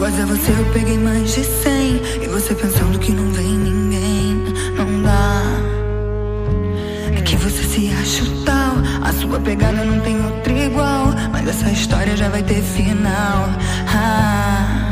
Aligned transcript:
Iguais 0.00 0.18
a 0.18 0.24
você 0.24 0.50
eu 0.52 0.64
peguei 0.72 0.96
mais 0.96 1.34
de 1.34 1.44
cem. 1.44 2.00
E 2.22 2.26
você 2.26 2.54
pensando 2.54 2.98
que 2.98 3.12
não 3.12 3.30
vem 3.32 3.52
ninguém. 3.52 4.34
Não 4.74 5.02
dá. 5.02 5.42
É 7.14 7.20
que 7.20 7.36
você 7.36 7.62
se 7.64 7.92
acha 7.92 8.24
o 8.24 8.44
tal. 8.46 8.76
A 9.02 9.12
sua 9.12 9.38
pegada 9.40 9.84
não 9.84 10.00
tem 10.00 10.18
outra 10.24 10.54
igual. 10.54 11.08
Mas 11.30 11.46
essa 11.48 11.70
história 11.70 12.16
já 12.16 12.30
vai 12.30 12.42
ter 12.42 12.62
final. 12.62 13.50
Ah. 13.94 14.86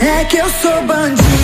É 0.00 0.24
que 0.24 0.36
eu 0.36 0.48
sou 0.62 0.86
bandida, 0.86 1.37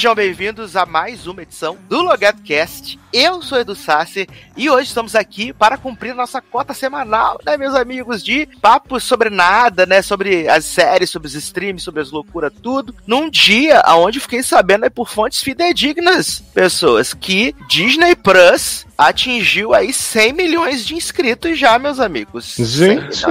Sejam 0.00 0.14
bem-vindos 0.14 0.76
a 0.76 0.86
mais 0.86 1.26
uma 1.26 1.42
edição 1.42 1.76
do 1.86 2.00
LogatCast. 2.00 2.98
Eu 3.12 3.42
sou 3.42 3.60
Edu 3.60 3.74
Sassi 3.74 4.26
e 4.56 4.70
hoje 4.70 4.88
estamos 4.88 5.14
aqui 5.14 5.52
para 5.52 5.76
cumprir 5.76 6.14
nossa 6.14 6.40
cota 6.40 6.72
semanal, 6.72 7.38
né, 7.44 7.58
meus 7.58 7.74
amigos, 7.74 8.24
de 8.24 8.46
papos 8.62 9.04
sobre 9.04 9.28
nada, 9.28 9.84
né, 9.84 10.00
sobre 10.00 10.48
as 10.48 10.64
séries, 10.64 11.10
sobre 11.10 11.28
os 11.28 11.34
streams, 11.34 11.82
sobre 11.82 12.00
as 12.00 12.10
loucuras, 12.10 12.50
tudo, 12.62 12.94
num 13.06 13.28
dia 13.28 13.82
onde 13.88 14.20
fiquei 14.20 14.42
sabendo 14.42 14.90
por 14.90 15.06
fontes 15.06 15.42
fidedignas, 15.42 16.40
pessoas, 16.54 17.12
que 17.12 17.54
Disney 17.68 18.16
Plus 18.16 18.86
atingiu 19.00 19.72
aí 19.74 19.92
100 19.92 20.32
milhões 20.34 20.84
de 20.84 20.94
inscritos 20.94 21.58
já, 21.58 21.78
meus 21.78 21.98
amigos. 21.98 22.54
Gente, 22.58 23.24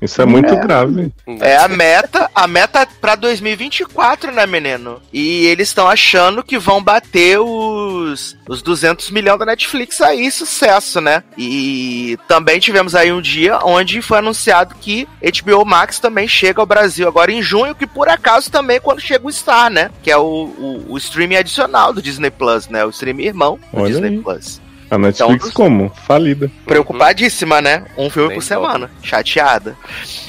isso 0.00 0.22
é 0.22 0.24
muito 0.24 0.54
grave. 0.56 1.12
É 1.40 1.56
a 1.56 1.66
meta, 1.66 2.30
a 2.32 2.46
meta 2.46 2.86
pra 3.00 3.16
2024, 3.16 4.30
né, 4.30 4.46
menino? 4.46 5.02
E 5.12 5.46
eles 5.46 5.68
estão 5.68 5.88
achando 5.88 6.42
que 6.44 6.56
vão 6.56 6.82
bater 6.82 7.40
os, 7.40 8.36
os 8.48 8.62
200 8.62 9.10
milhões 9.10 9.40
da 9.40 9.46
Netflix 9.46 10.00
aí, 10.00 10.30
sucesso, 10.30 11.00
né? 11.00 11.24
E 11.36 12.16
também 12.28 12.60
tivemos 12.60 12.94
aí 12.94 13.12
um 13.12 13.20
dia 13.20 13.58
onde 13.64 14.00
foi 14.00 14.18
anunciado 14.18 14.76
que 14.80 15.08
HBO 15.20 15.64
Max 15.64 15.98
também 15.98 16.28
chega 16.28 16.60
ao 16.60 16.66
Brasil 16.66 17.08
agora 17.08 17.32
em 17.32 17.42
junho, 17.42 17.74
que 17.74 17.86
por 17.86 18.08
acaso 18.08 18.50
também 18.50 18.76
é 18.76 18.80
quando 18.80 19.00
chega 19.00 19.26
o 19.26 19.32
Star, 19.32 19.68
né? 19.68 19.90
Que 20.00 20.12
é 20.12 20.16
o, 20.16 20.22
o, 20.22 20.84
o 20.90 20.98
streaming 20.98 21.36
adicional 21.36 21.92
do 21.92 22.00
Disney 22.00 22.30
Plus, 22.30 22.68
né? 22.68 22.84
O 22.84 22.90
streaming 22.90 23.24
irmão 23.24 23.58
do 23.72 23.80
Olha 23.80 23.90
Disney 23.90 24.08
aí. 24.10 24.18
Plus. 24.18 24.67
A 24.90 24.96
Netflix 24.98 25.46
Então, 25.46 25.52
como? 25.52 25.90
Falida. 26.06 26.50
Preocupadíssima, 26.64 27.60
né? 27.60 27.84
Um 27.96 28.08
filme 28.08 28.28
Nem 28.28 28.38
por 28.38 28.42
semana. 28.44 28.90
Chateada. 29.02 29.76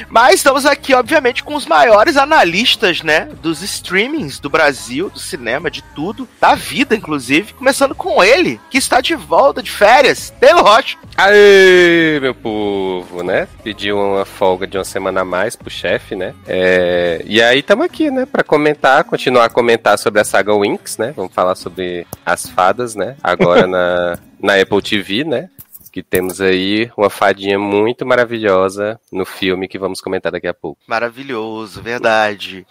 Mas 0.09 0.35
estamos 0.35 0.66
aqui, 0.66 0.93
obviamente, 0.93 1.43
com 1.43 1.55
os 1.55 1.66
maiores 1.66 2.17
analistas, 2.17 3.01
né? 3.01 3.29
Dos 3.41 3.61
streamings 3.61 4.39
do 4.39 4.49
Brasil, 4.49 5.09
do 5.09 5.19
cinema, 5.19 5.69
de 5.71 5.81
tudo, 5.95 6.27
da 6.41 6.55
vida, 6.55 6.95
inclusive. 6.95 7.53
Começando 7.53 7.95
com 7.95 8.23
ele, 8.23 8.59
que 8.69 8.77
está 8.77 9.01
de 9.01 9.16
volta 9.16 9.61
de 9.63 9.71
férias, 9.71 10.33
Taylor 10.39 10.63
Rocha. 10.63 10.97
Aê, 11.17 12.19
meu 12.21 12.33
povo, 12.33 13.23
né? 13.23 13.47
Pediu 13.63 13.97
uma 13.97 14.25
folga 14.25 14.66
de 14.66 14.77
uma 14.77 14.83
semana 14.83 15.21
a 15.21 15.25
mais 15.25 15.55
pro 15.55 15.69
chefe, 15.69 16.16
né? 16.16 16.33
É, 16.47 17.21
E 17.25 17.41
aí 17.41 17.59
estamos 17.59 17.85
aqui, 17.85 18.09
né? 18.09 18.25
Pra 18.25 18.44
comentar, 18.44 19.03
continuar 19.03 19.45
a 19.45 19.49
comentar 19.49 19.97
sobre 19.97 20.19
a 20.21 20.23
saga 20.25 20.53
Winx, 20.53 20.97
né? 20.97 21.13
Vamos 21.16 21.34
falar 21.34 21.55
sobre 21.55 22.05
as 22.25 22.47
fadas, 22.50 22.95
né? 22.95 23.16
Agora 23.23 23.66
na, 23.67 24.17
na 24.39 24.59
Apple 24.59 24.81
TV, 24.81 25.23
né? 25.23 25.50
Que 25.91 26.03
temos 26.03 26.39
aí 26.39 26.89
uma 26.95 27.09
fadinha 27.09 27.57
muito 27.57 28.05
maravilhosa 28.05 29.00
no 29.11 29.25
filme 29.25 29.67
que 29.67 29.79
vamos 29.79 30.00
comentar 30.01 30.31
daqui 30.31 30.47
a 30.47 30.53
pouco. 30.53 30.79
Maravilhoso, 30.88 31.81
verdade. 31.81 32.66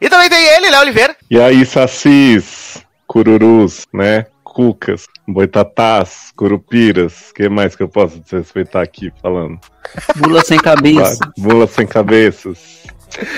E 0.00 0.08
também 0.08 0.28
tem 0.28 0.44
ele, 0.44 0.70
Léo 0.70 0.82
Oliveira. 0.82 1.16
E 1.30 1.40
aí, 1.40 1.64
sacis, 1.64 2.84
cururus, 3.06 3.86
né? 3.92 4.26
Cucas, 4.44 5.06
boitatás, 5.26 6.32
curupiras. 6.36 7.30
O 7.30 7.34
que 7.34 7.48
mais 7.48 7.74
que 7.74 7.82
eu 7.82 7.88
posso 7.88 8.18
desrespeitar 8.20 8.82
aqui 8.82 9.10
falando? 9.22 9.58
Bula 10.16 10.42
sem 10.44 10.58
cabeça. 10.58 11.32
Mula 11.38 11.66
sem 11.66 11.86
cabeças. 11.86 12.77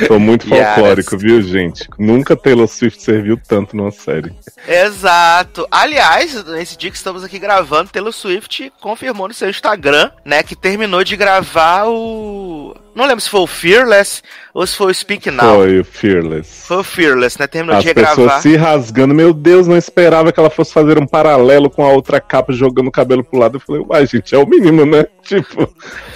Tô 0.06 0.19
muito 0.19 0.47
Yes. 0.53 0.66
folclórico, 0.75 1.16
viu, 1.19 1.41
gente? 1.42 1.86
Nunca 1.98 2.36
Taylor 2.36 2.66
Swift 2.69 3.03
serviu 3.03 3.38
tanto 3.48 3.76
numa 3.76 3.91
série. 3.91 4.32
Exato. 4.66 5.66
Aliás, 5.70 6.44
nesse 6.44 6.76
dia 6.76 6.91
que 6.91 6.97
estamos 6.97 7.22
aqui 7.25 7.38
gravando, 7.38 7.91
Taylor 7.91 8.12
Swift 8.12 8.72
confirmou 8.81 9.28
no 9.28 9.34
seu 9.34 9.48
Instagram, 9.48 10.10
né, 10.25 10.42
que 10.42 10.56
terminou 10.56 11.04
de 11.04 11.16
gravar 11.16 11.86
o. 11.88 12.75
Não 12.94 13.06
lembro 13.06 13.20
se 13.20 13.31
foi 13.31 13.41
o 13.41 13.47
Fearless 13.47 14.20
ou 14.53 14.66
se 14.66 14.76
foi 14.76 14.91
o 14.91 14.94
Speak 14.94 15.31
Now. 15.31 15.56
Foi 15.56 15.78
o 15.78 15.84
Fearless. 15.84 16.66
Foi 16.66 16.76
o 16.78 16.84
Fearless, 16.84 17.38
né? 17.38 17.47
Terminou 17.47 17.76
As 17.78 17.84
de 17.84 17.94
pessoas 17.94 18.16
regravar. 18.19 18.42
se 18.42 18.56
rasgando. 18.56 19.14
Meu 19.14 19.32
Deus, 19.32 19.69
não 19.69 19.76
esperava 19.76 20.32
que 20.32 20.41
ela 20.41 20.50
fosse 20.50 20.72
fazer 20.72 20.98
um 20.98 21.06
paralelo 21.06 21.70
com 21.70 21.84
a 21.84 21.92
outra 21.92 22.20
capa 22.20 22.52
jogando 22.52 22.88
o 22.88 22.92
cabelo 22.92 23.22
pro 23.22 23.38
lado. 23.38 23.56
Eu 23.56 23.60
falei, 23.60 23.82
uai, 23.88 24.06
gente, 24.06 24.34
é 24.34 24.38
o 24.38 24.47
mínimo, 24.47 24.84
né? 24.84 25.06
Tipo, 25.22 25.62
o 25.62 25.69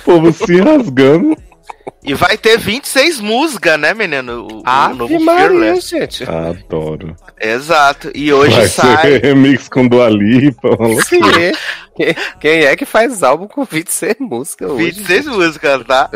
povo 0.05 0.33
se 0.33 0.61
rasgando. 0.61 1.37
E 2.03 2.13
vai 2.13 2.37
ter 2.37 2.59
26 2.59 3.19
músicas, 3.21 3.81
né, 3.81 3.95
menino? 3.95 4.47
O, 4.47 4.59
o 4.59 4.63
Ave 4.65 4.95
novo 4.99 5.21
Maria, 5.21 5.49
Fearless. 5.49 5.89
gente. 5.89 6.25
Adoro. 6.25 7.17
Exato. 7.41 8.11
E 8.15 8.31
hoje 8.33 8.55
Vai 8.57 8.69
sai. 8.69 9.03
ser 9.03 9.23
remix 9.25 9.69
com 9.69 9.89
Dua 9.89 10.09
Lipa. 10.11 10.69
loucura. 10.69 11.53
Quem, 11.97 12.15
quem 12.41 12.65
é 12.65 12.77
que 12.77 12.85
faz 12.85 13.23
álbum 13.23 13.47
com 13.47 13.65
26 13.65 14.17
músicas 14.21 14.71
hoje? 14.71 14.91
26 14.91 15.27
músicas, 15.27 15.85
tá? 15.85 16.11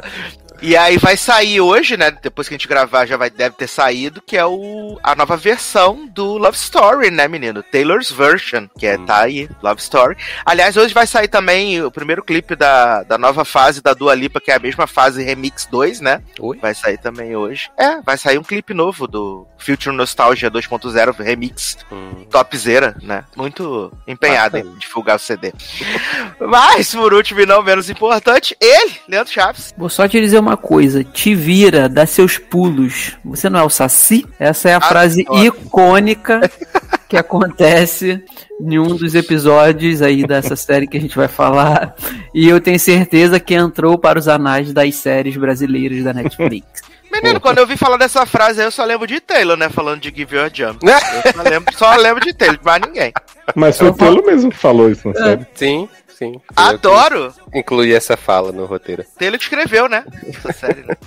E 0.61 0.77
aí 0.77 0.99
vai 0.99 1.17
sair 1.17 1.61
hoje, 1.61 1.97
né? 1.97 2.11
Depois 2.11 2.49
que 2.49 2.55
a 2.55 2.57
gente 2.59 2.67
gravar, 2.67 3.07
já 3.07 3.17
vai, 3.17 3.31
deve 3.31 3.55
ter 3.55 3.69
saído, 3.69 4.21
que 4.21 4.37
é 4.37 4.45
o, 4.45 4.99
a 5.03 5.15
nova 5.15 5.37
versão 5.37 6.07
do 6.09 6.37
Love 6.37 6.57
Story, 6.57 7.11
né, 7.13 7.29
menino? 7.29 7.63
Taylor's 7.63 8.11
Version, 8.11 8.67
que 8.77 8.85
é, 8.87 8.99
Hum. 8.99 9.07
tá 9.07 9.21
aí, 9.23 9.49
Love 9.63 9.81
Story. 9.81 10.17
Aliás, 10.45 10.77
hoje 10.77 10.93
vai 10.93 11.07
sair 11.07 11.29
também 11.29 11.81
o 11.83 11.91
primeiro 11.93 12.25
clipe 12.25 12.57
da, 12.57 13.05
da 13.05 13.17
nova 13.17 13.45
fase 13.45 13.81
da 13.81 13.95
Dua 13.95 14.15
Lipa, 14.17 14.41
que 14.41 14.51
é 14.51 14.57
a 14.57 14.59
mesma 14.59 14.87
fase 14.89 15.23
Remix 15.23 15.67
2, 15.71 16.01
né? 16.01 16.23
Oi? 16.41 16.59
Vai 16.59 16.75
sair 16.75 16.99
também 16.99 17.37
hoje. 17.37 17.71
É, 17.79 18.01
vai 18.01 18.19
sair 18.19 18.39
um 18.39 18.43
clipe 18.43 18.75
novo 18.75 19.07
do 19.07 19.47
Future 19.59 19.95
Nostalgia 19.95 20.51
2.0 20.51 21.17
Remix 21.23 21.79
Hum. 21.93 22.25
topzera, 22.31 22.97
né? 23.01 23.23
Muito 23.37 23.93
empenhado 24.09 24.59
em 24.59 24.75
divulgar 24.75 25.17
o 25.17 25.21
CD. 25.21 25.53
Mas, 26.41 26.93
por 26.95 27.15
último 27.15 27.41
e 27.41 27.47
não 27.47 27.63
menos 27.63 27.89
importante, 27.89 28.57
ele, 28.61 28.95
Leandro 29.09 29.33
Chaves. 29.33 29.73
Vou 29.79 29.89
só 29.89 30.09
te 30.09 30.21
dizer 30.21 30.39
uma 30.39 30.48
coisa: 30.57 31.05
te 31.05 31.35
vira, 31.35 31.89
dá 31.89 32.07
seus 32.07 32.39
pulos. 32.39 33.17
Você 33.25 33.49
não 33.49 33.61
é 33.61 33.63
o 33.63 33.71
Saci? 33.71 34.27
Essa 34.39 34.71
é 34.71 34.75
a 34.75 34.81
frase 34.81 35.23
Adoro. 35.23 35.45
icônica 35.45 36.51
que 37.09 37.17
acontece 37.17 38.23
em 38.61 38.79
um 38.79 38.97
dos 38.97 39.15
episódios 39.15 40.03
aí 40.03 40.27
dessa 40.27 40.57
série 40.57 40.87
que 40.87 40.97
a 40.97 41.01
gente 41.01 41.17
vai 41.17 41.29
falar. 41.29 41.95
E 42.35 42.49
eu 42.49 42.61
tenho 42.61 42.79
certeza 42.79 43.41
que 43.41 43.55
entrou 43.55 43.99
para 43.99 44.19
os 44.19 44.29
anais 44.29 44.73
das 44.73 44.95
séries 44.97 45.37
brasileiras 45.37 46.05
da 46.05 46.13
Netflix. 46.13 46.67
Menino, 47.11 47.41
quando 47.41 47.59
eu 47.59 47.67
vi 47.67 47.77
falar 47.77 47.97
dessa 47.97 48.27
frase 48.27 48.61
aí, 48.61 48.67
eu 48.67 48.71
só 48.71 48.85
lembro 48.85 49.07
de 49.07 49.19
Taylor, 49.19 49.57
né? 49.57 49.69
Falando 49.69 50.01
de 50.01 50.13
Give 50.15 50.37
You 50.37 50.43
a 50.43 50.51
Jump. 50.53 50.79
Eu 50.87 51.33
só 51.33 51.43
lembro, 51.43 51.75
só 51.77 51.97
lembro 51.97 52.25
de 52.25 52.35
Taylor, 52.35 52.59
de 52.59 52.65
mais 52.65 52.83
ninguém. 52.83 53.13
Mas 53.55 53.79
foi 53.79 53.89
o 53.89 53.95
Taylor 53.95 54.25
mesmo 54.25 54.51
que 54.51 54.57
falou 54.57 54.91
isso 54.91 55.09
na 55.09 55.15
série. 55.15 55.47
Sim, 55.55 55.89
sim. 56.19 56.41
Adoro! 56.57 57.33
Incluí 57.55 57.95
essa 57.95 58.17
fala 58.17 58.53
no 58.53 58.67
roteiro. 58.67 59.05
Taylor 59.19 59.39
que 59.39 59.45
escreveu, 59.45 59.89
né? 59.89 60.05
Essa 60.27 60.53
série, 60.53 60.83
né? 60.83 60.97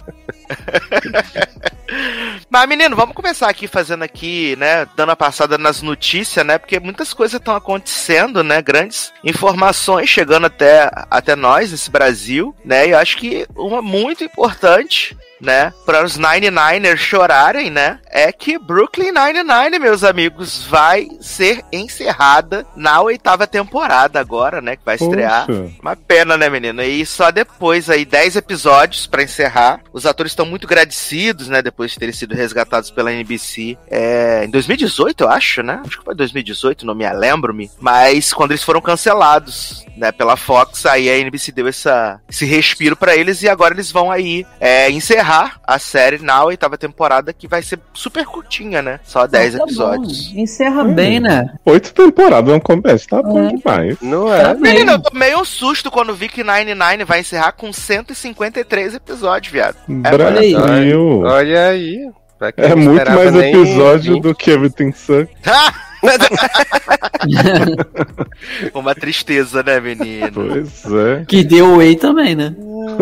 Mas, 2.50 2.68
menino, 2.68 2.96
vamos 2.96 3.16
começar 3.16 3.50
aqui 3.50 3.68
fazendo 3.68 4.04
aqui, 4.04 4.56
né? 4.58 4.88
Dando 4.96 5.12
a 5.12 5.16
passada 5.16 5.58
nas 5.58 5.82
notícias, 5.82 6.46
né? 6.46 6.58
Porque 6.58 6.80
muitas 6.80 7.14
coisas 7.14 7.40
estão 7.40 7.56
acontecendo, 7.56 8.44
né? 8.44 8.62
Grandes 8.62 9.14
informações 9.24 10.10
chegando 10.10 10.46
até, 10.46 10.90
até 11.10 11.36
nós, 11.36 11.72
nesse 11.72 11.92
Brasil, 11.92 12.56
né? 12.64 12.88
E 12.88 12.92
eu 12.92 12.98
acho 12.98 13.18
que 13.18 13.46
uma 13.56 13.82
muito 13.82 14.24
importante 14.24 15.18
né, 15.42 15.74
para 15.86 16.06
os 16.06 16.18
99ers 16.18 16.98
chorarem, 16.98 17.72
né, 17.72 18.00
é 18.08 18.32
que 18.32 18.60
Brooklyn 18.60 19.12
Nine-Nine, 19.12 19.80
meus 19.80 20.04
amigos, 20.04 20.64
vai 20.66 21.08
ser 21.20 21.66
encerrada 21.72 22.66
na 22.76 23.02
oitava 23.02 23.48
temporada 23.48 24.20
agora, 24.20 24.62
né, 24.62 24.76
que 24.76 24.86
vai 24.86 24.98
estrear. 25.04 25.48
Uma 25.82 25.96
pena, 25.96 26.38
né, 26.38 26.50
menino? 26.50 26.82
E 26.82 27.06
só 27.06 27.32
depois 27.32 27.90
aí, 27.90 28.06
10 28.06 28.36
episódios 28.36 29.08
pra 29.08 29.24
encerrar. 29.24 29.80
Os 29.94 30.06
atores 30.06 30.32
estão 30.32 30.46
muito 30.46 30.66
agradecidos, 30.66 31.48
né, 31.48 31.62
depois 31.62 31.92
de 31.92 32.00
terem 32.00 32.14
sido 32.14 32.36
resgatados 32.36 32.92
pela 32.92 33.12
NBC. 33.12 33.78
É, 33.90 34.44
em 34.46 34.50
2018, 34.50 35.24
eu 35.24 35.30
acho, 35.30 35.62
né? 35.64 35.82
Acho 35.86 36.00
que 36.00 36.06
foi 36.06 36.16
2018, 36.16 36.86
não 36.86 36.96
me 36.96 37.10
lembro-me. 37.12 37.70
Mas 37.80 38.32
quando 38.34 38.52
eles 38.52 38.64
foram 38.64 38.82
cancelados, 38.82 39.86
né, 39.98 40.12
pela 40.12 40.36
Fox, 40.38 40.86
aí 40.86 41.10
a 41.10 41.18
NBC 41.18 41.52
deu 41.52 41.68
essa, 41.68 42.20
esse 42.30 42.46
respiro 42.46 42.96
pra 42.96 43.16
eles 43.16 43.42
e 43.44 43.50
agora 43.50 43.74
eles 43.74 43.92
vão 43.92 44.12
aí 44.12 44.46
é, 44.60 44.90
encerrar 44.90 45.60
a 45.66 45.78
série 45.80 46.18
na 46.20 46.44
oitava 46.44 46.78
temporada, 46.78 47.34
que 47.34 47.48
vai 47.48 47.62
ser 47.62 47.80
super 47.94 48.26
curtinha, 48.26 48.82
né? 48.82 49.00
Só 49.04 49.28
10 49.28 49.56
Tá 49.56 49.64
episódios. 49.64 50.28
bom. 50.30 50.40
Encerra 50.40 50.84
bem, 50.84 51.20
né? 51.20 51.54
Oito 51.66 51.94
temporadas 51.94 52.52
não 52.52 52.60
começa, 52.60 53.06
tá 53.08 53.22
bom 53.22 53.48
É. 53.48 53.54
demais. 53.54 53.98
Não 54.02 54.34
é? 54.34 54.44
Tá 54.44 54.54
bem. 54.54 54.62
Eu 54.92 55.00
tomei 55.00 55.36
um 55.36 55.46
susto 55.46 55.90
quando 55.90 56.14
vi 56.14 56.30
que 56.30 56.44
99 56.44 57.06
vai 57.06 57.22
encerrar 57.22 57.54
com 57.54 57.72
153 57.72 58.96
episódios, 58.96 59.52
viado. 59.52 59.78
Brasil. 59.88 61.22
Olha 61.22 61.68
aí. 61.68 62.10
Pra 62.38 62.52
quem 62.52 62.66
É 62.66 62.76
muito 62.76 63.12
mais 63.12 63.36
episódio 63.36 64.20
do 64.20 64.34
que 64.34 64.52
Everything 64.52 64.92
Sucks. 64.92 65.30
Uma 68.74 68.96
tristeza, 68.96 69.62
né, 69.62 69.80
menino? 69.80 70.32
Pois 70.34 70.84
é. 70.86 71.24
que 71.28 71.44
deu 71.44 71.78
Way 71.78 71.96
também, 71.96 72.36
né? 72.36 72.56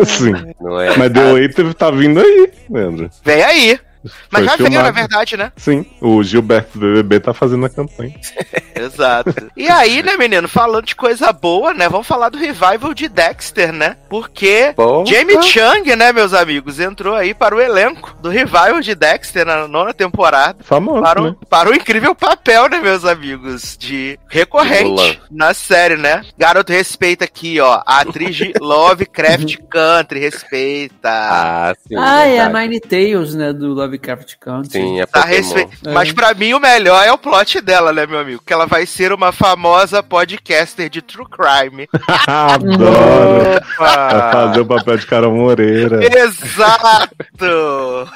Sim. 0.06 0.32
Não 0.60 0.80
é? 0.80 0.96
Mas 0.96 1.12
The 1.12 1.32
Waiter 1.32 1.74
tá 1.74 1.90
vindo 1.90 2.20
aí, 2.20 2.50
Leandro. 2.68 3.10
Vem 3.24 3.42
aí. 3.42 3.80
Mas 4.30 4.44
já 4.44 4.56
veio, 4.56 4.82
na 4.82 4.90
verdade, 4.90 5.36
né? 5.36 5.52
Sim, 5.56 5.84
o 6.00 6.22
Gilberto 6.22 6.78
do 6.78 6.86
BBB 6.86 7.20
tá 7.20 7.34
fazendo 7.34 7.66
a 7.66 7.70
campanha. 7.70 8.14
Exato. 8.74 9.50
E 9.56 9.68
aí, 9.68 10.02
né, 10.02 10.16
menino, 10.16 10.48
falando 10.48 10.86
de 10.86 10.96
coisa 10.96 11.32
boa, 11.32 11.74
né? 11.74 11.88
Vamos 11.88 12.06
falar 12.06 12.28
do 12.30 12.38
revival 12.38 12.94
de 12.94 13.08
Dexter, 13.08 13.72
né? 13.72 13.96
Porque 14.08 14.72
Porra. 14.74 15.06
Jamie 15.06 15.42
Chung, 15.42 15.96
né, 15.96 16.12
meus 16.12 16.32
amigos, 16.32 16.80
entrou 16.80 17.14
aí 17.14 17.34
para 17.34 17.54
o 17.54 17.60
elenco 17.60 18.14
do 18.22 18.28
revival 18.28 18.80
de 18.80 18.94
Dexter 18.94 19.44
na 19.44 19.68
nona 19.68 19.92
temporada. 19.92 20.64
Famoso, 20.64 21.02
Para 21.02 21.20
né? 21.20 21.28
o, 21.28 21.46
para 21.46 21.70
o 21.70 21.74
incrível 21.74 22.14
papel, 22.14 22.68
né, 22.68 22.80
meus 22.80 23.04
amigos? 23.04 23.76
De 23.78 24.18
recorrente 24.28 25.20
na 25.30 25.52
série, 25.52 25.96
né? 25.96 26.22
Garoto, 26.38 26.72
respeita 26.72 27.24
aqui, 27.24 27.60
ó. 27.60 27.82
A 27.86 28.00
atriz 28.00 28.36
de 28.36 28.52
Lovecraft 28.60 29.58
Country, 29.68 30.20
respeita. 30.20 31.08
Ah, 31.08 31.74
sim. 31.86 31.96
ah, 31.96 32.26
é 32.26 32.38
a 32.38 32.44
verdade. 32.44 32.68
Nine 32.68 32.80
Tails, 32.80 33.34
né? 33.34 33.52
Do 33.52 33.68
Lovecraft 33.68 33.89
Country. 34.38 34.72
Sim, 34.72 35.00
é 35.00 35.06
Tá 35.06 35.22
respe... 35.22 35.68
É. 35.86 35.92
Mas 35.92 36.12
pra 36.12 36.32
mim 36.34 36.52
o 36.54 36.60
melhor 36.60 37.04
é 37.06 37.12
o 37.12 37.18
plot 37.18 37.60
dela, 37.60 37.92
né, 37.92 38.06
meu 38.06 38.18
amigo? 38.18 38.42
Que 38.44 38.52
ela 38.52 38.66
vai 38.66 38.86
ser 38.86 39.12
uma 39.12 39.32
famosa 39.32 40.02
podcaster 40.02 40.88
de 40.88 41.02
true 41.02 41.26
crime. 41.28 41.88
Adoro. 42.26 43.60
Vai 43.78 44.32
fazer 44.32 44.60
o 44.60 44.66
papel 44.66 44.96
de 44.96 45.06
Carol 45.06 45.32
Moreira. 45.34 46.00
Exato! 46.18 48.08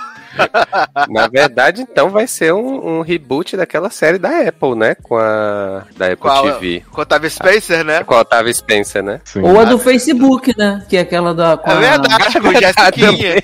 Na 1.09 1.29
verdade, 1.29 1.83
então, 1.83 2.11
vai 2.11 2.27
ser 2.27 2.53
um, 2.53 2.99
um 2.99 3.01
reboot 3.03 3.57
daquela 3.57 3.89
série 3.89 4.19
da 4.19 4.41
Apple, 4.49 4.75
né? 4.75 4.97
Com 4.97 5.17
a. 5.17 5.85
Da 5.97 6.07
Apple 6.07 6.17
Qual? 6.19 6.43
TV. 6.55 6.83
Com 6.91 7.01
Otávio 7.03 7.31
Spencer, 7.31 7.85
né? 7.85 8.03
Com 8.03 8.15
a 8.15 8.21
Otávio 8.21 8.53
Spencer, 8.53 9.01
né? 9.03 9.21
Sim. 9.25 9.43
Ou 9.43 9.61
a 9.61 9.65
do 9.65 9.79
Facebook, 9.79 10.53
né? 10.59 10.85
Que 10.89 10.97
é 10.97 11.01
aquela 11.01 11.33
da. 11.33 11.57
Com 11.57 11.71
É 11.71 11.75
a- 11.75 11.79
verdade, 11.79 12.41
com 12.41 12.49
o 12.49 12.53
Jessiquinha. 12.53 13.43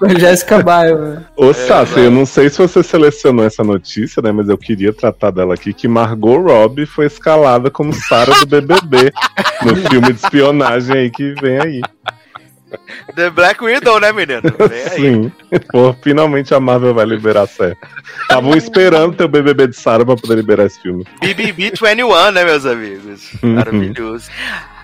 Com 0.00 0.06
a 0.06 0.18
Jessica 0.18 0.62
Biel. 0.62 0.98
né? 0.98 1.24
Ô, 1.36 1.52
Sassi, 1.52 2.00
eu 2.00 2.10
não 2.10 2.24
sei 2.24 2.48
se 2.48 2.56
você 2.56 2.82
selecionou 2.82 3.44
essa 3.44 3.62
notícia, 3.62 4.22
né? 4.22 4.32
Mas 4.32 4.48
eu 4.48 4.56
queria 4.56 4.94
tratar 4.94 5.30
dela 5.30 5.52
aqui, 5.52 5.74
que 5.74 5.86
Margot 5.86 6.38
Robbie 6.38 6.86
foi 6.86 7.04
escalada 7.04 7.70
como 7.70 7.92
Sarah 7.92 8.32
do 8.40 8.46
BBB 8.46 9.12
no 9.62 9.76
filme 9.76 10.10
de 10.10 10.18
espionagem 10.24 10.96
aí 10.96 11.10
que 11.10 11.34
vem 11.42 11.60
aí. 11.60 11.82
The 13.14 13.28
Black 13.30 13.62
Widow, 13.62 14.00
né, 14.00 14.10
menino? 14.12 14.42
Vem 14.42 14.82
aí. 14.84 15.12
Sim. 15.12 15.32
Pô, 15.70 15.94
finalmente 16.02 16.54
a 16.54 16.60
Marvel 16.60 16.94
vai 16.94 17.04
liberar 17.04 17.42
a 17.42 17.46
série. 17.46 17.76
Estavam 18.22 18.56
esperando 18.56 19.14
ter 19.14 19.24
o 19.24 19.28
BBB 19.28 19.66
de 19.66 19.76
Sarah 19.76 20.06
pra 20.06 20.16
poder 20.16 20.36
liberar 20.36 20.64
esse 20.64 20.80
filme. 20.80 21.04
BBB 21.20 21.52
21, 21.52 22.30
né, 22.30 22.44
meus 22.44 22.64
amigos? 22.64 23.32
Uhum. 23.42 23.54
Maravilhoso. 23.54 24.30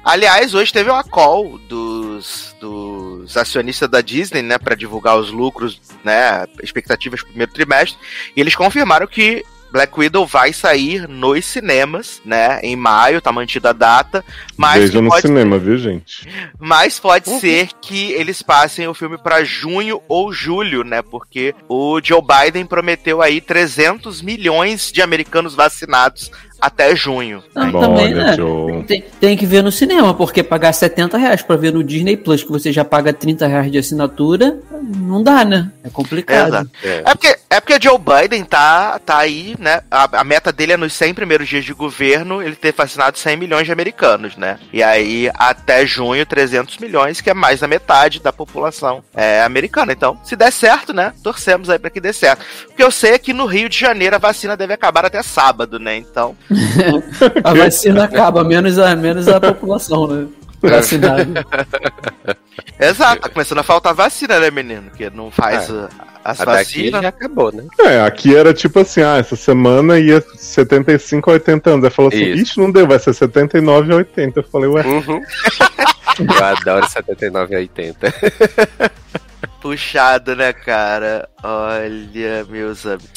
Aliás, 0.06 0.54
hoje 0.54 0.72
teve 0.72 0.88
uma 0.88 1.02
call 1.02 1.58
dos, 1.68 2.54
dos 2.60 3.36
acionistas 3.36 3.90
da 3.90 4.00
Disney, 4.00 4.40
né, 4.40 4.56
para 4.56 4.76
divulgar 4.76 5.18
os 5.18 5.32
lucros, 5.32 5.80
né, 6.04 6.46
expectativas 6.62 7.22
pro 7.22 7.30
primeiro 7.30 7.52
trimestre, 7.52 7.98
e 8.36 8.40
eles 8.40 8.54
confirmaram 8.54 9.08
que 9.08 9.44
Black 9.72 9.98
Widow 9.98 10.24
vai 10.24 10.52
sair 10.52 11.08
nos 11.08 11.44
cinemas, 11.44 12.22
né, 12.24 12.60
em 12.62 12.76
maio, 12.76 13.20
tá 13.20 13.32
mantida 13.32 13.70
a 13.70 13.72
data, 13.72 14.24
mas 14.56 14.84
Veja 14.84 15.02
no 15.02 15.08
pode 15.08 15.22
cinema, 15.22 15.58
viu, 15.58 15.76
gente? 15.76 16.28
Mas 16.56 17.00
pode 17.00 17.28
ser 17.40 17.70
que 17.82 18.12
eles 18.12 18.42
passem 18.42 18.86
o 18.86 18.94
filme 18.94 19.18
pra 19.18 19.42
junho 19.42 20.00
ou 20.08 20.32
julho, 20.32 20.84
né? 20.84 21.02
Porque 21.02 21.54
o 21.68 22.00
Joe 22.02 22.22
Biden 22.22 22.64
prometeu 22.64 23.20
aí 23.20 23.40
300 23.40 24.22
milhões 24.22 24.92
de 24.92 25.02
americanos 25.02 25.54
vacinados 25.54 26.30
até 26.60 26.94
junho. 26.94 27.42
Não, 27.54 27.70
Bom, 27.70 27.80
também, 27.80 28.14
olha, 28.14 28.36
né? 28.36 28.84
Tem, 28.86 29.04
tem 29.20 29.36
que 29.36 29.46
ver 29.46 29.62
no 29.62 29.72
cinema, 29.72 30.14
porque 30.14 30.42
pagar 30.42 30.72
70 30.72 31.16
reais 31.18 31.42
pra 31.42 31.56
ver 31.56 31.72
no 31.72 31.84
Disney 31.84 32.16
Plus, 32.16 32.42
que 32.42 32.50
você 32.50 32.72
já 32.72 32.84
paga 32.84 33.12
30 33.12 33.46
reais 33.46 33.70
de 33.70 33.78
assinatura, 33.78 34.58
não 34.82 35.22
dá, 35.22 35.44
né? 35.44 35.70
É 35.82 35.90
complicado. 35.90 36.68
É. 36.82 37.02
É 37.04 37.14
porque, 37.14 37.36
é 37.50 37.60
porque 37.60 37.78
Joe 37.80 37.98
Biden 37.98 38.44
tá, 38.44 38.98
tá 38.98 39.18
aí, 39.18 39.54
né? 39.58 39.80
A, 39.90 40.20
a 40.20 40.24
meta 40.24 40.52
dele 40.52 40.72
é 40.72 40.76
nos 40.76 40.92
100 40.92 41.14
primeiros 41.14 41.48
dias 41.48 41.64
de 41.64 41.72
governo 41.72 42.42
ele 42.42 42.56
ter 42.56 42.72
vacinado 42.72 43.18
100 43.18 43.36
milhões 43.36 43.66
de 43.66 43.72
americanos, 43.72 44.36
né? 44.36 44.58
E 44.72 44.82
aí, 44.82 45.30
até 45.34 45.86
junho, 45.86 46.24
300 46.24 46.78
milhões, 46.78 47.20
que 47.20 47.30
é 47.30 47.34
mais 47.34 47.60
da 47.60 47.68
metade 47.68 48.20
da 48.20 48.32
população 48.32 49.02
é, 49.14 49.42
americana. 49.42 49.92
Então, 49.92 50.18
se 50.24 50.36
der 50.36 50.52
certo, 50.52 50.92
né? 50.92 51.12
Torcemos 51.22 51.70
aí 51.70 51.78
pra 51.78 51.90
que 51.90 52.00
dê 52.00 52.12
certo. 52.12 52.44
O 52.70 52.74
que 52.74 52.82
eu 52.82 52.90
sei 52.90 53.12
é 53.12 53.18
que 53.18 53.32
no 53.32 53.46
Rio 53.46 53.68
de 53.68 53.78
Janeiro 53.78 54.16
a 54.16 54.18
vacina 54.18 54.56
deve 54.56 54.72
acabar 54.74 55.04
até 55.04 55.22
sábado, 55.22 55.78
né? 55.78 55.96
Então, 55.96 56.36
A 57.44 57.54
vacina 57.54 58.04
acaba, 58.04 58.44
menos 58.44 58.78
a, 58.78 58.94
menos 58.96 59.28
a 59.28 59.40
população, 59.40 60.06
né? 60.06 60.26
Vacinada. 60.62 61.44
exato, 62.80 63.22
tá 63.22 63.28
começando 63.28 63.58
a 63.58 63.62
faltar 63.62 63.94
vacina, 63.94 64.40
né, 64.40 64.50
menino? 64.50 64.90
Que 64.96 65.10
não 65.10 65.30
faz 65.30 65.68
É. 65.68 65.72
uh, 65.72 65.88
as 66.24 66.40
A 66.40 66.44
vacinas. 66.44 67.02
já 67.02 67.08
acabou, 67.08 67.52
né? 67.52 67.64
É, 67.80 68.00
aqui 68.00 68.34
era 68.34 68.52
tipo 68.54 68.80
assim, 68.80 69.02
ah, 69.02 69.18
essa 69.18 69.36
semana 69.36 69.98
ia 69.98 70.20
75 70.36 71.30
a 71.30 71.34
80 71.34 71.70
anos. 71.70 71.84
Aí 71.84 71.90
falou 71.90 72.08
assim, 72.08 72.24
Isso. 72.24 72.42
ixi, 72.42 72.58
não 72.58 72.70
deu, 72.72 72.86
vai 72.86 72.98
ser 72.98 73.12
79 73.14 73.92
a 73.92 73.96
80. 73.96 74.40
Eu 74.40 74.44
falei, 74.44 74.68
ué, 74.68 74.82
Uhum. 74.84 75.22
Eu 76.18 76.44
adoro 76.44 76.88
79 76.88 77.54
e 77.54 77.58
80. 77.58 78.14
Puxado, 79.66 80.36
né, 80.36 80.52
cara? 80.52 81.28
Olha, 81.42 82.44
meus 82.48 82.86
amigos. 82.86 83.10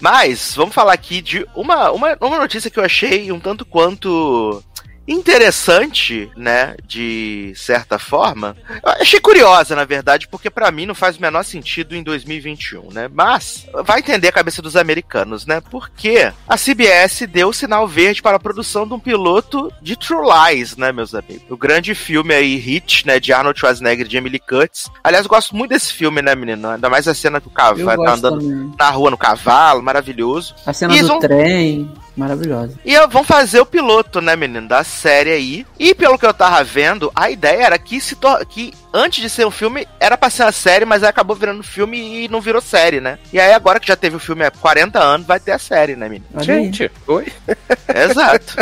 Mas, 0.00 0.52
vamos 0.52 0.74
falar 0.74 0.92
aqui 0.92 1.22
de 1.22 1.46
uma, 1.54 1.92
uma, 1.92 2.16
uma 2.20 2.38
notícia 2.40 2.68
que 2.68 2.76
eu 2.76 2.84
achei 2.84 3.30
um 3.30 3.38
tanto 3.38 3.64
quanto 3.64 4.60
interessante, 5.06 6.30
né, 6.36 6.76
de 6.86 7.52
certa 7.56 7.98
forma. 7.98 8.56
Eu 8.84 8.92
achei 9.00 9.20
curiosa, 9.20 9.74
na 9.74 9.84
verdade, 9.84 10.28
porque 10.28 10.50
pra 10.50 10.70
mim 10.70 10.86
não 10.86 10.94
faz 10.94 11.16
o 11.16 11.20
menor 11.22 11.42
sentido 11.42 11.94
em 11.94 12.02
2021, 12.02 12.92
né? 12.92 13.08
Mas 13.12 13.66
vai 13.84 13.98
entender 13.98 14.28
a 14.28 14.32
cabeça 14.32 14.62
dos 14.62 14.76
americanos, 14.76 15.46
né? 15.46 15.60
Porque 15.70 16.32
a 16.48 16.56
CBS 16.56 17.26
deu 17.28 17.48
o 17.48 17.52
sinal 17.52 17.86
verde 17.86 18.22
para 18.22 18.36
a 18.36 18.40
produção 18.40 18.86
de 18.86 18.94
um 18.94 18.98
piloto 19.00 19.72
de 19.82 19.96
True 19.96 20.26
Lies, 20.26 20.76
né, 20.76 20.92
meus 20.92 21.14
amigos? 21.14 21.44
O 21.50 21.56
grande 21.56 21.94
filme 21.94 22.34
aí, 22.34 22.56
Hit, 22.56 23.06
né, 23.06 23.18
de 23.18 23.32
Arnold 23.32 23.58
Schwarzenegger 23.58 24.06
e 24.06 24.10
Jamie 24.10 24.30
Lee 24.30 24.40
Curtis. 24.40 24.90
Aliás, 25.02 25.24
eu 25.24 25.30
gosto 25.30 25.56
muito 25.56 25.70
desse 25.70 25.92
filme, 25.92 26.22
né, 26.22 26.34
menino? 26.34 26.68
Ainda 26.68 26.88
mais 26.88 27.08
a 27.08 27.14
cena 27.14 27.40
que 27.40 27.48
o 27.48 27.50
Eu 27.50 27.54
cavalo 27.54 28.04
tá 28.04 28.12
andando 28.12 28.40
também. 28.40 28.72
na 28.78 28.90
rua 28.90 29.10
no 29.10 29.18
cavalo, 29.18 29.82
maravilhoso. 29.82 30.54
A 30.66 30.72
cena 30.72 30.94
Isso. 30.94 31.08
do 31.08 31.18
trem, 31.18 31.90
maravilhosa. 32.16 32.74
E 32.84 32.92
eu- 32.94 33.08
vão 33.08 33.24
fazer 33.24 33.60
o 33.60 33.66
piloto, 33.66 34.20
né, 34.20 34.36
menino, 34.36 34.68
da 34.68 34.84
série 34.84 35.30
aí. 35.30 35.66
E 35.78 35.94
pelo 35.94 36.18
que 36.18 36.26
eu 36.26 36.34
tava 36.34 36.62
vendo, 36.64 37.10
a 37.14 37.30
ideia 37.30 37.64
era 37.64 37.78
que 37.78 38.00
se 38.00 38.16
que 38.48 38.72
antes 38.92 39.20
de 39.22 39.30
ser 39.30 39.46
um 39.46 39.50
filme 39.50 39.86
era 39.98 40.16
pra 40.16 40.30
ser 40.30 40.42
uma 40.44 40.52
série, 40.52 40.84
mas 40.84 41.02
aí 41.02 41.08
acabou 41.08 41.34
virando 41.36 41.62
filme 41.62 42.24
e 42.24 42.28
não 42.28 42.40
virou 42.40 42.60
série, 42.60 43.00
né? 43.00 43.18
E 43.32 43.40
aí 43.40 43.52
agora 43.52 43.80
que 43.80 43.88
já 43.88 43.96
teve 43.96 44.16
o 44.16 44.20
filme 44.20 44.44
há 44.44 44.50
40 44.50 44.98
anos, 45.00 45.26
vai 45.26 45.40
ter 45.40 45.52
a 45.52 45.58
série, 45.58 45.96
né, 45.96 46.08
menino? 46.08 46.26
Olha 46.34 46.54
aí. 46.54 46.64
Gente, 46.64 46.90
oi? 47.06 47.26
Exato. 47.94 48.56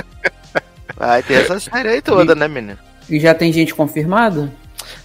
Vai 0.96 1.22
ter 1.22 1.42
essa 1.44 1.58
série 1.58 1.88
aí 1.88 2.02
toda, 2.02 2.34
né, 2.34 2.46
menino? 2.46 2.76
E 3.08 3.18
já 3.18 3.32
tem 3.34 3.50
gente 3.52 3.74
confirmada? 3.74 4.52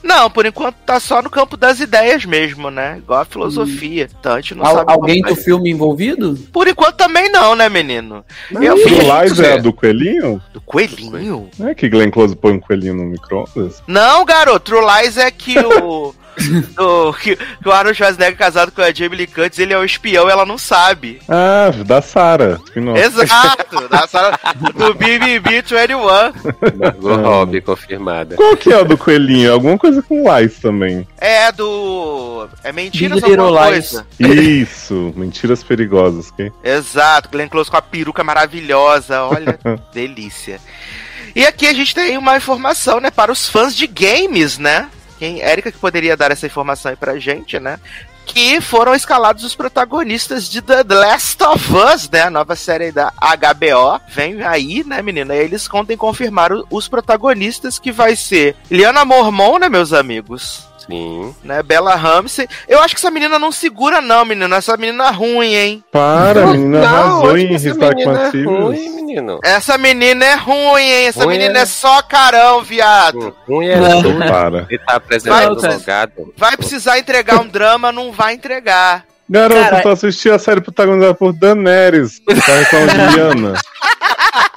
Não, 0.03 0.29
por 0.29 0.45
enquanto 0.45 0.75
tá 0.85 0.99
só 0.99 1.21
no 1.21 1.29
campo 1.29 1.57
das 1.57 1.79
ideias 1.79 2.25
mesmo, 2.25 2.69
né? 2.69 2.97
Igual 2.99 3.21
a 3.21 3.25
filosofia. 3.25 4.07
Então 4.19 4.33
a 4.33 4.41
gente 4.41 4.55
não 4.55 4.65
Al- 4.65 4.75
sabe. 4.75 4.91
alguém 4.91 5.21
do 5.21 5.35
filme 5.35 5.69
envolvido? 5.71 6.37
Por 6.53 6.67
enquanto 6.67 6.95
também 6.95 7.29
não, 7.31 7.55
né, 7.55 7.67
menino? 7.69 8.23
Não, 8.51 8.61
Eu 8.63 8.75
True 8.75 8.95
vi 8.95 9.01
Lies 9.01 9.39
é 9.39 9.57
do 9.57 9.73
coelhinho? 9.73 10.41
do 10.53 10.61
coelhinho. 10.61 11.49
Não 11.57 11.69
é 11.69 11.75
que 11.75 11.89
Glenn 11.89 12.11
Close 12.11 12.35
põe 12.35 12.53
um 12.53 12.59
coelhinho 12.59 12.95
no 12.95 13.05
micro-ondas? 13.05 13.81
Não, 13.87 14.23
garoto, 14.25 14.59
True 14.71 14.81
Lies 15.01 15.17
é 15.17 15.31
que 15.31 15.57
o. 15.59 16.13
o 16.77 17.13
que, 17.13 17.35
que 17.35 17.67
o 17.67 17.71
Arnold 17.71 17.97
Schwarzenegger 17.97 18.37
casado 18.37 18.71
com 18.71 18.81
a 18.81 18.91
Jamie 18.91 19.17
Lee 19.17 19.27
Curtis, 19.27 19.59
ele 19.59 19.73
é 19.73 19.79
um 19.79 19.85
espião 19.85 20.27
e 20.27 20.31
ela 20.31 20.45
não 20.45 20.57
sabe. 20.57 21.19
Ah, 21.27 21.71
da 21.85 22.01
Sarah. 22.01 22.59
Exato! 22.95 23.87
da 23.89 24.07
sala 24.07 24.39
do 24.75 24.93
BBB 24.93 25.61
21. 25.61 25.97
Margot 26.77 27.15
Robbie 27.15 27.61
confirmada. 27.61 28.35
Qual 28.35 28.55
que 28.57 28.71
é 28.71 28.77
o 28.77 28.85
do 28.85 28.97
coelhinho? 28.97 29.53
Alguma 29.53 29.77
coisa 29.77 30.01
com 30.01 30.23
Lies 30.23 30.59
também. 30.59 31.07
É 31.17 31.51
do. 31.51 32.47
É 32.63 32.71
Mentiras 32.71 33.21
Big 33.21 33.39
ou 33.39 33.45
alguma 33.47 33.69
Lies. 33.69 33.91
coisa? 33.91 34.07
Isso, 34.19 35.13
mentiras 35.15 35.63
perigosas, 35.63 36.29
ok? 36.31 36.51
Exato, 36.63 37.29
Glenn 37.29 37.47
Close 37.47 37.69
com 37.69 37.77
a 37.77 37.81
peruca 37.81 38.23
maravilhosa, 38.23 39.23
olha, 39.23 39.59
delícia. 39.93 40.59
E 41.35 41.45
aqui 41.45 41.67
a 41.67 41.73
gente 41.73 41.93
tem 41.93 42.17
uma 42.17 42.37
informação, 42.37 42.99
né, 42.99 43.11
para 43.11 43.31
os 43.31 43.49
fãs 43.49 43.75
de 43.75 43.87
games, 43.87 44.57
né? 44.57 44.89
Quem, 45.17 45.41
Érica 45.41 45.72
que 45.72 45.77
poderia 45.77 46.17
dar 46.17 46.31
essa 46.31 46.45
informação 46.45 46.89
aí 46.89 46.95
pra 46.95 47.19
gente, 47.19 47.60
né? 47.60 47.79
Que 48.25 48.60
foram 48.60 48.95
escalados 48.95 49.43
os 49.43 49.55
protagonistas 49.55 50.50
de 50.50 50.62
The 50.62 50.84
Last 50.84 51.43
of 51.43 51.74
Us, 51.74 52.10
né? 52.10 52.24
A 52.24 52.29
nova 52.29 52.55
série 52.55 52.91
da 52.91 53.13
HBO. 53.19 54.01
Vem 54.10 54.41
aí, 54.43 54.84
né, 54.84 55.01
menina? 55.01 55.36
E 55.36 55.39
eles 55.39 55.67
contem 55.67 55.95
confirmar 55.95 56.51
os 56.69 56.88
protagonistas 56.88 57.77
que 57.77 57.91
vai 57.91 58.15
ser 58.15 58.55
Liana 58.69 59.05
Mormon, 59.05 59.60
né, 59.60 59.69
meus 59.69 59.93
amigos? 59.93 60.67
Sim. 60.87 61.35
Né, 61.43 61.63
Bella 61.63 61.95
Ramsey. 61.95 62.47
Eu 62.67 62.81
acho 62.81 62.95
que 62.95 62.99
essa 62.99 63.11
menina 63.11 63.39
não 63.39 63.51
segura, 63.51 64.01
não, 64.01 64.25
menina. 64.25 64.55
Essa 64.55 64.77
menina 64.77 65.07
é 65.07 65.11
ruim, 65.11 65.53
hein? 65.53 65.83
Para, 65.91 66.43
a 66.43 66.47
menina 66.47 66.81
Não, 66.81 66.87
arrasou 66.87 67.37
em 67.37 67.47
que 67.47 67.55
essa 67.55 67.69
Restart 67.69 67.95
menina 67.97 68.21
é 68.21 68.43
ruim, 68.43 68.89
menino. 68.89 69.39
Essa 69.43 69.77
menina 69.77 70.25
é 70.25 70.35
ruim, 70.35 70.83
hein? 70.83 71.07
Essa 71.07 71.23
Ruim, 71.23 71.37
menina 71.37 71.59
é. 71.59 71.61
é 71.61 71.65
só 71.65 72.01
carão, 72.01 72.61
viado. 72.61 73.35
Ruim 73.47 73.67
é 73.67 73.77
Não. 73.77 74.01
tudo. 74.01 74.19
Para. 74.19 74.65
Ele 74.69 74.79
tá 74.79 74.95
apresentando 74.95 75.61
Vai, 75.61 75.71
o 75.71 75.73
logado. 75.73 76.33
Vai 76.37 76.57
precisar 76.57 76.99
entregar 76.99 77.39
um 77.39 77.47
drama, 77.47 77.91
não 77.91 78.11
vai 78.11 78.33
entregar. 78.33 79.05
Garoto, 79.27 79.59
Cara, 79.59 79.81
tu 79.81 79.89
assistia 79.89 80.35
a 80.35 80.39
série 80.39 80.61
protagonizada 80.61 81.15
por 81.15 81.33
Daenerys. 81.33 82.19
Tá 82.19 82.33
então 82.61 82.87
Juliana. 82.89 83.53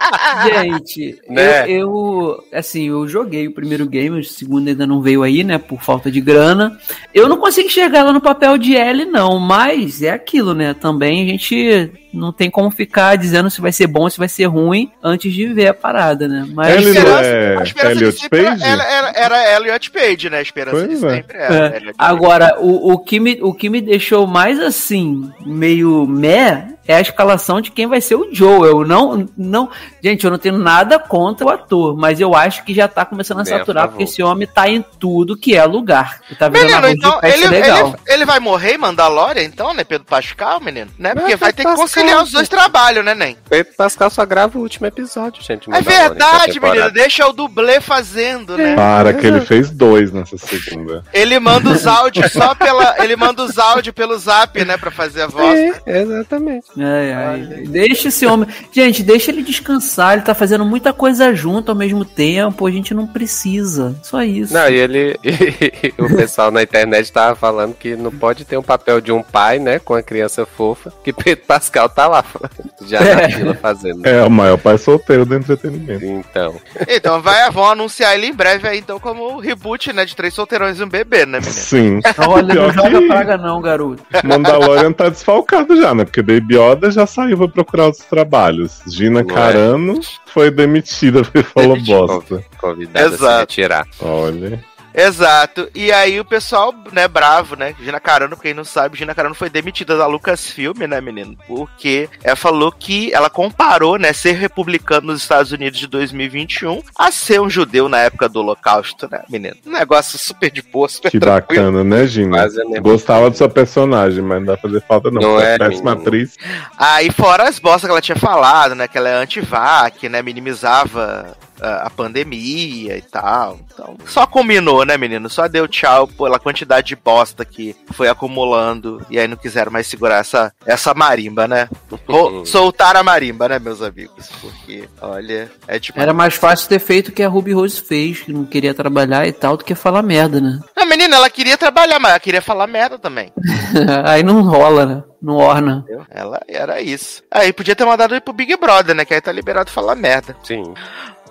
Gente, 0.45 1.19
Né? 1.29 1.65
eu, 1.71 1.79
eu, 1.79 2.45
assim, 2.53 2.89
eu 2.89 3.07
joguei 3.09 3.47
o 3.47 3.53
primeiro 3.53 3.87
game, 3.87 4.19
o 4.21 4.25
segundo 4.25 4.69
ainda 4.69 4.87
não 4.87 5.01
veio 5.01 5.23
aí, 5.23 5.43
né, 5.45 5.59
por 5.59 5.81
falta 5.81 6.11
de 6.11 6.21
grana. 6.21 6.79
Eu 7.13 7.29
não 7.29 7.37
consigo 7.39 7.67
enxergar 7.69 8.01
ela 8.01 8.13
no 8.13 8.21
papel 8.21 8.57
de 8.59 8.77
L, 8.77 9.05
não, 9.05 9.39
mas 9.39 10.03
é 10.03 10.11
aquilo, 10.11 10.55
né, 10.55 10.75
também 10.75 11.25
a 11.25 11.29
gente 11.29 11.91
não 12.13 12.33
tem 12.33 12.51
como 12.51 12.71
ficar 12.71 13.17
dizendo 13.17 13.51
se 13.51 13.61
vai 13.61 13.71
ser 13.71 13.87
bom 13.87 14.03
ou 14.03 14.11
se 14.11 14.19
vai 14.19 14.29
ser 14.29 14.47
ruim 14.47 14.91
antes 15.03 15.33
de 15.33 15.47
ver 15.47 15.69
a 15.69 15.75
parada, 15.75 16.27
né, 16.27 16.47
mas... 16.55 16.85
Esperança- 16.87 17.25
é 17.27 17.57
A 17.59 17.63
esperança 17.63 17.95
de 17.99 18.13
sempre 18.13 18.45
Page? 18.45 18.63
Era, 18.65 18.83
era, 18.85 19.13
era 19.13 19.57
Elliot 19.57 19.91
Page, 19.91 20.31
né? 20.31 20.39
A 20.39 20.43
esperança 20.43 20.87
Pois 20.87 21.01
de 21.01 21.07
é. 21.07 21.11
sempre 21.11 21.37
era. 21.37 21.55
É. 21.77 21.81
Agora, 21.99 22.57
o, 22.61 22.93
o, 22.93 22.99
que 22.99 23.21
me, 23.21 23.39
o 23.43 23.53
que 23.53 23.69
me 23.69 23.81
deixou 23.81 24.27
mais 24.27 24.59
assim, 24.61 25.31
meio 25.45 26.07
meh, 26.07 26.69
é 26.89 26.95
a 26.95 27.01
escalação 27.03 27.61
de 27.61 27.71
quem 27.71 27.87
vai 27.87 28.01
ser 28.01 28.15
o 28.15 28.29
Joel. 28.33 28.83
Não, 28.87 29.29
não, 29.37 29.71
gente, 30.03 30.25
eu 30.25 30.31
não 30.31 30.39
tenho 30.39 30.57
nada 30.57 30.99
contra 30.99 31.47
o 31.47 31.51
ator, 31.51 31.95
mas 31.95 32.19
eu 32.19 32.35
acho 32.35 32.65
que 32.65 32.73
já 32.73 32.89
tá 32.89 33.05
começando 33.05 33.41
a 33.41 33.45
Bem 33.45 33.59
saturar, 33.59 33.89
porque 33.89 34.05
esse 34.05 34.23
homem 34.23 34.49
tá 34.49 34.67
em 34.69 34.83
tudo 34.99 35.37
que 35.37 35.55
é 35.55 35.65
lugar. 35.67 36.21
Tá 36.39 36.49
Menino, 36.49 36.89
então, 36.89 37.21
ele, 37.23 37.47
legal. 37.47 37.89
ele, 37.89 37.97
ele 38.07 38.25
vai 38.25 38.41
morrer 38.41 38.75
em 38.75 38.79
Mandalorian, 38.79 39.43
então, 39.43 39.75
né, 39.75 39.85
Pedro 39.85 40.07
Pascal, 40.07 40.61
menino? 40.61 40.91
Né? 40.99 41.15
Porque 41.15 41.37
vai 41.37 41.53
ter 41.53 41.65
que 41.65 41.75
conciliar 41.75 42.23
os 42.23 42.33
dois 42.33 42.49
trabalhos, 42.49 43.05
né, 43.05 43.15
Nen? 43.15 43.37
Pedro 43.49 43.75
Pascal 43.77 44.09
só 44.09 44.25
grava 44.25 44.59
o 44.59 44.63
último 44.63 44.87
episódio, 44.87 45.43
gente. 45.43 45.71
É 45.71 45.83
verdade, 45.83 46.59
menino. 46.59 46.91
Deixa 46.91 47.27
o 47.27 47.35
dublê 47.35 47.83
fazendo, 47.83 48.57
né? 48.57 48.75
Para, 48.75 49.13
que 49.13 49.27
ele 49.27 49.43
fez 49.43 49.71
dois 49.71 50.11
nessa 50.11 50.39
segunda. 50.39 51.05
Ele 51.13 51.39
manda 51.39 51.69
os 51.69 51.87
áudios 51.87 52.33
só 52.33 52.55
pela. 52.55 52.97
Ele 53.03 53.15
manda 53.15 53.43
os 53.43 53.59
áudios 53.59 53.95
pelo 53.95 54.17
zap, 54.19 54.65
né? 54.65 54.79
Pra 54.79 54.91
fazer 54.91 55.23
a 55.23 55.27
voz. 55.27 55.55
né? 55.55 55.81
É, 55.85 56.03
exatamente. 56.03 56.78
Ai, 56.79 57.13
ai. 57.13 57.41
Deixa 57.67 58.09
esse 58.09 58.27
homem. 58.27 58.49
Gente, 58.73 59.03
deixa 59.03 59.31
ele 59.31 59.43
descansar. 59.43 60.15
Ele 60.15 60.23
tá 60.23 60.35
fazendo 60.35 60.65
muita 60.65 60.93
coisa 60.93 61.35
junto 61.35 61.71
ao 61.71 61.77
mesmo 61.77 62.05
tempo. 62.05 62.67
A 62.67 62.71
gente 62.71 62.95
não 62.95 63.07
precisa. 63.07 63.97
Só 64.03 64.23
isso. 64.23 64.53
Não, 64.55 64.69
e 64.69 64.75
ele. 64.75 65.19
o 65.99 66.17
pessoal 66.17 66.51
na 66.51 66.63
internet 66.63 67.11
tava 67.13 67.35
falando 67.35 67.75
que 67.75 67.97
não 67.97 68.11
pode 68.11 68.45
ter 68.45 68.57
um 68.57 68.63
papel 68.63 69.01
de 69.01 69.13
um 69.13 69.23
pai, 69.23 69.59
né? 69.59 69.79
Com 69.79 69.95
a 69.95 70.03
criança 70.03 70.47
fofa, 70.47 70.93
que 71.03 71.13
Pedro 71.13 71.45
Pascal 71.47 71.89
tá 71.89 72.07
lá, 72.07 72.25
já 72.87 73.01
na 73.01 73.07
É. 73.23 73.29
fila 73.31 73.55
fazendo. 73.55 74.07
É 74.07 74.23
o 74.25 74.31
maior 74.31 74.59
pai 74.59 74.79
solteiro 74.79 75.25
do 75.25 75.35
entretenimento. 75.35 76.05
Então. 76.05 76.55
Então 76.89 77.21
vai, 77.21 77.51
vão 77.51 77.71
anunciar 77.71 78.15
ele 78.15 78.27
em 78.27 78.33
breve 78.35 78.69
aí, 78.69 78.79
então, 78.79 78.99
como 78.99 79.35
o 79.35 79.41
reboot, 79.41 79.93
né? 79.93 80.05
De 80.05 80.15
três 80.15 80.35
solteirões 80.35 80.79
e 80.79 80.85
um 80.85 80.89
bebê, 80.89 81.27
né, 81.27 81.39
menino? 81.39 81.53
Sim. 81.53 82.01
Olha, 82.27 82.55
não 82.55 82.73
joga 82.73 83.03
praga, 83.03 83.37
não, 83.37 83.61
garoto. 83.61 84.03
Mandalorian 84.25 84.93
tá 84.93 85.09
desfalcado 85.09 85.77
já, 85.77 85.95
né? 85.95 86.05
Porque 86.05 86.23
Baby 86.23 86.57
Yoda 86.73 86.91
já 86.91 87.07
saiu 87.07 87.37
pra 87.37 87.49
procurar 87.49 87.87
outros 87.87 88.05
trabalhos. 88.05 88.81
Gina 88.87 89.23
Não 89.23 89.31
é? 89.31 89.35
Carano 89.35 90.01
foi 90.27 90.51
demitida 90.51 91.23
porque 91.25 91.43
falou 91.43 91.81
bosta. 91.81 92.45
Convidado 92.59 93.07
a 93.07 93.09
se 93.09 93.15
Exato. 93.15 93.41
retirar. 93.41 93.87
Olha. 94.01 94.65
Exato. 95.01 95.69
E 95.75 95.93
aí 95.93 96.19
o 96.21 96.25
pessoal, 96.25 96.75
né, 96.93 97.07
bravo, 97.07 97.57
né? 97.57 97.75
Gina 97.81 98.01
Carano, 98.01 98.37
pra 98.37 98.43
quem 98.43 98.55
não 98.55 98.65
sabe, 98.65 98.99
Gina 98.99 99.15
Carano 99.15 99.35
foi 99.35 99.49
demitida 99.49 99.97
da 99.97 100.07
Lucasfilm, 100.07 100.77
né, 100.89 101.01
menino? 101.01 101.37
Porque 101.47 102.09
ela 102.23 102.37
falou 102.37 102.73
que 102.73 103.13
ela 103.15 103.31
comparou, 103.31 103.99
né, 103.99 104.13
ser 104.13 104.33
republicano 104.33 105.09
nos 105.09 105.23
Estados 105.23 105.53
Unidos 105.53 105.79
de 105.79 105.87
2021 105.87 106.83
a 106.99 107.11
ser 107.13 107.41
um 107.41 107.49
judeu 107.49 107.89
na 107.89 107.99
época 108.01 108.29
do 108.29 108.41
Holocausto, 108.41 109.09
né, 109.11 109.23
menino? 109.29 109.57
Um 109.67 109.71
negócio 109.73 110.19
super 110.19 110.51
de 110.51 110.63
boa, 110.63 110.89
super 110.89 111.11
Que 111.11 111.21
tranquilo. 111.21 111.63
bacana, 111.73 111.85
né, 111.85 112.07
Gina? 112.07 112.43
Mesma 112.43 112.81
Gostava 112.81 113.31
do 113.31 113.37
seu 113.37 113.49
personagem, 113.49 114.23
mas 114.23 114.39
não 114.41 114.47
dá 114.47 114.57
pra 114.57 114.69
fazer 114.69 114.83
falta, 114.87 115.11
não. 115.11 115.21
Não 115.23 115.29
Não 115.35 115.41
é 115.41 115.55
é, 115.55 115.59
péssima 115.59 115.91
menino. 115.93 116.09
atriz. 116.09 116.37
Aí 116.77 117.11
fora 117.13 117.49
as 117.49 117.59
bostas 117.59 117.85
que 117.85 117.91
ela 117.91 118.01
tinha 118.01 118.17
falado, 118.17 118.75
né, 118.75 118.89
que 118.89 118.97
ela 118.99 119.09
é 119.09 119.15
anti-vac, 119.15 120.09
né, 120.09 120.23
minimizava 120.23 121.37
a, 121.61 121.87
a 121.87 121.91
pandemia 121.91 122.97
e 122.97 123.03
tal. 123.03 123.59
Então, 123.73 123.97
só 124.07 124.27
combinou, 124.27 124.85
né, 124.85 124.97
menino? 124.97 125.29
Só 125.29 125.49
deu 125.49 125.69
tchau 125.69 126.07
pela 126.07 126.39
quantidade 126.39 126.89
de 126.89 126.97
bosta 126.97 127.45
que 127.45 127.77
foi 127.93 128.09
acumulando 128.09 129.05
e 129.11 129.19
aí 129.19 129.29
não 129.29 129.37
quiseram 129.37 129.73
mais 129.73 129.87
segurar 129.87 130.19
essa, 130.19 130.53
essa 130.67 130.95
marimba, 130.95 131.47
né? 131.47 131.69
Soltar 132.45 132.97
a 132.97 133.03
marimba, 133.03 133.49
né, 133.49 133.59
meus 133.59 133.83
amigos? 133.83 134.29
Porque, 134.41 134.89
olha, 135.01 135.51
é 135.67 135.79
tipo... 135.79 136.01
Era 136.01 136.13
mais 136.13 136.35
fácil 136.35 136.69
ter 136.69 136.79
feito 136.79 137.09
o 137.09 137.13
que 137.13 137.23
a 137.23 137.29
Ruby 137.29 137.53
Rose 137.53 137.81
fez, 137.81 138.21
que 138.21 138.33
não 138.33 138.45
queria 138.45 138.75
trabalhar 138.75 139.27
e 139.27 139.33
tal, 139.33 139.57
do 139.57 139.65
que 139.65 139.75
falar 139.75 140.03
merda, 140.03 140.41
né? 140.41 140.59
Não, 140.77 140.87
menina, 140.87 141.17
ela 141.17 141.31
queria 141.31 141.57
trabalhar, 141.57 141.99
mas 141.99 142.11
ela 142.11 142.21
queria 142.21 142.43
falar 142.43 142.67
merda 142.67 142.99
também. 142.99 143.33
Aí 144.05 144.23
não 144.23 144.43
rola, 144.43 144.87
né? 144.87 145.03
Não 145.21 145.35
orna. 145.35 145.85
Ela 146.11 146.41
era 146.47 146.81
isso. 146.81 147.23
Aí 147.31 147.53
podia 147.53 147.75
ter 147.75 147.85
mandado 147.85 148.15
ele 148.15 148.21
pro 148.21 148.33
Big 148.33 148.57
Brother, 148.57 148.95
né? 148.95 149.05
Que 149.05 149.15
aí 149.15 149.21
tá 149.21 149.33
liberado 149.33 149.71
falar 149.71 149.97
merda. 149.97 150.37
Sim. 150.45 150.63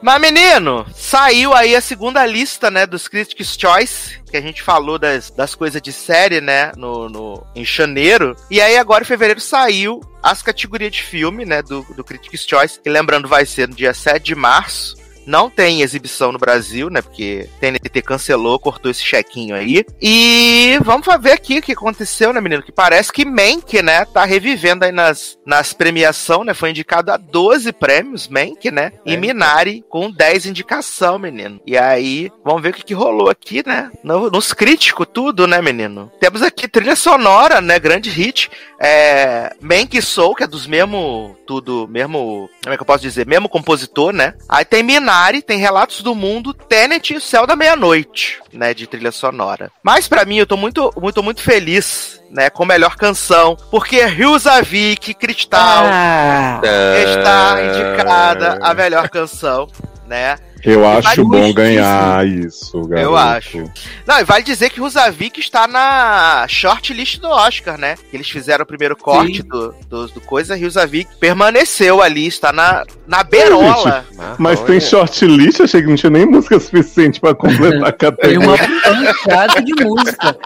Mas, 0.02 0.22
menino, 0.22 0.86
saiu 0.94 1.54
aí 1.54 1.76
a 1.76 1.82
segunda 1.82 2.26
lista, 2.26 2.70
né, 2.70 2.86
dos 2.86 3.08
Critics' 3.08 3.58
Choice, 3.60 4.20
que 4.30 4.38
a 4.38 4.42
gente 4.42 4.62
falou 4.62 5.00
das, 5.00 5.32
das 5.32 5.56
coisas 5.56 5.82
de 5.82 5.92
série, 5.92 6.40
né, 6.40 6.72
no, 6.76 7.10
no, 7.10 7.48
em 7.56 7.66
janeiro. 7.66 8.36
E 8.50 8.62
aí, 8.62 8.78
agora 8.78 9.04
em 9.04 9.08
fevereiro, 9.08 9.40
saiu 9.40 10.02
as 10.22 10.42
categorias 10.42 10.92
de 10.92 11.04
filme, 11.04 11.46
né, 11.46 11.62
do, 11.62 11.82
do 11.96 12.04
Critics' 12.04 12.46
Choice, 12.48 12.80
que 12.80 12.90
lembrando 12.90 13.28
vai 13.28 13.46
ser 13.46 13.68
no 13.68 13.76
dia 13.76 13.94
7 13.94 14.24
de 14.24 14.36
março. 14.36 14.96
Não 15.28 15.50
tem 15.50 15.82
exibição 15.82 16.32
no 16.32 16.40
Brasil, 16.40 16.90
né? 16.90 17.02
Porque 17.02 17.50
TNT 17.60 18.02
cancelou, 18.02 18.58
cortou 18.58 18.90
esse 18.90 19.04
chequinho 19.04 19.54
aí. 19.56 19.86
E 20.02 20.80
vamos 20.84 21.06
ver 21.20 21.34
aqui 21.34 21.60
o 21.60 21.62
que 21.62 21.74
aconteceu, 21.74 22.32
né, 22.32 22.40
menino? 22.40 22.64
Que 22.64 22.72
parece 22.72 23.12
que 23.12 23.26
Mank, 23.26 23.82
né, 23.82 24.06
tá 24.06 24.24
revivendo 24.24 24.86
aí 24.86 24.92
nas, 24.92 25.38
nas 25.46 25.74
premiação, 25.74 26.44
né? 26.46 26.54
Foi 26.54 26.70
indicado 26.70 27.12
a 27.12 27.18
12 27.18 27.74
prêmios, 27.74 28.28
Mank, 28.30 28.72
né? 28.72 28.94
E 29.06 29.14
É. 29.14 29.18
Minari 29.18 29.84
com 29.90 30.10
10 30.10 30.46
indicação, 30.46 31.20
menino. 31.20 31.60
E 31.68 31.78
aí, 31.78 32.32
vamos 32.44 32.62
ver 32.62 32.70
o 32.70 32.74
que, 32.74 32.86
que 32.86 32.94
rolou 32.94 33.30
aqui, 33.30 33.62
né? 33.68 33.92
No- 34.04 34.30
nos 34.32 34.54
críticos, 34.54 35.08
tudo, 35.14 35.46
né, 35.46 35.62
menino? 35.62 36.10
Temos 36.22 36.42
aqui 36.42 36.68
trilha 36.70 36.96
sonora, 36.96 37.60
né? 37.60 37.78
Grande 37.80 38.10
hit. 38.10 38.50
É, 38.80 39.54
Mank 39.60 40.00
Soul, 40.02 40.36
que 40.36 40.44
é 40.44 40.48
dos 40.48 40.68
mesmo, 40.68 41.36
tudo, 41.46 41.88
mesmo, 41.90 42.48
como 42.64 42.74
é 42.74 42.78
que 42.78 42.82
eu 42.84 42.86
posso 42.88 43.02
dizer? 43.02 43.26
Mesmo 43.26 43.50
compositor, 43.50 44.14
né? 44.14 44.34
Aí 44.48 44.64
tem 44.64 44.84
Minari, 44.84 45.17
tem 45.42 45.58
Relatos 45.60 46.02
do 46.02 46.14
Mundo, 46.14 46.54
Tenet 46.54 47.14
e 47.14 47.18
o 47.18 47.22
Céu 47.22 47.48
da 47.48 47.56
Meia-Noite, 47.56 48.40
né? 48.54 48.74
De 48.74 48.86
trilha 48.86 49.12
sonora. 49.12 49.72
Mas 49.82 50.08
pra 50.08 50.26
mim, 50.26 50.38
eu 50.38 50.46
tô 50.46 50.56
muito, 50.56 50.94
muito, 50.96 51.24
muito 51.24 51.42
feliz, 51.42 52.22
né? 52.30 52.50
Com 52.50 52.64
a 52.64 52.68
melhor 52.68 52.96
canção, 52.96 53.58
porque 53.72 53.98
Hilzavik 54.06 55.14
Cristal 55.16 55.86
Ah, 55.86 56.62
está 56.64 57.58
indicada 57.64 58.60
a 58.62 58.74
melhor 58.74 59.10
canção, 59.10 59.68
né? 60.08 60.38
Eu 60.64 60.82
vale 60.82 61.06
acho 61.06 61.24
bom 61.24 61.38
justiça. 61.38 61.54
ganhar 61.54 62.28
isso, 62.28 62.82
garoto. 62.88 63.10
Eu 63.10 63.16
acho. 63.16 63.72
Não, 64.06 64.20
e 64.20 64.24
vale 64.24 64.44
dizer 64.44 64.70
que 64.70 64.80
Rusavik 64.80 65.40
está 65.40 65.68
na 65.68 66.46
shortlist 66.48 67.20
do 67.20 67.28
Oscar, 67.28 67.78
né? 67.78 67.96
Que 68.10 68.18
eles 68.18 68.30
fizeram 68.30 68.64
o 68.64 68.66
primeiro 68.68 68.96
corte 68.96 69.44
do, 69.44 69.74
do, 69.88 70.08
do 70.08 70.22
coisa, 70.22 70.58
Rusavik 70.58 71.10
permaneceu 71.20 72.02
ali, 72.02 72.26
está 72.28 72.52
na, 72.52 72.86
na 73.06 73.24
berola. 73.24 74.06
Mas 74.40 74.60
tem 74.62 74.80
shortlist, 74.80 75.62
achei 75.62 75.82
que 75.82 75.88
não 75.88 75.96
tinha 75.96 76.10
nem 76.10 76.26
música 76.26 76.60
suficiente 76.60 77.20
pra 77.20 77.36
completar 77.36 77.90
a 77.90 77.92
tem 77.92 78.10
categoria. 78.10 78.40
uma 78.40 78.58
pancada 78.58 79.62
de 79.62 79.84
música. 79.84 80.38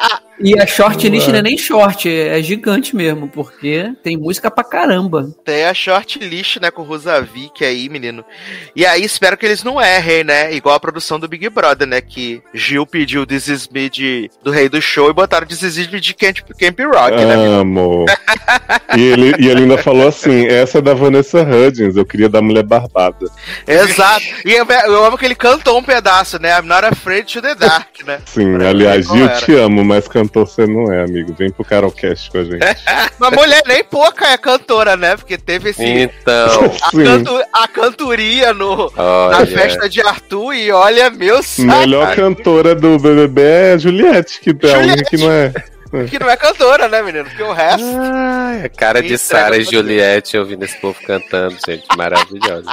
E 0.43 0.59
a 0.59 0.65
shortlist 0.65 1.27
não 1.27 1.39
é 1.39 1.41
nem 1.41 1.57
short, 1.57 2.09
é 2.09 2.41
gigante 2.41 2.95
mesmo, 2.95 3.27
porque 3.27 3.93
tem 4.03 4.17
música 4.17 4.49
pra 4.49 4.63
caramba. 4.63 5.29
Tem 5.43 5.65
a 5.65 5.73
shortlist, 5.73 6.57
né, 6.59 6.71
com 6.71 6.81
o 6.81 6.85
Rosavik 6.85 7.63
aí, 7.63 7.89
menino. 7.89 8.23
E 8.75 8.85
aí 8.85 9.03
espero 9.03 9.37
que 9.37 9.45
eles 9.45 9.63
não 9.63 9.81
errem, 9.81 10.23
né? 10.23 10.53
Igual 10.53 10.75
a 10.75 10.79
produção 10.79 11.19
do 11.19 11.27
Big 11.27 11.47
Brother, 11.49 11.87
né? 11.87 12.01
Que 12.01 12.41
Gil 12.53 12.85
pediu 12.85 13.25
This 13.25 13.47
Is 13.47 13.67
Me 13.67 13.89
de, 13.89 14.29
do 14.43 14.51
Rei 14.51 14.69
do 14.69 14.81
Show 14.81 15.09
e 15.09 15.13
botaram 15.13 15.47
This 15.47 15.61
Is 15.61 15.91
Me 15.91 15.99
de 15.99 16.13
Camp, 16.13 16.37
Camp 16.59 16.79
Rock, 16.79 17.15
né? 17.15 17.35
menino? 17.35 17.59
Amo. 17.59 18.05
e, 18.97 19.01
ele, 19.01 19.35
e 19.39 19.49
ele 19.49 19.61
ainda 19.61 19.77
falou 19.77 20.07
assim: 20.07 20.47
essa 20.47 20.79
é 20.79 20.81
da 20.81 20.93
Vanessa 20.93 21.41
Hudgens, 21.41 21.95
eu 21.95 22.05
queria 22.05 22.29
da 22.29 22.41
Mulher 22.41 22.63
Barbada. 22.63 23.29
Exato. 23.67 24.25
E 24.45 24.51
eu, 24.51 24.65
eu 24.65 25.05
amo 25.05 25.17
que 25.17 25.25
ele 25.25 25.35
cantou 25.35 25.77
um 25.77 25.83
pedaço, 25.83 26.39
né? 26.39 26.57
I'm 26.57 26.67
not 26.67 26.85
afraid 26.85 27.31
to 27.33 27.41
the 27.41 27.55
dark, 27.55 28.05
né? 28.05 28.19
Sim, 28.25 28.57
Pra 28.57 28.69
aliás, 28.69 29.07
Gil, 29.07 29.27
te 29.39 29.53
amo, 29.55 29.83
mas 29.83 30.07
cantor 30.31 30.47
você 30.47 30.65
não 30.65 30.91
é, 30.91 31.03
amigo. 31.03 31.33
Vem 31.37 31.51
pro 31.51 31.65
Carolcast 31.65 32.31
com 32.31 32.37
a 32.39 32.43
gente. 32.43 32.59
Mas 33.19 33.31
mulher 33.31 33.61
nem 33.67 33.83
pouca 33.83 34.27
é 34.27 34.37
cantora, 34.37 34.95
né? 34.95 35.15
Porque 35.17 35.37
teve 35.37 35.69
esse. 35.69 35.83
Então, 35.83 36.71
A, 36.81 36.91
canto, 36.91 37.43
a 37.53 37.67
cantoria 37.67 38.53
no, 38.53 38.91
na 38.95 39.45
festa 39.45 39.89
de 39.89 40.01
Arthur 40.01 40.53
e 40.53 40.71
olha, 40.71 41.09
meu 41.09 41.43
saco. 41.43 41.67
Melhor 41.67 42.15
cantora 42.15 42.73
do 42.73 42.97
BBB 42.97 43.41
é 43.41 43.73
a 43.73 43.77
Juliette, 43.77 44.39
que 44.39 44.49
é 44.49 44.53
a 44.53 44.77
única 44.77 44.81
Juliette. 44.81 45.09
que 45.09 45.17
não 45.17 45.31
é. 45.31 45.53
Que 46.09 46.17
não 46.19 46.29
é 46.29 46.37
cantora, 46.37 46.87
né, 46.87 47.01
menino? 47.01 47.25
Porque 47.25 47.43
o 47.43 47.51
resto. 47.51 47.85
Ai, 47.99 48.65
a 48.65 48.69
cara 48.69 49.01
de 49.01 49.17
Sarah 49.17 49.57
e 49.57 49.63
Juliette 49.63 50.37
ouvindo 50.37 50.63
esse 50.63 50.77
povo 50.79 50.97
cantando, 51.05 51.57
gente, 51.67 51.85
maravilhosa. 51.97 52.69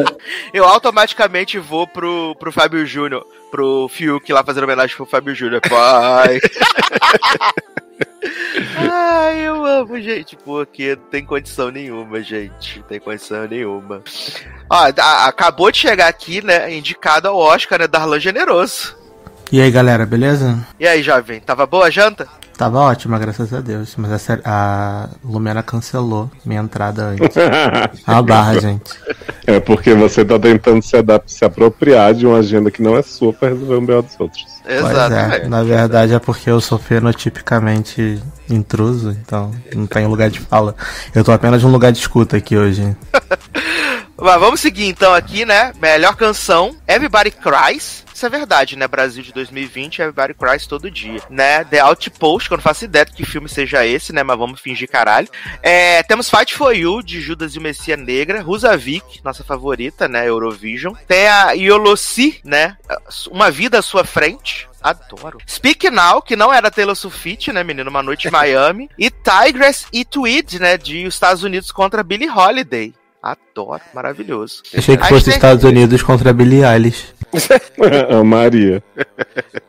Eu 0.54 0.64
automaticamente 0.64 1.58
vou 1.58 1.86
pro, 1.86 2.34
pro 2.36 2.50
Fábio 2.52 2.86
Júnior, 2.86 3.26
pro 3.50 3.88
Fiuk 3.88 4.32
lá 4.32 4.42
fazendo 4.42 4.64
homenagem 4.64 4.96
pro 4.96 5.04
Fábio 5.06 5.34
Júnior. 5.34 5.60
Pai. 5.68 6.40
Ai, 8.76 9.46
eu 9.46 9.64
amo, 9.64 10.00
gente, 10.00 10.36
porque 10.36 10.96
não 10.96 11.04
tem 11.04 11.24
condição 11.24 11.70
nenhuma, 11.70 12.22
gente. 12.22 12.78
Não 12.78 12.86
tem 12.86 13.00
condição 13.00 13.46
nenhuma. 13.48 14.02
Ó, 14.70 14.76
a- 14.96 15.26
acabou 15.26 15.70
de 15.70 15.78
chegar 15.78 16.08
aqui, 16.08 16.44
né, 16.44 16.72
indicado 16.72 17.28
ao 17.28 17.36
Oscar, 17.36 17.78
né, 17.80 17.86
Darlan 17.88 18.20
Generoso. 18.20 18.96
E 19.50 19.60
aí, 19.60 19.70
galera, 19.70 20.06
beleza? 20.06 20.58
E 20.78 20.86
aí, 20.86 21.02
jovem, 21.02 21.40
tava 21.40 21.66
boa 21.66 21.86
a 21.86 21.90
janta? 21.90 22.28
Tava 22.56 22.78
ótima, 22.80 23.18
graças 23.18 23.52
a 23.52 23.60
Deus. 23.60 23.94
Mas 23.96 24.28
a, 24.30 24.38
a 24.44 25.08
Lumena 25.24 25.62
cancelou 25.62 26.30
minha 26.44 26.60
entrada 26.60 27.06
antes. 27.06 27.36
Uma 28.06 28.22
barra, 28.22 28.60
gente. 28.60 28.92
É 29.46 29.58
porque 29.58 29.94
você 29.94 30.24
tá 30.24 30.38
tentando 30.38 30.82
se, 30.82 30.96
adap- 30.96 31.24
se 31.28 31.44
apropriar 31.44 32.14
de 32.14 32.26
uma 32.26 32.38
agenda 32.38 32.70
que 32.70 32.80
não 32.82 32.96
é 32.96 33.02
sua 33.02 33.32
pra 33.32 33.48
resolver 33.48 33.76
um 33.76 33.84
B.O. 33.86 34.02
dos 34.02 34.14
outros. 34.20 34.44
Pois 34.64 34.78
Exatamente. 34.90 35.44
é, 35.44 35.48
na 35.48 35.62
verdade 35.64 36.14
é 36.14 36.18
porque 36.20 36.48
eu 36.48 36.60
sou 36.60 36.78
fenotipicamente 36.78 38.22
intruso, 38.48 39.10
então 39.10 39.50
não 39.74 39.86
tenho 39.86 40.08
lugar 40.08 40.30
de 40.30 40.38
fala. 40.40 40.76
Eu 41.14 41.24
tô 41.24 41.32
apenas 41.32 41.62
num 41.62 41.70
lugar 41.72 41.90
de 41.90 41.98
escuta 41.98 42.36
aqui 42.36 42.56
hoje. 42.56 42.96
Mas 44.20 44.38
vamos 44.38 44.60
seguir 44.60 44.86
então 44.86 45.12
aqui, 45.12 45.44
né? 45.44 45.72
Melhor 45.80 46.14
canção, 46.14 46.76
Everybody 46.86 47.32
Cries. 47.32 48.01
Isso 48.14 48.26
é 48.26 48.28
verdade, 48.28 48.76
né? 48.76 48.86
Brasil 48.86 49.22
de 49.22 49.32
2020, 49.32 50.00
Everybody 50.00 50.34
Cries 50.34 50.66
todo 50.66 50.90
dia, 50.90 51.20
né? 51.30 51.64
The 51.64 51.80
Outpost, 51.80 52.48
que 52.48 52.54
eu 52.54 52.58
não 52.58 52.62
faço 52.62 52.84
ideia 52.84 53.04
de 53.04 53.12
que 53.12 53.24
filme 53.24 53.48
seja 53.48 53.86
esse, 53.86 54.12
né? 54.12 54.22
Mas 54.22 54.38
vamos 54.38 54.60
fingir 54.60 54.88
caralho. 54.88 55.28
É, 55.62 56.02
temos 56.02 56.30
Fight 56.30 56.54
For 56.54 56.72
You, 56.74 57.02
de 57.02 57.20
Judas 57.20 57.54
e 57.54 57.58
o 57.58 57.62
Messias 57.62 57.98
Negra. 57.98 58.42
Rusavik, 58.42 59.20
nossa 59.24 59.42
favorita, 59.44 60.08
né? 60.08 60.28
Eurovision. 60.28 60.94
Tem 61.06 61.28
a 61.28 61.52
Yolossi, 61.52 62.40
né? 62.44 62.76
Uma 63.30 63.50
Vida 63.50 63.78
à 63.78 63.82
Sua 63.82 64.04
Frente. 64.04 64.68
Adoro. 64.82 65.38
Speak 65.48 65.88
Now, 65.90 66.20
que 66.20 66.34
não 66.34 66.52
era 66.52 66.70
Taylor 66.70 66.96
Swift, 66.96 67.52
né, 67.52 67.62
menino? 67.62 67.88
Uma 67.88 68.02
Noite 68.02 68.26
em 68.26 68.30
Miami. 68.32 68.90
E 68.98 69.10
Tigress 69.10 69.86
e 69.92 70.04
Tweed, 70.04 70.58
né? 70.58 70.76
De 70.76 71.04
Estados 71.06 71.42
Unidos 71.42 71.70
contra 71.70 72.02
Billie 72.02 72.28
Holiday. 72.28 72.92
Adoro, 73.22 73.80
maravilhoso. 73.94 74.62
Achei 74.76 74.96
que 74.96 75.06
fosse 75.06 75.30
Estados 75.30 75.62
Unidos 75.62 76.02
contra 76.02 76.30
a 76.30 76.32
Billie 76.32 76.64
Eilish. 76.64 77.14
a 78.10 78.24
Maria. 78.24 78.82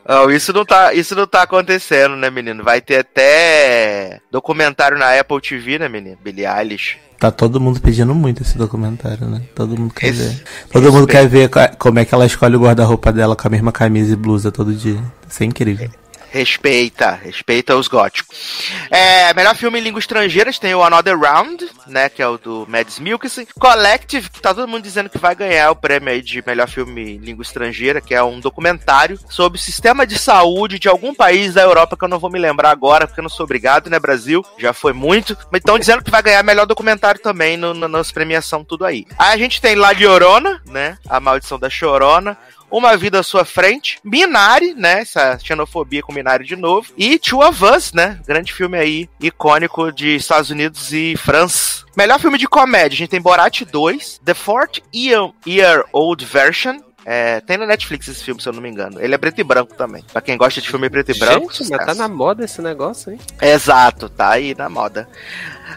Oh, 0.10 0.30
isso 0.32 0.52
não 0.52 0.66
tá, 0.66 0.92
isso 0.94 1.16
não 1.16 1.28
tá 1.28 1.44
acontecendo, 1.44 2.16
né, 2.16 2.30
menino? 2.32 2.64
Vai 2.64 2.82
ter 2.82 2.98
até 2.98 4.20
documentário 4.32 4.98
na 4.98 5.18
Apple 5.20 5.40
TV, 5.40 5.78
né, 5.78 5.88
menino? 5.88 6.18
Billie 6.24 6.46
Eilish. 6.48 6.98
Tá 7.20 7.30
todo 7.32 7.62
mundo 7.62 7.80
pedindo 7.80 8.14
muito 8.16 8.42
esse 8.42 8.58
documentário, 8.58 9.28
né? 9.28 9.44
Todo 9.56 9.78
mundo 9.80 9.94
quer 9.94 10.08
Esse- 10.08 10.30
ver. 10.30 10.44
Todo 10.72 10.92
mundo 10.92 11.08
quer 11.08 11.26
ver 11.28 11.48
co- 11.48 11.60
como 11.78 12.00
é 12.00 12.06
que 12.06 12.14
ela 12.14 12.26
escolhe 12.26 12.56
o 12.58 12.60
guarda-roupa 12.60 13.14
dela 13.14 13.36
com 13.36 13.48
a 13.48 13.52
mesma 13.52 13.72
camisa 13.72 14.12
e 14.14 14.16
blusa 14.18 14.52
todo 14.52 14.74
dia. 14.74 15.00
Isso 15.30 15.42
é 15.44 15.46
incrível. 15.46 15.90
Respeita, 16.34 17.12
respeita 17.12 17.76
os 17.76 17.88
góticos. 17.88 18.72
É, 18.90 19.32
melhor 19.36 19.56
filme 19.56 19.78
em 19.78 19.84
língua 19.84 20.00
estrangeira, 20.00 20.52
tem 20.52 20.74
o 20.74 20.84
Another 20.84 21.16
Round, 21.16 21.70
né, 21.86 22.10
que 22.10 22.24
é 22.24 22.28
o 22.28 22.40
do 22.40 22.66
Mads 22.68 22.98
Mikkelsen. 22.98 23.46
Collective, 23.60 24.32
que 24.32 24.42
tá 24.42 24.52
todo 24.52 24.68
mundo 24.68 24.82
dizendo 24.82 25.12
que 25.12 25.20
vai 25.20 25.36
ganhar 25.36 25.70
o 25.70 25.76
prêmio 25.76 26.10
aí 26.10 26.24
de 26.24 26.44
melhor 26.44 26.68
filme 26.68 27.18
em 27.18 27.18
língua 27.20 27.44
estrangeira, 27.44 28.02
que 28.02 28.16
é 28.16 28.24
um 28.24 28.40
documentário 28.40 29.20
sobre 29.30 29.60
o 29.60 29.62
sistema 29.62 30.08
de 30.08 30.18
saúde 30.18 30.80
de 30.80 30.90
algum 30.90 31.14
país 31.14 31.54
da 31.54 31.62
Europa 31.62 31.96
que 31.96 32.04
eu 32.04 32.10
não 32.10 32.18
vou 32.18 32.32
me 32.32 32.40
lembrar 32.40 32.72
agora, 32.72 33.06
porque 33.06 33.20
eu 33.20 33.24
não 33.24 33.30
sou 33.30 33.44
obrigado, 33.44 33.88
né, 33.88 34.00
Brasil? 34.00 34.44
Já 34.58 34.74
foi 34.74 34.92
muito. 34.92 35.38
Mas 35.52 35.60
estão 35.60 35.78
dizendo 35.78 36.04
que 36.04 36.10
vai 36.10 36.24
ganhar 36.24 36.42
melhor 36.42 36.66
documentário 36.66 37.22
também 37.22 37.58
no, 37.58 37.76
no, 37.76 37.88
nas 37.88 38.12
premiação 38.12 38.64
tudo 38.64 38.86
aí. 38.86 39.06
Aí 39.20 39.36
a 39.36 39.38
gente 39.38 39.62
tem 39.62 39.76
La 39.76 39.92
Llorona, 39.92 40.60
né, 40.66 40.98
A 41.08 41.20
Maldição 41.20 41.60
da 41.60 41.70
Chorona. 41.70 42.36
Uma 42.74 42.98
Vida 42.98 43.20
à 43.20 43.24
Sua 43.24 43.46
Frente, 43.46 44.00
Minari, 44.04 44.74
né? 44.74 45.02
Essa 45.02 45.38
xenofobia 45.38 46.02
com 46.02 46.12
Minari 46.12 46.44
de 46.44 46.56
novo. 46.56 46.92
E 46.98 47.20
Two 47.20 47.48
of 47.48 47.64
Us, 47.64 47.94
né? 47.94 48.20
Grande 48.26 48.52
filme 48.52 48.76
aí, 48.80 49.08
icônico 49.22 49.92
de 49.92 50.16
Estados 50.16 50.50
Unidos 50.50 50.92
e 50.92 51.16
França. 51.16 51.86
Melhor 51.96 52.20
filme 52.20 52.40
de 52.40 52.48
comédia, 52.48 52.96
a 52.96 52.98
gente 52.98 53.10
tem 53.10 53.22
Borat 53.22 53.62
2, 53.62 54.22
The 54.26 54.34
Fourth 54.34 54.80
Year, 54.92 55.30
Year 55.46 55.86
Old 55.94 56.26
Version. 56.26 56.80
É, 57.06 57.42
tem 57.42 57.58
na 57.58 57.68
Netflix 57.68 58.08
esse 58.08 58.24
filme, 58.24 58.42
se 58.42 58.50
eu 58.50 58.54
não 58.54 58.62
me 58.62 58.70
engano. 58.70 59.00
Ele 59.00 59.14
é 59.14 59.18
preto 59.20 59.40
e 59.40 59.44
branco 59.44 59.76
também. 59.76 60.04
Pra 60.12 60.22
quem 60.22 60.36
gosta 60.36 60.60
de 60.60 60.68
filme 60.68 60.90
preto 60.90 61.12
e 61.12 61.20
branco. 61.20 61.54
Gente, 61.54 61.70
mas 61.70 61.86
tá 61.86 61.94
na 61.94 62.08
moda 62.08 62.44
esse 62.44 62.60
negócio, 62.60 63.12
hein? 63.12 63.20
Exato, 63.40 64.10
tá 64.10 64.32
aí 64.32 64.56
na 64.56 64.68
moda. 64.68 65.08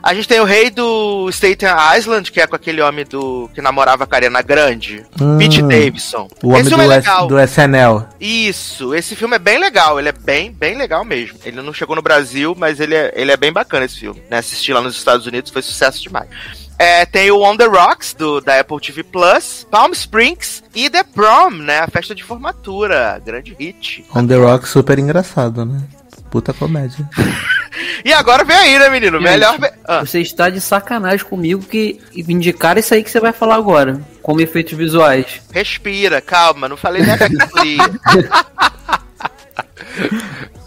A 0.02 0.14
gente 0.14 0.28
tem 0.28 0.40
o 0.40 0.44
rei 0.44 0.70
do 0.70 1.28
Staten 1.30 1.68
Island, 1.96 2.30
que 2.30 2.40
é 2.40 2.46
com 2.46 2.56
aquele 2.56 2.80
homem 2.80 3.04
do 3.04 3.50
que 3.54 3.60
namorava 3.60 4.06
com 4.06 4.14
a 4.14 4.18
Ariana 4.18 4.42
Grande. 4.42 5.04
Hum, 5.20 5.38
Pete 5.38 5.62
Davidson. 5.62 6.28
O 6.42 6.48
homem 6.48 6.60
esse 6.60 6.70
do, 6.70 6.76
filme 6.76 6.94
é 6.94 6.98
S- 6.98 7.08
legal. 7.08 7.26
do 7.26 7.38
SNL. 7.40 8.06
Isso, 8.20 8.94
esse 8.94 9.16
filme 9.16 9.36
é 9.36 9.38
bem 9.38 9.58
legal, 9.58 9.98
ele 9.98 10.08
é 10.08 10.12
bem, 10.12 10.52
bem 10.52 10.76
legal 10.76 11.04
mesmo. 11.04 11.38
Ele 11.44 11.60
não 11.62 11.72
chegou 11.72 11.96
no 11.96 12.02
Brasil, 12.02 12.54
mas 12.56 12.80
ele 12.80 12.94
é, 12.94 13.12
ele 13.16 13.32
é 13.32 13.36
bem 13.36 13.52
bacana 13.52 13.84
esse 13.84 13.98
filme. 13.98 14.22
Né? 14.30 14.38
Assisti 14.38 14.72
lá 14.72 14.80
nos 14.80 14.96
Estados 14.96 15.26
Unidos, 15.26 15.50
foi 15.50 15.62
sucesso 15.62 16.00
demais. 16.02 16.28
É, 16.78 17.06
tem 17.06 17.30
o 17.30 17.40
On 17.42 17.56
The 17.56 17.64
Rocks, 17.64 18.12
do, 18.12 18.38
da 18.40 18.60
Apple 18.60 18.78
TV 18.78 19.02
Plus, 19.02 19.66
Palm 19.70 19.92
Springs 19.92 20.62
e 20.74 20.90
The 20.90 21.04
Prom, 21.04 21.50
né? 21.50 21.78
A 21.80 21.88
festa 21.88 22.14
de 22.14 22.22
formatura, 22.22 23.18
grande 23.24 23.56
hit. 23.58 24.04
On 24.14 24.26
The 24.26 24.36
Rock 24.36 24.68
super 24.68 24.98
engraçado, 24.98 25.64
né? 25.64 25.80
Puta 26.36 26.52
comédia. 26.52 27.08
E 28.04 28.12
agora 28.12 28.44
vem 28.44 28.54
aí, 28.54 28.78
né, 28.78 28.90
menino? 28.90 29.18
Gente, 29.18 29.24
Melhor. 29.30 29.58
Ah, 29.86 30.00
Você 30.00 30.20
está 30.20 30.50
de 30.50 30.60
sacanagem 30.60 31.24
comigo 31.24 31.62
que 31.62 31.98
indicaram 32.14 32.78
isso 32.78 32.92
aí 32.92 33.02
que 33.02 33.10
você 33.10 33.18
vai 33.18 33.32
falar 33.32 33.54
agora, 33.54 33.98
como 34.20 34.38
efeitos 34.42 34.74
visuais. 34.74 35.40
respira, 35.50 36.20
calma, 36.20 36.68
não 36.68 36.76
falei 36.76 37.00
nem 37.02 37.12
a 37.12 37.16
categoria. 37.18 37.78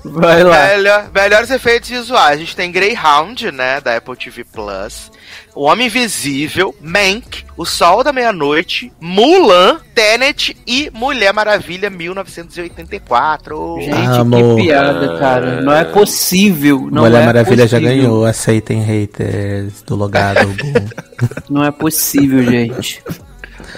Vai 0.05 0.43
lá. 0.43 0.67
Melhor, 0.69 1.11
melhores 1.13 1.51
efeitos 1.51 1.89
visuais. 1.89 2.37
A 2.37 2.37
gente 2.37 2.55
tem 2.55 2.71
Greyhound, 2.71 3.51
né, 3.51 3.79
da 3.79 3.97
Apple 3.97 4.15
TV 4.17 4.43
Plus. 4.43 5.11
O 5.55 5.63
Homem 5.63 5.87
Invisível, 5.87 6.73
Mank, 6.81 7.43
O 7.57 7.65
Sol 7.65 8.03
da 8.03 8.13
Meia-Noite, 8.13 8.91
Mulan, 8.99 9.79
Tenet 9.93 10.55
e 10.65 10.89
Mulher 10.93 11.33
Maravilha 11.33 11.89
1984. 11.89 13.77
Gente, 13.81 14.19
Amor. 14.19 14.55
que 14.57 14.63
piada, 14.63 15.17
cara. 15.17 15.61
Não 15.61 15.73
é 15.73 15.83
possível. 15.83 16.87
Não 16.91 17.03
Mulher 17.03 17.23
é 17.23 17.25
Maravilha 17.25 17.67
já 17.67 17.79
possível. 17.79 17.97
ganhou. 18.03 18.25
Aceitem 18.25 18.81
haters 18.81 19.81
do 19.81 19.95
logado. 19.95 20.49
Não 21.49 21.63
é 21.63 21.71
possível, 21.71 22.43
gente. 22.43 23.01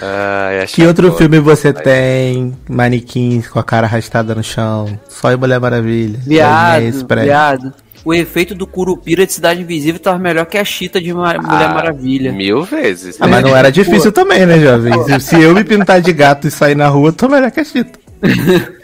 Ai, 0.00 0.66
que 0.66 0.86
outro 0.86 1.12
filme 1.16 1.38
você 1.40 1.72
tem? 1.72 2.56
Manequins 2.68 3.48
com 3.48 3.58
a 3.58 3.64
cara 3.64 3.86
arrastada 3.86 4.34
no 4.34 4.42
chão. 4.42 4.98
Só 5.08 5.32
em 5.32 5.36
Mulher 5.36 5.60
Maravilha. 5.60 6.18
Viado, 6.24 7.06
viado. 7.22 7.74
O 8.04 8.12
efeito 8.12 8.54
do 8.54 8.66
Curupira 8.66 9.24
de 9.26 9.32
Cidade 9.32 9.60
Invisível 9.62 10.00
tava 10.00 10.18
melhor 10.18 10.44
que 10.46 10.58
a 10.58 10.64
Chita 10.64 11.00
de 11.00 11.12
Ma- 11.14 11.34
Mulher 11.34 11.70
Ah, 11.70 11.74
Maravilha. 11.74 12.32
Mil 12.32 12.64
vezes. 12.64 13.16
Ah, 13.20 13.28
mas 13.28 13.42
não 13.44 13.56
era 13.56 13.70
difícil 13.70 14.10
também, 14.10 14.44
né, 14.44 14.58
jovem? 14.58 14.92
Se, 15.04 15.20
se 15.20 15.40
eu 15.40 15.54
me 15.54 15.62
pintar 15.62 16.00
de 16.00 16.12
gato 16.12 16.48
e 16.48 16.50
sair 16.50 16.74
na 16.74 16.88
rua, 16.88 17.12
tô 17.12 17.28
melhor 17.28 17.50
que 17.50 17.60
a 17.60 17.64
Chita. 17.64 17.98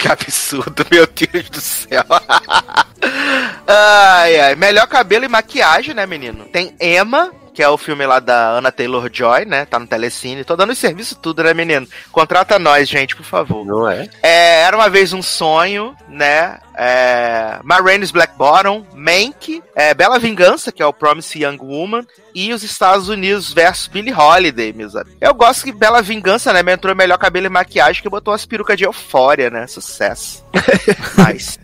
Que 0.00 0.08
absurdo, 0.08 0.84
meu 0.90 1.06
Deus 1.06 1.48
do 1.48 1.60
céu. 1.60 2.02
ai, 3.66 4.40
ai. 4.40 4.54
Melhor 4.56 4.86
cabelo 4.86 5.24
e 5.24 5.28
maquiagem, 5.28 5.94
né, 5.94 6.06
menino? 6.06 6.44
Tem 6.46 6.74
Emma, 6.80 7.30
que 7.54 7.62
é 7.62 7.68
o 7.68 7.78
filme 7.78 8.04
lá 8.04 8.18
da 8.18 8.50
Anna 8.50 8.72
Taylor-Joy, 8.72 9.44
né? 9.44 9.64
Tá 9.64 9.78
no 9.78 9.86
Telecine. 9.86 10.44
Tô 10.44 10.56
dando 10.56 10.72
esse 10.72 10.80
serviço 10.80 11.16
tudo, 11.16 11.44
né, 11.44 11.54
menino? 11.54 11.86
Contrata 12.10 12.58
nós, 12.58 12.88
gente, 12.88 13.14
por 13.14 13.24
favor. 13.24 13.64
Não 13.64 13.88
é? 13.88 14.08
É, 14.20 14.62
era 14.62 14.76
uma 14.76 14.90
vez 14.90 15.12
um 15.12 15.22
sonho, 15.22 15.96
né? 16.08 16.58
É, 16.76 17.60
Ma 17.62 17.76
Rainey's 17.76 18.10
Black 18.10 18.36
Bottom, 18.36 18.84
Mank, 18.92 19.62
é, 19.76 19.94
Bela 19.94 20.18
Vingança, 20.18 20.72
que 20.72 20.82
é 20.82 20.86
o 20.86 20.92
Promise 20.92 21.44
Young 21.44 21.58
Woman, 21.60 22.04
e 22.34 22.52
os 22.52 22.64
Estados 22.64 23.08
Unidos 23.08 23.52
versus 23.52 23.86
Billie 23.86 24.12
Holiday, 24.12 24.72
meus 24.72 24.96
amigos. 24.96 25.16
Eu 25.20 25.32
gosto 25.32 25.62
que 25.64 25.72
Bela 25.72 26.02
Vingança, 26.02 26.52
né, 26.52 26.64
me 26.64 26.72
entrou 26.72 26.94
melhor 26.96 27.18
cabelo 27.18 27.46
e 27.46 27.50
maquiagem 27.50 28.02
que 28.02 28.08
botou 28.08 28.32
umas 28.32 28.44
perucas 28.44 28.76
de 28.76 28.84
eufória, 28.84 29.48
né? 29.48 29.68
Sucesso. 29.68 30.44
Mas. 31.16 31.58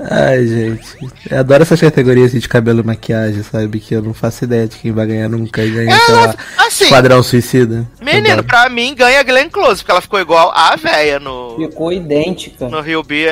Ai, 0.00 0.46
gente. 0.46 0.98
Eu 1.30 1.38
adoro 1.38 1.62
essas 1.62 1.80
categorias 1.80 2.28
assim, 2.28 2.38
de 2.38 2.48
cabelo 2.48 2.80
e 2.80 2.86
maquiagem, 2.86 3.42
sabe? 3.42 3.78
Que 3.78 3.94
eu 3.94 4.02
não 4.02 4.12
faço 4.12 4.44
ideia 4.44 4.66
de 4.66 4.76
quem 4.76 4.92
vai 4.92 5.06
ganhar 5.06 5.28
nunca. 5.28 5.62
E 5.62 5.70
ganha, 5.70 5.96
sei 6.00 6.14
lá, 6.14 6.34
assim, 6.58 6.84
Esquadrão 6.84 7.22
Suicida. 7.22 7.86
menino, 8.02 8.42
pra 8.42 8.68
mim 8.68 8.94
ganha 8.94 9.22
Glenn 9.22 9.48
Close, 9.48 9.76
porque 9.76 9.92
ela 9.92 10.00
ficou 10.00 10.20
igual 10.20 10.52
a 10.54 10.74
véia 10.76 11.20
no. 11.20 11.56
Ficou 11.56 11.92
idêntica. 11.92 12.68
No 12.68 12.80
Rio 12.80 13.02
B, 13.02 13.26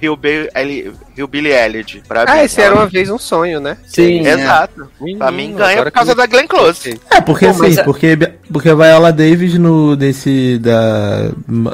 Rio 0.00 0.16
B, 0.16 0.50
Rio 1.18 1.26
Billy 1.26 1.50
Elliot. 1.50 2.02
Pra 2.06 2.22
Ah, 2.28 2.36
mim. 2.36 2.40
esse 2.42 2.60
era 2.60 2.74
uma 2.74 2.86
vez 2.86 3.10
um 3.10 3.18
sonho, 3.18 3.58
né? 3.60 3.76
Sim, 3.86 4.24
é. 4.24 4.34
Exato. 4.34 4.88
Pra 5.18 5.30
mim 5.32 5.52
ganha 5.54 5.82
por 5.82 5.90
causa 5.90 6.12
que- 6.12 6.16
da 6.16 6.26
Glenn 6.26 6.46
Close. 6.46 7.00
É, 7.10 7.20
porque 7.20 7.46
Pô, 7.46 7.50
assim, 7.64 7.78
é- 7.78 7.82
porque, 7.82 8.16
porque 8.52 8.68
a 8.68 8.74
Viola 8.76 9.12
Davis 9.12 9.54
no 9.58 9.96
desse 9.96 10.58
da, 10.58 11.30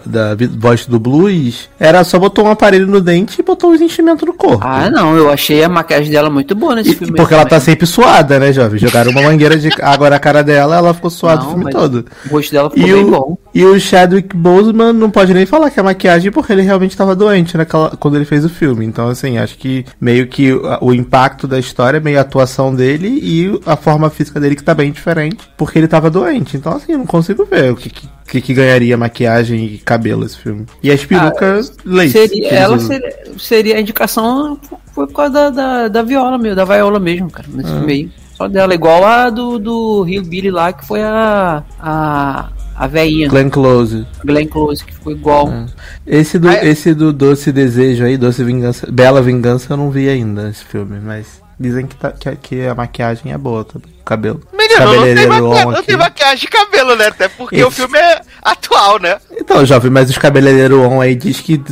da 0.06 0.36
voz 0.58 0.86
do 0.86 0.98
blues, 0.98 1.68
era 1.78 2.02
só 2.04 2.18
botou 2.18 2.46
um 2.46 2.50
aparelho 2.50 2.86
no 2.86 3.00
dente 3.00 3.38
e 3.40 3.44
botou 3.44 3.70
os 3.72 3.80
enchimentos 3.82 4.26
no 4.26 4.32
corpo. 4.32 4.64
Ah, 4.66 4.88
não, 4.90 5.14
eu 5.16 5.30
achei 5.30 5.62
a 5.62 5.68
maquiagem 5.68 6.10
dela 6.10 6.30
muito 6.30 6.54
boa 6.54 6.74
nesse 6.74 6.92
E- 6.92 6.94
filme. 6.96 7.14
porque 7.14 7.34
ela 7.34 7.44
tá 7.44 7.60
sempre 7.60 7.86
suada, 7.86 8.38
né, 8.38 8.52
jovem? 8.52 8.78
Jogaram 8.78 9.10
uma 9.10 9.20
mangueira 9.22 9.58
de 9.58 9.68
água 9.82 10.08
na 10.08 10.18
cara 10.18 10.42
dela, 10.42 10.76
ela 10.76 10.94
ficou 10.94 11.10
suada 11.10 11.42
o 11.42 11.44
Não, 11.44 11.50
filme 11.50 11.64
mas 11.64 11.74
todo. 11.74 12.06
O 12.26 12.28
rosto 12.30 12.50
dela 12.52 12.70
ficou 12.70 12.88
E 12.88 12.92
bem 12.92 13.04
o, 13.04 13.10
bom. 13.10 13.38
E 13.54 13.64
o 13.64 13.78
Chadwick 13.78 14.36
Boseman 14.36 14.92
não 14.92 15.10
pode 15.10 15.32
nem 15.32 15.46
falar 15.46 15.70
que 15.70 15.78
é 15.78 15.82
maquiagem 15.82 16.32
porque 16.32 16.52
ele 16.52 16.62
realmente 16.62 16.96
tava 16.96 17.14
doente 17.14 17.56
naquela, 17.56 17.90
quando 17.90 18.16
ele 18.16 18.24
fez 18.24 18.44
o 18.44 18.48
filme. 18.48 18.84
Então, 18.84 19.08
assim, 19.08 19.38
acho 19.38 19.56
que 19.56 19.84
meio 20.00 20.26
que 20.26 20.52
o, 20.52 20.92
impacto 20.92 21.46
da 21.46 21.58
história 21.58 22.00
meio 22.00 22.18
a 22.18 22.22
atuação 22.22 22.74
dele 22.74 23.08
e 23.22 23.60
a 23.64 23.76
forma 23.76 24.10
física 24.10 24.40
dele 24.40 24.56
que 24.56 24.64
tá 24.64 24.74
bem 24.74 24.90
diferente 24.90 25.48
porque 25.56 25.78
ele 25.78 25.86
tava 25.86 26.10
doente. 26.10 26.56
Então, 26.56 26.72
assim, 26.72 26.92
eu 26.92 26.98
não 26.98 27.06
consigo 27.06 27.44
ver 27.44 27.72
o 27.72 27.76
que, 27.76 27.90
que, 27.90 28.40
que, 28.40 28.54
ganharia 28.54 28.96
maquiagem 28.96 29.64
e 29.66 29.78
cabelo 29.78 30.24
esse 30.24 30.38
filme. 30.38 30.66
E 30.82 30.90
as 30.90 31.04
perucas 31.04 31.72
lace. 31.84 32.12
que 32.12 32.28
Seria, 32.28 32.48
ela 32.50 32.78
seria, 32.78 33.14
seria 33.38 33.76
a 33.76 33.80
indicação 33.80 34.58
por 34.94 35.12
causa 35.12 35.30
da, 35.32 35.50
da, 35.50 35.88
da 35.88 36.02
viola 36.02 36.38
mesmo, 36.38 36.56
da 36.56 36.64
Viola 36.64 36.98
mesmo, 37.00 37.30
cara, 37.30 37.48
nesse 37.52 37.70
Ah. 37.70 37.76
filme 37.78 37.92
aí. 37.92 38.10
Só 38.36 38.48
dela, 38.48 38.74
igual 38.74 39.04
a 39.04 39.30
do, 39.30 39.58
do 39.58 40.02
Rio 40.02 40.24
Billy 40.24 40.50
lá, 40.50 40.72
que 40.72 40.84
foi 40.84 41.02
a. 41.02 41.62
a. 41.80 42.48
a 42.76 42.86
veinha, 42.86 43.28
Glenn 43.28 43.48
Close. 43.50 44.06
Glenn 44.24 44.46
Close, 44.48 44.84
que 44.84 44.92
ficou 44.94 45.12
igual. 45.12 45.48
Ah. 45.48 45.66
Esse 46.06 46.38
do, 46.38 46.48
é- 46.48 46.66
esse 46.66 46.92
do 46.94 47.12
Doce 47.12 47.52
Desejo 47.52 48.04
aí, 48.04 48.16
Doce 48.16 48.42
Vingança, 48.44 48.90
Bela 48.90 49.22
Vingança, 49.22 49.72
eu 49.72 49.76
não 49.76 49.90
vi 49.90 50.08
ainda 50.08 50.48
esse 50.50 50.64
filme, 50.64 50.98
mas 51.00 51.42
dizem 51.58 51.86
que, 51.86 51.94
tá, 51.94 52.10
que, 52.10 52.34
que 52.36 52.66
a 52.66 52.74
maquiagem 52.74 53.32
é 53.32 53.38
boa 53.38 53.64
também, 53.64 53.88
o 54.00 54.04
cabelo. 54.04 54.40
Menino, 54.52 54.80
não 54.80 54.86
tem, 54.86 54.96
Cabeleireiro 54.96 55.28
maquia- 55.30 55.66
on 55.68 55.70
não 55.72 55.82
tem 55.84 55.96
maquiagem 55.96 56.38
de 56.40 56.48
cabelo, 56.48 56.96
né? 56.96 57.06
Até 57.06 57.28
porque 57.28 57.56
Isso. 57.56 57.68
o 57.68 57.70
filme 57.70 57.96
é 57.96 58.20
atual, 58.42 58.98
né? 59.00 59.18
Então, 59.38 59.64
jovem, 59.64 59.90
mas 59.90 60.10
os 60.10 60.18
cabeleireiros 60.18 60.78
on 60.80 61.00
aí 61.00 61.14
diz 61.14 61.40
que 61.40 61.62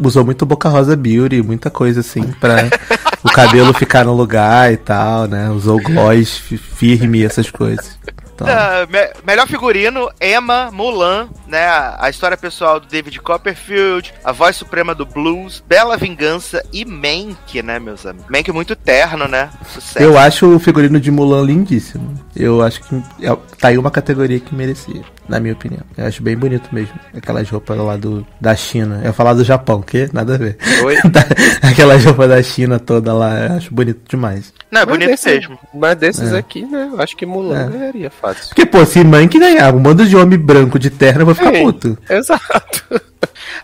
usou 0.00 0.24
muito 0.24 0.46
Boca 0.46 0.68
Rosa 0.68 0.94
Beauty, 0.94 1.42
muita 1.42 1.70
coisa 1.70 2.00
assim, 2.00 2.22
pra 2.40 2.68
o 3.24 3.28
cabelo 3.30 3.74
ficar 3.74 4.04
no 4.04 4.14
lugar 4.14 4.72
e 4.72 4.76
tal, 4.76 5.26
né? 5.26 5.50
Usou 5.50 5.82
gloss 5.82 6.36
fi- 6.36 6.56
firme, 6.56 7.24
essas 7.24 7.50
coisas. 7.50 7.98
Então, 8.34 8.46
Ah, 8.48 8.86
me- 8.90 9.12
melhor 9.26 9.46
figurino, 9.46 10.08
Emma, 10.20 10.70
Mulan, 10.72 11.28
né? 11.46 11.66
A, 11.98 12.08
história 12.08 12.36
pessoal 12.36 12.80
do 12.80 12.86
David 12.86 13.20
Copperfield, 13.20 14.12
a 14.24 14.32
voz 14.32 14.56
suprema 14.56 14.94
do 14.94 15.04
blues, 15.04 15.62
Bela 15.66 15.96
Vingança 15.96 16.64
e 16.72 16.84
Mank, 16.84 17.62
né, 17.62 17.78
meus 17.78 18.04
amigos? 18.06 18.28
Mank 18.30 18.50
muito 18.52 18.74
terno, 18.74 19.28
né? 19.28 19.50
Sucesso. 19.72 19.98
eu 20.04 20.16
acho 20.18 20.46
o 20.54 20.58
figurino 20.58 20.98
de 20.98 21.10
Mulan 21.10 21.42
lindíssimo. 21.44 22.14
Eu 22.34 22.62
acho 22.62 22.80
que 22.82 22.94
é- 23.22 23.36
tá 23.58 23.68
aí 23.68 23.76
uma 23.78 23.90
categoria 23.90 24.40
que 24.40 24.54
merecia, 24.54 25.02
na 25.28 25.38
minha 25.38 25.52
opinião. 25.52 25.82
Eu 25.96 26.06
acho 26.06 26.22
bem 26.22 26.36
bonito 26.36 26.68
mesmo. 26.72 26.94
Aquelas 27.14 27.48
roupas 27.50 27.76
lá 27.78 27.96
do, 27.96 28.26
da 28.40 28.56
China. 28.56 28.98
Eu 29.02 29.06
ia 29.08 29.12
falar 29.12 29.34
do 29.34 29.44
Japão, 29.44 29.82
que 29.82 30.08
nada 30.12 30.34
a 30.34 30.38
ver. 30.38 30.56
Oi? 30.84 30.96
Aquelas 31.62 32.04
roupas 32.04 32.28
da 32.28 32.42
China 32.42 32.78
toda 32.78 33.12
lá, 33.12 33.38
eu 33.46 33.52
acho 33.56 33.72
bonito 33.74 34.00
demais. 34.08 34.52
Não, 34.70 34.80
é 34.80 34.86
Mas 34.86 34.94
bonito 34.94 35.10
desse- 35.10 35.28
mesmo. 35.30 35.58
Mas 35.74 35.96
desses 35.96 36.32
É. 36.32 36.38
aqui, 36.38 36.62
né? 36.64 36.88
Eu 36.92 37.00
acho 37.00 37.14
que 37.16 37.26
Mulan 37.26 37.66
É. 37.66 37.68
ganharia 37.68 38.10
fácil. 38.22 38.46
Porque, 38.48 38.64
pô, 38.64 38.86
se 38.86 39.02
Mank 39.04 39.38
ganhar 39.38 39.74
um 39.74 39.82
bando 39.82 40.06
de 40.06 40.16
homem 40.16 40.38
branco 40.38 40.78
de 40.78 40.88
terno, 40.88 41.22
eu 41.22 41.26
vou 41.26 41.34
ficar 41.34 41.52
Sim. 41.52 41.62
puto. 41.64 41.98
Exato. 42.08 42.84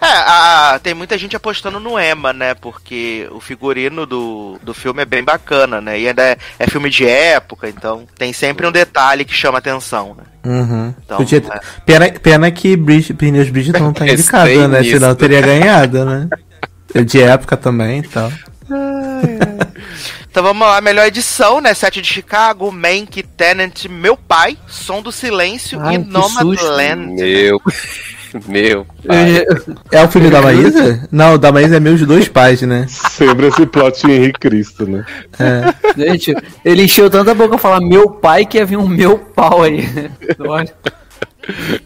É, 0.00 0.06
a- 0.06 0.80
tem 0.82 0.94
muita 0.94 1.18
gente 1.18 1.34
apostando 1.34 1.80
no 1.80 1.98
Emma, 1.98 2.32
né? 2.32 2.54
Porque 2.54 3.26
o 3.32 3.40
figurino 3.40 4.06
do, 4.06 4.56
do 4.62 4.72
filme 4.72 5.02
é 5.02 5.04
bem 5.04 5.24
bacana, 5.24 5.80
né? 5.80 5.98
E 5.98 6.06
ainda 6.06 6.22
é, 6.22 6.36
é 6.58 6.66
filme 6.68 6.88
de 6.88 7.04
época, 7.06 7.68
então 7.68 8.04
tem 8.16 8.32
sempre 8.32 8.64
um 8.66 8.70
detalhe 8.70 9.24
que 9.24 9.34
chama 9.34 9.58
atenção, 9.58 10.14
né? 10.16 10.24
Uhum. 10.44 10.94
Então, 11.04 11.16
Podia- 11.16 11.38
é. 11.50 11.60
pena, 11.84 12.10
pena 12.12 12.50
que 12.50 12.76
Bridge, 12.76 13.12
Pneus 13.14 13.50
Bridgeton 13.50 13.78
não 13.84 13.92
tá 13.92 14.06
indicado, 14.06 14.68
né? 14.68 14.82
Senão 14.84 15.14
teria 15.16 15.40
ganhado, 15.40 16.04
né? 16.04 16.28
É 16.94 17.02
De 17.02 17.20
época 17.22 17.56
também 17.56 17.98
então. 17.98 18.30
e 18.30 18.68
tal. 18.68 19.68
Então 20.38 20.46
vamos 20.46 20.68
lá, 20.68 20.80
melhor 20.80 21.04
edição, 21.04 21.60
né? 21.60 21.74
Sete 21.74 22.00
de 22.00 22.06
Chicago, 22.06 22.70
Mank, 22.70 23.24
Tenant, 23.36 23.86
Meu 23.90 24.16
Pai, 24.16 24.56
Som 24.68 25.02
do 25.02 25.10
Silêncio 25.10 25.80
Ai, 25.80 25.96
e. 25.96 25.98
Nomadland. 25.98 27.20
Meu. 27.20 27.60
Meu. 28.46 28.86
pai. 29.04 29.44
É 29.90 30.04
o 30.04 30.08
filho 30.08 30.30
da 30.30 30.40
Maísa? 30.40 31.08
Não, 31.10 31.34
o 31.34 31.38
da 31.38 31.50
Maísa 31.50 31.78
é 31.78 31.80
meus 31.80 32.06
dois 32.06 32.28
pais, 32.28 32.62
né? 32.62 32.86
Sempre 32.88 33.48
esse 33.48 33.66
plot 33.66 34.06
Henrique 34.08 34.38
Cristo, 34.38 34.88
né? 34.88 35.04
É. 35.40 36.06
Gente, 36.06 36.32
ele 36.64 36.84
encheu 36.84 37.10
tanta 37.10 37.34
boca 37.34 37.58
falar 37.58 37.80
meu 37.80 38.08
pai 38.08 38.46
que 38.46 38.58
ia 38.58 38.64
vir 38.64 38.76
um 38.76 38.86
meu 38.86 39.18
pau 39.18 39.64
aí. 39.64 39.88
Olha. 40.38 40.72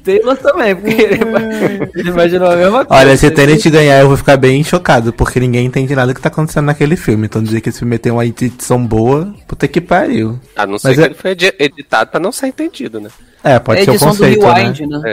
Taylor 0.05 0.37
também, 0.37 0.75
porque 0.75 0.91
ele, 1.03 1.21
imaginou 2.09 2.51
a 2.51 2.57
mesma 2.57 2.85
coisa. 2.85 3.03
Olha, 3.03 3.17
se 3.17 3.31
Tenet 3.31 3.69
ganhar, 3.71 4.01
eu 4.01 4.09
vou 4.09 4.17
ficar 4.17 4.37
bem 4.37 4.63
chocado, 4.65 5.13
porque 5.13 5.39
ninguém 5.41 5.67
entende 5.67 5.95
nada 5.95 6.13
do 6.13 6.15
que 6.17 6.21
tá 6.21 6.29
acontecendo 6.29 6.67
naquele 6.67 6.97
filme. 6.97 7.27
Então 7.27 7.43
dizer 7.43 7.61
que 7.61 7.69
esse 7.69 7.79
filme 7.79 7.99
tem 7.99 8.11
uma 8.13 8.27
edição 8.27 8.85
boa, 8.85 9.33
puta 9.47 9.69
que 9.69 9.81
pariu. 9.81 10.39
A 10.57 10.67
não 10.67 10.79
ser 10.79 10.89
Mas 10.89 10.97
que 10.97 11.03
é- 11.03 11.07
ele 11.07 11.15
foi 11.15 11.31
edi- 11.33 11.55
editado 11.59 12.11
pra 12.11 12.21
não 12.21 12.33
ser 12.33 12.49
entendido, 12.49 13.01
né? 13.01 13.09
É, 13.45 13.59
pode 13.59 13.81
É 13.81 13.85
ser 13.85 13.91
o 13.93 13.99
conceito, 13.99 14.47
Rewind, 14.47 14.81
né? 14.81 14.99
né? 14.99 15.13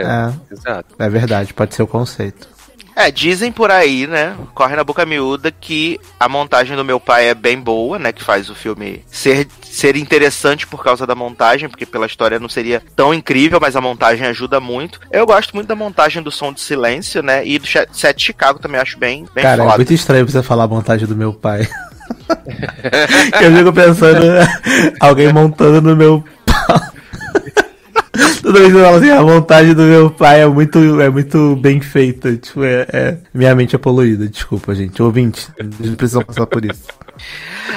É, 0.50 0.54
Exato. 0.54 0.94
é 0.98 1.08
verdade, 1.08 1.52
pode 1.54 1.74
ser 1.74 1.82
o 1.82 1.86
conceito. 1.86 2.48
É, 2.94 3.10
dizem 3.10 3.50
por 3.50 3.70
aí, 3.70 4.06
né? 4.06 4.34
Corre 4.54 4.76
na 4.76 4.84
boca 4.84 5.06
miúda 5.06 5.50
que 5.50 5.98
a 6.18 6.28
montagem 6.28 6.76
do 6.76 6.84
meu 6.84 7.00
pai 7.00 7.28
é 7.28 7.34
bem 7.34 7.58
boa, 7.58 7.98
né? 7.98 8.12
Que 8.12 8.22
faz 8.22 8.50
o 8.50 8.54
filme 8.54 9.04
ser, 9.06 9.46
ser 9.62 9.96
interessante 9.96 10.66
por 10.66 10.82
causa 10.82 11.06
da 11.06 11.14
montagem, 11.14 11.68
porque 11.68 11.86
pela 11.86 12.06
história 12.06 12.38
não 12.38 12.48
seria 12.48 12.82
tão 12.94 13.14
incrível, 13.14 13.58
mas 13.60 13.76
a 13.76 13.80
montagem 13.80 14.26
ajuda 14.26 14.60
muito. 14.60 15.00
Eu 15.10 15.26
gosto 15.26 15.54
muito 15.54 15.68
da 15.68 15.76
montagem 15.76 16.22
do 16.22 16.30
som 16.30 16.52
de 16.52 16.60
silêncio, 16.60 17.22
né? 17.22 17.46
E 17.46 17.58
do 17.58 17.66
Set 17.66 18.16
de 18.16 18.24
Chicago 18.24 18.58
também 18.58 18.80
acho 18.80 18.98
bem, 18.98 19.26
bem 19.34 19.44
Cara, 19.44 19.62
é 19.62 19.64
foda. 19.64 19.76
muito 19.76 19.94
estranho 19.94 20.28
você 20.28 20.42
falar 20.42 20.64
a 20.64 20.68
montagem 20.68 21.06
do 21.06 21.16
meu 21.16 21.32
pai. 21.32 21.68
eu 23.40 23.56
fico 23.56 23.72
pensando 23.72 24.26
alguém 25.00 25.32
montando 25.32 25.80
no 25.80 25.96
meu. 25.96 26.24
Toda 28.42 28.58
vez 28.58 28.72
que 28.72 28.78
eu 28.78 28.84
falo 28.84 28.96
assim, 28.96 29.10
a 29.10 29.22
montagem 29.22 29.74
do 29.74 29.82
meu 29.82 30.10
pai 30.10 30.42
é 30.42 30.46
muito, 30.46 31.00
é 31.00 31.08
muito 31.08 31.56
bem 31.56 31.80
feita. 31.80 32.36
Tipo, 32.36 32.64
é, 32.64 32.86
é- 32.92 33.18
minha 33.32 33.54
mente 33.54 33.74
é 33.74 33.78
poluída, 33.78 34.28
desculpa, 34.28 34.74
gente. 34.74 35.02
Ouvinte, 35.02 35.48
eles 35.58 35.94
precisam 35.94 36.22
passar 36.22 36.46
por 36.46 36.64
isso. 36.64 36.84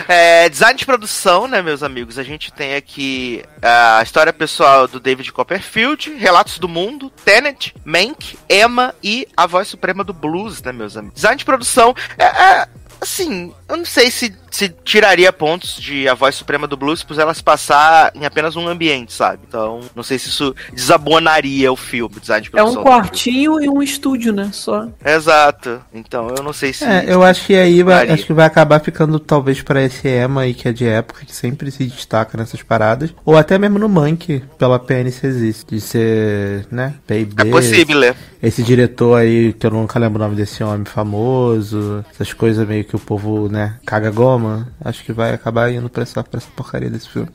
É, 0.08 0.50
design 0.50 0.78
de 0.78 0.86
produção, 0.86 1.48
né, 1.48 1.62
meus 1.62 1.84
amigos? 1.84 2.18
A 2.18 2.24
gente 2.24 2.52
tem 2.52 2.76
aqui 2.76 3.44
a 3.62 4.02
história 4.02 4.34
pessoal 4.34 4.88
do 4.88 5.00
David 5.00 5.32
Copperfield, 5.32 6.14
Relatos 6.16 6.58
do 6.58 6.68
Mundo, 6.68 7.12
Tenet, 7.24 7.74
Mank, 7.86 8.38
Emma 8.50 8.94
e 9.04 9.28
a 9.36 9.46
voz 9.46 9.68
suprema 9.68 10.04
do 10.04 10.14
blues, 10.14 10.62
né, 10.62 10.72
meus 10.72 10.98
amigos? 10.98 11.16
Design 11.16 11.38
de 11.38 11.46
produção 11.46 11.94
é, 12.18 12.26
é, 12.26 12.68
assim, 13.04 13.54
eu 13.70 13.78
não 13.78 13.86
sei 13.86 14.10
se, 14.10 14.34
se 14.50 14.70
tiraria 14.84 15.32
pontos 15.32 15.76
de 15.76 16.08
a 16.08 16.14
voz 16.14 16.36
suprema 16.36 16.66
do 16.68 16.76
blues 16.76 17.04
por 17.04 17.18
ela 17.20 17.34
se 17.34 17.44
passar 17.44 18.12
em 18.16 18.26
apenas 18.26 18.56
um 18.56 18.68
ambiente, 18.68 19.14
sabe? 19.14 19.40
Então, 19.48 19.82
não 19.96 20.04
sei 20.04 20.18
se 20.18 20.30
isso 20.30 20.56
desabonaria 20.74 21.72
o 21.72 21.76
filme, 21.76 22.20
design 22.20 22.42
de 22.44 22.50
É 22.50 22.52
produção. 22.52 22.82
um 22.82 22.86
quartinho 22.86 23.62
e 23.62 23.70
um 23.70 23.82
estúdio, 23.82 24.34
né? 24.34 24.50
Só. 24.52 24.88
Exato. 25.06 25.82
Então, 25.94 26.34
eu 26.36 26.44
não 26.44 26.54
sei 26.54 26.74
se. 26.74 26.84
É, 26.84 27.06
eu 27.08 27.24
acho 27.24 27.46
que 27.46 27.56
aí 27.56 27.84
vai, 27.84 28.10
acho 28.10 28.26
que 28.26 28.34
vai 28.34 28.46
acabar 28.46 28.80
ficando 28.80 29.20
talvez 29.20 29.62
pra 29.62 29.82
esse 29.84 30.08
Emma 30.08 30.42
aí 30.42 30.54
que 30.54 30.68
é 30.68 30.72
de 30.72 30.86
época, 30.86 31.26
que 31.26 31.36
sempre 31.36 31.70
se 31.72 31.86
destaca 31.86 32.38
nessas 32.38 32.62
paradas. 32.64 33.14
Ou 33.26 33.38
até 33.38 33.58
mesmo 33.58 33.78
no 33.80 33.90
Monk, 33.90 34.44
pela 34.58 34.80
PNC 34.80 35.28
existe. 35.28 35.76
De 35.76 35.82
ser, 35.82 36.66
né? 36.72 36.96
PIB. 37.08 37.34
É 37.38 37.46
possível, 37.46 38.00
né? 38.00 38.16
Esse 38.42 38.62
diretor 38.62 39.16
aí, 39.16 39.54
que 39.54 39.66
eu 39.66 39.72
nunca 39.72 39.98
lembro 39.98 40.22
o 40.22 40.24
nome 40.24 40.36
desse 40.36 40.64
homem 40.64 40.86
famoso, 40.86 42.04
essas 42.14 42.34
coisas 42.34 42.68
meio 42.68 42.84
que 42.84 42.93
o 42.96 43.00
povo, 43.00 43.50
né, 43.50 43.78
caga 43.86 44.12
goma. 44.12 44.68
Acho 44.84 45.04
que 45.04 45.12
vai 45.12 45.34
acabar 45.34 45.72
indo 45.72 45.90
pra 45.90 46.04
essa, 46.04 46.24
pra 46.24 46.38
essa 46.38 46.50
porcaria 46.56 46.90
desse 46.90 47.10
filme. 47.10 47.30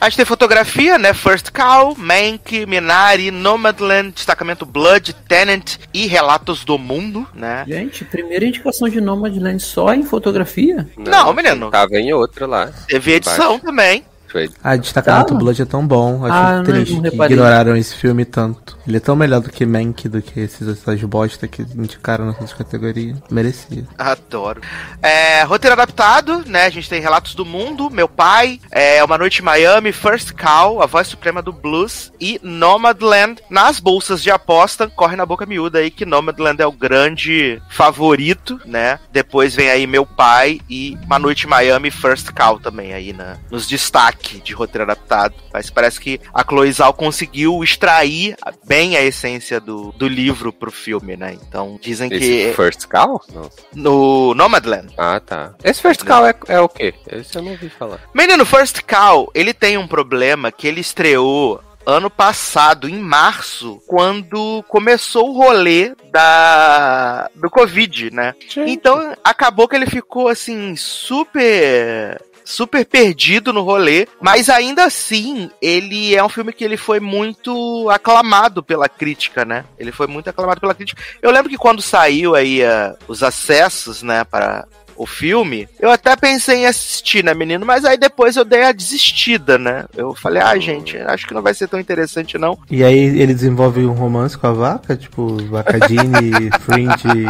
A 0.00 0.08
gente 0.08 0.16
tem 0.16 0.24
fotografia, 0.24 0.96
né? 0.96 1.12
First 1.12 1.50
Cow, 1.50 1.94
Mank, 1.94 2.64
Minari, 2.64 3.30
Nomadland, 3.30 4.12
Destacamento 4.12 4.64
Blood, 4.64 5.12
Tenant 5.28 5.76
e 5.92 6.06
Relatos 6.06 6.64
do 6.64 6.78
Mundo, 6.78 7.28
né? 7.34 7.64
Gente, 7.68 8.04
primeira 8.06 8.46
indicação 8.46 8.88
de 8.88 8.98
Nomadland 8.98 9.62
só 9.62 9.92
em 9.92 10.02
fotografia? 10.02 10.88
Não, 10.96 11.34
menino. 11.34 11.70
Tava 11.70 11.96
em 11.98 12.14
outro 12.14 12.46
lá. 12.46 12.72
Teve 12.88 13.12
edição 13.12 13.58
também. 13.58 14.02
Foi. 14.30 14.48
Ah, 14.62 14.76
Destacamento 14.76 15.32
Tá. 15.32 15.38
Blood 15.38 15.62
é 15.62 15.64
tão 15.64 15.86
bom. 15.86 16.24
Acho 16.24 16.32
Ah, 16.34 16.56
não- 16.58 16.64
triste 16.64 16.94
não 16.94 17.02
que 17.02 17.08
reparei. 17.10 17.34
ignoraram 17.36 17.76
esse 17.76 17.94
filme 17.96 18.24
tanto. 18.24 18.78
Ele 18.86 18.96
é 18.96 19.00
tão 19.00 19.16
melhor 19.16 19.40
do 19.40 19.50
que 19.50 19.66
Mank, 19.66 20.08
do 20.08 20.22
que 20.22 20.40
esses, 20.40 20.66
essas 20.68 21.00
bosta 21.02 21.46
que 21.48 21.62
indicaram 21.62 22.26
nessas 22.26 22.52
categorias. 22.52 23.18
Merecia. 23.30 23.84
Adoro. 23.98 24.60
É, 25.02 25.42
roteiro 25.44 25.72
adaptado, 25.74 26.44
né? 26.46 26.64
A 26.66 26.70
gente 26.70 26.88
tem 26.88 27.00
Relatos 27.00 27.34
do 27.34 27.44
Mundo, 27.44 27.90
Meu 27.90 28.08
Pai, 28.08 28.60
é, 28.70 29.02
Uma 29.02 29.18
Noite 29.18 29.40
em 29.40 29.44
Miami, 29.44 29.92
First 29.92 30.32
Cow, 30.32 30.82
A 30.82 30.86
Voz 30.86 31.08
Suprema 31.08 31.42
do 31.42 31.52
Blues 31.52 32.12
e 32.20 32.38
Nomadland. 32.42 33.40
Nas 33.50 33.80
bolsas 33.80 34.22
de 34.22 34.30
aposta, 34.30 34.88
corre 34.88 35.16
na 35.16 35.26
boca 35.26 35.44
miúda 35.46 35.78
aí 35.78 35.90
que 35.90 36.06
Nomadland 36.06 36.60
é 36.62 36.66
o 36.66 36.72
grande 36.72 37.60
favorito, 37.68 38.60
né? 38.64 38.98
Depois 39.12 39.54
vem 39.54 39.70
aí 39.70 39.86
Meu 39.86 40.06
Pai 40.06 40.60
e 40.68 40.96
Uma 41.04 41.18
Noite 41.18 41.46
em 41.46 41.50
Miami 41.50 41.90
First 41.90 42.30
Cow 42.32 42.58
também 42.60 42.92
aí 42.92 43.12
na, 43.12 43.36
nos 43.50 43.66
destaques 43.66 44.19
de 44.20 44.52
roteiro 44.52 44.84
adaptado. 44.84 45.34
Mas 45.52 45.70
parece 45.70 46.00
que 46.00 46.20
a 46.32 46.44
Chloe 46.44 46.72
Zhao 46.72 46.92
conseguiu 46.92 47.62
extrair 47.62 48.36
bem 48.66 48.96
a 48.96 49.02
essência 49.02 49.60
do, 49.60 49.92
do 49.92 50.06
livro 50.08 50.52
pro 50.52 50.70
filme, 50.70 51.16
né? 51.16 51.36
Então 51.46 51.78
dizem 51.80 52.12
Esse 52.12 52.20
que 52.20 52.52
First 52.54 52.86
Call? 52.86 53.22
Não. 53.32 53.50
no 53.74 54.34
Nomadland. 54.34 54.92
Ah, 54.96 55.20
tá. 55.20 55.54
Esse 55.62 55.80
First 55.80 56.04
Call 56.04 56.26
é, 56.26 56.34
é 56.48 56.60
o 56.60 56.68
quê? 56.68 56.94
Esse 57.10 57.36
eu 57.36 57.42
não 57.42 57.52
ouvi 57.52 57.68
falar. 57.68 58.00
Menino, 58.14 58.44
First 58.44 58.82
Call, 58.82 59.30
ele 59.34 59.52
tem 59.54 59.76
um 59.76 59.86
problema 59.86 60.52
que 60.52 60.66
ele 60.66 60.80
estreou 60.80 61.60
ano 61.86 62.10
passado, 62.10 62.88
em 62.88 62.98
março, 62.98 63.82
quando 63.86 64.62
começou 64.68 65.30
o 65.30 65.32
rolê 65.32 65.94
da 66.12 67.28
do 67.34 67.50
Covid, 67.50 68.10
né? 68.12 68.34
Então 68.66 69.14
acabou 69.24 69.66
que 69.66 69.76
ele 69.76 69.86
ficou 69.86 70.28
assim 70.28 70.76
super 70.76 72.20
super 72.44 72.84
perdido 72.84 73.52
no 73.52 73.62
rolê, 73.62 74.06
mas 74.20 74.48
ainda 74.48 74.84
assim, 74.84 75.50
ele 75.60 76.14
é 76.14 76.24
um 76.24 76.28
filme 76.28 76.52
que 76.52 76.64
ele 76.64 76.76
foi 76.76 77.00
muito 77.00 77.88
aclamado 77.90 78.62
pela 78.62 78.88
crítica, 78.88 79.44
né? 79.44 79.64
Ele 79.78 79.92
foi 79.92 80.06
muito 80.06 80.28
aclamado 80.28 80.60
pela 80.60 80.74
crítica. 80.74 81.02
Eu 81.22 81.30
lembro 81.30 81.50
que 81.50 81.58
quando 81.58 81.82
saiu 81.82 82.34
aí 82.34 82.64
ah, 82.64 82.96
os 83.06 83.22
acessos, 83.22 84.02
né, 84.02 84.24
para 84.24 84.66
o 85.00 85.06
filme, 85.06 85.66
eu 85.80 85.90
até 85.90 86.14
pensei 86.14 86.58
em 86.58 86.66
assistir, 86.66 87.24
né, 87.24 87.32
menino? 87.32 87.64
Mas 87.64 87.86
aí 87.86 87.96
depois 87.96 88.36
eu 88.36 88.44
dei 88.44 88.64
a 88.64 88.72
desistida, 88.72 89.56
né? 89.56 89.86
Eu 89.96 90.14
falei, 90.14 90.42
ah, 90.42 90.58
gente, 90.58 90.98
acho 90.98 91.26
que 91.26 91.32
não 91.32 91.40
vai 91.40 91.54
ser 91.54 91.68
tão 91.68 91.80
interessante, 91.80 92.36
não. 92.36 92.58
E 92.70 92.84
aí 92.84 92.98
ele 92.98 93.32
desenvolve 93.32 93.82
um 93.86 93.94
romance 93.94 94.36
com 94.36 94.46
a 94.46 94.52
vaca, 94.52 94.94
tipo, 94.94 95.42
Vacadine, 95.46 96.50
Fringe, 96.60 97.26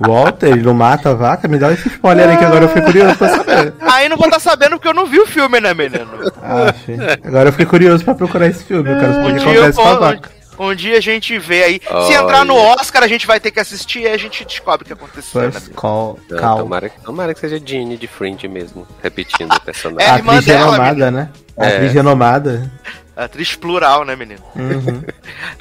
Walter, 0.00 0.52
ele 0.52 0.62
não 0.62 0.72
mata 0.72 1.10
a 1.10 1.14
vaca? 1.14 1.46
Me 1.46 1.58
dá 1.58 1.70
esse 1.70 1.86
spoiler 1.86 2.30
aí 2.30 2.38
que 2.38 2.44
agora 2.46 2.64
eu 2.64 2.68
fiquei 2.68 2.82
curioso 2.82 3.18
pra 3.18 3.28
saber. 3.28 3.74
Aí 3.80 4.08
não 4.08 4.16
vou 4.16 4.28
estar 4.28 4.40
sabendo 4.40 4.76
porque 4.76 4.88
eu 4.88 4.94
não 4.94 5.04
vi 5.04 5.20
o 5.20 5.26
filme, 5.26 5.60
né, 5.60 5.74
menino? 5.74 6.08
Ah. 6.42 6.74
Agora 7.22 7.50
eu 7.50 7.52
fiquei 7.52 7.66
curioso 7.66 8.02
pra 8.04 8.14
procurar 8.14 8.46
esse 8.46 8.64
filme, 8.64 8.90
eu 8.90 8.98
quero 8.98 9.12
saber 9.12 9.32
o 9.32 9.34
que 9.34 9.42
acontece 9.42 9.76
com 9.76 9.86
a 9.86 9.98
vaca. 9.98 10.41
Um 10.58 10.74
dia 10.74 10.98
a 10.98 11.00
gente 11.00 11.38
vê 11.38 11.64
aí. 11.64 11.80
Se 11.84 11.92
Olha. 11.92 12.14
entrar 12.16 12.44
no 12.44 12.54
Oscar, 12.56 13.02
a 13.02 13.08
gente 13.08 13.26
vai 13.26 13.40
ter 13.40 13.50
que 13.50 13.60
assistir 13.60 14.00
e 14.00 14.06
a 14.08 14.16
gente 14.16 14.44
descobre 14.44 14.82
o 14.84 14.86
que 14.86 14.92
aconteceu, 14.92 15.40
né, 15.42 15.50
First 15.50 15.62
menino? 15.66 15.80
call, 15.80 16.18
Não, 16.30 16.38
call. 16.38 16.58
tomara, 16.58 16.90
tomara 17.04 17.34
que 17.34 17.40
seja 17.40 17.60
Jeanne 17.64 17.96
de 17.96 18.06
Fringe 18.06 18.46
mesmo, 18.48 18.86
repetindo 19.02 19.52
o 19.54 19.60
personagem. 19.62 20.08
É, 20.08 20.14
A 20.14 20.18
irmã 20.18 20.32
atriz 20.32 20.46
dela, 20.46 20.72
renomada, 20.72 21.10
né? 21.10 21.30
A 21.56 21.66
É. 21.66 21.76
atriz 21.76 21.92
renomada. 21.92 22.72
Atriz 23.16 23.54
plural, 23.54 24.04
né, 24.04 24.16
menino? 24.16 24.42
Uhum. 24.56 25.02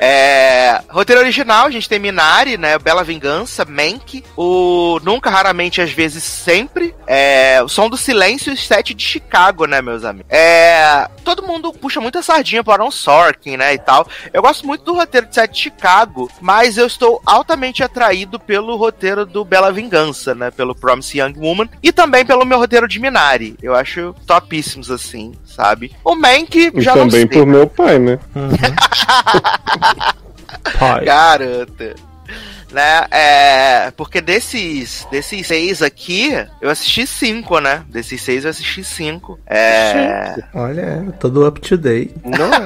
É, 0.04 0.82
roteiro 0.90 1.22
original, 1.22 1.68
a 1.68 1.72
gente 1.72 1.88
tem 1.88 2.00
Minari, 2.00 2.58
né? 2.58 2.80
Bela 2.80 3.04
Vingança, 3.04 3.64
Mank, 3.66 4.24
o 4.36 5.00
Nunca, 5.04 5.30
Raramente, 5.30 5.80
Às 5.80 5.92
vezes, 5.92 6.24
Sempre, 6.24 6.96
é, 7.06 7.62
o 7.64 7.68
Som 7.68 7.88
do 7.88 7.96
Silêncio 7.98 8.50
e 8.52 8.54
os 8.56 8.66
Sete 8.66 8.94
de 8.96 9.04
Chicago, 9.04 9.66
né, 9.66 9.80
meus 9.82 10.04
amigos? 10.04 10.26
É, 10.32 11.08
todo 11.24 11.44
mundo 11.44 11.72
puxa 11.72 12.02
muita 12.02 12.24
sardinha 12.24 12.64
para 12.64 12.82
Aaron 12.82 12.90
Sorkin, 12.92 13.58
né, 13.58 13.74
e 13.76 13.78
tal. 13.78 14.08
Eu 14.34 14.42
gosto 14.42 14.66
muito 14.66 14.84
do 14.84 14.94
roteiro 14.96 15.28
de 15.28 15.36
Sete 15.36 15.54
de 15.54 15.60
Chicago, 15.60 16.32
mas 16.42 16.78
eu 16.78 16.88
estou 16.88 17.22
altamente 17.26 17.84
atraído 17.84 18.40
pelo 18.40 18.76
roteiro 18.78 19.24
do 19.26 19.46
Bela 19.46 19.72
Vingança, 19.72 20.34
né, 20.34 20.50
pelo 20.50 20.74
Promise 20.74 21.20
Young 21.20 21.34
Woman, 21.38 21.70
e 21.84 21.92
também 21.92 22.26
pelo 22.26 22.46
meu 22.46 22.58
roteiro 22.58 22.88
de 22.88 23.00
Minari. 23.00 23.56
Eu 23.62 23.76
acho 23.76 24.16
topíssimos, 24.26 24.90
assim, 24.90 25.34
sabe? 25.46 25.96
O 26.04 26.16
Mank, 26.16 26.72
E 26.74 26.82
já 26.82 26.96
não 26.96 27.08
também 27.08 27.22
sei. 27.22 27.28
por 27.28 27.46
meu 27.52 27.68
pai, 27.68 28.00
né? 28.00 28.18
Pai. 30.80 31.06
Garota. 31.06 31.96
Né? 32.72 33.06
É, 33.12 33.92
porque 33.92 34.22
desses, 34.22 35.06
desses 35.12 35.46
seis 35.46 35.82
aqui, 35.82 36.32
eu 36.62 36.70
assisti 36.70 37.06
cinco, 37.06 37.60
né? 37.60 37.84
Desses 37.90 38.22
seis 38.22 38.46
eu 38.46 38.50
assisti 38.50 38.84
cinco. 38.84 39.38
É. 39.46 40.36
Olha, 40.54 40.82
é, 40.82 41.12
todo 41.20 41.46
up 41.46 41.60
to 41.60 41.78
date. 41.78 42.16
Não 42.24 42.54
é? 42.54 42.64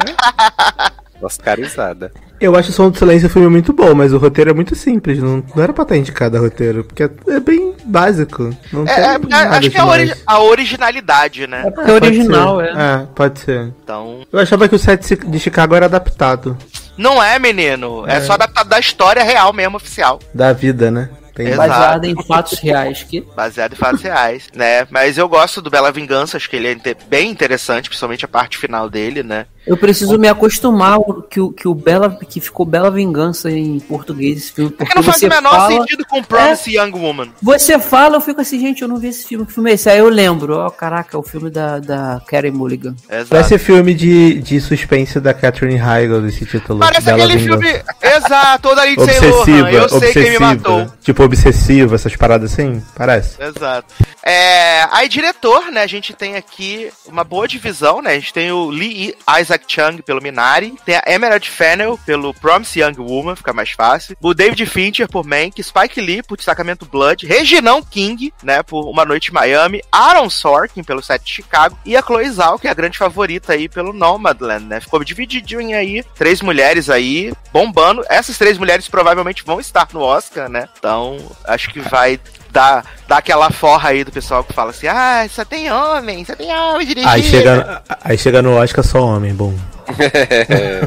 Oscarizada. 1.27 2.11
Eu 2.39 2.55
acho 2.55 2.69
o 2.69 2.73
Som 2.73 2.89
do 2.89 2.97
Silêncio 2.97 3.27
um 3.27 3.31
filme 3.31 3.47
muito 3.47 3.71
bom, 3.71 3.93
mas 3.95 4.11
o 4.11 4.17
roteiro 4.17 4.49
é 4.49 4.53
muito 4.53 4.75
simples. 4.75 5.19
Não, 5.19 5.43
não 5.55 5.63
era 5.63 5.71
pra 5.71 5.83
estar 5.83 5.95
indicado 5.97 6.35
a 6.37 6.39
roteiro, 6.39 6.83
porque 6.83 7.03
é, 7.03 7.09
é 7.29 7.39
bem 7.39 7.73
básico. 7.85 8.53
Não 8.73 8.83
É, 8.83 9.17
tem 9.19 9.33
é, 9.33 9.35
acho 9.47 9.69
que 9.71 9.77
é 9.77 9.79
a, 9.79 9.85
ori- 9.85 10.13
a 10.25 10.39
originalidade, 10.41 11.47
né? 11.47 11.63
É 11.87 11.91
original, 11.91 12.55
pode 12.55 12.67
é. 12.67 12.71
É, 12.71 13.07
pode 13.15 13.39
ser. 13.39 13.73
Então. 13.83 14.21
Eu 14.31 14.39
achava 14.39 14.67
que 14.67 14.75
o 14.75 14.79
set 14.79 15.15
de 15.15 15.39
Chicago 15.39 15.75
era 15.75 15.85
adaptado 15.85 16.57
Não 16.97 17.21
é, 17.23 17.39
menino. 17.39 18.05
É, 18.07 18.19
só 18.21 18.33
adaptado 18.33 18.67
da 18.67 18.79
história 18.79 19.23
real 19.23 19.53
mesmo, 19.53 19.77
oficial. 19.77 20.19
da 20.33 20.51
vida, 20.51 20.91
né? 20.91 21.09
Tem. 21.33 21.53
Baseada 21.53 22.07
em 22.07 22.15
fatos 22.23 22.59
reais. 22.59 23.03
Que 23.03 23.19
Baseado 23.35 23.73
em 23.73 23.75
fatos 23.75 24.01
reais, 24.01 24.47
né? 24.55 24.87
Mas 24.89 25.17
eu 25.17 25.27
gosto 25.27 25.61
do 25.61 25.69
Bela 25.69 25.91
Vingança, 25.91 26.37
acho 26.37 26.49
que 26.49 26.55
ele 26.55 26.69
é 26.69 26.95
bem 27.09 27.29
interessante, 27.29 27.89
principalmente 27.89 28.23
a 28.23 28.27
parte 28.27 28.57
final 28.57 28.89
dele, 28.89 29.21
né? 29.21 29.45
Eu 29.65 29.77
preciso 29.77 30.17
me 30.19 30.27
acostumar 30.27 30.99
que, 31.29 31.39
o- 31.39 31.51
que 31.51 31.67
o 31.67 31.73
Bela 31.73 32.09
que 32.29 32.39
ficou 32.39 32.65
Bela 32.65 32.91
Vingança 32.91 33.49
em 33.51 33.79
português 33.79 34.37
esse 34.37 34.51
filme. 34.53 34.71
É 34.73 34.77
Porque 34.77 34.91
que 34.91 34.95
não 34.95 35.03
faz 35.03 35.17
você 35.19 35.25
o 35.27 35.29
menor 35.29 35.51
fala, 35.51 35.71
sentido 35.71 36.05
com 36.05 36.23
Promise 36.23 36.75
Young 36.77 36.91
Woman. 36.91 37.29
Você 37.41 37.79
fala, 37.79 38.17
eu 38.17 38.21
fico 38.21 38.41
assim, 38.41 38.59
gente, 38.59 38.81
eu 38.81 38.87
não 38.87 38.97
vi 38.97 39.07
esse 39.07 39.27
filme. 39.27 39.45
Que 39.45 39.53
filme 39.53 39.71
é 39.71 39.73
esse? 39.73 39.89
Aí 39.89 39.99
eu 39.99 40.09
lembro, 40.09 40.57
ó, 40.57 40.69
caraca, 40.69 41.15
é 41.15 41.19
o 41.19 41.23
filme 41.23 41.49
da, 41.49 41.79
da 41.79 42.21
Karen 42.27 42.51
Mulligan. 42.51 42.95
Exato. 43.09 43.29
Parece 43.29 43.57
filme 43.57 43.93
de, 43.93 44.35
de 44.41 44.59
suspense 44.61 45.19
da 45.19 45.33
Catherine 45.33 45.79
Heigl, 45.79 46.21
desse 46.21 46.45
título. 46.45 46.79
Parece 46.79 47.01
Bela 47.05 47.23
aquele 47.23 47.39
Vingança. 47.39 47.61
filme. 47.61 47.83
Exato, 48.01 48.69
ou 48.69 48.75
da 48.75 48.85
Lindsay 48.85 49.19
Lohan. 49.19 49.35
Obsessiva, 49.39 49.71
Eu 49.71 49.89
sei 49.89 49.97
obsessiva. 49.97 50.25
quem 50.25 50.31
me 50.33 50.39
matou. 50.39 50.87
Tipo 51.01 51.23
obsessiva, 51.23 51.95
essas 51.95 52.15
paradas 52.15 52.53
assim? 52.53 52.81
Parece. 52.95 53.35
Exato. 53.41 53.93
É, 54.23 54.87
aí, 54.91 55.07
diretor, 55.07 55.71
né? 55.71 55.81
A 55.83 55.87
gente 55.87 56.13
tem 56.13 56.35
aqui 56.35 56.89
uma 57.07 57.23
boa 57.23 57.47
divisão, 57.47 58.01
né? 58.01 58.11
A 58.11 58.15
gente 58.15 58.33
tem 58.33 58.51
o 58.51 58.69
Lee 58.69 59.13
Isaac 59.39 59.54
Chung 59.67 60.01
pelo 60.01 60.21
Minari, 60.21 60.75
tem 60.85 60.95
a 60.95 61.03
Emerald 61.05 61.49
Fennel 61.49 61.97
pelo 62.05 62.33
Promise 62.33 62.79
Young 62.79 62.95
Woman, 62.99 63.35
fica 63.35 63.53
mais 63.53 63.71
fácil. 63.71 64.15
O 64.21 64.33
David 64.33 64.65
Fincher 64.65 65.07
por 65.07 65.25
Mank, 65.25 65.61
Spike 65.61 66.01
Lee 66.01 66.23
por 66.23 66.37
Destacamento 66.37 66.85
Blood, 66.85 67.25
Reginão 67.25 67.81
King, 67.81 68.33
né? 68.43 68.63
Por 68.63 68.89
Uma 68.89 69.05
Noite 69.05 69.29
em 69.29 69.33
Miami, 69.33 69.81
Aaron 69.91 70.29
Sorkin 70.29 70.83
pelo 70.83 71.01
set 71.01 71.23
de 71.23 71.31
Chicago 71.31 71.77
e 71.85 71.95
a 71.95 72.01
Chloe 72.01 72.29
Zhao, 72.29 72.59
que 72.59 72.67
é 72.67 72.71
a 72.71 72.75
grande 72.75 72.97
favorita 72.97 73.53
aí 73.53 73.69
pelo 73.69 73.93
Nomadland, 73.93 74.65
né? 74.65 74.79
Ficou 74.79 75.03
divididinho 75.03 75.77
aí, 75.77 76.03
três 76.15 76.41
mulheres 76.41 76.89
aí 76.89 77.33
bombando. 77.51 78.03
Essas 78.09 78.37
três 78.37 78.57
mulheres 78.57 78.87
provavelmente 78.87 79.43
vão 79.45 79.59
estar 79.59 79.87
no 79.93 80.01
Oscar, 80.01 80.49
né? 80.49 80.67
Então, 80.77 81.17
acho 81.45 81.69
que 81.71 81.79
vai 81.79 82.19
dar, 82.55 82.85
dar 83.07 83.17
aquela 83.17 83.51
forra 83.51 83.89
aí 83.89 84.03
do 84.05 84.11
pessoal 84.11 84.43
que 84.43 84.53
fala 84.53 84.71
assim: 84.71 84.87
ah, 84.87 85.27
só 85.29 85.43
tem 85.43 85.69
homem, 85.71 86.23
só 86.23 86.33
tem 86.35 86.51
homem 86.55 86.87
dirigindo. 86.87 87.13
Aí 87.13 87.21
chega, 87.21 87.81
aí 88.03 88.17
chega 88.17 88.41
no 88.41 88.55
Oscar 88.55 88.83
só 88.83 89.05
homem, 89.05 89.33
bom. 89.33 89.53
É, 89.99 90.81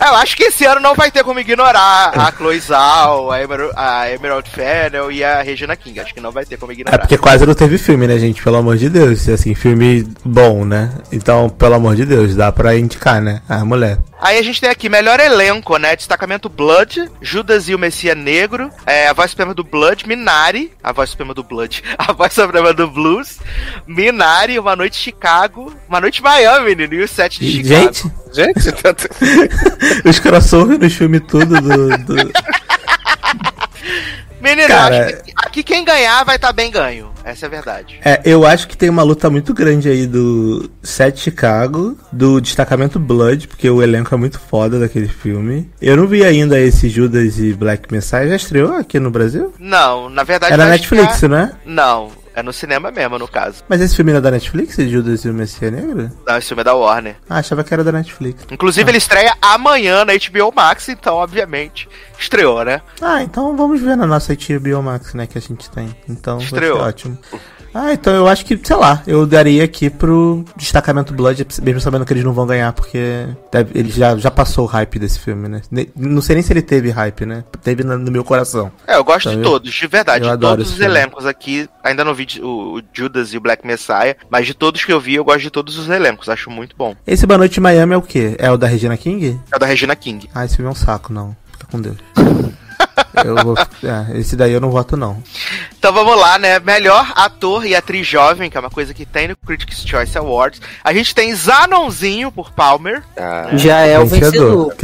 Eu 0.08 0.14
acho 0.14 0.34
que 0.34 0.44
esse 0.44 0.64
ano 0.64 0.80
não 0.80 0.94
vai 0.94 1.10
ter 1.10 1.22
como 1.22 1.38
ignorar 1.40 2.12
a 2.16 2.32
Chloe 2.32 2.58
Zhao, 2.58 3.30
a 3.30 3.42
Emerald, 3.42 3.72
a 3.76 4.10
Emerald 4.10 4.48
Fennel 4.48 5.12
e 5.12 5.22
a 5.22 5.42
Regina 5.42 5.76
King. 5.76 6.00
Acho 6.00 6.14
que 6.14 6.20
não 6.20 6.30
vai 6.32 6.46
ter 6.46 6.56
como 6.56 6.72
É 6.72 6.74
ignorar. 6.74 6.98
porque 7.00 7.18
quase 7.18 7.44
não 7.44 7.54
teve 7.54 7.76
filme, 7.76 8.06
né, 8.06 8.18
gente? 8.18 8.42
Pelo 8.42 8.56
amor 8.56 8.78
de 8.78 8.88
Deus. 8.88 9.28
Assim, 9.28 9.54
filme 9.54 10.08
bom, 10.24 10.64
né? 10.64 10.90
Então, 11.12 11.50
pelo 11.50 11.74
amor 11.74 11.96
de 11.96 12.06
Deus, 12.06 12.34
dá 12.34 12.50
pra 12.50 12.76
indicar, 12.76 13.20
né? 13.20 13.42
A 13.48 13.62
mulher. 13.64 13.98
Aí 14.20 14.38
a 14.38 14.42
gente 14.42 14.60
tem 14.60 14.68
aqui 14.68 14.88
melhor 14.88 15.18
elenco, 15.18 15.76
né? 15.78 15.96
Destacamento 15.96 16.48
Blood, 16.48 17.10
Judas 17.22 17.68
e 17.68 17.74
o 17.74 17.78
Messias 17.78 18.16
Negro, 18.16 18.70
é, 18.86 19.08
a 19.08 19.12
voz 19.12 19.30
suprema 19.30 19.54
do 19.54 19.64
Blood, 19.64 20.06
Minari, 20.06 20.72
a 20.82 20.92
voz 20.92 21.10
suprema 21.10 21.32
do 21.32 21.42
Blood, 21.42 21.82
a 21.96 22.12
voz 22.12 22.32
suprema 22.32 22.72
do 22.74 22.86
Blues, 22.88 23.38
Minari, 23.86 24.58
Uma 24.58 24.76
Noite 24.76 24.96
Chicago, 24.96 25.74
Uma 25.88 26.00
Noite 26.00 26.22
Miami, 26.22 26.66
menino, 26.76 26.94
e 26.94 27.02
o 27.02 27.08
set 27.08 27.40
de 27.40 27.50
Chicago. 27.50 27.92
Gente, 27.94 28.12
Gente, 28.32 28.72
tanto... 28.82 29.08
os 30.08 30.18
crossover 30.18 30.78
nos 30.78 30.92
filmes 30.94 31.22
tudo 31.26 31.60
do. 31.60 31.88
do- 31.98 32.30
Menino, 34.40 34.68
Cara- 34.68 35.06
acho 35.06 35.16
que 35.24 35.32
aqui 35.36 35.62
quem 35.62 35.84
ganhar 35.84 36.24
vai 36.24 36.36
estar 36.36 36.52
bem 36.52 36.70
ganho. 36.70 37.10
Essa 37.22 37.44
é 37.44 37.48
a 37.48 37.50
verdade. 37.50 38.00
É, 38.02 38.20
eu 38.24 38.46
acho 38.46 38.66
que 38.66 38.76
tem 38.76 38.88
uma 38.88 39.02
luta 39.02 39.28
muito 39.28 39.52
grande 39.52 39.88
aí 39.90 40.06
do 40.06 40.70
Set 40.82 41.18
Chicago, 41.20 41.96
do 42.10 42.40
destacamento 42.40 42.98
Blood, 42.98 43.46
porque 43.46 43.68
o 43.68 43.82
elenco 43.82 44.14
é 44.14 44.18
muito 44.18 44.40
foda 44.40 44.80
daquele 44.80 45.08
filme. 45.08 45.70
Eu 45.82 45.96
não 45.98 46.06
vi 46.06 46.24
ainda 46.24 46.58
esse 46.58 46.88
Judas 46.88 47.38
e 47.38 47.52
Black 47.52 47.92
Messiah. 47.92 48.26
Já 48.26 48.36
estreou 48.36 48.72
aqui 48.74 48.98
no 48.98 49.10
Brasil? 49.10 49.52
Não, 49.58 50.08
na 50.08 50.22
verdade. 50.24 50.56
Vai 50.56 50.70
Netflix, 50.70 51.14
estrear- 51.14 51.30
né? 51.48 51.52
Não, 51.66 52.10
é 52.34 52.42
no 52.42 52.52
cinema 52.52 52.90
mesmo, 52.90 53.18
no 53.18 53.28
caso. 53.28 53.62
Mas 53.68 53.80
esse 53.80 53.96
filme 53.96 54.12
não 54.12 54.18
é 54.18 54.22
da 54.22 54.30
Netflix, 54.30 54.76
Judas 54.76 55.24
e 55.24 55.28
o 55.28 55.34
Messias 55.34 55.72
Negro? 55.72 56.10
Não, 56.26 56.36
esse 56.36 56.48
filme 56.48 56.60
é 56.60 56.64
da 56.64 56.74
Warner. 56.74 57.16
Ah, 57.28 57.38
achava 57.38 57.64
que 57.64 57.72
era 57.72 57.82
da 57.84 57.92
Netflix. 57.92 58.46
Inclusive, 58.50 58.90
ele 58.90 58.98
estreia 58.98 59.34
amanhã 59.40 60.04
na 60.04 60.12
HBO 60.14 60.52
Max, 60.54 60.88
então, 60.88 61.16
obviamente, 61.16 61.88
estreou, 62.18 62.64
né? 62.64 62.82
Ah, 63.00 63.22
então 63.22 63.56
vamos 63.56 63.80
ver 63.80 63.96
na 63.96 64.06
nossa 64.06 64.34
HBO 64.34 64.82
Max, 64.82 65.14
né, 65.14 65.26
que 65.26 65.38
a 65.38 65.40
gente 65.40 65.70
tem. 65.70 65.94
Então 66.08 66.38
Estreou. 66.38 66.80
ótimo. 66.80 67.18
Ah, 67.72 67.92
então 67.92 68.12
eu 68.14 68.26
acho 68.26 68.44
que, 68.44 68.58
sei 68.62 68.76
lá, 68.76 69.02
eu 69.06 69.26
daria 69.26 69.62
aqui 69.64 69.88
pro 69.88 70.44
destacamento 70.56 71.12
Blood, 71.14 71.46
mesmo 71.62 71.80
sabendo 71.80 72.04
que 72.04 72.12
eles 72.12 72.24
não 72.24 72.32
vão 72.32 72.46
ganhar, 72.46 72.72
porque 72.72 73.26
deve- 73.52 73.78
ele 73.78 73.90
já, 73.90 74.16
já 74.16 74.30
passou 74.30 74.64
o 74.64 74.66
hype 74.68 74.98
desse 74.98 75.20
filme, 75.20 75.48
né? 75.48 75.62
Ne- 75.70 75.88
Não 75.94 76.20
sei 76.20 76.34
nem 76.34 76.42
se 76.42 76.52
ele 76.52 76.62
teve 76.62 76.90
hype, 76.90 77.24
né? 77.24 77.44
Teve 77.62 77.84
no, 77.84 77.96
no 77.98 78.10
meu 78.10 78.24
coração. 78.24 78.72
É, 78.86 78.96
eu 78.96 79.04
gosto 79.04 79.28
Então, 79.28 79.40
de 79.40 79.46
eu- 79.46 79.50
todos, 79.52 79.72
de 79.72 79.86
verdade. 79.86 80.24
eu 80.24 80.28
De 80.28 80.32
adoro 80.32 80.56
todos 80.58 80.72
os 80.72 80.80
elencos 80.80 81.26
aqui. 81.26 81.68
Ainda 81.84 82.04
não 82.04 82.12
vi 82.14 82.26
o, 82.42 82.78
o 82.78 82.82
Judas 82.92 83.32
e 83.32 83.36
o 83.36 83.40
Black 83.40 83.66
Messiah, 83.66 84.16
mas 84.28 84.46
de 84.46 84.54
todos 84.54 84.84
que 84.84 84.92
eu 84.92 85.00
vi, 85.00 85.14
eu 85.14 85.24
gosto 85.24 85.40
de 85.42 85.50
todos 85.50 85.78
os 85.78 85.88
elencos. 85.88 86.28
Acho 86.28 86.50
muito 86.50 86.74
bom. 86.76 86.94
Esse 87.06 87.26
Boa 87.26 87.38
Noite 87.38 87.60
Miami 87.60 87.94
é 87.94 87.96
o 87.96 88.02
quê? 88.02 88.34
É 88.38 88.50
o 88.50 88.56
da 88.56 88.66
Regina 88.66 88.96
King? 88.96 89.38
É 89.52 89.56
o 89.56 89.58
da 89.58 89.66
Regina 89.66 89.94
King. 89.94 90.28
Ah, 90.34 90.44
esse 90.44 90.56
filme 90.56 90.68
é 90.68 90.72
um 90.72 90.76
saco, 90.76 91.12
não. 91.12 91.36
Fica 91.52 91.66
com 91.70 91.80
Deus. 91.80 91.96
eu 93.24 93.34
vou, 93.36 93.56
é, 93.58 94.18
esse 94.18 94.36
daí 94.36 94.52
eu 94.52 94.60
não 94.60 94.70
voto, 94.70 94.96
não. 94.96 95.22
Então 95.78 95.92
vamos 95.92 96.18
lá, 96.18 96.38
né? 96.38 96.58
Melhor 96.60 97.12
ator 97.16 97.64
e 97.66 97.74
atriz 97.74 98.06
jovem, 98.06 98.50
que 98.50 98.56
é 98.56 98.60
uma 98.60 98.70
coisa 98.70 98.92
que 98.94 99.04
tem 99.06 99.28
no 99.28 99.36
Critics' 99.36 99.84
Choice 99.86 100.16
Awards. 100.16 100.60
A 100.84 100.92
gente 100.92 101.14
tem 101.14 101.34
Zanonzinho 101.34 102.30
por 102.30 102.52
Palmer. 102.52 103.02
Ah, 103.16 103.48
Já 103.54 103.78
é 103.80 103.98
o 103.98 104.06
Vencedor. 104.06 104.74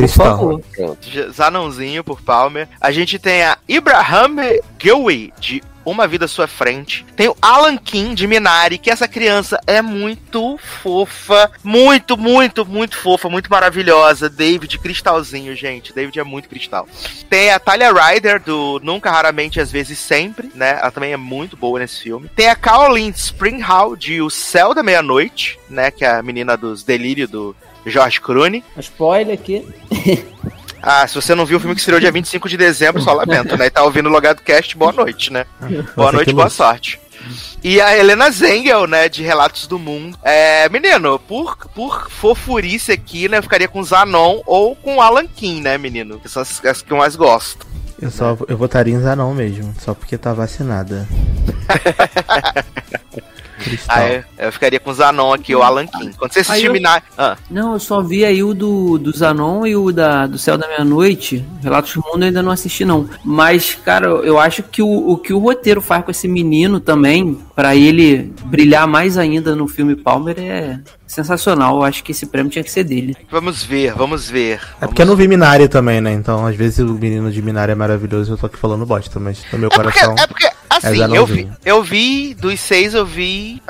J- 1.00 1.30
Zanonzinho 1.30 2.02
por 2.04 2.20
Palmer. 2.22 2.68
A 2.80 2.90
gente 2.90 3.18
tem 3.18 3.42
a 3.42 3.58
Ibrahim 3.68 4.36
Gilwey 4.78 5.32
de 5.38 5.62
Uma 5.86 6.08
Vida 6.08 6.24
à 6.24 6.28
Sua 6.28 6.48
Frente. 6.48 7.06
Tem 7.14 7.28
o 7.28 7.36
Alan 7.40 7.78
Kim 7.78 8.12
de 8.12 8.26
Minari, 8.26 8.76
que 8.76 8.90
essa 8.90 9.06
criança 9.06 9.60
é 9.68 9.80
muito 9.80 10.58
fofa. 10.82 11.48
Muito, 11.62 12.18
muito, 12.18 12.66
muito 12.66 12.98
fofa, 12.98 13.30
muito 13.30 13.48
maravilhosa. 13.48 14.28
David 14.28 14.78
Cristalzinho, 14.80 15.54
gente. 15.54 15.94
David 15.94 16.18
é 16.18 16.24
muito 16.24 16.48
cristal. 16.48 16.88
Tem 17.30 17.50
a 17.50 17.60
Talia 17.60 17.92
Ryder 17.92 18.42
do 18.42 18.80
Nunca, 18.82 19.10
Raramente, 19.12 19.60
Às 19.60 19.70
Vezes 19.70 19.98
Sempre, 19.98 20.50
né? 20.54 20.78
Ela 20.80 20.90
também 20.90 21.12
é 21.12 21.16
muito 21.16 21.56
boa 21.56 21.78
nesse 21.78 22.02
filme. 22.02 22.28
Tem 22.34 22.48
a 22.48 22.56
Caroline 22.56 23.14
Springhall 23.16 23.94
de 23.94 24.20
O 24.20 24.28
Céu 24.28 24.74
da 24.74 24.82
Meia-Noite, 24.82 25.58
né? 25.70 25.92
Que 25.92 26.04
é 26.04 26.10
a 26.10 26.22
menina 26.22 26.56
dos 26.56 26.82
delírios 26.82 27.30
do 27.30 27.54
George 27.86 28.20
Clooney. 28.20 28.64
Spoiler 28.76 29.34
aqui. 29.34 29.64
Ah, 30.82 31.06
se 31.06 31.14
você 31.14 31.34
não 31.34 31.46
viu 31.46 31.56
o 31.56 31.60
filme 31.60 31.74
que 31.74 31.80
estreou 31.80 32.00
dia 32.00 32.12
25 32.12 32.48
de 32.48 32.56
dezembro, 32.56 33.02
só 33.02 33.12
lamento, 33.12 33.56
né? 33.56 33.66
E 33.66 33.70
tá 33.70 33.82
ouvindo 33.82 34.08
o 34.08 34.12
Logado 34.12 34.42
Cast, 34.42 34.76
boa 34.76 34.92
noite, 34.92 35.32
né? 35.32 35.44
Boa 35.96 36.10
Você 36.10 36.16
noite, 36.16 36.28
que 36.28 36.34
boa 36.34 36.50
sorte. 36.50 37.00
E 37.62 37.80
a 37.80 37.96
Helena 37.96 38.30
Zengel, 38.30 38.86
né, 38.86 39.08
de 39.08 39.22
Relatos 39.22 39.66
do 39.66 39.78
Mundo. 39.78 40.16
É, 40.22 40.68
menino, 40.68 41.18
por, 41.18 41.56
por 41.74 42.08
fofurice 42.10 42.92
aqui, 42.92 43.28
né, 43.28 43.38
eu 43.38 43.42
ficaria 43.42 43.66
com 43.66 43.82
Zanon 43.82 44.40
ou 44.46 44.76
com 44.76 45.00
Alan 45.00 45.26
Kim, 45.26 45.60
né, 45.60 45.76
menino? 45.76 46.20
Que 46.20 46.28
são 46.28 46.42
as, 46.42 46.64
as 46.64 46.82
que 46.82 46.92
eu 46.92 46.96
mais 46.96 47.16
gosto. 47.16 47.66
Eu 48.00 48.10
só 48.10 48.36
eu 48.46 48.56
votaria 48.56 48.94
em 48.94 49.00
Zanon 49.00 49.32
mesmo, 49.34 49.74
só 49.80 49.94
porque 49.94 50.18
tá 50.18 50.32
vacinada. 50.32 51.08
Cristal. 53.66 53.96
Ah, 53.96 54.02
é, 54.04 54.24
eu 54.38 54.52
ficaria 54.52 54.78
com 54.80 54.92
Zanon 54.92 55.32
aqui, 55.32 55.54
ou 55.54 55.62
Alan 55.62 55.86
Kim. 55.86 56.12
Quando 56.12 56.32
você 56.32 56.38
Aí 56.38 56.42
assistir 56.42 56.66
eu- 56.66 56.72
Minari... 56.72 57.02
Ah, 57.18 57.36
Não, 57.50 57.72
eu 57.74 57.78
só 57.80 58.00
vi 58.00 58.24
aí 58.24 58.42
o 58.42 58.54
do, 58.54 58.98
do 58.98 59.10
Zanon 59.16 59.66
e 59.66 59.74
o 59.76 59.90
da, 59.92 60.26
do 60.26 60.38
Céu 60.38 60.56
da 60.56 60.66
Meia-Noite. 60.68 61.44
Relatos 61.62 61.92
do 61.94 62.02
Mundo 62.02 62.22
eu 62.22 62.26
ainda 62.28 62.42
não 62.42 62.50
assisti, 62.52 62.84
não. 62.84 63.08
Mas, 63.24 63.74
cara, 63.74 64.06
eu 64.06 64.38
acho 64.38 64.62
que 64.62 64.82
o, 64.82 65.10
o 65.10 65.16
que 65.18 65.32
o 65.32 65.38
roteiro 65.38 65.80
faz 65.80 66.04
com 66.04 66.10
esse 66.10 66.28
menino 66.28 66.78
também, 66.80 67.38
pra 67.54 67.74
ele 67.74 68.32
brilhar 68.44 68.86
mais 68.86 69.18
ainda 69.18 69.56
no 69.56 69.66
filme 69.66 69.96
Palmer, 69.96 70.36
é 70.38 70.78
sensacional. 71.06 71.76
Eu 71.76 71.82
acho 71.84 72.02
que 72.04 72.12
esse 72.12 72.26
prêmio 72.26 72.50
tinha 72.50 72.62
que 72.64 72.70
ser 72.70 72.84
dele. 72.84 73.16
vamos 73.30 73.62
ver, 73.62 73.92
vamos 73.94 74.28
ver. 74.30 74.60
É 74.80 74.86
porque 74.86 75.02
eu 75.02 75.06
não 75.06 75.16
vi 75.16 75.26
Minari 75.28 75.68
também, 75.68 76.00
né? 76.00 76.12
Então, 76.12 76.46
às 76.46 76.54
vezes 76.56 76.78
o 76.80 76.94
menino 76.94 77.30
de 77.30 77.40
Minari 77.42 77.72
é 77.72 77.74
maravilhoso 77.74 78.30
e 78.30 78.32
eu 78.34 78.38
tô 78.38 78.46
aqui 78.46 78.56
falando 78.56 78.84
bosta, 78.86 79.18
mas 79.18 79.42
no 79.52 79.58
meu 79.58 79.68
É 79.72 79.74
porque, 79.74 79.98
coração. 80.00 80.14
é 80.18 80.26
porque 80.26 80.48
assim, 80.76 81.02
é 81.02 81.18
eu 81.18 81.26
vi, 81.26 81.50
eu 81.64 81.82
vi 81.82 82.34
dos 82.34 82.60
seis, 82.60 82.94
eu 82.94 83.04
vi 83.04 83.62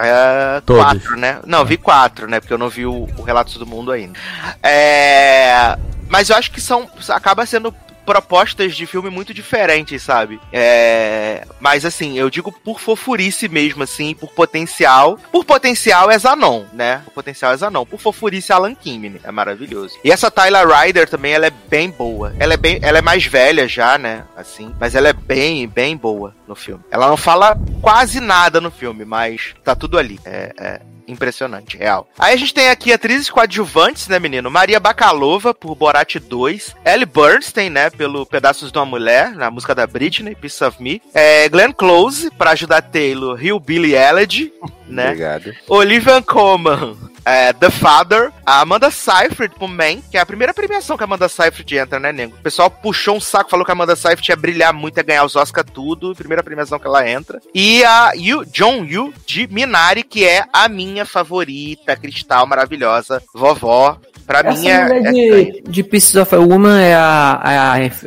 Todos. 0.64 0.82
quatro, 0.82 1.16
né? 1.16 1.38
Não, 1.46 1.64
vi 1.64 1.76
quatro, 1.76 2.28
né? 2.28 2.40
Porque 2.40 2.52
eu 2.52 2.58
não 2.58 2.68
vi 2.68 2.86
o, 2.86 3.08
o 3.16 3.22
Relatos 3.22 3.56
do 3.56 3.66
Mundo 3.66 3.92
ainda. 3.92 4.18
É, 4.62 5.76
mas 6.08 6.30
eu 6.30 6.36
acho 6.36 6.50
que 6.50 6.60
são. 6.60 6.88
acaba 7.08 7.46
sendo 7.46 7.74
propostas 8.06 8.76
de 8.76 8.86
filme 8.86 9.10
muito 9.10 9.34
diferentes, 9.34 10.02
sabe? 10.02 10.40
É, 10.52 11.44
mas 11.60 11.84
assim, 11.84 12.16
eu 12.16 12.30
digo 12.30 12.52
por 12.52 12.80
fofurice 12.80 13.48
mesmo, 13.48 13.82
assim, 13.82 14.14
por 14.14 14.30
potencial. 14.30 15.18
Por 15.32 15.44
potencial 15.44 16.10
é 16.10 16.18
Zanon, 16.18 16.64
né? 16.72 17.02
Por 17.04 17.14
potencial 17.14 17.52
é 17.52 17.56
Zanon. 17.56 17.84
Por 17.84 17.98
fofurice 17.98 18.52
é 18.52 18.54
Alan 18.54 18.74
Kim, 18.74 19.18
é 19.22 19.30
maravilhoso. 19.30 19.98
E 20.04 20.10
essa 20.10 20.30
Tyler 20.30 20.66
Ryder 20.66 21.08
também, 21.08 21.32
ela 21.32 21.46
é 21.46 21.50
bem 21.50 21.90
boa. 21.90 22.32
Ela 22.38 22.54
é 22.54 22.56
bem, 22.56 22.78
ela 22.80 22.98
é 22.98 23.02
mais 23.02 23.26
velha 23.26 23.66
já, 23.66 23.98
né? 23.98 24.24
Assim, 24.36 24.72
mas 24.78 24.94
ela 24.94 25.08
é 25.08 25.12
bem, 25.12 25.66
bem 25.66 25.96
boa 25.96 26.34
no 26.46 26.54
filme. 26.54 26.84
Ela 26.90 27.08
não 27.08 27.16
fala 27.16 27.58
quase 27.82 28.20
nada 28.20 28.60
no 28.60 28.70
filme, 28.70 29.04
mas 29.04 29.54
tá 29.64 29.74
tudo 29.74 29.98
ali. 29.98 30.20
É, 30.24 30.52
é 30.58 30.80
impressionante, 31.06 31.76
real. 31.76 32.08
Aí 32.18 32.34
a 32.34 32.36
gente 32.36 32.54
tem 32.54 32.68
aqui 32.68 32.92
atrizes 32.92 33.30
coadjuvantes, 33.30 34.08
né, 34.08 34.18
menino? 34.18 34.50
Maria 34.50 34.80
Bakalova, 34.80 35.54
por 35.54 35.74
Borat 35.74 36.16
2. 36.16 36.74
Ellie 36.84 37.06
Bernstein, 37.06 37.70
né, 37.70 37.90
pelo 37.90 38.26
Pedaços 38.26 38.72
de 38.72 38.78
uma 38.78 38.86
Mulher, 38.86 39.34
na 39.34 39.50
música 39.50 39.74
da 39.74 39.86
Britney, 39.86 40.34
Piece 40.34 40.62
of 40.64 40.82
Me. 40.82 41.02
É, 41.14 41.48
Glenn 41.48 41.72
Close, 41.72 42.30
pra 42.30 42.50
ajudar 42.50 42.82
Taylor, 42.82 43.34
Rio 43.36 43.58
Billy 43.58 43.94
Elliot, 43.94 44.52
né? 44.86 45.06
Obrigado. 45.06 45.52
Olivia 45.68 46.22
Colman, 46.22 46.96
é, 47.26 47.52
The 47.52 47.70
Father, 47.70 48.32
a 48.44 48.60
Amanda 48.60 48.88
Seyfried 48.88 49.54
por 49.56 49.68
Man, 49.68 50.00
que 50.10 50.16
é 50.16 50.20
a 50.20 50.26
primeira 50.26 50.54
premiação 50.54 50.96
que 50.96 51.02
a 51.02 51.06
Amanda 51.06 51.28
Seyfried 51.28 51.76
entra, 51.76 51.98
né, 51.98 52.12
nego? 52.12 52.36
O 52.36 52.42
pessoal 52.42 52.70
puxou 52.70 53.16
um 53.16 53.20
saco, 53.20 53.50
falou 53.50 53.66
que 53.66 53.72
a 53.72 53.74
Amanda 53.74 53.96
Seyfried 53.96 54.30
ia 54.30 54.36
brilhar 54.36 54.72
muito, 54.72 54.96
ia 54.96 55.02
ganhar 55.02 55.24
os 55.24 55.34
Oscar 55.34 55.64
tudo, 55.64 56.14
primeira 56.14 56.42
premiação 56.42 56.78
que 56.78 56.86
ela 56.86 57.08
entra. 57.08 57.40
E 57.52 57.84
a 57.84 58.12
Yu, 58.14 58.44
John 58.46 58.84
Yu, 58.84 59.12
de 59.26 59.48
Minari, 59.48 60.04
que 60.04 60.24
é 60.24 60.44
a 60.52 60.68
minha 60.68 60.95
favorita, 61.04 61.96
cristal 61.96 62.46
maravilhosa, 62.46 63.22
vovó. 63.34 63.98
Pra 64.26 64.40
Essa 64.40 64.60
mim 64.60 64.66
é, 64.68 64.82
mulher 64.82 65.06
é, 65.06 65.12
de, 65.12 65.62
de 65.68 65.82
Pieces 65.84 66.16
of 66.16 66.34
a 66.34 66.38
Woman 66.40 66.80
é 66.80 66.92
a, 66.96 67.40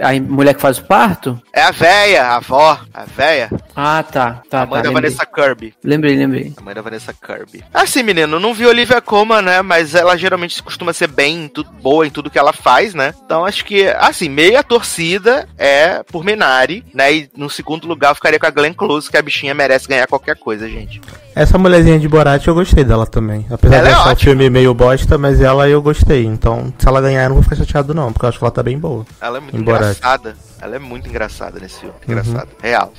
a, 0.04 0.10
a 0.10 0.19
mulher 0.19 0.54
que 0.54 0.60
faz 0.60 0.78
o 0.78 0.84
parto? 0.84 1.41
é 1.54 1.62
a 1.62 1.71
véia, 1.71 2.23
a 2.25 2.36
avó, 2.36 2.78
a 2.93 3.06
véia, 3.06 3.49
Ah, 3.73 4.04
tá. 4.04 4.41
tá 4.49 4.63
a 4.63 4.65
mãe 4.65 4.82
tá, 4.82 4.82
da 4.82 4.89
lembrei. 4.89 5.12
Vanessa 5.12 5.25
Kirby. 5.25 5.73
lembrei, 5.82 6.17
lembrei. 6.17 6.54
A 6.58 6.62
mãe 6.62 6.75
da 6.75 6.82
Vanessa 6.82 7.13
Kirby. 7.13 7.63
Assim, 7.73 8.04
menino, 8.04 8.38
não 8.38 8.54
vi 8.54 8.65
Olivia 8.65 8.99
Colman, 8.99 9.41
né? 9.41 9.62
Mas 9.62 9.95
ela 9.95 10.17
geralmente 10.17 10.62
costuma 10.62 10.91
ser 10.91 11.08
bem 11.08 11.47
tudo, 11.47 11.69
boa 11.82 12.06
em 12.06 12.10
tudo 12.10 12.30
que 12.30 12.38
ela 12.39 12.52
faz, 12.52 12.93
né? 12.93 13.13
Então 13.25 13.45
acho 13.45 13.63
que, 13.63 13.88
assim, 13.88 14.28
meia 14.28 14.62
torcida 14.62 15.47
é 15.58 16.04
por 16.04 16.25
Minari, 16.25 16.84
né? 16.93 17.13
E 17.13 17.30
no 17.36 17.49
segundo 17.49 17.88
lugar 17.88 18.12
eu 18.12 18.15
ficaria 18.15 18.38
com 18.39 18.45
a 18.45 18.49
Glenn 18.52 18.73
Close, 18.73 19.10
que 19.10 19.15
a 19.17 19.21
bichinha 19.21 19.54
merece 19.54 19.88
ganhar 19.88 20.06
qualquer 20.08 20.36
coisa, 20.36 20.67
gente. 20.67 20.99
Essa 21.34 21.58
mulherzinha 21.58 21.97
de 21.99 22.08
Borat 22.10 22.45
eu 22.45 22.54
gostei 22.54 22.79
dela 22.84 23.06
também. 23.06 23.46
Apesar 23.50 23.76
Ela 23.76 23.84
de 23.86 23.89
é 23.89 23.94
achar 23.94 24.08
o 24.08 24.12
ótima. 24.12 24.32
filme 24.32 24.50
meio 24.50 24.74
bosta, 24.74 25.18
mas 25.18 25.39
ela 25.42 25.68
eu 25.70 25.82
gostei. 25.82 26.26
Então, 26.26 26.74
se 26.78 26.88
ela 26.88 27.02
ganhar, 27.02 27.24
eu 27.24 27.30
não 27.30 27.36
vou 27.36 27.44
ficar 27.44 27.56
chateado, 27.56 27.94
não, 27.94 28.12
porque 28.12 28.26
eu 28.26 28.30
acho 28.30 28.38
que 28.38 28.44
ela 28.44 28.52
tá 28.52 28.63
bem 28.63 28.78
boa. 28.78 29.06
Ela 29.22 29.38
é 29.38 29.42
muito 29.42 29.56
Em 29.58 29.62
Borat. 29.62 29.82
engraçada. 29.98 30.36
Ela 30.62 30.76
é 30.76 30.80
muito 30.80 31.08
engraçada 31.10 31.60
nesse 31.60 31.80
filme. 31.80 31.95
Uhum. 31.95 32.02
Engraçada. 32.13 32.48
Real. 32.62 32.93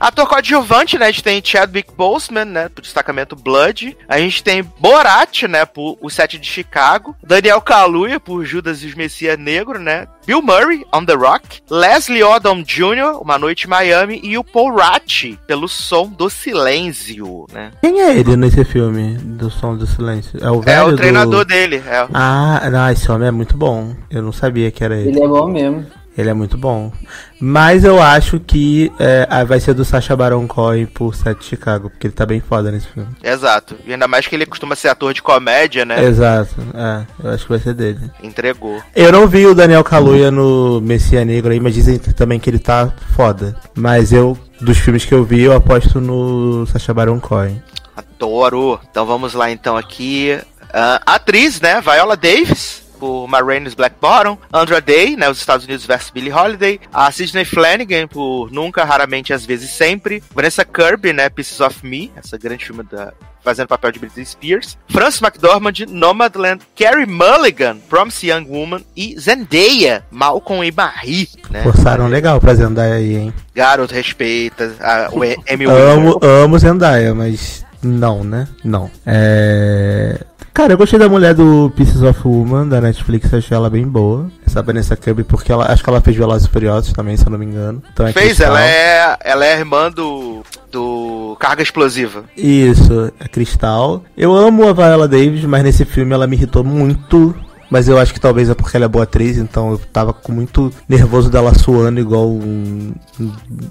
Ator 0.00 0.26
coadjuvante, 0.26 0.98
né? 0.98 1.06
A 1.06 1.10
gente 1.10 1.22
tem 1.22 1.42
Chadwick 1.44 1.92
Boseman, 1.96 2.44
né? 2.46 2.68
Por 2.68 2.82
destacamento 2.82 3.36
Blood. 3.36 3.96
A 4.08 4.18
gente 4.18 4.42
tem 4.42 4.62
Borat, 4.78 5.42
né? 5.44 5.64
Por 5.64 5.96
O 6.00 6.10
Sete 6.10 6.38
de 6.38 6.46
Chicago. 6.48 7.14
Daniel 7.22 7.60
Kaluuya, 7.60 8.18
por 8.18 8.44
Judas 8.44 8.82
e 8.82 8.86
os 8.86 8.94
Messias 8.94 9.38
Negro, 9.38 9.78
né? 9.78 10.06
Bill 10.26 10.40
Murray, 10.42 10.84
On 10.92 11.04
The 11.04 11.14
Rock. 11.14 11.60
Leslie 11.70 12.22
Odom 12.22 12.62
Jr., 12.62 13.20
Uma 13.20 13.38
Noite 13.38 13.66
em 13.66 13.70
Miami. 13.70 14.20
E 14.22 14.38
o 14.38 14.44
Paul 14.44 14.74
Ratti, 14.76 15.38
pelo 15.46 15.68
Som 15.68 16.06
do 16.08 16.30
Silêncio, 16.30 17.46
né? 17.52 17.70
Quem 17.80 18.00
é 18.00 18.16
ele 18.16 18.36
nesse 18.36 18.64
filme 18.64 19.16
do 19.18 19.50
Som 19.50 19.76
do 19.76 19.86
Silêncio? 19.86 20.38
É 20.42 20.50
o 20.50 20.60
velho 20.60 20.78
É 20.80 20.84
o 20.84 20.90
do- 20.92 20.96
treinador 20.96 21.44
dele. 21.44 21.82
É. 21.86 22.06
Ah, 22.14 22.68
não, 22.70 22.90
esse 22.90 23.10
homem 23.10 23.28
é 23.28 23.30
muito 23.32 23.56
bom. 23.56 23.94
Eu 24.10 24.22
não 24.22 24.32
sabia 24.32 24.70
que 24.70 24.82
era 24.82 24.96
ele. 24.96 25.10
Ele 25.10 25.22
é 25.22 25.28
bom 25.28 25.46
mesmo. 25.48 25.86
Ele 26.16 26.28
é 26.28 26.34
muito 26.34 26.58
bom. 26.58 26.92
Mas 27.40 27.84
eu 27.84 28.00
acho 28.00 28.38
que 28.38 28.92
é, 28.98 29.44
vai 29.44 29.58
ser 29.58 29.74
do 29.74 29.84
Sacha 29.84 30.14
Baron 30.14 30.46
Cohen 30.46 30.86
por 30.86 31.14
Sete 31.14 31.40
de 31.40 31.44
Chicago, 31.46 31.88
porque 31.88 32.06
ele 32.06 32.14
tá 32.14 32.26
bem 32.26 32.40
foda 32.40 32.70
nesse 32.70 32.86
filme. 32.88 33.08
Exato. 33.22 33.76
E 33.86 33.92
ainda 33.92 34.06
mais 34.06 34.26
que 34.26 34.34
ele 34.34 34.44
costuma 34.44 34.76
ser 34.76 34.88
ator 34.88 35.14
de 35.14 35.22
comédia, 35.22 35.84
né? 35.84 36.04
Exato, 36.04 36.54
é, 36.74 37.06
eu 37.24 37.30
acho 37.30 37.44
que 37.44 37.50
vai 37.50 37.58
ser 37.58 37.74
dele. 37.74 38.10
Entregou. 38.22 38.82
Eu 38.94 39.10
não 39.10 39.26
vi 39.26 39.46
o 39.46 39.54
Daniel 39.54 39.82
Kaluuya 39.82 40.30
no 40.30 40.80
Messia 40.80 41.24
Negro 41.24 41.52
aí, 41.52 41.60
mas 41.60 41.74
dizem 41.74 41.98
também 41.98 42.38
que 42.38 42.50
ele 42.50 42.58
tá 42.58 42.92
foda. 43.16 43.56
Mas 43.74 44.12
eu, 44.12 44.38
dos 44.60 44.78
filmes 44.78 45.04
que 45.04 45.14
eu 45.14 45.24
vi, 45.24 45.42
eu 45.42 45.56
aposto 45.56 46.00
no 46.00 46.66
Sacha 46.66 46.92
Baron 46.92 47.20
Cohen. 47.20 47.62
Adoro. 47.96 48.78
Então 48.90 49.06
vamos 49.06 49.32
lá 49.32 49.50
então 49.50 49.76
aqui. 49.76 50.38
Ah, 50.72 51.00
atriz, 51.06 51.60
né? 51.60 51.80
Viola 51.80 52.16
Davis. 52.16 52.81
Por 53.02 53.26
Ma 53.26 53.40
Rainey's 53.40 53.74
Black 53.74 53.96
Bottom, 54.00 54.38
Andra 54.54 54.80
Day, 54.80 55.16
né, 55.16 55.28
os 55.28 55.38
Estados 55.38 55.66
Unidos 55.66 55.84
versus 55.84 56.10
Billie 56.10 56.32
Holiday, 56.32 56.78
a 56.92 57.10
Sidney 57.10 57.44
Flanagan 57.44 58.06
por 58.06 58.52
Nunca, 58.52 58.84
Raramente, 58.84 59.32
Às 59.32 59.44
Vezes 59.44 59.70
Sempre, 59.70 60.22
Vanessa 60.32 60.64
Kirby, 60.64 61.12
né, 61.12 61.28
Pieces 61.28 61.58
of 61.58 61.84
Me, 61.84 62.12
essa 62.14 62.38
grande 62.38 62.64
filme 62.64 62.84
da 62.84 63.12
fazendo 63.42 63.66
papel 63.66 63.90
de 63.90 63.98
Britney 63.98 64.24
Spears, 64.24 64.78
Frances 64.88 65.20
McDormand, 65.20 65.84
Nomadland, 65.88 66.62
Carrie 66.78 67.06
Mulligan, 67.06 67.78
Promise 67.88 68.28
Young 68.28 68.46
Woman 68.48 68.82
e 68.96 69.18
Zendaya, 69.18 70.04
Malcolm 70.08 70.64
e 70.64 70.70
Marie, 70.70 71.28
né? 71.50 71.64
Forçaram 71.64 72.06
legal 72.06 72.40
pra 72.40 72.54
Zendaya 72.54 72.94
aí, 72.94 73.16
hein? 73.16 73.34
Garoto 73.52 73.92
respeita, 73.92 74.76
a, 74.78 75.08
o 75.10 75.24
Emmy 75.24 75.64
Amo, 75.64 76.20
amo 76.22 76.56
Zendaya, 76.56 77.12
mas 77.12 77.64
não, 77.82 78.22
né? 78.24 78.48
Não. 78.64 78.90
É... 79.06 80.18
Cara, 80.54 80.74
eu 80.74 80.78
gostei 80.78 80.98
da 80.98 81.08
mulher 81.08 81.34
do 81.34 81.72
Pieces 81.74 82.02
of 82.02 82.20
Woman, 82.28 82.68
da 82.68 82.78
Netflix, 82.80 83.32
achei 83.32 83.56
ela 83.56 83.70
bem 83.70 83.86
boa. 83.86 84.30
Essa 84.46 84.62
Vanessa 84.62 84.94
Kirby, 84.94 85.24
porque 85.24 85.50
ela, 85.50 85.72
acho 85.72 85.82
que 85.82 85.88
ela 85.88 86.00
fez 86.02 86.14
Velozes 86.14 86.46
e 86.46 86.50
Furiosos 86.50 86.92
também, 86.92 87.16
se 87.16 87.26
eu 87.26 87.30
não 87.30 87.38
me 87.38 87.46
engano. 87.46 87.82
Então 87.90 88.06
é 88.06 88.12
Fez, 88.12 88.26
Cristal. 88.26 88.48
ela 88.48 88.62
é, 88.62 89.16
ela 89.24 89.46
é 89.46 89.58
irmã 89.58 89.90
do, 89.90 90.44
do 90.70 91.36
Carga 91.40 91.62
Explosiva. 91.62 92.24
Isso, 92.36 93.10
é 93.18 93.28
Cristal. 93.28 94.04
Eu 94.14 94.36
amo 94.36 94.68
a 94.68 94.74
Viola 94.74 95.08
Davis, 95.08 95.44
mas 95.44 95.62
nesse 95.62 95.86
filme 95.86 96.12
ela 96.12 96.26
me 96.26 96.36
irritou 96.36 96.62
muito. 96.62 97.34
Mas 97.72 97.88
eu 97.88 97.96
acho 97.98 98.12
que 98.12 98.20
talvez 98.20 98.50
é 98.50 98.54
porque 98.54 98.76
ela 98.76 98.84
é 98.84 98.88
boa 98.88 99.04
atriz, 99.04 99.38
então 99.38 99.70
eu 99.70 99.78
tava 99.78 100.12
com 100.12 100.30
muito 100.30 100.70
nervoso 100.86 101.30
dela 101.30 101.54
suando 101.58 101.98
igual 101.98 102.28
um. 102.28 102.92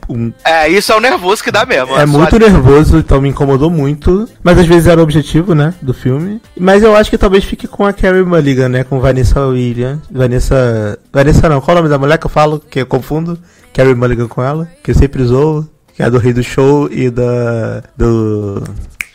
um- 0.10 0.34
É, 0.43 0.68
isso 0.68 0.91
é 0.91 0.95
o 0.95 0.99
nervoso 0.99 1.43
que 1.43 1.52
dá 1.52 1.68
mesmo. 1.68 1.95
é 1.95 2.04
muito 2.08 2.32
sua- 2.32 2.39
nervoso, 2.39 2.97
então 2.97 3.22
me 3.22 3.30
incomodou 3.30 3.70
muito. 3.70 4.28
Mas 4.43 4.58
às 4.58 4.66
vezes 4.66 4.88
era 4.88 4.99
o 4.99 5.04
objetivo, 5.04 5.54
né? 5.54 5.76
Do 5.84 5.93
filme. 5.93 6.41
Mas 6.60 6.82
eu 6.82 6.95
acho 6.95 7.12
que 7.12 7.18
talvez 7.18 7.43
fique 7.43 7.68
com 7.68 7.86
a 7.86 7.93
Carrie 7.93 8.24
Mulligan, 8.24 8.70
né? 8.70 8.84
Com 8.84 8.99
Vanessa 8.99 9.45
Williams. 9.45 9.99
Vanessa. 10.12 10.97
Vanessa 11.14 11.47
não, 11.47 11.62
qual 11.62 11.78
é 11.78 11.80
o 11.80 11.84
nome 11.84 11.89
da 11.93 11.99
mulher 11.99 12.18
que 12.18 12.26
eu 12.26 12.30
falo? 12.32 12.60
Que 12.60 12.80
eu 12.82 12.86
confundo? 12.88 13.38
Carrie 13.72 13.93
Mulligan 13.93 14.28
com 14.28 14.41
ela? 14.41 14.68
Que 14.84 14.89
eu 14.89 14.95
sempre 14.95 15.22
usou. 15.22 15.64
Que 15.95 16.02
é 16.02 16.06
a 16.06 16.10
do 16.10 16.18
Rei 16.18 16.34
do 16.34 16.41
Show 16.41 16.89
e 16.91 17.10
da. 17.12 17.84
Do. 17.95 18.64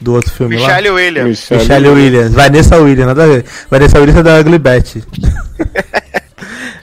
Do 0.00 0.14
outro 0.14 0.30
filme 0.32 0.56
lá. 0.56 0.66
Michelle 0.66 0.90
Williams. 0.90 1.28
Michelle, 1.28 1.60
Michelle 1.60 1.88
Williams. 1.88 2.34
Vanessa 2.34 2.76
Williams, 2.76 3.06
nada 3.06 3.24
a 3.24 3.26
ver. 3.26 3.44
Vanessa 3.70 3.98
Williams 3.98 4.20
é 4.20 4.22
da 4.22 4.40
Ugly 4.40 4.58
Betty. 4.58 5.04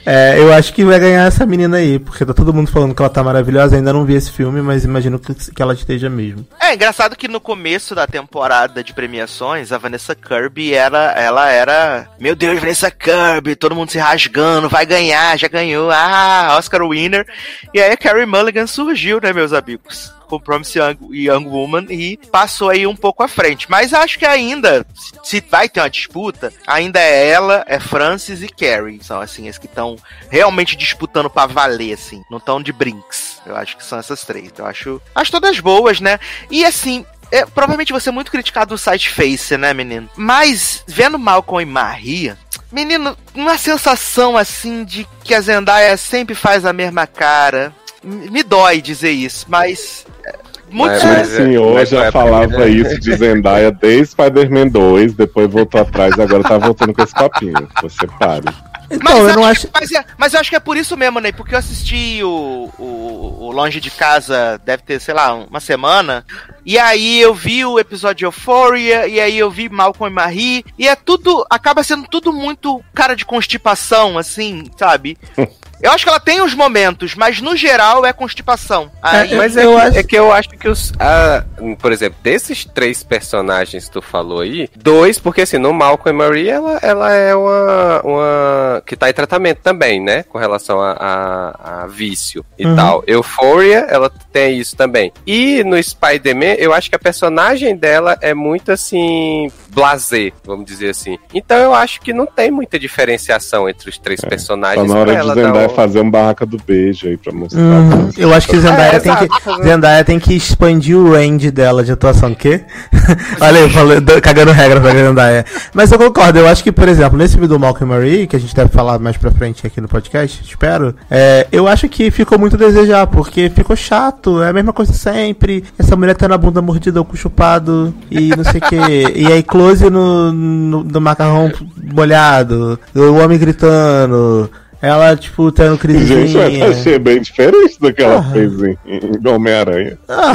É, 0.06 0.38
eu 0.38 0.52
acho 0.52 0.74
que 0.74 0.84
vai 0.84 1.00
ganhar 1.00 1.26
essa 1.26 1.46
menina 1.46 1.78
aí, 1.78 1.98
porque 1.98 2.26
tá 2.26 2.34
todo 2.34 2.52
mundo 2.52 2.70
falando 2.70 2.94
que 2.94 3.00
ela 3.00 3.08
tá 3.08 3.22
maravilhosa. 3.22 3.76
Ainda 3.76 3.92
não 3.92 4.04
vi 4.04 4.14
esse 4.14 4.30
filme, 4.30 4.60
mas 4.60 4.84
imagino 4.84 5.18
que, 5.18 5.34
que 5.34 5.62
ela 5.62 5.72
esteja 5.72 6.10
mesmo. 6.10 6.46
É 6.60 6.74
engraçado 6.74 7.16
que 7.16 7.26
no 7.26 7.40
começo 7.40 7.94
da 7.94 8.06
temporada 8.06 8.84
de 8.84 8.92
premiações, 8.92 9.72
a 9.72 9.78
Vanessa 9.78 10.14
Kirby 10.14 10.74
era, 10.74 11.12
ela 11.12 11.50
era, 11.50 12.06
meu 12.20 12.36
Deus, 12.36 12.60
Vanessa 12.60 12.90
Kirby, 12.90 13.56
todo 13.56 13.74
mundo 13.74 13.90
se 13.90 13.98
rasgando, 13.98 14.68
vai 14.68 14.84
ganhar, 14.84 15.38
já 15.38 15.48
ganhou, 15.48 15.90
ah, 15.90 16.56
Oscar 16.58 16.86
winner. 16.86 17.26
E 17.72 17.80
aí 17.80 17.92
a 17.92 17.96
Carrie 17.96 18.26
Mulligan 18.26 18.66
surgiu, 18.66 19.20
né, 19.22 19.32
meus 19.32 19.54
amigos? 19.54 20.12
Com 20.38 20.44
Promise 20.44 20.78
Young, 20.78 20.98
Young 21.10 21.46
Woman 21.46 21.86
e 21.90 22.16
passou 22.30 22.70
aí 22.70 22.86
um 22.86 22.96
pouco 22.96 23.22
à 23.22 23.28
frente. 23.28 23.70
Mas 23.70 23.92
acho 23.92 24.18
que 24.18 24.26
ainda, 24.26 24.86
se 25.22 25.40
vai 25.40 25.68
ter 25.68 25.80
uma 25.80 25.90
disputa, 25.90 26.52
ainda 26.66 27.00
é 27.00 27.28
ela, 27.28 27.64
é 27.66 27.78
Francis 27.78 28.42
e 28.42 28.48
Carrie. 28.48 29.02
São 29.02 29.20
assim, 29.20 29.48
as 29.48 29.58
que 29.58 29.66
estão 29.66 29.96
realmente 30.30 30.76
disputando 30.76 31.30
pra 31.30 31.46
valer, 31.46 31.94
assim. 31.94 32.22
Não 32.30 32.38
estão 32.38 32.62
de 32.62 32.72
brinks. 32.72 33.40
Eu 33.46 33.56
acho 33.56 33.76
que 33.76 33.84
são 33.84 33.98
essas 33.98 34.24
três. 34.24 34.52
Eu 34.56 34.66
acho, 34.66 35.02
acho 35.14 35.30
todas 35.30 35.60
boas, 35.60 36.00
né? 36.00 36.18
E 36.50 36.64
assim, 36.64 37.04
é, 37.30 37.44
provavelmente 37.44 37.92
você 37.92 38.08
é 38.08 38.12
muito 38.12 38.30
criticado 38.30 38.72
no 38.72 38.78
site 38.78 39.10
Face, 39.10 39.56
né, 39.56 39.72
menino? 39.74 40.08
Mas, 40.16 40.82
vendo 40.86 41.18
Malcolm 41.18 41.62
e 41.62 41.72
Maria, 41.72 42.38
menino, 42.70 43.16
uma 43.34 43.56
sensação 43.56 44.36
assim 44.36 44.84
de 44.84 45.06
que 45.22 45.34
a 45.34 45.40
Zendaya 45.40 45.96
sempre 45.96 46.34
faz 46.34 46.64
a 46.64 46.72
mesma 46.72 47.06
cara. 47.06 47.74
Me 48.04 48.42
dói 48.42 48.80
dizer 48.80 49.10
isso, 49.10 49.46
mas. 49.48 50.06
é, 50.24 50.44
Muito 50.70 50.92
Mas- 50.92 51.02
O 51.04 51.06
mas- 51.06 51.28
senhor 51.28 51.74
mas 51.74 51.88
já 51.88 52.10
falava 52.10 52.48
primeira- 52.48 52.68
isso 52.68 52.98
de 52.98 53.14
Zendaya 53.14 53.70
desde 53.70 54.06
Spider-Man 54.12 54.68
2, 54.68 55.12
depois 55.14 55.48
voltou 55.48 55.80
atrás 55.80 56.16
e 56.16 56.22
agora 56.22 56.42
tá 56.42 56.58
voltando 56.58 56.92
com 56.92 57.02
esse 57.02 57.14
papinho. 57.14 57.68
Você 57.80 58.06
pare. 58.18 58.44
Então, 58.90 59.28
eu 59.28 59.34
não 59.36 59.44
acho. 59.44 59.68
Mas, 59.72 59.92
é, 59.92 60.04
mas 60.18 60.34
eu 60.34 60.40
acho 60.40 60.50
que 60.50 60.56
é 60.56 60.60
por 60.60 60.76
isso 60.76 60.96
mesmo, 60.96 61.20
Ney, 61.20 61.32
porque 61.32 61.54
eu 61.54 61.58
assisti 61.58 62.22
o, 62.24 62.70
o, 62.78 63.36
o 63.46 63.52
Longe 63.52 63.80
de 63.80 63.90
Casa, 63.90 64.60
deve 64.64 64.82
ter, 64.82 65.00
sei 65.00 65.14
lá, 65.14 65.32
uma 65.34 65.60
semana, 65.60 66.24
e 66.66 66.76
aí 66.78 67.20
eu 67.20 67.32
vi 67.34 67.64
o 67.64 67.78
episódio 67.78 68.16
de 68.18 68.24
Euphoria, 68.24 69.06
e 69.06 69.20
aí 69.20 69.38
eu 69.38 69.50
vi 69.50 69.68
Malcolm 69.68 70.10
e 70.10 70.14
Marie, 70.14 70.64
e 70.78 70.86
é 70.88 70.94
tudo, 70.96 71.46
acaba 71.48 71.82
sendo 71.84 72.06
tudo 72.08 72.32
muito 72.32 72.82
cara 72.94 73.14
de 73.14 73.24
constipação, 73.24 74.18
assim, 74.18 74.64
sabe? 74.76 75.16
Eu 75.82 75.90
acho 75.92 76.04
que 76.04 76.08
ela 76.08 76.20
tem 76.20 76.40
os 76.42 76.54
momentos, 76.54 77.14
mas 77.14 77.40
no 77.40 77.56
geral 77.56 78.04
é 78.04 78.12
constipação. 78.12 78.90
Aí, 79.02 79.34
Mas 79.34 79.56
é, 79.56 79.62
que, 79.92 79.98
é 79.98 80.02
que 80.02 80.16
eu 80.16 80.32
acho 80.32 80.48
que 80.50 80.68
os. 80.68 80.92
a- 80.98 81.44
por 81.80 81.92
exemplo, 81.92 82.18
desses 82.22 82.64
três 82.64 83.02
personagens 83.02 83.86
que 83.86 83.90
tu 83.92 84.02
falou 84.02 84.40
aí, 84.40 84.68
dois, 84.76 85.18
porque 85.18 85.42
assim, 85.42 85.58
no 85.58 85.72
Malcolm 85.72 86.14
e 86.14 86.26
Marie, 86.26 86.48
ela, 86.48 86.78
ela 86.82 87.12
é 87.12 87.34
uma, 87.34 88.00
uma. 88.02 88.82
que 88.86 88.96
tá 88.96 89.10
em 89.10 89.12
tratamento 89.12 89.58
também, 89.62 90.00
né? 90.02 90.22
Com 90.24 90.38
relação 90.38 90.80
a, 90.80 90.92
a- 90.92 91.82
a 91.82 91.86
vício 91.86 92.44
e 92.58 92.66
Uhum. 92.66 92.76
tal. 92.76 93.04
Euphoria, 93.06 93.86
ela 93.90 94.10
tem 94.32 94.58
isso 94.58 94.76
também. 94.76 95.12
E 95.26 95.62
no 95.64 95.80
Spider-Man, 95.82 96.54
eu 96.58 96.72
acho 96.72 96.88
que 96.88 96.96
a 96.96 96.98
personagem 96.98 97.76
dela 97.76 98.16
é 98.20 98.32
muito 98.34 98.72
assim. 98.72 99.50
blazer, 99.68 100.32
vamos 100.44 100.64
dizer 100.66 100.90
assim. 100.90 101.18
Então 101.32 101.56
eu 101.58 101.74
acho 101.74 102.00
que 102.00 102.12
não 102.12 102.26
tem 102.26 102.48
muita 102.50 102.78
diferenciação 102.78 103.68
entre 103.68 103.90
os 103.90 103.98
três 103.98 104.20
Tá 104.20 104.28
personagens. 104.28 104.88
na 104.88 104.94
hora 104.98 105.12
pra 105.12 105.14
de 105.14 105.18
ela 105.20 105.34
fazer 105.68 106.00
um 106.00 106.10
barraca 106.10 106.44
do 106.46 106.56
beijo 106.66 107.06
aí 107.06 107.16
pra 107.16 107.32
mostrar. 107.32 107.60
Uhum. 107.60 108.10
Eu 108.16 108.32
acho 108.34 108.46
que 108.48 108.58
Zendaya, 108.58 108.96
É, 108.96 109.00
tem 109.00 109.12
exato. 109.12 109.28
que 109.28 109.62
Zendaya 109.62 110.04
tem 110.04 110.18
que 110.18 110.34
expandir 110.34 110.96
o 110.96 111.12
range 111.12 111.50
dela 111.50 111.82
de 111.84 111.92
atuação. 111.92 112.32
O 112.32 112.36
quê? 112.36 112.62
Olha 113.40 113.60
aí, 113.60 113.70
falando, 113.70 114.20
cagando 114.20 114.52
regra 114.52 114.80
pra 114.80 114.90
Zendaya. 114.92 115.44
Mas 115.72 115.90
eu 115.92 115.98
concordo, 115.98 116.38
eu 116.38 116.48
acho 116.48 116.62
que, 116.62 116.72
por 116.72 116.88
exemplo, 116.88 117.16
nesse 117.18 117.34
vídeo 117.34 117.48
do 117.48 117.58
Malcolm 117.58 117.92
e 117.92 117.96
Marie, 117.96 118.26
que 118.26 118.36
a 118.36 118.40
gente 118.40 118.54
deve 118.54 118.70
falar 118.70 118.98
mais 118.98 119.16
pra 119.16 119.30
frente 119.30 119.66
aqui 119.66 119.80
no 119.80 119.88
podcast, 119.88 120.42
espero, 120.42 120.94
é, 121.10 121.46
eu 121.52 121.66
acho 121.68 121.88
que 121.88 122.10
ficou 122.10 122.38
muito 122.38 122.56
a 122.56 122.58
desejar, 122.58 123.06
porque 123.06 123.50
ficou 123.50 123.76
chato, 123.76 124.42
é 124.42 124.48
a 124.48 124.52
mesma 124.52 124.72
coisa 124.72 124.92
sempre. 124.92 125.64
Essa 125.78 125.96
mulher 125.96 126.14
tá 126.16 126.28
na 126.28 126.38
bunda 126.38 126.60
mordida 126.62 126.98
ou 127.00 127.04
com 127.04 127.16
chupado 127.16 127.94
e 128.10 128.30
não 128.36 128.44
sei 128.44 128.60
o 128.60 128.64
que. 128.64 128.74
E 129.14 129.26
aí, 129.32 129.42
close 129.42 129.88
no, 129.90 130.32
no, 130.32 130.84
no 130.84 131.00
macarrão 131.00 131.50
molhado, 131.92 132.78
o 132.94 133.14
homem 133.14 133.38
gritando. 133.38 134.50
Ela, 134.84 135.16
tipo, 135.16 135.50
tendo 135.50 135.76
Gente, 135.76 135.86
mas 135.86 136.08
crisezinha. 136.32 136.68
achei 136.68 136.98
bem 136.98 137.20
diferente 137.22 137.78
do 137.80 137.92
que 137.92 138.02
ela 138.02 138.18
Ah. 138.20 138.32
fez 138.32 138.52
em, 138.62 138.76
em 138.86 139.28
Homem-Aranha. 139.28 139.98
Ah. 140.08 140.34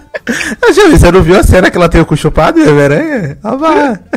Júlio, 0.74 0.98
você 0.98 1.10
não 1.10 1.22
viu 1.22 1.38
a 1.38 1.42
cena 1.42 1.70
que 1.70 1.76
ela 1.76 1.88
tem 1.88 2.00
o 2.00 2.06
cu 2.06 2.16
chupado 2.16 2.58
e 2.58 2.68
Homem-Aranha? 2.68 3.38
Ah, 3.42 3.56
vá. 3.56 3.98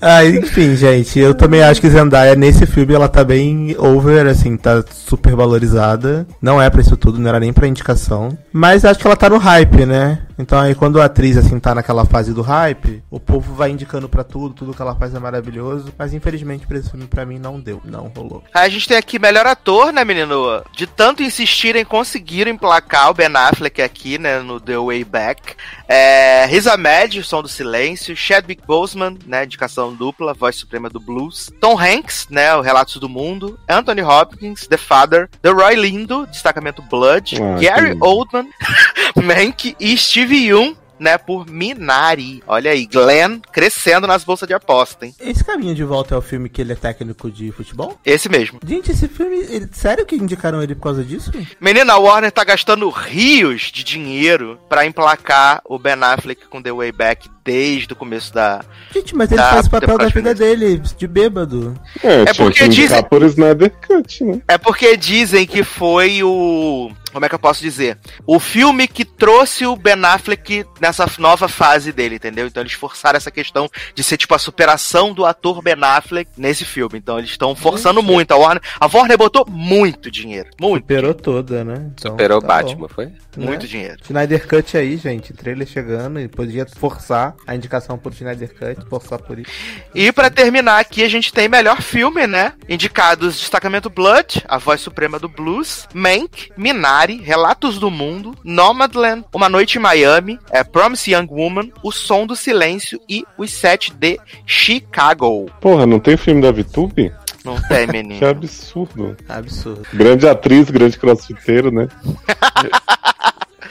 Ah, 0.00 0.24
enfim, 0.24 0.76
gente, 0.76 1.18
eu 1.18 1.34
também 1.34 1.60
acho 1.60 1.80
que 1.80 1.90
Zendaya 1.90 2.36
nesse 2.36 2.66
filme 2.66 2.94
ela 2.94 3.08
tá 3.08 3.24
bem 3.24 3.74
over, 3.78 4.26
assim, 4.28 4.56
tá 4.56 4.84
super 4.92 5.34
valorizada. 5.34 6.24
Não 6.40 6.62
é 6.62 6.70
pra 6.70 6.80
isso 6.80 6.96
tudo, 6.96 7.18
não 7.18 7.28
era 7.28 7.40
nem 7.40 7.52
pra 7.52 7.66
indicação. 7.66 8.36
Mas 8.52 8.84
acho 8.84 9.00
que 9.00 9.06
ela 9.08 9.16
tá 9.16 9.28
no 9.28 9.38
hype, 9.38 9.84
né? 9.84 10.20
Então 10.38 10.60
aí 10.60 10.74
quando 10.74 11.00
a 11.00 11.06
atriz, 11.06 11.36
assim, 11.36 11.58
tá 11.58 11.74
naquela 11.74 12.04
fase 12.04 12.32
do 12.32 12.42
hype, 12.42 13.02
o 13.10 13.18
povo 13.18 13.54
vai 13.54 13.70
indicando 13.70 14.08
pra 14.08 14.22
tudo, 14.22 14.54
tudo 14.54 14.74
que 14.74 14.80
ela 14.80 14.94
faz 14.94 15.14
é 15.14 15.18
maravilhoso. 15.18 15.92
Mas 15.98 16.14
infelizmente 16.14 16.66
pra 16.66 16.78
esse 16.78 16.90
filme, 16.90 17.06
pra 17.06 17.26
mim, 17.26 17.38
não 17.38 17.60
deu, 17.60 17.80
não 17.84 18.12
rolou. 18.14 18.44
A 18.54 18.68
gente 18.68 18.86
tem 18.86 18.96
aqui 18.96 19.18
melhor 19.18 19.46
ator, 19.46 19.92
né, 19.92 20.04
menino? 20.04 20.62
De 20.72 20.86
tanto 20.86 21.22
insistirem, 21.22 21.84
conseguiram 21.84 22.50
emplacar 22.50 23.10
o 23.10 23.14
Ben 23.14 23.28
Affleck 23.34 23.82
aqui, 23.82 24.18
né, 24.18 24.38
no 24.38 24.60
The 24.60 24.78
Way 24.78 25.04
Back. 25.04 25.54
É, 25.88 26.46
Riz 26.46 26.66
Ahmed, 26.66 27.22
Som 27.22 27.42
do 27.42 27.48
Silêncio. 27.48 28.14
Chadwick 28.14 28.62
Boseman, 28.66 29.18
né, 29.26 29.44
indicação 29.44 29.94
dupla, 29.94 30.34
voz 30.34 30.54
suprema 30.54 30.88
do 30.88 31.00
blues. 31.00 31.50
Tom 31.60 31.78
Hanks, 31.78 32.28
né, 32.30 32.54
o 32.54 32.60
Relatos 32.60 32.96
do 32.96 33.08
Mundo. 33.08 33.58
Anthony 33.68 34.02
Hopkins, 34.02 34.66
The 34.66 34.76
Father. 34.76 35.28
The 35.42 35.50
Roy 35.50 35.74
Lindo, 35.74 36.26
destacamento 36.26 36.82
Blood. 36.82 37.42
Ah, 37.42 37.58
Gary 37.60 37.96
que. 37.96 38.04
Oldman, 38.04 38.48
Mank 39.16 39.74
e 39.80 39.96
Steve 39.96 40.27
Young. 40.34 40.76
né, 41.00 41.16
por 41.16 41.46
Minari. 41.48 42.42
Olha 42.44 42.72
aí, 42.72 42.84
Glenn 42.84 43.38
crescendo 43.52 44.04
nas 44.04 44.24
bolsas 44.24 44.48
de 44.48 44.52
aposta, 44.52 45.06
hein? 45.06 45.14
Esse 45.20 45.44
caminho 45.44 45.72
de 45.72 45.84
volta 45.84 46.16
é 46.16 46.18
o 46.18 46.20
filme 46.20 46.48
que 46.48 46.60
ele 46.60 46.72
é 46.72 46.74
técnico 46.74 47.30
de 47.30 47.52
futebol? 47.52 47.96
Esse 48.04 48.28
mesmo. 48.28 48.58
Gente, 48.66 48.90
esse 48.90 49.06
filme, 49.06 49.36
ele- 49.48 49.68
sério 49.72 50.04
que 50.04 50.16
indicaram 50.16 50.60
ele 50.60 50.74
por 50.74 50.82
causa 50.82 51.04
disso? 51.04 51.30
Menina, 51.60 51.92
a 51.92 51.98
Warner 51.98 52.32
tá 52.32 52.42
gastando 52.42 52.88
rios 52.90 53.70
de 53.72 53.84
dinheiro 53.84 54.58
pra 54.68 54.84
emplacar 54.86 55.62
o 55.64 55.78
Ben 55.78 55.94
Affleck 56.02 56.48
com 56.48 56.60
The 56.60 56.72
Way 56.72 56.90
Back 56.90 57.30
desde 57.44 57.92
o 57.92 57.96
começo 57.96 58.34
da. 58.34 58.62
Gente, 58.92 59.14
mas 59.14 59.30
ele 59.30 59.40
Tá, 59.40 59.50
faz 59.50 59.66
o 59.66 59.70
papel 59.70 59.98
da 59.98 60.06
vida 60.08 60.34
dele, 60.34 60.82
de 60.98 61.06
bêbado. 61.06 61.80
É, 62.02 62.24
tinha 62.24 62.34
porque 62.34 62.66
dizem- 62.68 63.04
por 63.04 63.22
Snyder 63.22 63.72
Cut, 63.86 64.24
né? 64.24 64.40
É 64.48 64.58
porque 64.58 64.96
dizem 64.96 65.46
que 65.46 65.62
foi 65.62 66.24
o. 66.24 66.90
Como 67.12 67.24
é 67.24 67.28
que 67.28 67.34
eu 67.34 67.38
posso 67.38 67.60
dizer? 67.60 67.98
O 68.26 68.38
filme 68.38 68.86
que 68.88 69.04
trouxe 69.04 69.66
o 69.66 69.76
Ben 69.76 70.02
Affleck 70.04 70.64
nessa 70.80 71.06
nova 71.18 71.48
fase 71.48 71.92
dele, 71.92 72.16
entendeu? 72.16 72.46
Então 72.46 72.62
eles 72.62 72.72
forçaram 72.72 73.16
essa 73.16 73.30
questão 73.30 73.68
de 73.94 74.02
ser 74.02 74.16
tipo 74.16 74.34
a 74.34 74.38
superação 74.38 75.12
do 75.12 75.24
ator 75.24 75.62
Ben 75.62 75.74
Affleck 75.80 76.30
nesse 76.36 76.64
filme. 76.64 76.98
Então 76.98 77.18
eles 77.18 77.30
estão 77.30 77.54
forçando 77.56 78.02
muito. 78.02 78.32
A 78.32 78.36
Warner, 78.36 78.62
a 78.78 78.86
Warner 78.86 79.16
botou 79.18 79.46
muito 79.48 80.10
dinheiro. 80.10 80.48
Muito. 80.60 80.82
Superou 80.82 81.14
toda, 81.14 81.64
né? 81.64 81.90
Então, 81.94 82.12
Superou 82.12 82.38
o 82.38 82.40
tá 82.42 82.46
bom. 82.46 82.54
Batman, 82.68 82.88
foi? 82.88 83.12
Muito 83.36 83.62
Né? 83.62 83.68
dinheiro. 83.68 83.96
Snyder 84.04 84.46
Cut 84.48 84.76
aí, 84.76 84.96
gente. 84.96 85.32
Trailer 85.32 85.66
chegando 85.66 86.18
e 86.20 86.28
podia 86.28 86.66
forçar 86.66 87.34
a 87.46 87.54
indicação 87.54 87.96
por 87.96 88.12
Snyder 88.12 88.52
Cut, 88.54 88.88
forçar 88.88 89.18
por 89.20 89.38
isso. 89.38 89.50
E 89.94 90.10
pra 90.12 90.28
terminar 90.30 90.78
aqui, 90.80 91.02
a 91.04 91.08
gente 91.08 91.32
tem 91.32 91.48
melhor 91.48 91.80
filme, 91.80 92.26
né? 92.26 92.52
Indicados 92.68 93.38
Destacamento 93.38 93.88
Blood, 93.88 94.44
A 94.48 94.58
Voz 94.58 94.80
Suprema 94.80 95.18
do 95.18 95.28
Blues, 95.28 95.86
Mank, 95.94 96.50
Minari, 96.56 96.97
Relatos 97.06 97.78
do 97.78 97.90
Mundo, 97.90 98.34
Nomadland, 98.44 99.24
Uma 99.32 99.48
Noite 99.48 99.78
em 99.78 99.80
Miami, 99.80 100.38
é, 100.50 100.64
Promise 100.64 101.12
Young 101.12 101.28
Woman, 101.30 101.70
O 101.82 101.92
Som 101.92 102.26
do 102.26 102.34
Silêncio 102.36 103.00
e 103.08 103.24
Os 103.38 103.52
Sete 103.52 103.92
de 103.94 104.18
Chicago. 104.44 105.46
Porra, 105.60 105.86
não 105.86 105.98
tem 106.00 106.16
filme 106.16 106.42
da 106.42 106.50
VTube? 106.50 107.12
Não 107.44 107.60
tem, 107.62 107.86
Que 107.86 107.92
menino. 107.92 108.26
absurdo. 108.26 109.16
Absurdo. 109.28 109.82
Grande 109.94 110.28
atriz, 110.28 110.68
grande 110.70 110.98
crossfiteiro, 110.98 111.70
né? 111.70 111.88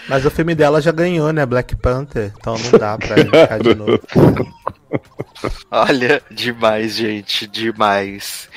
Mas 0.08 0.26
o 0.26 0.32
filme 0.32 0.56
dela 0.56 0.82
já 0.82 0.92
ganhou, 0.92 1.34
né? 1.34 1.46
Black 1.46 1.76
Panther. 1.76 2.32
Então 2.40 2.56
não 2.58 2.80
dá 2.80 2.98
pra 2.98 3.20
indicar 3.20 3.60
de 3.60 3.76
novo. 3.76 4.00
Olha, 5.70 6.22
demais, 6.32 6.96
gente, 6.96 7.46
demais. 7.48 8.50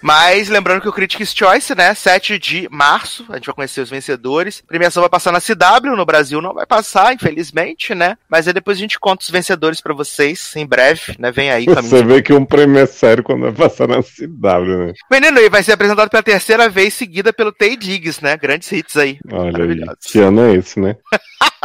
Mas 0.00 0.48
lembrando 0.48 0.80
que 0.80 0.88
o 0.88 0.92
Critics' 0.92 1.34
Choice, 1.34 1.74
né, 1.74 1.94
7 1.94 2.38
de 2.38 2.68
março, 2.70 3.24
a 3.28 3.36
gente 3.36 3.46
vai 3.46 3.54
conhecer 3.54 3.80
os 3.80 3.90
vencedores. 3.90 4.62
A 4.64 4.68
premiação 4.68 5.02
vai 5.02 5.10
passar 5.10 5.32
na 5.32 5.40
CW, 5.40 5.96
no 5.96 6.06
Brasil 6.06 6.40
não 6.40 6.54
vai 6.54 6.66
passar, 6.66 7.14
infelizmente, 7.14 7.94
né? 7.94 8.16
Mas 8.28 8.46
aí 8.46 8.54
depois 8.54 8.76
a 8.76 8.80
gente 8.80 8.98
conta 8.98 9.22
os 9.22 9.30
vencedores 9.30 9.80
pra 9.80 9.94
vocês 9.94 10.54
em 10.56 10.66
breve, 10.66 11.16
né? 11.18 11.30
Vem 11.30 11.50
aí, 11.50 11.66
caminho 11.66 11.82
Você 11.82 12.02
vê 12.02 12.22
que 12.22 12.32
um 12.32 12.44
prêmio 12.44 12.80
é 12.80 12.86
sério 12.86 13.22
quando 13.22 13.42
vai 13.42 13.52
passar 13.52 13.86
na 13.86 14.02
CW, 14.02 14.86
né? 14.86 14.92
Menino, 15.10 15.38
e 15.40 15.48
vai 15.48 15.62
ser 15.62 15.72
apresentado 15.72 16.10
pela 16.10 16.22
terceira 16.22 16.68
vez 16.68 16.94
seguida 16.94 17.32
pelo 17.32 17.52
Tay 17.52 17.76
Diggs, 17.76 18.22
né? 18.22 18.36
Grandes 18.36 18.70
hits 18.72 18.96
aí. 18.96 19.18
Olha 19.32 19.64
aí. 19.64 19.80
Que 20.00 20.20
ano 20.20 20.42
é 20.42 20.54
esse, 20.54 20.80
né? 20.80 20.96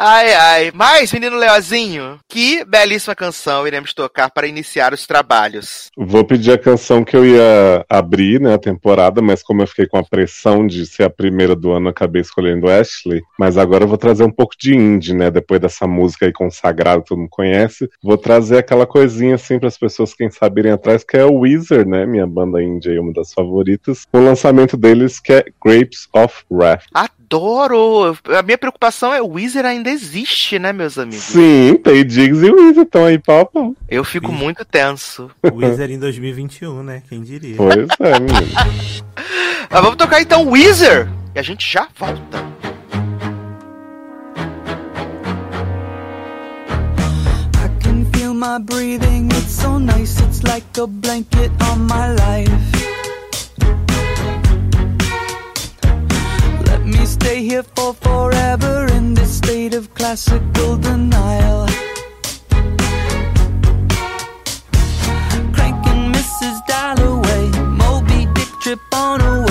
Ai, 0.00 0.32
ai. 0.32 0.70
Mas, 0.72 1.12
menino 1.12 1.36
Leozinho, 1.36 2.20
que 2.28 2.64
belíssima 2.64 3.16
canção 3.16 3.66
iremos 3.66 3.92
tocar 3.92 4.30
para 4.30 4.46
iniciar 4.46 4.94
os 4.94 5.08
trabalhos. 5.08 5.90
Vou 5.96 6.24
pedir 6.24 6.52
a 6.52 6.58
canção 6.58 7.02
que 7.02 7.16
eu 7.16 7.26
ia 7.26 7.84
abrir, 7.90 8.40
né, 8.40 8.54
a 8.54 8.58
temporada, 8.58 9.20
mas 9.20 9.42
como 9.42 9.60
eu 9.60 9.66
fiquei 9.66 9.88
com 9.88 9.98
a 9.98 10.04
pressão 10.04 10.64
de 10.64 10.86
ser 10.86 11.02
a 11.02 11.10
primeira 11.10 11.56
do 11.56 11.72
ano, 11.72 11.88
acabei 11.88 12.22
escolhendo 12.22 12.70
Ashley. 12.70 13.22
Mas 13.36 13.58
agora 13.58 13.82
eu 13.82 13.88
vou 13.88 13.98
trazer 13.98 14.22
um 14.22 14.30
pouco 14.30 14.54
de 14.56 14.72
indie, 14.72 15.14
né, 15.14 15.32
depois 15.32 15.60
dessa 15.60 15.84
música 15.84 16.26
aí 16.26 16.32
consagrada 16.32 17.02
que 17.02 17.08
todo 17.08 17.18
mundo 17.18 17.30
conhece. 17.30 17.90
Vou 18.00 18.16
trazer 18.16 18.58
aquela 18.58 18.86
coisinha 18.86 19.34
assim 19.34 19.58
para 19.58 19.66
as 19.66 19.76
pessoas, 19.76 20.14
quem 20.14 20.30
sabe, 20.30 20.60
irem 20.60 20.72
atrás, 20.72 21.02
que 21.02 21.16
é 21.16 21.24
o 21.24 21.40
Weezer, 21.40 21.84
né, 21.84 22.06
minha 22.06 22.26
banda 22.26 22.62
indie 22.62 22.90
aí, 22.90 22.98
uma 23.00 23.12
das 23.12 23.32
favoritas. 23.32 24.06
O 24.12 24.20
lançamento 24.20 24.76
deles 24.76 25.18
que 25.18 25.32
é 25.32 25.44
Grapes 25.60 26.08
of 26.12 26.44
Wrath. 26.48 26.84
Adoro! 27.30 28.16
A 28.38 28.42
minha 28.42 28.56
preocupação 28.56 29.12
é 29.12 29.20
o 29.20 29.32
Weezer 29.32 29.66
ainda 29.66 29.90
existe, 29.90 30.58
né, 30.58 30.72
meus 30.72 30.98
amigos? 30.98 31.24
Sim, 31.24 31.78
Tay 31.84 32.02
Diggs 32.02 32.42
e 32.42 32.50
Weezer 32.50 32.84
estão 32.84 33.04
aí 33.04 33.18
pau. 33.18 33.50
Eu 33.86 34.02
fico 34.02 34.32
muito 34.32 34.64
tenso. 34.64 35.30
Wizard 35.52 35.92
em 35.92 35.98
2021, 35.98 36.82
né? 36.82 37.02
Quem 37.06 37.20
diria? 37.20 37.56
Pois 37.56 37.86
é, 38.00 38.16
menino. 38.18 38.48
Mas 39.70 39.82
vamos 39.82 39.96
tocar 39.96 40.22
então 40.22 40.48
Weezer 40.48 41.06
e 41.34 41.38
a 41.38 41.42
gente 41.42 41.70
já 41.70 41.86
volta. 41.98 42.38
I 47.56 47.68
can 47.82 48.06
feel 48.14 48.32
my 48.32 48.58
breathing, 48.58 49.28
it's 49.32 49.52
so 49.52 49.78
nice, 49.78 50.18
it's 50.22 50.42
like 50.44 50.64
a 50.80 50.86
blanket 50.86 51.50
on 51.70 51.80
my 51.80 52.08
life. 52.08 52.78
Me 56.88 57.04
stay 57.04 57.42
here 57.42 57.62
for 57.62 57.92
forever 57.92 58.86
in 58.96 59.12
this 59.12 59.36
state 59.36 59.74
of 59.74 59.92
classical 59.94 60.76
denial. 60.78 61.66
Cranking 65.52 66.02
Mrs. 66.16 66.56
Dalloway, 66.66 67.44
Moby 67.82 68.26
Dick 68.32 68.48
trip 68.62 68.80
on 68.94 69.20
a 69.20 69.47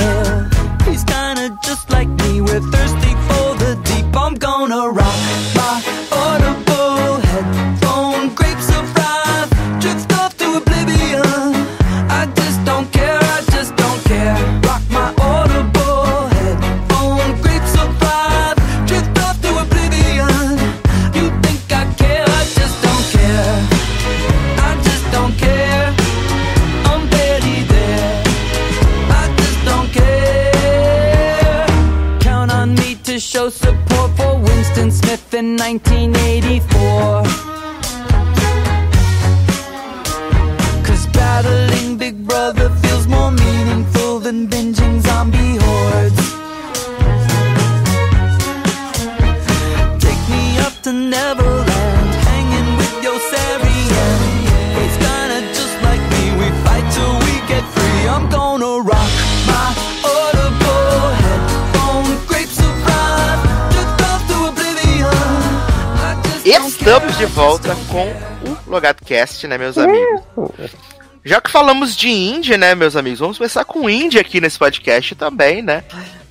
1984. 35.68 37.24
Cause 40.86 41.06
battling 41.08 41.98
Big 41.98 42.26
Brother 42.26 42.70
feels 42.82 43.06
more 43.06 43.32
meaningful 43.32 44.20
than 44.20 44.48
binging 44.48 45.02
zombie 45.02 45.58
hordes. 45.60 46.26
Take 50.00 50.24
me 50.30 50.58
up 50.60 50.74
to 50.84 50.94
Neverland, 50.94 51.47
Estamos 66.88 67.18
de 67.18 67.26
volta 67.26 67.76
com 67.92 68.06
o 68.50 68.72
Logado 68.72 69.04
Cast, 69.04 69.46
né, 69.46 69.58
meus 69.58 69.78
amigos? 69.78 70.22
Já 71.22 71.42
que 71.42 71.52
falamos 71.52 71.94
de 71.94 72.08
indie, 72.08 72.56
né, 72.56 72.76
meus 72.76 72.96
amigos, 72.96 73.20
vamos 73.20 73.38
começar 73.38 73.66
com 73.66 73.90
indie 73.90 74.18
aqui 74.18 74.40
nesse 74.40 74.58
podcast 74.58 75.14
também, 75.14 75.62
né? 75.62 75.84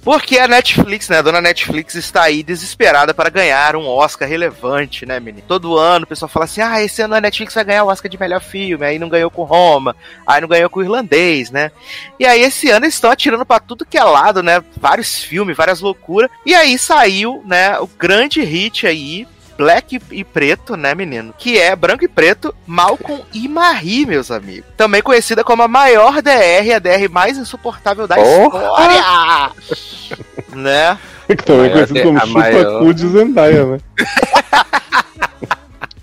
Porque 0.02 0.38
a 0.38 0.48
Netflix, 0.48 1.10
né, 1.10 1.18
a 1.18 1.22
dona 1.22 1.42
Netflix 1.42 1.94
está 1.96 2.22
aí 2.22 2.42
desesperada 2.42 3.12
para 3.12 3.28
ganhar 3.28 3.76
um 3.76 3.86
Oscar 3.86 4.26
relevante, 4.26 5.04
né, 5.04 5.20
menino? 5.20 5.44
Todo 5.46 5.76
ano 5.76 6.04
o 6.04 6.08
pessoal 6.08 6.28
fala 6.30 6.46
assim: 6.46 6.62
ah, 6.62 6.82
esse 6.82 7.02
ano 7.02 7.16
a 7.16 7.20
Netflix 7.20 7.52
vai 7.52 7.64
ganhar 7.64 7.84
o 7.84 7.88
Oscar 7.88 8.10
de 8.10 8.18
melhor 8.18 8.40
filme, 8.40 8.86
aí 8.86 8.98
não 8.98 9.10
ganhou 9.10 9.30
com 9.30 9.42
Roma, 9.42 9.94
aí 10.26 10.40
não 10.40 10.48
ganhou 10.48 10.70
com 10.70 10.80
o 10.80 10.82
Irlandês, 10.82 11.50
né? 11.50 11.70
E 12.18 12.24
aí 12.24 12.40
esse 12.40 12.70
ano 12.70 12.86
eles 12.86 12.94
estão 12.94 13.10
atirando 13.10 13.44
para 13.44 13.60
tudo 13.60 13.84
que 13.84 13.98
é 13.98 14.04
lado, 14.04 14.42
né? 14.42 14.64
Vários 14.78 15.22
filmes, 15.22 15.54
várias 15.54 15.82
loucuras. 15.82 16.30
E 16.46 16.54
aí 16.54 16.78
saiu, 16.78 17.42
né, 17.44 17.78
o 17.78 17.86
grande 17.86 18.40
hit 18.40 18.86
aí, 18.86 19.28
Black 19.56 19.98
e 20.10 20.24
preto, 20.24 20.76
né, 20.76 20.94
menino? 20.94 21.34
Que 21.36 21.58
é 21.58 21.74
branco 21.74 22.04
e 22.04 22.08
preto, 22.08 22.54
Malcolm 22.66 23.22
e 23.32 23.48
Marie, 23.48 24.06
meus 24.06 24.30
amigos. 24.30 24.68
Também 24.76 25.02
conhecida 25.02 25.42
como 25.42 25.62
a 25.62 25.68
maior 25.68 26.20
DR, 26.22 26.74
a 26.74 26.78
DR 26.78 27.08
mais 27.10 27.36
insuportável 27.38 28.06
da 28.06 28.16
Porra! 28.16 29.52
história. 29.56 30.22
né? 30.54 30.98
Que 31.26 31.36
também 31.36 31.66
é 31.66 31.74
maior 31.74 31.86
conhecido 31.86 32.02
como 32.02 32.32
maior- 32.32 32.62
chupa-cu 32.64 32.94
de 32.94 33.08
Zendaya, 33.08 33.64
né? 33.66 33.78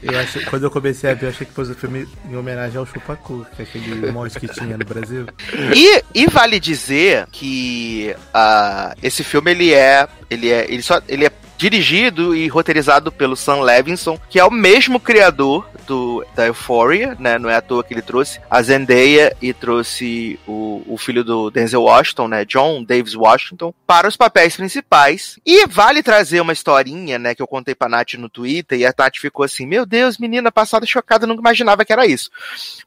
Eu 0.02 0.20
achei, 0.20 0.44
quando 0.44 0.64
eu 0.64 0.70
comecei 0.72 1.10
a 1.10 1.14
ver, 1.14 1.28
eu 1.28 1.30
achei 1.30 1.48
que 1.48 1.54
fosse 1.54 1.72
o 1.72 1.76
filme 1.76 2.06
em 2.30 2.36
homenagem 2.36 2.78
ao 2.78 2.86
Chupacu, 2.86 3.48
que 3.56 3.62
é 3.62 3.64
aquele 3.66 4.12
monstro 4.12 4.42
que 4.42 4.50
tinha 4.50 4.78
no 4.78 4.84
Brasil. 4.84 5.26
E, 5.74 6.04
e 6.14 6.28
vale 6.28 6.60
dizer 6.60 7.26
que 7.32 8.14
ah, 8.34 8.94
esse 9.02 9.24
filme 9.24 9.52
ele 9.52 9.74
é, 9.74 10.06
ele 10.30 10.52
é, 10.52 10.66
ele 10.70 10.82
só, 10.82 11.02
ele 11.08 11.26
é 11.26 11.32
dirigido 11.64 12.36
e 12.36 12.46
roteirizado 12.50 13.10
pelo 13.10 13.38
Sam 13.38 13.62
Levinson, 13.62 14.20
que 14.30 14.38
é 14.38 14.44
o 14.44 14.52
mesmo 14.52 15.00
criador 15.00 15.66
do, 15.86 16.26
da 16.36 16.48
Euphoria, 16.48 17.16
né? 17.20 17.38
Não 17.38 17.50
é 17.50 17.56
à 17.56 17.62
toa 17.62 17.84
que 17.84 17.94
ele 17.94 18.02
trouxe 18.02 18.40
a 18.50 18.62
Zendaya 18.62 19.36
e 19.42 19.54
trouxe 19.54 20.40
o, 20.48 20.82
o 20.88 20.98
filho 20.98 21.24
do 21.24 21.50
Denzel 21.50 21.84
Washington, 21.84 22.28
né? 22.28 22.46
John 22.46 22.84
Davis 22.84 23.16
Washington, 23.16 23.74
para 23.86 24.08
os 24.08 24.18
papéis 24.18 24.56
principais. 24.56 25.40
E 25.46 25.66
vale 25.68 26.04
trazer 26.04 26.42
uma 26.42 26.54
historinha, 26.54 27.20
né? 27.20 27.36
Que 27.36 27.42
eu 27.42 27.48
contei 27.48 27.76
pra 27.76 27.90
Nath 27.90 28.14
no 28.14 28.30
Twitter 28.30 28.80
e 28.80 28.86
a 28.86 28.94
Nath 28.98 29.18
ficou 29.18 29.44
assim: 29.44 29.66
Meu 29.66 29.86
Deus, 29.86 30.18
menina 30.18 30.52
passada 30.52 30.86
chocada, 30.86 31.28
nunca 31.28 31.42
imaginava 31.42 31.86
que 31.86 31.94
era 31.94 32.06
isso. 32.06 32.30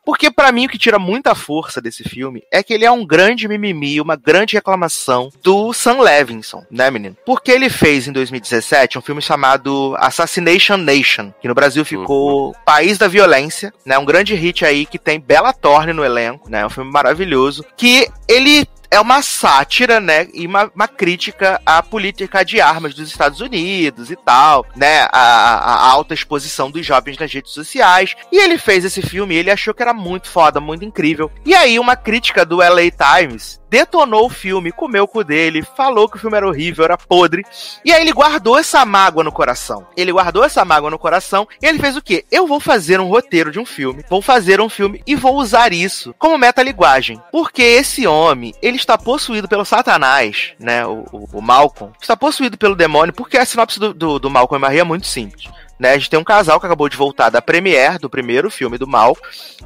Porque 0.05 0.31
para 0.31 0.53
mim 0.53 0.67
o 0.67 0.69
que 0.69 0.79
tira 0.79 0.99
muita 0.99 1.35
força 1.35 1.81
desse 1.81 2.05
filme 2.05 2.43
é 2.53 2.63
que 2.63 2.73
ele 2.73 2.85
é 2.85 2.91
um 2.91 3.05
grande 3.05 3.49
mimimi, 3.49 4.01
uma 4.01 4.17
grande 4.17 4.55
reclamação 4.55 5.31
do 5.43 5.73
Sam 5.73 6.01
Levinson, 6.01 6.65
né, 6.71 6.91
menino? 6.91 7.17
Porque 7.25 7.51
ele 7.51 7.69
fez 7.69 8.07
em 8.07 8.13
2017 8.13 8.99
um 8.99 9.03
filme 9.03 9.21
chamado 9.21 9.95
Assassination 9.99 10.77
Nation, 10.77 11.33
que 11.41 11.49
no 11.49 11.55
Brasil 11.55 11.85
ficou 11.85 12.55
País 12.65 12.86
da 12.95 13.09
Violência, 13.09 13.73
né? 13.85 13.99
Um 13.99 14.05
grande 14.05 14.35
hit 14.35 14.65
aí 14.65 14.87
que 14.87 14.99
tem 14.99 15.21
Bella 15.21 15.53
Thorne 15.53 15.93
no 15.93 16.05
elenco, 16.05 16.49
né? 16.49 16.65
Um 16.65 16.71
filme 16.71 16.91
maravilhoso. 16.91 17.65
Que 17.77 18.09
ele 18.29 18.67
é 18.91 19.01
uma 19.01 19.23
sátira, 19.23 20.01
né? 20.01 20.29
E 20.33 20.47
uma, 20.47 20.71
uma, 20.75 20.89
crítica 20.89 21.61
à 21.65 21.83
política 21.83 22.45
de 22.45 22.61
armas 22.61 22.95
dos 22.95 23.09
Estados 23.09 23.41
Unidos 23.41 24.11
e 24.11 24.17
tal, 24.17 24.67
né? 24.75 25.07
A, 25.13 25.19
a, 25.19 25.91
alta 25.91 26.15
exposição 26.15 26.71
dos 26.71 26.85
jovens 26.85 27.19
nas 27.19 27.33
redes 27.33 27.53
sociais. 27.53 28.15
E 28.31 28.39
ele 28.39 28.59
fez 28.59 28.85
esse 28.85 29.03
filme 29.03 29.35
e 29.35 29.39
ele 29.39 29.51
achou 29.51 29.75
que 29.75 29.83
era 29.83 29.93
muito 29.93 30.29
foda, 30.29 30.61
muito 30.61 30.85
incrível. 30.85 31.31
E 31.45 31.55
aí, 31.55 31.79
uma 31.79 31.97
crítica 31.97 32.45
do 32.45 32.57
LA 32.57 32.91
Times 32.91 33.61
detonou 33.71 34.27
o 34.27 34.31
filme, 34.31 34.73
comeu 34.73 35.05
o 35.05 35.09
cu 35.09 35.25
dele, 35.25 35.63
falou 35.77 36.09
que 36.09 36.17
o 36.17 36.21
filme 36.21 36.37
era 36.37 36.47
horrível, 36.47 36.85
era 36.85 36.97
podre. 36.97 37.45
E 37.85 37.93
aí 37.93 38.03
ele 38.03 38.13
guardou 38.13 38.59
essa 38.59 38.85
mágoa 38.85 39.25
no 39.25 39.33
coração. 39.33 39.87
Ele 39.97 40.13
guardou 40.13 40.45
essa 40.45 40.65
mágoa 40.65 40.91
no 40.91 40.99
coração 40.99 41.47
e 41.61 41.67
ele 41.67 41.79
fez 41.79 41.97
o 41.97 42.03
quê? 42.03 42.25
Eu 42.31 42.47
vou 42.47 42.61
fazer 42.61 43.01
um 43.01 43.09
roteiro 43.09 43.51
de 43.51 43.59
um 43.59 43.67
filme, 43.67 44.05
vou 44.09 44.23
fazer 44.23 44.61
um 44.61 44.69
filme 44.69 45.03
e 45.07 45.15
vou 45.15 45.37
usar 45.37 45.73
isso 45.73 46.15
como 46.19 46.39
metalinguagem. 46.39 47.21
Porque 47.31 47.63
esse 47.63 48.07
homem, 48.07 48.55
ele 48.63 48.77
está 48.77 48.97
possuído 48.97 49.49
pelo 49.49 49.65
Satanás, 49.65 50.55
né? 50.59 50.87
O, 50.87 51.05
o, 51.13 51.29
o 51.35 51.43
Malcolm, 51.43 51.93
está 52.01 52.17
possuído 52.17 52.57
pelo 52.57 52.77
demônio, 52.77 53.15
porque 53.15 53.37
a 53.37 53.45
sinopse 53.45 53.79
do, 53.79 53.93
do, 53.93 54.19
do 54.19 54.31
Malcolm 54.31 54.61
e 54.61 54.67
Maria 54.67 54.81
é 54.81 54.85
muito 54.85 55.07
simples. 55.07 55.51
Né, 55.79 55.91
a 55.91 55.99
gente 55.99 56.09
tem 56.09 56.19
um 56.19 56.25
casal 56.25 56.59
que 56.59 56.65
acabou 56.65 56.89
de 56.89 56.97
voltar 56.97 57.29
da 57.29 57.43
premiere 57.43 57.99
do 57.99 58.09
primeiro 58.09 58.51
filme 58.51 58.79
do 58.79 58.87
Mal, 58.87 59.17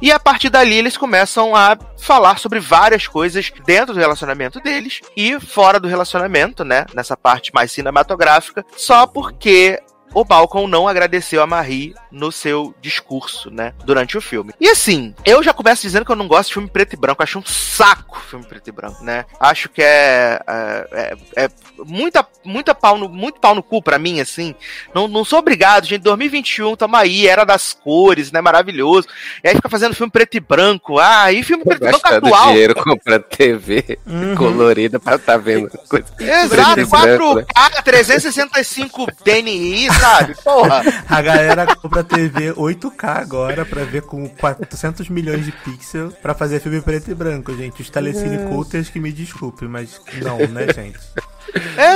e 0.01 0.11
a 0.11 0.19
partir 0.19 0.49
dali 0.49 0.75
eles 0.75 0.97
começam 0.97 1.55
a 1.55 1.77
falar 1.97 2.37
sobre 2.37 2.59
várias 2.59 3.07
coisas 3.07 3.51
dentro 3.65 3.93
do 3.93 3.99
relacionamento 3.99 4.59
deles 4.59 4.99
e 5.15 5.39
fora 5.39 5.79
do 5.79 5.87
relacionamento, 5.87 6.65
né? 6.65 6.85
Nessa 6.93 7.15
parte 7.15 7.53
mais 7.53 7.71
cinematográfica, 7.71 8.65
só 8.75 9.07
porque 9.07 9.79
o 10.13 10.25
Malcolm 10.27 10.69
não 10.69 10.87
agradeceu 10.87 11.41
a 11.41 11.47
Marie 11.47 11.93
no 12.11 12.31
seu 12.31 12.73
discurso, 12.81 13.49
né, 13.49 13.73
durante 13.85 14.17
o 14.17 14.21
filme. 14.21 14.53
E 14.59 14.69
assim, 14.69 15.13
eu 15.25 15.41
já 15.43 15.53
começo 15.53 15.81
dizendo 15.81 16.05
que 16.05 16.11
eu 16.11 16.15
não 16.15 16.27
gosto 16.27 16.49
de 16.49 16.53
filme 16.53 16.69
preto 16.69 16.93
e 16.93 16.97
branco, 16.97 17.23
acho 17.23 17.39
um 17.39 17.45
saco 17.45 18.19
filme 18.31 18.45
preto 18.45 18.67
e 18.67 18.71
branco, 18.71 19.03
né? 19.03 19.25
Acho 19.39 19.67
que 19.69 19.81
é, 19.81 20.39
é, 20.47 20.87
é, 20.91 21.43
é 21.45 21.49
muita, 21.85 22.25
muita 22.43 22.73
pau 22.73 22.97
no, 22.97 23.09
muito 23.09 23.39
pau 23.39 23.53
no 23.53 23.61
cu 23.61 23.81
pra 23.81 23.99
mim, 23.99 24.21
assim. 24.21 24.55
Não, 24.93 25.07
não 25.07 25.25
sou 25.25 25.39
obrigado, 25.39 25.85
gente. 25.85 26.01
2021, 26.01 26.75
tamo 26.75 26.95
aí, 26.95 27.27
era 27.27 27.43
das 27.43 27.73
cores, 27.73 28.31
né? 28.31 28.41
Maravilhoso. 28.41 29.07
E 29.43 29.49
aí 29.49 29.55
fica 29.55 29.69
fazendo 29.69 29.95
filme 29.95 30.11
preto 30.11 30.35
e 30.35 30.39
branco. 30.39 30.99
Ah, 30.99 31.31
e 31.31 31.43
filme 31.43 31.63
preto 31.63 31.83
e 31.83 31.89
branco 31.89 32.07
atual. 32.07 32.47
dinheiro 32.49 32.75
comprando 32.75 33.23
TV 33.23 33.99
uhum. 34.05 34.35
colorida 34.35 34.99
pra 34.99 35.17
tá 35.17 35.37
vendo 35.37 35.69
coisa. 35.89 36.05
Exato, 36.19 36.81
4K, 36.81 37.35
né? 37.35 37.81
365 37.83 39.07
DNI, 39.23 39.87
sabe? 40.01 40.35
Porra. 40.43 40.81
A 41.07 41.21
galera 41.21 41.75
compra 41.75 42.03
TV 42.03 42.53
8K 42.53 43.03
agora 43.03 43.65
pra 43.65 43.83
ver 43.83 44.01
com 44.01 44.27
400 44.27 45.07
milhões 45.09 45.45
de 45.45 45.51
pixels 45.51 46.13
pra 46.15 46.33
fazer 46.33 46.59
filme 46.59 46.81
preto 46.81 47.11
e 47.11 47.15
branco, 47.15 47.55
gente. 47.55 47.81
Os 47.81 47.89
telecine 47.89 48.37
culters 48.49 48.89
que 48.89 48.99
me 48.99 49.11
desculpe, 49.11 49.65
mas 49.65 50.01
não, 50.21 50.37
né, 50.47 50.67
gente? 50.73 50.99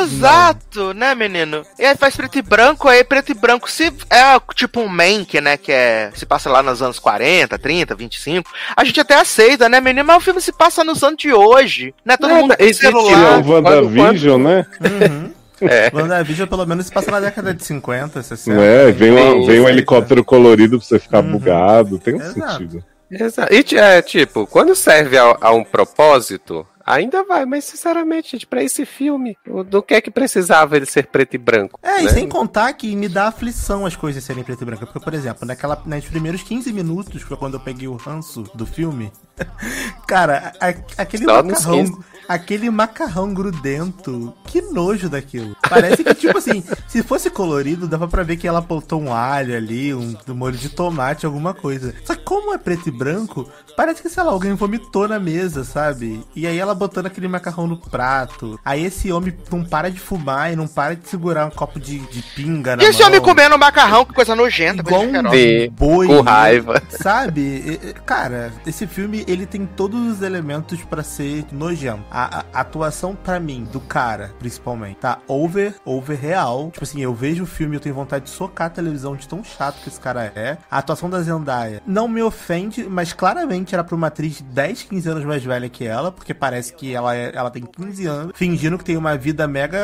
Exato, 0.01 0.87
não. 0.87 0.93
né, 0.93 1.15
menino? 1.15 1.65
E 1.79 1.85
aí 1.85 1.95
faz 1.95 2.15
preto 2.15 2.37
e 2.37 2.41
branco, 2.41 2.87
aí 2.87 3.03
preto 3.03 3.31
e 3.31 3.35
branco 3.35 3.69
se 3.69 3.85
é 4.09 4.39
tipo 4.53 4.81
um 4.81 4.87
Mank, 4.87 5.39
né, 5.39 5.55
que 5.55 5.71
é 5.71 6.11
se 6.13 6.25
passa 6.25 6.49
lá 6.49 6.61
nos 6.61 6.81
anos 6.81 6.99
40, 6.99 7.57
30, 7.57 7.95
25, 7.95 8.51
a 8.75 8.83
gente 8.83 8.99
até 8.99 9.15
aceita, 9.15 9.69
né, 9.69 9.79
menino? 9.79 10.05
Mas 10.05 10.17
o 10.17 10.21
filme 10.21 10.41
se 10.41 10.51
passa 10.51 10.83
nos 10.83 11.03
anos 11.03 11.17
de 11.17 11.31
hoje, 11.31 11.93
né? 12.03 12.17
Todo 12.17 12.31
é, 12.31 12.41
mundo 12.41 12.55
tem 12.55 12.73
celular. 12.73 13.39
o 13.39 13.49
WandaVision, 13.49 14.41
né? 14.41 14.65
Uhum. 14.81 15.31
É. 15.61 15.91
WandaVision 15.93 16.47
pelo 16.47 16.65
menos 16.65 16.87
se 16.87 16.91
passa 16.91 17.11
na 17.11 17.19
década 17.19 17.53
de 17.53 17.63
50, 17.63 18.21
60. 18.21 18.61
É, 18.61 18.91
vem, 18.91 19.11
uma, 19.11 19.45
vem 19.45 19.59
um 19.61 19.69
helicóptero 19.69 20.23
colorido 20.23 20.77
pra 20.77 20.87
você 20.87 20.99
ficar 20.99 21.23
uhum. 21.23 21.31
bugado, 21.31 21.99
tem 21.99 22.15
um 22.15 22.21
Exato. 22.21 22.51
sentido. 22.51 22.83
Exato. 23.09 23.53
E 23.53 23.77
é, 23.77 24.01
tipo, 24.01 24.47
quando 24.47 24.75
serve 24.75 25.17
a, 25.17 25.37
a 25.39 25.51
um 25.51 25.63
propósito, 25.63 26.65
Ainda 26.85 27.23
vai, 27.23 27.45
mas 27.47 27.65
sinceramente, 27.65 28.33
gente, 28.33 28.45
pra 28.45 28.61
esse 28.61 28.85
filme, 28.85 29.35
do 29.67 29.81
que 29.81 29.95
é 29.95 30.01
que 30.01 30.11
precisava 30.11 30.77
ele 30.77 30.85
ser 30.85 31.07
preto 31.07 31.33
e 31.33 31.37
branco? 31.39 31.79
É, 31.81 32.03
né? 32.03 32.03
e 32.03 32.09
sem 32.11 32.29
contar 32.29 32.71
que 32.73 32.95
me 32.95 33.09
dá 33.09 33.27
aflição 33.27 33.87
as 33.87 33.95
coisas 33.95 34.23
serem 34.23 34.43
preto 34.43 34.61
e 34.61 34.65
branco. 34.65 34.85
Porque, 34.85 34.99
por 34.99 35.15
exemplo, 35.15 35.47
naquela, 35.47 35.81
nos 35.83 36.05
primeiros 36.05 36.43
15 36.43 36.71
minutos, 36.71 37.23
foi 37.23 37.35
quando 37.37 37.55
eu 37.55 37.59
peguei 37.59 37.87
o 37.87 37.95
ranço 37.95 38.43
do 38.53 38.67
filme, 38.67 39.11
cara, 40.07 40.53
a, 40.61 41.01
aquele 41.01 41.25
Só 41.25 41.41
macarrão. 41.41 42.03
Aquele 42.27 42.69
macarrão 42.69 43.33
grudento, 43.33 44.35
que 44.45 44.61
nojo 44.61 45.09
daquilo. 45.09 45.55
Parece 45.69 46.03
que, 46.03 46.13
tipo 46.13 46.37
assim, 46.37 46.63
se 46.87 47.03
fosse 47.03 47.29
colorido, 47.29 47.87
dava 47.87 48.07
pra 48.07 48.23
ver 48.23 48.37
que 48.37 48.47
ela 48.47 48.61
botou 48.61 49.01
um 49.01 49.13
alho 49.13 49.55
ali, 49.55 49.93
um, 49.93 50.15
um 50.27 50.33
molho 50.33 50.57
de 50.57 50.69
tomate, 50.69 51.25
alguma 51.25 51.53
coisa. 51.53 51.93
Só 52.03 52.15
que 52.15 52.23
como 52.23 52.53
é 52.53 52.57
preto 52.57 52.87
e 52.87 52.91
branco, 52.91 53.49
parece 53.75 54.01
que, 54.01 54.09
sei 54.09 54.23
lá, 54.23 54.31
alguém 54.31 54.53
vomitou 54.53 55.07
na 55.07 55.19
mesa, 55.19 55.63
sabe? 55.63 56.23
E 56.35 56.45
aí 56.47 56.57
ela 56.57 56.73
botando 56.73 57.07
aquele 57.07 57.27
macarrão 57.27 57.67
no 57.67 57.77
prato. 57.77 58.59
Aí 58.63 58.85
esse 58.85 59.11
homem 59.11 59.33
não 59.51 59.63
para 59.63 59.89
de 59.89 59.99
fumar 59.99 60.51
e 60.51 60.55
não 60.55 60.67
para 60.67 60.95
de 60.95 61.07
segurar 61.07 61.45
um 61.45 61.51
copo 61.51 61.79
de, 61.79 61.99
de 61.99 62.21
pinga 62.21 62.75
na 62.75 62.83
E 62.83 62.87
esse 62.87 62.99
mão. 62.99 63.09
homem 63.09 63.21
comendo 63.21 63.57
macarrão, 63.57 64.05
que 64.05 64.13
coisa 64.13 64.35
nojenta, 64.35 64.81
Igual 64.81 65.01
coisa 65.01 65.19
um 65.19 65.69
boi. 65.71 66.07
Com 66.07 66.21
raiva. 66.21 66.81
Sabe? 66.89 67.79
Cara, 68.05 68.51
esse 68.65 68.85
filme, 68.87 69.23
ele 69.27 69.45
tem 69.45 69.65
todos 69.65 69.99
os 70.13 70.21
elementos 70.21 70.81
para 70.83 71.03
ser 71.03 71.45
nojento. 71.51 72.03
A, 72.11 72.39
a, 72.53 72.61
atuação, 72.61 73.15
para 73.15 73.39
mim, 73.39 73.67
do 73.71 73.79
cara, 73.79 74.33
principalmente, 74.39 74.97
tá 74.97 75.19
over, 75.27 75.75
over 75.85 76.19
real. 76.19 76.69
Tipo 76.71 76.83
assim, 76.83 77.01
eu 77.01 77.13
vejo 77.13 77.43
o 77.43 77.47
filme 77.47 77.75
e 77.75 77.77
eu 77.77 77.79
tenho 77.79 77.95
vontade 77.95 78.25
de 78.25 78.31
socar 78.31 78.67
a 78.67 78.69
televisão 78.69 79.15
de 79.15 79.27
tão 79.27 79.43
chato 79.43 79.81
que 79.81 79.89
esse 79.89 79.99
cara 79.99 80.25
é. 80.35 80.57
A 80.69 80.77
atuação 80.77 81.09
da 81.09 81.21
Zendaya 81.21 81.81
não 81.85 82.07
me 82.07 82.21
ofende, 82.21 82.85
mas 82.89 83.13
claramente 83.13 83.73
era 83.73 83.83
pra 83.83 83.95
uma 83.95 84.07
atriz 84.07 84.41
10, 84.41 84.83
15 84.83 85.09
anos 85.09 85.25
mais 85.25 85.43
velha 85.43 85.69
que 85.69 85.85
ela, 85.85 86.11
porque 86.11 86.33
parece 86.33 86.73
que 86.73 86.93
ela, 86.93 87.15
é, 87.15 87.31
ela 87.35 87.49
tem 87.49 87.63
15 87.63 88.05
anos, 88.05 88.33
fingindo 88.35 88.77
que 88.77 88.83
tem 88.83 88.97
uma 88.97 89.17
vida 89.17 89.47
mega 89.47 89.79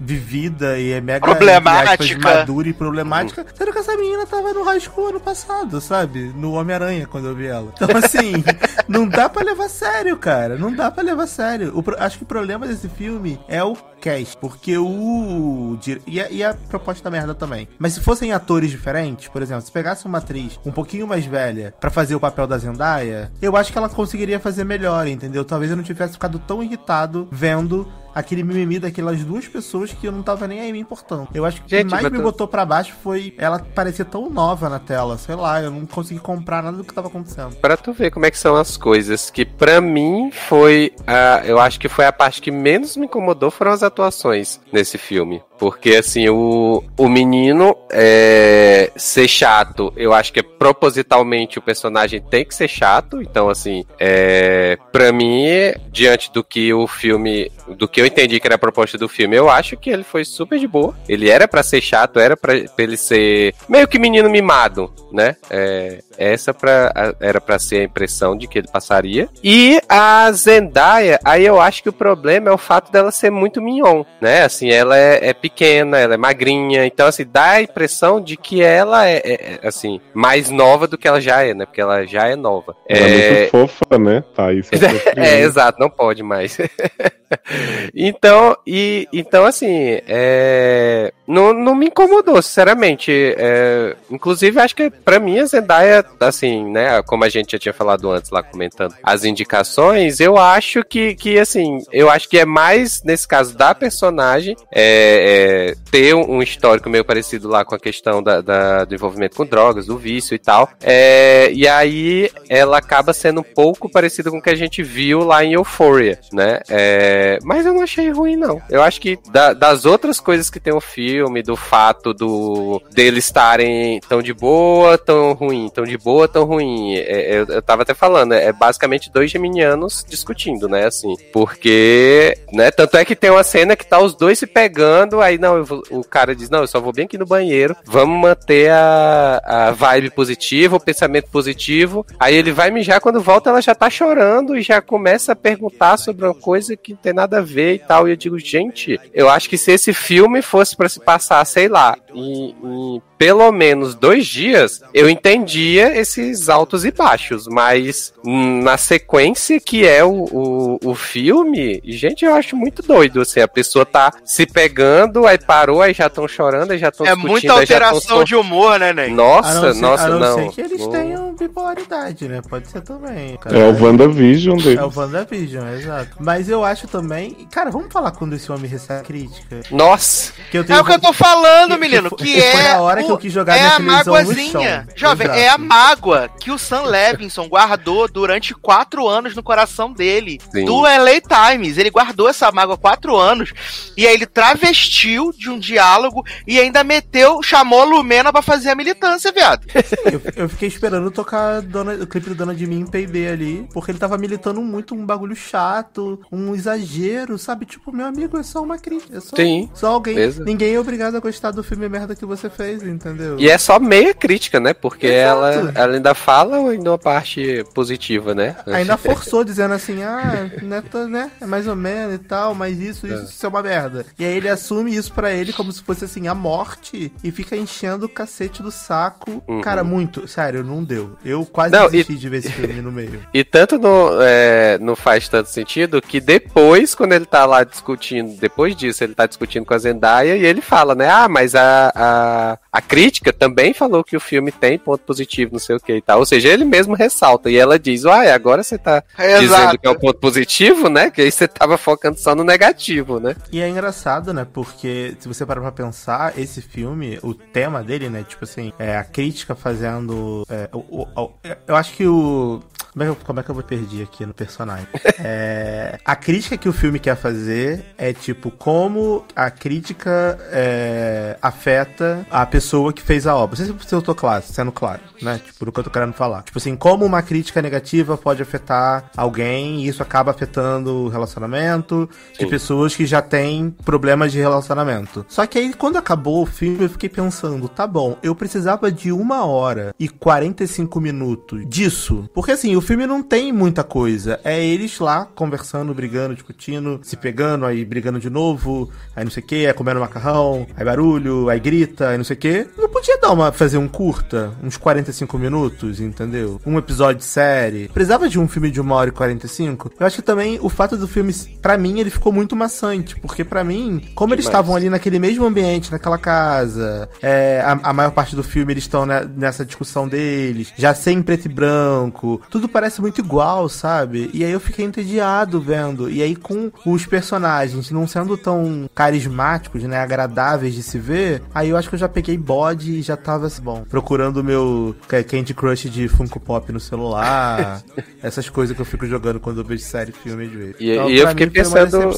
vivida 0.00 0.78
e 0.78 0.92
é 0.92 1.00
mega 1.00 1.26
problemática, 1.26 2.18
madura 2.18 2.68
e 2.68 2.72
problemática, 2.72 3.46
sendo 3.54 3.72
que 3.72 3.78
essa 3.78 3.96
menina 3.96 4.26
tava 4.26 4.52
no 4.52 4.62
high 4.64 4.80
school 4.80 5.08
ano 5.08 5.20
passado, 5.20 5.80
sabe? 5.80 6.32
No 6.34 6.52
Homem-Aranha, 6.52 7.06
quando 7.06 7.28
eu 7.28 7.34
vi 7.34 7.46
ela. 7.46 7.72
Então, 7.74 7.88
assim, 7.96 8.44
não 8.88 9.06
dá 9.08 9.28
pra 9.28 9.42
levar 9.42 9.68
sério, 9.68 10.16
cara. 10.16 10.56
Não 10.56 10.72
dá 10.72 10.90
pra 10.90 11.02
levar 11.02 11.26
sério. 11.26 11.72
O, 11.74 11.84
acho 11.98 12.18
que 12.18 12.24
o 12.24 12.26
problema 12.26 12.66
desse 12.66 12.88
filme 12.88 13.40
é 13.48 13.62
o 13.62 13.76
cast, 14.00 14.36
porque 14.38 14.76
o. 14.78 15.78
E 16.06 16.20
a, 16.20 16.30
e 16.30 16.44
a 16.44 16.54
proposta 16.54 17.02
da 17.02 17.10
merda 17.10 17.34
também. 17.34 17.68
Mas 17.78 17.94
se 17.94 18.00
fossem 18.00 18.32
atores 18.32 18.70
diferentes, 18.70 19.28
por 19.28 19.42
exemplo, 19.42 19.62
se 19.62 19.72
pegasse 19.72 20.06
uma 20.06 20.18
atriz 20.18 20.58
um 20.64 20.72
pouquinho 20.72 21.06
mais 21.06 21.24
velha 21.24 21.74
para 21.78 21.90
fazer 21.90 22.14
o 22.14 22.20
papel 22.20 22.46
da 22.46 22.58
Zendaya, 22.58 23.30
eu 23.40 23.56
acho 23.56 23.72
que 23.72 23.78
ela 23.78 23.88
conseguiria 23.88 24.40
fazer 24.40 24.64
melhor, 24.64 25.06
entendeu? 25.06 25.44
Talvez 25.44 25.70
eu 25.70 25.76
não 25.76 25.84
tivesse 25.84 26.14
ficado 26.14 26.38
tão 26.38 26.62
irritado 26.62 27.28
vendo 27.30 27.86
aquele 28.18 28.42
mimimi 28.42 28.78
daquelas 28.78 29.22
duas 29.24 29.46
pessoas 29.46 29.92
que 29.92 30.06
eu 30.06 30.12
não 30.12 30.22
tava 30.22 30.48
nem 30.48 30.60
aí 30.60 30.72
me 30.72 30.80
importando. 30.80 31.28
Eu 31.32 31.44
acho 31.44 31.62
que 31.62 31.66
o 31.74 31.78
que 31.78 31.84
mais 31.84 32.10
me 32.10 32.18
botou 32.18 32.48
para 32.48 32.64
baixo 32.64 32.94
foi 33.02 33.32
ela 33.38 33.60
parecer 33.74 34.04
tão 34.04 34.28
nova 34.28 34.68
na 34.68 34.78
tela, 34.78 35.16
sei 35.16 35.36
lá, 35.36 35.62
eu 35.62 35.70
não 35.70 35.86
consegui 35.86 36.20
comprar 36.20 36.62
nada 36.62 36.76
do 36.76 36.84
que 36.84 36.92
tava 36.92 37.08
acontecendo. 37.08 37.54
Para 37.56 37.76
tu 37.76 37.92
ver 37.92 38.10
como 38.10 38.26
é 38.26 38.30
que 38.30 38.38
são 38.38 38.56
as 38.56 38.76
coisas, 38.76 39.30
que 39.30 39.44
para 39.44 39.80
mim 39.80 40.30
foi, 40.32 40.92
a, 41.06 41.42
eu 41.44 41.60
acho 41.60 41.78
que 41.78 41.88
foi 41.88 42.06
a 42.06 42.12
parte 42.12 42.42
que 42.42 42.50
menos 42.50 42.96
me 42.96 43.06
incomodou 43.06 43.50
foram 43.50 43.70
as 43.70 43.82
atuações 43.82 44.60
nesse 44.72 44.98
filme. 44.98 45.42
Porque, 45.58 45.96
assim, 45.96 46.28
o, 46.28 46.84
o 46.96 47.08
menino 47.08 47.76
é, 47.90 48.92
ser 48.94 49.26
chato, 49.26 49.92
eu 49.96 50.12
acho 50.12 50.32
que 50.32 50.38
é 50.38 50.42
propositalmente 50.42 51.58
o 51.58 51.62
personagem 51.62 52.20
tem 52.20 52.44
que 52.44 52.54
ser 52.54 52.68
chato. 52.68 53.20
Então, 53.20 53.48
assim, 53.48 53.84
é, 53.98 54.78
pra 54.92 55.12
mim, 55.12 55.44
diante 55.90 56.32
do 56.32 56.44
que 56.44 56.72
o 56.72 56.86
filme, 56.86 57.50
do 57.76 57.88
que 57.88 58.00
eu 58.00 58.06
entendi 58.08 58.40
que 58.40 58.46
era 58.46 58.56
a 58.56 58.58
proposta 58.58 58.98
do 58.98 59.08
filme. 59.08 59.36
Eu 59.36 59.48
acho 59.48 59.76
que 59.76 59.90
ele 59.90 60.04
foi 60.04 60.24
super 60.24 60.58
de 60.58 60.66
boa. 60.66 60.94
Ele 61.08 61.30
era 61.30 61.46
para 61.46 61.62
ser 61.62 61.80
chato, 61.80 62.18
era 62.18 62.36
para 62.36 62.54
ele 62.78 62.96
ser 62.96 63.54
meio 63.68 63.86
que 63.86 63.98
menino 63.98 64.28
mimado, 64.28 64.92
né? 65.12 65.36
É, 65.50 66.02
essa 66.18 66.52
pra, 66.52 67.14
era 67.20 67.40
para 67.40 67.58
ser 67.58 67.76
a 67.76 67.84
impressão 67.84 68.36
de 68.36 68.48
que 68.48 68.58
ele 68.58 68.68
passaria. 68.68 69.28
E 69.42 69.80
a 69.88 70.30
Zendaya, 70.32 71.20
aí 71.24 71.46
eu 71.46 71.60
acho 71.60 71.82
que 71.82 71.88
o 71.88 71.92
problema 71.92 72.50
é 72.50 72.52
o 72.52 72.58
fato 72.58 72.90
dela 72.90 73.12
ser 73.12 73.30
muito 73.30 73.62
mignon, 73.62 74.04
né? 74.20 74.42
Assim, 74.42 74.70
ela 74.70 74.98
é, 74.98 75.28
é 75.28 75.32
pequena, 75.32 75.98
ela 75.98 76.14
é 76.14 76.16
magrinha, 76.16 76.84
então 76.84 77.06
assim, 77.06 77.24
dá 77.24 77.52
a 77.52 77.62
impressão 77.62 78.20
de 78.20 78.36
que 78.36 78.62
ela 78.62 79.06
é, 79.06 79.22
é, 79.24 79.58
é 79.62 79.68
assim, 79.68 80.00
mais 80.12 80.50
nova 80.50 80.88
do 80.88 80.98
que 80.98 81.06
ela 81.06 81.20
já 81.20 81.42
é, 81.42 81.54
né? 81.54 81.64
Porque 81.64 81.80
ela 81.80 82.04
já 82.04 82.26
é 82.26 82.34
nova. 82.34 82.74
Ela 82.88 83.06
é, 83.06 83.38
muito 83.38 83.50
fofa, 83.50 83.98
né? 83.98 84.24
Tá, 84.34 84.52
isso 84.52 84.70
é, 85.16 85.40
exato, 85.40 85.78
não 85.78 85.88
pode 85.88 86.22
mais. 86.22 86.58
então, 87.94 88.56
e, 88.66 89.08
então 89.12 89.44
assim, 89.44 90.00
é, 90.06 91.12
não, 91.28 91.52
não 91.52 91.74
me 91.74 91.86
incomodou, 91.86 92.40
sinceramente. 92.40 93.12
É, 93.36 93.94
inclusive, 94.10 94.58
acho 94.58 94.74
que 94.74 94.90
para 94.90 95.18
mim 95.18 95.38
a 95.38 95.44
Zendaya, 95.44 96.04
assim, 96.20 96.70
né, 96.70 97.02
como 97.02 97.24
a 97.24 97.28
gente 97.28 97.52
já 97.52 97.58
tinha 97.58 97.74
falado 97.74 98.10
antes 98.10 98.30
lá 98.30 98.42
comentando 98.42 98.94
as 99.02 99.24
indicações, 99.24 100.20
eu 100.20 100.38
acho 100.38 100.82
que, 100.82 101.14
que 101.14 101.38
assim, 101.38 101.78
eu 101.92 102.08
acho 102.08 102.28
que 102.28 102.38
é 102.38 102.46
mais 102.46 103.02
nesse 103.02 103.28
caso 103.28 103.56
da 103.56 103.74
personagem 103.74 104.56
é, 104.72 105.74
é, 105.74 105.90
ter 105.90 106.14
um 106.14 106.42
histórico 106.42 106.88
meio 106.88 107.04
parecido 107.04 107.48
lá 107.48 107.64
com 107.64 107.74
a 107.74 107.78
questão 107.78 108.22
da, 108.22 108.40
da 108.40 108.84
do 108.84 108.94
envolvimento 108.94 109.36
com 109.36 109.44
drogas, 109.44 109.86
do 109.86 109.98
vício 109.98 110.34
e 110.34 110.38
tal. 110.38 110.70
É, 110.82 111.50
e 111.52 111.68
aí 111.68 112.30
ela 112.48 112.78
acaba 112.78 113.12
sendo 113.12 113.40
um 113.40 113.44
pouco 113.44 113.90
parecida 113.90 114.30
com 114.30 114.38
o 114.38 114.42
que 114.42 114.50
a 114.50 114.56
gente 114.56 114.82
viu 114.82 115.20
lá 115.20 115.44
em 115.44 115.52
Euphoria, 115.52 116.18
né? 116.32 116.60
É, 116.70 117.38
mas 117.42 117.66
eu 117.66 117.74
não 117.74 117.82
achei 117.82 118.10
ruim, 118.10 118.36
não. 118.36 118.62
Eu 118.70 118.82
acho 118.82 119.00
que 119.00 119.18
da, 119.30 119.52
das 119.52 119.84
outras 119.84 120.18
coisas 120.20 120.48
que 120.48 120.60
tem 120.60 120.72
o 120.72 120.80
filme, 120.80 121.17
do 121.44 121.56
fato 121.56 122.12
do 122.12 122.82
deles 122.92 123.24
estarem 123.24 124.00
tão 124.08 124.22
de 124.22 124.32
boa, 124.32 124.98
tão 124.98 125.32
ruim, 125.32 125.68
tão 125.72 125.84
de 125.84 125.96
boa, 125.96 126.28
tão 126.28 126.44
ruim. 126.44 126.96
É, 126.96 127.38
eu, 127.38 127.46
eu 127.46 127.62
tava 127.62 127.82
até 127.82 127.94
falando, 127.94 128.34
é, 128.34 128.46
é 128.46 128.52
basicamente 128.52 129.10
dois 129.10 129.30
geminianos 129.30 130.04
discutindo, 130.08 130.68
né? 130.68 130.86
Assim, 130.86 131.14
porque, 131.32 132.36
né? 132.52 132.70
Tanto 132.70 132.96
é 132.96 133.04
que 133.04 133.16
tem 133.16 133.30
uma 133.30 133.44
cena 133.44 133.76
que 133.76 133.86
tá 133.86 134.00
os 134.00 134.14
dois 134.14 134.38
se 134.38 134.46
pegando, 134.46 135.20
aí 135.20 135.38
não, 135.38 135.62
o 135.90 136.04
cara 136.04 136.34
diz, 136.34 136.50
não, 136.50 136.60
eu 136.60 136.66
só 136.66 136.80
vou 136.80 136.92
bem 136.92 137.04
aqui 137.04 137.18
no 137.18 137.26
banheiro, 137.26 137.76
vamos 137.84 138.20
manter 138.20 138.70
a, 138.70 139.40
a 139.44 139.70
vibe 139.70 140.10
positiva, 140.10 140.76
o 140.76 140.80
pensamento 140.80 141.30
positivo. 141.30 142.06
Aí 142.18 142.34
ele 142.34 142.52
vai 142.52 142.70
mijar, 142.70 143.00
quando 143.00 143.20
volta 143.20 143.50
ela 143.50 143.60
já 143.60 143.74
tá 143.74 143.88
chorando 143.90 144.56
e 144.56 144.62
já 144.62 144.80
começa 144.80 145.32
a 145.32 145.36
perguntar 145.36 145.96
sobre 145.96 146.24
uma 146.24 146.34
coisa 146.34 146.76
que 146.76 146.92
não 146.92 146.98
tem 146.98 147.12
nada 147.12 147.38
a 147.38 147.42
ver 147.42 147.74
e 147.74 147.78
tal. 147.78 148.08
E 148.08 148.12
eu 148.12 148.16
digo, 148.16 148.38
gente, 148.38 148.98
eu 149.12 149.28
acho 149.28 149.48
que 149.48 149.58
se 149.58 149.72
esse 149.72 149.92
filme 149.92 150.42
fosse 150.42 150.76
para 150.76 150.88
se 150.88 151.00
passar, 151.08 151.42
sei 151.46 151.68
lá, 151.68 151.96
em, 152.12 152.54
em 152.62 153.02
pelo 153.18 153.50
menos 153.50 153.96
dois 153.96 154.26
dias, 154.26 154.80
eu 154.94 155.10
entendia 155.10 155.98
esses 155.98 156.48
altos 156.48 156.84
e 156.84 156.92
baixos, 156.92 157.46
mas 157.48 158.14
na 158.24 158.78
sequência 158.78 159.58
que 159.58 159.86
é 159.86 160.04
o, 160.04 160.24
o, 160.30 160.78
o 160.84 160.94
filme, 160.94 161.82
gente, 161.84 162.24
eu 162.24 162.34
acho 162.34 162.56
muito 162.56 162.80
doido, 162.80 163.20
assim, 163.20 163.40
a 163.40 163.48
pessoa 163.48 163.84
tá 163.84 164.12
se 164.24 164.46
pegando, 164.46 165.26
aí 165.26 165.36
parou, 165.38 165.82
aí 165.82 165.92
já 165.92 166.06
estão 166.06 166.28
chorando, 166.28 166.70
aí 166.70 166.78
já 166.78 166.88
estão 166.88 167.04
É 167.04 167.14
muita 167.14 167.52
alteração 167.52 168.22
de 168.22 168.36
humor, 168.36 168.78
né, 168.78 168.92
Ney? 168.92 169.10
Nossa, 169.10 169.74
ser, 169.74 169.80
nossa, 169.80 170.04
a 170.04 170.08
não. 170.10 170.20
não 170.20 170.34
ser 170.36 170.50
que 170.50 170.60
eles 170.60 170.86
tenham 170.86 171.34
bipolaridade, 171.34 172.28
né? 172.28 172.40
Pode 172.48 172.68
ser 172.68 172.82
também. 172.82 173.36
Cara. 173.38 173.58
É 173.58 173.68
o 173.68 173.82
WandaVision 173.82 174.58
deles. 174.58 174.78
É 174.78 174.84
o 174.84 174.92
WandaVision, 174.94 175.68
exato. 175.74 176.16
Mas 176.20 176.48
eu 176.48 176.64
acho 176.64 176.86
também... 176.86 177.48
Cara, 177.50 177.70
vamos 177.70 177.92
falar 177.92 178.12
quando 178.12 178.34
esse 178.34 178.50
homem 178.52 178.70
recebe 178.70 179.02
crítica. 179.02 179.60
Nossa! 179.70 180.32
Que 180.50 180.62
tenho... 180.62 180.78
É 180.78 180.80
o 180.80 180.84
que 180.84 180.92
eu 180.92 181.00
tô 181.00 181.12
falando, 181.12 181.72
que, 181.72 181.80
menino, 181.80 182.10
que, 182.10 182.24
que, 182.24 182.34
que 182.34 182.40
é... 182.40 182.72
a 182.72 182.80
hora 182.80 183.02
que 183.08 183.12
eu 183.12 183.18
quis 183.18 183.32
jogar 183.32 183.56
é 183.56 183.60
minha 183.60 183.76
a 183.76 183.78
mágoazinha. 183.78 184.88
Jovem, 184.94 185.26
Exato. 185.26 185.40
é 185.40 185.48
a 185.48 185.58
mágoa 185.58 186.28
que 186.40 186.50
o 186.50 186.58
Sam 186.58 186.82
Levinson 186.82 187.48
guardou 187.48 188.08
durante 188.08 188.54
quatro 188.54 189.08
anos 189.08 189.34
no 189.34 189.42
coração 189.42 189.92
dele. 189.92 190.38
Sim. 190.52 190.64
Do 190.64 190.82
LA 190.82 191.20
Times. 191.20 191.78
Ele 191.78 191.90
guardou 191.90 192.28
essa 192.28 192.50
mágoa 192.52 192.76
quatro 192.76 193.16
anos. 193.16 193.52
E 193.96 194.06
aí 194.06 194.14
ele 194.14 194.26
travestiu 194.26 195.32
de 195.36 195.50
um 195.50 195.58
diálogo 195.58 196.24
e 196.46 196.58
ainda 196.58 196.84
meteu, 196.84 197.42
chamou 197.42 197.82
a 197.82 197.84
Lumena 197.84 198.32
pra 198.32 198.42
fazer 198.42 198.70
a 198.70 198.74
militância, 198.74 199.32
viado. 199.32 199.66
Eu, 200.08 200.22
eu 200.44 200.48
fiquei 200.48 200.68
esperando 200.68 201.10
tocar 201.10 201.60
Dona, 201.60 201.94
o 201.94 202.06
clipe 202.06 202.28
do 202.30 202.34
Dona 202.34 202.54
de 202.54 202.66
Mim 202.66 202.80
em 202.80 202.86
PB 202.86 203.28
ali, 203.28 203.68
porque 203.72 203.90
ele 203.90 203.98
tava 203.98 204.16
militando 204.16 204.60
muito 204.62 204.94
um 204.94 205.04
bagulho 205.04 205.36
chato, 205.36 206.20
um 206.32 206.54
exagero, 206.54 207.36
sabe? 207.38 207.66
Tipo, 207.66 207.92
meu 207.92 208.06
amigo, 208.06 208.38
é 208.38 208.42
só 208.42 208.62
uma 208.62 208.78
crítica. 208.78 209.18
É 209.18 209.20
só, 209.20 209.36
Sim, 209.36 209.68
só 209.74 209.88
alguém. 209.88 210.16
Ninguém 210.44 210.74
é 210.74 210.80
obrigado 210.80 211.16
a 211.16 211.20
gostar 211.20 211.50
do 211.50 211.62
filme 211.62 211.88
merda 211.88 212.14
que 212.14 212.24
você 212.24 212.48
fez, 212.48 212.82
entendeu? 212.82 212.97
E 213.38 213.48
é 213.48 213.58
só 213.58 213.78
meia 213.78 214.14
crítica, 214.14 214.60
né? 214.60 214.72
Porque 214.74 215.06
ela, 215.06 215.72
ela 215.74 215.94
ainda 215.94 216.14
fala 216.14 216.70
ainda 216.70 216.90
uma 216.90 216.98
parte 216.98 217.64
positiva, 217.74 218.34
né? 218.34 218.56
Ainda 218.66 218.96
forçou, 218.96 219.44
dizendo 219.44 219.74
assim, 219.74 220.02
ah, 220.02 220.50
neto, 220.62 221.06
né? 221.08 221.30
É 221.40 221.46
mais 221.46 221.66
ou 221.66 221.76
menos 221.76 222.14
e 222.14 222.18
tal, 222.18 222.54
mas 222.54 222.78
isso, 222.78 223.06
isso, 223.06 223.16
é. 223.16 223.22
isso 223.24 223.46
é 223.46 223.48
uma 223.48 223.62
merda. 223.62 224.06
E 224.18 224.24
aí 224.24 224.36
ele 224.36 224.48
assume 224.48 224.94
isso 224.94 225.12
para 225.12 225.32
ele 225.32 225.52
como 225.52 225.72
se 225.72 225.82
fosse 225.82 226.04
assim, 226.04 226.28
a 226.28 226.34
morte, 226.34 227.12
e 227.22 227.30
fica 227.30 227.56
enchendo 227.56 228.06
o 228.06 228.08
cacete 228.08 228.62
do 228.62 228.70
saco. 228.70 229.42
Uhum. 229.46 229.60
Cara, 229.60 229.82
muito, 229.84 230.26
sério, 230.28 230.62
não 230.64 230.82
deu. 230.82 231.16
Eu 231.24 231.44
quase 231.44 231.72
não, 231.72 231.88
desisti 231.88 232.12
e... 232.14 232.16
de 232.16 232.28
ver 232.28 232.38
esse 232.38 232.50
filme 232.50 232.80
no 232.80 232.92
meio. 232.92 233.08
E 233.32 233.44
tanto 233.44 233.78
não, 233.78 234.20
é, 234.20 234.78
não 234.78 234.96
faz 234.96 235.28
tanto 235.28 235.48
sentido 235.48 236.02
que 236.02 236.20
depois, 236.20 236.94
quando 236.94 237.12
ele 237.12 237.26
tá 237.26 237.44
lá 237.46 237.62
discutindo, 237.62 238.36
depois 238.38 238.74
disso, 238.74 239.04
ele 239.04 239.14
tá 239.14 239.26
discutindo 239.26 239.64
com 239.64 239.74
a 239.74 239.78
Zendaya 239.78 240.36
e 240.36 240.44
ele 240.44 240.60
fala, 240.60 240.94
né? 240.94 241.08
Ah, 241.08 241.28
mas 241.28 241.54
a, 241.54 241.92
a, 241.94 242.58
a 242.72 242.80
crítica 242.80 243.32
também 243.32 243.72
falou 243.72 244.04
que 244.04 244.16
o 244.16 244.20
filme 244.20 244.52
tem 244.52 244.78
ponto 244.78 245.00
positivo, 245.00 245.52
não 245.52 245.58
sei 245.58 245.76
o 245.76 245.80
que 245.80 245.96
e 245.96 246.02
tal. 246.02 246.20
Ou 246.20 246.26
seja, 246.26 246.48
ele 246.48 246.64
mesmo 246.64 246.94
ressalta. 246.94 247.50
E 247.50 247.56
ela 247.56 247.78
diz, 247.78 248.04
uai, 248.04 248.30
agora 248.30 248.62
você 248.62 248.76
tá 248.76 249.02
é 249.16 249.38
dizendo 249.38 249.78
que 249.78 249.86
é 249.86 249.90
o 249.90 249.94
um 249.94 249.98
ponto 249.98 250.18
positivo, 250.18 250.88
né? 250.88 251.10
Que 251.10 251.22
aí 251.22 251.32
você 251.32 251.48
tava 251.48 251.78
focando 251.78 252.18
só 252.18 252.34
no 252.34 252.44
negativo, 252.44 253.18
né? 253.18 253.34
E 253.50 253.60
é 253.60 253.68
engraçado, 253.68 254.32
né? 254.34 254.46
Porque 254.50 255.16
se 255.18 255.26
você 255.26 255.46
parar 255.46 255.62
pra 255.62 255.72
pensar, 255.72 256.38
esse 256.38 256.60
filme, 256.60 257.18
o 257.22 257.32
tema 257.32 257.82
dele, 257.82 258.08
né? 258.10 258.24
Tipo 258.28 258.44
assim, 258.44 258.72
é 258.78 258.96
a 258.96 259.04
crítica 259.04 259.54
fazendo. 259.54 260.46
É, 260.48 260.68
o, 260.72 260.78
o, 260.78 261.08
o, 261.16 261.34
eu 261.66 261.74
acho 261.74 261.94
que 261.94 262.06
o. 262.06 262.60
Como 262.92 263.02
é 263.04 263.06
que, 263.06 263.10
eu, 263.12 263.16
como 263.24 263.40
é 263.40 263.42
que 263.44 263.50
eu 263.50 263.54
vou 263.54 263.62
perder 263.62 264.02
aqui 264.02 264.26
no 264.26 264.34
personagem? 264.34 264.88
é, 265.20 265.98
a 266.04 266.16
crítica 266.16 266.56
que 266.56 266.68
o 266.68 266.72
filme 266.72 266.98
quer 266.98 267.16
fazer 267.16 267.84
é 267.96 268.12
tipo 268.12 268.50
como 268.50 269.24
a 269.36 269.50
crítica 269.50 270.36
é, 270.50 271.36
afeta 271.40 272.26
a 272.28 272.44
pessoa 272.44 272.57
que 272.94 273.02
fez 273.02 273.26
a 273.26 273.34
obra. 273.34 273.58
Não 273.58 273.66
sei 273.66 273.88
se 273.88 273.94
eu 273.94 274.02
tô 274.02 274.14
claro, 274.14 274.44
sendo 274.46 274.72
claro, 274.72 275.00
né? 275.22 275.40
Tipo, 275.44 275.64
do 275.64 275.72
que 275.72 275.80
eu 275.80 275.84
tô 275.84 275.90
querendo 275.90 276.12
falar. 276.12 276.42
Tipo 276.42 276.58
assim, 276.58 276.76
como 276.76 277.04
uma 277.04 277.22
crítica 277.22 277.62
negativa 277.62 278.16
pode 278.16 278.42
afetar 278.42 279.10
alguém 279.16 279.80
e 279.84 279.88
isso 279.88 280.02
acaba 280.02 280.30
afetando 280.30 281.04
o 281.04 281.08
relacionamento 281.08 282.08
de 282.32 282.44
Sim. 282.44 282.48
pessoas 282.48 282.94
que 282.94 283.06
já 283.06 283.22
têm 283.22 283.74
problemas 283.84 284.32
de 284.32 284.38
relacionamento. 284.38 285.24
Só 285.28 285.46
que 285.46 285.58
aí, 285.58 285.72
quando 285.74 285.96
acabou 285.96 286.42
o 286.42 286.46
filme, 286.46 286.84
eu 286.84 286.90
fiquei 286.90 287.08
pensando, 287.08 287.68
tá 287.68 287.86
bom, 287.86 288.16
eu 288.22 288.34
precisava 288.34 288.90
de 288.90 289.12
uma 289.12 289.44
hora 289.44 289.94
e 289.98 290.08
45 290.08 291.00
minutos 291.00 291.68
disso. 291.68 292.28
Porque 292.34 292.52
assim, 292.52 292.76
o 292.76 292.80
filme 292.80 293.06
não 293.06 293.22
tem 293.22 293.52
muita 293.52 293.82
coisa. 293.84 294.40
É 294.44 294.62
eles 294.62 294.98
lá 294.98 295.26
conversando, 295.34 295.94
brigando, 295.94 296.34
discutindo, 296.34 297.00
se 297.02 297.16
pegando, 297.16 297.66
aí 297.66 297.84
brigando 297.84 298.20
de 298.20 298.30
novo, 298.30 298.90
aí 299.14 299.24
não 299.24 299.30
sei 299.30 299.42
o 299.42 299.46
que, 299.46 299.66
aí 299.66 299.72
comendo 299.72 300.00
macarrão, 300.00 300.66
aí 300.76 300.84
barulho, 300.84 301.48
aí 301.48 301.60
grita, 301.60 302.08
aí 302.08 302.16
não 302.16 302.24
sei 302.24 302.36
o 302.36 302.38
que. 302.38 302.47
Não 302.76 302.88
podia 302.88 303.18
dar 303.18 303.32
uma, 303.32 303.52
fazer 303.52 303.78
um 303.78 303.88
curta, 303.88 304.52
uns 304.62 304.76
45 304.76 305.38
minutos, 305.38 306.00
entendeu? 306.00 306.60
Um 306.64 306.78
episódio 306.78 307.18
de 307.18 307.24
série. 307.24 307.88
Precisava 307.88 308.28
de 308.28 308.38
um 308.38 308.48
filme 308.48 308.70
de 308.70 308.80
uma 308.80 308.94
hora 308.94 309.10
e 309.10 309.12
45. 309.12 309.92
Eu 309.98 310.06
acho 310.06 310.16
que 310.16 310.22
também 310.22 310.58
o 310.60 310.68
fato 310.68 310.96
do 310.96 311.08
filme, 311.08 311.32
para 311.60 311.76
mim, 311.76 312.00
ele 312.00 312.10
ficou 312.10 312.32
muito 312.32 312.56
maçante, 312.56 313.16
porque 313.20 313.44
para 313.44 313.62
mim, 313.64 314.02
como 314.14 314.34
eles 314.34 314.46
estavam 314.46 314.74
ali 314.74 314.88
naquele 314.88 315.18
mesmo 315.18 315.44
ambiente, 315.44 315.92
naquela 315.92 316.18
casa, 316.18 317.08
é, 317.22 317.62
a, 317.64 317.90
a, 317.90 317.92
maior 317.92 318.10
parte 318.10 318.34
do 318.34 318.42
filme 318.42 318.72
eles 318.72 318.84
estão 318.84 319.04
nessa 319.06 319.64
discussão 319.64 320.08
deles, 320.08 320.72
já 320.76 320.94
sem 320.94 321.22
preto 321.22 321.46
e 321.46 321.48
branco, 321.48 322.40
tudo 322.50 322.68
parece 322.68 323.00
muito 323.00 323.20
igual, 323.20 323.68
sabe? 323.68 324.30
E 324.32 324.44
aí 324.44 324.50
eu 324.50 324.60
fiquei 324.60 324.84
entediado 324.84 325.60
vendo. 325.60 326.10
E 326.10 326.22
aí 326.22 326.34
com 326.34 326.70
os 326.86 327.06
personagens 327.06 327.90
não 327.90 328.06
sendo 328.06 328.36
tão 328.36 328.88
carismáticos, 328.94 329.82
né, 329.82 329.98
agradáveis 329.98 330.74
de 330.74 330.82
se 330.82 330.98
ver, 330.98 331.42
aí 331.54 331.68
eu 331.68 331.76
acho 331.76 331.88
que 331.88 331.94
eu 331.94 331.98
já 331.98 332.08
peguei 332.08 332.37
bode 332.38 332.92
e 332.92 333.02
já 333.02 333.16
tava 333.16 333.46
assim, 333.46 333.62
bom, 333.62 333.84
procurando 333.88 334.38
o 334.38 334.44
meu 334.44 334.94
Candy 335.06 335.54
Crush 335.54 335.90
de 335.90 336.08
Funko 336.08 336.40
Pop 336.40 336.70
no 336.72 336.80
celular, 336.80 337.82
essas 338.22 338.48
coisas 338.48 338.74
que 338.74 338.80
eu 338.80 338.86
fico 338.86 339.06
jogando 339.06 339.40
quando 339.40 339.60
eu 339.60 339.64
vejo 339.64 339.82
série, 339.82 340.12
filme 340.12 340.48
de 340.48 340.56
vez. 340.56 340.76
E, 340.80 340.90
então, 340.92 341.10
e 341.10 341.18
eu 341.18 341.28
fiquei 341.28 341.46
pensando, 341.48 342.10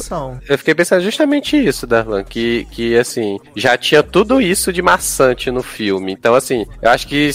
eu 0.48 0.58
fiquei 0.58 0.74
pensando 0.74 1.02
justamente 1.02 1.56
isso, 1.56 1.86
Darlan, 1.86 2.24
que 2.24 2.66
que 2.70 2.96
assim, 2.96 3.38
já 3.56 3.76
tinha 3.76 4.02
tudo 4.02 4.40
isso 4.40 4.72
de 4.72 4.82
maçante 4.82 5.50
no 5.50 5.62
filme. 5.62 6.12
Então 6.12 6.34
assim, 6.34 6.66
eu 6.82 6.90
acho 6.90 7.06
que 7.06 7.30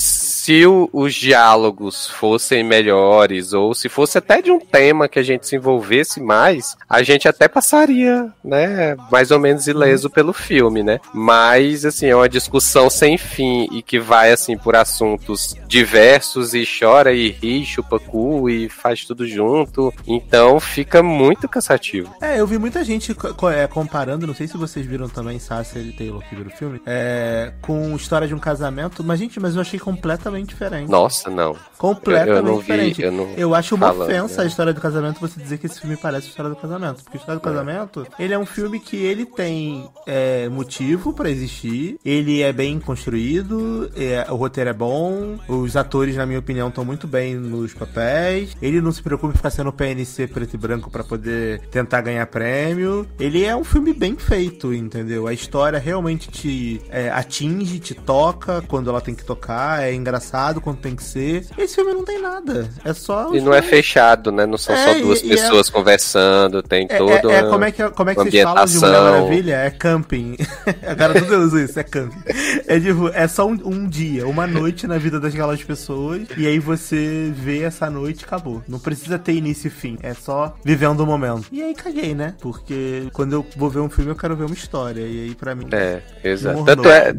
se 0.45 0.63
o- 0.67 0.87
os 0.93 1.15
diálogos 1.15 2.07
fossem 2.07 2.63
melhores, 2.63 3.51
ou 3.51 3.73
se 3.73 3.89
fosse 3.89 4.19
até 4.19 4.43
de 4.43 4.51
um 4.51 4.59
tema 4.59 5.07
que 5.09 5.17
a 5.17 5.23
gente 5.23 5.47
se 5.47 5.55
envolvesse 5.55 6.21
mais, 6.21 6.77
a 6.87 7.01
gente 7.01 7.27
até 7.27 7.47
passaria, 7.47 8.31
né, 8.43 8.95
mais 9.11 9.31
ou 9.31 9.39
menos 9.39 9.65
ileso 9.65 10.07
pelo 10.07 10.33
filme, 10.33 10.83
né? 10.83 10.99
Mas, 11.11 11.83
assim, 11.83 12.05
é 12.05 12.15
uma 12.15 12.29
discussão 12.29 12.91
sem 12.91 13.17
fim 13.17 13.67
e 13.71 13.81
que 13.81 13.99
vai, 13.99 14.31
assim, 14.31 14.55
por 14.55 14.75
assuntos 14.75 15.55
diversos 15.67 16.53
e 16.53 16.63
chora 16.63 17.11
e 17.11 17.29
ri, 17.31 17.65
chupa 17.65 17.99
cu 17.99 18.47
e 18.47 18.69
faz 18.69 19.03
tudo 19.03 19.27
junto. 19.27 19.91
Então 20.05 20.59
fica 20.59 21.01
muito 21.01 21.49
cansativo. 21.49 22.13
É, 22.21 22.39
eu 22.39 22.45
vi 22.45 22.59
muita 22.59 22.83
gente 22.83 23.15
é, 23.51 23.65
comparando, 23.65 24.27
não 24.27 24.35
sei 24.35 24.47
se 24.47 24.57
vocês 24.57 24.85
viram 24.85 25.09
também, 25.09 25.39
Sasha 25.39 25.79
e 25.79 25.91
Taylor 25.91 26.21
que 26.29 26.35
viram 26.35 26.51
o 26.51 26.55
filme, 26.55 26.81
é, 26.85 27.51
com 27.63 27.95
História 27.95 28.27
de 28.27 28.35
um 28.35 28.39
Casamento, 28.39 29.03
mas 29.03 29.19
gente, 29.19 29.39
mas 29.39 29.55
eu 29.55 29.61
achei 29.61 29.79
completamente 29.79 30.34
diferente. 30.43 30.89
Nossa, 30.89 31.29
não. 31.29 31.55
Completamente 31.77 32.29
Eu- 32.29 32.35
eu 32.37 32.43
não 32.43 32.55
vi, 32.55 32.61
diferente. 32.61 33.01
eu 33.01 33.11
não- 33.11 33.29
Eu 33.35 33.53
acho 33.55 33.75
uma 33.75 33.87
falando, 33.87 34.09
ofensa 34.09 34.37
né? 34.37 34.43
a 34.43 34.47
História 34.47 34.73
do 34.73 34.81
Casamento 34.81 35.19
você 35.19 35.39
dizer 35.39 35.57
que 35.57 35.65
esse 35.67 35.79
filme 35.79 35.95
parece 35.97 36.27
História 36.27 36.49
do 36.49 36.55
Casamento. 36.55 37.03
Porque 37.03 37.17
História 37.17 37.39
do 37.39 37.47
É. 37.47 37.51
Casamento, 37.51 38.07
ele 38.17 38.33
é 38.33 38.39
um 38.39 38.45
filme 38.45 38.79
que 38.79 38.95
ele 38.97 39.25
tem 39.25 39.89
é, 40.07 40.47
motivo 40.49 41.13
pra 41.13 41.29
existir, 41.29 41.99
ele 42.05 42.41
é 42.41 42.51
bem 42.53 42.79
construído, 42.79 43.89
é, 43.95 44.25
o 44.29 44.35
roteiro 44.35 44.69
é 44.69 44.73
bom, 44.73 45.37
os 45.47 45.75
atores, 45.75 46.15
na 46.15 46.25
minha 46.25 46.39
opinião, 46.39 46.67
estão 46.69 46.83
muito 46.85 47.07
bem 47.07 47.35
nos 47.35 47.73
papéis, 47.73 48.55
ele 48.61 48.81
não 48.81 48.91
se 48.91 49.01
preocupa 49.01 49.33
em 49.33 49.37
ficar 49.37 49.49
sendo 49.49 49.71
PNC 49.71 50.27
preto 50.27 50.53
e 50.53 50.57
branco 50.57 50.89
pra 50.91 51.03
poder 51.03 51.59
tentar 51.71 52.01
ganhar 52.01 52.25
prêmio. 52.27 53.07
Ele 53.19 53.43
é 53.43 53.55
um 53.55 53.63
filme 53.63 53.93
bem 53.93 54.15
feito, 54.15 54.73
entendeu? 54.73 55.27
A 55.27 55.33
história 55.33 55.79
realmente 55.79 56.29
te 56.29 56.81
é, 56.89 57.09
atinge, 57.09 57.79
te 57.79 57.93
toca 57.93 58.61
quando 58.67 58.89
ela 58.89 59.01
tem 59.01 59.13
que 59.15 59.23
tocar, 59.23 59.83
é 59.83 59.93
engraçado 59.93 60.24
quando 60.61 60.77
tem 60.77 60.95
que 60.95 61.03
ser. 61.03 61.45
Esse 61.57 61.75
filme 61.75 61.93
não 61.93 62.03
tem 62.03 62.21
nada, 62.21 62.69
é 62.83 62.93
só... 62.93 63.33
E 63.33 63.41
não 63.41 63.53
é 63.53 63.61
fechado, 63.61 64.31
né? 64.31 64.45
Não 64.45 64.57
são 64.57 64.75
É, 64.75 64.85
só 64.93 64.99
duas 64.99 65.21
e- 65.21 65.25
e 65.25 65.29
pessoas 65.29 65.69
conversando, 65.69 66.61
tem 66.63 66.87
É, 66.89 66.97
todo. 66.97 67.29
é, 67.31 67.35
é 67.39 67.41
uma- 67.43 67.51
como 67.51 67.63
é 67.65 67.71
que, 67.71 67.89
como 67.91 68.09
é 68.09 68.15
que 68.15 68.23
vocês 68.23 68.43
falam 68.43 68.65
de. 68.65 68.75
Mulher 68.79 69.01
Maravilha? 69.01 69.53
É 69.55 69.69
camping. 69.69 70.35
Agora 70.87 71.13
tudo 71.19 71.33
eu 71.33 71.39
uso 71.41 71.59
isso, 71.59 71.79
é 71.79 71.83
camping. 71.83 72.19
É 72.67 72.79
tipo, 72.79 73.09
é 73.09 73.27
só 73.27 73.47
um, 73.47 73.57
um 73.65 73.87
dia, 73.87 74.27
uma 74.27 74.45
noite 74.47 74.87
na 74.87 74.97
vida 74.97 75.19
daquelas 75.19 75.63
pessoas, 75.63 76.21
e 76.37 76.45
aí 76.47 76.59
você 76.59 77.31
vê 77.35 77.61
essa 77.63 77.89
noite 77.89 78.21
e 78.21 78.25
acabou. 78.25 78.63
Não 78.67 78.79
precisa 78.79 79.17
ter 79.19 79.33
início 79.33 79.67
e 79.67 79.71
fim, 79.71 79.97
é 80.01 80.13
só 80.13 80.55
vivendo 80.63 80.99
o 81.01 81.05
momento. 81.05 81.45
E 81.51 81.61
aí 81.61 81.73
caguei, 81.73 82.13
né? 82.15 82.33
Porque 82.41 83.07
quando 83.13 83.33
eu 83.33 83.45
vou 83.55 83.69
ver 83.69 83.79
um 83.79 83.89
filme, 83.89 84.11
eu 84.11 84.15
quero 84.15 84.35
ver 84.35 84.45
uma 84.45 84.53
história, 84.55 85.01
e 85.01 85.25
aí 85.25 85.35
pra 85.35 85.55
mim... 85.55 85.67
É, 85.71 86.01
exato. 86.23 86.63
Tanto 86.65 86.89
é, 86.89 87.13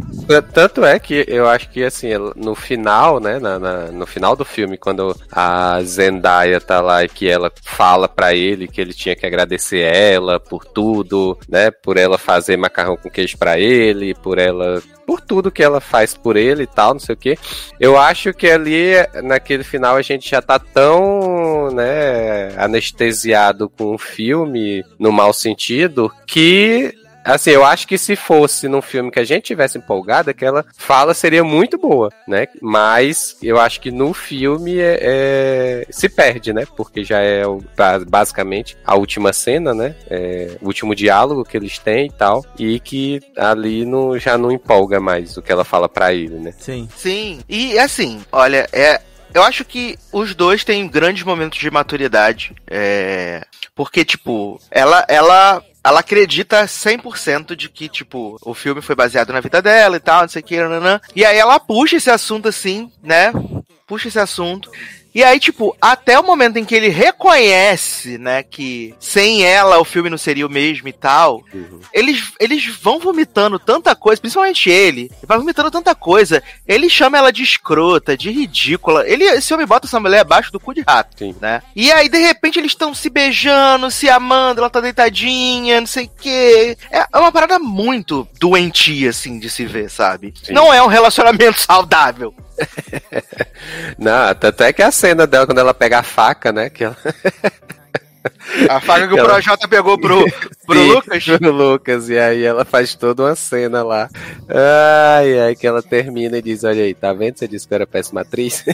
tanto 0.52 0.84
é 0.84 0.98
que 0.98 1.24
eu 1.28 1.48
acho 1.48 1.68
que 1.70 1.82
assim, 1.84 2.08
no 2.36 2.54
final, 2.54 2.95
né, 3.20 3.38
na, 3.38 3.58
na- 3.58 3.86
no 3.92 4.06
final 4.06 4.34
do 4.36 4.44
filme, 4.44 4.76
quando 4.78 5.14
a 5.30 5.80
Zendaya 5.82 6.60
tá 6.60 6.80
lá 6.80 7.04
e 7.04 7.08
que 7.08 7.28
ela 7.28 7.50
fala 7.62 8.08
pra 8.08 8.34
ele 8.34 8.66
que 8.68 8.80
ele 8.80 8.92
tinha 8.94 9.14
que 9.16 9.26
agradecer 9.26 9.80
ela 9.80 10.38
por 10.40 10.64
tudo, 10.64 11.38
né, 11.48 11.70
por 11.70 11.96
ela 11.96 12.16
fazer 12.18 12.56
macarrão 12.56 12.96
com 12.96 13.10
queijo 13.10 13.36
pra 13.38 13.58
ele, 13.58 14.14
por 14.14 14.38
ela 14.38 14.82
por 15.06 15.20
tudo 15.20 15.52
que 15.52 15.62
ela 15.62 15.80
faz 15.80 16.14
por 16.14 16.36
ele 16.36 16.64
e 16.64 16.66
tal, 16.66 16.94
não 16.94 16.98
sei 17.00 17.14
o 17.14 17.18
que. 17.18 17.38
Eu 17.78 17.96
acho 17.96 18.34
que 18.34 18.48
ali, 18.50 18.92
naquele 19.22 19.62
final, 19.62 19.94
a 19.94 20.02
gente 20.02 20.28
já 20.28 20.42
tá 20.42 20.58
tão, 20.58 21.70
né, 21.70 22.52
anestesiado 22.58 23.68
com 23.68 23.94
o 23.94 23.98
filme, 23.98 24.84
no 24.98 25.12
mau 25.12 25.32
sentido, 25.32 26.10
que 26.26 26.92
Assim, 27.26 27.50
eu 27.50 27.64
acho 27.64 27.86
que 27.88 27.98
se 27.98 28.14
fosse 28.14 28.68
num 28.68 28.80
filme 28.80 29.10
que 29.10 29.18
a 29.18 29.24
gente 29.24 29.44
tivesse 29.44 29.76
empolgado, 29.78 30.30
aquela 30.30 30.64
fala 30.76 31.12
seria 31.12 31.42
muito 31.42 31.76
boa, 31.76 32.10
né? 32.26 32.46
Mas 32.62 33.36
eu 33.42 33.58
acho 33.60 33.80
que 33.80 33.90
no 33.90 34.14
filme 34.14 34.78
é, 34.78 34.98
é- 35.02 35.86
se 35.90 36.08
perde, 36.08 36.52
né? 36.52 36.64
Porque 36.76 37.02
já 37.02 37.20
é 37.20 37.42
basicamente 38.08 38.76
a 38.84 38.94
última 38.94 39.32
cena, 39.32 39.74
né? 39.74 39.94
É, 40.08 40.56
o 40.62 40.66
último 40.66 40.94
diálogo 40.94 41.44
que 41.44 41.56
eles 41.56 41.78
têm 41.78 42.06
e 42.06 42.12
tal. 42.12 42.44
E 42.58 42.78
que 42.78 43.20
ali 43.36 43.84
não, 43.84 44.16
já 44.18 44.38
não 44.38 44.52
empolga 44.52 45.00
mais 45.00 45.36
o 45.36 45.42
que 45.42 45.50
ela 45.50 45.64
fala 45.64 45.88
pra 45.88 46.14
ele, 46.14 46.38
né? 46.38 46.54
Sim. 46.58 46.88
Sim, 46.96 47.40
e 47.48 47.78
assim, 47.78 48.22
olha, 48.30 48.68
é. 48.72 49.00
Eu 49.34 49.42
acho 49.42 49.66
que 49.66 49.98
os 50.10 50.34
dois 50.34 50.64
têm 50.64 50.88
grandes 50.88 51.22
momentos 51.22 51.58
de 51.58 51.70
maturidade. 51.70 52.54
É, 52.70 53.44
porque, 53.74 54.02
tipo, 54.02 54.58
ela, 54.70 55.04
ela, 55.08 55.62
ela 55.86 56.00
acredita 56.00 56.64
100% 56.64 57.54
de 57.54 57.68
que, 57.68 57.88
tipo, 57.88 58.36
o 58.42 58.52
filme 58.54 58.82
foi 58.82 58.96
baseado 58.96 59.32
na 59.32 59.40
vida 59.40 59.62
dela 59.62 59.96
e 59.96 60.00
tal, 60.00 60.22
não 60.22 60.28
sei 60.28 60.42
o 60.42 60.44
que, 60.44 60.60
nananã. 60.60 61.00
E 61.14 61.24
aí 61.24 61.38
ela 61.38 61.60
puxa 61.60 61.94
esse 61.94 62.10
assunto 62.10 62.48
assim, 62.48 62.90
né? 63.00 63.32
Puxa 63.86 64.08
esse 64.08 64.18
assunto. 64.18 64.70
E 65.16 65.24
aí, 65.24 65.40
tipo, 65.40 65.74
até 65.80 66.20
o 66.20 66.22
momento 66.22 66.58
em 66.58 66.64
que 66.66 66.74
ele 66.74 66.90
reconhece, 66.90 68.18
né, 68.18 68.42
que 68.42 68.94
sem 69.00 69.46
ela 69.46 69.78
o 69.78 69.84
filme 69.84 70.10
não 70.10 70.18
seria 70.18 70.46
o 70.46 70.50
mesmo 70.50 70.88
e 70.88 70.92
tal, 70.92 71.42
eles, 71.90 72.34
eles 72.38 72.66
vão 72.66 72.98
vomitando 72.98 73.58
tanta 73.58 73.96
coisa, 73.96 74.20
principalmente 74.20 74.68
ele, 74.68 75.10
ele 75.10 75.26
vai 75.26 75.38
vomitando 75.38 75.70
tanta 75.70 75.94
coisa. 75.94 76.42
Ele 76.68 76.90
chama 76.90 77.16
ela 77.16 77.32
de 77.32 77.42
escrota, 77.42 78.14
de 78.14 78.30
ridícula. 78.30 79.08
Ele, 79.08 79.24
esse 79.24 79.54
homem 79.54 79.66
bota 79.66 79.86
essa 79.86 79.98
mulher 79.98 80.20
abaixo 80.20 80.52
do 80.52 80.60
cu 80.60 80.74
de 80.74 80.82
rato, 80.82 81.16
Sim. 81.16 81.34
né? 81.40 81.62
E 81.74 81.90
aí, 81.90 82.10
de 82.10 82.18
repente, 82.18 82.58
eles 82.58 82.72
estão 82.72 82.92
se 82.94 83.08
beijando, 83.08 83.90
se 83.90 84.10
amando, 84.10 84.60
ela 84.60 84.68
tá 84.68 84.80
deitadinha, 84.80 85.80
não 85.80 85.86
sei 85.86 86.04
o 86.04 86.10
quê. 86.20 86.76
É 86.90 87.06
é 87.10 87.18
uma 87.18 87.32
parada 87.32 87.58
muito 87.58 88.28
doentia, 88.38 89.08
assim, 89.08 89.38
de 89.38 89.48
se 89.48 89.64
ver, 89.64 89.88
sabe? 89.88 90.34
Sim. 90.42 90.52
Não 90.52 90.74
é 90.74 90.82
um 90.82 90.88
relacionamento 90.88 91.58
saudável. 91.64 92.34
Não, 93.98 94.34
tanto 94.34 94.62
é 94.62 94.72
que 94.72 94.82
a 94.82 94.90
cena 94.90 95.26
dela 95.26 95.46
quando 95.46 95.58
ela 95.58 95.74
pega 95.74 95.98
a 95.98 96.02
faca, 96.02 96.52
né? 96.52 96.70
Que 96.70 96.84
ela... 96.84 96.96
A 98.68 98.80
faca 98.80 99.06
que 99.06 99.14
o 99.14 99.18
Ela- 99.18 99.28
Projota 99.28 99.68
pegou 99.68 99.98
pro, 100.00 100.24
pro 100.66 100.78
Sim, 100.78 100.88
Lucas. 100.92 101.24
Pro 101.38 101.50
Lucas, 101.52 102.08
e 102.08 102.18
aí 102.18 102.42
ela 102.44 102.64
faz 102.64 102.94
toda 102.94 103.22
uma 103.24 103.36
cena 103.36 103.82
lá. 103.84 104.08
Ai, 104.48 105.38
ai, 105.40 105.54
que 105.54 105.66
ela 105.66 105.82
termina 105.82 106.38
e 106.38 106.42
diz: 106.42 106.64
Olha 106.64 106.82
aí, 106.82 106.94
tá 106.94 107.12
vendo? 107.12 107.38
Você 107.38 107.46
disse 107.46 107.66
que 107.68 107.74
eu 107.74 107.76
era 107.76 107.86
péssima 107.86 108.22
atriz. 108.22 108.64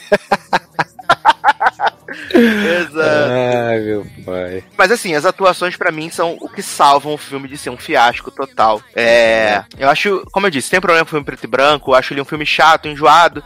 Exato. 2.34 3.30
Ai, 3.30 3.80
meu 3.80 4.06
pai. 4.24 4.64
Mas 4.76 4.90
assim, 4.90 5.14
as 5.14 5.24
atuações 5.24 5.76
pra 5.76 5.92
mim 5.92 6.10
são 6.10 6.36
o 6.40 6.48
que 6.48 6.62
salvam 6.62 7.14
o 7.14 7.18
filme 7.18 7.48
de 7.48 7.58
ser 7.58 7.70
um 7.70 7.76
fiasco 7.76 8.30
total. 8.30 8.82
É, 8.94 9.64
eu 9.78 9.88
acho, 9.88 10.24
como 10.32 10.46
eu 10.46 10.50
disse, 10.50 10.70
tem 10.70 10.80
problema 10.80 11.04
com 11.04 11.08
o 11.08 11.10
filme 11.10 11.24
preto 11.24 11.44
e 11.44 11.46
branco, 11.46 11.90
eu 11.90 11.94
acho 11.94 12.12
ele 12.12 12.20
um 12.20 12.26
filme 12.26 12.46
chato, 12.46 12.88
enjoado. 12.88 13.42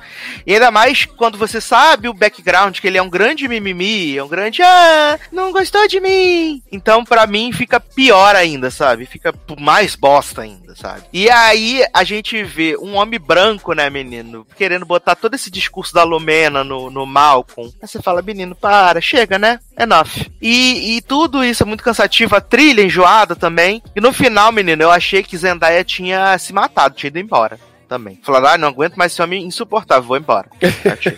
E 0.46 0.54
ainda 0.54 0.70
mais 0.70 1.04
quando 1.04 1.38
você 1.38 1.60
sabe 1.60 2.08
o 2.08 2.14
background, 2.14 2.78
que 2.78 2.86
ele 2.86 2.98
é 2.98 3.02
um 3.02 3.10
grande 3.10 3.46
mimimi, 3.48 4.16
é 4.16 4.22
um 4.22 4.28
grande 4.28 4.62
ah, 4.62 5.18
não 5.30 5.52
gostou 5.52 5.86
de 5.86 6.00
mim. 6.00 6.62
Então 6.70 7.04
pra 7.04 7.26
mim 7.26 7.52
fica 7.52 7.78
pior 7.78 8.34
ainda, 8.34 8.70
sabe? 8.70 9.06
Fica 9.06 9.34
mais 9.58 9.94
bosta 9.94 10.42
ainda, 10.42 10.74
sabe? 10.74 11.04
E 11.12 11.30
aí 11.30 11.84
a 11.92 12.04
gente 12.04 12.42
vê 12.42 12.76
um 12.78 12.94
homem 12.94 13.20
branco, 13.20 13.72
né, 13.72 13.88
menino, 13.90 14.46
querendo 14.56 14.86
botar 14.86 15.14
todo 15.14 15.34
esse 15.34 15.50
discurso 15.50 15.94
da 15.94 16.02
Lumena 16.02 16.64
no, 16.64 16.90
no 16.90 17.06
Malcolm. 17.06 17.72
Aí 17.80 17.88
você 17.88 18.00
fala, 18.00 18.22
menino, 18.22 18.55
para, 18.56 19.00
chega, 19.00 19.38
né? 19.38 19.60
Enough. 19.78 20.30
E, 20.40 20.96
e 20.96 21.02
tudo 21.02 21.44
isso 21.44 21.62
é 21.62 21.66
muito 21.66 21.84
cansativo, 21.84 22.34
a 22.34 22.40
trilha 22.40 22.82
enjoada 22.82 23.36
também. 23.36 23.82
E 23.94 24.00
no 24.00 24.12
final, 24.12 24.50
menino, 24.52 24.82
eu 24.82 24.90
achei 24.90 25.22
que 25.22 25.36
Zendaya 25.36 25.84
tinha 25.84 26.36
se 26.38 26.52
matado, 26.52 26.94
tinha 26.94 27.08
ido 27.08 27.18
embora. 27.18 27.58
Também. 27.88 28.18
Falaram, 28.24 28.48
ah, 28.48 28.58
não 28.58 28.68
aguento 28.68 28.96
mais 28.96 29.12
esse 29.12 29.22
homem 29.22 29.44
insuportável, 29.44 30.02
vou 30.02 30.16
embora. 30.16 30.48
Achei. 30.92 31.16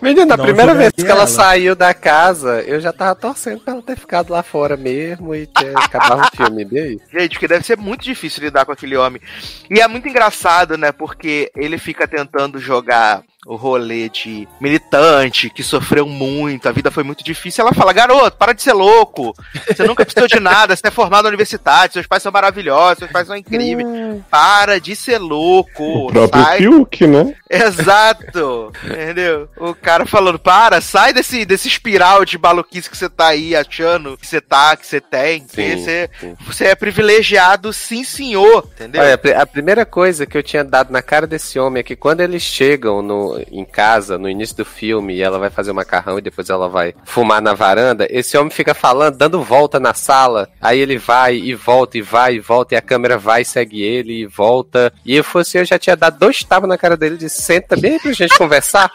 Menina, 0.00 0.34
a 0.34 0.38
primeira 0.38 0.74
vez 0.74 0.92
que 0.92 1.02
ela, 1.02 1.22
ela. 1.22 1.26
saiu 1.26 1.74
da 1.74 1.92
casa, 1.92 2.62
eu 2.62 2.80
já 2.80 2.92
tava 2.92 3.16
torcendo 3.16 3.60
pra 3.60 3.72
ela 3.72 3.82
ter 3.82 3.98
ficado 3.98 4.30
lá 4.32 4.42
fora 4.44 4.76
mesmo 4.76 5.34
e 5.34 5.46
ter 5.46 5.74
acabado 5.76 6.28
o 6.32 6.36
filme 6.36 6.64
dele. 6.64 7.00
Gente, 7.12 7.30
porque 7.30 7.48
deve 7.48 7.66
ser 7.66 7.76
muito 7.76 8.04
difícil 8.04 8.44
lidar 8.44 8.64
com 8.64 8.72
aquele 8.72 8.96
homem. 8.96 9.20
E 9.68 9.80
é 9.80 9.88
muito 9.88 10.08
engraçado, 10.08 10.78
né? 10.78 10.92
Porque 10.92 11.50
ele 11.56 11.78
fica 11.78 12.06
tentando 12.06 12.60
jogar 12.60 13.24
o 13.46 13.54
rolê 13.54 14.08
de 14.08 14.48
militante, 14.60 15.48
que 15.48 15.62
sofreu 15.62 16.06
muito, 16.06 16.68
a 16.68 16.72
vida 16.72 16.90
foi 16.90 17.04
muito 17.04 17.22
difícil. 17.22 17.62
Ela 17.62 17.72
fala, 17.72 17.92
garoto, 17.92 18.36
para 18.36 18.52
de 18.52 18.60
ser 18.60 18.72
louco. 18.72 19.32
Você 19.68 19.84
nunca 19.84 20.04
precisou 20.04 20.26
de 20.26 20.40
nada, 20.40 20.74
você 20.74 20.88
é 20.88 20.90
formado 20.90 21.24
na 21.24 21.28
universidade, 21.28 21.92
seus 21.92 22.06
pais 22.06 22.22
são 22.22 22.32
maravilhosos, 22.32 22.98
seus 22.98 23.10
pais 23.12 23.28
são 23.28 23.36
incríveis. 23.36 23.86
Para 24.28 24.80
de 24.80 24.96
ser 24.96 25.18
louco. 25.18 25.84
O 25.84 26.06
próprio 26.08 26.42
sai 26.42 26.58
Fiuk, 26.58 27.06
né? 27.06 27.34
Exato, 27.48 28.72
entendeu? 28.84 29.48
O 29.56 29.74
cara 29.74 30.04
falando, 30.04 30.38
para, 30.38 30.80
sai 30.80 31.12
desse, 31.12 31.44
desse 31.44 31.68
espiral 31.68 32.24
de 32.24 32.36
maluquice 32.38 32.90
que 32.90 32.96
você 32.96 33.08
tá 33.08 33.28
aí 33.28 33.54
achando 33.54 34.16
que 34.16 34.26
você 34.26 34.40
tá, 34.40 34.76
que 34.76 34.86
você 34.86 35.00
tem. 35.00 35.44
que 35.46 35.54
Sim, 35.54 35.76
você, 35.76 36.10
sim. 36.18 36.36
você 36.44 36.64
é 36.66 36.74
privilegiado, 36.74 37.72
sim 37.72 38.02
senhor, 38.02 38.68
entendeu? 38.74 39.02
Olha, 39.02 39.20
a 39.40 39.46
primeira 39.46 39.86
coisa 39.86 40.26
que 40.26 40.36
eu 40.36 40.42
tinha 40.42 40.64
dado 40.64 40.92
na 40.92 41.00
cara 41.00 41.26
desse 41.28 41.58
homem 41.60 41.80
é 41.80 41.84
que 41.84 41.94
quando 41.94 42.20
eles 42.20 42.42
chegam 42.42 43.00
no. 43.02 43.35
Em 43.50 43.64
casa, 43.64 44.18
no 44.18 44.28
início 44.28 44.56
do 44.56 44.64
filme, 44.64 45.14
e 45.14 45.22
ela 45.22 45.38
vai 45.38 45.50
fazer 45.50 45.70
o 45.70 45.74
macarrão 45.74 46.18
e 46.18 46.22
depois 46.22 46.50
ela 46.50 46.68
vai 46.68 46.94
fumar 47.04 47.40
na 47.40 47.54
varanda, 47.54 48.06
esse 48.10 48.36
homem 48.36 48.50
fica 48.50 48.74
falando, 48.74 49.16
dando 49.16 49.42
volta 49.42 49.78
na 49.80 49.94
sala, 49.94 50.48
aí 50.60 50.78
ele 50.78 50.98
vai 50.98 51.36
e 51.36 51.54
volta 51.54 51.98
e 51.98 52.02
vai 52.02 52.36
e 52.36 52.40
volta, 52.40 52.74
e 52.74 52.78
a 52.78 52.82
câmera 52.82 53.18
vai 53.18 53.42
e 53.42 53.44
segue 53.44 53.82
ele 53.82 54.22
e 54.22 54.26
volta. 54.26 54.92
E 55.04 55.16
eu 55.16 55.24
fosse, 55.24 55.58
eu 55.58 55.64
já 55.64 55.78
tinha 55.78 55.96
dado 55.96 56.18
dois 56.18 56.42
tapas 56.44 56.68
na 56.68 56.78
cara 56.78 56.96
dele 56.96 57.16
e 57.16 57.18
disse, 57.18 57.42
senta 57.42 57.76
bem 57.76 57.98
pra 57.98 58.12
gente 58.12 58.36
conversar. 58.38 58.90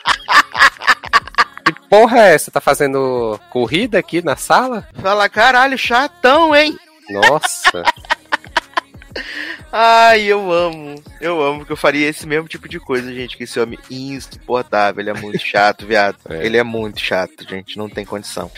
Que 1.63 1.73
porra 1.89 2.19
é 2.19 2.33
essa? 2.33 2.51
Tá 2.51 2.59
fazendo 2.59 3.39
corrida 3.49 3.99
aqui 3.99 4.23
na 4.23 4.35
sala? 4.35 4.87
Fala, 5.01 5.29
caralho, 5.29 5.77
chatão, 5.77 6.55
hein? 6.55 6.77
Nossa. 7.09 7.83
Ai, 9.72 10.24
eu 10.24 10.51
amo. 10.51 10.95
Eu 11.19 11.41
amo 11.41 11.65
que 11.65 11.72
eu 11.72 11.78
faria 11.78 12.09
esse 12.09 12.28
mesmo 12.28 12.47
tipo 12.47 12.67
de 12.67 12.80
coisa, 12.80 13.13
gente. 13.13 13.38
Que 13.38 13.43
esse 13.43 13.59
homem 13.59 13.80
insuportável. 13.89 15.01
Ele 15.01 15.09
é 15.09 15.13
muito 15.13 15.39
chato, 15.39 15.86
viado. 15.86 16.17
É. 16.30 16.45
Ele 16.45 16.57
é 16.57 16.63
muito 16.63 16.99
chato, 16.99 17.47
gente. 17.47 17.78
Não 17.78 17.89
tem 17.89 18.05
condição. 18.05 18.51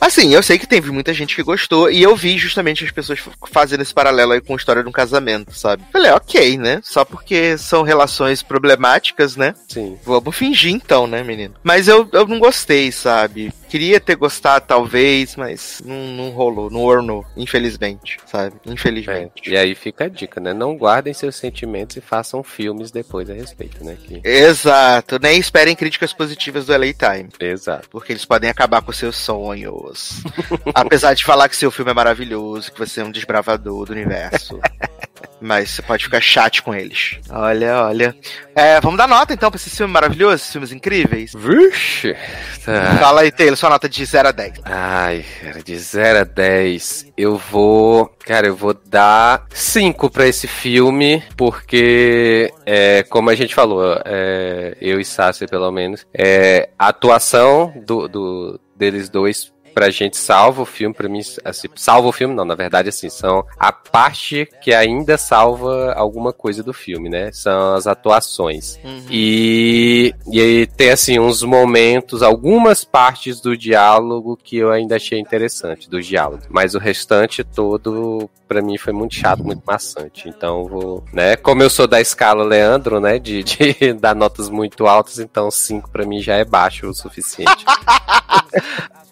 Assim, 0.00 0.34
eu 0.34 0.42
sei 0.42 0.58
que 0.58 0.66
teve 0.66 0.90
muita 0.90 1.14
gente 1.14 1.36
que 1.36 1.42
gostou. 1.42 1.90
E 1.90 2.02
eu 2.02 2.16
vi 2.16 2.36
justamente 2.38 2.84
as 2.84 2.90
pessoas 2.90 3.20
fazendo 3.50 3.82
esse 3.82 3.94
paralelo 3.94 4.32
aí 4.32 4.40
com 4.40 4.54
a 4.54 4.56
história 4.56 4.82
de 4.82 4.88
um 4.88 4.92
casamento, 4.92 5.54
sabe? 5.54 5.84
Falei, 5.92 6.10
ok, 6.12 6.58
né? 6.58 6.80
Só 6.82 7.04
porque 7.04 7.56
são 7.56 7.82
relações 7.82 8.42
problemáticas, 8.42 9.36
né? 9.36 9.54
Sim. 9.68 9.98
Vamos 10.04 10.36
fingir 10.36 10.72
então, 10.72 11.06
né, 11.06 11.22
menino? 11.22 11.54
Mas 11.62 11.88
eu, 11.88 12.08
eu 12.12 12.26
não 12.26 12.38
gostei, 12.38 12.90
sabe? 12.90 13.52
Queria 13.68 14.00
ter 14.00 14.16
gostado, 14.16 14.64
talvez, 14.66 15.36
mas 15.36 15.82
não, 15.84 16.06
não 16.08 16.30
rolou, 16.30 16.70
não 16.70 16.82
ornou, 16.82 17.24
infelizmente, 17.36 18.18
sabe? 18.26 18.56
É. 18.66 18.72
Infelizmente. 18.72 19.50
E 19.50 19.56
aí 19.56 19.74
fica 19.74 19.97
a 20.04 20.08
dica, 20.08 20.40
né? 20.40 20.52
Não 20.52 20.76
guardem 20.76 21.12
seus 21.12 21.36
sentimentos 21.36 21.96
e 21.96 22.00
façam 22.00 22.42
filmes 22.42 22.90
depois 22.90 23.28
a 23.28 23.34
respeito, 23.34 23.84
né? 23.84 23.96
Que... 24.00 24.20
Exato, 24.24 25.18
nem 25.20 25.38
esperem 25.38 25.76
críticas 25.76 26.12
positivas 26.12 26.66
do 26.66 26.72
LA 26.72 26.92
Time, 26.92 27.28
Exato. 27.40 27.88
porque 27.90 28.12
eles 28.12 28.24
podem 28.24 28.50
acabar 28.50 28.82
com 28.82 28.92
seus 28.92 29.16
sonhos. 29.16 30.22
Apesar 30.74 31.14
de 31.14 31.24
falar 31.24 31.48
que 31.48 31.56
seu 31.56 31.70
filme 31.70 31.90
é 31.90 31.94
maravilhoso, 31.94 32.72
que 32.72 32.78
você 32.78 33.00
é 33.00 33.04
um 33.04 33.10
desbravador 33.10 33.86
do 33.86 33.92
universo. 33.92 34.60
Mas 35.40 35.70
você 35.70 35.82
pode 35.82 36.04
ficar 36.04 36.20
chat 36.20 36.62
com 36.62 36.74
eles. 36.74 37.18
Olha, 37.30 37.82
olha. 37.84 38.14
É, 38.54 38.80
vamos 38.80 38.98
dar 38.98 39.06
nota 39.06 39.32
então 39.32 39.50
pra 39.50 39.56
esse 39.56 39.70
filme 39.70 39.92
maravilhoso, 39.92 40.34
esses 40.36 40.50
filmes 40.52 40.72
incríveis. 40.72 41.32
Vixe! 41.36 42.16
Tá. 42.64 42.96
Fala 42.98 43.20
aí, 43.20 43.30
Taylor, 43.30 43.56
sua 43.56 43.70
nota 43.70 43.88
de 43.88 44.04
0 44.04 44.28
a 44.28 44.32
10. 44.32 44.52
Ai, 44.64 45.24
cara, 45.40 45.62
de 45.62 45.76
0 45.76 46.18
a 46.20 46.24
10, 46.24 47.12
eu 47.16 47.36
vou. 47.36 48.06
Cara, 48.26 48.48
eu 48.48 48.56
vou 48.56 48.74
dar 48.74 49.46
5 49.50 50.10
pra 50.10 50.26
esse 50.26 50.46
filme, 50.48 51.22
porque, 51.36 52.52
é, 52.66 53.02
como 53.04 53.30
a 53.30 53.34
gente 53.34 53.54
falou, 53.54 54.00
é, 54.04 54.76
eu 54.80 55.00
e 55.00 55.04
Sassi, 55.04 55.46
pelo 55.46 55.70
menos, 55.70 56.06
é, 56.12 56.70
a 56.78 56.88
atuação 56.88 57.72
do, 57.86 58.08
do- 58.08 58.60
deles 58.76 59.08
dois. 59.08 59.52
Pra 59.78 59.90
gente 59.90 60.16
salva 60.16 60.62
o 60.62 60.66
filme, 60.66 60.92
pra 60.92 61.08
mim, 61.08 61.20
assim, 61.44 61.68
salva 61.76 62.08
o 62.08 62.12
filme, 62.12 62.34
não, 62.34 62.44
na 62.44 62.56
verdade, 62.56 62.88
assim, 62.88 63.08
são 63.08 63.46
a 63.56 63.70
parte 63.70 64.48
que 64.60 64.74
ainda 64.74 65.16
salva 65.16 65.92
alguma 65.92 66.32
coisa 66.32 66.64
do 66.64 66.72
filme, 66.72 67.08
né? 67.08 67.30
São 67.30 67.74
as 67.74 67.86
atuações. 67.86 68.76
E, 69.08 70.12
e 70.32 70.40
aí 70.40 70.66
tem 70.66 70.90
assim 70.90 71.20
uns 71.20 71.44
momentos, 71.44 72.24
algumas 72.24 72.84
partes 72.84 73.40
do 73.40 73.56
diálogo 73.56 74.36
que 74.36 74.56
eu 74.56 74.72
ainda 74.72 74.96
achei 74.96 75.20
interessante 75.20 75.88
do 75.88 76.02
diálogo, 76.02 76.42
mas 76.50 76.74
o 76.74 76.80
restante 76.80 77.44
todo 77.44 78.28
pra 78.48 78.60
mim 78.60 78.78
foi 78.78 78.92
muito 78.92 79.14
chato, 79.14 79.44
muito 79.44 79.62
maçante. 79.64 80.28
Então 80.28 80.64
vou, 80.64 81.04
né, 81.12 81.36
como 81.36 81.62
eu 81.62 81.70
sou 81.70 81.86
da 81.86 82.00
escala 82.00 82.42
Leandro, 82.42 82.98
né, 82.98 83.20
de, 83.20 83.44
de 83.44 83.92
dar 84.00 84.16
notas 84.16 84.48
muito 84.48 84.88
altas, 84.88 85.20
então 85.20 85.52
5 85.52 85.88
pra 85.90 86.04
mim 86.04 86.20
já 86.20 86.34
é 86.34 86.44
baixo 86.44 86.88
o 86.88 86.94
suficiente. 86.94 87.64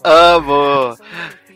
Amo! 0.05 0.97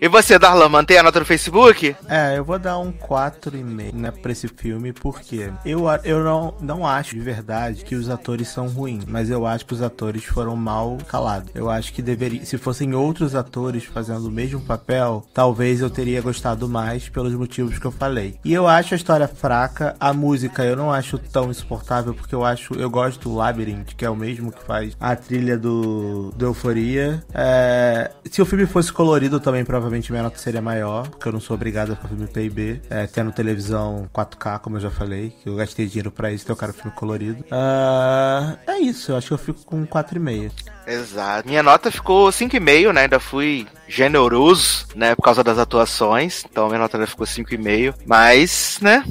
E 0.03 0.09
você, 0.09 0.39
Darlan, 0.39 0.71
mantém 0.71 0.97
a 0.97 1.03
nota 1.03 1.21
no 1.21 1.27
Facebook? 1.27 1.95
É, 2.09 2.39
eu 2.39 2.43
vou 2.43 2.59
dar 2.59 2.79
um 2.79 2.91
4,5 2.91 3.93
né, 3.93 4.11
pra 4.11 4.33
esse 4.33 4.49
filme, 4.49 4.95
porque 4.95 5.53
eu, 5.63 5.85
eu 6.03 6.25
não, 6.25 6.55
não 6.59 6.87
acho 6.87 7.15
de 7.15 7.21
verdade 7.21 7.85
que 7.85 7.95
os 7.95 8.09
atores 8.09 8.49
são 8.49 8.67
ruins, 8.67 9.05
mas 9.05 9.29
eu 9.29 9.47
acho 9.47 9.67
que 9.67 9.75
os 9.75 9.83
atores 9.83 10.25
foram 10.25 10.57
mal 10.57 10.97
calados. 11.07 11.51
Eu 11.55 11.69
acho 11.69 11.93
que 11.93 12.01
deveria, 12.01 12.43
se 12.47 12.57
fossem 12.57 12.95
outros 12.95 13.35
atores 13.35 13.85
fazendo 13.85 14.29
o 14.29 14.31
mesmo 14.31 14.63
papel, 14.63 15.23
talvez 15.35 15.83
eu 15.83 15.91
teria 15.91 16.23
gostado 16.23 16.67
mais 16.67 17.11
pelos 17.11 17.35
motivos 17.35 17.79
que 17.79 17.85
eu 17.85 17.93
falei. 17.93 18.37
E 18.43 18.55
eu 18.55 18.67
acho 18.67 18.95
a 18.95 18.97
história 18.97 19.29
fraca, 19.29 19.95
a 20.01 20.15
música 20.15 20.65
eu 20.65 20.77
não 20.77 20.91
acho 20.91 21.19
tão 21.19 21.51
insuportável, 21.51 22.15
porque 22.15 22.35
eu 22.35 22.43
acho, 22.43 22.73
eu 22.73 22.89
gosto 22.89 23.29
do 23.29 23.35
Labyrinth, 23.35 23.95
que 23.95 24.07
é 24.07 24.09
o 24.09 24.17
mesmo 24.17 24.51
que 24.51 24.65
faz 24.65 24.97
a 24.99 25.15
trilha 25.15 25.59
do, 25.59 26.33
do 26.35 26.47
Euforia. 26.47 27.23
É, 27.35 28.11
se 28.25 28.41
o 28.41 28.47
filme 28.47 28.65
fosse 28.65 28.91
colorido 28.91 29.39
também, 29.39 29.63
provavelmente 29.63 29.90
minha 29.91 30.23
nota 30.23 30.39
seria 30.39 30.63
maior, 30.63 31.09
porque 31.09 31.29
eu 31.29 31.33
não 31.33 31.41
sou 31.41 31.55
obrigado 31.55 31.93
a 31.93 31.97
fazer 31.97 32.15
filme 32.15 32.27
PIB, 32.27 32.83
é, 32.91 33.07
tendo 33.07 33.33
televisão 33.33 34.09
4K, 34.13 34.61
como 34.61 34.77
eu 34.77 34.81
já 34.81 34.91
falei, 34.91 35.31
que 35.31 35.49
eu 35.49 35.57
gastei 35.57 35.87
dinheiro 35.87 36.11
pra 36.11 36.33
isso, 36.33 36.45
então 36.45 36.55
eu 36.55 36.59
quero 36.59 36.73
filme 36.73 36.93
colorido. 36.97 37.45
Ah, 37.51 38.57
é 38.67 38.79
isso, 38.79 39.13
eu 39.13 39.17
acho 39.17 39.29
que 39.29 39.35
eu 39.35 39.39
fico 39.39 39.65
com 39.65 39.87
4,5. 39.87 40.53
Exato. 40.91 41.49
Minha 41.49 41.63
nota 41.63 41.91
ficou 41.91 42.29
5,5, 42.31 42.93
né? 42.93 43.03
Ainda 43.03 43.21
fui 43.21 43.67
generoso, 43.87 44.87
né? 44.95 45.15
Por 45.15 45.23
causa 45.23 45.45
das 45.45 45.59
atuações. 45.59 46.45
Então 46.51 46.67
minha 46.67 46.81
nota 46.81 46.97
ainda 46.97 47.07
ficou 47.07 47.27
5,5. 47.27 47.95
Mas, 48.05 48.79
né? 48.81 49.05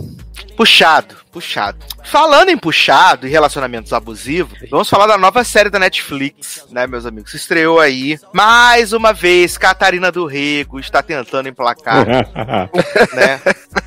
Puxado, 0.55 1.15
puxado. 1.31 1.77
Falando 2.03 2.49
em 2.49 2.57
puxado 2.57 3.27
e 3.27 3.29
relacionamentos 3.29 3.93
abusivos, 3.93 4.57
vamos 4.69 4.89
falar 4.89 5.07
da 5.07 5.17
nova 5.17 5.43
série 5.43 5.69
da 5.69 5.79
Netflix, 5.79 6.65
né, 6.71 6.87
meus 6.87 7.05
amigos? 7.05 7.33
Estreou 7.33 7.79
aí. 7.79 8.19
Mais 8.33 8.93
uma 8.93 9.13
vez, 9.13 9.57
Catarina 9.57 10.11
do 10.11 10.25
Rego 10.25 10.79
está 10.79 11.03
tentando 11.03 11.47
emplacar, 11.47 12.05
né? 13.13 13.41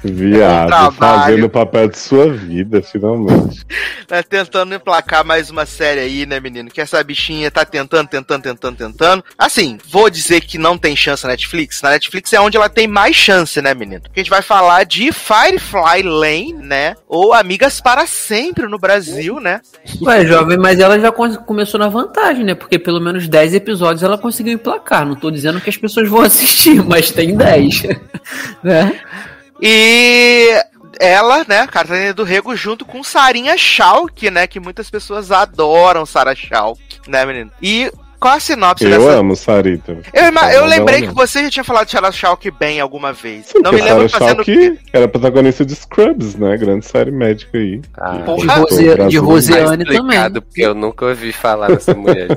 Viado, 0.05 0.93
fazendo 0.93 1.47
o 1.47 1.51
papel 1.51 1.89
de 1.89 1.99
sua 1.99 2.33
vida, 2.33 2.83
finalmente. 2.83 3.67
tá 4.07 4.23
tentando 4.23 4.75
emplacar 4.75 5.25
mais 5.25 5.51
uma 5.51 5.67
série 5.67 6.01
aí, 6.01 6.27
né, 6.27 6.39
menino? 6.39 6.71
Que 6.71 6.81
essa 6.81 7.03
bichinha 7.03 7.51
tá 7.51 7.65
tentando, 7.65 7.82
tentando, 7.89 8.43
tentando, 8.43 8.77
tentando. 8.77 9.25
Assim, 9.37 9.79
vou 9.89 10.09
dizer 10.11 10.41
que 10.41 10.59
não 10.59 10.79
tem 10.79 10.97
chance 10.97 11.25
na 11.25 11.31
Netflix. 11.31 11.83
Na 11.83 11.91
Netflix 11.91 12.33
é 12.33 12.41
onde 12.41 12.57
ela 12.57 12.69
tem 12.69 12.87
mais 12.87 13.17
chance, 13.17 13.61
né, 13.61 13.75
menino? 13.75 14.03
Porque 14.03 14.21
a 14.21 14.23
gente 14.23 14.31
vai 14.31 14.43
falar 14.43 14.85
de 14.85 15.11
Firefly 15.13 16.03
Lane, 16.03 16.55
né? 16.55 16.95
Ou 17.09 17.33
Amigas 17.33 17.81
para 17.81 18.07
Sempre 18.07 18.67
no 18.67 18.79
Brasil, 18.79 19.41
né? 19.41 19.61
Ué, 20.01 20.27
jovem, 20.27 20.59
mas 20.59 20.79
ela 20.79 20.99
já 20.99 21.13
começou 21.13 21.79
na 21.79 21.89
vantagem, 21.89 22.45
né? 22.45 22.55
Porque 22.55 22.79
pelo 22.79 23.01
menos 23.01 23.29
10 23.29 23.55
episódios 23.55 24.03
ela 24.03 24.19
conseguiu 24.19 24.53
emplacar. 24.53 25.07
Não 25.07 25.15
tô 25.15 25.31
dizendo 25.31 25.61
que 25.61 25.71
as 25.71 25.77
pessoas 25.77 26.09
vão 26.09 26.21
assistir, 26.23 26.83
mas 26.85 27.11
tem 27.11 27.37
10. 27.37 27.83
né? 28.63 29.01
E 29.61 30.61
ela, 30.99 31.45
né, 31.49 31.67
Catarina 31.67 32.13
do 32.13 32.25
Rego, 32.25 32.55
junto 32.57 32.85
com 32.85 33.03
Sarinha 33.03 33.57
Schalk, 33.57 34.31
né? 34.31 34.47
Que 34.47 34.61
muitas 34.61 34.91
pessoas 34.91 35.31
adoram 35.31 36.07
Sarah 36.07 36.35
Schalk, 36.35 36.81
né, 37.09 37.25
menino? 37.25 37.51
E 37.61 37.91
qual 38.23 38.35
a 38.35 38.41
sinopse 38.41 38.85
Eu 38.85 38.91
dessa 38.91 39.19
amo 39.19 39.35
Sarita. 39.35 39.99
Eu, 40.15 40.27
eu 40.27 40.33
mas 40.33 40.71
lembrei 40.71 41.01
que 41.01 41.07
não. 41.09 41.15
você 41.15 41.43
já 41.43 41.51
tinha 41.51 41.65
falado 41.65 41.87
de 41.87 41.91
Sarah 41.91 42.13
Schalk 42.13 42.49
bem 42.53 42.79
alguma 42.79 43.13
vez. 43.13 43.47
Sim, 43.47 43.59
não 43.61 43.73
me 43.73 43.81
lembro 43.81 44.09
Sarah 44.09 44.27
fazendo. 44.27 44.45
Schalk 44.45 44.79
era 44.93 45.09
protagonista 45.09 45.65
de 45.65 45.75
Scrubs, 45.75 46.37
né? 46.37 46.57
Grande 46.57 46.87
série 46.87 47.11
médica 47.11 47.59
aí. 47.59 47.83
Ah, 47.99 48.19
De, 48.71 49.09
de. 49.09 49.19
Roseane 49.19 49.85
também. 49.85 50.33
porque 50.35 50.63
eu 50.63 50.73
nunca 50.73 51.07
ouvi 51.07 51.33
falar 51.33 51.67
dessa 51.67 51.95
mulher. 51.95 52.29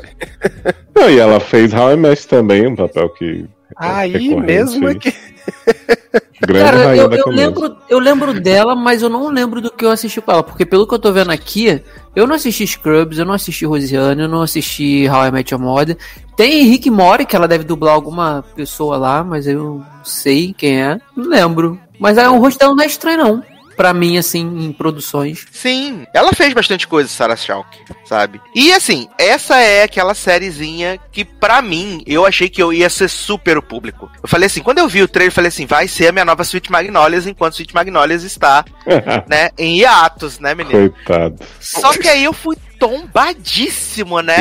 Não, 0.96 1.08
e 1.08 1.20
ela 1.20 1.40
fez 1.40 1.72
How 1.72 1.92
I 1.92 1.98
Met 1.98 2.28
também, 2.28 2.66
um 2.66 2.76
papel 2.76 3.08
que. 3.10 3.46
é 3.46 3.74
Aí 3.78 4.36
mesmo 4.36 4.88
aí. 4.88 4.96
aqui. 4.96 5.14
Grande 6.42 6.66
Cara, 6.66 6.96
eu, 6.96 7.12
eu 7.12 7.30
lembro, 7.30 7.78
eu 7.90 8.00
lembro 8.00 8.34
dela, 8.40 8.76
mas 8.76 9.02
eu 9.02 9.10
não 9.10 9.30
lembro 9.30 9.62
do 9.62 9.72
que 9.72 9.86
eu 9.86 9.90
assisti 9.92 10.20
com 10.20 10.32
ela. 10.32 10.44
Porque 10.44 10.66
pelo 10.66 10.88
que 10.88 10.94
eu 10.94 11.00
tô 11.00 11.12
vendo 11.12 11.32
aqui, 11.32 11.82
eu 12.16 12.26
não 12.26 12.36
assisti 12.36 12.66
Scrubs, 12.66 13.18
eu 13.18 13.26
não 13.26 13.34
assisti 13.34 13.66
Rosiane, 13.66 14.22
eu 14.22 14.30
não 14.30 14.42
assisti 14.42 15.08
How 15.10 15.28
I 15.28 15.32
Met 15.32 15.54
Your 15.54 15.62
Mother. 15.62 15.98
Tem 16.36 16.64
Rick 16.64 16.90
Mori, 16.90 17.26
que 17.26 17.36
ela 17.36 17.48
deve 17.48 17.64
dublar 17.64 17.94
alguma 17.94 18.44
pessoa 18.56 18.98
lá, 18.98 19.24
mas 19.24 19.48
eu 19.48 19.58
não 19.58 19.86
sei 20.04 20.54
quem 20.54 20.82
é. 20.82 21.00
Não 21.16 21.30
lembro. 21.30 21.80
Mas 22.00 22.18
aí 22.18 22.28
o 22.28 22.40
rosto 22.40 22.60
dela 22.60 22.76
não 22.76 22.84
é 22.84 22.88
estranho, 22.88 23.18
não. 23.18 23.55
Pra 23.76 23.94
mim, 23.94 24.18
assim, 24.18 24.42
em 24.42 24.72
produções. 24.72 25.46
Sim, 25.52 26.06
ela 26.14 26.34
fez 26.34 26.54
bastante 26.54 26.88
coisa, 26.88 27.10
Sarah 27.10 27.36
Schalk, 27.36 27.78
sabe? 28.06 28.42
E 28.54 28.72
assim, 28.72 29.08
essa 29.18 29.58
é 29.58 29.84
aquela 29.84 30.14
sériezinha 30.14 31.00
que, 31.12 31.26
pra 31.26 31.62
mim, 31.62 32.04
eu 32.06 32.26
achei 32.26 32.50
que 32.50 32.62
eu 32.62 32.72
ia 32.72 32.90
ser 32.90 33.10
super 33.10 33.58
o 33.58 33.62
público. 33.62 34.10
Eu 34.22 34.30
falei 34.30 34.48
assim, 34.48 34.62
quando 34.62 34.80
eu 34.80 34.88
vi 34.88 35.02
o 35.02 35.08
trailer, 35.08 35.32
eu 35.32 35.36
falei 35.36 35.50
assim, 35.50 35.66
vai 35.66 35.88
ser 35.88 36.08
a 36.08 36.12
minha 36.12 36.26
nova 36.26 36.44
Sweet 36.44 36.72
Magnolias, 36.72 37.28
enquanto 37.28 37.54
Sweet 37.54 37.74
Magnolias 37.74 38.24
está, 38.24 38.64
né, 39.28 39.50
em 39.58 39.80
hiatos, 39.80 40.40
né, 40.40 40.56
menino? 40.56 40.90
Coitado. 40.92 41.44
Só 41.60 41.92
que 41.94 42.08
aí 42.08 42.24
eu 42.24 42.34
fui 42.34 42.56
tombadíssimo, 42.80 44.22
né? 44.22 44.38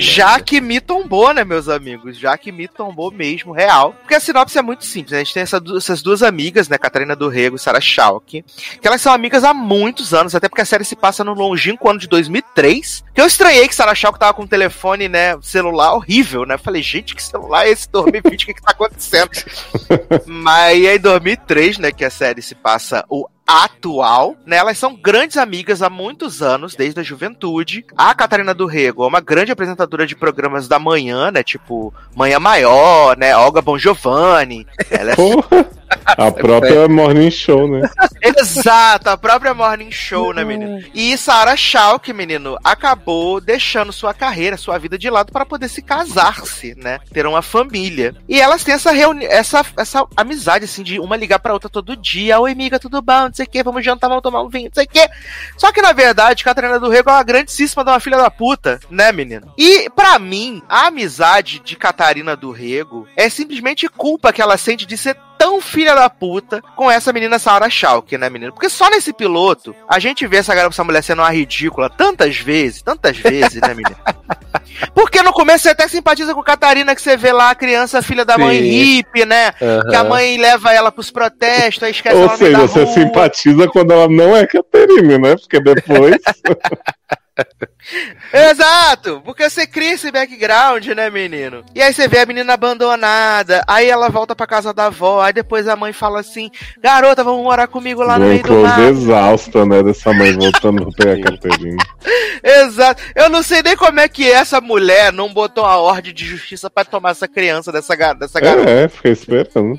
Já 0.00 0.40
que 0.40 0.60
me 0.60 0.80
tombou, 0.80 1.32
né, 1.32 1.44
meus 1.44 1.68
amigos? 1.68 2.18
Já 2.18 2.36
que 2.36 2.50
me 2.50 2.66
tombou 2.66 3.10
mesmo, 3.10 3.52
real. 3.52 3.94
Porque 4.00 4.14
a 4.14 4.20
sinopse 4.20 4.58
é 4.58 4.62
muito 4.62 4.84
simples. 4.84 5.12
né? 5.12 5.18
A 5.18 5.24
gente 5.24 5.34
tem 5.34 5.42
essa 5.42 5.62
essas 5.76 6.02
duas 6.02 6.22
amigas, 6.22 6.68
né, 6.68 6.76
Catarina 6.76 7.14
do 7.14 7.28
Rego 7.28 7.56
e 7.56 7.58
Sarah 7.58 7.80
Schalke, 7.80 8.44
que 8.80 8.86
elas 8.88 9.00
são 9.00 9.12
amigas 9.12 9.44
há 9.44 9.54
muitos 9.54 10.12
anos, 10.12 10.34
até 10.34 10.48
porque 10.48 10.62
a 10.62 10.66
série 10.66 10.84
se 10.84 10.96
passa 10.96 11.22
no 11.22 11.34
longínquo 11.34 11.88
ano 11.88 11.98
de 11.98 12.08
2003. 12.08 13.04
Que 13.14 13.20
eu 13.20 13.26
estranhei 13.26 13.68
que 13.68 13.74
Sarah 13.74 13.94
Schalke 13.94 14.18
tava 14.18 14.34
com 14.34 14.42
um 14.42 14.46
telefone, 14.46 15.08
né, 15.08 15.36
celular 15.42 15.94
horrível, 15.94 16.44
né? 16.44 16.58
Falei, 16.58 16.82
gente, 16.82 17.14
que 17.14 17.22
celular 17.22 17.66
é 17.66 17.70
esse 17.70 17.88
2020? 17.90 18.42
O 18.42 18.46
que 18.46 18.54
que 18.54 18.62
tá 18.62 18.72
acontecendo? 18.72 19.30
Mas 20.26 20.84
é 20.84 20.96
em 20.96 21.00
2003, 21.00 21.78
né, 21.78 21.92
que 21.92 22.04
a 22.04 22.10
série 22.10 22.42
se 22.42 22.54
passa 22.54 23.04
o 23.08 23.26
atual, 23.50 24.36
né? 24.46 24.56
Elas 24.56 24.78
são 24.78 24.94
grandes 24.94 25.36
amigas 25.36 25.82
há 25.82 25.90
muitos 25.90 26.40
anos, 26.40 26.76
desde 26.76 27.00
a 27.00 27.02
juventude. 27.02 27.84
A 27.96 28.14
Catarina 28.14 28.54
do 28.54 28.66
Rego 28.66 29.04
é 29.04 29.06
uma 29.06 29.20
grande 29.20 29.50
apresentadora 29.50 30.06
de 30.06 30.14
programas 30.14 30.68
da 30.68 30.78
manhã, 30.78 31.30
né? 31.30 31.42
Tipo 31.42 31.92
Manhã 32.14 32.38
Maior, 32.38 33.16
né? 33.16 33.36
Olga 33.36 33.60
Bon 33.60 33.76
Giovanni. 33.76 34.66
Ela 34.90 35.12
é! 35.12 35.79
A 36.06 36.30
própria 36.30 36.88
Morning 36.88 37.30
Show, 37.30 37.68
né? 37.68 37.88
Exato, 38.22 39.10
a 39.10 39.16
própria 39.16 39.54
Morning 39.54 39.90
Show, 39.90 40.32
né, 40.32 40.44
menino? 40.44 40.84
E 40.94 41.16
Sarah 41.16 41.56
Schalke, 41.56 42.12
menino, 42.12 42.56
acabou 42.62 43.40
deixando 43.40 43.92
sua 43.92 44.12
carreira, 44.12 44.56
sua 44.56 44.78
vida 44.78 44.98
de 44.98 45.08
lado 45.08 45.32
para 45.32 45.46
poder 45.46 45.68
se 45.68 45.82
casar-se, 45.82 46.74
né? 46.76 46.98
Ter 47.12 47.26
uma 47.26 47.42
família. 47.42 48.14
E 48.28 48.40
elas 48.40 48.62
têm 48.62 48.74
essa 48.74 48.92
reuni 48.92 49.24
essa, 49.24 49.64
essa 49.76 50.06
amizade, 50.16 50.64
assim, 50.64 50.82
de 50.82 50.98
uma 50.98 51.16
ligar 51.16 51.38
pra 51.38 51.52
outra 51.52 51.70
todo 51.70 51.96
dia. 51.96 52.40
Oi, 52.40 52.52
amiga, 52.52 52.78
tudo 52.78 53.00
bom? 53.00 53.24
Não 53.24 53.34
sei 53.34 53.46
o 53.46 53.48
que, 53.48 53.62
vamos 53.62 53.84
jantar, 53.84 54.08
vamos 54.08 54.22
tomar 54.22 54.42
um 54.42 54.48
vinho, 54.48 54.66
não 54.66 54.74
sei 54.74 54.84
o 54.84 54.88
que. 54.88 55.08
Só 55.56 55.72
que, 55.72 55.82
na 55.82 55.92
verdade, 55.92 56.44
Catarina 56.44 56.78
do 56.78 56.88
Rego 56.88 57.10
é 57.10 57.14
uma 57.14 57.22
grandíssima 57.22 57.84
de 57.84 57.90
uma 57.90 58.00
filha 58.00 58.18
da 58.18 58.30
puta, 58.30 58.80
né, 58.90 59.12
menino? 59.12 59.52
E, 59.56 59.88
pra 59.90 60.18
mim, 60.18 60.62
a 60.68 60.86
amizade 60.88 61.60
de 61.60 61.76
Catarina 61.76 62.36
do 62.36 62.50
Rego 62.50 63.06
é 63.16 63.28
simplesmente 63.28 63.88
culpa 63.88 64.32
que 64.32 64.42
ela 64.42 64.56
sente 64.56 64.86
de 64.86 64.96
ser 64.96 65.16
tão 65.40 65.58
filha 65.58 65.94
da 65.94 66.10
puta 66.10 66.60
com 66.76 66.90
essa 66.90 67.14
menina 67.14 67.38
Sarah 67.38 67.70
Schalke, 67.70 68.18
né, 68.18 68.28
menino? 68.28 68.52
Porque 68.52 68.68
só 68.68 68.90
nesse 68.90 69.10
piloto 69.10 69.74
a 69.88 69.98
gente 69.98 70.26
vê 70.26 70.36
essa 70.36 70.54
garota, 70.54 70.74
essa 70.74 70.84
mulher 70.84 71.02
sendo 71.02 71.22
uma 71.22 71.30
ridícula 71.30 71.88
tantas 71.88 72.36
vezes, 72.36 72.82
tantas 72.82 73.16
vezes, 73.16 73.58
né, 73.62 73.68
menino? 73.68 73.96
Porque 74.94 75.22
no 75.22 75.32
começo 75.32 75.62
você 75.62 75.70
até 75.70 75.88
simpatiza 75.88 76.34
com 76.34 76.42
Catarina, 76.42 76.94
que 76.94 77.00
você 77.00 77.16
vê 77.16 77.32
lá 77.32 77.50
a 77.50 77.54
criança, 77.54 78.02
filha 78.02 78.22
da 78.24 78.36
mãe 78.36 78.58
Sim. 78.58 78.64
hippie, 78.64 79.24
né? 79.24 79.52
Que 79.88 79.96
a 79.96 80.04
mãe 80.04 80.36
leva 80.36 80.74
ela 80.74 80.92
pros 80.92 81.10
protestos, 81.10 81.82
aí 81.82 81.90
esquece 81.90 82.16
Ou 82.16 82.28
seja, 82.36 82.58
você 82.58 82.84
rua. 82.84 82.92
simpatiza 82.92 83.68
quando 83.68 83.92
ela 83.92 84.08
não 84.08 84.36
é 84.36 84.46
Caterine, 84.46 85.18
né? 85.18 85.36
Porque 85.36 85.58
depois. 85.60 86.16
Exato! 88.32 89.20
Porque 89.24 89.48
você 89.48 89.66
cria 89.66 89.94
esse 89.94 90.10
background, 90.10 90.86
né, 90.88 91.10
menino? 91.10 91.64
E 91.74 91.82
aí 91.82 91.92
você 91.92 92.06
vê 92.06 92.18
a 92.18 92.26
menina 92.26 92.54
abandonada, 92.54 93.64
aí 93.66 93.88
ela 93.88 94.08
volta 94.08 94.34
pra 94.36 94.46
casa 94.46 94.72
da 94.72 94.86
avó, 94.86 95.22
aí 95.22 95.32
depois 95.32 95.66
a 95.66 95.76
mãe 95.76 95.92
fala 95.92 96.20
assim: 96.20 96.50
Garota, 96.78 97.24
vamos 97.24 97.42
morar 97.42 97.66
comigo 97.66 98.02
lá 98.02 98.18
no 98.18 98.26
Glenn 98.26 98.30
meio 98.30 98.42
do 98.42 98.48
Close 98.48 98.64
mato. 98.64 98.82
exausta, 98.82 99.66
né? 99.66 99.82
Dessa 99.82 100.12
mãe 100.12 100.32
voltando 100.32 100.82
pra 100.90 101.04
pegar 101.04 101.28
a 101.28 101.30
Caterine. 101.32 101.76
Exato. 102.42 103.02
Eu 103.14 103.28
não 103.28 103.42
sei 103.42 103.62
nem 103.62 103.76
como 103.76 104.00
é 104.00 104.08
que 104.08 104.30
essa 104.30 104.60
mulher 104.60 105.12
não 105.12 105.32
botou 105.32 105.64
a 105.64 105.76
ordem 105.78 106.12
de 106.12 106.24
justiça 106.24 106.70
pra 106.70 106.84
tomar 106.84 107.10
essa 107.10 107.28
criança 107.28 107.72
dessa, 107.72 107.94
gar 107.94 108.14
dessa 108.14 108.40
garota. 108.40 108.70
É, 108.70 108.88
fiquei 108.88 109.12
esperando. 109.12 109.78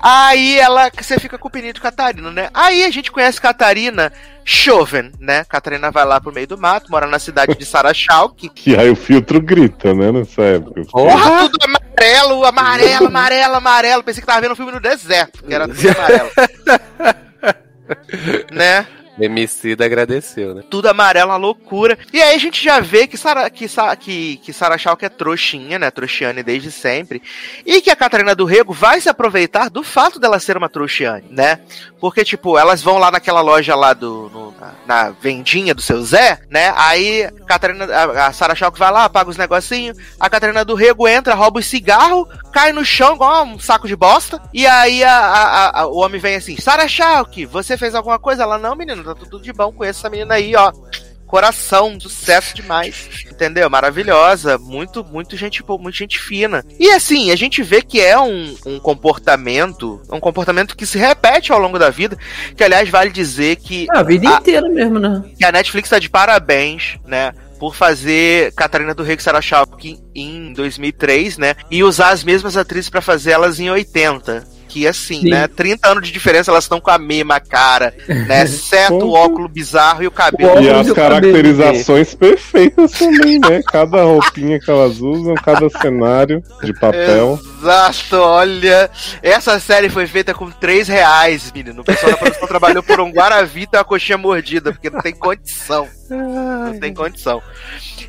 Aí 0.00 0.58
ela, 0.58 0.90
você 0.90 1.18
fica 1.18 1.38
com 1.38 1.48
o 1.48 1.50
peninho 1.50 1.72
de 1.72 1.80
Catarina, 1.80 2.30
né? 2.30 2.48
Aí 2.52 2.84
a 2.84 2.90
gente 2.90 3.10
conhece 3.10 3.40
Catarina 3.40 4.12
Chauvin, 4.44 5.12
né? 5.20 5.44
Catarina 5.44 5.90
vai 5.90 6.04
lá 6.04 6.20
pro 6.20 6.32
meio 6.32 6.46
do 6.46 6.58
mato, 6.58 6.90
mora 6.90 7.06
na 7.06 7.18
cidade 7.18 7.56
de 7.56 7.64
Sarachalk. 7.64 8.50
E 8.66 8.74
aí 8.76 8.90
o 8.90 8.96
filtro 8.96 9.40
grita, 9.40 9.94
né? 9.94 10.10
Nessa 10.12 10.42
época. 10.42 10.82
Porra, 10.90 11.48
tudo 11.48 11.64
amarelo, 11.64 12.44
amarelo, 12.44 13.06
amarelo, 13.06 13.54
amarelo. 13.54 14.02
Pensei 14.02 14.20
que 14.20 14.26
tava 14.26 14.40
vendo 14.40 14.52
um 14.52 14.56
filme 14.56 14.72
no 14.72 14.80
deserto, 14.80 15.44
que 15.44 15.54
era 15.54 15.68
tudo 15.68 15.88
amarelo. 15.88 16.30
né? 18.52 18.86
Emicida 19.18 19.84
agradeceu, 19.84 20.54
né? 20.54 20.62
tudo 20.70 20.88
amarelo, 20.88 21.30
uma 21.30 21.36
loucura. 21.36 21.98
E 22.12 22.20
aí 22.22 22.34
a 22.34 22.38
gente 22.38 22.62
já 22.62 22.80
vê 22.80 23.06
que 23.06 23.16
Sara, 23.18 23.48
que, 23.50 23.66
que, 24.00 24.36
que 24.38 24.52
Sarah 24.52 24.78
Schalke 24.78 25.04
é 25.04 25.08
trouxinha, 25.08 25.78
né? 25.78 25.90
Trouxiane 25.90 26.42
desde 26.42 26.70
sempre. 26.70 27.22
E 27.66 27.80
que 27.80 27.90
a 27.90 27.96
Catarina 27.96 28.34
do 28.34 28.44
Rego 28.44 28.72
vai 28.72 29.00
se 29.00 29.08
aproveitar 29.08 29.68
do 29.68 29.82
fato 29.82 30.18
dela 30.18 30.38
ser 30.40 30.56
uma 30.56 30.68
trouxiane, 30.68 31.26
né? 31.30 31.60
Porque, 32.00 32.24
tipo, 32.24 32.58
elas 32.58 32.82
vão 32.82 32.98
lá 32.98 33.10
naquela 33.10 33.40
loja 33.40 33.74
lá 33.74 33.92
do. 33.92 34.30
no- 34.32 34.52
na, 34.60 34.72
na 34.86 35.10
vendinha 35.10 35.74
do 35.74 35.80
seu 35.82 36.02
Zé, 36.02 36.40
né? 36.50 36.72
Aí 36.76 37.28
Catarina, 37.46 37.84
a, 37.84 38.26
a 38.28 38.32
Sarah 38.32 38.54
Schalke 38.54 38.78
vai 38.78 38.90
lá, 38.90 39.08
paga 39.08 39.30
os 39.30 39.36
negocinhos. 39.36 39.96
A 40.18 40.28
Catarina 40.30 40.64
do 40.64 40.74
Rego 40.74 41.06
entra, 41.08 41.34
rouba 41.34 41.60
os 41.60 41.66
cigarros, 41.66 42.26
cai 42.52 42.72
no 42.72 42.84
chão 42.84 43.14
igual 43.14 43.44
um 43.44 43.58
saco 43.58 43.88
de 43.88 43.96
bosta. 43.96 44.40
E 44.52 44.66
aí 44.66 45.02
a- 45.02 45.10
a- 45.18 45.80
a- 45.80 45.86
o 45.86 45.96
homem 45.98 46.20
vem 46.20 46.36
assim: 46.36 46.56
Sarah 46.56 46.86
Schalke, 46.86 47.44
você 47.46 47.76
fez 47.76 47.94
alguma 47.94 48.18
coisa? 48.18 48.42
Ela, 48.42 48.58
não, 48.58 48.76
menino, 48.76 49.02
tá 49.02 49.14
tudo 49.14 49.40
de 49.40 49.52
bom. 49.52 49.72
Conheço 49.72 50.00
essa 50.00 50.10
menina 50.10 50.34
aí, 50.34 50.54
ó. 50.54 50.72
Coração, 51.26 51.98
sucesso 51.98 52.54
demais. 52.54 53.08
Entendeu? 53.30 53.70
Maravilhosa. 53.70 54.58
Muito, 54.58 55.02
muito 55.02 55.34
gente, 55.34 55.62
boa, 55.62 55.80
muito 55.80 55.96
gente 55.96 56.18
fina. 56.18 56.62
E 56.78 56.90
assim, 56.90 57.30
a 57.30 57.36
gente 57.36 57.62
vê 57.62 57.80
que 57.80 57.98
é 58.02 58.20
um, 58.20 58.54
um 58.66 58.78
comportamento. 58.78 60.02
Um 60.10 60.20
comportamento 60.20 60.76
que 60.76 60.84
se 60.84 60.98
repete 60.98 61.50
ao 61.50 61.58
longo 61.58 61.78
da 61.78 61.88
vida. 61.88 62.18
Que, 62.54 62.62
aliás, 62.62 62.86
vale 62.90 63.10
dizer 63.10 63.56
que 63.56 63.86
Ah, 63.94 64.00
a 64.00 64.02
vida 64.02 64.28
Ah. 64.28 64.38
inteira 64.40 64.68
mesmo, 64.68 64.98
né? 64.98 65.22
que 65.38 65.42
a 65.44 65.50
Netflix 65.50 65.88
tá 65.88 65.98
de 65.98 66.10
parabéns, 66.10 66.98
né? 67.06 67.32
Por 67.62 67.76
fazer 67.76 68.52
Catarina 68.54 68.92
do 68.92 69.04
Sarah 69.20 69.40
Schalke 69.40 69.96
em 70.12 70.52
2003, 70.52 71.38
né? 71.38 71.54
E 71.70 71.84
usar 71.84 72.08
as 72.08 72.24
mesmas 72.24 72.56
atrizes 72.56 72.90
pra 72.90 73.00
fazer 73.00 73.30
elas 73.30 73.60
em 73.60 73.70
80. 73.70 74.42
Que 74.66 74.84
assim, 74.84 75.20
Sim. 75.20 75.28
né? 75.28 75.46
30 75.46 75.86
anos 75.86 76.06
de 76.08 76.12
diferença, 76.12 76.50
elas 76.50 76.64
estão 76.64 76.80
com 76.80 76.90
a 76.90 76.98
mesma 76.98 77.38
cara, 77.38 77.94
né? 78.08 78.42
Exceto 78.42 79.04
o 79.04 79.12
óculos 79.12 79.52
bizarro 79.52 80.02
e 80.02 80.08
o 80.08 80.10
cabelo. 80.10 80.58
O 80.58 80.60
E 80.60 80.70
as 80.70 80.88
cabelo. 80.88 80.94
caracterizações 80.96 82.14
perfeitas 82.16 82.90
também, 82.92 83.38
né? 83.38 83.62
Cada 83.70 84.02
roupinha 84.02 84.58
que 84.58 84.68
elas 84.68 84.98
usam, 84.98 85.34
cada 85.34 85.68
cenário 85.70 86.42
de 86.64 86.72
papel. 86.72 87.38
Exato, 87.60 88.16
olha. 88.16 88.90
Essa 89.22 89.60
série 89.60 89.88
foi 89.88 90.08
feita 90.08 90.34
com 90.34 90.50
3 90.50 90.88
reais, 90.88 91.52
menino. 91.54 91.82
O 91.82 91.84
pessoal 91.84 92.10
da 92.10 92.18
produção 92.18 92.48
trabalhou 92.48 92.82
por 92.82 92.98
um 92.98 93.12
Guaravita 93.12 93.76
e 93.76 93.78
uma 93.78 93.84
coxinha 93.84 94.18
mordida, 94.18 94.72
porque 94.72 94.90
não 94.90 95.00
tem 95.00 95.14
condição. 95.14 95.86
Não 96.16 96.78
tem 96.78 96.94
condição. 96.94 97.42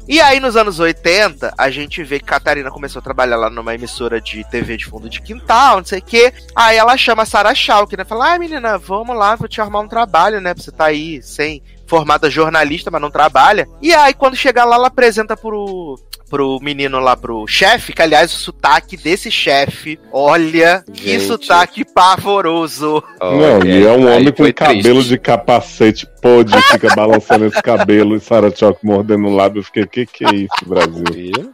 E 0.08 0.20
aí, 0.20 0.39
nos 0.39 0.56
anos 0.58 0.80
80, 0.80 1.54
a 1.58 1.70
gente 1.70 2.04
vê 2.04 2.20
que 2.20 2.26
Catarina 2.26 2.70
começou 2.70 2.99
a 2.99 3.04
trabalhar 3.04 3.38
lá 3.38 3.49
numa 3.49 3.74
emissora 3.74 4.20
de 4.20 4.43
TV 4.49 4.76
de 4.76 4.86
fundo 4.86 5.10
de 5.10 5.22
quintal, 5.22 5.78
não 5.78 5.86
sei 5.86 5.99
o 5.99 6.04
quê. 6.04 6.34
Aí 6.56 6.78
ela 6.78 6.97
chama 6.97 7.24
a 7.24 7.26
Sarah 7.26 7.56
Schalke, 7.56 7.95
né? 7.95 8.04
Fala, 8.04 8.34
ah, 8.34 8.39
menina, 8.39 8.78
vamos 8.78 9.16
lá, 9.16 9.36
vou 9.36 9.47
te 9.47 9.62
arrumar 9.62 9.80
um 9.80 9.88
trabalho, 9.88 10.41
né? 10.41 10.54
Pra 10.54 10.64
você 10.64 10.72
tá 10.72 10.86
aí 10.86 11.22
sem 11.22 11.64
formada 11.88 12.30
jornalista, 12.30 12.91
mas 12.91 13.01
não 13.01 13.12
trabalha. 13.12 13.68
E 13.82 13.93
aí, 13.93 14.14
quando 14.14 14.36
chegar 14.36 14.66
lá, 14.66 14.76
ela 14.76 14.88
apresenta 14.88 15.38
pro, 15.38 15.97
pro 16.34 16.60
menino 16.60 17.00
lá, 17.00 17.16
pro 17.16 17.46
chefe, 17.46 17.94
que 17.94 18.02
aliás, 18.02 18.34
o 18.34 18.38
sotaque 18.38 18.98
desse 18.98 19.30
chefe, 19.30 20.00
olha, 20.12 20.84
que 20.92 21.20
Gente. 21.20 21.28
sotaque 21.28 21.86
pavoroso. 21.86 23.04
Não, 23.22 23.64
e 23.64 23.86
é 23.86 23.92
um 23.92 24.12
homem 24.12 24.32
com 24.32 24.52
cabelo 24.52 24.82
triste. 24.82 25.10
de 25.10 25.20
capacete 25.20 26.08
podre, 26.20 26.60
fica 26.64 26.96
balançando 26.96 27.46
esse 27.46 27.62
cabelo 27.62 28.16
e 28.16 28.20
Sarah 28.20 28.50
Chalk 28.50 28.80
mordendo 28.84 29.28
o 29.28 29.36
lábio. 29.36 29.60
Eu 29.60 29.64
fiquei, 29.64 29.86
que 29.86 30.08
que 30.08 30.26
é 30.26 30.34
isso, 30.34 30.66
Brasil? 30.66 31.54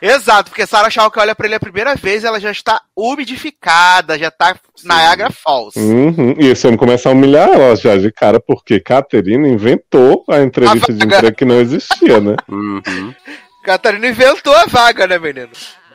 Exato, 0.00 0.50
porque 0.50 0.66
Sarah 0.66 0.88
Schalke 0.88 1.18
olha 1.18 1.34
pra 1.34 1.46
ele 1.46 1.56
a 1.56 1.60
primeira 1.60 1.94
vez, 1.94 2.24
ela 2.24 2.40
já 2.40 2.50
está 2.50 2.80
umidificada, 2.96 4.18
já 4.18 4.30
tá 4.30 4.56
Niagara 4.82 5.32
Falls. 5.32 5.78
Uhum. 5.78 6.34
E 6.38 6.46
esse 6.46 6.66
homem 6.66 6.78
começa 6.78 7.08
a 7.08 7.12
humilhar 7.12 7.48
ela 7.48 7.76
já 7.76 7.96
de 7.96 8.10
cara, 8.10 8.40
porque 8.40 8.80
Caterina 8.80 9.48
inventou 9.48 10.24
a 10.30 10.40
entrevista 10.40 10.92
A 10.92 10.94
de 10.94 11.04
emprego 11.04 11.36
que 11.36 11.44
não 11.44 11.60
existia, 11.60 12.20
né? 12.20 12.36
Uhum. 12.48 13.14
Catarina 13.64 14.06
inventou 14.06 14.54
a 14.54 14.66
vaga, 14.66 15.06
né, 15.06 15.18
menino? 15.18 15.48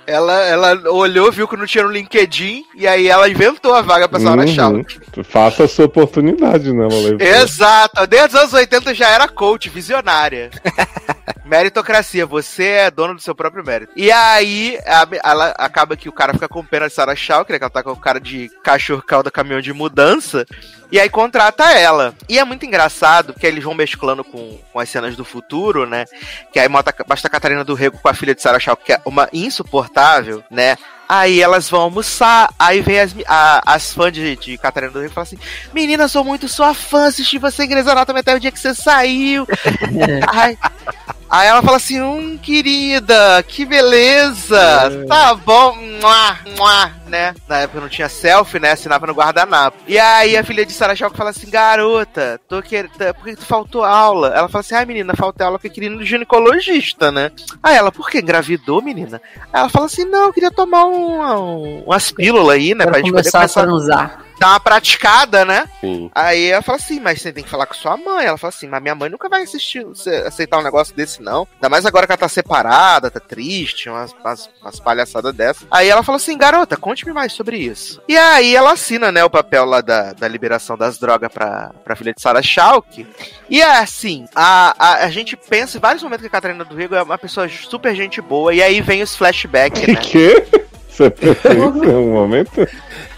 Ela, 0.07 0.33
ela 0.41 0.91
olhou, 0.91 1.31
viu 1.31 1.47
que 1.47 1.55
não 1.55 1.67
tinha 1.67 1.83
no 1.83 1.91
LinkedIn, 1.91 2.65
e 2.75 2.87
aí 2.87 3.07
ela 3.07 3.29
inventou 3.29 3.75
a 3.75 3.81
vaga 3.81 4.09
pra 4.09 4.19
Sarah 4.19 4.43
Uhum. 4.43 5.23
Faça 5.23 5.65
a 5.65 5.67
sua 5.67 5.85
oportunidade, 5.85 6.73
né, 6.73 6.87
Valeu? 6.89 7.17
Exato, 7.19 8.07
desde 8.07 8.35
os 8.35 8.41
anos 8.41 8.53
80 8.53 8.95
já 8.95 9.07
era 9.09 9.27
coach, 9.27 9.69
visionária. 9.69 10.49
Meritocracia, 11.45 12.25
você 12.25 12.65
é 12.65 12.91
dono 12.91 13.15
do 13.15 13.21
seu 13.21 13.33
próprio 13.33 13.65
mérito. 13.65 13.91
E 13.95 14.11
aí, 14.11 14.79
ela 15.23 15.49
acaba 15.57 15.95
que 15.95 16.09
o 16.09 16.13
cara 16.13 16.33
fica 16.33 16.47
com 16.47 16.63
pena 16.63 16.87
de 16.87 16.93
Sarah 16.93 17.15
Schalke, 17.15 17.51
né, 17.51 17.57
que 17.57 17.63
ela 17.63 17.69
tá 17.69 17.83
com 17.83 17.91
o 17.91 17.99
cara 17.99 18.19
de 18.19 18.49
cachorro 18.63 19.01
calda 19.01 19.31
caminhão 19.31 19.61
de 19.61 19.73
mudança, 19.73 20.45
e 20.91 20.99
aí 20.99 21.09
contrata 21.09 21.71
ela. 21.71 22.13
E 22.27 22.37
é 22.39 22.43
muito 22.43 22.65
engraçado, 22.65 23.33
porque 23.33 23.47
eles 23.47 23.63
vão 23.63 23.73
mesclando 23.73 24.23
com, 24.23 24.59
com 24.71 24.79
as 24.79 24.89
cenas 24.89 25.15
do 25.15 25.25
futuro, 25.25 25.85
né, 25.85 26.05
que 26.51 26.59
aí 26.59 26.67
mostra, 26.67 26.93
basta 27.07 27.27
a 27.27 27.31
Catarina 27.31 27.63
do 27.63 27.73
Rego 27.73 27.99
com 27.99 28.09
a 28.09 28.13
filha 28.13 28.35
de 28.35 28.41
Sarah 28.41 28.59
Schalke, 28.59 28.85
que 28.85 28.93
é 28.93 29.01
uma 29.05 29.29
insuportável, 29.33 30.43
né, 30.49 30.77
Aí 31.11 31.41
elas 31.41 31.67
vão 31.67 31.81
almoçar, 31.81 32.53
aí 32.59 32.81
vem 32.81 32.99
as, 32.99 33.15
a- 33.27 33.63
as 33.65 33.91
fãs 33.91 34.13
de, 34.13 34.35
de 34.35 34.57
Catarina 34.59 34.91
do 34.91 34.99
Rio 34.99 35.07
e 35.07 35.11
falam 35.11 35.23
assim: 35.23 35.39
Menina, 35.73 36.07
sou 36.07 36.23
muito 36.23 36.47
sua 36.47 36.75
fã, 36.75 37.07
assisti 37.07 37.39
você 37.39 37.63
em 37.63 37.67
Grey's 37.67 37.87
Anatomy 37.87 38.19
até 38.19 38.35
o 38.35 38.39
dia 38.39 38.51
que 38.51 38.59
você 38.59 38.75
saiu. 38.75 39.47
aí, 40.31 40.55
aí 41.29 41.47
ela 41.47 41.61
fala 41.61 41.77
assim: 41.77 42.01
Hum, 42.01 42.37
querida, 42.41 43.43
que 43.47 43.65
beleza, 43.65 45.05
tá 45.07 45.33
bom, 45.35 45.75
mua, 45.75 46.37
mua, 46.57 46.91
né? 47.07 47.33
Na 47.47 47.59
época 47.59 47.81
não 47.81 47.89
tinha 47.89 48.09
selfie, 48.09 48.59
né? 48.59 48.71
Assinava 48.71 49.07
no 49.07 49.13
guardanapo. 49.13 49.77
E 49.87 49.97
aí 49.99 50.37
a 50.37 50.43
filha 50.43 50.65
de 50.65 50.71
Sarah 50.73 50.95
Chalk 50.95 51.15
fala 51.17 51.29
assim: 51.31 51.49
Garota, 51.49 52.39
tô 52.47 52.61
querendo. 52.61 52.91
Por 53.15 53.25
que 53.25 53.35
tu 53.35 53.45
faltou 53.45 53.83
aula? 53.83 54.29
Ela 54.35 54.47
fala 54.49 54.61
assim: 54.61 54.75
Ai, 54.75 54.85
menina, 54.85 55.13
faltou 55.15 55.45
aula 55.45 55.57
porque 55.57 55.67
eu 55.67 55.71
queria 55.73 55.89
ir 55.89 55.95
no 55.95 56.03
ginecologista, 56.03 57.11
né? 57.11 57.31
Aí 57.61 57.75
ela, 57.75 57.91
por 57.91 58.09
que? 58.09 58.19
Engravidou, 58.19 58.81
menina? 58.81 59.21
Aí 59.53 59.59
ela 59.61 59.69
fala 59.69 59.85
assim: 59.87 60.05
Não, 60.05 60.25
eu 60.25 60.33
queria 60.33 60.51
tomar 60.51 60.85
um, 60.85 61.21
um- 61.21 61.83
umas 61.85 62.11
pílulas 62.11 62.55
aí, 62.55 62.73
né? 62.75 62.85
Pra 62.85 62.91
Pra 62.93 62.99
gente 62.99 63.11
poder 63.11 63.31
começar 63.31 63.37
a 63.39 63.41
começar 63.41 63.61
a 63.61 63.63
transar. 63.63 64.25
Dar 64.39 64.51
uma 64.51 64.59
praticada, 64.59 65.43
né? 65.43 65.69
Sim. 65.81 66.09
Aí 66.15 66.47
ela 66.47 66.61
fala 66.61 66.77
assim, 66.77 66.99
mas 66.99 67.21
você 67.21 67.31
tem 67.31 67.43
que 67.43 67.49
falar 67.49 67.65
com 67.65 67.73
sua 67.73 67.97
mãe. 67.97 68.25
Ela 68.25 68.37
fala 68.37 68.49
assim, 68.49 68.67
mas 68.67 68.81
minha 68.81 68.95
mãe 68.95 69.09
nunca 69.09 69.29
vai 69.29 69.43
assistir, 69.43 69.85
aceitar 70.25 70.57
um 70.57 70.63
negócio 70.63 70.95
desse, 70.95 71.21
não. 71.21 71.47
Ainda 71.55 71.69
mais 71.69 71.85
agora 71.85 72.07
que 72.07 72.13
ela 72.13 72.17
tá 72.17 72.29
separada, 72.29 73.11
tá 73.11 73.19
triste, 73.19 73.89
umas, 73.89 74.13
umas, 74.13 74.49
umas 74.61 74.79
palhaçadas 74.79 75.33
dessas. 75.35 75.67
Aí 75.69 75.89
ela 75.89 76.03
fala 76.03 76.15
assim, 76.15 76.37
garota, 76.37 76.77
conte-me 76.77 77.13
mais 77.13 77.33
sobre 77.33 77.57
isso. 77.57 78.01
E 78.07 78.17
aí 78.17 78.55
ela 78.55 78.71
assina, 78.73 79.11
né, 79.11 79.23
o 79.23 79.29
papel 79.29 79.65
lá 79.65 79.81
da, 79.81 80.13
da 80.13 80.27
liberação 80.27 80.77
das 80.77 80.97
drogas 80.97 81.31
pra, 81.31 81.71
pra 81.83 81.95
filha 81.95 82.13
de 82.13 82.21
Sarah 82.21 82.41
Schalk. 82.41 83.05
E 83.49 83.61
é 83.61 83.77
assim, 83.77 84.25
a, 84.33 84.75
a, 84.77 85.05
a 85.05 85.09
gente 85.09 85.35
pensa 85.35 85.77
em 85.77 85.81
vários 85.81 86.03
momentos 86.03 86.21
que 86.21 86.27
a 86.27 86.31
Catarina 86.31 86.63
do 86.63 86.75
Rigo 86.75 86.95
é 86.95 87.03
uma 87.03 87.17
pessoa 87.17 87.47
super 87.49 87.93
gente 87.95 88.21
boa, 88.21 88.53
e 88.53 88.61
aí 88.61 88.81
vem 88.81 89.01
os 89.01 89.15
flashbacks, 89.15 89.85
né? 89.87 89.95
Que? 90.09 90.43
Você 90.89 91.13
um 91.93 92.13
momento? 92.13 92.67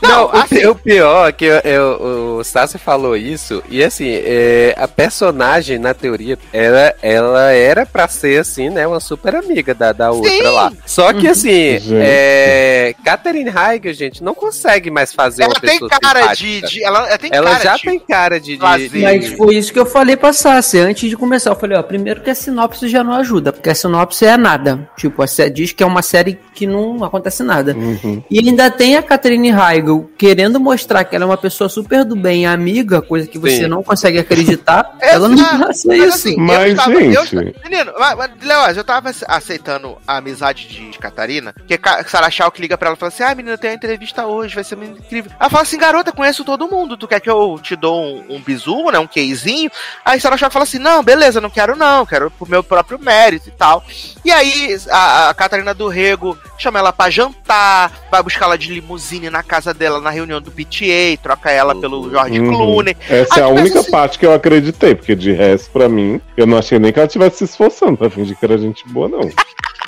Não, 0.02 0.26
o, 0.26 0.30
assim- 0.36 0.66
o 0.66 0.76
pior 0.76 1.30
é 1.30 1.32
que 1.32 1.46
eu- 1.46 1.60
eu- 1.64 2.38
o 2.40 2.44
Sassi 2.44 2.78
falou 2.78 3.16
isso, 3.16 3.62
e 3.70 3.84
assim, 3.84 4.10
é, 4.10 4.74
a 4.78 4.88
personagem, 4.88 5.78
na 5.78 5.94
teoria, 5.94 6.38
ela, 6.52 6.94
ela 7.02 7.52
era 7.52 7.86
pra 7.86 8.08
ser, 8.08 8.40
assim, 8.40 8.70
né, 8.70 8.86
uma 8.88 9.00
super 9.00 9.36
amiga 9.36 9.74
da, 9.74 9.92
da 9.94 10.12
outra 10.12 10.30
Sim. 10.30 10.42
lá. 10.44 10.72
Só 10.86 11.14
que, 11.14 11.28
assim, 11.28 11.80
Gente. 11.80 11.94
é, 11.96 12.96
Catherine 13.04 13.50
Heigl, 13.56 13.94
gente, 13.94 14.24
não 14.24 14.34
consegue 14.34 14.90
mais 14.90 15.14
fazer 15.14 15.44
Ela 15.44 15.54
uma 15.54 15.60
tem 15.60 15.70
pessoa 15.72 15.90
cara 15.90 16.34
de, 16.34 16.62
de- 16.62 16.84
Ela, 16.84 17.08
ela 17.08 17.18
tem 17.18 17.30
Ela 17.34 17.52
cara 17.52 17.64
já 17.64 17.76
de... 17.78 17.84
tem 17.84 18.00
cara 18.00 18.40
de... 18.40 18.58
de, 18.58 19.00
Mas 19.02 19.28
foi 19.34 19.56
isso 19.56 19.72
que 19.72 19.80
eu 19.80 19.86
falei 19.86 20.16
pra 20.18 20.34
Sassi 20.34 20.80
antes 20.80 21.10
de 21.10 21.16
começar. 21.18 21.52
Eu 21.52 21.56
falei, 21.56 21.78
ó, 21.78 21.84
primeiro 21.84 22.22
que 22.22 22.30
a 22.30 22.36
sinopse 22.36 22.88
já 22.88 23.04
não 23.04 23.14
ajuda, 23.14 23.52
porque 23.54 23.70
a 23.70 23.76
sinopse 23.76 24.26
é 24.26 24.36
nada. 24.38 24.90
Tipo, 24.98 25.22
a 25.22 25.26
diz 25.50 25.72
que 25.72 25.84
é 25.84 25.86
uma 25.86 26.02
série 26.02 26.40
que 26.54 26.66
não 26.68 27.04
acontece 27.04 27.44
nada. 27.44 27.74
Uhum. 27.76 28.24
E 28.30 28.40
ainda 28.40 28.70
tem 28.70 28.96
a 28.96 29.04
Catherine 29.04 29.50
Heigl 29.50 29.91
querendo 30.18 30.60
mostrar 30.60 31.04
que 31.04 31.16
ela 31.16 31.26
é 31.26 31.28
uma 31.28 31.38
pessoa 31.38 31.70
super 31.70 32.04
do 32.06 32.16
bem, 32.16 32.46
amiga, 32.46 33.02
coisa 33.02 33.28
que 33.28 33.38
você 33.40 33.58
Sim. 33.64 33.68
não 33.68 33.84
consegue 33.84 34.20
acreditar. 34.20 34.96
ela 35.02 35.28
não 35.28 35.38
Mas, 35.38 35.84
isso. 35.86 36.08
assim, 36.08 36.36
Mas, 36.38 36.70
eu 36.72 36.76
tava, 36.76 37.00
gente- 37.02 37.36
eu- 37.36 37.54
menino, 37.64 37.94
mas, 37.98 38.18
mas, 38.18 38.32
Leoz, 38.44 38.78
eu 38.78 38.84
tava 38.84 39.12
aceitando 39.28 39.98
a 40.08 40.18
amizade 40.18 40.68
de, 40.68 40.92
de 40.92 41.00
Catarina, 41.00 41.54
porque 41.54 41.78
Ca- 41.78 42.04
Sarah 42.08 42.30
Chalk 42.30 42.60
liga 42.62 42.78
pra 42.78 42.90
ela 42.90 42.96
e 42.96 43.00
fala 43.00 43.10
assim: 43.12 43.24
Ah, 43.24 43.34
menina, 43.36 43.54
eu 43.54 43.58
tenho 43.58 43.74
uma 43.74 43.78
entrevista 43.78 44.26
hoje, 44.26 44.56
vai 44.56 44.64
ser 44.64 44.76
muito 44.76 45.00
incrível. 45.00 45.32
Ela 45.40 45.50
fala 45.50 45.64
assim: 45.64 45.78
Garota, 45.78 46.12
conheço 46.12 46.44
todo 46.44 46.68
mundo, 46.68 46.96
tu 46.98 47.08
quer 47.08 47.20
que 47.20 47.30
eu 47.30 47.60
te 47.62 47.76
dou 47.76 48.02
um, 48.02 48.36
um 48.36 48.40
bisu, 48.42 48.92
né? 48.92 49.00
Um 49.00 49.08
queizinho? 49.08 49.70
Aí 50.06 50.20
Sarah 50.20 50.38
Chalk 50.38 50.54
fala 50.54 50.64
assim: 50.64 50.80
Não, 50.80 51.04
beleza, 51.04 51.42
não 51.42 51.50
quero 51.50 51.76
não, 51.76 52.06
quero 52.06 52.30
pro 52.32 52.50
meu 52.50 52.64
próprio 52.64 53.00
mérito 53.00 53.50
e 53.50 53.52
tal. 53.52 53.84
E 54.24 54.32
aí 54.32 54.78
a, 54.90 55.30
a 55.30 55.34
Catarina 55.34 55.74
do 55.74 55.88
Rego 55.88 56.38
chama 56.62 56.80
ela 56.80 56.94
pra 56.94 57.10
jantar, 57.10 57.92
vai 58.12 58.22
buscar 58.24 58.46
ela 58.46 58.58
de 58.58 58.72
limusine 58.74 59.30
na 59.30 59.42
casa 59.44 59.74
dela 59.74 60.00
na 60.00 60.10
reunião 60.10 60.42
do 60.42 60.52
PTA, 60.52 61.18
troca 61.22 61.50
ela 61.52 61.74
pelo 61.80 62.10
George 62.10 62.40
Uhum. 62.40 62.48
Clooney. 62.50 62.96
Essa 63.10 63.40
é 63.40 63.44
a 63.44 63.48
única 63.48 63.80
assim- 63.80 63.92
parte 63.92 64.20
que 64.20 64.26
eu 64.26 64.34
acreditei, 64.34 64.94
porque 64.96 65.16
de 65.16 65.32
resto, 65.32 65.72
pra 65.72 65.90
mim, 65.90 66.22
eu 66.38 66.46
não 66.46 66.58
achei 66.58 66.78
nem 66.80 66.92
que 66.94 67.00
ela 67.00 67.08
estivesse 67.08 67.38
se 67.40 67.44
esforçando 67.46 67.98
pra 67.98 68.10
fingir 68.10 68.38
que 68.38 68.46
era 68.46 68.58
gente 68.58 68.88
boa, 68.88 69.08
não. 69.10 69.22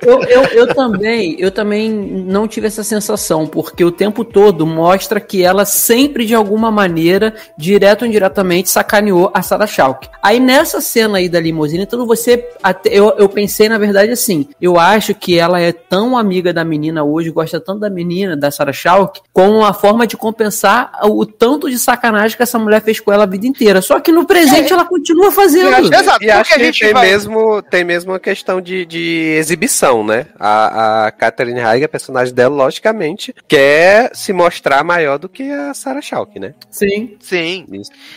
Eu, 0.00 0.22
eu, 0.22 0.42
eu 0.44 0.74
também, 0.74 1.34
eu 1.40 1.50
também 1.50 1.90
não 1.90 2.46
tive 2.46 2.68
essa 2.68 2.84
sensação, 2.84 3.48
porque 3.48 3.84
o 3.84 3.90
tempo 3.90 4.24
todo 4.24 4.64
mostra 4.64 5.18
que 5.20 5.42
ela 5.42 5.64
sempre, 5.64 6.24
de 6.24 6.36
alguma 6.36 6.70
maneira, 6.70 7.34
direto 7.58 8.02
ou 8.02 8.08
indiretamente, 8.08 8.70
sacaneou 8.70 9.28
a 9.34 9.42
Sarah 9.42 9.66
Chalk. 9.66 10.08
Aí 10.22 10.38
nessa 10.38 10.80
cena 10.80 11.18
aí 11.18 11.28
da 11.28 11.40
limusine, 11.40 11.82
então 11.82 12.06
você. 12.06 12.46
até- 12.62 12.90
eu, 12.90 13.12
eu 13.18 13.28
pensei, 13.28 13.68
na 13.68 13.76
verdade, 13.76 14.12
assim, 14.12 14.46
eu 14.60 14.78
acho 14.78 15.16
que 15.16 15.36
ela 15.36 15.60
é 15.60 15.72
tão 15.72 16.16
amiga 16.16 16.52
da 16.52 16.64
menina 16.64 17.02
hoje, 17.02 17.30
gosta 17.30 17.58
tanto 17.60 17.80
da 17.80 17.90
menina, 17.90 18.36
da 18.36 18.52
Sarah 18.52 18.72
Chalk, 18.72 19.20
como 19.32 19.58
uma 19.58 19.74
forma 19.74 20.06
de 20.06 20.16
compensar 20.16 20.92
o 21.06 21.26
tanto 21.26 21.68
de 21.68 21.76
sacanagem 21.76 22.36
que 22.36 22.42
essa 22.44 22.58
mulher 22.58 22.80
fez 22.82 23.00
com 23.00 23.12
ela 23.12 23.24
a 23.24 23.26
vida 23.26 23.48
inteira. 23.48 23.82
Só 23.82 23.98
que 23.98 24.12
no 24.12 24.24
presente 24.24 24.72
ela 24.72 24.84
continua 24.84 25.32
fazendo. 25.32 25.70
Exato, 25.92 26.22
E 26.24 26.30
acho 26.30 26.50
porque 26.50 26.54
a 26.54 26.56
que 26.58 26.64
gente 26.66 26.80
tem, 26.84 26.92
vai- 26.92 27.10
mesmo, 27.10 27.62
tem 27.62 27.82
mesmo 27.84 28.12
uma 28.12 28.20
questão 28.20 28.60
de, 28.60 28.86
de 28.86 29.34
exibição, 29.48 30.04
né? 30.04 30.26
A, 30.38 31.06
a 31.06 31.10
Catherine 31.10 31.60
Heigl, 31.60 31.86
a 31.86 31.88
personagem 31.88 32.34
dela, 32.34 32.54
logicamente, 32.54 33.34
quer 33.46 34.10
se 34.14 34.32
mostrar 34.32 34.84
maior 34.84 35.18
do 35.18 35.28
que 35.28 35.50
a 35.50 35.74
Sarah 35.74 36.02
Chalk, 36.02 36.38
né? 36.38 36.54
Sim. 36.70 37.16
Sim. 37.20 37.66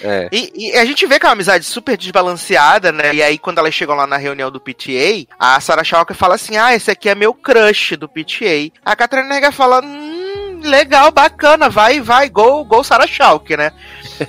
É. 0.03 0.29
E, 0.31 0.51
e 0.55 0.77
a 0.77 0.85
gente 0.85 1.05
vê 1.05 1.19
que 1.19 1.25
é 1.25 1.29
uma 1.29 1.33
amizade 1.33 1.65
super 1.65 1.97
desbalanceada, 1.97 2.91
né? 2.91 3.13
E 3.13 3.23
aí, 3.23 3.37
quando 3.37 3.59
elas 3.59 3.73
chegam 3.73 3.95
lá 3.95 4.05
na 4.05 4.17
reunião 4.17 4.51
do 4.51 4.59
PTA, 4.59 5.27
a 5.39 5.59
Sarah 5.59 5.83
Chalker 5.83 6.15
fala 6.15 6.35
assim: 6.35 6.57
Ah, 6.57 6.75
esse 6.75 6.91
aqui 6.91 7.09
é 7.09 7.15
meu 7.15 7.33
crush 7.33 7.95
do 7.95 8.09
PTA. 8.09 8.71
A 8.85 8.95
Catherine 8.95 9.29
Nega 9.29 9.51
fala: 9.51 9.81
Hum, 9.83 10.61
legal, 10.63 11.11
bacana, 11.11 11.69
vai, 11.69 11.99
vai, 11.99 12.29
gol, 12.29 12.63
gol 12.65 12.83
Sarah 12.83 13.07
Chalker, 13.07 13.57
né? 13.57 13.71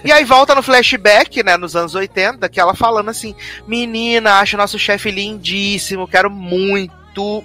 E 0.05 0.10
aí 0.12 0.24
volta 0.24 0.55
no 0.55 0.62
flashback, 0.62 1.43
né, 1.43 1.56
nos 1.56 1.74
anos 1.77 1.94
80, 1.94 2.48
que 2.48 2.60
ela 2.60 2.74
falando 2.74 3.09
assim: 3.10 3.35
Menina, 3.66 4.35
acho 4.40 4.56
nosso 4.56 4.78
chefe 4.78 5.10
lindíssimo, 5.10 6.09
quero 6.09 6.31
muito. 6.31 6.93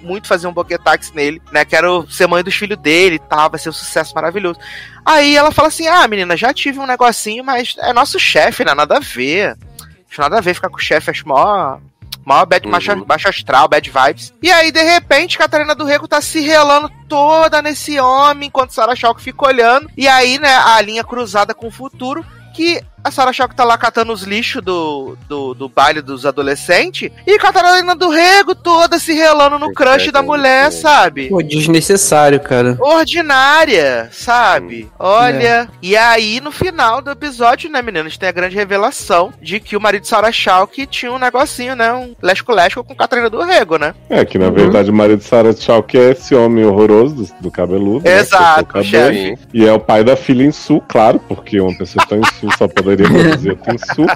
Muito 0.02 0.26
fazer 0.26 0.46
um 0.46 0.52
boquetax 0.52 1.12
nele, 1.12 1.42
né? 1.52 1.62
Quero 1.62 2.10
ser 2.10 2.26
mãe 2.26 2.42
dos 2.42 2.54
filhos 2.54 2.78
dele 2.78 3.16
e 3.16 3.18
tal, 3.18 3.50
vai 3.50 3.60
ser 3.60 3.68
um 3.68 3.72
sucesso 3.72 4.14
maravilhoso. 4.14 4.58
Aí 5.04 5.36
ela 5.36 5.50
fala 5.50 5.68
assim: 5.68 5.86
Ah, 5.86 6.08
menina, 6.08 6.38
já 6.38 6.54
tive 6.54 6.78
um 6.78 6.86
negocinho, 6.86 7.44
mas 7.44 7.76
é 7.80 7.92
nosso 7.92 8.18
chefe, 8.18 8.64
né? 8.64 8.72
Nada 8.72 8.96
a 8.96 9.00
ver. 9.00 9.58
Acho 10.10 10.22
nada 10.22 10.38
a 10.38 10.40
ver 10.40 10.54
ficar 10.54 10.70
com 10.70 10.76
o 10.76 10.80
chefe, 10.80 11.10
acho 11.10 11.28
mó. 11.28 11.76
Mó 12.24 12.44
bad, 12.46 12.66
Uhum. 12.66 13.04
astral, 13.26 13.68
bad 13.68 13.90
vibes. 13.90 14.32
E 14.42 14.50
aí, 14.50 14.72
de 14.72 14.82
repente, 14.82 15.36
Catarina 15.36 15.74
do 15.74 15.84
Rego 15.84 16.08
tá 16.08 16.20
se 16.22 16.40
relando 16.40 16.90
toda 17.06 17.60
nesse 17.62 17.98
homem, 18.00 18.48
enquanto 18.48 18.72
Sarah 18.72 18.94
Chalk 18.96 19.20
fica 19.20 19.46
olhando. 19.46 19.90
E 19.96 20.08
aí, 20.08 20.38
né, 20.38 20.54
a 20.54 20.80
linha 20.80 21.04
cruzada 21.04 21.54
com 21.54 21.68
o 21.68 21.70
futuro, 21.70 22.24
que 22.58 22.84
a 23.02 23.10
Sarah 23.10 23.32
Chalk 23.32 23.54
tá 23.54 23.64
lá 23.64 23.76
catando 23.78 24.12
os 24.12 24.22
lixos 24.22 24.62
do, 24.62 25.16
do, 25.28 25.54
do 25.54 25.68
baile 25.68 26.00
dos 26.02 26.26
adolescentes. 26.26 27.10
E 27.26 27.38
Catarina 27.38 27.94
do 27.94 28.08
Rego 28.08 28.54
toda 28.54 28.98
se 28.98 29.12
relando 29.12 29.58
no 29.58 29.72
crush 29.72 30.10
da 30.10 30.22
mulher, 30.22 30.70
sabe? 30.72 31.28
Pô, 31.28 31.42
desnecessário, 31.42 32.40
cara. 32.40 32.76
ordinária, 32.80 34.08
sabe? 34.12 34.90
Olha. 34.98 35.68
E 35.82 35.96
aí, 35.96 36.40
no 36.40 36.50
final 36.50 37.00
do 37.02 37.10
episódio, 37.10 37.70
né, 37.70 37.82
meninas, 37.82 38.16
tem 38.16 38.28
a 38.28 38.32
grande 38.32 38.56
revelação 38.56 39.32
de 39.40 39.60
que 39.60 39.76
o 39.76 39.80
marido 39.80 40.02
de 40.02 40.08
Sarah 40.08 40.32
Chalk 40.32 40.86
tinha 40.86 41.12
um 41.12 41.18
negocinho, 41.18 41.74
né? 41.76 41.92
Um 41.92 42.14
lesco-lesco 42.22 42.82
com 42.84 42.94
Catarina 42.94 43.28
do 43.30 43.42
Rego, 43.42 43.76
né? 43.78 43.94
É, 44.08 44.24
que 44.24 44.38
na 44.38 44.46
Uhum. 44.48 44.54
verdade 44.54 44.90
o 44.90 44.94
marido 44.94 45.18
de 45.18 45.24
Sarah 45.24 45.52
Chalk 45.54 45.96
é 45.96 46.10
esse 46.12 46.34
homem 46.34 46.64
horroroso 46.64 47.14
do, 47.14 47.42
do 47.42 47.50
cabeludo. 47.50 48.04
né, 48.04 48.20
Exato, 48.20 48.64
que 48.72 48.78
é 48.78 48.80
o 48.80 48.84
chefe. 48.84 49.38
E 49.52 49.66
é 49.66 49.72
o 49.72 49.78
pai 49.80 50.02
da 50.02 50.16
filha 50.16 50.42
em 50.44 50.50
Sul, 50.52 50.82
claro, 50.88 51.18
porque 51.28 51.60
uma 51.60 51.76
pessoa 51.76 52.04
tão 52.06 52.18
em 52.18 52.24
Sul 52.40 52.50
só 52.56 52.66
poderia 52.88 53.08
produzir 53.08 53.50
outro 53.50 53.74
em 53.74 53.78
Sul. 53.94 54.06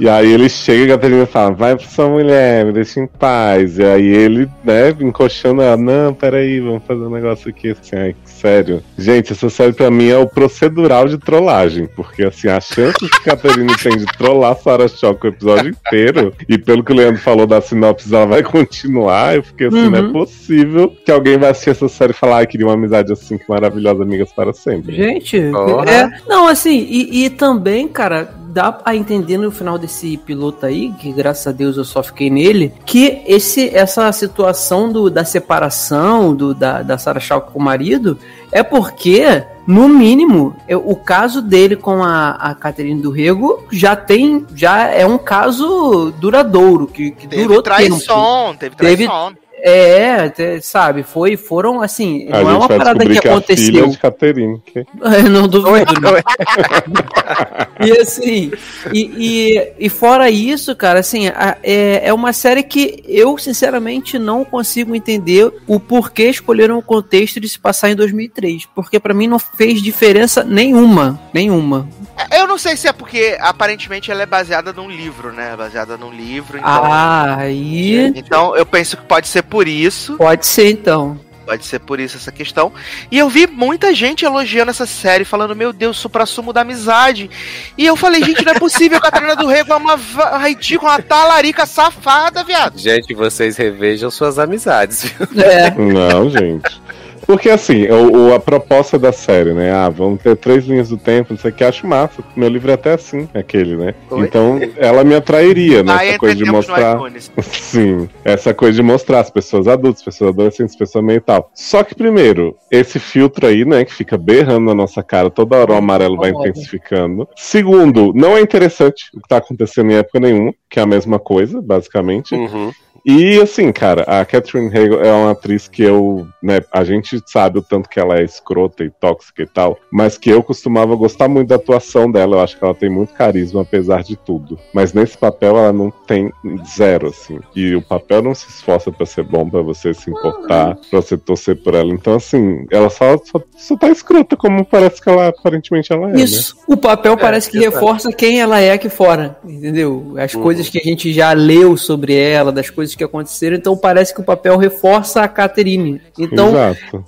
E 0.00 0.08
aí 0.08 0.32
ele 0.32 0.48
chega 0.48 0.82
e 0.82 0.84
a 0.92 0.96
Catarina 0.96 1.26
fala, 1.26 1.52
vai 1.52 1.76
pra 1.76 1.86
sua 1.86 2.08
mulher, 2.08 2.64
me 2.66 2.72
deixa 2.72 2.98
em 3.00 3.06
paz. 3.06 3.78
E 3.78 3.84
aí 3.84 4.06
ele, 4.06 4.48
né, 4.64 4.90
encoxando 5.00 5.62
ela, 5.62 5.76
não, 5.76 6.12
peraí, 6.12 6.58
vamos 6.60 6.82
fazer 6.84 7.02
um 7.04 7.10
negócio 7.10 7.48
aqui, 7.48 7.70
assim, 7.70 7.94
ai, 7.96 8.16
sério. 8.24 8.82
Gente, 8.98 9.32
essa 9.32 9.48
série 9.48 9.72
pra 9.72 9.90
mim 9.90 10.08
é 10.08 10.16
o 10.18 10.26
procedural 10.26 11.06
de 11.06 11.16
trollagem, 11.18 11.86
porque 11.94 12.24
assim, 12.24 12.48
a 12.48 12.60
chance 12.60 12.98
que 12.98 13.30
a 13.30 13.36
Catarina 13.36 13.72
tem 13.80 13.96
de 13.96 14.06
trollar 14.06 14.56
Sarah 14.56 14.88
Chalk 14.88 15.24
o 15.24 15.28
episódio 15.28 15.70
inteiro, 15.70 16.32
e 16.48 16.58
pelo 16.58 16.82
que 16.82 16.92
o 16.92 16.96
Leandro 16.96 17.20
falou 17.20 17.46
da 17.46 17.60
sinopse, 17.60 18.12
ela 18.12 18.26
vai 18.26 18.42
continuar, 18.42 19.36
eu 19.36 19.42
fiquei 19.44 19.68
assim, 19.68 19.88
não 19.88 19.98
é 19.98 20.02
Uhum. 20.04 20.12
possível 20.12 20.92
que 21.04 21.10
alguém 21.10 21.38
vai 21.38 21.50
assistir 21.50 21.70
essa 21.70 21.88
série 21.88 22.10
e 22.10 22.14
falar, 22.14 22.38
ai, 22.38 22.46
queria 22.46 22.66
uma 22.66 22.74
amizade 22.74 23.12
assim, 23.12 23.38
que 23.38 23.44
maravilhosa, 23.48 24.02
amigas 24.02 24.30
para 24.32 24.52
sempre. 24.52 24.94
Gente, 24.94 25.40
Porra. 25.50 25.90
é, 25.90 26.10
não, 26.28 26.46
assim, 26.48 26.86
e, 26.90 27.24
e 27.24 27.30
também, 27.30 27.73
cara, 27.88 28.32
dá 28.48 28.78
a 28.84 28.94
entender 28.94 29.36
no 29.36 29.50
final 29.50 29.76
desse 29.76 30.16
piloto 30.16 30.64
aí, 30.64 30.92
que 30.92 31.10
graças 31.12 31.46
a 31.48 31.52
Deus 31.52 31.76
eu 31.76 31.84
só 31.84 32.02
fiquei 32.02 32.30
nele, 32.30 32.72
que 32.86 33.22
esse, 33.26 33.74
essa 33.74 34.10
situação 34.12 34.92
do, 34.92 35.10
da 35.10 35.24
separação 35.24 36.34
do, 36.34 36.54
da, 36.54 36.82
da 36.82 36.96
Sarah 36.98 37.18
Chalk 37.20 37.50
com 37.52 37.58
o 37.58 37.62
marido 37.62 38.16
é 38.52 38.62
porque, 38.62 39.42
no 39.66 39.88
mínimo, 39.88 40.54
é- 40.68 40.76
o 40.76 40.94
caso 40.94 41.42
dele 41.42 41.74
com 41.74 42.02
a, 42.04 42.30
a 42.30 42.54
Catherine 42.54 43.00
do 43.02 43.10
Rego 43.10 43.64
já 43.72 43.96
tem, 43.96 44.46
já 44.54 44.86
é 44.88 45.04
um 45.04 45.18
caso 45.18 46.12
duradouro, 46.20 46.86
que, 46.86 47.10
que 47.10 47.26
Teve 47.26 47.42
durou 47.42 47.60
tempo. 47.62 47.76
traição, 47.76 48.54
teve 48.56 48.76
Teve- 48.76 49.06
traição. 49.06 49.32
É, 49.66 50.16
até, 50.26 50.60
sabe, 50.60 51.02
foi, 51.02 51.38
foram 51.38 51.80
assim, 51.80 52.28
A 52.30 52.42
não 52.42 52.50
é 52.50 52.54
uma 52.58 52.68
vai 52.68 52.76
parada 52.76 53.00
que 53.00 53.06
que, 53.14 53.18
filha 53.20 53.30
aconteceu. 53.32 53.84
é 53.84 53.88
de 53.88 53.96
Catherine. 53.98 54.60
Que... 54.66 54.84
Não 55.30 55.48
duvido, 55.48 55.98
né? 56.02 56.22
E 57.80 57.90
assim, 57.98 58.52
e, 58.92 59.00
e, 59.16 59.72
e 59.86 59.88
fora 59.88 60.30
isso, 60.30 60.74
cara, 60.76 61.00
assim, 61.00 61.28
a- 61.28 61.56
é, 61.62 62.02
é 62.08 62.12
uma 62.14 62.32
série 62.32 62.62
que 62.62 63.02
eu, 63.06 63.36
sinceramente, 63.38 64.18
não 64.18 64.44
consigo 64.44 64.94
entender 64.94 65.50
o 65.66 65.80
porquê 65.80 66.24
escolheram 66.28 66.78
o 66.78 66.82
contexto 66.82 67.40
de 67.40 67.48
se 67.48 67.58
passar 67.58 67.90
em 67.90 67.96
2003. 67.96 68.66
Porque 68.74 69.00
pra 69.00 69.12
mim 69.14 69.26
não 69.26 69.38
fez 69.38 69.82
diferença 69.82 70.44
nenhuma. 70.44 71.18
Nenhuma. 71.32 71.88
Eu 72.32 72.46
não 72.46 72.56
sei 72.58 72.76
se 72.76 72.86
é 72.86 72.92
porque 72.92 73.36
aparentemente 73.40 74.10
ela 74.10 74.22
é 74.22 74.26
baseada 74.26 74.72
num 74.72 74.88
livro, 74.88 75.32
né? 75.32 75.54
Baseada 75.56 75.96
num 75.96 76.10
livro, 76.12 76.56
então. 76.58 76.70
Ah, 76.70 77.36
aí. 77.38 78.12
Então 78.14 78.56
eu 78.56 78.64
penso 78.64 78.96
que 78.96 79.02
pode 79.04 79.26
ser 79.28 79.42
por 79.54 79.68
isso. 79.68 80.16
Pode 80.16 80.44
ser 80.46 80.68
então. 80.68 81.16
Pode 81.46 81.64
ser 81.64 81.78
por 81.78 82.00
isso 82.00 82.16
essa 82.16 82.32
questão. 82.32 82.72
E 83.08 83.16
eu 83.16 83.28
vi 83.28 83.46
muita 83.46 83.94
gente 83.94 84.24
elogiando 84.24 84.72
essa 84.72 84.84
série, 84.84 85.24
falando, 85.24 85.54
meu 85.54 85.72
Deus, 85.72 85.96
supra-sumo 85.96 86.52
da 86.52 86.62
amizade. 86.62 87.30
E 87.78 87.86
eu 87.86 87.94
falei, 87.94 88.24
gente, 88.24 88.44
não 88.44 88.52
é 88.52 88.58
possível, 88.58 89.00
Catarina 89.00 89.36
do 89.36 89.46
Rego 89.46 89.72
é 89.72 89.76
uma 89.76 89.96
ridícula, 90.38 90.92
uma 90.92 91.02
talarica 91.02 91.66
safada, 91.66 92.42
viado. 92.42 92.76
Gente, 92.76 93.14
vocês 93.14 93.56
revejam 93.56 94.10
suas 94.10 94.40
amizades, 94.40 95.04
viu? 95.04 95.44
É. 95.44 95.70
Não, 95.70 96.28
gente. 96.28 96.82
Porque 97.26 97.48
assim, 97.48 97.86
o, 97.86 98.28
o- 98.30 98.34
a 98.34 98.40
proposta 98.40 98.98
da 98.98 99.12
série, 99.12 99.52
né? 99.52 99.72
Ah, 99.72 99.88
vamos 99.88 100.20
ter 100.22 100.36
três 100.36 100.64
linhas 100.66 100.88
do 100.88 100.96
tempo, 100.96 101.32
não 101.32 101.38
sei 101.40 101.50
o 101.50 101.54
que, 101.54 101.64
acho 101.64 101.86
massa. 101.86 102.22
Meu 102.36 102.48
livro 102.48 102.70
é 102.70 102.74
até 102.74 102.92
assim, 102.94 103.28
aquele, 103.34 103.76
né? 103.76 103.94
Oi? 104.10 104.24
Então, 104.26 104.60
ela 104.76 105.04
me 105.04 105.14
atrairia, 105.14 105.82
né? 105.82 105.92
Aí 105.98 106.08
Essa 106.10 106.18
coisa 106.18 106.34
de 106.36 106.44
mostrar. 106.44 106.98
Sim, 107.42 108.08
essa 108.24 108.52
coisa 108.54 108.76
de 108.76 108.82
mostrar 108.82 109.20
as 109.20 109.30
pessoas 109.30 109.66
adultas, 109.66 110.02
pessoas 110.02 110.30
adolescentes, 110.30 110.76
pessoas 110.76 111.04
meio 111.04 111.20
tal. 111.20 111.50
Só 111.54 111.82
que, 111.82 111.94
primeiro, 111.94 112.56
esse 112.70 112.98
filtro 112.98 113.46
aí, 113.46 113.64
né, 113.64 113.84
que 113.84 113.92
fica 113.94 114.16
berrando 114.16 114.66
na 114.66 114.74
nossa 114.74 115.02
cara, 115.02 115.30
toda 115.30 115.56
hora 115.56 115.72
o 115.72 115.76
amarelo 115.76 116.16
vai 116.16 116.30
intensificando. 116.30 117.28
Segundo, 117.36 118.12
não 118.14 118.36
é 118.36 118.40
interessante 118.40 119.04
o 119.14 119.20
que 119.20 119.28
tá 119.28 119.38
acontecendo 119.38 119.90
em 119.90 119.94
época 119.96 120.20
nenhuma, 120.20 120.52
que 120.68 120.78
é 120.78 120.82
a 120.82 120.86
mesma 120.86 121.18
coisa, 121.18 121.60
basicamente. 121.62 122.34
Uhum. 122.34 122.70
E 123.04 123.38
assim, 123.40 123.70
cara, 123.70 124.02
a 124.02 124.24
Catherine 124.24 124.68
Hagel 124.68 125.04
é 125.04 125.12
uma 125.12 125.32
atriz 125.32 125.68
que 125.68 125.82
eu, 125.82 126.26
né, 126.42 126.60
a 126.72 126.82
gente 126.84 127.20
sabe 127.26 127.58
o 127.58 127.62
tanto 127.62 127.88
que 127.88 128.00
ela 128.00 128.18
é 128.18 128.24
escrota 128.24 128.82
e 128.82 128.90
tóxica 128.90 129.42
e 129.42 129.46
tal, 129.46 129.78
mas 129.90 130.16
que 130.16 130.30
eu 130.30 130.42
costumava 130.42 130.96
gostar 130.96 131.28
muito 131.28 131.48
da 131.48 131.56
atuação 131.56 132.10
dela, 132.10 132.36
eu 132.36 132.40
acho 132.40 132.58
que 132.58 132.64
ela 132.64 132.74
tem 132.74 132.88
muito 132.88 133.12
carisma 133.12 133.60
apesar 133.60 134.02
de 134.02 134.16
tudo. 134.16 134.58
Mas 134.72 134.94
nesse 134.94 135.18
papel 135.18 135.58
ela 135.58 135.72
não 135.72 135.90
tem 135.90 136.32
zero, 136.74 137.08
assim. 137.08 137.38
E 137.54 137.74
o 137.74 137.82
papel 137.82 138.22
não 138.22 138.34
se 138.34 138.48
esforça 138.48 138.90
pra 138.90 139.04
ser 139.04 139.24
bom, 139.24 139.48
pra 139.50 139.60
você 139.60 139.92
se 139.92 140.10
importar, 140.10 140.76
pra 140.90 141.00
você 141.00 141.18
torcer 141.18 141.56
por 141.56 141.74
ela. 141.74 141.92
Então, 141.92 142.14
assim, 142.14 142.64
ela 142.70 142.88
só, 142.88 143.18
só, 143.18 143.40
só 143.54 143.76
tá 143.76 143.90
escrota, 143.90 144.34
como 144.34 144.64
parece 144.64 145.02
que 145.02 145.10
ela 145.10 145.28
aparentemente 145.28 145.92
ela 145.92 146.08
é, 146.08 146.12
né? 146.12 146.22
Isso. 146.22 146.56
O 146.66 146.76
papel 146.76 147.16
parece 147.18 147.50
que 147.50 147.58
reforça 147.58 148.10
quem 148.12 148.40
ela 148.40 148.60
é 148.60 148.72
aqui 148.72 148.88
fora, 148.88 149.36
entendeu? 149.44 150.14
As 150.16 150.34
coisas 150.34 150.70
que 150.70 150.78
a 150.78 150.82
gente 150.82 151.12
já 151.12 151.32
leu 151.32 151.76
sobre 151.76 152.14
ela, 152.14 152.50
das 152.50 152.70
coisas 152.70 152.93
que 152.94 153.04
aconteceram, 153.04 153.56
então 153.56 153.76
parece 153.76 154.14
que 154.14 154.20
o 154.20 154.24
papel 154.24 154.56
reforça 154.56 155.22
a 155.22 155.28
Catherine. 155.28 156.00
Então 156.18 156.52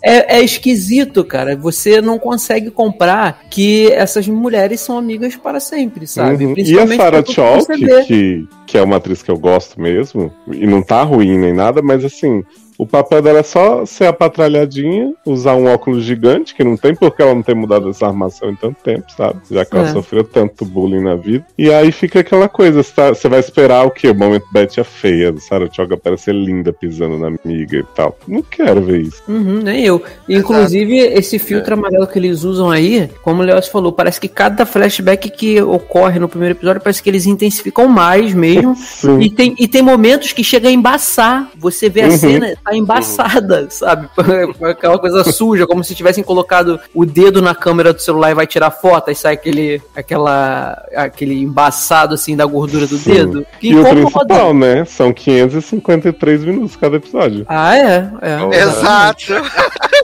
é, 0.03 0.39
é 0.39 0.43
esquisito, 0.43 1.25
cara. 1.25 1.57
Você 1.57 2.01
não 2.01 2.19
consegue 2.19 2.71
comprar 2.71 3.45
que 3.51 3.91
essas 3.93 4.27
mulheres 4.29 4.81
são 4.81 4.99
amigas 4.99 5.37
para 5.37 5.61
sempre, 5.61 6.07
sabe? 6.07 6.47
Uhum. 6.47 6.55
E 6.57 6.79
a 6.79 6.87
Sarah 6.87 7.25
Chalk, 7.25 7.67
que, 8.07 8.47
que 8.67 8.79
é 8.79 8.83
uma 8.83 8.97
atriz 8.97 9.23
que 9.23 9.31
eu 9.31 9.39
gosto 9.39 9.81
mesmo, 9.81 10.33
e 10.51 10.67
não 10.67 10.83
tá 10.83 11.03
ruim 11.03 11.39
nem 11.39 11.53
nada, 11.53 11.83
mas 11.83 12.05
assim, 12.05 12.45
o 12.79 12.87
papel 12.87 13.23
dela 13.23 13.39
é 13.41 13.43
só 13.43 13.85
ser 13.87 14.07
a 14.07 14.13
patralhadinha, 14.13 15.13
usar 15.25 15.55
um 15.55 15.67
óculos 15.67 16.05
gigante, 16.05 16.55
que 16.55 16.63
não 16.65 16.77
tem 16.77 16.95
porque 16.95 17.23
ela 17.23 17.35
não 17.35 17.43
ter 17.43 17.55
mudado 17.55 17.89
essa 17.91 18.07
armação 18.07 18.51
em 18.51 18.55
tanto 18.57 18.77
tempo, 18.83 19.05
sabe? 19.17 19.41
Já 19.51 19.65
que 19.65 19.77
ela 19.77 19.89
É. 19.89 19.93
sofreu 19.93 20.25
tanto 20.25 20.65
bullying 20.65 21.03
na 21.03 21.15
vida. 21.15 21.45
E 21.57 21.73
aí 21.73 21.91
fica 21.93 22.21
aquela 22.21 22.49
coisa, 22.49 22.83
você, 22.83 22.93
tá- 22.93 23.09
você 23.15 23.29
vai 23.29 23.41
esperar 23.41 23.85
o 23.87 23.91
quê? 23.91 24.09
O 24.11 24.15
momento 24.15 24.45
Betty 24.53 24.81
é 24.81 24.85
feia, 24.85 25.33
do 25.33 25.41
Sarah 25.41 25.69
Chalk 25.73 25.93
aparecer 25.93 26.35
linda 26.35 26.73
pisando 26.73 27.19
na 27.19 27.29
amiga 27.29 27.79
e 27.79 27.85
tal. 27.95 28.17
Não 28.27 28.43
quero 28.43 28.83
ver 28.83 29.01
isso. 29.03 29.23
Uhum, 29.29 29.61
nem 29.63 29.85
eu. 29.85 30.03
Inclusive, 30.29 30.97
esse 30.99 31.39
filtro 31.39 31.75
amarelo 31.75 32.07
que 32.07 32.19
eles 32.19 32.45
usam 32.45 32.71
aí, 32.71 33.09
como 33.23 33.43
o 33.43 33.45
Leoz 33.45 33.69
falou, 33.69 33.93
parece 33.93 34.21
que 34.21 34.29
cada 34.29 34.67
flashback 34.67 35.31
que 35.31 35.61
ocorre 35.63 36.19
no 36.19 36.29
primeiro 36.29 36.55
episódio, 36.55 36.81
parece 36.83 37.03
que 37.03 37.09
eles 37.11 37.27
intensificam 37.27 37.89
mais 37.89 38.35
mesmo. 38.35 38.75
Sim. 38.77 39.21
E 39.21 39.31
tem, 39.31 39.55
e 39.59 39.67
tem 39.69 39.83
momentos 39.83 40.33
que 40.33 40.45
chega 40.45 40.69
a 40.69 40.73
embaçar. 40.73 41.51
Você 41.57 41.89
vê 41.89 42.03
a 42.03 42.09
Uhum. 42.09 42.17
cena, 42.19 42.57
tá 42.67 42.77
embaçada, 42.77 43.69
sabe? 43.71 44.09
Aquela 44.63 44.99
coisa 44.99 45.23
suja, 45.25 45.67
como 45.67 45.85
se 45.85 45.95
tivessem 45.95 46.25
colocado 46.25 46.81
o 46.93 47.07
dedo 47.07 47.41
na 47.41 47.55
câmera 47.55 47.93
do 47.93 48.03
celular 48.03 48.33
e 48.33 48.35
vai 48.35 48.47
tirar 48.47 48.71
foto, 48.71 49.09
aí 49.09 49.15
sai 49.15 49.35
aquele, 49.35 49.81
aquela, 49.95 50.85
aquele 50.95 51.41
embaçado 51.41 52.15
assim 52.15 52.37
da 52.37 52.45
gordura 52.45 52.87
do 52.87 52.99
Sim. 52.99 53.13
dedo. 53.13 53.47
Que 53.61 53.71
E 53.71 53.79
o 53.79 53.85
principal, 53.85 54.53
né? 54.53 54.85
São 54.85 55.13
553 55.13 56.45
minutos 56.45 56.77
cada 56.77 56.97
episódio. 56.97 57.47
Ah, 57.49 57.77
é, 57.77 58.11
é. 58.23 58.61
Exato. 58.63 59.35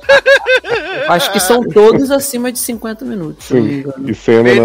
Acho 1.09 1.33
que 1.33 1.41
são 1.41 1.63
todos 1.63 2.11
acima 2.11 2.51
de 2.51 2.59
50 2.59 3.05
minutos. 3.05 3.51
E 3.51 3.85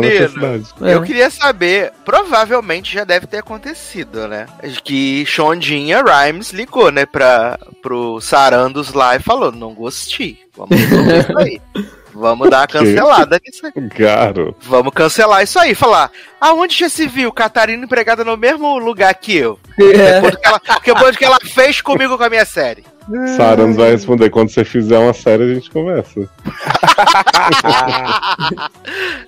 necessidade. 0.01 0.65
É. 0.81 0.93
Eu 0.93 1.03
queria 1.03 1.29
saber, 1.29 1.91
provavelmente 2.05 2.93
já 2.93 3.03
deve 3.03 3.27
ter 3.27 3.37
acontecido, 3.37 4.27
né? 4.27 4.47
Que 4.83 5.25
Shondinha 5.25 6.03
Rhymes 6.03 6.51
ligou, 6.51 6.91
né, 6.91 7.05
pra, 7.05 7.59
pro 7.81 8.19
Sarandos 8.21 8.93
lá 8.93 9.15
e 9.15 9.19
falou: 9.19 9.51
não 9.51 9.73
gostei. 9.73 10.39
Vamos 10.55 10.77
resolver 10.77 11.19
isso 11.19 11.37
aí. 11.37 11.61
Vamos 12.13 12.49
dar 12.49 12.61
uma 12.61 12.67
cancelada 12.67 13.39
nisso 13.45 13.65
aí. 13.65 13.71
Garoto. 13.75 14.55
Vamos 14.61 14.93
cancelar 14.93 15.43
isso 15.43 15.59
aí. 15.59 15.75
Falar, 15.75 16.11
aonde 16.41 16.75
já 16.75 16.89
se 16.89 17.07
viu 17.07 17.31
Catarina 17.31 17.85
empregada 17.85 18.23
no 18.25 18.35
mesmo 18.35 18.77
lugar 18.79 19.13
que 19.13 19.37
eu? 19.37 19.59
É. 19.79 20.19
Depois 20.19 20.31
do 20.31 20.39
que 20.39 20.47
ela, 20.47 20.61
depois 20.83 21.11
do 21.15 21.17
que 21.19 21.25
ela 21.25 21.39
fez 21.39 21.81
comigo 21.81 22.17
com 22.17 22.23
a 22.23 22.29
minha 22.29 22.45
série. 22.45 22.83
Sarans 23.35 23.75
vai 23.75 23.91
responder 23.91 24.29
quando 24.29 24.49
você 24.49 24.65
fizer 24.65 24.97
uma 24.97 25.13
série 25.13 25.43
a 25.43 25.53
gente 25.53 25.69
conversa. 25.71 26.29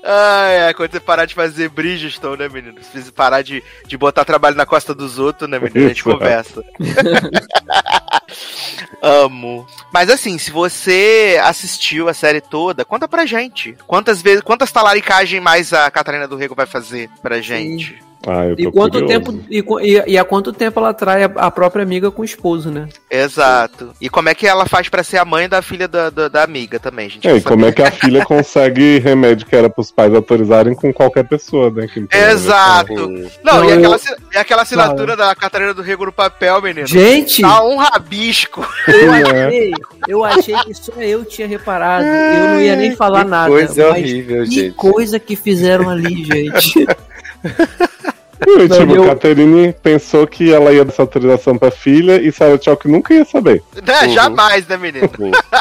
Ai, 0.04 0.70
é, 0.70 0.74
quando 0.74 0.92
você 0.92 1.00
parar 1.00 1.26
de 1.26 1.34
fazer 1.34 1.70
Bridgestone, 1.70 2.40
né, 2.40 2.50
menino? 2.50 2.82
Se 2.84 3.02
você 3.02 3.12
parar 3.12 3.42
de, 3.42 3.64
de 3.88 3.98
botar 3.98 4.26
trabalho 4.26 4.56
na 4.56 4.66
costa 4.66 4.94
dos 4.94 5.18
outros, 5.18 5.50
né, 5.50 5.60
menino? 5.60 5.86
A 5.86 5.90
gente 5.90 6.02
Isso. 6.02 6.10
conversa. 6.10 6.64
Amo. 9.02 9.66
Mas 9.94 10.10
assim, 10.10 10.38
se 10.38 10.52
você 10.52 11.40
assistiu 11.44 12.10
a 12.10 12.14
série 12.14 12.42
toda, 12.42 12.84
conta 12.84 13.08
pra 13.08 13.26
gente. 13.26 13.78
Quantas 13.88 14.22
vezes, 14.22 14.42
quantas 14.42 14.72
talaricagens 14.72 15.42
mais 15.42 15.72
a 15.72 15.90
Catarina 15.90 16.28
do 16.28 16.36
Rego 16.36 16.56
vai 16.56 16.66
fazer 16.66 17.10
pra 17.22 17.42
gente? 17.42 17.98
Ah, 18.28 18.46
eu 18.48 18.56
tô 18.56 18.62
E 18.64 18.72
quanto 18.72 19.00
curioso. 19.00 19.08
tempo 19.14 19.40
e, 19.50 19.64
e, 19.82 20.04
e 20.12 20.18
há 20.18 20.26
quanto 20.26 20.52
tempo 20.52 20.78
ela 20.80 20.90
atrai 20.90 21.24
a, 21.24 21.32
a 21.36 21.50
própria 21.50 21.84
amiga 21.84 22.12
com 22.12 22.22
o 22.22 22.26
esposo, 22.26 22.70
né? 22.70 22.90
Exato. 23.10 23.92
E 24.02 24.10
como 24.10 24.28
é 24.28 24.36
que 24.36 24.46
ela 24.46 24.66
faz 24.66 24.90
pra 24.90 25.04
ser 25.04 25.18
a 25.20 25.24
mãe 25.26 25.48
da 25.48 25.62
filha 25.62 25.88
da, 25.88 26.10
da, 26.10 26.28
da 26.28 26.44
amiga 26.44 26.80
também, 26.80 27.10
gente? 27.10 27.26
É, 27.28 27.38
e 27.38 27.42
como 27.42 27.66
é 27.66 27.72
que 27.72 27.82
a 27.82 27.90
filha 27.90 28.24
consegue 28.28 29.00
remédio 29.00 29.48
que 29.48 29.56
era 29.56 29.70
pros 29.70 29.90
pais 29.90 30.14
autorizarem 30.14 30.76
com 30.76 30.92
qualquer 30.94 31.24
pessoa, 31.28 31.72
né? 31.72 31.88
que 31.88 32.06
Exato. 32.14 32.94
Não, 32.94 33.08
Não, 33.44 33.66
e, 33.66 33.70
eu- 33.72 33.78
aquela, 33.78 34.00
e 34.34 34.38
aquela 34.38 34.62
assinatura 34.64 35.16
da 35.16 35.34
Catarina 35.34 35.74
do 35.74 35.82
Rego 35.82 36.06
no 36.06 36.12
papel, 36.12 36.62
menino? 36.62 36.88
Gente, 36.88 37.42
Tá 37.42 37.64
um 37.64 37.78
rabisco. 37.78 38.68
eu 38.88 39.14
É. 39.14 39.46
achei, 39.48 39.74
eu 40.10 40.26
achei 40.26 40.56
que 40.66 40.74
só 40.74 40.92
eu 41.02 41.24
tinha 41.24 41.48
reparado. 41.48 42.06
Eu 42.06 42.44
não 42.50 42.60
ia 42.62 42.76
nem 42.76 42.96
falar 42.98 43.24
Que 43.24 43.30
nada. 43.30 43.50
coisa 43.50 43.90
mas 43.90 43.98
horrível, 43.98 44.44
que 44.44 44.52
gente. 44.52 44.76
coisa 44.76 45.20
que 45.20 45.36
fizeram 45.38 45.90
ali, 45.90 46.26
gente. 46.26 46.86
E, 48.48 48.68
Não, 48.68 48.78
tipo, 48.80 48.96
eu- 48.96 49.06
Catherine 49.06 49.74
pensou 49.84 50.26
que 50.26 50.52
ela 50.54 50.72
ia 50.72 50.86
dar 50.86 50.92
essa 50.94 51.02
autorização 51.02 51.58
pra 51.58 51.70
filha 51.72 52.22
e 52.22 52.32
Sarah 52.32 52.58
Chalk 52.62 52.88
nunca 52.88 53.14
ia 53.14 53.26
saber. 53.26 53.62
Né? 53.86 54.02
Uhum. 54.04 54.10
Jamais, 54.14 54.68
né, 54.68 54.78
menino? 54.78 55.10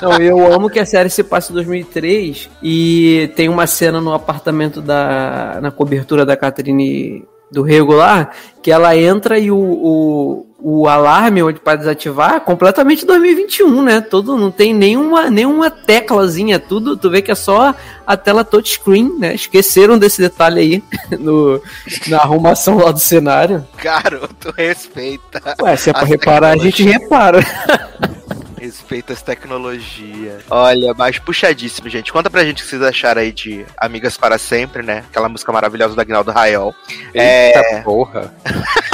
Não, 0.00 0.12
eu 0.20 0.52
amo 0.52 0.70
que 0.70 0.78
a 0.78 0.86
série 0.86 1.10
se 1.10 1.24
passa 1.24 1.50
em 1.52 1.54
2003 1.54 2.48
e 2.62 3.30
tem 3.34 3.48
uma 3.48 3.66
cena 3.66 4.00
no 4.00 4.12
apartamento 4.12 4.80
da. 4.80 5.58
na 5.60 5.70
cobertura 5.70 6.24
da 6.24 6.36
Catherine 6.36 7.24
do 7.50 7.62
regular 7.62 8.30
que 8.62 8.70
ela 8.70 8.96
entra 8.96 9.38
e 9.38 9.50
o, 9.50 9.56
o, 9.56 10.46
o 10.60 10.88
alarme 10.88 11.42
onde 11.42 11.60
para 11.60 11.78
desativar 11.78 12.34
é 12.34 12.40
completamente 12.40 13.06
2021, 13.06 13.82
né? 13.82 14.00
Todo 14.00 14.36
não 14.36 14.50
tem 14.50 14.74
nenhuma 14.74 15.30
nenhuma 15.30 15.70
teclazinha, 15.70 16.58
tudo, 16.58 16.96
tu 16.96 17.08
vê 17.08 17.22
que 17.22 17.30
é 17.30 17.34
só 17.34 17.74
a 18.06 18.16
tela 18.16 18.44
touchscreen, 18.44 19.18
né? 19.18 19.34
Esqueceram 19.34 19.96
desse 19.96 20.20
detalhe 20.20 20.60
aí 20.60 20.84
no, 21.18 21.62
na 22.08 22.18
arrumação 22.18 22.76
lá 22.76 22.90
do 22.90 23.00
cenário. 23.00 23.66
Garoto, 23.82 24.52
respeita. 24.56 25.40
Ué, 25.62 25.76
se 25.76 25.90
é 25.90 25.92
pra 25.92 26.02
As 26.02 26.08
reparar, 26.08 26.50
a 26.50 26.56
gente 26.56 26.82
repara. 26.82 27.40
Respeita 28.60 29.12
as 29.12 29.22
tecnologias. 29.22 30.42
Olha, 30.50 30.94
mas 30.94 31.18
puxadíssimo, 31.18 31.88
gente. 31.88 32.12
Conta 32.12 32.30
pra 32.30 32.44
gente 32.44 32.62
o 32.62 32.64
que 32.64 32.70
vocês 32.70 32.82
acharam 32.82 33.20
aí 33.20 33.32
de 33.32 33.64
Amigas 33.76 34.16
para 34.16 34.38
Sempre, 34.38 34.82
né? 34.82 35.04
Aquela 35.08 35.28
música 35.28 35.52
maravilhosa 35.52 35.94
do 35.94 36.00
Agnaldo 36.00 36.30
Raiol. 36.30 36.74
Eita 37.14 37.82
porra. 37.84 38.34
Mas 38.44 38.88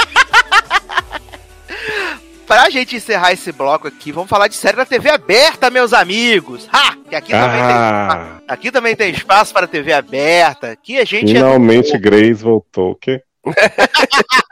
pra 2.47 2.69
gente 2.69 2.95
encerrar 2.95 3.33
esse 3.33 3.51
bloco 3.51 3.87
aqui, 3.87 4.11
vamos 4.11 4.29
falar 4.29 4.47
de 4.47 4.55
série 4.55 4.77
da 4.77 4.85
TV 4.85 5.09
aberta, 5.09 5.69
meus 5.69 5.93
amigos. 5.93 6.67
Ha! 6.71 6.95
Que 7.09 7.15
aqui 7.15 7.31
também 7.31 7.61
Ah, 7.61 8.37
tem. 8.39 8.45
Aqui 8.47 8.71
também 8.71 8.95
tem 8.95 9.11
espaço 9.11 9.53
para 9.53 9.67
TV 9.67 9.93
aberta. 9.93 10.71
Aqui 10.71 10.99
a 10.99 11.05
gente 11.05 11.33
finalmente 11.33 11.95
é. 11.95 11.99
Grace 11.99 12.43
voltou. 12.43 12.91
O 12.91 12.95
quê? 12.95 13.21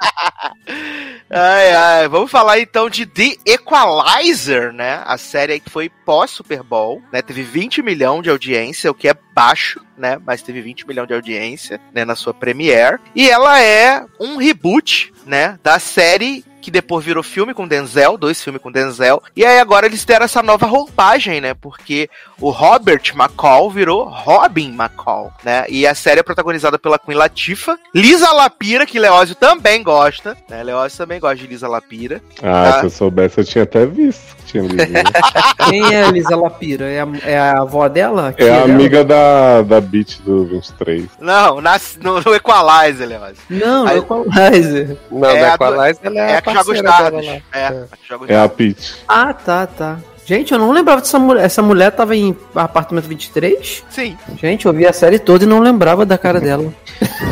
Ai, 1.29 1.73
ai. 1.73 2.07
Vamos 2.07 2.29
falar 2.29 2.59
então 2.59 2.89
de 2.89 3.05
The 3.05 3.37
Equalizer, 3.45 4.71
né? 4.71 5.01
A 5.05 5.17
série 5.17 5.59
que 5.59 5.69
foi 5.69 5.89
pós-Super 5.89 6.61
Bowl, 6.61 7.01
né? 7.11 7.21
Teve 7.21 7.43
20 7.43 7.81
milhões 7.81 8.23
de 8.23 8.29
audiência, 8.29 8.91
o 8.91 8.93
que 8.93 9.07
é 9.07 9.15
baixo, 9.33 9.83
né? 9.97 10.19
Mas 10.25 10.41
teve 10.41 10.61
20 10.61 10.87
milhões 10.87 11.07
de 11.07 11.13
audiência, 11.13 11.79
né? 11.93 12.05
Na 12.05 12.15
sua 12.15 12.33
premiere. 12.33 12.99
E 13.15 13.29
ela 13.29 13.59
é 13.59 14.05
um 14.19 14.37
reboot, 14.37 15.11
né? 15.25 15.57
Da 15.63 15.79
série 15.79 16.45
que 16.63 16.71
depois 16.71 17.03
virou 17.05 17.21
filme 17.21 17.53
com 17.53 17.67
Denzel, 17.67 18.17
dois 18.17 18.41
filmes 18.41 18.61
com 18.61 18.71
Denzel. 18.71 19.21
E 19.35 19.45
aí 19.45 19.59
agora 19.59 19.85
eles 19.85 20.05
deram 20.05 20.25
essa 20.25 20.41
nova 20.41 20.65
roupagem, 20.65 21.41
né? 21.41 21.53
Porque 21.53 22.09
o 22.39 22.49
Robert 22.49 23.01
McCall 23.13 23.69
virou 23.69 24.05
Robin 24.05 24.69
McCall, 24.73 25.31
né? 25.43 25.65
E 25.67 25.85
a 25.85 25.93
série 25.93 26.21
é 26.21 26.23
protagonizada 26.23 26.79
pela 26.79 26.97
Queen 26.97 27.17
Latifah, 27.17 27.77
Lisa 27.93 28.31
Lapira, 28.31 28.85
que 28.85 28.97
Leózio 28.97 29.35
também 29.35 29.83
gosta, 29.83 30.37
né? 30.49 30.63
Leózio 30.63 30.97
também 30.97 31.19
gosta 31.19 31.35
de 31.37 31.47
Lisa 31.47 31.67
Lapira. 31.67 32.21
Ah, 32.41 32.69
Ah. 32.75 32.79
se 32.79 32.85
eu 32.85 32.89
soubesse, 32.89 33.39
eu 33.39 33.43
tinha 33.45 33.63
até 33.63 33.85
visto 33.85 34.35
que 34.37 34.43
tinha 34.45 34.63
né? 34.63 35.03
Quem 35.69 35.93
é 35.93 36.03
a 36.03 36.11
Lisa 36.11 36.35
Lapira? 36.35 36.85
É 36.89 37.01
a, 37.01 37.07
é 37.25 37.37
a 37.39 37.61
avó 37.61 37.87
dela? 37.87 38.33
É 38.37 38.43
a 38.49 38.55
ela? 38.55 38.63
amiga 38.65 39.03
da, 39.03 39.61
da 39.61 39.81
Beat 39.81 40.19
do 40.21 40.45
23. 40.45 41.05
Não, 41.19 41.59
na, 41.61 41.79
no, 42.01 42.21
no 42.21 42.35
Equalizer, 42.35 43.07
Leózio. 43.07 43.37
Não, 43.49 43.85
Aí- 43.87 43.97
é 43.97 43.99
o 43.99 44.03
Equalizer. 44.03 44.97
Não, 45.11 45.29
É 45.29 45.43
a 45.43 45.49
do- 45.49 45.55
Equalizer 45.55 45.99
ela 46.03 46.19
é, 46.19 46.31
É 46.31 46.35
a 46.35 46.37
dados. 46.81 47.25
lá. 47.25 47.33
É, 47.53 47.85
os 48.21 48.29
É 48.29 48.39
a. 48.39 48.49
Peach. 48.49 48.95
Ah, 49.07 49.33
tá, 49.33 49.67
tá. 49.67 49.99
Gente, 50.25 50.53
eu 50.53 50.59
não 50.59 50.71
lembrava 50.71 51.01
dessa 51.01 51.19
mulher. 51.19 51.45
Essa 51.45 51.61
mulher 51.61 51.91
tava 51.91 52.15
em 52.15 52.35
apartamento 52.55 53.07
23? 53.07 53.83
Sim. 53.89 54.17
Gente, 54.39 54.65
eu 54.65 54.73
vi 54.73 54.85
a 54.85 54.93
série 54.93 55.19
toda 55.19 55.43
e 55.43 55.47
não 55.47 55.59
lembrava 55.59 56.05
da 56.05 56.17
cara 56.17 56.39
dela. 56.39 56.73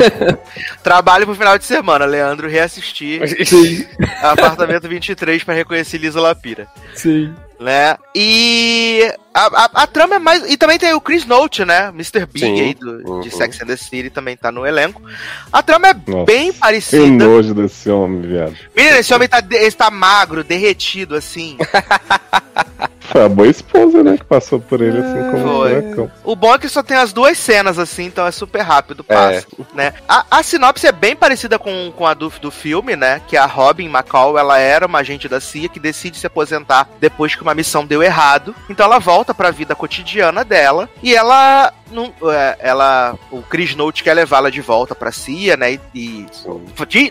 Trabalho 0.83 1.25
pro 1.25 1.35
final 1.35 1.57
de 1.57 1.63
semana, 1.63 2.03
Leandro 2.03 2.49
reassistir 2.49 3.21
Apartamento 4.21 4.89
23 4.89 5.43
pra 5.43 5.53
reconhecer 5.53 5.99
Lisa 5.99 6.19
Lapira. 6.19 6.67
Sim. 6.93 7.33
Né? 7.61 7.95
E 8.15 9.13
a, 9.33 9.45
a, 9.45 9.69
a 9.83 9.87
trama 9.87 10.15
é 10.15 10.19
mais. 10.19 10.43
E 10.51 10.57
também 10.57 10.77
tem 10.79 10.93
o 10.93 10.99
Chris 11.01 11.25
Note, 11.25 11.63
né? 11.63 11.89
Mr. 11.89 12.25
Big 12.25 12.45
Sim. 12.45 12.59
aí 12.61 12.73
do, 12.73 12.97
de 13.21 13.29
Uhum. 13.29 13.31
Sex 13.31 13.61
and 13.61 13.67
the 13.67 13.77
City 13.77 14.09
também 14.09 14.35
tá 14.35 14.51
no 14.51 14.65
elenco. 14.65 15.01
A 15.51 15.61
trama 15.61 15.89
é 15.89 15.93
Nossa. 15.93 16.25
bem 16.25 16.51
Que 16.51 16.59
parecida. 16.59 17.05
nojo 17.25 17.53
desse 17.53 17.89
homem, 17.89 18.21
viado. 18.21 18.55
Menina, 18.75 18.97
esse 18.99 19.13
homem 19.13 19.27
tá, 19.29 19.39
de- 19.39 19.55
ele 19.55 19.71
tá 19.71 19.89
magro, 19.91 20.43
derretido, 20.43 21.15
assim. 21.15 21.57
Foi 23.11 23.23
a 23.25 23.29
boa 23.29 23.47
esposa, 23.47 24.03
né? 24.03 24.17
Que 24.17 24.23
passou 24.23 24.59
por 24.59 24.81
ele 24.81 24.97
assim 24.99 25.31
como 25.31 25.37
um 25.37 25.59
Foi. 25.59 25.81
buracão. 25.81 26.11
O 26.23 26.35
bom 26.35 26.53
é 26.53 26.57
que 26.59 26.69
só 26.69 26.81
tem 26.81 26.97
as 26.97 27.11
duas 27.11 27.37
cenas, 27.37 27.77
assim, 27.77 28.05
então 28.05 28.25
é 28.25 28.31
super 28.31 28.61
rápido, 28.61 29.05
É. 29.09 29.13
passa. 29.15 29.47
Né? 29.73 29.93
A, 30.07 30.25
a 30.31 30.43
sinopse 30.43 30.87
é 30.87 30.91
bem 30.91 31.15
parecida 31.15 31.59
com, 31.59 31.91
com 31.95 32.05
a 32.07 32.13
do, 32.13 32.29
do 32.41 32.51
filme, 32.51 32.95
né? 32.95 33.21
Que 33.27 33.35
a 33.37 33.45
Robin 33.45 33.87
McCall, 33.87 34.37
ela 34.37 34.57
era 34.57 34.85
uma 34.85 34.99
agente 34.99 35.27
da 35.27 35.39
CIA 35.39 35.69
que 35.69 35.79
decide 35.79 36.17
se 36.17 36.27
aposentar 36.27 36.87
depois 36.99 37.35
que 37.35 37.41
uma 37.41 37.53
missão 37.55 37.85
deu 37.85 38.01
errado. 38.01 38.55
Então 38.69 38.85
ela 38.85 38.99
volta 38.99 39.33
pra 39.33 39.51
vida 39.51 39.75
cotidiana 39.75 40.43
dela 40.43 40.89
e 41.03 41.13
ela. 41.15 41.73
Não, 41.91 42.13
é, 42.31 42.55
ela 42.61 43.15
o 43.29 43.41
Chris 43.41 43.75
Note 43.75 44.01
quer 44.01 44.13
levá-la 44.13 44.49
de 44.49 44.61
volta 44.61 44.95
pra 44.95 45.11
CIA, 45.11 45.57
né? 45.57 45.73
E, 45.73 45.77
e 45.93 46.25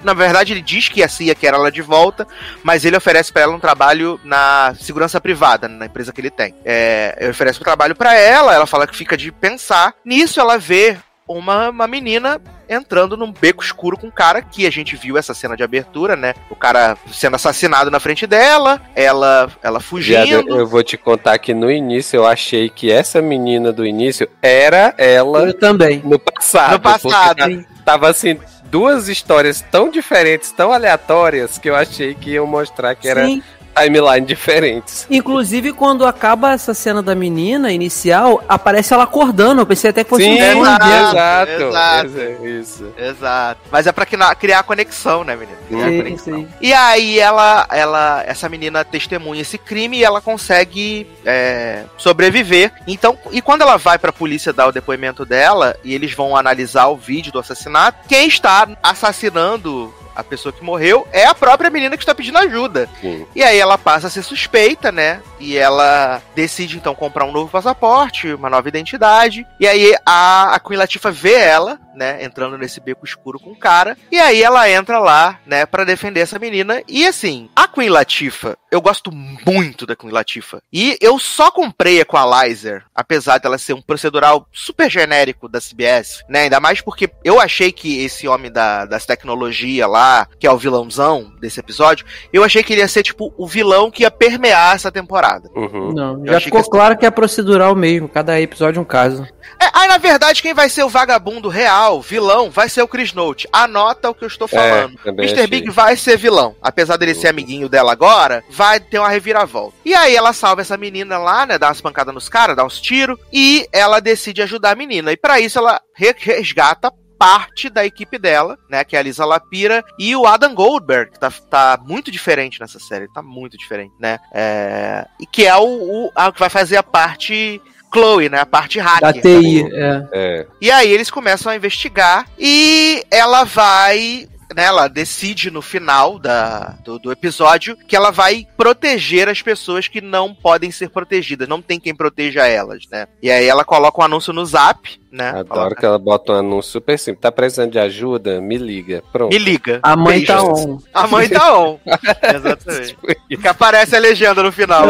na 0.03 0.15
verdade 0.15 0.55
ele 0.55 0.63
diz 0.63 0.89
que 0.89 1.03
a 1.03 1.09
CIA 1.09 1.35
quer 1.35 1.53
ela 1.53 1.71
de 1.71 1.83
volta, 1.83 2.27
mas 2.63 2.83
ele 2.87 2.97
oferece 2.97 3.31
pra 3.31 3.43
ela 3.43 3.55
um 3.55 3.61
trabalho 3.61 4.19
na 4.25 4.75
segurança 4.81 5.21
privada, 5.21 5.69
na 5.69 5.85
empresa 5.91 6.13
que 6.13 6.21
ele 6.21 6.31
tem. 6.31 6.55
É, 6.65 7.17
ele 7.21 7.31
oferece 7.31 7.61
um 7.61 7.65
trabalho 7.65 7.95
pra 7.95 8.15
ela, 8.15 8.55
ela 8.55 8.67
fala 8.67 8.87
que 8.87 8.97
fica 8.97 9.17
de 9.17 9.31
pensar. 9.31 9.95
Nisso 10.05 10.41
ela 10.41 10.57
vê 10.59 10.97
uma, 11.29 11.69
uma 11.71 11.87
menina 11.87 12.41
entrando 12.69 13.17
num 13.17 13.33
beco 13.33 13.63
escuro 13.63 13.97
com 13.97 14.09
um 14.09 14.11
cara 14.11 14.43
que 14.43 14.67
a 14.67 14.71
gente 14.71 14.97
viu 14.97 15.17
essa 15.19 15.33
cena 15.35 15.57
de 15.57 15.63
abertura, 15.63 16.17
né? 16.17 16.35
O 16.49 16.57
cara 16.57 16.97
sendo 17.13 17.37
assassinado 17.37 17.91
na 17.91 18.01
frente 18.01 18.27
dela, 18.27 18.81
ela 18.97 19.49
ela 19.63 19.79
Viado, 19.79 19.83
fugindo. 19.83 20.57
eu 20.57 20.67
vou 20.67 20.83
te 20.83 20.97
contar 20.97 21.39
que 21.39 21.53
no 21.55 21.71
início 21.71 22.17
eu 22.17 22.27
achei 22.27 22.69
que 22.69 22.91
essa 22.91 23.21
menina 23.23 23.73
do 23.73 23.85
início 23.87 24.29
era 24.43 24.95
ela 24.99 25.43
Eu 25.47 25.55
também. 25.55 26.01
no 26.05 26.19
passado. 26.19 26.73
No 26.73 26.81
passado. 26.81 27.37
tá- 27.39 27.65
Tava 27.85 28.09
assim, 28.09 28.39
duas 28.67 29.09
histórias 29.09 29.61
tão 29.71 29.89
diferentes, 29.91 30.53
tão 30.53 30.73
aleatórias, 30.73 31.59
que 31.59 31.69
eu 31.71 31.75
achei 31.75 32.15
que 32.15 32.31
iam 32.31 32.47
mostrar 32.47 32.95
que 32.95 33.09
era 33.09 33.25
Sim. 33.27 33.43
Timeline 33.75 34.27
diferentes. 34.27 35.07
Inclusive, 35.11 35.73
quando 35.73 36.07
acaba 36.07 36.53
essa 36.53 36.75
cena 36.75 37.03
da 37.03 37.15
menina 37.15 37.73
inicial, 37.73 38.43
aparece 38.49 38.93
ela 38.93 39.05
acordando. 39.05 39.61
Eu 39.63 39.67
pensei 39.67 39.91
até 39.91 40.05
que 40.05 40.11
fosse 40.11 40.25
Sim, 40.25 40.33
um 40.33 40.63
exato, 40.63 40.87
exato. 40.87 41.51
exato. 41.63 42.07
Isso, 42.07 42.47
Isso. 42.47 42.93
Exato. 42.97 43.61
Mas 43.71 43.87
é 43.87 43.93
pra 43.93 44.07
criar, 44.07 44.35
criar 44.35 44.63
conexão, 44.63 45.25
né, 45.25 45.37
menina? 45.37 45.59
Criar 45.69 45.89
Sim, 45.89 45.97
conexão. 45.99 46.39
sim. 46.39 46.49
E 46.61 46.73
aí 46.73 47.19
ela, 47.19 47.67
ela, 47.71 48.23
essa 48.27 48.49
menina 48.49 48.85
testemunha 48.85 49.43
esse 49.43 49.59
crime 49.59 49.99
e 49.99 50.05
ela 50.05 50.21
consegue 50.21 51.07
é, 51.25 51.85
sobreviver. 51.97 52.73
Então, 52.87 53.17
e 53.31 53.41
quando 53.41 53.63
ela 53.63 53.77
vai 53.77 53.99
pra 53.99 54.13
polícia 54.13 54.53
dar 54.53 54.67
o 54.67 54.73
depoimento 54.73 55.25
dela 55.25 55.77
e 55.85 55.95
eles 55.95 56.13
vão 56.13 56.37
analisar 56.37 56.87
o 56.89 56.97
vídeo 56.97 57.33
do 57.33 57.39
assassinato, 57.39 57.99
quem 58.09 58.27
está 58.29 58.69
assassinando 58.83 59.93
a 60.15 60.23
pessoa 60.23 60.53
que 60.53 60.65
morreu 60.65 61.07
é 61.13 61.25
a 61.25 61.35
própria 61.35 61.71
menina 61.71 61.97
que 61.97 62.03
está 62.03 62.15
pedindo 62.15 62.39
ajuda. 62.39 62.89
Sim. 63.01 63.27
E 63.35 63.43
aí 63.43 63.59
ela 63.59 63.79
passa 63.79 64.07
a 64.07 64.11
ser 64.11 64.23
suspeita, 64.23 64.91
né? 64.91 65.23
E 65.39 65.57
ela 65.57 66.23
decide 66.35 66.77
então 66.77 66.95
comprar 66.95 67.25
um 67.25 67.33
novo 67.33 67.51
passaporte, 67.51 68.33
uma 68.33 68.51
nova 68.51 68.69
identidade. 68.69 69.47
E 69.59 69.67
aí 69.67 69.95
a, 70.05 70.55
a 70.55 70.61
Queen 70.61 70.79
Latifah 70.79 71.11
vê 71.11 71.35
ela, 71.35 71.79
né, 72.01 72.25
entrando 72.25 72.57
nesse 72.57 72.81
beco 72.81 73.05
escuro 73.05 73.39
com 73.39 73.51
o 73.51 73.57
cara. 73.59 73.95
E 74.11 74.19
aí 74.19 74.43
ela 74.43 74.69
entra 74.71 74.99
lá, 74.99 75.39
né, 75.47 75.67
para 75.67 75.85
defender 75.85 76.21
essa 76.21 76.39
menina. 76.39 76.83
E 76.89 77.07
assim, 77.07 77.51
a 77.55 77.69
Queen 77.69 77.91
Latifah, 77.91 78.57
eu 78.73 78.81
gosto 78.81 79.13
muito 79.13 79.85
da 79.85 79.95
Queen 79.95 80.11
Latifah. 80.11 80.63
E 80.73 80.97
eu 80.99 81.19
só 81.19 81.51
comprei 81.51 82.01
Equalizer, 82.01 82.85
apesar 82.95 83.39
dela 83.39 83.59
ser 83.59 83.75
um 83.75 83.83
procedural 83.83 84.47
super 84.51 84.91
genérico 84.91 85.47
da 85.47 85.61
CBS, 85.61 86.25
né? 86.27 86.45
Ainda 86.45 86.59
mais 86.59 86.81
porque 86.81 87.11
eu 87.23 87.39
achei 87.39 87.71
que 87.71 88.03
esse 88.03 88.27
homem 88.27 88.51
da, 88.51 88.87
das 88.87 89.05
tecnologias 89.05 89.89
lá, 89.89 90.27
que 90.39 90.47
é 90.47 90.51
o 90.51 90.57
vilãozão 90.57 91.31
desse 91.39 91.61
episódio, 91.61 92.07
eu 92.33 92.43
achei 92.43 92.63
que 92.63 92.73
ele 92.73 92.81
ia 92.81 92.89
ser, 92.89 93.03
tipo, 93.03 93.35
o 93.37 93.47
vilão 93.47 93.91
que 93.91 94.05
ia 94.05 94.11
permear 94.11 94.75
essa 94.75 94.91
temporada. 94.91 95.51
Uhum. 95.55 95.93
Não, 95.93 96.25
Eu 96.25 96.33
já 96.33 96.41
ficou 96.41 96.63
que- 96.63 96.71
claro 96.71 96.97
que 96.97 97.05
é 97.05 97.11
procedural 97.11 97.75
mesmo. 97.77 98.09
Cada 98.09 98.41
episódio 98.41 98.79
é 98.79 98.83
um 98.83 98.87
caso. 98.87 99.27
É, 99.61 99.69
aí, 99.75 99.89
na 99.89 99.99
verdade, 99.99 100.41
quem 100.41 100.55
vai 100.55 100.69
ser 100.71 100.83
o 100.85 100.89
vagabundo 100.89 101.49
real, 101.49 101.90
vilão, 101.99 102.51
vai 102.51 102.69
ser 102.69 102.83
o 102.83 102.87
Chris 102.89 103.15
Note. 103.15 103.49
Anota 103.51 104.11
o 104.11 104.15
que 104.15 104.23
eu 104.23 104.29
estou 104.29 104.47
falando. 104.47 104.99
É, 105.05 105.09
Mr. 105.09 105.47
Big 105.47 105.71
vai 105.71 105.97
ser 105.97 106.19
vilão. 106.19 106.55
Apesar 106.61 106.99
dele 106.99 107.15
ser 107.15 107.29
amiguinho 107.29 107.71
dela 107.71 107.93
agora, 107.93 108.45
vai 108.51 108.79
ter 108.79 108.99
uma 108.99 109.09
reviravolta. 109.09 109.75
E 109.83 109.95
aí 109.95 110.15
ela 110.15 110.35
salva 110.35 110.61
essa 110.61 110.77
menina 110.77 111.17
lá, 111.17 111.47
né? 111.47 111.59
Dá 111.59 111.69
umas 111.69 111.81
pancadas 111.81 112.13
nos 112.15 112.29
caras, 112.29 112.55
dá 112.55 112.65
uns 112.65 112.79
tiros. 112.79 113.19
E 113.33 113.67
ela 113.73 113.99
decide 114.01 114.43
ajudar 114.43 114.73
a 114.73 114.77
menina. 114.77 115.11
E 115.11 115.17
pra 115.17 115.41
isso 115.41 115.59
ela 115.59 115.81
re- 115.97 116.15
resgata 116.19 116.93
parte 117.19 117.69
da 117.69 117.85
equipe 117.85 118.19
dela, 118.19 118.59
né? 118.69 118.83
Que 118.83 118.97
é 118.97 118.99
a 118.99 119.03
Lisa 119.03 119.25
Lapira 119.27 119.85
e 119.99 120.17
o 120.17 120.27
Adam 120.27 120.55
Goldberg, 120.55 121.13
que 121.13 121.21
tá, 121.21 121.31
tá 121.31 121.79
muito 121.85 122.11
diferente 122.11 122.59
nessa 122.61 122.79
série. 122.79 123.13
Tá 123.13 123.23
muito 123.23 123.59
diferente, 123.59 123.93
né? 123.99 124.19
É, 124.33 125.07
e 125.21 125.27
que 125.27 125.47
é 125.47 125.55
o, 125.57 125.65
o, 126.07 126.11
a 126.15 126.33
que 126.33 126.41
vai 126.41 126.49
fazer 126.49 126.77
a 126.79 126.83
parte 126.83 127.61
Chloe, 127.93 128.29
né? 128.29 128.41
A 128.41 128.47
parte 128.47 128.79
hacker. 128.79 129.01
Da 129.01 129.13
TI, 129.13 129.63
é. 129.73 130.09
É. 130.13 130.47
E 130.61 130.71
aí 130.71 130.91
eles 130.91 131.11
começam 131.11 131.51
a 131.51 131.57
investigar 131.57 132.27
e 132.39 133.05
ela 133.11 133.45
vai. 133.45 134.29
Né, 134.55 134.65
ela 134.65 134.89
decide 134.89 135.51
no 135.51 135.63
final 135.63 136.19
da, 136.19 136.77
do, 136.85 136.99
do 136.99 137.13
episódio 137.13 137.77
que 137.77 137.95
ela 137.95 138.11
vai 138.11 138.47
proteger 138.57 139.29
as 139.29 139.41
pessoas 139.41 139.87
que 139.87 140.01
não 140.01 140.35
podem 140.35 140.73
ser 140.73 140.91
protegidas, 140.91 141.49
não 141.49 141.63
tem 141.63 141.79
quem 141.79 141.95
proteja 141.95 142.47
elas, 142.47 142.85
né? 142.91 143.07
E 143.23 143.31
aí 143.31 143.47
ela 143.47 143.65
coloca 143.65 144.01
um 144.01 144.05
anúncio 144.05 144.33
no 144.33 144.45
zap, 144.45 145.01
né? 145.11 145.31
Adoro 145.31 145.47
Coloca, 145.49 145.75
que 145.77 145.87
ela 145.87 145.99
bota 145.99 146.33
um 146.33 146.37
anúncio 146.37 146.73
super 146.73 146.99
simples. 146.99 147.23
Tá 147.23 147.33
precisando 147.33 147.73
de 147.73 147.79
ajuda? 147.79 148.41
Me 148.41 148.57
liga. 148.57 149.03
Pronto. 149.13 149.33
Me 149.33 149.39
liga. 149.39 149.81
A 149.83 149.97
mãe 149.97 150.25
tá 150.25 150.43
Beijos. 150.43 150.65
on. 150.67 150.79
A 150.93 151.07
mãe 151.07 151.29
tá 151.29 151.59
on. 151.59 151.79
Exatamente. 152.35 152.97
Que 153.41 153.49
aparece 153.49 153.97
a 153.97 153.99
legenda 153.99 154.43
no 154.43 154.53
final. 154.53 154.85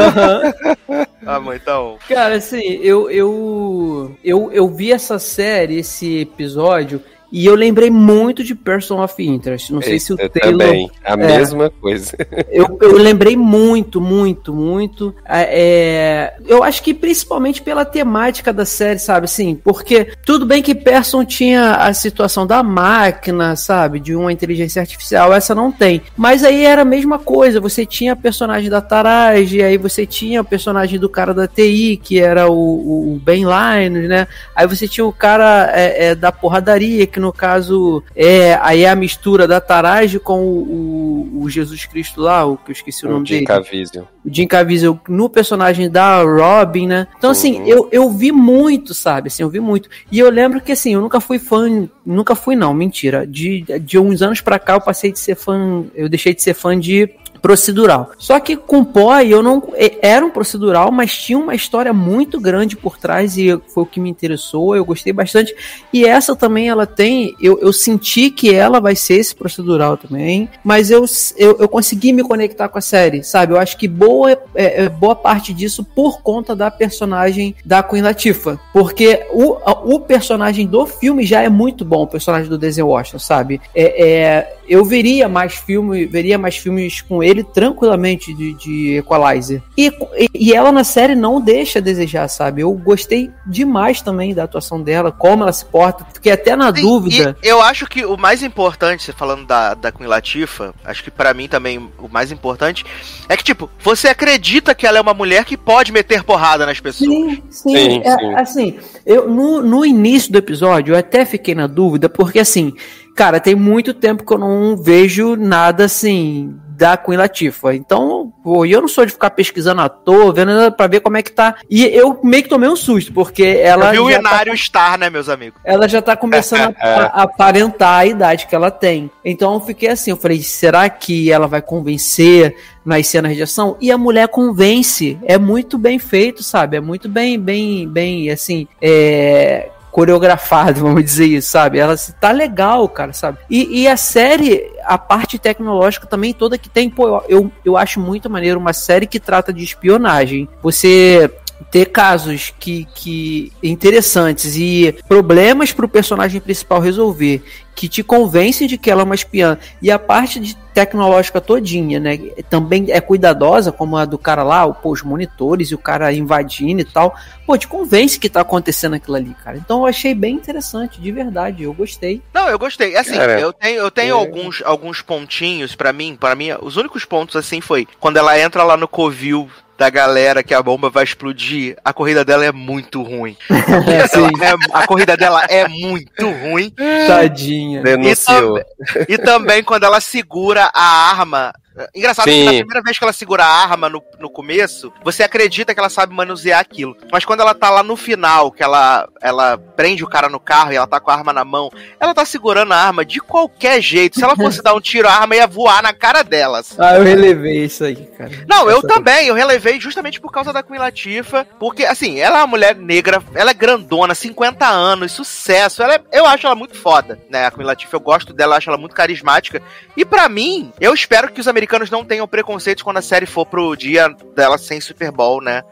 A 1.27 1.41
mãe 1.41 1.59
tá 1.59 1.81
on. 1.81 1.99
Cara, 2.09 2.37
assim, 2.37 2.63
eu, 2.83 3.11
eu, 3.11 4.17
eu, 4.23 4.53
eu 4.53 4.69
vi 4.69 4.93
essa 4.93 5.19
série, 5.19 5.79
esse 5.79 6.21
episódio, 6.21 7.03
E 7.33 7.47
eu 7.47 7.55
lembrei 7.55 7.91
muito 7.91 8.43
de 8.43 8.55
Person 8.55 9.03
of 9.03 9.23
Interest. 9.23 9.73
Não 9.73 9.81
sei 9.81 9.99
se 9.99 10.13
o 10.13 10.21
eu 10.21 10.29
Taylor. 10.29 10.59
também, 10.59 10.91
a 11.05 11.17
mesma 11.17 11.71
coisa. 11.71 12.17
Eu, 12.51 12.79
eu 12.81 12.97
lembrei 12.97 13.37
muito, 13.37 14.01
muito, 14.01 14.53
muito. 14.53 15.15
É, 15.29 16.35
eu 16.47 16.65
acho 16.65 16.83
que 16.83 16.93
principalmente 16.93 17.63
pela 17.63 17.85
temática 17.85 18.53
da 18.53 18.65
série, 18.65 18.99
sabe? 18.99 19.27
Assim, 19.27 19.55
porque 19.55 20.09
tudo 20.25 20.45
bem 20.45 20.63
que 20.63 20.75
Person 20.75 21.25
tinha 21.25 21.77
a 21.77 21.93
situação 21.95 22.47
da 22.47 22.63
máquina, 22.63 23.55
sabe? 23.55 24.01
De 24.01 24.17
uma 24.17 24.33
inteligência 24.33 24.81
artificial, 24.81 25.33
essa 25.33 25.55
não 25.55 25.71
tem. 25.71 26.03
Mas 26.17 26.43
aí 26.43 26.65
era 26.65 26.83
a 26.83 26.85
mesma 26.85 27.19
coisa. 27.19 27.61
Você 27.61 27.87
tinha 27.87 28.15
a 28.15 28.17
personagem 28.17 28.69
da 28.69 28.81
Taraj, 28.81 29.61
aí 29.63 29.79
você 29.79 30.05
tinha 30.05 30.41
o 30.41 30.45
personagem 30.45 30.99
do 30.99 31.09
cara 31.09 31.33
da 31.33 31.47
TI, 31.47 32.01
que 32.03 32.19
era 32.19 32.51
o, 32.51 33.15
o 33.15 33.21
Ben 33.23 33.45
Linus, 33.45 34.09
né? 34.09 34.27
Aí 34.57 34.67
você 34.67 34.89
tinha 34.89 35.07
o 35.07 35.13
cara 35.13 35.71
é, 35.73 36.07
é, 36.07 36.15
da 36.15 36.33
porradaria, 36.33 37.07
que 37.07 37.20
no 37.21 37.33
caso 37.33 38.03
é 38.17 38.55
aí 38.63 38.83
é 38.85 38.91
a 38.91 38.97
mistura 38.97 39.47
da 39.47 39.61
Taraj 39.61 40.19
com 40.19 40.41
o, 40.43 41.29
o, 41.39 41.43
o 41.43 41.51
Jesus 41.51 41.85
Cristo 41.87 42.21
lá, 42.21 42.45
o 42.45 42.57
que 42.57 42.71
eu 42.71 42.73
esqueci 42.73 43.05
o, 43.07 43.09
O 43.09 43.13
nome 43.13 43.27
Jim 43.27 43.35
dele 43.35 43.47
Caviezel. 43.47 44.09
o 44.25 44.35
Jim 44.35 44.47
Caviezel 44.47 44.99
no 45.09 45.29
personagem 45.29 45.91
da 45.91 46.23
Robin, 46.23 46.87
né? 46.87 47.07
Então, 47.19 47.31
assim, 47.31 47.61
Uhum. 47.61 47.67
eu, 47.67 47.89
eu 47.93 48.11
vi 48.11 48.33
muito, 48.33 48.95
sabe? 48.95 49.29
Assim, 49.29 49.43
eu 49.43 49.51
vi 49.51 49.61
muito. 49.61 49.89
E 50.11 50.19
eu 50.19 50.31
lembro 50.31 50.61
que, 50.61 50.73
assim, 50.73 50.95
eu 50.95 51.01
nunca 51.01 51.21
fui 51.21 51.39
fã, 51.39 51.89
nunca 52.05 52.35
fui, 52.35 52.57
não, 52.57 52.73
mentira. 52.75 53.27
De, 53.27 53.63
de 53.81 53.99
uns 53.99 54.23
anos 54.23 54.41
pra 54.41 54.59
cá 54.59 54.75
eu 54.75 54.81
passei 54.81 55.13
de 55.13 55.19
ser 55.19 55.35
fã, 55.37 55.85
eu 55.95 56.09
deixei 56.09 56.35
de 56.35 56.43
ser 56.43 56.55
fã 56.55 56.79
de 56.79 57.09
procedural. 57.41 58.13
Só 58.19 58.39
que 58.39 58.57
com 58.57 58.85
Poi 58.85 59.29
eu 59.29 59.43
não 59.43 59.63
era 60.03 60.25
um 60.25 60.31
procedural, 60.31 60.91
mas 60.91 61.17
tinha 61.17 61.39
uma 61.39 61.55
história 61.55 61.93
muito 61.93 62.41
grande 62.41 62.77
por 62.77 62.99
trás 62.99 63.37
e 63.37 63.59
foi 63.69 63.83
o 63.83 63.87
que 63.87 64.01
me 64.01 64.11
interessou, 64.11 64.77
eu 64.77 64.85
gostei 64.85 65.13
bastante. 65.13 65.55
E 65.93 66.05
essa 66.05 66.35
também 66.37 66.69
ela 66.69 66.87
tem, 66.87 67.35
eu, 67.41 67.59
eu 67.61 67.73
senti 67.73 68.31
que 68.31 68.55
ela 68.55 68.81
vai 68.81 68.95
ser 68.97 69.15
esse 69.15 69.35
procedural 69.35 69.97
também, 69.97 70.49
mas 70.65 70.91
eu, 70.91 71.05
eu, 71.37 71.57
eu 71.59 71.69
consegui 71.69 72.13
me 72.13 72.23
conectar 72.23 72.69
com 72.69 72.79
a 72.79 72.83
série, 72.83 73.23
sabe? 73.23 73.53
Eu 73.53 73.59
acho 73.59 73.77
que 73.77 73.89
boa, 73.89 74.33
é, 74.55 74.85
é, 74.85 74.89
boa 74.89 75.15
parte 75.15 75.53
disso 75.53 75.85
por 75.85 76.23
conta 76.23 76.55
da 76.55 76.71
personagem 76.71 77.55
da 77.65 77.83
Queen 77.83 78.03
Latifah, 78.03 78.59
porque 78.73 79.27
o, 79.33 79.57
o 79.95 80.01
personagem 80.01 80.67
do 80.67 80.87
filme 80.87 81.25
já 81.25 81.43
é 81.43 81.49
muito 81.49 81.85
bom, 81.85 82.03
o 82.03 82.07
personagem 82.07 82.49
do 82.49 82.59
Denzel 82.59 82.89
Washington, 82.89 83.19
sabe? 83.19 83.61
É, 83.75 84.09
é, 84.09 84.57
eu 84.71 84.85
veria 84.85 85.29
mais 85.29 85.55
filme, 85.55 86.07
veria 86.07 86.39
mais 86.39 86.57
filmes 86.57 87.01
com 87.01 87.23
ele 87.23 87.43
tranquilamente 87.43 88.33
de, 88.33 88.55
de 88.55 88.97
Equalizer. 88.99 89.61
E, 89.77 89.93
e- 90.33 90.53
ela 90.55 90.71
na 90.71 90.85
série 90.85 91.17
não 91.17 91.41
deixa 91.41 91.81
a 91.81 91.83
desejar, 91.83 92.29
sabe? 92.29 92.63
Eu 92.63 92.73
gostei 92.73 93.31
demais 93.45 94.01
também 94.01 94.33
da 94.33 94.45
atuação 94.45 94.81
dela, 94.81 95.11
como 95.11 95.43
ela 95.43 95.53
se 95.53 95.65
porta, 95.65 96.07
fiquei 96.15 96.31
até 96.31 96.55
na 96.55 96.73
Sim, 96.75 96.83
dúvida. 96.83 97.37
e 97.43 97.49
eu 97.49 97.61
acho 97.61 97.87
que 97.89 98.05
o 98.05 98.17
mais 98.17 98.43
importante, 98.45 99.03
você 99.03 99.13
falando 99.13 99.45
da, 99.45 99.75
da 99.75 99.91
Queen 99.91 100.07
Latifah, 100.09 100.73
acho 100.85 101.03
que 101.03 101.11
pra 101.11 101.35
mim 101.35 101.49
também 101.49 101.79
o 101.99 102.09
mais 102.09 102.31
importante 102.31 102.85
é 103.29 103.37
que, 103.37 103.43
tipo, 103.43 103.69
você 103.83 104.07
acredita 104.09 104.75
que 104.75 104.87
ela 104.87 104.99
é 104.99 105.01
uma 105.01 105.15
mulher 105.15 105.45
que 105.45 105.57
pode 105.57 105.91
meter 105.91 106.23
porrada 106.23 106.65
nas 106.65 106.79
pessoas. 106.79 107.09
Sim, 107.11 107.43
sim. 107.51 107.77
Sim, 107.77 108.03
é, 108.05 108.17
sim. 108.19 108.35
Assim, 108.37 108.79
eu, 109.05 109.29
no, 109.29 109.63
no 109.63 109.85
início 109.85 110.31
do 110.31 110.39
episódio 110.39 110.95
eu 110.95 110.99
até 110.99 111.25
fiquei 111.25 111.55
na 111.55 111.67
dúvida, 111.67 112.09
porque 112.09 112.39
assim, 112.39 112.73
cara, 113.15 113.41
tem 113.41 113.55
muito 113.55 113.93
tempo 113.95 114.25
que 114.25 114.33
eu 114.33 114.39
não 114.39 114.77
vejo 114.77 115.37
nada 115.37 115.85
assim 115.85 116.59
da 116.81 116.97
Queen 116.97 117.19
Latifah. 117.19 117.75
Então, 117.75 118.33
pô, 118.43 118.65
eu 118.65 118.81
não 118.81 118.89
sou 118.89 119.05
de 119.05 119.13
ficar 119.13 119.29
pesquisando 119.31 119.83
à 119.83 119.89
toa, 119.89 120.33
vendo 120.33 120.73
pra 120.73 120.87
ver 120.87 121.01
como 121.01 121.19
é 121.19 121.23
que 121.23 121.31
tá. 121.31 121.57
E 121.69 121.85
eu 121.85 122.19
meio 122.25 122.43
que 122.43 122.49
tomei 122.49 122.71
um 122.71 122.75
susto, 122.75 123.13
porque 123.13 123.45
ela. 123.45 123.89
Eu 123.89 123.91
vi 123.91 123.99
o 123.99 124.11
já 124.11 124.23
tá 124.23 124.31
Inário 124.31 124.57
Star, 124.57 124.99
né, 124.99 125.11
meus 125.11 125.29
amigos? 125.29 125.61
ela 125.63 125.87
já 125.87 126.01
tá 126.01 126.17
começando 126.17 126.75
a, 126.81 127.21
a 127.21 127.23
aparentar 127.25 127.99
a 127.99 128.07
idade 128.07 128.47
que 128.47 128.55
ela 128.55 128.71
tem. 128.71 129.11
Então 129.23 129.53
eu 129.53 129.61
fiquei 129.61 129.91
assim, 129.91 130.11
eu 130.11 130.17
falei, 130.17 130.43
será 130.43 130.89
que 130.89 131.31
ela 131.31 131.47
vai 131.47 131.61
convencer 131.61 132.57
nas 132.83 133.07
cenas 133.07 133.37
de 133.37 133.43
ação? 133.43 133.77
E 133.79 133.93
a 133.93 133.99
mulher 133.99 134.29
convence, 134.29 135.19
é 135.25 135.37
muito 135.37 135.77
bem 135.77 135.99
feito, 135.99 136.43
sabe? 136.43 136.79
É 136.79 136.81
muito 136.81 137.11
bem, 137.11 137.39
bem, 137.39 137.87
bem, 137.87 138.31
assim, 138.31 138.67
é 138.81 139.69
coreografado, 139.91 140.81
vamos 140.83 141.05
dizer 141.05 141.27
isso, 141.27 141.51
sabe? 141.51 141.79
Ela 141.79 141.97
se- 141.97 142.13
tá 142.15 142.33
legal, 142.33 142.89
cara, 142.89 143.13
sabe? 143.13 143.39
E, 143.49 143.83
e 143.83 143.89
a 143.89 143.97
série, 143.97 144.71
a 144.85 144.97
parte 144.99 145.39
tecnológica 145.39 146.07
também 146.07 146.33
toda 146.33 146.59
que 146.59 146.69
tem, 146.69 146.89
pô, 146.89 147.23
eu, 147.29 147.51
eu 147.65 147.77
acho 147.77 148.01
muito 148.01 148.31
maneiro 148.31 148.59
uma 148.59 148.73
série 148.73 149.07
que 149.07 149.21
trata 149.21 149.53
de 149.53 149.63
espionagem. 149.65 150.49
Você 150.63 151.31
ter 151.71 151.87
casos 151.87 152.55
que, 152.59 152.87
que 152.95 153.53
interessantes 153.63 154.57
e 154.57 154.95
problemas 155.07 155.73
para 155.73 155.85
o 155.85 155.89
personagem 155.89 156.41
principal 156.41 156.81
resolver 156.81 157.43
que 157.75 157.87
te 157.89 158.03
convencem 158.03 158.67
de 158.67 158.79
que 158.79 158.91
ela 158.91 159.03
é 159.03 159.05
uma 159.05 159.15
espiã 159.15 159.59
e 159.81 159.91
a 159.91 159.99
parte 159.99 160.41
de 160.41 160.57
tecnológica 160.81 161.41
todinha, 161.41 162.01
né, 162.01 162.17
também 162.49 162.87
é 162.91 163.01
cuidadosa 163.01 163.71
como 163.71 163.97
a 163.97 164.07
do 164.07 164.17
cara 164.17 164.43
lá, 164.43 164.65
o, 164.65 164.73
pô, 164.73 164.91
os 164.91 165.03
monitores 165.03 165.71
e 165.71 165.75
o 165.75 165.79
cara 165.79 166.11
invadindo 166.13 166.81
e 166.81 166.85
tal, 166.85 167.15
pô, 167.47 167.59
te 167.59 167.69
convence 167.69 168.19
que 168.19 168.31
tá 168.31 168.41
acontecendo 168.41 168.95
aquilo 168.95 169.17
ali, 169.17 169.37
cara. 169.45 169.59
Então 169.59 169.81
eu 169.81 169.87
achei 169.87 170.15
bem 170.15 170.37
interessante, 170.37 171.01
de 171.01 171.13
verdade, 171.13 171.65
eu 171.65 171.75
gostei. 171.75 172.23
Não, 172.33 172.49
eu 172.49 172.59
gostei. 172.59 172.97
Assim, 172.97 173.15
Cara, 173.15 173.39
eu 173.39 173.53
tenho, 173.53 173.77
eu 173.77 173.91
tenho 173.91 174.17
é. 174.17 174.19
alguns, 174.19 174.63
alguns 174.65 175.03
pontinhos 175.03 175.75
pra 175.75 175.93
mim, 175.93 176.17
para 176.19 176.35
mim, 176.35 176.49
os 176.63 176.77
únicos 176.77 177.05
pontos 177.05 177.37
assim 177.37 177.61
foi 177.61 177.87
quando 177.99 178.17
ela 178.17 178.39
entra 178.39 178.65
lá 178.65 178.77
no 178.77 178.89
covil 178.89 179.51
da 179.81 179.89
galera 179.89 180.43
que 180.43 180.53
a 180.53 180.63
bomba 180.63 180.91
vai 180.91 181.05
explodir, 181.05 181.75
a 181.83 181.91
corrida 181.91 182.23
dela 182.23 182.45
é 182.45 182.53
muito 182.53 183.03
ruim. 183.03 183.35
É, 183.91 184.07
sim, 184.07 184.27
é- 184.43 184.77
a 184.79 184.87
corrida 184.87 185.17
dela 185.17 185.43
é 185.49 185.67
muito 185.67 186.29
ruim. 186.29 186.71
tadinha. 187.07 187.83
Denunciou. 187.83 188.61
E 189.09 189.17
também 189.17 189.63
quando 189.65 189.85
ela 189.85 190.01
segura 190.01 190.71
a 190.75 191.11
arma. 191.11 191.53
Engraçado 191.95 192.27
que 192.27 192.45
na 192.45 192.51
Sim. 192.51 192.59
primeira 192.59 192.83
vez 192.83 192.99
que 192.99 193.05
ela 193.05 193.13
segura 193.13 193.45
a 193.45 193.63
arma 193.63 193.89
no, 193.89 194.03
no 194.21 194.31
começo, 194.31 194.93
você 195.03 195.23
acredita 195.23 195.73
que 195.75 195.81
ela 195.81 195.89
sabe 195.89 196.15
manusear 196.15 196.61
aquilo. 196.61 196.97
Mas 197.11 197.25
quando 197.25 197.41
ela 197.41 197.55
tá 197.55 197.71
lá 197.71 197.83
no 197.83 197.97
final, 197.97 198.53
que 198.53 198.63
ela, 198.63 199.09
ela 199.21 199.57
prende 199.59 200.05
o 200.05 200.09
cara 200.09 200.29
no 200.29 200.39
carro 200.39 200.73
e 200.73 200.77
ela 200.77 200.87
tá 200.87 201.01
com 201.01 201.11
a 201.11 201.15
arma 201.15 201.33
na 201.33 201.45
mão, 201.45 201.71
ela 201.99 202.15
tá 202.15 202.25
segurando 202.25 202.73
a 202.73 202.77
arma 202.77 203.05
de 203.05 203.19
qualquer 203.21 203.81
jeito. 203.81 204.17
Se 204.19 204.25
ela 204.25 204.37
fosse 204.37 204.61
dar 204.63 204.75
um 204.75 204.81
tiro, 204.81 205.09
a 205.09 205.13
arma 205.13 205.35
ia 205.37 205.47
voar 205.47 205.83
na 205.83 205.93
cara 205.93 206.23
delas. 206.23 206.79
Ah, 206.79 206.97
eu 206.97 207.03
relevei 207.03 207.65
isso 207.65 207.83
aí, 207.85 207.97
cara. 208.19 208.31
Não, 208.49 208.69
eu 208.71 208.79
Essa- 208.79 208.89
também, 208.89 209.29
eu 209.29 209.35
relevei 209.35 209.81
justamente 209.81 210.21
por 210.21 210.31
causa 210.31 210.53
da 210.53 210.63
Queen 210.63 210.79
Latifah, 210.79 211.47
porque, 211.59 211.85
assim, 211.85 212.19
ela 212.21 212.37
é 212.39 212.41
uma 212.43 212.47
mulher 212.47 212.77
negra, 212.77 213.23
ela 213.35 213.51
é 213.51 213.55
grandona, 213.55 214.15
50 214.15 214.67
anos, 214.67 215.13
sucesso, 215.13 215.83
ela 215.83 215.95
é- 215.95 216.03
eu 216.13 216.27
acho 216.27 216.47
ela 216.47 216.55
muito 216.55 216.77
foda, 216.77 217.19
né, 217.31 217.47
a 217.47 217.51
Queen 217.51 217.67
Latifah, 217.67 217.97
eu 217.97 218.01
gosto 218.01 218.33
dela, 218.33 218.57
acho 218.57 218.69
ela 218.69 218.79
muito 218.79 218.95
carismática, 218.95 219.63
e 219.97 220.05
pra 220.05 220.29
mim, 220.29 220.73
eu 220.81 220.93
espero 220.93 221.33
que 221.33 221.41
os 221.41 221.49
americanos 221.49 221.91
não 221.91 222.05
tenham 222.05 222.29
preconceito 222.29 222.85
quando 222.85 222.99
a 222.99 223.03
série 223.03 223.27
for 223.27 223.47
pro 223.47 223.75
dia 223.77 224.10
dela 224.35 224.59
sem 224.59 224.81
Super 224.81 225.11
Bowl, 225.11 225.43
né, 225.43 225.63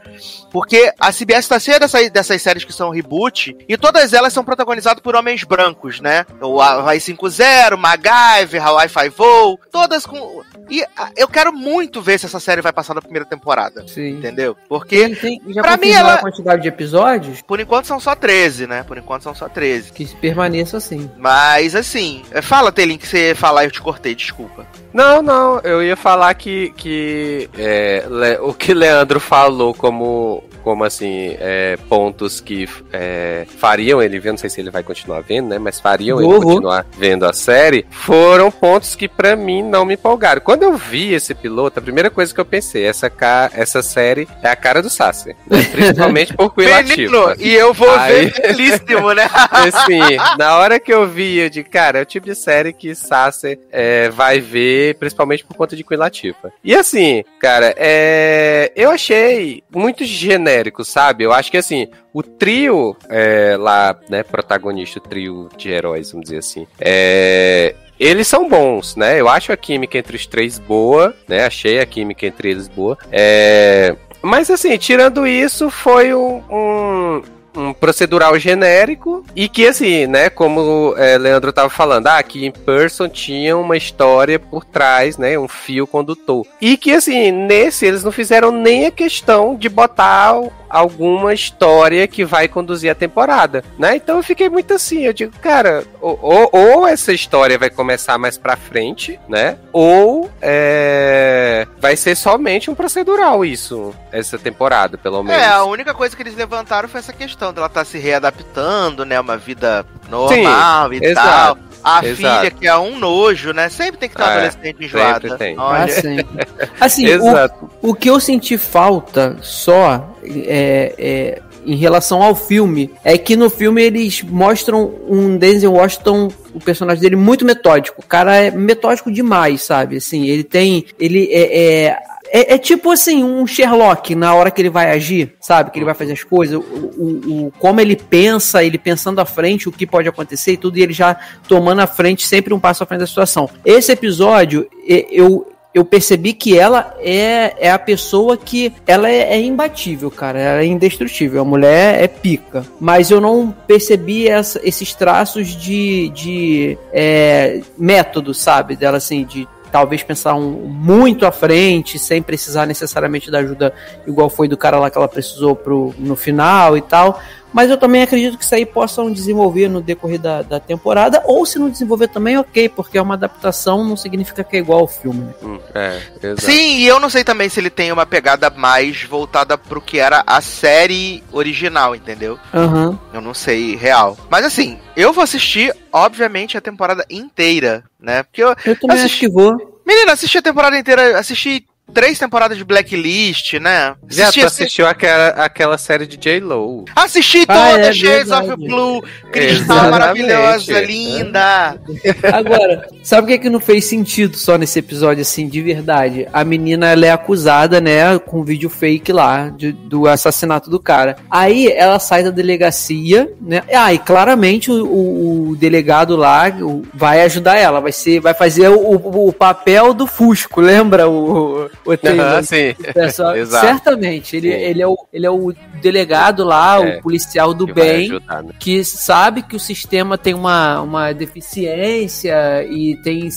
porque 0.51 0.93
a 0.99 1.13
CBS 1.13 1.49
tá 1.49 1.59
cheia 1.59 1.79
dessa, 1.79 2.09
dessas 2.11 2.41
séries 2.43 2.65
que 2.65 2.73
são 2.73 2.91
reboot, 2.91 3.57
e 3.69 3.77
todas 3.77 4.13
elas 4.13 4.33
são 4.33 4.45
protagonizadas 4.45 5.03
por 5.03 5.15
homens 5.17 5.45
brancos, 5.45 6.01
né, 6.01 6.25
o 6.41 6.61
Hawaii 6.61 7.01
5.0, 7.01 7.77
MacGyver, 7.77 8.67
Hawaii 8.67 8.89
Five-O, 8.89 9.59
todas 9.71 10.07
com... 10.07 10.43
E 10.71 10.85
eu 11.17 11.27
quero 11.29 11.51
muito 11.51 12.03
ver 12.03 12.19
se 12.19 12.27
essa 12.27 12.39
série 12.39 12.61
vai 12.61 12.73
passar 12.75 12.93
na 12.93 13.01
primeira 13.01 13.25
temporada. 13.25 13.89
Sim. 13.89 14.19
Entendeu? 14.19 14.55
Porque, 14.69 15.15
já 15.49 15.63
pra 15.63 15.79
mim, 15.79 15.89
ela- 15.89 16.15
a 16.15 16.19
quantidade 16.19 16.61
de 16.61 16.69
episódios 16.69 17.41
por 17.41 17.59
enquanto, 17.59 17.87
são 17.87 17.99
só 17.99 18.15
13, 18.15 18.67
né? 18.67 18.83
Por 18.83 18.99
enquanto, 18.99 19.23
são 19.23 19.35
só 19.35 19.49
13. 19.49 19.93
que 19.93 20.05
permaneça 20.17 20.77
assim. 20.77 21.11
Mas, 21.17 21.75
assim, 21.75 22.23
é, 22.31 22.43
fala, 22.43 22.71
Telin, 22.71 22.99
que 22.99 23.07
você 23.07 23.35
falar 23.35 23.65
eu 23.65 23.71
te 23.71 23.81
cortei, 23.81 24.15
desculpa. 24.15 24.67
Não, 24.93 25.23
não, 25.23 25.59
eu 25.61 25.83
ia 25.83 25.97
falar 25.97 26.35
que, 26.35 26.71
que 26.77 27.49
é, 27.57 28.05
Le- 28.29 28.39
o 28.41 28.53
que 28.53 28.75
Leandro 28.75 29.19
falou 29.21 29.73
como, 29.75 30.43
como 30.59 30.85
assim, 30.85 31.37
é, 31.41 31.77
pontos 31.89 32.41
que 32.41 32.69
é, 32.93 33.47
fariam 33.59 34.03
ele 34.03 34.19
ver, 34.19 34.31
não 34.33 34.39
sei 34.39 34.51
se 34.51 34.61
ele 34.61 34.71
vai 34.71 34.83
continuar 34.83 35.21
vendo, 35.23 35.49
né, 35.49 35.59
mas 35.59 35.81
fariam 35.81 36.19
Vou, 36.19 36.33
ele 36.35 36.45
continuar 36.45 36.87
vendo 36.99 37.25
a 37.27 37.33
série, 37.33 37.87
foram 37.91 38.51
pontos 38.51 38.95
que 38.95 39.09
pra 39.09 39.35
mim 39.37 39.63
não 39.63 39.85
me 39.85 39.95
empolgaram. 39.95 40.41
Quando 40.41 40.63
eu 40.63 40.77
vi 40.77 41.15
esse 41.15 41.35
piloto, 41.35 41.79
a 41.79 41.83
primeira 41.83 42.11
coisa 42.11 42.33
que 42.35 42.41
eu 42.41 42.45
pensei, 42.45 42.85
essa, 42.85 43.09
ca- 43.11 43.51
essa 43.55 43.83
série 43.83 44.29
é 44.43 44.49
a 44.49 44.57
cara 44.57 44.83
do 44.83 44.91
Sasser, 44.91 45.35
né, 45.47 45.63
principalmente 45.73 46.35
por 46.35 46.53
Latifah. 46.57 47.37
e 47.39 47.55
eu 47.55 47.73
vou 47.73 47.91
Aí- 47.91 48.27
ver 48.27 48.33
felíssimo, 48.35 49.13
né? 49.15 49.29
Assim, 49.51 50.01
na 50.39 50.57
hora 50.59 50.79
que 50.81 50.93
eu 50.93 51.07
vi, 51.07 51.39
eu 51.39 51.51
de 51.51 51.63
cara, 51.65 51.99
é 51.99 52.03
o 52.03 52.07
tipo 52.07 52.27
de 52.27 52.35
série 52.35 52.73
que 52.73 52.95
Sasser 52.95 53.59
é, 53.71 54.09
vai 54.11 54.41
ver, 54.41 54.95
principalmente 54.97 55.45
por 55.45 55.57
conta 55.57 55.75
de 55.77 55.85
Queen 55.85 55.99
Latifah. 55.99 56.51
E 56.65 56.75
assim, 56.75 57.25
cara, 57.41 57.75
é, 57.77 58.73
eu 58.77 58.91
achei 58.91 59.63
muito 59.75 60.05
genérico, 60.05 60.58
sabe? 60.85 61.25
Eu 61.25 61.33
acho 61.33 61.51
que 61.51 61.57
assim, 61.57 61.89
o 62.13 62.23
trio 62.23 62.97
é, 63.09 63.57
lá, 63.59 63.99
né, 64.09 64.23
protagonista, 64.23 64.99
o 64.99 65.03
trio 65.03 65.49
de 65.57 65.71
heróis, 65.71 66.13
vamos 66.13 66.25
dizer 66.27 66.39
assim, 66.39 66.67
é, 66.81 67.75
eles 67.99 68.29
são 68.29 68.49
bons, 68.49 68.95
né? 68.95 69.21
Eu 69.21 69.29
acho 69.29 69.53
a 69.53 69.57
química 69.57 69.99
entre 69.99 70.17
os 70.17 70.27
três 70.27 70.59
boa, 70.59 71.15
né? 71.27 71.45
Achei 71.45 71.81
a 71.81 71.87
química 71.87 72.27
entre 72.27 72.51
eles 72.51 72.69
boa. 72.69 72.97
É, 73.11 73.97
mas 74.23 74.51
assim, 74.51 74.77
tirando 74.77 75.27
isso, 75.27 75.71
foi 75.71 76.15
um, 76.15 76.43
um, 76.51 77.23
um 77.59 77.73
procedural 77.73 78.39
genérico 78.39 79.25
e 79.35 79.49
que, 79.49 79.67
assim, 79.67 80.07
né, 80.07 80.31
como 80.31 80.95
é, 80.97 81.19
Leandro 81.19 81.53
tava 81.53 81.69
falando, 81.69 82.07
ah, 82.07 82.23
que 82.23 82.47
em 82.47 82.53
Person 82.53 83.09
tinha 83.09 83.57
uma 83.57 83.77
história 83.77 84.39
por 84.39 84.65
trás, 84.65 85.19
né, 85.19 85.39
um 85.39 85.49
fio 85.49 85.87
condutor. 85.87 86.47
E 86.61 86.77
que, 86.77 86.93
assim, 86.93 87.33
nesse 87.33 87.87
eles 87.87 88.05
não 88.05 88.13
fizeram 88.13 88.53
nem 88.53 88.87
a 88.87 88.91
questão 88.91 89.57
de 89.57 89.69
botar 89.69 90.35
alguma 90.69 91.33
história 91.33 92.07
que 92.07 92.25
vai 92.25 92.49
conduzir 92.49 92.91
a 92.91 92.95
temporada, 92.95 93.65
né? 93.79 93.97
Então 93.97 94.17
eu 94.17 94.23
fiquei 94.23 94.49
muito 94.49 94.75
assim, 94.75 95.07
eu 95.07 95.13
digo, 95.13 95.33
cara, 95.41 95.85
ou, 96.01 96.49
ou, 96.53 96.87
essa 96.87 97.13
história 97.13 97.59
vai 97.59 97.71
começar 97.71 98.19
mais 98.19 98.37
pra 98.37 98.57
frente, 98.57 99.19
né? 99.29 99.59
Ou 99.73 100.31
é, 100.41 101.67
vai 101.79 101.97
ser 101.97 102.17
somente 102.17 102.71
um 102.71 102.75
procedural 102.75 103.45
isso, 103.45 103.95
essa 104.13 104.39
temporada, 104.39 104.99
pelo 104.99 105.23
menos. 105.23 105.43
É, 105.43 105.47
a 105.47 105.65
única 105.65 105.95
coisa 105.95 106.15
que 106.15 106.23
eles 106.23 106.37
levantaram 106.37 106.89
foi 106.89 107.01
essa 107.01 107.13
questão 107.13 107.53
dela 107.53 107.67
estar 107.67 107.81
tá 107.81 107.85
se 107.85 107.99
readaptando, 107.99 109.05
né? 109.05 109.19
Uma 109.19 109.37
vida 109.37 109.85
normal 110.09 110.89
Sim, 110.91 110.95
e 110.95 111.05
exato. 111.05 111.29
tal. 111.29 111.69
A 111.83 112.05
Exato. 112.05 112.17
filha, 112.17 112.51
que 112.51 112.67
é 112.67 112.77
um 112.77 112.99
nojo, 112.99 113.53
né? 113.53 113.69
Sempre 113.69 113.99
tem 113.99 114.09
que 114.09 114.17
ter 114.17 114.23
uma 114.23 114.33
é, 114.33 114.35
adolescente 114.35 114.85
enjoada. 114.85 115.39
Tem. 115.39 115.59
Olha. 115.59 115.85
Ah, 115.85 115.89
sempre. 115.89 116.47
Assim, 116.81 117.07
o, 117.15 117.91
o 117.91 117.95
que 117.95 118.11
eu 118.11 118.19
senti 118.19 118.59
falta 118.59 119.37
só 119.41 120.15
é, 120.23 120.95
é, 120.99 121.43
em 121.65 121.77
relação 121.77 122.23
ao 122.23 122.35
filme 122.35 122.91
é 123.05 123.17
que 123.17 123.37
no 123.37 123.49
filme 123.49 123.83
eles 123.83 124.23
mostram 124.23 124.93
um 125.09 125.37
Denzel 125.37 125.73
Washington 125.73 126.31
o 126.53 126.61
personagem 126.61 127.01
dele 127.01 127.17
muito 127.17 127.45
metódico. 127.45 128.01
O 128.01 128.07
cara 128.07 128.37
é 128.37 128.51
metódico 128.51 129.11
demais, 129.13 129.63
sabe? 129.63 129.97
Assim, 129.97 130.27
ele 130.27 130.43
tem. 130.43 130.85
Ele 130.99 131.29
é, 131.31 131.85
é 131.85 131.99
é, 132.31 132.55
é, 132.55 132.59
tipo 132.59 132.91
assim, 132.91 133.23
um 133.25 133.47
Sherlock 133.47 134.15
na 134.15 134.35
hora 134.35 134.51
que 134.51 134.61
ele 134.61 134.71
vai 134.71 134.91
agir, 134.91 135.35
sabe? 135.41 135.71
Que 135.71 135.79
ele 135.79 135.85
vai 135.85 135.95
fazer 135.95 136.13
as 136.13 136.23
coisas, 136.23 136.57
o, 136.57 136.61
o, 136.61 137.47
o, 137.47 137.53
como 137.59 137.81
ele 137.81 137.97
pensa, 137.97 138.63
ele 138.63 138.79
pensando 138.79 139.21
à 139.21 139.25
frente 139.25 139.69
o 139.69 139.73
que 139.73 139.87
pode 139.87 140.09
acontecer 140.09 140.53
e 140.53 140.57
tudo, 140.57 140.79
e 140.79 140.83
ele 140.83 140.93
já 140.93 141.17
tomando 141.47 141.81
à 141.81 141.87
frente, 141.87 142.27
sempre 142.27 142.53
um 142.55 142.61
passo 142.61 142.83
à 142.83 142.87
frente 142.87 143.01
da 143.01 143.07
situação. 143.07 143.49
Esse 143.65 143.93
episódio, 143.93 144.69
eu, 144.87 145.47
eu 145.75 145.85
percebi 145.85 146.33
que 146.33 146.59
ela 146.59 146.95
é, 146.99 147.55
é 147.59 147.71
a 147.71 147.79
pessoa 147.79 148.37
que 148.37 148.73
ela 148.87 149.09
é, 149.09 149.35
é, 149.35 149.41
imbatível, 149.41 150.11
cara. 150.11 150.39
Ela 150.39 150.61
é 150.63 150.67
indestrutível. 150.67 151.43
A 151.43 151.45
mulher 151.45 152.03
é 152.03 152.09
pica. 152.09 152.65
Mas 152.81 153.11
eu 153.11 153.21
não 153.21 153.55
percebi 153.67 154.29
essa, 154.29 154.61
esses 154.65 154.95
traços 154.95 155.49
de, 155.49 156.09
de 156.11 156.79
é, 156.93 157.61
método, 157.77 158.33
sabe? 158.35 158.77
Dela 158.77 158.97
assim, 158.97 159.25
de 159.25 159.47
talvez 159.71 160.03
pensar 160.03 160.35
um, 160.35 160.51
muito 160.51 161.27
à 161.27 161.33
frente, 161.33 161.99
sem 161.99 162.23
precisar 162.23 162.67
necessariamente 162.67 163.31
da 163.31 163.39
ajuda 163.39 163.73
igual 164.07 164.29
foi 164.29 164.49
do 164.49 164.57
cara 164.57 164.79
lá 164.79 164.91
que 164.91 164.99
ela 164.99 165.09
precisou 165.09 165.55
pro, 165.55 165.95
no 165.99 166.17
final 166.17 166.77
e 166.77 166.81
tal. 166.83 167.21
Mas 167.53 167.71
eu 167.71 167.77
também 167.77 168.03
acredito 168.03 168.37
que 168.37 168.45
isso 168.45 168.55
aí 168.55 168.67
possam 168.67 169.11
desenvolver 169.11 169.69
no 169.69 169.81
decorrer 169.81 170.21
da, 170.21 170.43
da 170.43 170.61
temporada, 170.61 171.23
ou 171.25 171.45
se 171.47 171.59
não 171.59 171.71
desenvolver 171.71 172.09
também, 172.09 172.37
ok, 172.37 172.69
porque 172.69 172.99
é 172.99 173.03
uma 173.03 173.15
adaptação, 173.15 173.85
não 173.85 173.97
significa 173.97 174.45
que 174.45 174.57
é 174.57 174.61
igual 174.61 174.81
ao 174.81 174.89
filme. 174.89 175.21
Né? 175.21 175.35
Hum, 175.43 175.59
é, 175.75 176.01
Sim, 176.39 176.79
e 176.79 176.87
eu 176.87 177.01
não 177.01 177.11
sei 177.11 177.25
também 177.25 177.49
se 177.49 177.61
ele 177.61 177.71
tem 177.71 177.91
uma 177.91 178.07
pegada 178.07 178.51
mais 178.51 179.03
voltada 179.05 179.57
pro 179.57 179.81
que 179.81 179.99
era 179.99 180.23
a 180.27 180.41
série 180.41 181.23
original, 181.33 181.95
entendeu? 181.95 182.39
Uhum. 182.53 182.99
Eu 183.13 183.21
não 183.21 183.35
sei 183.35 183.77
real. 183.77 184.17
Mas 184.31 184.45
assim, 184.45 184.79
eu 184.97 185.13
vou 185.13 185.25
assistir, 185.25 185.75
obviamente, 185.93 186.57
a 186.57 186.61
temporada 186.61 187.05
inteira, 187.09 187.85
né? 187.99 188.23
Porque 188.23 188.43
eu, 188.43 188.55
eu 188.65 188.79
também 188.79 188.97
assisti... 188.97 189.07
acho 189.07 189.21
que 189.21 189.29
vou. 189.29 189.81
Menina, 189.87 190.13
assisti 190.13 190.39
a 190.39 190.43
temporada 190.43 190.79
inteira, 190.79 191.19
assisti 191.19 191.67
três 191.93 192.19
temporadas 192.19 192.57
de 192.57 192.65
Blacklist, 192.65 193.55
né? 193.55 193.95
Já 194.09 194.25
Assisti, 194.25 194.41
tu 194.41 194.47
assistiu 194.47 194.87
aquela, 194.87 195.29
aquela 195.31 195.79
série 195.79 196.07
de 196.07 196.17
J-Lo. 196.17 196.85
Assisti 196.95 197.45
ah, 197.49 197.55
toda, 197.55 197.87
é, 197.87 197.93
Shades 197.93 198.31
of 198.31 198.57
Blue, 198.57 199.03
Cristal 199.33 199.91
maravilhosa, 199.91 200.81
linda. 200.81 201.81
Agora, 202.33 202.87
sabe 203.03 203.25
o 203.25 203.27
que 203.29 203.33
é 203.35 203.39
que 203.39 203.51
não 203.51 203.61
fez 203.61 203.85
sentido 203.85 204.37
só 204.37 204.57
nesse 204.57 204.79
episódio, 204.79 205.23
assim, 205.23 205.49
de 205.49 205.61
verdade? 205.63 206.29
A 206.33 206.45
menina, 206.45 206.89
ela 206.89 207.07
é 207.07 207.11
acusada, 207.11 207.81
né, 207.81 208.19
com 208.19 208.41
um 208.41 208.45
vídeo 208.45 208.69
fake 208.69 209.13
lá, 209.13 209.49
de, 209.49 209.73
do 209.73 210.07
assassinato 210.07 210.71
do 210.71 210.81
cara. 210.81 211.17
Aí, 211.31 211.69
ela 211.69 211.99
sai 211.99 212.23
da 212.23 212.31
delegacia, 212.31 213.31
né? 213.41 213.63
Ah, 213.73 213.93
e 213.93 213.99
claramente 213.99 214.71
o, 214.71 214.87
o, 214.87 215.51
o 215.51 215.57
delegado 215.57 216.17
lá 216.17 216.45
vai 216.93 217.23
ajudar 217.23 217.57
ela, 217.57 217.81
vai 217.81 217.93
ser, 217.93 218.21
vai 218.21 218.35
fazer 218.35 218.69
o, 218.69 219.29
o 219.29 219.33
papel 219.33 219.95
do 219.95 220.07
Fusco, 220.07 220.61
lembra? 220.61 221.09
O, 221.09 221.69
o 221.85 221.97
trailer. 221.97 222.45
sim. 222.45 222.75
Pessoal, 222.93 223.35
certamente. 223.47 224.37
Ele, 224.37 224.49
ele, 224.49 224.83
é 224.83 224.87
o, 224.87 224.97
ele 225.13 225.27
é 225.27 225.31
o 225.31 225.53
delegado 225.81 226.45
lá, 226.45 226.77
é, 226.77 226.99
o 226.99 227.03
policial 227.03 227.55
do 227.55 227.67
que 227.67 227.73
bem, 227.73 228.07
ajudar, 228.07 228.43
né? 228.43 228.53
que 228.59 228.85
sabe 228.85 229.43
que 229.43 229.57
o 229.57 229.61
sistema 229.61 230.19
tem 230.19 230.35
uma, 230.35 230.81
uma 230.81 231.13
deficiência 231.13 232.65
e 232.65 232.97
tem 233.03 233.29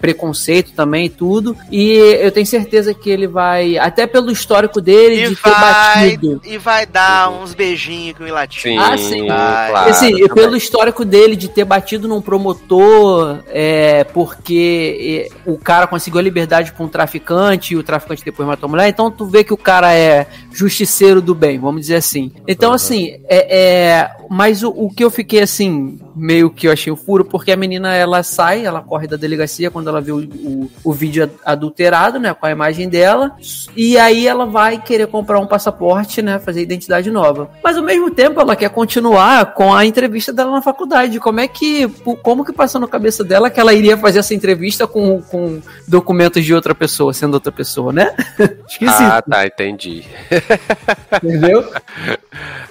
preconceito 0.00 0.72
também 0.72 1.06
e 1.06 1.10
tudo. 1.10 1.56
E 1.70 1.94
eu 2.20 2.30
tenho 2.30 2.46
certeza 2.46 2.94
que 2.94 3.10
ele 3.10 3.26
vai, 3.26 3.78
até 3.78 4.06
pelo 4.06 4.30
histórico 4.30 4.80
dele, 4.80 5.24
e 5.24 5.28
de 5.28 5.34
vai, 5.34 5.52
ter 5.52 5.60
batido. 5.60 6.40
E 6.44 6.58
vai 6.58 6.86
dar 6.86 7.30
uns 7.30 7.54
beijinhos 7.54 8.16
com 8.16 8.24
o 8.24 8.32
latino. 8.32 8.82
Ah, 8.82 8.96
sim. 8.96 9.26
Claro, 9.26 9.90
assim, 9.90 10.28
pelo 10.28 10.56
histórico 10.56 11.04
dele 11.04 11.36
de 11.36 11.48
ter 11.48 11.64
batido 11.64 12.06
num 12.08 12.20
promotor, 12.20 13.40
é, 13.48 14.04
porque 14.04 15.28
é, 15.30 15.50
o 15.50 15.58
cara 15.58 15.86
conseguiu 15.86 16.20
a 16.20 16.22
liberdade 16.22 16.72
com 16.72 16.84
um 16.84 16.88
traficante 16.88 17.74
e 17.74 17.76
o 17.76 17.82
traficante 17.82 17.95
depois 18.24 18.46
matou 18.46 18.66
a 18.66 18.70
mulher, 18.70 18.88
então 18.88 19.10
tu 19.10 19.26
vê 19.26 19.44
que 19.44 19.52
o 19.52 19.56
cara 19.56 19.94
é 19.94 20.26
justiceiro 20.52 21.20
do 21.20 21.34
bem, 21.34 21.58
vamos 21.58 21.82
dizer 21.82 21.96
assim. 21.96 22.32
Então, 22.46 22.72
assim, 22.72 23.18
é, 23.28 23.58
é 23.58 24.16
mas 24.30 24.62
o, 24.62 24.70
o, 24.70 24.90
que 24.90 25.04
eu 25.04 25.10
fiquei 25.10 25.40
assim, 25.40 25.98
meio 26.14 26.50
que 26.50 26.66
eu 26.68 26.72
achei 26.72 26.92
o 26.92 26.96
furo, 26.96 27.24
porque 27.24 27.52
a 27.52 27.56
menina 27.56 27.94
ela 27.94 28.22
sai, 28.22 28.64
ela 28.64 28.80
corre 28.80 29.06
da 29.06 29.16
delegacia 29.16 29.70
quando 29.70 29.88
ela 29.88 30.00
vê 30.00 30.12
o, 30.12 30.18
o, 30.18 30.70
o, 30.84 30.92
vídeo 30.92 31.30
adulterado, 31.44 32.18
né, 32.18 32.34
com 32.34 32.46
a 32.46 32.50
imagem 32.50 32.88
dela, 32.88 33.36
e 33.76 33.98
aí 33.98 34.26
ela 34.26 34.46
vai 34.46 34.80
querer 34.80 35.06
comprar 35.06 35.38
um 35.38 35.46
passaporte, 35.46 36.22
né, 36.22 36.38
fazer 36.38 36.62
identidade 36.62 37.10
nova. 37.10 37.50
Mas 37.62 37.76
ao 37.76 37.82
mesmo 37.82 38.10
tempo 38.10 38.40
ela 38.40 38.56
quer 38.56 38.70
continuar 38.70 39.54
com 39.54 39.74
a 39.74 39.84
entrevista 39.84 40.32
dela 40.32 40.50
na 40.50 40.62
faculdade. 40.62 41.20
Como 41.20 41.40
é 41.40 41.48
que, 41.48 41.88
como 42.22 42.44
que 42.44 42.52
passou 42.52 42.80
na 42.80 42.88
cabeça 42.88 43.22
dela 43.22 43.50
que 43.50 43.60
ela 43.60 43.74
iria 43.74 43.96
fazer 43.96 44.20
essa 44.20 44.34
entrevista 44.34 44.86
com, 44.86 45.20
com 45.22 45.60
documentos 45.86 46.44
de 46.44 46.54
outra 46.54 46.74
pessoa, 46.74 47.12
sendo 47.12 47.34
outra 47.34 47.52
pessoa, 47.52 47.92
né? 47.92 48.14
Esquisito. 48.68 49.02
Ah, 49.02 49.22
tá, 49.22 49.46
entendi. 49.46 50.04
Entendeu? 51.22 51.64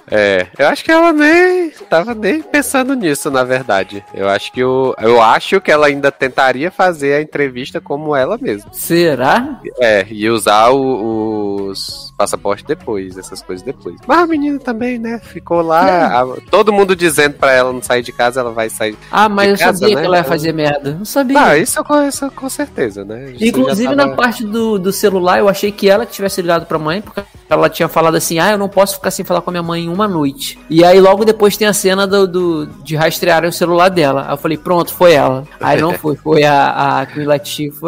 É, 0.09 0.47
eu 0.57 0.67
acho 0.67 0.83
que 0.83 0.91
ela 0.91 1.11
nem 1.11 1.44
tava 1.89 2.13
nem 2.13 2.41
pensando 2.41 2.93
nisso, 2.95 3.29
na 3.29 3.43
verdade. 3.43 4.03
Eu 4.13 4.27
acho 4.29 4.51
que 4.51 4.63
o, 4.63 4.95
eu 4.99 5.21
acho 5.21 5.59
que 5.61 5.71
ela 5.71 5.87
ainda 5.87 6.11
tentaria 6.11 6.71
fazer 6.71 7.13
a 7.13 7.21
entrevista 7.21 7.79
como 7.79 8.15
ela 8.15 8.37
mesma. 8.37 8.71
Será? 8.73 9.59
É, 9.79 10.05
e 10.09 10.29
usar 10.29 10.69
o, 10.69 11.67
os 11.67 12.13
passaportes 12.17 12.65
depois, 12.65 13.17
essas 13.17 13.41
coisas 13.41 13.65
depois. 13.65 13.95
Mas 14.07 14.19
a 14.19 14.27
menina 14.27 14.59
também, 14.59 14.97
né, 14.97 15.19
ficou 15.19 15.61
lá, 15.61 16.21
a, 16.21 16.25
todo 16.49 16.73
mundo 16.73 16.95
dizendo 16.95 17.33
para 17.33 17.51
ela 17.51 17.73
não 17.73 17.81
sair 17.81 18.01
de 18.01 18.11
casa, 18.11 18.39
ela 18.39 18.51
vai 18.51 18.69
sair. 18.69 18.97
Ah, 19.11 19.27
mas 19.27 19.51
eu 19.51 19.57
casa, 19.57 19.79
sabia 19.79 19.95
né? 19.95 20.01
que 20.01 20.07
ela 20.07 20.17
ia 20.17 20.23
fazer 20.23 20.53
merda. 20.53 20.91
Não 20.93 21.05
sabia. 21.05 21.39
Ah, 21.39 21.57
isso, 21.57 21.79
isso 22.07 22.31
com 22.31 22.49
certeza, 22.49 23.03
né? 23.03 23.31
Isso 23.31 23.45
Inclusive 23.45 23.95
tava... 23.95 24.09
na 24.09 24.15
parte 24.15 24.43
do, 24.43 24.79
do 24.79 24.91
celular, 24.91 25.39
eu 25.39 25.49
achei 25.49 25.71
que 25.71 25.89
ela 25.89 26.05
que 26.05 26.13
tivesse 26.13 26.41
ligado 26.41 26.65
pra 26.65 26.79
mãe, 26.79 27.01
porque 27.01 27.21
ela 27.49 27.69
tinha 27.69 27.87
falado 27.87 28.15
assim: 28.15 28.39
ah, 28.39 28.51
eu 28.51 28.57
não 28.57 28.69
posso 28.69 28.95
ficar 28.95 29.11
sem 29.11 29.25
falar 29.25 29.41
com 29.41 29.49
a 29.49 29.53
minha 29.53 29.63
mãe 29.63 29.87
uma 29.87 30.07
noite. 30.07 30.59
E 30.69 30.83
aí 30.83 30.99
logo 30.99 31.25
depois 31.25 31.34
tem 31.57 31.67
a 31.67 31.73
cena 31.73 32.07
do, 32.07 32.27
do 32.27 32.65
de 32.83 32.95
rastrear 32.95 33.45
o 33.45 33.51
celular 33.51 33.89
dela. 33.89 34.25
Aí 34.27 34.33
eu 34.33 34.37
falei, 34.37 34.57
pronto, 34.57 34.93
foi 34.93 35.13
ela. 35.13 35.47
Aí 35.59 35.79
não 35.79 35.93
foi, 35.93 36.15
foi 36.15 36.43
a, 36.43 37.01
a 37.01 37.05
Queen 37.05 37.27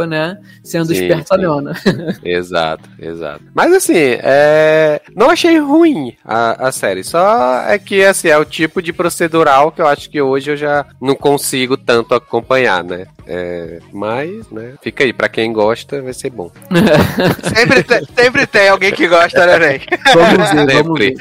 né? 0.08 0.38
Sendo 0.64 0.92
espertalhona. 0.92 1.74
exato, 2.24 2.90
exato. 3.00 3.44
Mas 3.54 3.74
assim, 3.74 3.94
é... 3.96 5.02
não 5.16 5.30
achei 5.30 5.58
ruim 5.60 6.16
a, 6.24 6.68
a 6.68 6.72
série. 6.72 7.04
Só 7.04 7.62
é 7.62 7.78
que 7.80 8.04
assim, 8.04 8.30
é 8.30 8.38
o 8.38 8.46
tipo 8.46 8.82
de 8.82 8.94
procedural 8.94 9.72
que 9.72 9.82
eu 9.82 9.88
acho 9.88 10.10
que 10.10 10.22
hoje 10.22 10.52
eu 10.52 10.58
já 10.58 10.86
não 11.02 11.16
consigo 11.16 11.78
tanto 11.78 12.14
acompanhar, 12.14 12.84
né? 12.84 13.08
É... 13.28 13.80
Mas, 13.92 14.50
né? 14.50 14.76
Fica 14.82 15.04
aí, 15.04 15.12
pra 15.12 15.28
quem 15.28 15.52
gosta, 15.52 16.02
vai 16.02 16.14
ser 16.14 16.30
bom. 16.30 16.50
sempre, 17.56 17.84
tem, 17.84 18.06
sempre 18.18 18.48
tem 18.48 18.70
alguém 18.70 18.92
que 18.92 19.08
gosta, 19.08 19.46
né, 19.46 19.60
velho? 19.60 19.82
Vamos 20.14 20.52
ver, 20.52 20.84
vamos 20.84 21.00
ver. 21.00 21.16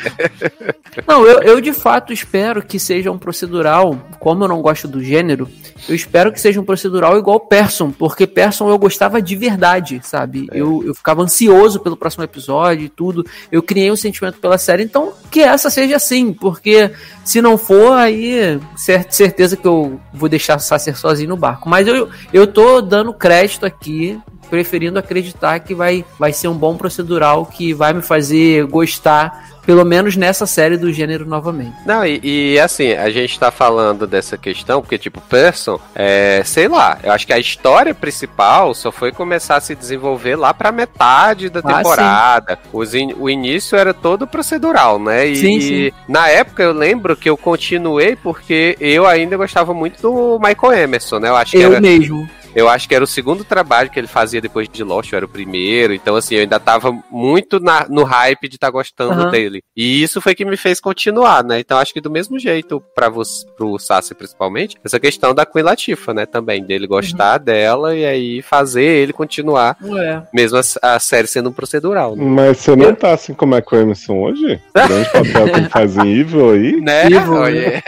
Não, 1.06 1.26
eu, 1.26 1.42
eu 1.42 1.60
de 1.60 1.72
fato 1.72 2.12
espero 2.12 2.62
que 2.62 2.78
seja 2.78 3.10
um 3.10 3.18
procedural, 3.18 3.98
como 4.18 4.44
eu 4.44 4.48
não 4.48 4.62
gosto 4.62 4.86
do 4.86 5.02
gênero, 5.02 5.48
eu 5.88 5.94
espero 5.94 6.32
que 6.32 6.40
seja 6.40 6.60
um 6.60 6.64
procedural 6.64 7.18
igual 7.18 7.40
Person, 7.40 7.90
porque 7.90 8.26
Person 8.26 8.68
eu 8.68 8.78
gostava 8.78 9.20
de 9.20 9.36
verdade, 9.36 10.00
sabe? 10.02 10.48
É. 10.50 10.60
Eu, 10.60 10.82
eu 10.84 10.94
ficava 10.94 11.22
ansioso 11.22 11.80
pelo 11.80 11.96
próximo 11.96 12.24
episódio 12.24 12.84
e 12.84 12.88
tudo, 12.88 13.24
eu 13.50 13.62
criei 13.62 13.90
um 13.90 13.96
sentimento 13.96 14.38
pela 14.38 14.58
série, 14.58 14.82
então 14.82 15.12
que 15.30 15.40
essa 15.40 15.70
seja 15.70 15.96
assim, 15.96 16.32
porque 16.32 16.90
se 17.24 17.40
não 17.42 17.58
for, 17.58 17.92
aí 17.92 18.60
certeza 19.08 19.56
que 19.56 19.66
eu 19.66 20.00
vou 20.12 20.28
deixar 20.28 20.58
Sasser 20.58 20.96
sozinho 20.96 21.30
no 21.30 21.36
barco. 21.36 21.68
Mas 21.68 21.86
eu, 21.86 22.08
eu 22.32 22.46
tô 22.46 22.80
dando 22.80 23.12
crédito 23.12 23.66
aqui 23.66 24.18
preferindo 24.46 24.98
acreditar 24.98 25.60
que 25.60 25.74
vai, 25.74 26.04
vai 26.18 26.32
ser 26.32 26.48
um 26.48 26.54
bom 26.54 26.76
procedural 26.76 27.46
que 27.46 27.74
vai 27.74 27.92
me 27.92 28.02
fazer 28.02 28.64
gostar 28.66 29.56
pelo 29.66 29.84
menos 29.84 30.14
nessa 30.14 30.46
série 30.46 30.76
do 30.76 30.92
gênero 30.92 31.26
novamente. 31.26 31.74
Não, 31.84 32.06
e, 32.06 32.20
e, 32.22 32.60
assim, 32.60 32.92
a 32.92 33.10
gente 33.10 33.38
tá 33.38 33.50
falando 33.50 34.06
dessa 34.06 34.38
questão, 34.38 34.80
porque, 34.80 34.96
tipo, 34.96 35.20
Person, 35.20 35.80
é, 35.92 36.42
sei 36.44 36.68
lá, 36.68 36.98
eu 37.02 37.10
acho 37.10 37.26
que 37.26 37.32
a 37.32 37.38
história 37.38 37.92
principal 37.92 38.72
só 38.74 38.92
foi 38.92 39.10
começar 39.10 39.56
a 39.56 39.60
se 39.60 39.74
desenvolver 39.74 40.36
lá 40.36 40.54
pra 40.54 40.70
metade 40.70 41.50
da 41.50 41.58
ah, 41.64 41.74
temporada. 41.74 42.58
In, 42.94 43.14
o 43.18 43.28
início 43.28 43.76
era 43.76 43.92
todo 43.92 44.26
procedural, 44.26 45.00
né? 45.00 45.26
E, 45.26 45.36
sim, 45.36 45.60
sim. 45.60 45.74
e 45.74 45.94
na 46.06 46.28
época 46.28 46.62
eu 46.62 46.72
lembro 46.72 47.16
que 47.16 47.28
eu 47.28 47.36
continuei 47.36 48.14
porque 48.14 48.76
eu 48.78 49.04
ainda 49.04 49.36
gostava 49.36 49.74
muito 49.74 50.00
do 50.00 50.38
Michael 50.38 50.84
Emerson, 50.84 51.18
né? 51.18 51.28
Eu 51.28 51.36
acho 51.36 51.50
que 51.50 51.58
eu 51.58 51.72
era, 51.72 51.80
mesmo. 51.80 52.28
Eu 52.56 52.70
acho 52.70 52.88
que 52.88 52.94
era 52.94 53.04
o 53.04 53.06
segundo 53.06 53.44
trabalho 53.44 53.90
que 53.90 54.00
ele 54.00 54.06
fazia 54.06 54.40
depois 54.40 54.66
de 54.66 54.82
Lost, 54.82 55.12
eu 55.12 55.18
era 55.18 55.26
o 55.26 55.28
primeiro. 55.28 55.92
Então, 55.92 56.16
assim, 56.16 56.36
eu 56.36 56.40
ainda 56.40 56.58
tava 56.58 56.90
muito 57.10 57.60
na, 57.60 57.86
no 57.86 58.02
hype 58.02 58.48
de 58.48 58.56
estar 58.56 58.68
tá 58.68 58.70
gostando 58.70 59.24
uhum. 59.24 59.30
dele. 59.30 59.62
E 59.76 60.02
isso 60.02 60.22
foi 60.22 60.34
que 60.34 60.42
me 60.42 60.56
fez 60.56 60.80
continuar, 60.80 61.44
né? 61.44 61.60
Então, 61.60 61.76
acho 61.76 61.92
que 61.92 62.00
do 62.00 62.10
mesmo 62.10 62.38
jeito, 62.38 62.82
para 62.94 63.10
você, 63.10 63.46
pro 63.58 63.78
Sassi 63.78 64.14
principalmente, 64.14 64.78
essa 64.82 64.98
questão 64.98 65.34
da 65.34 65.44
Queen 65.44 65.64
Latifah, 65.66 66.14
né? 66.14 66.24
Também, 66.24 66.64
dele 66.64 66.86
gostar 66.86 67.38
uhum. 67.38 67.44
dela 67.44 67.94
e 67.94 68.06
aí 68.06 68.40
fazer 68.40 68.84
ele 68.84 69.12
continuar, 69.12 69.76
Ué. 69.82 70.22
mesmo 70.32 70.56
a, 70.56 70.94
a, 70.94 70.98
série 70.98 71.26
sendo 71.26 71.50
um 71.50 71.52
procedural. 71.52 72.16
Né? 72.16 72.24
Mas 72.24 72.56
você 72.56 72.74
não 72.74 72.94
tá 72.94 73.12
assim 73.12 73.34
como 73.34 73.54
é 73.54 73.60
com 73.60 73.76
o 73.76 73.78
Emerson 73.78 74.14
hoje? 74.14 74.58
Grande 74.74 75.10
papel 75.12 75.52
que 75.52 75.60
ele 75.60 75.68
faz 75.68 75.96
em 75.98 76.20
Evil 76.20 76.50
aí? 76.52 76.80
Né? 76.80 77.04
Evil, 77.04 77.42
né? 77.50 77.82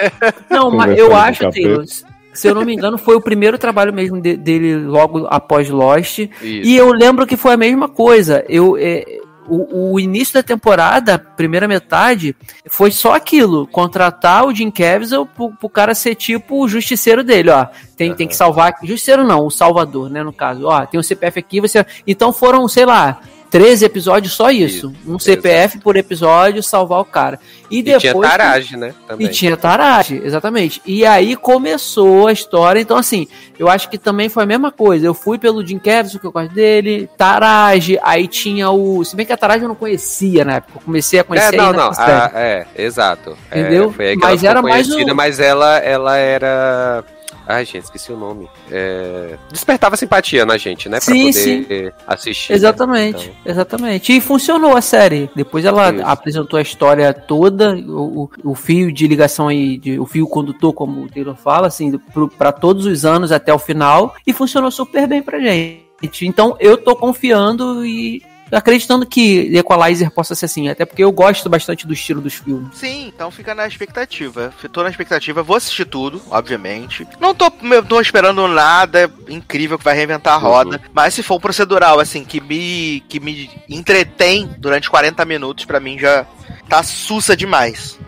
Não, 0.51 0.71
mas 0.71 0.99
eu 0.99 1.15
acho, 1.17 1.51
Taylor, 1.51 1.87
se 2.33 2.49
eu 2.49 2.55
não 2.55 2.65
me 2.65 2.75
engano, 2.75 2.99
foi 2.99 3.17
o 3.17 3.21
primeiro 3.21 3.59
trabalho 3.59 3.93
mesmo 3.93 4.21
de, 4.21 4.37
dele 4.37 4.77
logo 4.77 5.27
após 5.29 5.69
Lost. 5.69 6.19
Isso. 6.19 6.41
E 6.43 6.77
eu 6.77 6.93
lembro 6.93 7.27
que 7.27 7.37
foi 7.37 7.55
a 7.55 7.57
mesma 7.57 7.89
coisa. 7.89 8.45
Eu, 8.49 8.77
é, 8.79 9.05
o, 9.49 9.93
o, 9.93 10.01
início 10.01 10.35
da 10.35 10.43
temporada, 10.43 11.19
primeira 11.19 11.67
metade, 11.67 12.37
foi 12.67 12.91
só 12.91 13.15
aquilo: 13.15 13.67
contratar 13.67 14.47
o 14.47 14.55
Jim 14.55 14.71
Caviezel 14.71 15.27
pro, 15.27 15.51
pro 15.51 15.69
cara 15.69 15.95
ser 15.95 16.15
tipo 16.15 16.63
o 16.63 16.69
justiceiro 16.69 17.25
dele, 17.25 17.51
ó. 17.51 17.67
Tem, 17.97 18.11
uhum. 18.11 18.17
tem 18.17 18.29
que 18.29 18.37
salvar. 18.37 18.75
Justiceiro 18.83 19.25
não, 19.25 19.47
o 19.47 19.51
salvador, 19.51 20.11
né? 20.11 20.23
No 20.23 20.33
caso, 20.33 20.67
ó, 20.67 20.85
tem 20.87 20.99
o 20.99 21.01
um 21.01 21.05
CPF 21.05 21.39
aqui, 21.39 21.61
você. 21.61 21.85
Então 22.07 22.33
foram, 22.33 22.69
sei 22.69 22.85
lá, 22.85 23.21
13 23.51 23.85
episódios, 23.85 24.35
só 24.35 24.51
isso. 24.51 24.89
isso 24.89 24.95
um 25.07 25.19
CPF 25.19 25.79
por 25.79 25.97
episódio, 25.97 26.63
salvar 26.63 27.01
o 27.01 27.05
cara. 27.05 27.39
E, 27.71 27.83
depois. 27.83 28.05
E 28.05 28.09
tinha 28.09 28.23
Tarage, 28.23 28.77
né? 28.77 28.95
Também. 29.07 29.27
E 29.27 29.31
tinha 29.31 29.57
Tarage, 29.57 30.21
exatamente. 30.25 30.83
E 30.87 31.05
aí 31.05 31.37
começou 31.37 32.27
a 32.27 32.33
história. 32.33 32.81
Então, 32.81 32.97
assim, 32.97 33.27
eu 33.59 33.69
acho 33.69 33.89
que 33.89 33.99
também 33.99 34.29
foi 34.29 34.43
a 34.43 34.47
mesma 34.47 34.71
coisa. 34.71 35.07
Eu 35.07 35.15
fui 35.15 35.39
pelo 35.39 35.65
Jim 35.67 35.79
Caviezel, 35.79 36.21
que 36.21 36.27
eu 36.27 36.33
gosto 36.33 36.53
dele, 36.53 37.09
Tarage, 37.17 37.99
aí 38.03 38.27
tinha 38.29 38.71
o. 38.71 39.05
Se 39.05 39.17
bem 39.17 39.27
que 39.27 39.33
a 39.33 39.37
Tarage 39.37 39.63
eu 39.63 39.69
não 39.69 39.75
conhecia 39.75 40.45
na 40.45 40.57
época. 40.57 40.79
Eu 40.79 40.83
comecei 40.83 41.21
a 41.21 41.25
conhecer. 41.25 41.55
É, 41.55 41.57
não, 41.57 41.73
não. 41.73 41.91
A, 41.97 42.31
é, 42.35 42.67
exato. 42.77 43.37
É, 43.51 43.61
Entendeu? 43.61 43.95
É, 43.99 44.17
mas 44.17 44.45
era 44.45 44.63
mais. 44.63 44.91
Um... 44.91 45.15
Mas 45.15 45.41
ela, 45.41 45.79
ela 45.79 46.17
era 46.17 47.05
Ai, 47.49 47.65
gente, 47.65 47.85
esqueci 47.85 48.13
o 48.13 48.17
nome. 48.17 48.47
É... 48.71 49.39
Despertava 49.51 49.97
simpatia 49.97 50.45
na 50.45 50.59
gente, 50.59 50.87
né? 50.87 51.01
Pra 51.01 51.15
sim, 51.15 51.33
poder 51.33 51.33
sim. 51.33 51.93
assistir. 52.07 52.53
Exatamente, 52.53 53.27
né? 53.27 53.33
então... 53.41 53.53
exatamente. 53.53 54.15
E 54.15 54.21
funcionou 54.21 54.77
a 54.77 54.83
série. 54.83 55.31
Depois 55.35 55.65
ela 55.65 55.91
Isso. 55.91 56.05
apresentou 56.05 56.59
a 56.59 56.63
história 56.63 57.15
toda, 57.15 57.75
o, 57.75 58.31
o, 58.45 58.55
fio 58.55 58.93
de 58.93 59.07
ligação 59.07 59.49
aí, 59.49 59.79
de, 59.79 59.99
o 59.99 60.05
fio 60.05 60.29
condutor, 60.29 60.75
como 60.75 61.05
o 61.05 61.09
Taylor 61.09 61.37
fala, 61.37 61.69
assim, 61.69 61.99
para 62.37 62.53
todos 62.53 62.85
os 62.85 63.07
anos 63.07 63.33
até 63.33 63.53
o 63.55 63.59
final. 63.59 64.15
E 64.27 64.33
funcionou 64.35 64.71
super 64.71 65.07
bem 65.07 65.23
pra 65.23 65.41
gente. 65.41 65.89
Então 66.21 66.55
eu 66.61 66.77
tô 66.77 66.95
confiando 66.95 67.85
e 67.85 68.23
acreditando 68.51 69.07
que 69.07 69.57
Equalizer 69.57 70.11
possa 70.11 70.35
ser 70.35 70.47
assim, 70.47 70.69
até 70.69 70.85
porque 70.85 71.03
eu 71.03 71.13
gosto 71.13 71.49
bastante 71.49 71.87
do 71.87 71.93
estilo 71.93 72.21
dos 72.21 72.35
filmes. 72.35 72.77
Sim, 72.77 73.09
então 73.09 73.31
fica 73.31 73.55
na 73.55 73.67
expectativa. 73.67 74.53
Tô 74.73 74.83
na 74.83 74.91
expectativa, 74.91 75.43
vou 75.43 75.57
assistir 75.57 75.85
tudo, 75.85 76.21
obviamente. 76.31 77.07
Não 77.21 77.35
tô, 77.35 77.51
tô 77.89 78.01
esperando 78.01 78.47
nada 78.49 79.11
incrível 79.29 79.79
que 79.79 79.85
vai 79.85 79.95
reinventar 79.95 80.35
a 80.35 80.39
roda, 80.39 80.77
uhum. 80.77 80.91
mas 80.93 81.15
se 81.15 81.23
for 81.23 81.37
um 81.37 81.41
procedural, 81.41 82.01
assim, 82.01 82.25
que 82.25 82.41
me, 82.41 83.01
que 83.09 83.21
me 83.21 83.51
entretém 83.69 84.49
durante 84.59 84.91
40 84.91 85.25
minutos, 85.25 85.65
para 85.65 85.81
mim 85.81 85.99
já 85.99 86.27
tá 86.69 86.83
sussa 86.83 87.37
demais. 87.37 87.99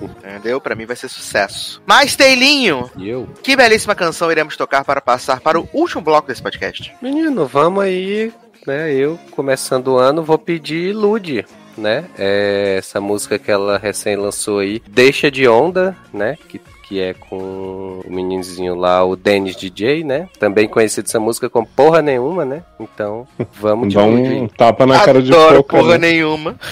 Entendeu? 0.00 0.60
Para 0.60 0.74
mim 0.74 0.86
vai 0.86 0.94
ser 0.94 1.08
sucesso. 1.08 1.82
Mas, 1.86 2.14
Teilinho, 2.14 2.90
eu? 3.00 3.28
que 3.42 3.56
belíssima 3.56 3.94
canção 3.94 4.30
iremos 4.30 4.56
tocar 4.56 4.84
para 4.84 5.00
passar 5.00 5.40
para 5.40 5.58
o 5.58 5.68
último 5.72 6.02
bloco 6.02 6.28
desse 6.28 6.42
podcast? 6.42 6.94
Menino, 7.02 7.46
vamos 7.46 7.82
aí 7.82 8.32
né? 8.68 8.92
Eu, 8.92 9.18
começando 9.30 9.88
o 9.88 9.96
ano, 9.96 10.22
vou 10.22 10.38
pedir 10.38 10.94
Lude, 10.94 11.46
né? 11.76 12.04
É 12.18 12.76
essa 12.76 13.00
música 13.00 13.38
que 13.38 13.50
ela 13.50 13.78
recém 13.78 14.14
lançou 14.14 14.58
aí, 14.58 14.82
Deixa 14.86 15.30
de 15.30 15.48
Onda, 15.48 15.96
né? 16.12 16.36
Que, 16.48 16.60
que 16.88 16.98
é 16.98 17.12
com 17.12 18.00
o 18.02 18.04
meninozinho 18.08 18.74
lá, 18.74 19.04
o 19.04 19.14
Dennis 19.14 19.54
DJ, 19.54 20.02
né? 20.04 20.26
Também 20.38 20.66
conhecido 20.66 21.04
essa 21.06 21.20
música 21.20 21.50
com 21.50 21.62
porra 21.62 22.00
nenhuma, 22.00 22.46
né? 22.46 22.64
Então, 22.80 23.28
vamos 23.52 23.88
de 23.88 23.94
Dá 23.94 24.04
um 24.04 24.48
tapa 24.48 24.86
na 24.86 25.04
cara 25.04 25.20
de 25.20 25.30
Adoro 25.30 25.62
porra 25.62 25.98
né? 25.98 26.08
nenhuma. 26.08 26.58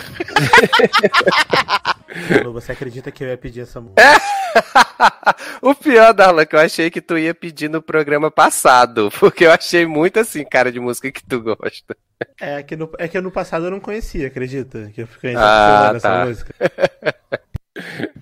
Você 2.50 2.72
acredita 2.72 3.10
que 3.10 3.22
eu 3.22 3.28
ia 3.28 3.36
pedir 3.36 3.60
essa 3.60 3.78
música? 3.78 4.00
o 5.60 5.74
pior, 5.74 6.14
Darla, 6.14 6.46
que 6.46 6.56
eu 6.56 6.60
achei 6.60 6.90
que 6.90 7.02
tu 7.02 7.18
ia 7.18 7.34
pedir 7.34 7.68
no 7.68 7.82
programa 7.82 8.30
passado, 8.30 9.10
porque 9.20 9.44
eu 9.44 9.52
achei 9.52 9.86
muito 9.86 10.18
assim, 10.18 10.44
cara 10.44 10.72
de 10.72 10.80
música 10.80 11.12
que 11.12 11.22
tu 11.22 11.42
gosta. 11.42 11.94
É 12.40 12.62
que 12.62 12.74
no, 12.74 12.90
é 12.98 13.06
que 13.06 13.20
no 13.20 13.30
passado 13.30 13.66
eu 13.66 13.70
não 13.70 13.80
conhecia, 13.80 14.28
acredita? 14.28 14.90
Que 14.94 15.02
eu 15.02 15.06
fiquei 15.06 15.34
ah, 15.36 15.90
tá. 15.90 15.96
essa 15.96 16.24
música. 16.24 16.54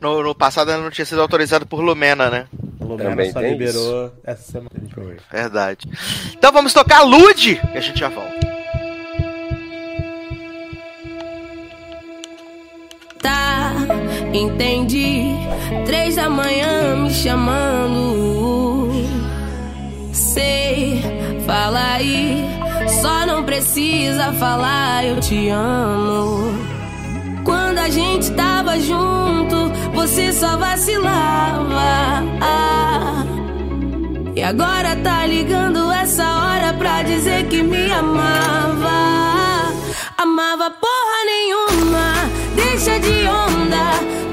No, 0.01 0.23
no, 0.23 0.35
passado 0.35 0.71
ela 0.71 0.83
não 0.83 0.91
tinha 0.91 1.05
sido 1.05 1.21
autorizado 1.21 1.67
por 1.67 1.81
Lumena, 1.81 2.29
né? 2.31 2.47
Lumena 2.81 3.11
Também 3.11 3.33
só 3.33 3.41
liberou 3.41 4.07
isso. 4.07 4.15
essa 4.25 4.53
semana. 4.53 4.71
Verdade. 5.31 5.89
Então 6.37 6.53
vamos 6.53 6.73
tocar 6.73 7.03
Lude 7.03 7.61
e 7.73 7.79
a 7.79 7.81
gente 7.81 7.99
já 7.99 8.09
volta. 8.09 8.55
Tá, 13.23 13.73
entendi. 14.35 15.33
Três 15.87 16.17
da 16.17 16.29
manhã 16.29 16.97
me 16.97 17.11
chamando. 17.11 18.93
Sei, 20.13 21.03
fala 21.47 21.95
aí. 21.95 22.45
Só 23.01 23.25
não 23.25 23.45
precisa 23.45 24.33
falar, 24.35 25.07
eu 25.07 25.21
te 25.21 25.49
amo. 25.49 26.74
Quando 27.45 27.79
a 27.79 27.89
gente 27.89 28.31
tava 28.33 28.79
junto, 28.81 29.71
você 29.95 30.33
só 30.33 30.57
vacilava. 30.57 32.25
E 34.35 34.43
agora 34.43 34.97
tá 34.97 35.27
ligando 35.27 35.93
essa 35.93 36.25
hora 36.25 36.73
pra 36.75 37.03
dizer 37.03 37.47
que 37.47 37.63
me 37.63 37.91
amava. 37.93 39.73
Amava 40.17 40.71
porra 40.71 41.25
nenhuma 41.27 42.45
deixa 42.55 42.99
de 42.99 43.27
onda. 43.29 44.24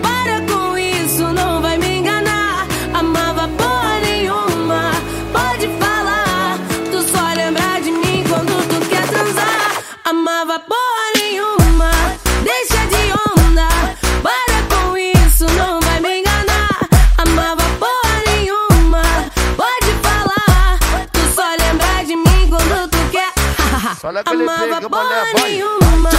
Amava 24.26 24.90
porra 24.90 25.26
nenhuma. 25.44 26.10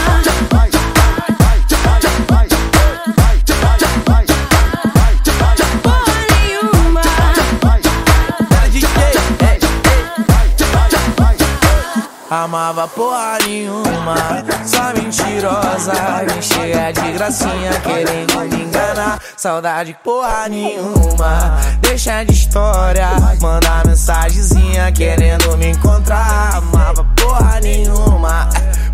Amava 12.32 12.88
porra 12.88 13.36
nenhuma, 13.46 14.16
só 14.64 14.94
mentirosa, 14.94 15.92
me 16.34 16.40
cheia 16.40 16.90
de 16.90 17.12
gracinha, 17.12 17.78
querendo 17.82 18.40
me 18.48 18.62
enganar. 18.62 19.20
Saudade 19.36 19.94
porra 20.02 20.48
nenhuma, 20.48 21.60
deixa 21.82 22.24
de 22.24 22.32
história, 22.32 23.10
manda 23.38 23.82
mensagenzinha, 23.84 24.90
querendo 24.92 25.58
me 25.58 25.72
encontrar. 25.72 26.56
Amava 26.56 27.04
porra 27.16 27.60
nenhuma, 27.60 28.48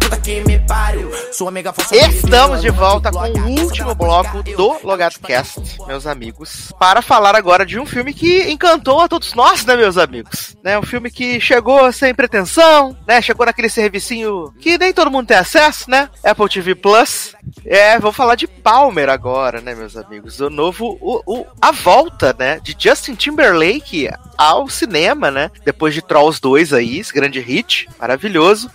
puta 0.09 0.21
que 0.21 0.41
me 0.43 0.59
pariu, 0.61 1.11
Sua 1.33 1.51
mega 1.51 1.73
força 1.73 1.95
Estamos 1.95 2.63
de 2.63 2.71
volta 2.71 3.11
com 3.11 3.19
o 3.19 3.61
último 3.63 3.95
bloco 3.95 4.43
do 4.43 4.79
LogadoCast, 4.83 5.61
meus 5.87 6.07
amigos, 6.07 6.73
para 6.79 7.03
falar 7.03 7.37
agora 7.37 7.67
de 7.67 7.79
um 7.79 7.85
filme 7.85 8.15
que 8.15 8.51
encantou 8.51 9.01
a 9.01 9.09
todos 9.09 9.35
nós, 9.35 9.65
né, 9.67 9.77
meus 9.77 9.99
amigos? 9.99 10.57
Né, 10.65 10.79
um 10.79 10.83
filme 10.83 11.11
que 11.11 11.39
chegou 11.41 11.93
sem 11.93 12.15
pretensão, 12.15 12.97
né, 13.07 13.21
chegou 13.21 13.45
naquele 13.45 13.69
servicinho 13.69 14.53
que 14.59 14.79
nem 14.79 14.93
todo 14.93 15.11
mundo 15.11 15.27
tem 15.29 15.37
acesso, 15.37 15.91
né, 15.91 16.09
Apple 16.25 16.49
TV 16.49 16.75
Plus. 16.75 17.35
É, 17.67 17.99
vou 17.99 18.13
falar 18.13 18.35
de 18.35 18.47
Palmer 18.47 19.09
agora, 19.11 19.61
né, 19.61 19.75
meus 19.75 19.97
amigos? 19.97 20.41
O 20.41 20.49
novo, 20.49 20.97
o, 21.01 21.21
o- 21.27 21.47
a 21.61 21.71
volta, 21.71 22.35
né, 22.39 22.61
de 22.63 22.75
Justin 22.79 23.15
Timberlake 23.15 24.09
ao 24.37 24.69
cinema, 24.69 25.31
né, 25.31 25.51
depois 25.65 25.93
de 25.93 26.01
Trolls 26.01 26.41
2 26.41 26.73
aí, 26.73 26.99
esse 26.99 27.13
grande 27.13 27.41
hit, 27.41 27.89
maravilhoso. 27.99 28.71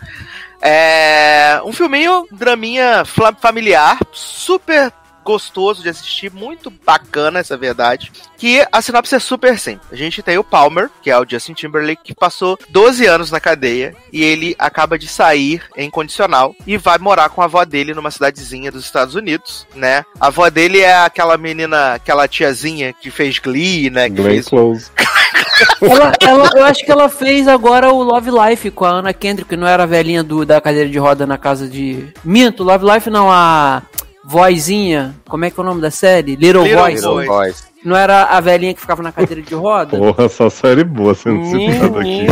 É 0.65 1.61
um 1.65 1.73
filminho, 1.73 2.25
draminha 2.31 3.03
familiar, 3.05 3.99
super 4.13 4.93
gostoso 5.23 5.81
de 5.81 5.89
assistir, 5.89 6.31
muito 6.31 6.69
bacana, 6.69 7.39
essa 7.39 7.57
verdade. 7.57 8.11
Que 8.37 8.65
a 8.71 8.81
sinopse 8.81 9.15
é 9.15 9.19
super 9.19 9.57
simples. 9.57 9.91
A 9.91 9.95
gente 9.95 10.21
tem 10.21 10.37
o 10.37 10.43
Palmer, 10.43 10.89
que 11.01 11.09
é 11.09 11.17
o 11.17 11.27
Justin 11.27 11.53
Timberlake, 11.53 12.03
que 12.03 12.15
passou 12.15 12.59
12 12.69 13.05
anos 13.05 13.31
na 13.31 13.39
cadeia 13.39 13.95
e 14.11 14.21
ele 14.23 14.55
acaba 14.59 14.99
de 14.99 15.07
sair 15.07 15.63
em 15.77 15.89
condicional 15.89 16.53
e 16.67 16.77
vai 16.77 16.97
morar 16.97 17.29
com 17.29 17.41
a 17.41 17.45
avó 17.45 17.63
dele 17.63 17.93
numa 17.93 18.11
cidadezinha 18.11 18.71
dos 18.71 18.85
Estados 18.85 19.15
Unidos, 19.15 19.65
né? 19.73 20.03
A 20.19 20.27
avó 20.27 20.49
dele 20.49 20.79
é 20.79 20.93
aquela 20.93 21.37
menina, 21.37 21.93
aquela 21.93 22.27
tiazinha 22.27 22.93
que 22.93 23.09
fez 23.09 23.39
Glee, 23.39 23.89
né? 23.89 24.09
Que 24.09 24.15
Glenn 24.15 24.31
fez 24.31 24.47
Close. 24.49 24.91
Ela, 25.81 26.13
ela- 26.21 26.49
eu 26.55 26.63
acho 26.65 26.83
que 26.85 26.91
ela 26.91 27.09
fez 27.09 27.47
agora 27.47 27.91
o 27.91 28.01
Love 28.03 28.31
Life 28.31 28.71
com 28.71 28.85
a 28.85 28.89
Ana 28.89 29.13
Kendrick, 29.13 29.49
que 29.49 29.57
não 29.57 29.67
era 29.67 29.83
a 29.83 29.85
velhinha 29.87 30.23
do, 30.23 30.45
da 30.45 30.59
cadeira 30.61 30.89
de 30.89 30.97
roda 30.97 31.25
na 31.27 31.37
casa 31.37 31.67
de. 31.67 32.07
Minto, 32.23 32.63
Love 32.63 32.85
Life 32.85 33.09
não, 33.09 33.29
a 33.31 33.81
vozinha. 34.23 35.13
Como 35.27 35.45
é 35.45 35.49
que 35.51 35.59
é 35.59 35.63
o 35.63 35.65
nome 35.65 35.81
da 35.81 35.91
série? 35.91 36.35
Little, 36.35 36.63
Little 36.63 36.79
Voice. 36.81 37.01
Voice. 37.03 37.27
Voz. 37.27 37.73
Não 37.83 37.97
era 37.97 38.23
a 38.23 38.39
velhinha 38.39 38.73
que 38.73 38.79
ficava 38.79 39.03
na 39.03 39.11
cadeira 39.11 39.41
de 39.41 39.53
roda? 39.53 39.97
Porra, 39.97 40.29
só 40.29 40.49
série 40.49 40.85
boa 40.85 41.13
sendo 41.13 41.43
citada 41.47 41.99
aqui. 41.99 42.27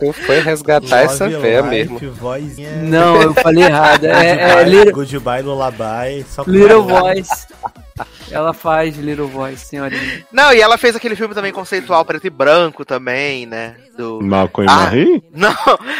Tu 0.00 0.12
foi 0.14 0.40
resgatar 0.40 1.00
essa 1.00 1.24
Love 1.26 1.36
Life, 1.36 1.62
mesmo. 1.68 2.12
Vozinha. 2.12 2.70
Não, 2.76 3.20
eu 3.20 3.34
falei 3.34 3.64
errado. 3.64 4.04
É, 4.06 4.60
é 4.62 4.64
Little, 4.64 4.92
Goodbye 4.94 5.42
Lullaby. 5.42 6.24
Little. 6.46 6.82
Voice. 6.84 7.46
Ela 8.30 8.52
faz 8.52 8.96
Little 8.96 9.28
Voice, 9.28 9.66
senhorinha. 9.66 10.26
Não, 10.32 10.52
e 10.52 10.60
ela 10.60 10.78
fez 10.78 10.96
aquele 10.96 11.16
filme 11.16 11.34
também 11.34 11.52
conceitual 11.52 12.04
preto 12.04 12.26
e 12.26 12.30
branco 12.30 12.84
também, 12.84 13.46
né? 13.46 13.76
Do 13.96 14.20
Malcolm 14.22 14.66
e 14.66 14.72
Ah, 14.72 14.76
Marie? 14.84 15.22
Não, 15.32 15.54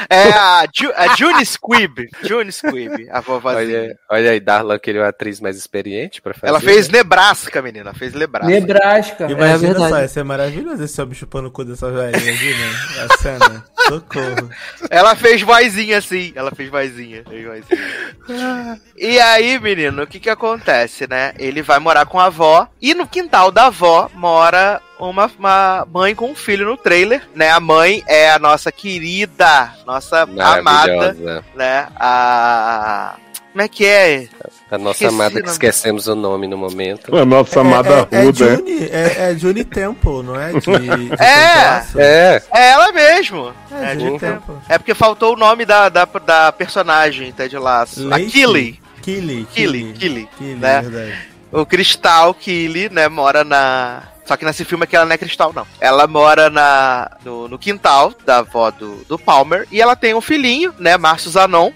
é 0.09 0.31
a, 0.33 0.67
Ju, 0.75 0.91
a 0.97 1.15
June 1.17 1.45
Squibb. 1.45 2.09
June 2.23 2.51
Squibb, 2.51 3.09
a 3.11 3.21
vovozinha. 3.21 3.61
Olha, 3.61 3.99
olha 4.11 4.31
aí, 4.31 4.41
Darlan 4.41 4.79
queria 4.79 5.03
uma 5.03 5.09
atriz 5.09 5.41
mais 5.41 5.57
experiente 5.57 6.23
pra 6.23 6.33
fazer. 6.35 6.49
Ela 6.49 6.61
fez 6.61 6.89
né? 6.89 6.99
Nebraska, 6.99 7.61
menina. 7.63 7.91
Ela 7.91 7.95
fez 7.99 8.15
Nebraska. 8.15 8.49
Nebraska. 8.51 9.25
é 9.27 9.31
Imagina 9.31 9.59
verdade. 9.75 9.91
só, 9.91 10.01
ia 10.01 10.09
ser 10.09 10.25
maravilhoso 10.25 10.83
esse 10.83 11.01
homem 11.03 11.15
chupando 11.15 11.49
o 11.49 11.51
cu 11.51 11.65
dessa 11.65 11.91
velhinha 11.91 12.33
aqui, 12.33 12.55
né? 12.55 12.71
A 13.11 13.17
cena. 13.19 13.65
Socorro. 13.89 14.49
Ela 14.89 15.15
fez 15.17 15.43
vozinha 15.43 15.99
assim. 15.99 16.33
Ela 16.35 16.51
fez 16.55 16.71
vozinha. 16.71 17.25
Fez 17.29 17.45
vozinha. 17.45 18.81
E 18.97 19.19
aí, 19.21 19.59
menino, 19.59 20.03
o 20.03 20.07
que 20.07 20.21
que 20.21 20.31
acontece, 20.31 21.07
né? 21.09 21.33
Ele 21.39 21.63
vai 21.63 21.79
morar 21.79 22.07
com 22.07 22.19
a 22.21 22.27
avó. 22.27 22.69
E 22.81 22.95
no 22.95 23.07
quintal 23.07 23.51
da 23.51 23.67
avó 23.67 24.09
mora 24.15 24.81
uma, 24.99 25.31
uma 25.39 25.87
mãe 25.93 26.15
com 26.15 26.31
um 26.31 26.35
filho 26.35 26.67
no 26.67 26.77
trailer, 26.77 27.23
né? 27.35 27.51
A 27.51 27.61
mãe 27.61 28.03
é 28.07 28.31
a 28.31 28.39
nossa 28.39 28.71
querida, 28.71 29.73
nossa 29.87 30.23
amada, 30.23 31.45
né? 31.55 31.89
A. 31.97 33.17
Como 33.53 33.61
é 33.61 33.69
que 33.69 33.85
é? 33.85 34.29
A 34.71 34.79
nossa 34.79 35.05
Esqueci 35.05 35.15
amada 35.15 35.43
que 35.43 35.49
esquecemos 35.51 36.07
o 36.07 36.15
nome 36.15 36.49
no 36.49 36.57
momento. 36.57 37.15
A 37.15 37.23
nossa 37.27 37.61
amada 37.61 38.09
é, 38.11 38.17
é, 38.17 38.23
Ruda. 38.23 38.45
é. 38.47 38.57
Juni, 38.57 38.85
é, 38.85 39.15
é 39.19 39.35
Juni 39.37 39.65
Temple, 39.65 40.23
não 40.23 40.41
é? 40.41 40.53
De, 40.53 40.61
de 40.61 41.13
É? 41.21 41.85
É, 41.97 42.43
É 42.55 42.71
ela 42.71 42.91
mesmo. 42.93 43.53
É, 43.71 43.93
É, 43.93 43.95
Juni 43.95 44.13
uhum. 44.13 44.19
Temple. 44.19 44.55
É 44.71 44.79
porque 44.79 44.95
faltou 44.95 45.35
o 45.35 45.37
nome 45.37 45.67
da, 45.67 45.91
da, 45.91 46.07
da 46.07 46.51
personagem, 46.51 47.31
Ted 47.33 47.55
Laço. 47.59 48.07
A 48.07 48.17
Lacey? 48.17 48.31
Killy. 48.31 48.81
Killy. 49.03 49.47
Killy, 49.53 49.93
Killy, 49.93 50.29
Killy, 50.39 50.55
né? 50.55 50.81
verdade. 50.81 51.19
O 51.53 51.67
Cristal 51.67 52.33
Killy, 52.33 52.89
né, 52.89 53.09
mora 53.09 53.45
na. 53.45 54.05
Só 54.25 54.37
que 54.37 54.45
nesse 54.45 54.65
filme 54.65 54.85
aqui 54.85 54.97
ela 54.97 55.05
não 55.05 55.13
é 55.13 55.19
cristal, 55.19 55.53
não. 55.53 55.67
Ela 55.81 56.07
mora 56.07 56.49
na, 56.49 57.11
no, 57.25 57.49
no 57.49 57.59
quintal 57.59 58.13
da 58.25 58.39
avó 58.39 58.71
do, 58.71 59.05
do 59.05 59.19
Palmer 59.19 59.67
e 59.71 59.81
ela 59.81 59.97
tem 59.97 60.15
um 60.15 60.21
filhinho, 60.21 60.75
né, 60.79 60.97
Márcio 60.97 61.31
Zanon. 61.31 61.73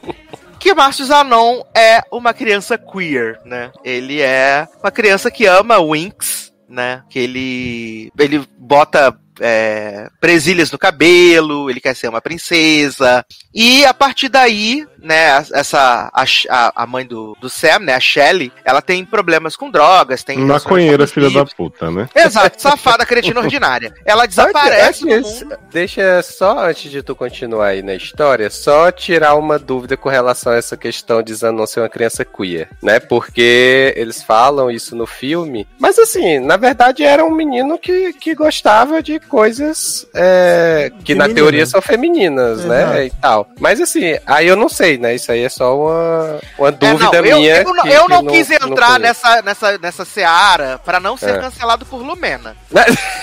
que 0.58 0.74
Márcio 0.74 1.06
Zanon 1.06 1.62
é 1.74 2.02
uma 2.12 2.34
criança 2.34 2.76
queer, 2.76 3.40
né? 3.44 3.72
Ele 3.82 4.20
é 4.20 4.68
uma 4.82 4.90
criança 4.90 5.30
que 5.30 5.46
ama 5.46 5.80
Winx, 5.80 6.52
né? 6.68 7.02
Que 7.08 7.18
ele, 7.18 8.12
ele 8.18 8.46
bota 8.58 9.18
é, 9.40 10.08
presilhas 10.20 10.70
no 10.70 10.78
cabelo, 10.78 11.70
ele 11.70 11.80
quer 11.80 11.94
ser 11.94 12.08
uma 12.08 12.20
princesa. 12.20 13.24
E 13.52 13.84
a 13.84 13.92
partir 13.92 14.28
daí, 14.28 14.86
né, 14.98 15.44
essa 15.52 16.10
a, 16.14 16.24
a, 16.50 16.82
a 16.82 16.86
mãe 16.86 17.04
do, 17.04 17.36
do 17.40 17.50
Sam, 17.50 17.80
né, 17.80 17.94
a 17.94 18.00
Shelley, 18.00 18.52
ela 18.64 18.80
tem 18.80 19.04
problemas 19.04 19.56
com 19.56 19.70
drogas, 19.70 20.22
tem 20.22 20.38
Maconheira, 20.38 21.06
filha 21.06 21.30
da 21.30 21.44
puta, 21.44 21.90
né? 21.90 22.08
Exato, 22.14 22.60
safada, 22.60 23.04
cretina 23.04 23.40
ordinária. 23.40 23.92
Ela 24.04 24.26
desaparece 24.26 25.10
Antes- 25.10 25.42
mundo. 25.42 25.58
Deixa 25.70 26.22
só, 26.22 26.66
antes 26.66 26.90
de 26.90 27.02
tu 27.02 27.14
continuar 27.16 27.68
aí 27.68 27.82
na 27.82 27.94
história, 27.94 28.48
só 28.50 28.90
tirar 28.92 29.34
uma 29.34 29.58
dúvida 29.58 29.96
com 29.96 30.08
relação 30.08 30.52
a 30.52 30.56
essa 30.56 30.76
questão 30.76 31.22
de 31.22 31.34
Zanon 31.34 31.66
ser 31.66 31.80
uma 31.80 31.88
criança 31.88 32.24
queer, 32.24 32.68
né? 32.82 33.00
Porque 33.00 33.92
eles 33.96 34.22
falam 34.22 34.70
isso 34.70 34.94
no 34.94 35.06
filme, 35.06 35.66
mas 35.78 35.98
assim, 35.98 36.38
na 36.38 36.56
verdade 36.56 37.02
era 37.02 37.24
um 37.24 37.30
menino 37.30 37.78
que, 37.78 38.12
que 38.12 38.34
gostava 38.34 39.02
de 39.02 39.18
coisas 39.30 40.06
é, 40.14 40.90
que 41.04 41.14
na 41.14 41.28
teoria 41.28 41.64
são 41.64 41.80
femininas, 41.80 42.64
né? 42.64 42.82
Exato. 42.82 43.00
E 43.02 43.10
tal. 43.22 43.46
Mas 43.60 43.80
assim, 43.80 44.18
aí 44.26 44.46
eu 44.48 44.56
não 44.56 44.68
sei, 44.68 44.98
né? 44.98 45.14
Isso 45.14 45.30
aí 45.32 45.44
é 45.44 45.48
só 45.48 45.76
uma, 45.78 46.40
uma 46.58 46.68
É, 46.68 46.72
dúvida 46.72 47.04
não, 47.22 47.24
eu, 47.26 47.36
minha. 47.38 47.56
eu 47.62 47.64
não, 47.74 47.82
que- 47.82 47.88
eu 47.88 48.02
que 48.04 48.08
não 48.10 48.26
quis 48.26 48.50
entrar 48.50 48.68
conheço. 48.86 49.00
nessa, 49.00 49.42
nessa, 49.42 49.78
nessa 49.78 50.04
seara 50.04 50.80
pra 50.84 50.98
não 51.00 51.16
ser 51.16 51.30
É. 51.36 51.38
cancelado 51.38 51.86
por 51.86 52.02
Lumena. 52.02 52.56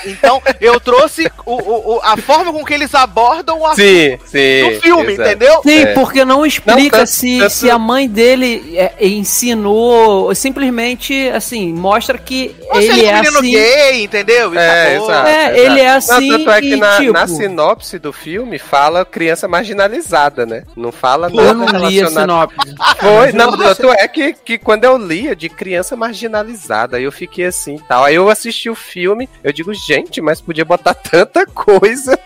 Então, 0.05 0.41
eu 0.61 0.79
trouxe 0.79 1.29
o, 1.45 1.53
o- 1.53 1.95
o- 1.97 2.01
a 2.03 2.15
forma 2.17 2.51
com 2.53 2.63
que 2.63 2.73
eles 2.73 2.93
abordam 2.95 3.61
o 3.61 3.75
Sim, 3.75 4.17
sim. 4.25 4.63
do 4.75 4.81
filme, 4.81 5.13
exato. 5.13 5.29
entendeu? 5.29 5.61
Sim, 5.63 5.81
É. 5.83 5.93
porque 5.93 6.23
não 6.23 6.45
explica 6.45 6.81
Não, 6.81 6.89
tanto- 6.89 7.07
se, 7.07 7.37
tanto- 7.39 7.49
se 7.51 7.69
a 7.69 7.77
mãe 7.77 8.07
dele 8.07 8.75
é, 8.77 8.93
ensinou, 9.05 10.33
simplesmente, 10.33 11.29
assim, 11.29 11.73
mostra 11.73 12.17
que 12.17 12.55
se 12.73 12.77
ele 12.77 13.05
é 13.05 13.13
um 13.15 13.21
menino 13.21 13.39
assim. 13.39 13.51
gay, 13.51 14.03
entendeu? 14.03 14.53
E 14.53 14.57
É, 14.57 14.93
É, 14.93 14.95
exato. 14.97 15.29
ele 15.55 15.81
é 15.81 15.89
assim 15.97 16.29
Não, 16.29 16.37
tanto 16.37 16.51
é 16.51 16.61
que 16.61 16.73
e, 16.73 16.75
na, 16.75 16.97
tipo- 16.97 17.13
na 17.13 17.27
sinopse 17.27 17.99
do 17.99 18.13
filme 18.13 18.57
fala 18.59 19.05
criança 19.05 19.47
marginalizada, 19.47 20.45
né? 20.45 20.63
Não 20.75 20.91
fala 20.91 21.29
Eu 21.29 21.35
nada 21.35 21.53
não 21.53 21.65
li 21.89 21.99
a 21.99 22.05
relacionado. 22.05 22.51
sinopse. 22.51 22.75
Foi, 22.99 23.31
não, 23.33 23.57
tanto 23.57 23.91
é 23.91 24.07
que, 24.07 24.33
que 24.33 24.57
quando 24.57 24.83
eu 24.85 24.97
lia 24.97 25.35
de 25.35 25.49
criança 25.49 25.95
marginalizada, 25.95 26.97
aí 26.97 27.03
eu 27.03 27.11
fiquei 27.11 27.45
assim 27.45 27.77
tal. 27.87 28.03
Aí 28.03 28.15
eu 28.15 28.29
assisti 28.29 28.69
o 28.69 28.75
filme, 28.75 29.29
eu 29.43 29.51
digo, 29.53 29.73
gente, 29.73 30.21
mas 30.21 30.41
podia 30.41 30.65
botar 30.65 30.93
tanta 30.95 31.45
coisa 31.45 32.17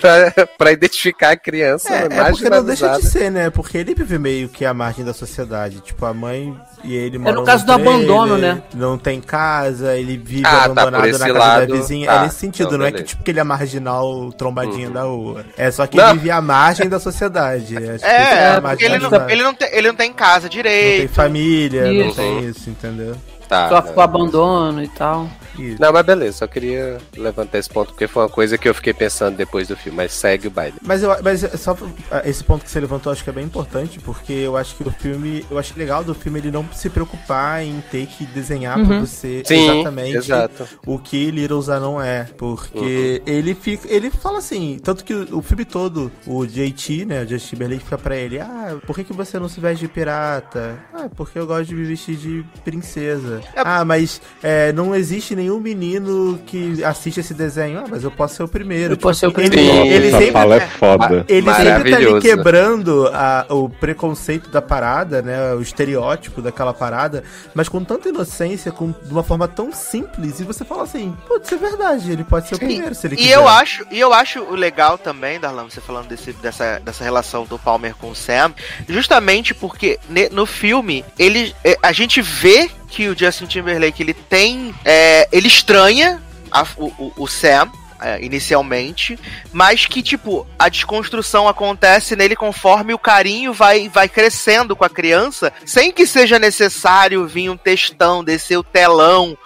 pra, 0.00 0.46
pra 0.58 0.72
identificar 0.72 1.30
a 1.30 1.36
criança 1.36 1.88
É, 1.92 1.96
é 1.96 2.00
porque 2.30 2.48
não 2.48 2.64
deixa 2.64 2.86
marginalizada. 2.86 3.00
de 3.00 3.08
ser, 3.08 3.30
né? 3.30 3.50
Porque 3.50 3.78
ele 3.78 3.94
vive 3.94 4.18
meio 4.18 4.48
que 4.48 4.64
à 4.64 4.72
margem 4.74 5.04
da 5.04 5.12
sociedade. 5.14 5.80
Tipo, 5.80 6.06
a 6.06 6.14
mãe 6.14 6.56
e 6.84 6.94
ele 6.94 7.18
moram 7.18 7.40
no 7.40 7.44
caso 7.44 7.64
do 7.66 7.74
trailer, 7.74 7.94
abandono, 7.94 8.38
né? 8.38 8.62
Não 8.74 8.96
tem 8.98 9.20
casa, 9.20 9.96
ele 9.96 10.16
vive 10.16 10.46
Ah, 10.46 10.50
tá, 10.50 10.64
abandonado 10.64 11.06
esse 11.06 11.18
na 11.18 11.26
casa 11.26 11.38
lado, 11.38 11.66
da 11.66 11.74
vizinha. 11.76 12.06
tá, 12.06 12.14
é 12.14 12.22
nesse 12.22 12.36
sentido, 12.36 12.78
não 12.78 12.86
é 12.86 12.89
que 12.90 12.96
beleza. 12.98 13.08
tipo 13.08 13.22
que 13.22 13.30
ele 13.30 13.40
é 13.40 13.44
marginal 13.44 14.32
trombadinho 14.32 14.88
Uhum. 14.88 14.92
da 14.94 15.02
rua. 15.02 15.44
É 15.56 15.70
só 15.70 15.86
que 15.86 15.96
Não. 15.96 16.10
ele 16.10 16.18
vive 16.18 16.30
à 16.30 16.40
margem 16.40 16.88
da 16.88 16.98
sociedade. 17.00 17.74
Que 17.76 17.82
É, 18.06 18.48
a 18.56 18.60
porque 18.60 18.84
ele 18.84 18.98
não, 18.98 19.10
marginalidade. 19.10 19.32
ele, 19.32 19.42
não 19.42 19.54
tem, 19.54 19.68
ele 19.72 19.88
não 19.88 19.94
tem 19.94 20.12
casa 20.12 20.46
Não 20.46 20.50
tem 20.50 20.62
direito. 20.62 21.12
família, 21.12 21.84
não 21.84 21.92
Isso. 22.08 22.16
tem 22.16 22.40
isso, 22.48 22.70
entendeu? 22.70 23.16
Tá, 23.50 23.68
Sofre 23.68 23.88
né? 23.88 23.94
com 23.96 24.00
abandono 24.00 24.80
e 24.80 24.86
tal. 24.86 25.28
Isso. 25.58 25.76
Não, 25.80 25.92
mas 25.92 26.06
beleza, 26.06 26.38
só 26.38 26.46
queria 26.46 26.98
levantar 27.16 27.58
esse 27.58 27.68
ponto, 27.68 27.88
porque 27.88 28.06
foi 28.06 28.22
uma 28.22 28.28
coisa 28.28 28.56
que 28.56 28.68
eu 28.68 28.72
fiquei 28.74 28.94
pensando 28.94 29.36
depois 29.36 29.66
do 29.66 29.76
filme, 29.76 29.96
mas 29.96 30.12
segue 30.12 30.46
o 30.46 30.50
baile. 30.52 30.76
Mas, 30.80 31.02
eu, 31.02 31.10
mas 31.20 31.40
só 31.60 31.76
ah, 32.12 32.22
esse 32.24 32.44
ponto 32.44 32.64
que 32.64 32.70
você 32.70 32.78
levantou, 32.78 33.10
acho 33.12 33.24
que 33.24 33.28
é 33.28 33.32
bem 33.32 33.44
importante, 33.44 33.98
porque 33.98 34.32
eu 34.32 34.56
acho 34.56 34.76
que 34.76 34.86
o 34.86 34.90
filme, 34.92 35.44
eu 35.50 35.58
acho 35.58 35.76
legal 35.76 36.04
do 36.04 36.14
filme 36.14 36.38
ele 36.38 36.52
não 36.52 36.64
se 36.72 36.88
preocupar 36.88 37.64
em 37.64 37.82
ter 37.90 38.06
que 38.06 38.24
desenhar 38.26 38.74
pra 38.78 38.94
Uhum. 38.94 39.04
você 39.04 39.42
Sim, 39.44 39.68
exatamente 39.68 40.16
exato. 40.16 40.68
o 40.86 40.96
que 40.96 41.28
Little 41.32 41.60
não 41.80 42.00
é, 42.00 42.28
porque 42.38 43.20
Uhum. 43.26 43.32
ele 43.34 43.54
fica, 43.54 43.92
ele 43.92 44.10
fala 44.12 44.38
assim, 44.38 44.78
tanto 44.80 45.04
que 45.04 45.12
o, 45.12 45.38
o 45.38 45.42
filme 45.42 45.64
todo, 45.64 46.12
o 46.24 46.46
JT, 46.46 47.04
né, 47.04 47.24
o 47.24 47.28
Justin 47.28 47.56
Timberlake 47.56 47.82
fica 47.82 47.98
pra 47.98 48.14
ele, 48.16 48.38
ah, 48.38 48.76
por 48.86 48.94
que, 48.94 49.02
que 49.02 49.12
você 49.12 49.40
não 49.40 49.48
se 49.48 49.58
veste 49.58 49.86
de 49.86 49.92
pirata? 49.92 50.78
Ah, 50.94 51.08
porque 51.16 51.36
eu 51.36 51.46
gosto 51.48 51.64
de 51.66 51.74
me 51.74 51.84
vestir 51.84 52.14
de 52.16 52.44
princesa. 52.64 53.39
Coisa. 53.40 53.68
Ah, 53.68 53.84
mas 53.84 54.20
é, 54.42 54.72
não 54.72 54.94
existe 54.94 55.34
nenhum 55.36 55.58
menino 55.60 56.38
que 56.46 56.82
assiste 56.84 57.20
esse 57.20 57.34
desenho. 57.34 57.80
Ah, 57.80 57.84
mas 57.88 58.04
eu 58.04 58.10
posso 58.10 58.36
ser 58.36 58.42
o 58.42 58.48
primeiro. 58.48 58.94
Eu 58.94 58.98
posso 58.98 59.20
ser 59.20 59.26
o 59.26 59.30
ele- 59.40 59.50
primeiro. 59.50 59.86
Ele, 59.86 60.08
Essa 60.08 60.18
sempre 60.18 60.32
fala 60.32 60.56
é 60.56 60.60
foda. 60.68 61.24
Ele 61.28 61.54
sempre 61.54 61.90
tá 61.90 61.96
ali 61.96 62.20
quebrando 62.20 63.08
a- 63.12 63.46
o 63.48 63.68
preconceito 63.68 64.50
da 64.50 64.60
parada, 64.62 65.22
né? 65.22 65.54
O 65.54 65.60
estereótipo 65.60 66.40
daquela 66.42 66.72
parada, 66.74 67.22
mas 67.54 67.68
com 67.68 67.82
tanta 67.84 68.08
inocência, 68.08 68.70
com, 68.72 68.90
de 68.90 69.10
uma 69.12 69.22
forma 69.22 69.46
tão 69.48 69.72
simples, 69.72 70.40
e 70.40 70.44
você 70.44 70.64
fala 70.64 70.82
assim, 70.84 71.16
putz, 71.26 71.50
é 71.52 71.56
verdade, 71.56 72.10
ele 72.10 72.24
pode 72.24 72.48
ser 72.48 72.54
o 72.54 72.58
primeiro 72.58 72.94
se 72.94 73.06
ele 73.06 73.14
E 73.14 73.18
quiser. 73.18 73.34
eu 73.34 73.46
acho, 73.48 73.84
e 73.90 73.98
eu 74.00 74.12
acho 74.12 74.40
o 74.42 74.54
legal 74.54 74.96
também, 74.98 75.38
Darlan, 75.40 75.68
você 75.68 75.80
falando 75.80 76.08
desse, 76.08 76.32
dessa, 76.34 76.80
dessa 76.84 77.02
relação 77.04 77.44
do 77.44 77.58
Palmer 77.58 77.94
com 77.96 78.10
o 78.10 78.14
Sam, 78.14 78.52
justamente 78.88 79.54
porque 79.54 79.98
ne- 80.08 80.28
no 80.30 80.46
filme 80.46 81.04
ele, 81.18 81.54
é, 81.64 81.76
a 81.82 81.92
gente 81.92 82.20
vê 82.22 82.70
que 82.90 83.08
o 83.08 83.16
Justin 83.18 83.46
Timberlake 83.46 84.02
ele 84.02 84.12
tem, 84.14 84.74
é, 84.84 85.28
ele 85.32 85.48
estranha 85.48 86.20
a- 86.50 86.66
o, 86.76 87.12
o- 87.16 87.26
Sam. 87.28 87.70
é, 88.02 88.18
inicialmente, 88.24 89.18
mas 89.52 89.84
que 89.84 90.02
tipo 90.02 90.46
a 90.58 90.70
desconstrução 90.70 91.46
acontece 91.46 92.16
nele 92.16 92.34
conforme 92.34 92.94
o 92.94 92.98
carinho 92.98 93.52
vai, 93.52 93.90
vai 93.90 94.08
crescendo 94.08 94.74
com 94.74 94.84
a 94.86 94.88
criança, 94.88 95.52
sem 95.66 95.92
que 95.92 96.06
seja 96.06 96.38
necessário 96.38 97.26
vir 97.26 97.50
um 97.50 97.58
textão, 97.58 98.24
descer 98.24 98.56
o 98.56 98.62
telão 98.62 99.36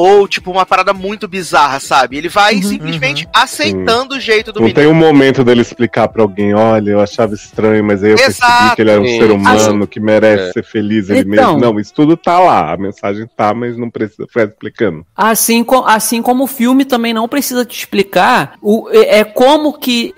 ou 0.00 0.28
tipo 0.28 0.52
uma 0.52 0.64
parada 0.64 0.92
muito 0.94 1.26
bizarra, 1.26 1.80
sabe? 1.80 2.16
Ele 2.16 2.28
vai 2.28 2.62
simplesmente 2.62 3.26
aceitando 3.34 4.14
o 4.14 4.20
jeito 4.20 4.52
do 4.52 4.60
Não 4.60 4.66
menino. 4.68 4.80
tem 4.80 4.86
um 4.88 4.94
momento 4.94 5.42
dele 5.42 5.60
explicar 5.60 6.06
pra 6.06 6.22
alguém, 6.22 6.54
olha, 6.54 6.92
eu 6.92 7.00
achava 7.00 7.34
estranho, 7.34 7.82
mas 7.82 8.04
aí 8.04 8.12
eu 8.12 8.16
percebi 8.16 8.46
Exato. 8.46 8.76
que 8.76 8.82
ele 8.82 8.90
era 8.92 9.00
um 9.00 9.04
Sim. 9.04 9.18
ser 9.18 9.30
humano 9.32 9.88
que 9.88 9.98
merece 9.98 10.50
É. 10.50 10.52
ser 10.52 10.64
feliz 10.64 11.10
ele 11.10 11.22
Então. 11.22 11.54
mesmo. 11.54 11.58
Não, 11.58 11.80
isso 11.80 11.92
tudo 11.92 12.16
tá 12.16 12.38
lá, 12.38 12.72
a 12.72 12.76
mensagem 12.76 13.26
tá, 13.36 13.52
mas 13.52 13.76
não 13.76 13.90
precisa 13.90 14.24
ficar 14.28 14.44
explicando. 14.44 15.04
Assim, 15.16 15.66
assim 15.86 16.22
como 16.22 16.44
o 16.44 16.46
filme 16.46 16.84
também 16.84 17.12
não 17.12 17.26
precisa 17.26 17.64
te 17.64 17.76
explicar 17.76 18.54
o, 18.62 18.88
é, 18.92 19.18
é 19.18 19.24
como 19.24 19.76
que 19.80 20.14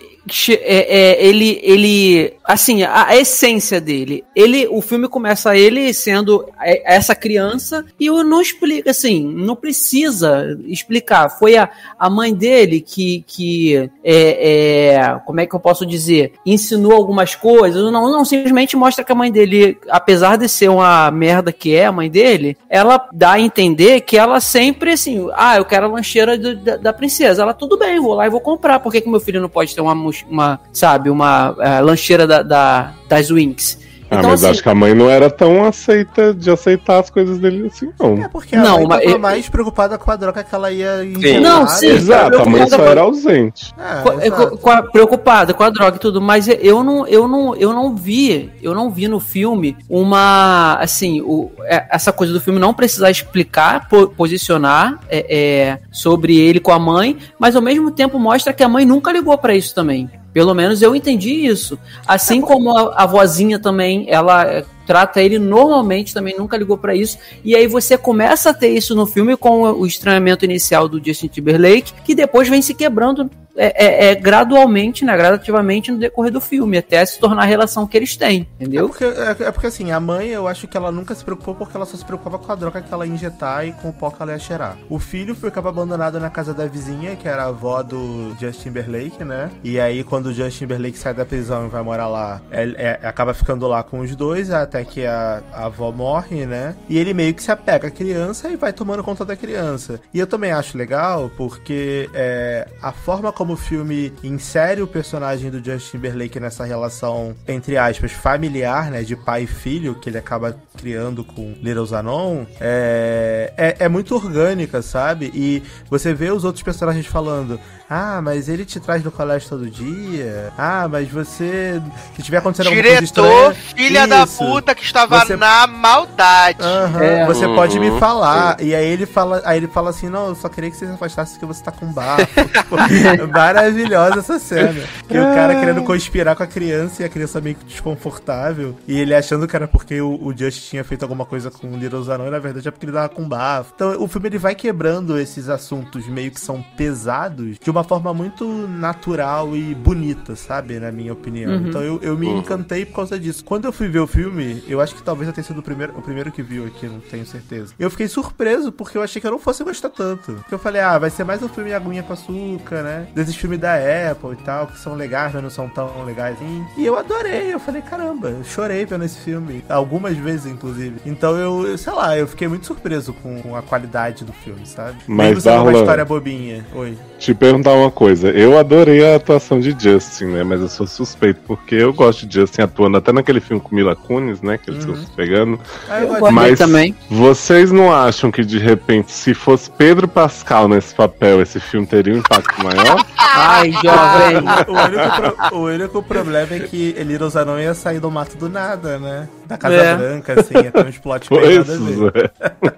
é, 0.63 0.87
é, 1.21 1.27
ele, 1.27 1.61
ele, 1.63 2.33
assim, 2.45 2.83
a, 2.83 3.09
a 3.09 3.17
essência 3.17 3.81
dele. 3.81 4.25
Ele, 4.35 4.67
o 4.69 4.81
filme 4.81 5.09
começa 5.09 5.57
ele 5.57 5.93
sendo 5.93 6.47
é, 6.61 6.95
essa 6.95 7.15
criança 7.15 7.85
e 7.99 8.07
eu 8.07 8.23
não 8.25 8.41
explica, 8.41 8.91
assim, 8.91 9.23
não 9.25 9.57
precisa 9.57 10.59
explicar. 10.67 11.29
Foi 11.31 11.57
a, 11.57 11.69
a 11.99 12.09
mãe 12.11 12.33
dele 12.35 12.81
que, 12.81 13.25
que 13.27 13.91
é, 14.05 14.95
é, 14.95 15.21
como 15.27 15.41
é 15.41 15.47
que 15.47 15.55
eu 15.55 15.61
posso 15.61 15.85
dizer, 15.85 16.33
ensinou 16.45 16.93
algumas 16.93 17.35
coisas. 17.35 17.83
Não, 17.91 18.11
não 18.11 18.25
simplesmente 18.25 18.77
mostra 18.77 19.05
que 19.05 19.13
a 19.13 19.15
mãe 19.15 19.31
dele, 19.31 19.77
apesar 19.89 20.37
de 20.37 20.49
ser 20.49 20.69
uma 20.69 21.11
merda 21.11 21.53
que 21.53 21.75
é 21.75 21.87
a 21.87 21.93
mãe 21.93 22.11
dele, 22.11 22.57
ela 22.69 23.09
dá 23.13 23.33
a 23.33 23.41
entender 23.41 24.01
que 24.03 24.17
ela 24.17 24.41
sempre 24.41 24.93
assim, 24.93 25.29
ah, 25.35 25.57
eu 25.57 25.65
quero 25.65 25.87
a 25.87 25.89
lancheira 25.89 26.37
do- 26.39 26.57
da, 26.57 26.77
da 26.77 26.93
princesa. 26.93 27.43
Ela, 27.43 27.55
tudo 27.55 27.77
bem, 27.79 28.01
vou 28.01 28.15
lá 28.15 28.27
e 28.27 28.31
vou 28.31 28.41
comprar. 28.41 28.81
Por 28.81 28.93
que, 28.93 29.01
que 29.01 29.09
meu 29.09 29.21
filho 29.21 29.41
não 29.41 29.49
pode 29.49 29.75
ter 29.75 29.81
uma, 29.81 29.95
mus- 29.95 30.20
uma 30.29 30.61
sabe, 30.73 31.11
uma 31.11 31.55
eh, 31.61 31.81
lancheira 31.81 32.27
da, 32.27 32.43
da- 32.43 32.93
das 33.09 33.31
Winx? 33.31 33.79
Ah, 34.11 34.17
Então, 34.17 34.31
mas 34.31 34.43
assim, 34.43 34.53
acho 34.53 34.63
que 34.63 34.69
a 34.69 34.75
mãe 34.75 34.93
não 34.95 35.09
era 35.09 35.31
tão 35.31 35.65
aceita 35.65 36.35
de 36.35 36.51
aceitar 36.51 36.99
as 37.01 37.11
coisas 37.11 37.39
dele 37.39 37.67
assim, 37.67 37.91
não. 37.99 38.23
É 38.25 38.29
porque 38.29 38.57
a 38.57 38.63
Não, 38.63 38.79
mãe 38.79 38.87
mas 38.89 39.05
tava 39.05 39.19
mais 39.19 39.49
preocupada 39.49 39.97
com 39.99 40.11
a 40.11 40.17
droga 40.17 40.43
que 40.43 40.55
ela 40.55 40.71
ia 40.73 41.05
Não, 41.41 41.67
sim, 41.69 41.87
Exato, 41.87 42.43
a 42.43 42.45
mãe 42.47 42.69
só 42.69 42.83
era 42.85 43.03
ausente. 43.03 43.73
É, 43.79 44.03
Co- 44.03 44.13
exato. 44.21 44.51
co- 44.51 44.59
com 44.59 44.71
a- 44.71 44.83
preocupada 44.83 45.55
com 45.55 45.63
a 45.63 45.71
droga 45.71 45.97
e 45.97 46.01
tudo, 46.01 46.21
mas 46.21 46.49
eu 46.49 46.83
não, 46.83 47.07
eu 47.07 47.29
não, 47.29 47.55
eu 47.55 47.73
não 47.73 47.95
vi, 47.95 48.51
eu 48.63 48.75
não 48.75 48.91
vi 48.91 49.07
no 49.07 49.21
filme 49.21 49.77
uma, 49.89 50.77
assim, 50.81 51.21
o, 51.21 51.51
é, 51.65 51.87
essa 51.91 52.13
coisa 52.13 52.33
do 52.33 52.41
filme 52.41 52.59
não 52.59 52.75
precisar 52.75 53.11
explicar, 53.11 53.89
po- 53.89 54.09
posicionar 54.09 54.99
é, 55.09 55.27
é, 55.29 55.79
sobre 55.93 56.37
ele 56.37 56.59
com 56.59 56.73
a 56.73 56.79
mãe, 56.79 57.17
mas 57.39 57.55
ao 57.55 57.63
mesmo 57.63 57.91
tempo 57.91 58.19
mostra 58.19 58.53
que 58.53 58.63
a 58.65 58.69
mãe 58.69 58.85
nunca 58.85 59.13
ligou 59.13 59.37
pra 59.39 59.55
isso 59.55 59.75
também. 59.75 60.11
Pelo 60.33 60.55
menos 60.55 60.81
eu 60.81 60.95
entendi 60.95 61.47
isso. 61.47 61.79
Assim 62.07 62.41
como 62.41 62.77
a, 62.77 63.03
a 63.03 63.07
vozinha 63.07 63.59
também, 63.59 64.07
ela 64.09 64.45
é, 64.45 64.65
trata 64.91 65.23
ele 65.23 65.39
normalmente, 65.39 66.13
também 66.13 66.37
nunca 66.37 66.57
ligou 66.57 66.77
pra 66.77 66.97
isso. 66.97 67.17
E 67.45 67.55
aí 67.55 67.69
você 67.69 67.97
começa 67.97 68.51
a 68.51 68.55
ter 68.55 68.71
isso 68.71 68.93
no 68.97 69.07
filme 69.07 69.37
com 69.37 69.63
o 69.63 69.87
estranhamento 69.87 70.45
inicial 70.45 70.89
do 70.89 71.01
Justin 71.05 71.29
Timberlake, 71.29 71.93
que 72.05 72.13
depois 72.13 72.49
vem 72.49 72.61
se 72.61 72.75
quebrando 72.75 73.31
é, 73.57 74.07
é- 74.09 74.11
é 74.13 74.15
gradualmente, 74.15 75.05
né, 75.05 75.15
gradativamente 75.17 75.91
no 75.91 75.99
decorrer 75.99 76.33
do 76.33 76.41
filme, 76.41 76.79
até 76.79 77.05
se 77.05 77.19
tornar 77.19 77.43
a 77.43 77.45
relação 77.45 77.85
que 77.87 77.97
eles 77.97 78.17
têm, 78.17 78.47
É 78.59 78.63
entendeu? 78.65 78.89
porque, 78.89 79.05
é, 79.05 79.37
é 79.41 79.51
porque 79.51 79.67
assim, 79.67 79.91
a 79.91 79.99
mãe 80.01 80.29
eu 80.29 80.47
acho 80.47 80.67
que 80.69 80.77
ela 80.77 80.91
nunca 80.93 81.15
se 81.17 81.25
preocupou 81.25 81.55
porque 81.57 81.77
ela 81.77 81.85
só 81.85 81.97
se 81.97 82.05
preocupava 82.05 82.39
com 82.39 82.51
a 82.51 82.55
droga 82.55 82.81
que 82.81 82.95
ela 82.95 83.05
ia 83.07 83.13
injetar 83.13 83.67
e 83.67 83.73
com 83.73 83.89
o 83.89 83.93
pó 83.93 84.09
que 84.09 84.23
ela 84.23 84.33
ia 84.33 84.39
cheirar. 84.39 84.77
O 84.89 84.99
filho 85.01 85.35
ficava 85.35 85.69
abandonado 85.69 86.19
na 86.21 86.31
casa 86.31 86.55
da 86.55 86.65
vizinha, 86.67 87.17
que 87.17 87.29
era 87.29 87.43
a 87.43 87.49
avó 87.49 87.83
do 87.83 88.35
Justin 88.41 88.63
Timberlake, 88.71 89.25
né? 89.25 89.51
E 89.65 89.79
aí 89.81 90.05
quando 90.05 90.27
o 90.27 90.33
Justin 90.33 90.61
Timberlake 90.61 90.97
sai 90.97 91.13
da 91.13 91.27
prisão 91.27 91.67
e 91.67 91.69
vai 91.69 91.83
morar 91.83 92.07
lá, 92.07 92.41
ele 92.53 92.77
é- 92.79 93.01
acaba 93.03 93.35
ficando 93.35 93.67
lá 93.67 93.83
com 93.83 93.99
os 93.99 94.15
dois, 94.15 94.51
até 94.53 94.80
que 94.85 95.07
a, 95.07 95.43
a 95.53 95.67
avó 95.67 95.91
morre, 95.91 96.47
né? 96.47 96.75
E 96.89 96.99
ele 96.99 97.15
meio 97.15 97.35
que 97.35 97.43
se 97.43 97.51
apega 97.51 97.89
à 97.89 97.91
criança 97.91 98.49
e 98.49 98.57
vai 98.57 98.73
tomando 98.73 99.03
conta 99.03 99.25
da 99.25 99.37
criança. 99.37 100.01
E 100.13 100.19
eu 100.19 100.27
também 100.27 100.53
acho 100.53 100.77
legal 100.77 101.31
porque 101.37 102.09
é, 102.15 102.69
a 102.83 102.93
forma 102.93 103.33
como 103.33 103.55
o 103.55 103.57
filme 103.57 104.13
insere 104.23 104.83
o 104.83 104.87
personagem 104.87 105.51
do 105.51 105.63
Justin 105.63 105.99
Timberlake 105.99 106.41
nessa 106.41 106.65
relação, 106.65 107.35
entre 107.47 107.77
aspas, 107.77 108.13
familiar, 108.13 108.91
né? 108.91 109.03
De 109.03 109.17
pai 109.17 109.43
e 109.43 109.47
filho, 109.47 109.95
que 109.95 110.09
ele 110.09 110.19
acaba 110.19 110.57
criando 110.77 111.23
com 111.25 111.55
Little 111.61 111.87
Zanon, 111.87 112.45
é, 112.61 113.53
é, 113.57 113.77
é 113.85 113.89
muito 113.89 114.15
orgânica, 114.15 114.83
sabe? 114.83 115.31
E 115.35 115.63
você 115.89 116.15
vê 116.15 116.31
os 116.31 116.45
outros 116.45 116.63
personagens 116.63 117.07
falando. 117.07 117.61
Ah, 117.93 118.21
mas 118.23 118.49
ele 118.49 118.65
te 118.65 118.79
traz 118.79 119.03
no 119.03 119.11
colégio 119.11 119.49
todo 119.49 119.69
dia. 119.69 120.53
Ah, 120.57 120.87
mas 120.89 121.09
você. 121.11 121.83
Se 122.15 122.23
tiver 122.23 122.37
acontecendo 122.39 122.69
alguma 122.69 122.83
coisa 122.85 123.01
Diretor, 123.01 123.55
filha 123.77 124.07
da 124.07 124.23
Isso. 124.23 124.39
puta 124.39 124.75
que 124.77 124.85
estava 124.85 125.19
Você- 125.19 125.35
na 125.37 125.67
maldade. 125.67 126.59
Aham, 126.63 127.03
É. 127.03 127.27
você 127.27 127.47
Uhum. 127.47 127.57
pode 127.57 127.81
me 127.81 127.99
falar. 127.99 128.61
E 128.63 128.75
aí 128.77 128.87
ele 128.87 129.07
fala, 129.07 129.43
aí 129.45 129.57
ele 129.57 129.67
fala 129.67 129.91
assim: 129.91 130.09
"Não, 130.09 130.29
eu 130.29 130.35
só 130.37 130.49
queria 130.49 130.71
que 130.71 130.77
você 130.77 130.87
se 130.87 130.93
afastasse 130.93 131.33
porque 131.33 131.47
você 131.47 131.65
tá 131.65 131.73
com 131.73 131.93
bafo". 131.93 132.25
Tipo, 132.27 132.77
Maravilhosa 133.33 134.21
essa 134.21 134.39
cena. 134.39 134.85
Que 135.09 135.19
o 135.19 135.25
cara 135.35 135.55
querendo 135.59 135.83
conspirar 135.83 136.37
com 136.37 136.43
a 136.43 136.47
criança 136.47 137.03
e 137.03 137.05
a 137.05 137.09
criança 137.09 137.41
meio 137.41 137.57
que 137.57 137.65
desconfortável. 137.65 138.77
E 138.87 138.99
ele 139.01 139.15
achando 139.15 139.49
que 139.49 139.57
era 139.57 139.67
porque 139.67 140.01
o, 140.01 140.15
o 140.23 140.33
Just 140.37 140.69
tinha 140.69 140.85
feito 140.85 141.03
alguma 141.03 141.25
coisa 141.25 141.51
com 141.51 141.67
o 141.73 141.77
Little 141.77 142.03
Zanon, 142.05 142.27
e 142.27 142.31
na 142.31 142.39
verdade 142.39 142.69
é 142.69 142.71
porque 142.71 142.87
ele 142.87 142.93
tava 142.93 143.09
com 143.09 143.29
bafo. 143.29 143.73
Então 143.75 144.01
o 144.03 144.07
filme 144.07 144.29
ele 144.29 144.39
vai 144.39 144.55
quebrando 144.55 145.19
esses 145.19 145.49
assuntos 145.49 146.07
meio 146.07 146.31
que 146.31 146.41
são 146.41 146.63
pesados 146.77 147.57
de 147.63 147.71
uma 147.71 147.80
forma 147.85 148.13
muito 148.15 148.47
natural 148.69 149.57
e 149.57 149.75
bonita, 149.75 150.35
sabe? 150.37 150.79
Na 150.81 150.91
minha 150.91 151.13
opinião. 151.13 151.53
Uhum. 151.53 151.69
Então 151.69 151.83
eu, 151.83 151.99
eu 152.03 152.17
me 152.17 152.27
Uhum. 152.27 152.39
encantei 152.39 152.85
por 152.85 152.97
causa 152.97 153.19
disso. 153.19 153.45
Quando 153.45 153.65
eu 153.65 153.73
fui 153.73 153.89
ver 153.89 153.99
o 154.01 154.07
filme, 154.07 154.63
eu 154.69 154.81
acho 154.81 154.95
que 154.95 155.03
talvez 155.03 155.29
eu 155.29 155.35
tenha 155.35 155.45
sido 155.45 155.59
o 155.59 155.63
primeiro, 155.63 155.93
o 155.97 156.03
primeiro 156.03 156.31
que 156.33 156.43
viu 156.43 156.67
aqui, 156.67 156.87
não 156.87 157.01
tenho 157.01 157.27
certeza. 157.27 157.73
Eu 157.79 157.91
fiquei 157.91 158.09
surpreso 158.09 158.71
porque 158.73 158.97
eu 158.97 159.03
achei 159.03 159.21
que 159.21 159.27
eu 159.27 159.31
não 159.33 159.39
fosse 159.39 159.63
gostar 159.65 159.89
tanto. 159.91 160.33
Porque 160.35 160.55
eu 160.55 160.59
falei, 160.59 160.81
ah, 160.81 160.99
vai 160.99 161.11
ser 161.11 161.25
mais 161.25 161.43
um 161.43 161.49
filme 161.49 161.73
aguinha 161.73 162.03
com 162.03 162.13
açúcar, 162.13 162.83
né? 162.83 163.07
Desses 163.15 163.35
filmes 163.37 163.59
da 163.59 163.75
Apple 164.11 164.33
e 164.33 164.37
tal, 164.45 164.67
que 164.69 164.79
são 164.79 164.95
legais, 164.95 165.33
mas 165.35 165.43
não 165.43 165.51
são 165.51 165.69
tão 165.69 166.05
legais 166.05 166.37
assim. 166.37 166.65
E 166.77 166.87
eu 166.87 166.97
adorei, 166.97 167.53
eu 167.55 167.61
falei, 167.61 167.83
caramba, 167.83 168.29
eu 168.29 168.45
chorei 168.45 168.85
vendo 168.85 169.05
esse 169.05 169.19
filme. 169.19 169.65
Algumas 169.69 170.17
vezes, 170.17 170.47
inclusive. 170.47 171.01
Então 171.07 171.37
eu, 171.37 171.67
eu, 171.67 171.79
sei 171.79 171.93
lá, 171.93 172.17
eu 172.17 172.27
fiquei 172.27 172.49
muito 172.49 172.67
surpreso 172.67 173.13
com, 173.15 173.41
com 173.43 173.57
a 173.57 173.63
qualidade 173.63 174.25
do 174.25 174.33
filme, 174.33 174.67
sabe? 174.67 174.99
Mas, 175.07 175.29
Mesmo 175.29 175.41
sendo 175.43 175.63
uma 175.63 175.73
história 175.73 176.05
bobinha. 176.05 176.65
Oi. 176.75 176.97
Te 177.19 177.35
perguntar 177.35 177.70
uma 177.75 177.91
coisa, 177.91 178.29
eu 178.31 178.59
adorei 178.59 179.05
a 179.13 179.17
atuação 179.17 179.59
de 179.61 179.75
Justin, 179.79 180.27
né? 180.27 180.43
Mas 180.45 180.61
eu 180.61 180.69
sou 180.69 180.87
suspeito, 180.87 181.41
porque 181.47 181.75
eu 181.75 181.93
gosto 181.93 182.27
de 182.27 182.41
Justin 182.41 182.63
atuando 182.63 182.97
até 182.97 183.13
naquele 183.13 183.41
filme 183.41 183.61
com 183.63 183.75
Mila 183.75 183.95
Kunis, 183.97 184.41
né? 184.43 184.59
Que 184.59 184.71
eles 184.71 184.85
Uhum. 184.85 184.93
estão 184.93 185.07
se 185.07 185.13
pegando. 185.17 185.59
Ah, 185.89 186.01
Eu 186.03 186.31
Mas- 186.33 186.59
também. 186.59 186.95
Vocês 187.11 187.71
não 187.73 187.93
acham 187.93 188.31
que 188.31 188.45
de 188.45 188.59
repente, 188.59 189.13
se 189.13 189.35
fosse 189.35 189.71
Pedro 189.71 190.07
Pascal 190.09 190.69
nesse 190.69 190.95
papel, 190.95 191.41
esse 191.43 191.59
filme 191.61 191.87
teria 191.87 192.15
um 192.15 192.19
impacto 192.19 192.63
maior? 192.63 193.05
Ai, 193.19 193.71
jovem. 193.73 194.37
O 194.69 194.73
único, 194.73 195.17
pro- 195.51 195.59
o 195.59 195.63
único 195.65 196.03
problema 196.03 196.55
é 196.55 196.61
que 196.61 196.93
Little 197.05 197.31
Zanon 197.31 197.59
ia 197.59 197.75
sair 197.75 198.01
do 198.01 198.11
mato 198.11 198.37
do 198.37 198.49
nada, 198.49 198.99
né? 198.99 199.29
Da 199.51 199.59
Casa 199.59 199.75
É. 199.75 199.97
Branca, 199.97 200.41
assim, 200.41 200.55
ia 200.55 200.71
ter 200.71 200.87
um 200.87 200.93
plot 200.93 201.29
Pois 201.29 201.59
nada 201.59 201.75
a 201.75 201.77
ver. 201.77 202.31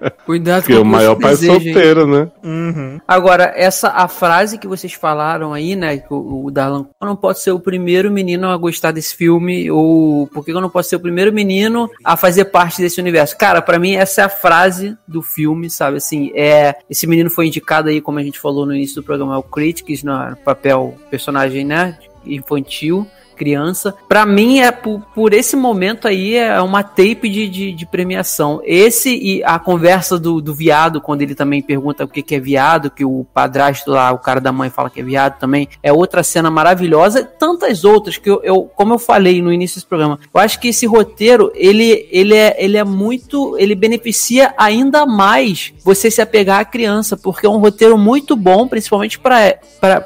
é. 0.05 0.09
Cuidado 0.25 0.61
Porque 0.63 0.75
com 0.75 0.81
o 0.81 0.85
maior 0.85 1.15
pai 1.15 1.35
você 1.35 1.47
deseja, 1.47 1.63
solteiro, 1.63 2.07
né? 2.07 2.31
Uhum. 2.43 2.99
Agora, 3.07 3.53
essa 3.55 3.89
a 3.89 4.07
frase 4.07 4.57
que 4.57 4.67
vocês 4.67 4.93
falaram 4.93 5.53
aí, 5.53 5.75
né? 5.75 5.97
Que 5.97 6.11
o, 6.11 6.45
o 6.45 6.51
Darlan, 6.51 6.87
eu 6.99 7.07
não 7.07 7.15
posso 7.15 7.43
ser 7.43 7.51
o 7.51 7.59
primeiro 7.59 8.11
menino 8.11 8.49
a 8.49 8.57
gostar 8.57 8.91
desse 8.91 9.15
filme, 9.15 9.69
ou 9.69 10.25
por 10.27 10.43
que 10.43 10.51
eu 10.51 10.59
não 10.61 10.69
posso 10.69 10.89
ser 10.89 10.95
o 10.95 10.99
primeiro 10.99 11.31
menino 11.31 11.87
a 12.03 12.17
fazer 12.17 12.45
parte 12.45 12.81
desse 12.81 12.99
universo? 12.99 13.37
Cara, 13.37 13.61
pra 13.61 13.77
mim 13.77 13.93
essa 13.95 14.21
é 14.21 14.23
a 14.23 14.29
frase 14.29 14.97
do 15.07 15.21
filme, 15.21 15.69
sabe? 15.69 15.97
Assim, 15.97 16.31
é 16.33 16.75
esse 16.89 17.05
menino 17.05 17.29
foi 17.29 17.45
indicado 17.47 17.89
aí, 17.89 18.01
como 18.01 18.17
a 18.17 18.23
gente 18.23 18.39
falou 18.39 18.65
no 18.65 18.73
início 18.73 18.95
do 18.95 19.03
programa, 19.03 19.37
o 19.37 19.43
Critics, 19.43 20.01
no 20.01 20.35
papel 20.43 20.95
personagem, 21.11 21.63
né? 21.63 21.99
Infantil. 22.25 23.05
Criança. 23.33 23.95
Pra 24.07 24.25
mim, 24.25 24.59
é 24.59 24.71
por, 24.71 25.01
por 25.13 25.33
esse 25.33 25.55
momento 25.55 26.07
aí, 26.07 26.35
é 26.35 26.61
uma 26.61 26.83
tape 26.83 27.29
de, 27.29 27.49
de, 27.49 27.71
de 27.71 27.85
premiação. 27.85 28.61
Esse 28.63 29.15
e 29.15 29.43
a 29.43 29.59
conversa 29.59 30.17
do, 30.17 30.41
do 30.41 30.53
viado, 30.53 31.01
quando 31.01 31.21
ele 31.21 31.35
também 31.35 31.61
pergunta 31.61 32.03
o 32.03 32.07
que, 32.07 32.21
que 32.21 32.35
é 32.35 32.39
viado, 32.39 32.89
que 32.89 33.05
o 33.05 33.25
padrasto 33.33 33.91
lá, 33.91 34.11
o 34.11 34.19
cara 34.19 34.39
da 34.39 34.51
mãe 34.51 34.69
fala 34.69 34.89
que 34.89 35.01
é 35.01 35.03
viado 35.03 35.39
também, 35.39 35.67
é 35.81 35.91
outra 35.91 36.23
cena 36.23 36.49
maravilhosa. 36.49 37.23
Tantas 37.23 37.83
outras 37.83 38.17
que 38.17 38.29
eu, 38.29 38.41
eu 38.43 38.63
como 38.75 38.93
eu 38.93 38.99
falei 38.99 39.41
no 39.41 39.51
início 39.51 39.77
desse 39.77 39.87
programa, 39.87 40.19
eu 40.33 40.39
acho 40.39 40.59
que 40.59 40.69
esse 40.69 40.85
roteiro, 40.85 41.51
ele, 41.55 42.07
ele, 42.11 42.35
é, 42.35 42.55
ele 42.57 42.77
é 42.77 42.83
muito, 42.83 43.57
ele 43.57 43.75
beneficia 43.75 44.53
ainda 44.57 45.05
mais 45.05 45.73
você 45.83 46.09
se 46.09 46.21
apegar 46.21 46.59
à 46.59 46.65
criança, 46.65 47.17
porque 47.17 47.45
é 47.45 47.49
um 47.49 47.57
roteiro 47.57 47.97
muito 47.97 48.35
bom, 48.35 48.67
principalmente 48.67 49.19
para 49.19 49.59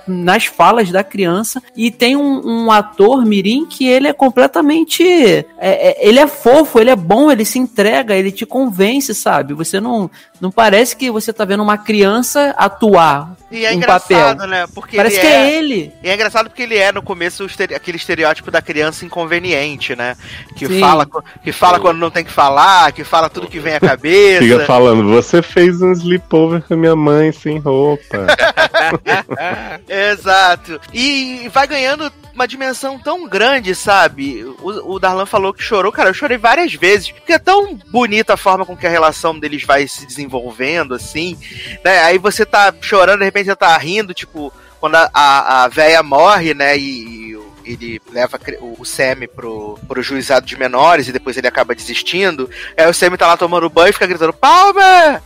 nas 0.08 0.46
falas 0.46 0.92
da 0.92 1.04
criança, 1.04 1.62
e 1.76 1.92
tem 1.92 2.16
um, 2.16 2.66
um 2.66 2.72
ator 2.72 3.17
mirim 3.26 3.66
que 3.66 3.88
ele 3.88 4.08
é 4.08 4.14
completamente, 4.14 5.04
é, 5.04 5.46
é, 5.58 6.08
ele 6.08 6.20
é 6.20 6.28
fofo, 6.28 6.80
ele 6.80 6.90
é 6.90 6.96
bom, 6.96 7.32
ele 7.32 7.46
se 7.46 7.60
entrega, 7.60 8.16
ele 8.16 8.32
te 8.32 8.46
convence, 8.46 9.14
sabe? 9.14 9.54
Você 9.54 9.80
não, 9.80 10.10
não 10.40 10.52
parece 10.52 10.96
que 10.96 11.10
você 11.10 11.32
tá 11.32 11.46
vendo 11.46 11.64
uma 11.64 11.78
criança 11.78 12.54
atuar. 12.58 13.36
E 13.50 13.66
é 13.66 13.72
um 13.72 13.76
engraçado, 13.76 14.38
papel. 14.40 14.48
né? 14.48 14.66
Porque 14.76 14.98
Parece 14.98 15.16
ele 15.18 15.22
que 15.22 15.28
é... 15.34 15.40
é 15.40 15.58
ele. 15.58 15.94
E 16.04 16.10
é 16.10 16.14
engraçado 16.14 16.50
porque 16.50 16.64
ele 16.64 16.78
é, 16.78 16.92
no 16.92 17.02
começo, 17.02 17.46
estere- 17.46 17.74
aquele 17.76 17.96
estereótipo 17.98 18.52
da 18.52 18.62
criança 18.62 19.06
inconveniente, 19.06 19.96
né? 19.96 20.18
Que 20.56 20.68
Sim. 20.68 20.80
fala, 20.80 21.08
que 21.44 21.52
fala 21.54 21.80
quando 21.80 21.98
não 21.98 22.12
tem 22.12 22.26
que 22.26 22.32
falar, 22.32 22.92
que 22.92 23.04
fala 23.06 23.30
tudo 23.30 23.48
que 23.48 23.60
vem 23.60 23.76
à 23.76 23.80
cabeça. 23.80 24.44
Fica 24.44 24.66
falando, 24.66 25.08
você 25.08 25.42
fez 25.42 25.82
um 25.82 25.92
sleepover 25.94 26.62
com 26.62 26.74
a 26.74 26.78
minha 26.78 26.96
mãe 26.96 27.32
sem 27.32 27.58
roupa. 27.58 28.28
Exato. 29.88 30.80
E 30.94 31.50
vai 31.54 31.68
ganhando 31.68 32.12
uma 32.34 32.48
dimensão 32.48 33.00
tão 33.00 33.28
grande, 33.28 33.74
sabe? 33.74 34.44
O, 34.62 34.94
o 34.96 35.00
Darlan 35.00 35.26
falou 35.26 35.54
que 35.54 35.64
chorou. 35.64 35.92
Cara, 35.92 36.10
eu 36.10 36.14
chorei 36.14 36.38
várias 36.38 36.74
vezes. 36.74 37.12
Porque 37.12 37.34
é 37.34 37.40
tão 37.40 37.76
bonita 37.90 38.34
a 38.34 38.38
forma 38.38 38.66
com 38.66 38.78
que 38.78 38.86
a 38.86 38.90
relação 38.92 39.38
deles 39.40 39.64
vai 39.64 39.88
se 39.88 40.06
desenvolvendo, 40.06 40.94
assim. 40.94 41.38
Né? 41.84 42.00
Aí 42.04 42.18
você 42.18 42.46
tá 42.46 42.74
chorando, 42.82 43.20
de 43.20 43.26
repente 43.26 43.37
você 43.44 43.56
tá 43.56 43.78
rindo, 43.78 44.14
tipo, 44.14 44.52
quando 44.80 44.96
a, 44.96 45.10
a, 45.14 45.64
a 45.64 45.68
véia 45.68 46.02
morre, 46.04 46.54
né? 46.54 46.78
E, 46.78 47.30
e 47.30 47.36
o- 47.36 47.48
ele 47.66 48.02
leva 48.12 48.38
cri- 48.40 48.58
o 48.62 48.86
Sam 48.86 49.28
pro, 49.36 49.78
pro 49.88 50.02
juizado 50.02 50.46
de 50.46 50.58
menores 50.58 51.08
e 51.08 51.12
depois 51.12 51.36
ele 51.38 51.48
acaba 51.48 51.76
desistindo. 51.76 52.50
Aí 52.78 52.88
o 52.90 52.94
Sam 52.94 53.18
tá 53.18 53.28
lá 53.28 53.36
tomando 53.38 53.70
banho 53.70 53.90
e 53.90 53.94
fica 53.94 54.08
gritando, 54.08 54.32
Palmer! 54.34 55.22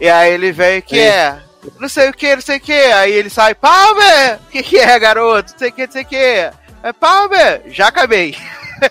E 0.00 0.08
aí 0.08 0.32
ele 0.32 0.50
vem, 0.52 0.80
que 0.82 0.98
é? 0.98 1.38
Não 1.78 1.88
sei 1.88 2.08
o 2.08 2.12
que, 2.12 2.34
não 2.34 2.42
sei 2.42 2.56
o 2.56 2.60
que. 2.60 2.72
Aí 2.72 3.12
ele 3.12 3.30
sai, 3.30 3.54
Palmer! 3.54 4.38
O 4.48 4.50
que, 4.50 4.62
que 4.62 4.76
é, 4.78 4.98
garoto? 4.98 5.52
Não 5.52 5.58
sei 5.58 5.68
o 5.68 5.72
que, 5.72 5.86
não 5.86 5.92
sei 5.92 6.02
o 6.02 6.06
que. 6.06 6.16
É 6.82 6.92
Palmer! 6.98 7.62
Já 7.66 7.88
acabei. 7.88 8.36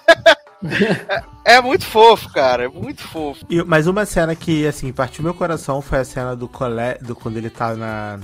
é, 1.45 1.55
é 1.55 1.61
muito 1.61 1.85
fofo, 1.85 2.31
cara. 2.31 2.65
É 2.65 2.67
muito 2.67 3.01
fofo. 3.07 3.45
E- 3.49 3.63
mas 3.63 3.87
uma 3.87 4.05
cena 4.05 4.35
que, 4.35 4.65
assim, 4.67 4.91
partiu 4.91 5.23
meu 5.23 5.33
coração 5.33 5.81
foi 5.81 5.99
a 5.99 6.05
cena 6.05 6.35
do 6.35 6.47
colé, 6.47 6.97
do 7.01 7.15
quando 7.15 7.37
ele 7.37 7.49
tá 7.49 7.73
na 7.75 8.19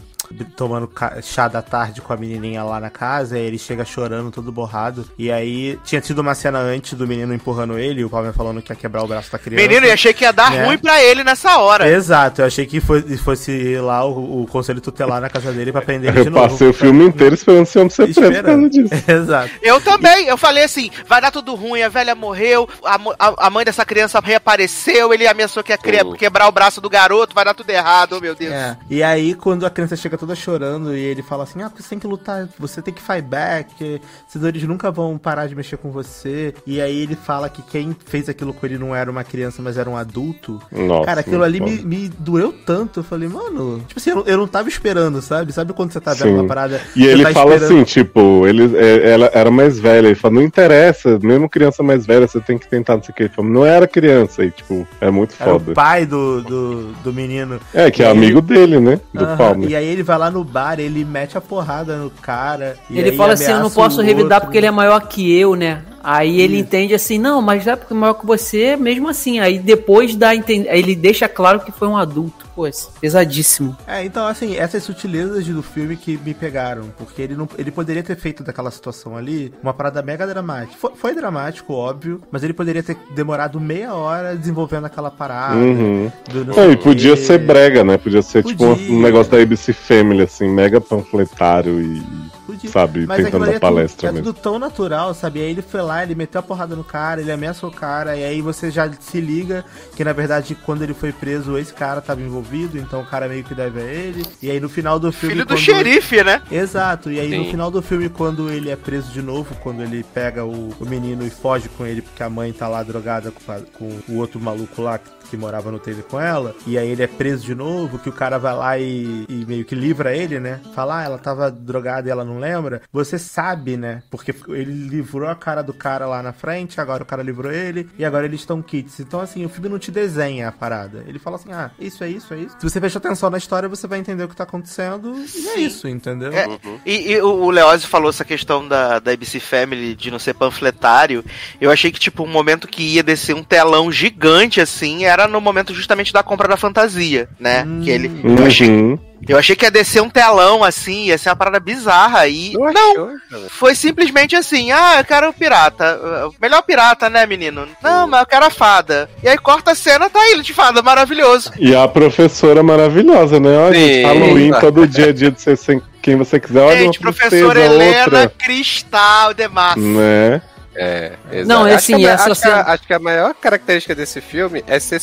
tomando 0.55 0.89
chá 1.21 1.47
da 1.47 1.61
tarde 1.61 2.01
com 2.01 2.13
a 2.13 2.17
menininha 2.17 2.63
lá 2.63 2.79
na 2.79 2.89
casa, 2.89 3.37
e 3.37 3.41
ele 3.41 3.57
chega 3.57 3.83
chorando 3.85 4.31
todo 4.31 4.51
borrado. 4.51 5.05
E 5.17 5.31
aí 5.31 5.77
tinha 5.83 6.01
tido 6.01 6.19
uma 6.19 6.35
cena 6.35 6.59
antes 6.59 6.93
do 6.93 7.07
menino 7.07 7.33
empurrando 7.33 7.77
ele, 7.77 8.01
e 8.01 8.05
o 8.05 8.09
Palmer 8.09 8.33
falando 8.33 8.61
que 8.61 8.71
ia 8.71 8.75
quebrar 8.75 9.03
o 9.03 9.07
braço 9.07 9.31
da 9.31 9.39
criança. 9.39 9.61
Menino, 9.67 9.85
eu 9.85 9.93
achei 9.93 10.13
que 10.13 10.23
ia 10.23 10.31
dar 10.33 10.51
Né? 10.51 10.65
ruim 10.65 10.77
pra 10.77 11.01
ele 11.03 11.23
nessa 11.23 11.57
hora. 11.59 11.87
Exato, 11.89 12.41
eu 12.41 12.45
achei 12.45 12.65
que 12.65 12.79
fosse, 12.79 13.17
fosse 13.17 13.75
lá 13.77 14.05
o, 14.05 14.43
o 14.43 14.47
conselho 14.47 14.81
tutelar 14.81 15.21
na 15.21 15.29
casa 15.29 15.51
dele 15.51 15.71
pra 15.71 15.81
prender 15.81 16.11
ele 16.11 16.21
de 16.21 16.27
Eu 16.27 16.31
novo. 16.31 16.49
passei 16.49 16.67
o 16.67 16.73
filme 16.73 17.05
inteiro 17.05 17.35
esperando 17.35 17.63
esse 17.63 17.77
homem 17.77 17.89
ser 17.89 18.13
preso 18.13 18.21
por 18.31 18.43
causa 18.43 18.69
disso. 18.69 18.93
Exato. 19.11 19.49
Eu 19.61 19.81
também, 19.81 20.27
eu 20.27 20.37
falei 20.37 20.63
assim, 20.63 20.89
vai 21.07 21.21
dar 21.21 21.31
tudo 21.31 21.55
ruim, 21.55 21.81
a 21.81 21.89
velha 21.89 22.15
morreu, 22.15 22.67
a, 22.83 22.95
a- 23.19 23.47
a 23.47 23.49
mãe 23.49 23.65
dessa 23.65 23.85
criança 23.85 24.19
reapareceu, 24.23 25.13
ele 25.13 25.27
ameaçou 25.27 25.63
que 25.63 25.71
ia 25.71 25.77
quebrar 26.17 26.47
o 26.47 26.51
braço 26.51 26.79
do 26.81 26.89
garoto, 26.89 27.33
vai 27.35 27.45
dar 27.45 27.53
tudo 27.53 27.69
errado, 27.69 28.19
meu 28.21 28.35
Deus. 28.35 28.53
É. 28.53 28.77
E 28.89 29.01
aí, 29.03 29.33
quando 29.33 29.65
a 29.65 29.69
criança 29.69 29.95
chega 29.95 30.12
toda 30.17 30.35
chorando 30.35 30.95
e 30.95 30.99
ele 30.99 31.21
fala 31.21 31.43
assim: 31.43 31.61
Ah, 31.61 31.71
você 31.75 31.89
tem 31.89 31.99
que 31.99 32.07
lutar, 32.07 32.47
você 32.59 32.81
tem 32.81 32.93
que 32.93 33.01
fight 33.01 33.21
back, 33.21 34.01
esses 34.27 34.43
eles 34.43 34.63
nunca 34.63 34.91
vão 34.91 35.17
parar 35.17 35.47
de 35.47 35.55
mexer 35.55 35.77
com 35.77 35.91
você. 35.91 36.53
E 36.65 36.79
aí 36.81 37.01
ele 37.01 37.15
fala 37.15 37.49
que 37.49 37.61
quem 37.61 37.95
fez 38.05 38.27
aquilo 38.29 38.53
com 38.53 38.65
ele 38.65 38.77
não 38.77 38.95
era 38.95 39.09
uma 39.09 39.23
criança, 39.23 39.61
mas 39.61 39.77
era 39.77 39.89
um 39.89 39.97
adulto. 39.97 40.61
Nossa, 40.71 41.05
Cara, 41.05 41.19
aquilo 41.21 41.43
ali 41.43 41.59
me, 41.59 41.77
me 41.83 42.09
doeu 42.09 42.53
tanto. 42.65 42.99
Eu 42.99 43.03
falei, 43.03 43.27
mano, 43.27 43.79
tipo 43.87 43.99
assim, 43.99 44.09
eu, 44.11 44.15
não- 44.17 44.23
eu 44.25 44.37
não 44.37 44.47
tava 44.47 44.67
esperando, 44.69 45.21
sabe? 45.21 45.51
Sabe 45.53 45.73
quando 45.73 45.91
você 45.91 45.99
tá 45.99 46.13
vendo 46.13 46.23
Sim. 46.27 46.33
uma 46.35 46.47
parada. 46.47 46.81
E 46.95 47.05
ele 47.05 47.23
tá 47.23 47.31
fala 47.31 47.55
esperando- 47.55 47.73
assim, 47.81 47.83
tipo, 47.83 48.47
ele, 48.47 48.75
é, 48.77 49.11
ela 49.11 49.29
era 49.33 49.49
mais 49.51 49.79
velha. 49.79 50.07
Ele 50.07 50.15
fala, 50.15 50.35
não 50.35 50.41
interessa, 50.41 51.19
mesmo 51.21 51.49
criança 51.49 51.81
mais 51.83 52.05
velha, 52.05 52.27
você 52.27 52.39
tem 52.39 52.57
que 52.57 52.67
tentar, 52.67 52.95
não 52.95 53.03
sei 53.03 53.11
o 53.11 53.15
que. 53.15 53.23
Ele 53.23 53.29
fala, 53.29 53.47
não 53.49 53.65
era 53.65 53.87
criança, 53.87 54.43
e 54.43 54.51
tipo, 54.51 54.87
é 55.01 55.09
muito 55.09 55.35
Era 55.39 55.55
o 55.55 55.59
foda. 55.59 55.73
pai 55.73 56.05
do, 56.05 56.41
do, 56.41 56.91
do 57.03 57.13
menino. 57.13 57.59
É, 57.73 57.89
que 57.91 58.03
é 58.03 58.07
E 58.07 58.09
amigo 58.09 58.39
ele- 58.39 58.47
dele, 58.47 58.79
né? 58.79 58.99
Do 59.13 59.23
Aham, 59.25 59.37
Palmer. 59.37 59.69
E 59.69 59.75
aí 59.75 59.85
ele 59.87 60.02
vai 60.03 60.17
lá 60.17 60.29
no 60.29 60.43
bar, 60.43 60.79
ele 60.79 61.03
mete 61.03 61.37
a 61.37 61.41
porrada 61.41 61.97
no 61.97 62.09
cara. 62.09 62.77
e 62.89 62.99
ele 62.99 63.13
fala 63.13 63.33
assim, 63.33 63.51
eu 63.51 63.59
não 63.59 63.71
posso 63.71 64.01
revidar 64.01 64.37
outro. 64.37 64.41
porque 64.47 64.57
ele 64.57 64.67
é 64.67 64.71
maior 64.71 64.99
que 65.07 65.37
eu, 65.37 65.55
né? 65.55 65.81
Aí 66.03 66.41
ele 66.41 66.59
entende 66.59 66.93
assim, 66.93 67.17
não, 67.17 67.41
mas 67.41 67.65
é 67.65 67.75
porque 67.75 67.93
é 67.93 67.97
maior 67.97 68.15
que 68.15 68.25
você, 68.25 68.75
mesmo 68.75 69.07
assim. 69.07 69.39
Aí 69.39 69.57
depois 69.59 70.15
dá 70.15 70.33
ele 70.35 70.95
deixa 70.95 71.29
claro 71.29 71.61
que 71.61 71.71
foi 71.71 71.87
um 71.87 71.95
adulto. 71.97 72.43
Pô, 72.55 72.67
isso 72.67 72.91
é 72.95 72.99
pesadíssimo. 72.99 73.75
É, 73.87 74.03
então 74.05 74.27
assim, 74.27 74.55
essas 74.55 74.83
sutilezas 74.83 75.47
do 75.47 75.63
filme 75.63 75.95
que 75.95 76.19
me 76.23 76.33
pegaram, 76.35 76.93
porque 76.97 77.21
ele 77.21 77.35
não, 77.35 77.47
ele 77.57 77.71
poderia 77.71 78.03
ter 78.03 78.15
feito 78.15 78.43
daquela 78.43 78.69
situação 78.69 79.17
ali 79.17 79.51
uma 79.63 79.73
parada 79.73 80.01
mega 80.03 80.27
dramática. 80.27 80.75
Foi, 80.77 80.91
foi 80.95 81.15
dramático, 81.15 81.73
óbvio, 81.73 82.21
mas 82.31 82.43
ele 82.43 82.53
poderia 82.53 82.83
ter 82.83 82.95
demorado 83.15 83.59
meia 83.59 83.93
hora 83.95 84.35
desenvolvendo 84.35 84.85
aquela 84.85 85.09
parada. 85.09 85.55
Uhum. 85.55 86.11
sei 86.53 86.71
e 86.71 86.77
podia 86.77 87.15
ser 87.15 87.39
brega, 87.39 87.83
né? 87.83 87.97
Podia 87.97 88.21
ser 88.21 88.43
tipo 88.43 88.63
um- 88.65 88.75
Podia. 88.75 88.91
um 88.93 89.01
negócio 89.01 89.31
da 89.31 89.41
ABC 89.41 89.73
Family, 89.73 90.21
assim, 90.23 90.47
mega 90.47 90.79
panfletário 90.79 91.81
e, 91.81 92.03
Podia. 92.45 92.69
sabe, 92.69 93.05
Mas 93.07 93.23
tentando 93.23 93.43
ali 93.43 93.51
dar 93.51 93.57
é 93.57 93.59
palestra 93.59 94.09
tudo, 94.09 94.09
é 94.09 94.11
mesmo. 94.21 94.33
tudo 94.33 94.41
tão 94.43 94.59
natural, 94.59 95.13
sabe? 95.13 95.39
Aí 95.41 95.49
ele 95.51 95.61
foi 95.61 95.81
lá, 95.81 96.03
ele 96.03 96.13
meteu 96.15 96.39
a 96.39 96.43
porrada 96.43 96.75
no 96.75 96.83
cara, 96.83 97.21
ele 97.21 97.31
ameaçou 97.31 97.69
o 97.69 97.73
cara, 97.73 98.15
e 98.17 98.23
aí 98.23 98.41
você 98.41 98.69
já 98.69 98.91
se 98.99 99.21
liga 99.21 99.63
que 99.95 100.03
na 100.03 100.11
verdade 100.13 100.53
quando 100.55 100.81
ele 100.83 100.93
foi 100.93 101.11
preso, 101.13 101.57
esse 101.57 101.73
cara 101.73 102.01
tava 102.01 102.21
envolvido, 102.21 102.77
então 102.77 103.01
o 103.01 103.05
cara 103.05 103.27
meio 103.29 103.43
que 103.43 103.55
deve 103.55 103.79
a 103.79 103.83
ele. 103.85 104.25
E 104.41 104.51
aí 104.51 104.59
no 104.59 104.67
final 104.69 104.99
do 104.99 105.11
filme. 105.11 105.35
Filho 105.35 105.45
do 105.45 105.53
quando- 105.55 105.59
xerife, 105.59 106.23
né? 106.23 106.41
Exato, 106.51 107.09
e 107.11 107.19
aí 107.19 107.35
no 107.37 107.45
Sim. 107.45 107.51
final 107.51 107.71
do 107.71 107.81
filme, 107.81 108.09
quando 108.09 108.49
ele 108.49 108.69
é 108.69 108.75
preso 108.75 109.11
de 109.11 109.21
novo, 109.21 109.55
quando 109.61 109.81
ele 109.81 110.03
pega 110.13 110.43
o, 110.43 110.69
o 110.79 110.85
menino 110.85 111.25
e 111.25 111.29
foge 111.29 111.69
com 111.69 111.85
ele, 111.85 112.01
porque 112.01 112.23
a 112.23 112.29
mãe 112.29 112.51
tá 112.51 112.67
lá 112.67 112.83
drogada 112.83 113.31
com, 113.31 113.51
a- 113.51 113.61
com 113.73 113.89
o 114.09 114.17
outro 114.17 114.39
maluco 114.39 114.81
lá 114.81 114.97
que, 114.97 115.09
que 115.33 115.37
morava 115.37 115.71
no 115.71 115.79
trailer 115.79 116.03
com 116.03 116.19
ela, 116.19 116.55
e 116.67 116.77
aí 116.77 116.87
ele 116.89 117.01
é 117.01 117.07
preso 117.07 117.43
de 117.43 117.55
novo, 117.55 117.97
que 117.97 118.07
o 118.07 118.13
cara 118.13 118.37
vai 118.37 118.55
lá 118.55 118.77
e, 118.77 119.25
e 119.27 119.45
meio 119.47 119.65
que 119.65 119.73
livra 119.73 120.15
ele, 120.15 120.39
né? 120.39 120.61
Fala, 120.75 120.99
ah, 120.99 121.03
ela 121.03 121.17
tava 121.17 121.49
drogada 121.49 122.07
e 122.07 122.11
ela 122.11 122.23
não 122.23 122.37
lembra. 122.37 122.83
Você 122.91 123.17
sabe, 123.17 123.75
né? 123.75 124.03
Porque 124.11 124.33
ele 124.49 124.71
livrou 124.87 125.27
a 125.27 125.35
cara 125.35 125.63
do 125.63 125.73
cara 125.73 126.05
lá 126.05 126.21
na 126.21 126.33
frente, 126.33 126.79
agora 126.79 127.01
o 127.01 127.05
cara 127.05 127.23
livrou 127.23 127.51
ele, 127.51 127.89
e 127.97 128.05
agora 128.05 128.25
eles 128.25 128.41
estão 128.41 128.61
kits. 128.61 128.99
Então, 128.99 129.19
assim, 129.19 129.43
o 129.43 129.49
filme 129.49 129.69
não 129.69 129.79
te 129.79 129.89
desenha 129.89 130.49
a 130.49 130.51
parada. 130.51 131.03
Ele 131.07 131.17
fala 131.17 131.37
assim, 131.37 131.51
ah, 131.51 131.71
isso 131.79 132.03
é 132.03 132.09
isso, 132.09 132.31
é 132.33 132.37
isso. 132.37 132.55
Se 132.59 132.69
você 132.69 132.79
prestar 132.79 132.99
atenção 132.99 133.31
na 133.31 133.39
história, 133.39 133.67
você 133.67 133.87
vai 133.87 133.97
entender 133.97 134.23
o 134.23 134.27
que 134.27 134.35
tá 134.35 134.43
acontecendo, 134.43 135.15
e 135.35 135.47
é 135.47 135.59
isso, 135.59 135.87
entendeu? 135.87 136.31
É, 136.31 136.47
E, 136.85 137.11
e 137.11 137.21
o 137.21 137.43
o 137.43 137.49
Leozio 137.49 137.89
falou 137.89 138.09
essa 138.09 138.23
questão 138.23 138.67
da, 138.67 138.99
da 138.99 139.11
ABC 139.11 139.39
Family 139.39 139.95
de 139.95 140.09
não 140.09 140.19
ser 140.19 140.33
panfletário. 140.33 141.25
Eu 141.59 141.71
achei 141.71 141.91
que, 141.91 141.99
tipo, 141.99 142.23
um 142.23 142.27
momento 142.27 142.67
que 142.67 142.83
ia 142.83 143.03
descer 143.03 143.35
um 143.35 143.43
telão 143.43 143.91
gigante, 143.91 144.61
assim, 144.61 145.05
era 145.05 145.22
no 145.27 145.41
momento 145.41 145.73
justamente 145.73 146.11
da 146.13 146.23
compra 146.23 146.47
da 146.47 146.57
fantasia, 146.57 147.27
né? 147.39 147.65
Que 147.83 147.89
ele. 147.89 148.11
Eu 148.23 148.45
achei, 148.45 148.69
Uhum. 148.69 148.97
eu 149.27 149.37
achei 149.37 149.55
que 149.55 149.65
ia 149.65 149.71
descer 149.71 150.01
um 150.01 150.09
telão, 150.09 150.63
assim, 150.63 151.05
ia 151.05 151.17
ser 151.17 151.29
uma 151.29 151.35
parada 151.35 151.59
bizarra. 151.59 152.27
E. 152.27 152.53
Não 152.53 153.19
foi 153.49 153.75
simplesmente 153.75 154.35
assim: 154.35 154.71
ah, 154.71 154.95
eu 154.99 155.05
quero 155.05 155.29
o 155.29 155.33
pirata. 155.33 155.99
Melhor 156.41 156.61
pirata, 156.63 157.09
né, 157.09 157.25
menino? 157.25 157.67
Não, 157.81 158.07
mas 158.07 158.21
eu 158.21 158.25
quero 158.27 158.45
a 158.45 158.49
fada. 158.49 159.09
E 159.21 159.27
aí 159.27 159.37
corta 159.37 159.71
a 159.71 159.75
cena, 159.75 160.09
tá 160.09 160.19
ele 160.29 160.41
de 160.41 160.53
fada, 160.53 160.81
maravilhoso. 160.81 161.51
E 161.57 161.75
a 161.75 161.87
professora 161.87 162.61
maravilhosa, 162.63 163.39
né? 163.39 163.57
Olha, 163.57 163.77
Sim. 163.79 164.03
Halloween, 164.03 164.51
todo 164.59 164.87
dia 164.87 165.09
é 165.09 165.13
dia 165.13 165.31
de 165.31 165.41
ser 165.41 165.57
sem 165.57 165.81
quem 166.01 166.15
você 166.17 166.39
quiser. 166.39 166.61
Olha, 166.61 166.77
Gente, 166.77 166.99
professora 166.99 167.59
Helena 167.59 168.03
outra. 168.03 168.33
Cristal 168.37 169.33
de 169.33 169.47
Massa. 169.47 169.79
Né? 169.79 170.41
É, 170.75 171.13
exato. 171.31 171.47
Não, 171.47 171.67
é 171.67 171.75
acho, 171.75 171.75
assim, 171.93 171.97
que 171.97 172.07
a, 172.07 172.11
essa 172.13 172.31
acho, 172.31 172.41
que 172.41 172.47
a, 172.47 172.51
cena- 172.51 172.63
acho 172.73 172.83
que 172.87 172.93
a 172.93 172.99
maior 172.99 173.33
característica 173.35 173.93
desse 173.93 174.19
filme 174.21 174.63
é 174.67 174.79
ser 174.79 174.99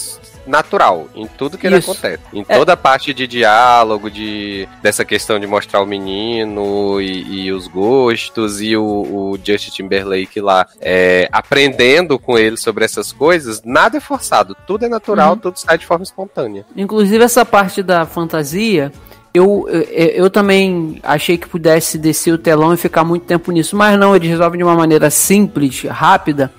natural 0.47 1.07
em 1.15 1.27
tudo 1.27 1.57
que 1.59 1.67
ele 1.67 1.79
Isso. 1.79 1.91
acontece. 1.93 2.23
Em 2.33 2.45
É. 2.49 2.57
toda 2.57 2.73
a 2.73 2.77
parte 2.77 3.13
de 3.15 3.27
diálogo, 3.27 4.11
de 4.11 4.69
dessa 4.83 5.05
questão 5.05 5.39
de 5.39 5.47
mostrar 5.47 5.81
o 5.81 5.87
menino 5.87 7.01
e, 7.01 7.45
e 7.47 7.53
os 7.53 7.67
gostos, 7.69 8.61
e 8.61 8.77
o, 8.77 8.83
o 8.83 9.39
Justin 9.45 9.71
Timberlake 9.71 10.41
lá 10.41 10.67
é, 10.81 11.29
aprendendo 11.31 12.19
com 12.19 12.39
ele 12.39 12.57
sobre 12.57 12.85
essas 12.85 13.13
coisas, 13.13 13.63
nada 13.65 13.99
é 13.99 14.01
forçado, 14.01 14.57
tudo 14.67 14.85
é 14.87 14.89
natural, 14.89 15.33
Uhum. 15.33 15.39
tudo 15.39 15.57
sai 15.59 15.79
de 15.79 15.87
forma 15.87 16.03
espontânea. 16.03 16.65
Inclusive 16.77 17.23
essa 17.23 17.45
parte 17.45 17.83
da 17.83 18.07
fantasia, 18.07 18.91
Eu, 19.33 19.69
eu, 19.69 19.83
eu 19.83 20.31
também 20.31 20.99
achei 21.03 21.39
que 21.39 21.49
pudesse 21.49 21.97
descer 21.97 22.33
o 22.33 22.39
telão 22.39 22.75
e 22.75 22.77
ficar 22.77 23.05
muito 23.05 23.25
tempo 23.25 23.53
nisso, 23.53 23.77
mas 23.77 23.99
não, 23.99 24.15
eles 24.17 24.29
resolvem 24.29 24.59
de 24.59 24.65
uma 24.65 24.75
maneira 24.75 25.09
simples, 25.11 25.83
rápida. 25.85 26.53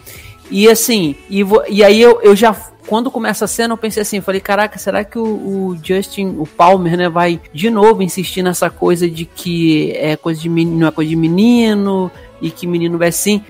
E 0.49 0.69
assim, 0.69 1.15
e, 1.29 1.45
e 1.69 1.83
aí 1.83 2.01
eu, 2.01 2.21
eu 2.21 2.35
já 2.35 2.53
quando 2.87 3.09
começa 3.09 3.45
a 3.45 3.47
cena, 3.47 3.73
eu 3.73 3.77
pensei 3.77 4.01
assim, 4.01 4.19
falei, 4.19 4.41
caraca, 4.41 4.77
será 4.77 5.03
que 5.03 5.17
o, 5.17 5.23
o, 5.23 5.77
Justin, 5.81 6.35
o 6.37 6.45
Palmer, 6.45 6.97
né, 6.97 7.07
vai 7.07 7.39
de 7.53 7.69
novo 7.69 8.03
insistir 8.03 8.41
nessa 8.41 8.69
coisa 8.69 9.09
de 9.09 9.23
que 9.23 9.93
é 9.95 10.17
coisa 10.17 10.41
de 10.41 10.49
menino, 10.49 10.85
é 10.85 10.91
coisa 10.91 11.09
de 11.09 11.15
menino, 11.15 12.11
e 12.41 12.49
que 12.49 12.65
menino 12.65 12.97
vai 12.97 13.11
sim, 13.11 13.43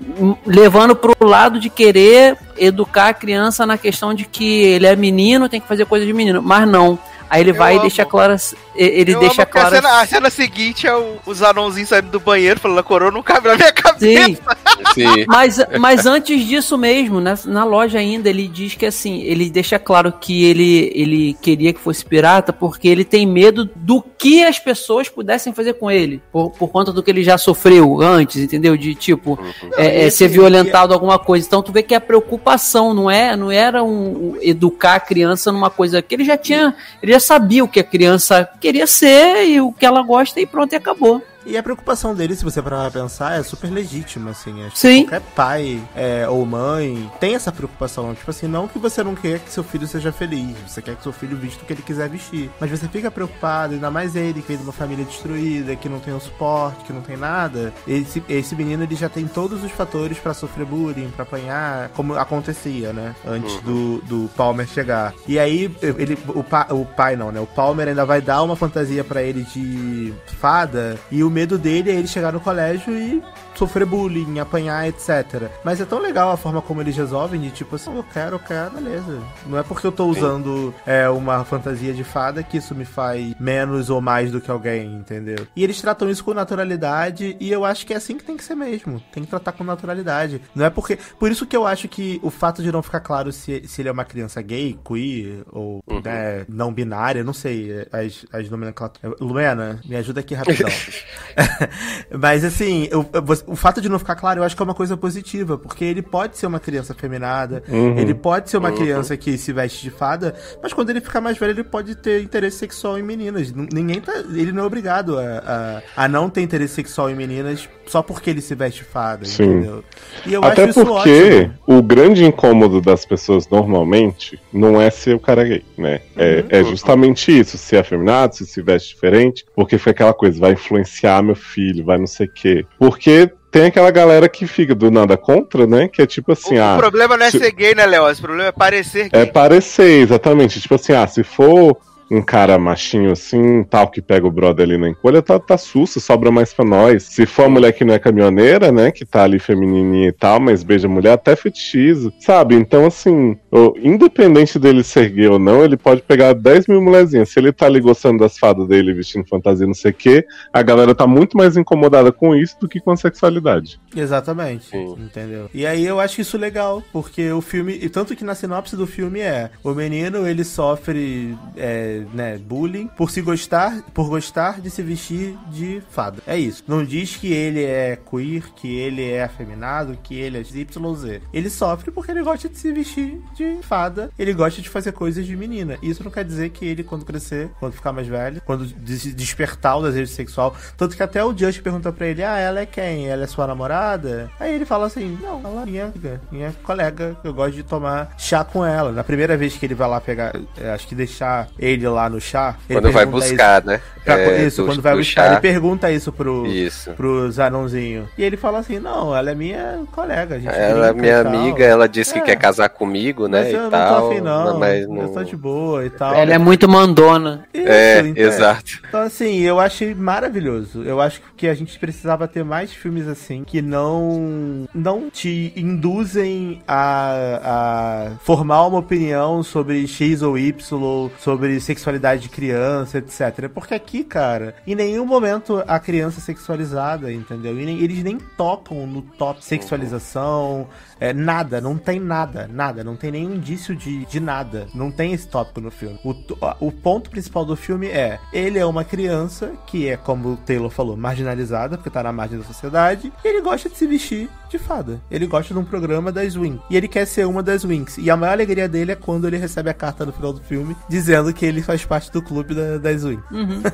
levando 0.46 0.94
pro 0.94 1.14
lado 1.26 1.58
de 1.58 1.70
querer 1.70 2.36
educar 2.56 3.08
a 3.08 3.14
criança 3.14 3.66
na 3.66 3.78
questão 3.78 4.12
de 4.12 4.26
que 4.26 4.62
ele 4.62 4.86
é 4.86 4.94
menino, 4.94 5.48
tem 5.48 5.60
que 5.60 5.66
fazer 5.66 5.86
coisa 5.86 6.04
de 6.04 6.12
menino, 6.12 6.42
mas 6.42 6.68
não. 6.68 6.98
Aí 7.32 7.40
ele 7.40 7.52
eu 7.52 7.54
vai 7.54 7.72
amo. 7.72 7.80
e 7.80 7.82
deixa 7.84 8.04
claro. 8.04 8.36
Ele 8.76 9.14
eu 9.14 9.20
deixa 9.20 9.46
claro. 9.46 9.68
A 9.68 9.70
cena, 9.70 10.00
a 10.02 10.06
cena, 10.06 10.30
seguinte 10.30 10.86
é 10.86 10.94
o, 10.94 11.16
os 11.24 11.42
anãozinhos 11.42 11.88
saindo 11.88 12.10
do 12.10 12.20
banheiro 12.20 12.60
falando: 12.60 12.78
a 12.78 12.82
coroa 12.82 13.10
não 13.10 13.22
cabe 13.22 13.48
na 13.48 13.56
minha 13.56 13.72
cabeça. 13.72 14.26
Sim. 14.26 14.36
Sim. 14.94 15.24
Mas, 15.26 15.58
mas 15.80 16.04
antes 16.06 16.44
disso 16.44 16.76
mesmo, 16.76 17.20
na, 17.20 17.38
na 17.46 17.64
loja 17.64 17.98
ainda, 17.98 18.28
ele 18.28 18.48
diz 18.48 18.74
que 18.74 18.84
assim, 18.84 19.22
ele 19.22 19.48
deixa 19.48 19.78
claro 19.78 20.12
que 20.12 20.44
ele, 20.44 20.92
ele 20.94 21.34
queria 21.40 21.72
que 21.72 21.80
fosse 21.80 22.04
pirata 22.04 22.52
porque 22.52 22.88
ele 22.88 23.04
tem 23.04 23.26
medo 23.26 23.70
do 23.74 24.02
que 24.02 24.44
as 24.44 24.58
pessoas 24.58 25.08
pudessem 25.08 25.54
fazer 25.54 25.74
com 25.74 25.90
ele. 25.90 26.20
Por, 26.30 26.50
por 26.50 26.68
conta 26.68 26.92
do 26.92 27.02
que 27.02 27.10
ele 27.10 27.22
já 27.22 27.38
sofreu 27.38 28.02
antes, 28.02 28.42
entendeu? 28.42 28.76
De 28.76 28.94
tipo, 28.94 29.38
uhum. 29.40 29.70
é, 29.78 30.06
é, 30.06 30.10
ser 30.10 30.28
violentado 30.28 30.92
alguma 30.92 31.18
coisa. 31.18 31.46
Então 31.46 31.62
tu 31.62 31.72
vê 31.72 31.82
que 31.82 31.94
a 31.94 32.00
preocupação 32.00 32.92
não 32.92 33.10
é, 33.10 33.34
não 33.36 33.50
era 33.50 33.82
um, 33.82 34.34
um, 34.34 34.38
educar 34.42 34.96
a 34.96 35.00
criança 35.00 35.50
numa 35.50 35.70
coisa 35.70 36.02
que 36.02 36.14
ele 36.14 36.24
já 36.24 36.36
tinha. 36.36 36.74
Ele 37.02 37.12
já 37.12 37.20
sabia 37.22 37.64
o 37.64 37.68
que 37.68 37.80
a 37.80 37.84
criança 37.84 38.48
queria 38.60 38.86
ser 38.86 39.46
e 39.46 39.60
o 39.60 39.72
que 39.72 39.86
ela 39.86 40.02
gosta 40.02 40.40
e 40.40 40.46
pronto, 40.46 40.72
e 40.72 40.76
acabou. 40.76 41.22
E 41.44 41.56
a 41.56 41.62
preocupação 41.62 42.14
dele, 42.14 42.36
se 42.36 42.44
você 42.44 42.62
parar 42.62 42.90
pra 42.90 43.02
pensar, 43.02 43.38
é 43.38 43.42
super 43.42 43.70
legítima, 43.70 44.30
assim. 44.30 44.64
Acho 44.64 44.76
Sim. 44.76 45.04
Que 45.04 45.10
qualquer 45.10 45.26
pai 45.34 45.82
é, 45.94 46.28
ou 46.28 46.44
mãe 46.46 47.10
tem 47.20 47.34
essa 47.34 47.50
preocupação. 47.50 48.14
Tipo 48.14 48.30
assim, 48.30 48.46
não 48.46 48.68
que 48.68 48.78
você 48.78 49.02
não 49.02 49.14
quer 49.14 49.40
que 49.40 49.50
seu 49.50 49.64
filho 49.64 49.86
seja 49.86 50.12
feliz, 50.12 50.56
você 50.66 50.80
quer 50.80 50.96
que 50.96 51.02
seu 51.02 51.12
filho 51.12 51.36
vista 51.36 51.62
o 51.62 51.66
que 51.66 51.72
ele 51.72 51.82
quiser 51.82 52.08
vestir. 52.08 52.50
Mas 52.60 52.70
você 52.70 52.88
fica 52.88 53.10
preocupado, 53.10 53.74
ainda 53.74 53.90
mais 53.90 54.14
ele, 54.14 54.40
que 54.40 54.48
veio 54.48 54.60
de 54.60 54.64
uma 54.64 54.72
família 54.72 55.04
destruída, 55.04 55.74
que 55.76 55.88
não 55.88 55.98
tem 55.98 56.14
um 56.14 56.20
suporte, 56.20 56.84
que 56.84 56.92
não 56.92 57.02
tem 57.02 57.16
nada. 57.16 57.72
Esse, 57.86 58.22
esse 58.28 58.54
menino, 58.54 58.82
ele 58.84 58.94
já 58.94 59.08
tem 59.08 59.26
todos 59.26 59.64
os 59.64 59.72
fatores 59.72 60.18
para 60.18 60.34
sofrer 60.34 60.66
bullying, 60.66 61.10
pra 61.10 61.24
apanhar, 61.24 61.88
como 61.90 62.14
acontecia, 62.14 62.92
né? 62.92 63.14
Antes 63.26 63.54
uhum. 63.56 63.62
do, 63.62 64.02
do 64.02 64.30
Palmer 64.36 64.66
chegar. 64.66 65.12
E 65.26 65.38
aí, 65.38 65.74
ele, 65.82 66.18
o, 66.28 66.44
pa, 66.44 66.68
o 66.70 66.84
pai 66.84 67.16
não, 67.16 67.32
né? 67.32 67.40
O 67.40 67.46
Palmer 67.46 67.88
ainda 67.88 68.04
vai 68.04 68.20
dar 68.20 68.42
uma 68.42 68.56
fantasia 68.56 69.02
para 69.02 69.22
ele 69.22 69.42
de 69.42 70.12
fada 70.38 70.98
e 71.10 71.22
o 71.22 71.31
medo 71.32 71.58
dele 71.58 71.90
é 71.90 71.94
ele 71.94 72.06
chegar 72.06 72.32
no 72.32 72.40
colégio 72.40 72.92
e 72.96 73.22
sofrer 73.54 73.86
bullying, 73.86 74.38
apanhar, 74.38 74.88
etc. 74.88 75.50
Mas 75.64 75.80
é 75.80 75.84
tão 75.84 76.00
legal 76.00 76.30
a 76.30 76.36
forma 76.36 76.62
como 76.62 76.80
eles 76.80 76.96
resolvem 76.96 77.40
de 77.40 77.50
tipo 77.50 77.76
assim, 77.76 77.94
eu 77.94 78.04
quero, 78.04 78.36
eu 78.36 78.40
quero, 78.40 78.70
beleza. 78.72 79.20
Não 79.46 79.58
é 79.58 79.62
porque 79.62 79.86
eu 79.86 79.92
tô 79.92 80.06
usando 80.06 80.74
é, 80.86 81.08
uma 81.08 81.44
fantasia 81.44 81.92
de 81.92 82.04
fada 82.04 82.42
que 82.42 82.56
isso 82.56 82.74
me 82.74 82.84
faz 82.84 83.34
menos 83.38 83.90
ou 83.90 84.00
mais 84.00 84.30
do 84.30 84.40
que 84.40 84.50
alguém, 84.50 84.94
entendeu? 84.94 85.46
E 85.54 85.62
eles 85.62 85.80
tratam 85.80 86.08
isso 86.08 86.24
com 86.24 86.34
naturalidade 86.34 87.36
e 87.38 87.50
eu 87.50 87.64
acho 87.64 87.86
que 87.86 87.92
é 87.92 87.96
assim 87.96 88.16
que 88.16 88.24
tem 88.24 88.36
que 88.36 88.44
ser 88.44 88.54
mesmo. 88.54 89.02
Tem 89.12 89.22
que 89.22 89.30
tratar 89.30 89.52
com 89.52 89.64
naturalidade. 89.64 90.40
Não 90.54 90.64
é 90.64 90.70
porque. 90.70 90.98
Por 91.18 91.30
isso 91.30 91.46
que 91.46 91.56
eu 91.56 91.66
acho 91.66 91.88
que 91.88 92.20
o 92.22 92.30
fato 92.30 92.62
de 92.62 92.72
não 92.72 92.82
ficar 92.82 93.00
claro 93.00 93.32
se, 93.32 93.62
se 93.66 93.82
ele 93.82 93.88
é 93.88 93.92
uma 93.92 94.04
criança 94.04 94.40
gay, 94.42 94.78
queer 94.84 95.42
ou 95.50 95.82
uhum. 95.86 96.00
né, 96.04 96.44
não 96.48 96.72
binária, 96.72 97.24
não 97.24 97.32
sei 97.32 97.86
as, 97.92 98.24
as 98.32 98.50
nomenclaturas. 98.50 99.18
Lumena, 99.20 99.80
me 99.84 99.96
ajuda 99.96 100.20
aqui 100.20 100.34
rapidão. 100.34 100.70
Mas 102.18 102.44
assim, 102.44 102.88
eu, 102.90 103.08
eu, 103.12 103.22
o 103.46 103.56
fato 103.56 103.80
de 103.80 103.88
não 103.88 103.98
ficar 103.98 104.16
claro, 104.16 104.40
eu 104.40 104.44
acho 104.44 104.56
que 104.56 104.62
é 104.62 104.64
uma 104.64 104.74
coisa 104.74 104.96
positiva, 104.96 105.58
porque 105.58 105.84
ele 105.84 106.02
pode 106.02 106.36
ser 106.36 106.46
uma 106.46 106.60
criança 106.60 106.94
feminada, 106.94 107.62
uhum. 107.68 107.98
ele 107.98 108.14
pode 108.14 108.50
ser 108.50 108.56
uma 108.56 108.70
uhum. 108.70 108.76
criança 108.76 109.16
que 109.16 109.36
se 109.38 109.52
veste 109.52 109.82
de 109.82 109.90
fada, 109.90 110.34
mas 110.62 110.72
quando 110.72 110.90
ele 110.90 111.00
ficar 111.00 111.20
mais 111.20 111.38
velho, 111.38 111.52
ele 111.52 111.64
pode 111.64 111.94
ter 111.94 112.22
interesse 112.22 112.58
sexual 112.58 112.98
em 112.98 113.02
meninas. 113.02 113.52
Ninguém 113.52 114.00
tá. 114.00 114.12
Ele 114.12 114.52
não 114.52 114.64
é 114.64 114.66
obrigado 114.66 115.18
a, 115.18 115.82
a, 115.96 116.04
a 116.04 116.08
não 116.08 116.28
ter 116.28 116.42
interesse 116.42 116.74
sexual 116.74 117.10
em 117.10 117.14
meninas 117.14 117.68
só 117.92 118.02
porque 118.02 118.30
ele 118.30 118.40
se 118.40 118.54
veste 118.54 118.82
fada, 118.82 119.26
Sim. 119.26 119.44
entendeu? 119.44 119.84
E 120.24 120.32
eu 120.32 120.42
Até 120.42 120.72
porque 120.72 121.46
ótimo. 121.46 121.54
o 121.66 121.82
grande 121.82 122.24
incômodo 122.24 122.80
das 122.80 123.04
pessoas 123.04 123.46
normalmente 123.50 124.40
não 124.50 124.80
é 124.80 124.88
ser 124.90 125.14
o 125.14 125.20
cara 125.20 125.44
gay, 125.44 125.62
né? 125.76 126.00
É, 126.16 126.36
uhum. 126.36 126.46
é 126.48 126.64
justamente 126.64 127.38
isso, 127.38 127.58
se 127.58 127.76
é 127.76 127.80
afeminado, 127.80 128.34
se 128.34 128.46
se 128.46 128.62
veste 128.62 128.94
diferente, 128.94 129.44
porque 129.54 129.76
foi 129.76 129.92
aquela 129.92 130.14
coisa, 130.14 130.40
vai 130.40 130.52
influenciar 130.52 131.22
meu 131.22 131.34
filho, 131.34 131.84
vai 131.84 131.98
não 131.98 132.06
sei 132.06 132.26
o 132.26 132.32
quê. 132.32 132.64
Porque 132.78 133.30
tem 133.50 133.66
aquela 133.66 133.90
galera 133.90 134.26
que 134.26 134.46
fica 134.46 134.74
do 134.74 134.90
nada 134.90 135.14
contra, 135.18 135.66
né? 135.66 135.86
Que 135.86 136.00
é 136.00 136.06
tipo 136.06 136.32
assim, 136.32 136.56
o, 136.56 136.62
ah. 136.62 136.76
O 136.76 136.78
problema 136.78 137.18
não 137.18 137.26
é 137.26 137.30
se... 137.30 137.38
ser 137.38 137.52
gay, 137.52 137.74
né, 137.74 137.84
Léo? 137.84 138.10
O 138.10 138.16
problema 138.16 138.48
é 138.48 138.52
parecer 138.52 139.10
gay. 139.10 139.20
É 139.20 139.26
parecer, 139.26 140.00
exatamente. 140.00 140.58
Tipo 140.62 140.76
assim, 140.76 140.94
ah, 140.94 141.06
se 141.06 141.22
for 141.22 141.76
um 142.12 142.20
cara 142.20 142.58
machinho 142.58 143.10
assim, 143.10 143.64
tal, 143.64 143.88
que 143.88 144.02
pega 144.02 144.26
o 144.26 144.30
brother 144.30 144.66
ali 144.66 144.76
na 144.76 144.90
encolha, 144.90 145.22
tá, 145.22 145.38
tá 145.38 145.56
sussa, 145.56 145.98
sobra 145.98 146.30
mais 146.30 146.52
pra 146.52 146.62
nós. 146.62 147.04
Se 147.04 147.24
for 147.24 147.46
a 147.46 147.48
mulher 147.48 147.72
que 147.72 147.86
não 147.86 147.94
é 147.94 147.98
caminhoneira, 147.98 148.70
né, 148.70 148.90
que 148.90 149.06
tá 149.06 149.24
ali 149.24 149.38
feminininha 149.38 150.08
e 150.08 150.12
tal, 150.12 150.38
mas 150.38 150.62
beija 150.62 150.86
mulher, 150.86 151.12
até 151.12 151.34
fetichiza, 151.34 152.12
sabe? 152.20 152.54
Então, 152.54 152.84
assim, 152.84 153.38
independente 153.82 154.58
dele 154.58 154.84
ser 154.84 155.08
gay 155.08 155.26
ou 155.26 155.38
não, 155.38 155.64
ele 155.64 155.76
pode 155.76 156.02
pegar 156.02 156.34
10 156.34 156.66
mil 156.66 156.82
mulherzinhas. 156.82 157.30
Se 157.30 157.40
ele 157.40 157.50
tá 157.50 157.64
ali 157.64 157.80
gostando 157.80 158.18
das 158.18 158.36
fadas 158.36 158.68
dele, 158.68 158.92
vestindo 158.92 159.26
fantasia, 159.26 159.66
não 159.66 159.72
sei 159.72 159.90
o 159.90 159.94
quê, 159.94 160.26
a 160.52 160.62
galera 160.62 160.94
tá 160.94 161.06
muito 161.06 161.34
mais 161.34 161.56
incomodada 161.56 162.12
com 162.12 162.36
isso 162.36 162.60
do 162.60 162.68
que 162.68 162.78
com 162.78 162.90
a 162.90 162.96
sexualidade. 162.96 163.80
Exatamente, 163.96 164.66
Sim. 164.66 164.96
entendeu? 164.98 165.48
E 165.54 165.64
aí 165.64 165.86
eu 165.86 165.98
acho 165.98 166.20
isso 166.20 166.36
legal, 166.36 166.82
porque 166.92 167.30
o 167.32 167.40
filme, 167.40 167.78
e 167.80 167.88
tanto 167.88 168.14
que 168.14 168.22
na 168.22 168.34
sinopse 168.34 168.76
do 168.76 168.86
filme 168.86 169.20
é, 169.20 169.50
o 169.64 169.72
menino, 169.72 170.26
ele 170.26 170.44
sofre 170.44 171.34
é, 171.56 172.01
né, 172.12 172.38
bullying 172.38 172.88
por 172.88 173.10
se 173.10 173.20
gostar, 173.20 173.82
por 173.94 174.08
gostar 174.08 174.60
de 174.60 174.70
se 174.70 174.82
vestir 174.82 175.36
de 175.50 175.82
fada. 175.90 176.22
É 176.26 176.38
isso. 176.38 176.64
Não 176.66 176.84
diz 176.84 177.16
que 177.16 177.32
ele 177.32 177.62
é 177.62 177.96
queer, 177.96 178.52
que 178.54 178.68
ele 178.68 179.10
é 179.10 179.24
afeminado, 179.24 179.98
que 180.02 180.14
ele 180.14 180.38
é 180.38 180.40
YZ. 180.40 181.22
Ele 181.32 181.50
sofre 181.50 181.90
porque 181.90 182.10
ele 182.10 182.22
gosta 182.22 182.48
de 182.48 182.58
se 182.58 182.72
vestir 182.72 183.20
de 183.34 183.58
fada, 183.62 184.10
ele 184.18 184.32
gosta 184.32 184.60
de 184.60 184.68
fazer 184.68 184.92
coisas 184.92 185.26
de 185.26 185.36
menina. 185.36 185.78
Isso 185.82 186.02
não 186.02 186.10
quer 186.10 186.24
dizer 186.24 186.50
que 186.50 186.64
ele, 186.64 186.82
quando 186.82 187.04
crescer, 187.04 187.50
quando 187.58 187.72
ficar 187.72 187.92
mais 187.92 188.06
velho, 188.06 188.42
quando 188.44 188.66
despertar 188.66 189.78
o 189.78 189.82
desejo 189.82 190.12
sexual, 190.12 190.54
tanto 190.76 190.96
que 190.96 191.02
até 191.02 191.24
o 191.24 191.36
Just 191.36 191.62
pergunta 191.62 191.92
pra 191.92 192.06
ele: 192.06 192.22
Ah, 192.22 192.38
ela 192.38 192.60
é 192.60 192.66
quem? 192.66 193.08
Ela 193.08 193.24
é 193.24 193.26
sua 193.26 193.46
namorada? 193.46 194.30
Aí 194.38 194.54
ele 194.54 194.64
fala 194.64 194.86
assim: 194.86 195.18
Não, 195.20 195.40
ela 195.44 195.62
é 195.62 195.66
minha 195.66 195.84
amiga, 195.86 196.20
minha 196.30 196.52
colega, 196.62 197.16
eu 197.24 197.32
gosto 197.32 197.54
de 197.54 197.62
tomar 197.62 198.14
chá 198.18 198.44
com 198.44 198.64
ela. 198.64 198.92
Na 198.92 199.04
primeira 199.04 199.36
vez 199.36 199.56
que 199.56 199.66
ele 199.66 199.74
vai 199.74 199.88
lá 199.88 200.00
pegar, 200.00 200.32
é, 200.58 200.70
acho 200.70 200.86
que 200.86 200.94
deixar 200.94 201.48
ele 201.58 201.86
lá 201.92 202.08
no 202.08 202.20
chá. 202.20 202.56
Quando 202.66 202.90
vai 202.90 203.06
buscar, 203.06 203.60
isso. 203.60 203.68
né? 203.68 203.80
Pra, 204.04 204.18
é, 204.18 204.46
isso, 204.46 204.62
do, 204.62 204.66
quando 204.66 204.82
vai 204.82 204.96
buscar, 204.96 205.26
chá. 205.26 205.32
ele 205.32 205.40
pergunta 205.40 205.90
isso 205.92 206.10
pro, 206.10 206.44
isso. 206.46 206.90
pro 206.92 207.30
Zanãozinho. 207.30 208.08
E 208.18 208.24
ele 208.24 208.36
fala 208.36 208.58
assim: 208.58 208.80
não, 208.80 209.14
ela 209.14 209.30
é 209.30 209.34
minha 209.34 209.80
colega. 209.92 210.40
ela 210.44 210.88
é 210.88 210.92
minha 210.92 211.20
amiga, 211.20 211.64
ela 211.64 211.88
disse 211.88 212.16
é. 212.16 212.20
que 212.20 212.26
quer 212.26 212.36
casar 212.36 212.68
comigo, 212.68 213.28
né? 213.28 213.42
Mas 213.42 213.52
eu 213.52 213.58
e 213.58 213.62
não 213.62 213.70
tal, 213.70 214.00
tô 214.00 214.10
afim, 214.10 214.20
não. 214.20 214.58
Mas 214.58 214.88
não... 214.88 215.02
Eu 215.02 215.08
tô 215.10 215.22
de 215.22 215.36
boa 215.36 215.84
e 215.86 215.90
tal. 215.90 216.14
Ela 216.14 216.34
é 216.34 216.38
muito 216.38 216.68
mandona. 216.68 217.44
Isso, 217.54 217.68
é, 217.68 218.00
então, 218.00 218.24
exato. 218.24 218.80
Então, 218.88 219.02
assim, 219.02 219.38
eu 219.40 219.60
achei 219.60 219.94
maravilhoso. 219.94 220.82
Eu 220.82 221.00
acho 221.00 221.22
que 221.36 221.46
a 221.46 221.54
gente 221.54 221.78
precisava 221.78 222.26
ter 222.26 222.44
mais 222.44 222.72
filmes 222.72 223.06
assim 223.06 223.44
que 223.44 223.62
não, 223.62 224.66
não 224.74 225.08
te 225.10 225.52
induzem 225.54 226.60
a, 226.66 227.40
a 227.44 228.10
formar 228.24 228.66
uma 228.66 228.78
opinião 228.78 229.42
sobre 229.42 229.86
X 229.86 230.22
ou 230.22 230.36
Y, 230.36 231.10
sobre 231.18 231.60
sexualidade 231.60 231.81
de 232.22 232.28
criança, 232.28 232.98
etc. 232.98 233.48
Porque 233.52 233.74
aqui, 233.74 234.04
cara, 234.04 234.54
em 234.66 234.74
nenhum 234.74 235.04
momento 235.04 235.62
a 235.66 235.78
criança 235.78 236.20
é 236.20 236.22
sexualizada, 236.22 237.12
entendeu? 237.12 237.58
E 237.58 237.64
nem, 237.64 237.78
eles 237.80 238.02
nem 238.02 238.18
tocam 238.18 238.86
no 238.86 239.02
top 239.02 239.44
sexualização, 239.44 240.68
é, 241.02 241.12
nada, 241.12 241.60
não 241.60 241.76
tem 241.76 241.98
nada, 241.98 242.48
nada, 242.48 242.84
não 242.84 242.94
tem 242.94 243.10
nenhum 243.10 243.34
indício 243.34 243.74
de, 243.74 244.04
de 244.06 244.20
nada. 244.20 244.68
Não 244.72 244.88
tem 244.88 245.12
esse 245.12 245.26
tópico 245.26 245.60
no 245.60 245.68
filme. 245.68 245.98
O, 246.04 246.14
o 246.60 246.70
ponto 246.70 247.10
principal 247.10 247.44
do 247.44 247.56
filme 247.56 247.88
é: 247.88 248.20
ele 248.32 248.56
é 248.56 248.64
uma 248.64 248.84
criança 248.84 249.52
que 249.66 249.88
é, 249.88 249.96
como 249.96 250.34
o 250.34 250.36
Taylor 250.36 250.70
falou, 250.70 250.96
marginalizada, 250.96 251.76
porque 251.76 251.90
tá 251.90 252.04
na 252.04 252.12
margem 252.12 252.38
da 252.38 252.44
sociedade, 252.44 253.12
e 253.24 253.28
ele 253.28 253.40
gosta 253.40 253.68
de 253.68 253.76
se 253.76 253.84
vestir 253.84 254.30
de 254.48 254.58
fada. 254.58 255.00
Ele 255.10 255.26
gosta 255.26 255.52
de 255.52 255.58
um 255.58 255.64
programa 255.64 256.12
das 256.12 256.36
Wings. 256.36 256.60
E 256.70 256.76
ele 256.76 256.86
quer 256.86 257.06
ser 257.06 257.26
uma 257.26 257.42
das 257.42 257.64
Wings. 257.64 257.96
E 257.98 258.10
a 258.10 258.16
maior 258.16 258.32
alegria 258.32 258.68
dele 258.68 258.92
é 258.92 258.94
quando 258.94 259.26
ele 259.26 259.38
recebe 259.38 259.70
a 259.70 259.74
carta 259.74 260.04
no 260.04 260.12
final 260.12 260.32
do 260.32 260.40
filme 260.40 260.76
dizendo 260.88 261.32
que 261.32 261.44
ele 261.46 261.62
faz 261.62 261.84
parte 261.84 262.12
do 262.12 262.20
clube 262.22 262.54
da, 262.54 262.76
das 262.78 263.02
unhas. 263.02 263.22
Uhum. 263.30 263.62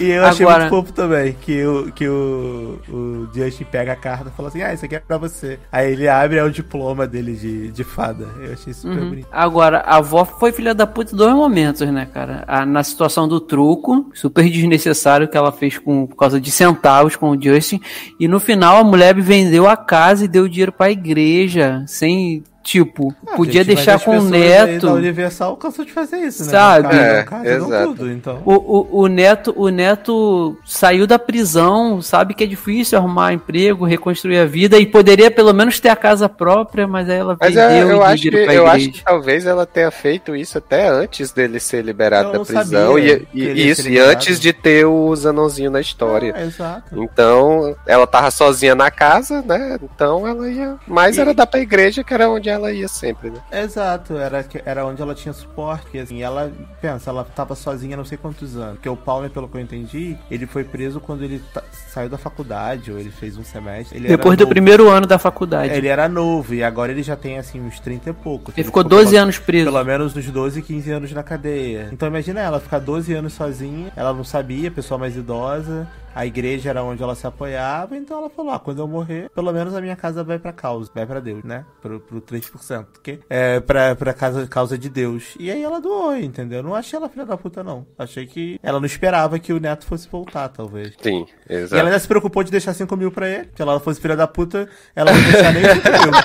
E 0.00 0.10
eu 0.10 0.24
achei 0.24 0.44
Agora- 0.46 0.60
muito 0.70 0.70
fofo 0.70 0.92
também, 0.92 1.34
que, 1.34 1.62
o, 1.64 1.92
que 1.92 2.08
o, 2.08 2.80
o 2.88 3.28
Justin 3.34 3.64
pega 3.64 3.92
a 3.92 3.96
carta 3.96 4.30
e 4.30 4.36
fala 4.36 4.48
assim, 4.48 4.62
ah, 4.62 4.72
isso 4.72 4.84
aqui 4.84 4.96
é 4.96 4.98
pra 4.98 5.18
você. 5.18 5.58
Aí 5.70 5.92
ele 5.92 6.08
abre, 6.08 6.38
é 6.38 6.42
o 6.42 6.50
diploma 6.64 7.06
dele 7.06 7.34
de, 7.34 7.70
de 7.70 7.84
fada. 7.84 8.26
Eu 8.40 8.52
achei 8.54 8.72
super 8.72 8.98
Uhum. 8.98 9.08
bonito. 9.10 9.28
Agora, 9.30 9.78
a 9.80 9.96
avó 9.98 10.24
foi 10.24 10.50
filha 10.50 10.74
da 10.74 10.86
puta 10.86 11.14
em 11.14 11.16
dois 11.16 11.34
momentos, 11.34 11.86
né, 11.90 12.06
cara? 12.12 12.42
A- 12.48 12.64
na 12.66 12.82
situação 12.82 13.28
do 13.28 13.38
truco, 13.38 14.10
super 14.14 14.48
desnecessário 14.48 15.28
que 15.28 15.36
ela 15.36 15.52
fez 15.52 15.78
com, 15.78 16.06
por 16.06 16.16
causa 16.16 16.40
de 16.40 16.50
centavos 16.50 17.14
com 17.16 17.30
o 17.30 17.40
Justin. 17.40 17.80
E 18.18 18.26
no 18.26 18.40
final 18.40 18.78
a 18.78 18.84
mulher 18.84 19.14
vendeu 19.20 19.68
a 19.68 19.76
casa 19.76 20.24
e 20.24 20.28
deu 20.28 20.48
dinheiro 20.48 20.72
pra 20.72 20.90
igreja, 20.90 21.84
sem, 21.86 22.42
tipo, 22.64 23.14
Ah, 23.26 23.36
podia 23.36 23.62
deixar 23.62 24.00
com 24.00 24.18
o 24.18 24.22
aí 24.22 24.30
neto. 24.30 24.86
Da 24.86 24.92
Universal 24.94 25.56
cansou 25.58 25.84
de 25.84 25.92
fazer 25.92 26.16
isso, 26.16 26.44
né? 26.46 26.50
Sabe? 26.50 26.96
É, 26.96 27.54
exato. 27.54 27.88
tudo, 27.94 28.10
então. 28.10 28.42
O, 28.44 28.54
o, 28.54 29.02
o 29.02 29.06
neto 29.06 29.52
o 29.54 29.68
neto 29.68 30.56
saiu 30.64 31.06
da 31.06 31.18
prisão, 31.18 32.00
sabe 32.00 32.32
que 32.34 32.42
é 32.42 32.46
difícil 32.46 32.98
arrumar 32.98 33.32
emprego, 33.34 33.84
reconstruir 33.84 34.38
a 34.38 34.46
vida 34.46 34.78
e 34.78 34.86
poderia 34.86 35.30
pelo 35.30 35.52
menos 35.52 35.78
ter 35.78 35.90
a 35.90 35.96
casa 35.96 36.28
própria, 36.28 36.88
mas 36.88 37.08
aí 37.10 37.18
ela 37.18 37.36
Mas 37.38 37.54
vendeu 37.54 37.70
eu, 37.70 37.88
eu, 37.90 38.00
e 38.00 38.02
acho 38.04 38.22
que, 38.30 38.36
eu 38.36 38.66
acho 38.66 38.90
que 38.92 39.04
talvez 39.04 39.44
ela 39.46 39.66
tenha 39.66 39.90
feito 39.90 40.34
isso 40.34 40.56
até 40.56 40.88
antes 40.88 41.30
dele 41.32 41.60
ser 41.60 41.84
liberado 41.84 42.28
Eu 42.32 42.38
da 42.38 42.44
prisão. 42.44 42.98
E, 42.98 43.26
e- 43.34 43.68
isso, 43.70 43.88
e 43.88 43.98
antes 43.98 44.40
de 44.40 44.52
ter 44.54 44.86
o 44.86 45.14
Zanãozinho 45.14 45.70
na 45.70 45.80
história. 45.80 46.32
É, 46.36 46.44
exato. 46.44 46.98
Então, 47.02 47.76
ela 47.86 48.06
tava 48.06 48.30
sozinha 48.30 48.74
na 48.74 48.90
casa, 48.90 49.42
né? 49.42 49.78
Então 49.82 50.26
ela 50.26 50.48
ia. 50.48 50.76
Mas 50.86 51.18
E- 51.18 51.20
era 51.20 51.34
dar 51.34 51.46
pra 51.46 51.60
igreja, 51.60 52.02
que 52.02 52.14
era 52.14 52.28
onde 52.30 52.48
ela 52.54 52.72
ia 52.72 52.88
sempre, 52.88 53.30
né? 53.30 53.38
Exato, 53.52 54.16
era, 54.16 54.42
que- 54.42 54.62
era 54.64 54.84
onde 54.86 55.00
ela 55.02 55.14
tinha 55.14 55.32
suporte. 55.32 55.86
que, 55.90 55.98
Assim, 55.98 56.22
ela, 56.22 56.50
pensa, 56.80 57.10
ela 57.10 57.24
tava 57.24 57.54
sozinha 57.54 57.96
não 57.96 58.04
sei 58.04 58.16
quantos 58.18 58.56
anos. 58.56 58.74
Porque 58.74 58.88
o 58.88 58.96
Palmer, 58.96 59.30
pelo 59.30 59.48
que 59.48 59.56
eu 59.56 59.60
entendi, 59.60 60.16
ele 60.30 60.46
foi 60.46 60.64
preso 60.64 61.00
quando 61.00 61.22
ele 61.24 61.42
saiu 61.88 62.08
da 62.08 62.18
faculdade, 62.18 62.90
ou 62.92 62.98
ele 62.98 63.10
fez 63.10 63.36
um 63.38 63.44
semestre. 63.44 63.96
Ele 63.98 64.08
Depois 64.08 64.32
era 64.32 64.36
do 64.36 64.40
novo. 64.40 64.50
primeiro 64.50 64.90
ano 64.90 65.06
da 65.06 65.18
faculdade. 65.18 65.72
Ele 65.72 65.88
era 65.88 66.08
novo, 66.08 66.54
e 66.54 66.62
agora 66.64 66.90
ele 66.92 67.02
já 67.02 67.16
tem, 67.16 67.38
assim, 67.38 67.60
uns 67.60 67.78
30 67.80 68.10
e 68.10 68.12
poucos. 68.12 68.54
Ele 68.56 68.64
ficou 68.64 68.82
12 68.84 69.10
pelo- 69.12 69.22
anos 69.22 69.38
preso. 69.38 69.70
Pelo 69.70 69.84
menos 69.84 70.16
uns 70.16 70.26
12, 70.30 70.62
15 70.62 70.90
anos 70.90 71.12
na 71.12 71.22
cadeia. 71.22 71.88
Então 71.92 72.08
imagina 72.08 72.40
ela 72.40 72.60
ficar 72.60 72.78
12 72.80 73.12
anos 73.14 73.32
sozinha, 73.32 73.92
ela 73.96 74.12
não 74.12 74.24
sabia, 74.24 74.70
pessoa 74.70 74.98
mais 74.98 75.16
idosa, 75.16 75.86
a 76.14 76.24
igreja 76.26 76.70
era 76.70 76.82
onde 76.82 77.02
ela 77.02 77.14
se 77.14 77.26
apoiava, 77.26 77.96
então 77.96 78.18
ela 78.18 78.30
falou: 78.30 78.52
ah, 78.52 78.58
quando 78.58 78.78
eu 78.80 78.88
morrer, 78.88 79.30
pelo 79.34 79.52
menos 79.52 79.74
a 79.74 79.80
minha 79.80 79.96
casa 79.96 80.22
vai 80.24 80.38
pra 80.38 80.52
causa, 80.52 80.90
vai 80.94 81.04
pra 81.06 81.20
Deus, 81.20 81.42
né? 81.44 81.64
Pro, 81.82 82.00
pro 82.00 82.20
3%, 82.20 82.86
porque 82.92 83.18
é 83.28 83.60
pra, 83.60 83.94
pra 83.94 84.12
casa, 84.14 84.46
causa 84.46 84.76
de 84.78 84.88
Deus. 84.88 85.34
E 85.38 85.50
aí 85.50 85.62
ela 85.62 85.80
doou, 85.80 86.16
entendeu? 86.16 86.62
Não 86.62 86.74
achei 86.74 86.96
ela 86.96 87.08
filha 87.08 87.26
da 87.26 87.36
puta, 87.36 87.62
não. 87.64 87.86
Achei 87.98 88.26
que 88.26 88.58
ela 88.62 88.78
não 88.78 88.86
esperava 88.86 89.38
que 89.38 89.52
o 89.52 89.60
neto 89.60 89.84
fosse 89.86 90.08
voltar, 90.08 90.48
talvez. 90.48 90.94
Sim, 91.00 91.26
E 91.48 91.52
ela 91.52 91.62
exato. 91.64 91.84
ainda 91.86 91.98
se 91.98 92.08
preocupou 92.08 92.42
de 92.44 92.50
deixar 92.50 92.72
5 92.74 92.96
mil 92.96 93.10
pra 93.10 93.28
ele. 93.28 93.48
Se 93.54 93.62
ela 93.62 93.78
fosse 93.80 94.00
filha 94.00 94.16
da 94.16 94.26
puta, 94.26 94.68
ela 94.94 95.12
não 95.12 95.18
ia 95.20 95.32
deixar 95.32 95.52
nem 95.52 95.62
5 95.64 95.88
mil. 95.90 96.12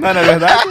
Não, 0.00 0.14
não 0.14 0.20
é 0.20 0.24
verdade? 0.24 0.62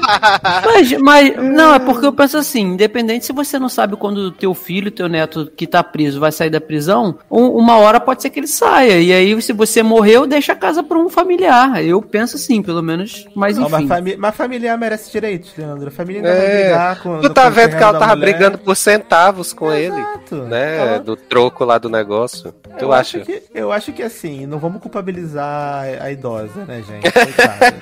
Mas, 0.66 0.92
mas, 1.02 1.36
não, 1.36 1.74
é 1.74 1.80
porque 1.80 2.06
eu 2.06 2.14
penso 2.14 2.38
assim, 2.38 2.62
independente 2.62 3.26
se 3.26 3.34
você 3.34 3.60
não 3.60 3.68
sabe 3.70 3.96
quando 3.98 4.18
o 4.18 4.32
teu 4.32 4.54
filho, 4.54 4.90
teu 4.90 5.08
neto 5.10 5.52
que 5.56 5.68
tá 5.68 5.84
preso 5.84 6.20
vai 6.20 6.32
sair 6.32 6.50
da 6.50 6.62
prisão, 6.62 7.20
um- 7.30 7.50
uma 7.50 7.78
hora 7.78 7.89
pode 7.98 8.22
ser 8.22 8.30
que 8.30 8.42
ele 8.42 8.48
saia. 8.48 9.00
E 9.00 9.14
aí, 9.14 9.42
se 9.42 9.54
você 9.54 9.82
morreu, 9.82 10.28
deixa 10.28 10.52
a 10.52 10.56
casa 10.56 10.84
pra 10.84 10.98
um 11.00 11.08
familiar. 11.08 11.82
Eu 11.82 12.02
penso 12.02 12.36
assim, 12.36 12.62
pelo 12.62 12.84
menos, 12.84 13.26
mas 13.34 13.58
Não, 13.58 13.70
mas, 13.70 13.80
enfim. 13.80 13.88
fami 13.88 14.18
mas 14.18 14.36
familiar 14.36 14.78
merece 14.78 15.10
direitos, 15.10 15.54
Leandro. 15.58 15.88
A 15.88 15.92
família 15.92 16.22
vai 16.22 16.32
É, 16.32 16.62
brigar 16.64 17.00
com 17.02 17.22
tu 17.22 17.30
tá 17.30 17.48
vendo 17.48 17.78
que 17.78 17.82
ela 17.84 17.98
tava 17.98 18.16
mulher. 18.18 18.34
brigando 18.34 18.58
por 18.58 18.76
centavos 18.76 19.54
com 19.54 19.72
ele, 19.72 19.96
Exato. 19.96 20.36
né? 20.44 20.78
Ela- 20.78 21.00
Do 21.00 21.16
troco 21.16 21.64
lá 21.64 21.78
do 21.78 21.88
negócio. 21.90 22.52
Tu 22.78 22.84
eu 22.84 22.92
acha? 22.92 23.20
Acho 23.20 23.26
que, 23.26 23.44
eu 23.56 23.72
acho 23.72 23.94
que 23.94 24.04
assim, 24.04 24.46
não 24.46 24.60
vamos 24.60 24.82
culpabilizar 24.82 25.86
a- 26.02 26.12
idosa, 26.12 26.66
né, 26.66 26.84
gente? 26.86 27.04
Coitada. 27.14 27.76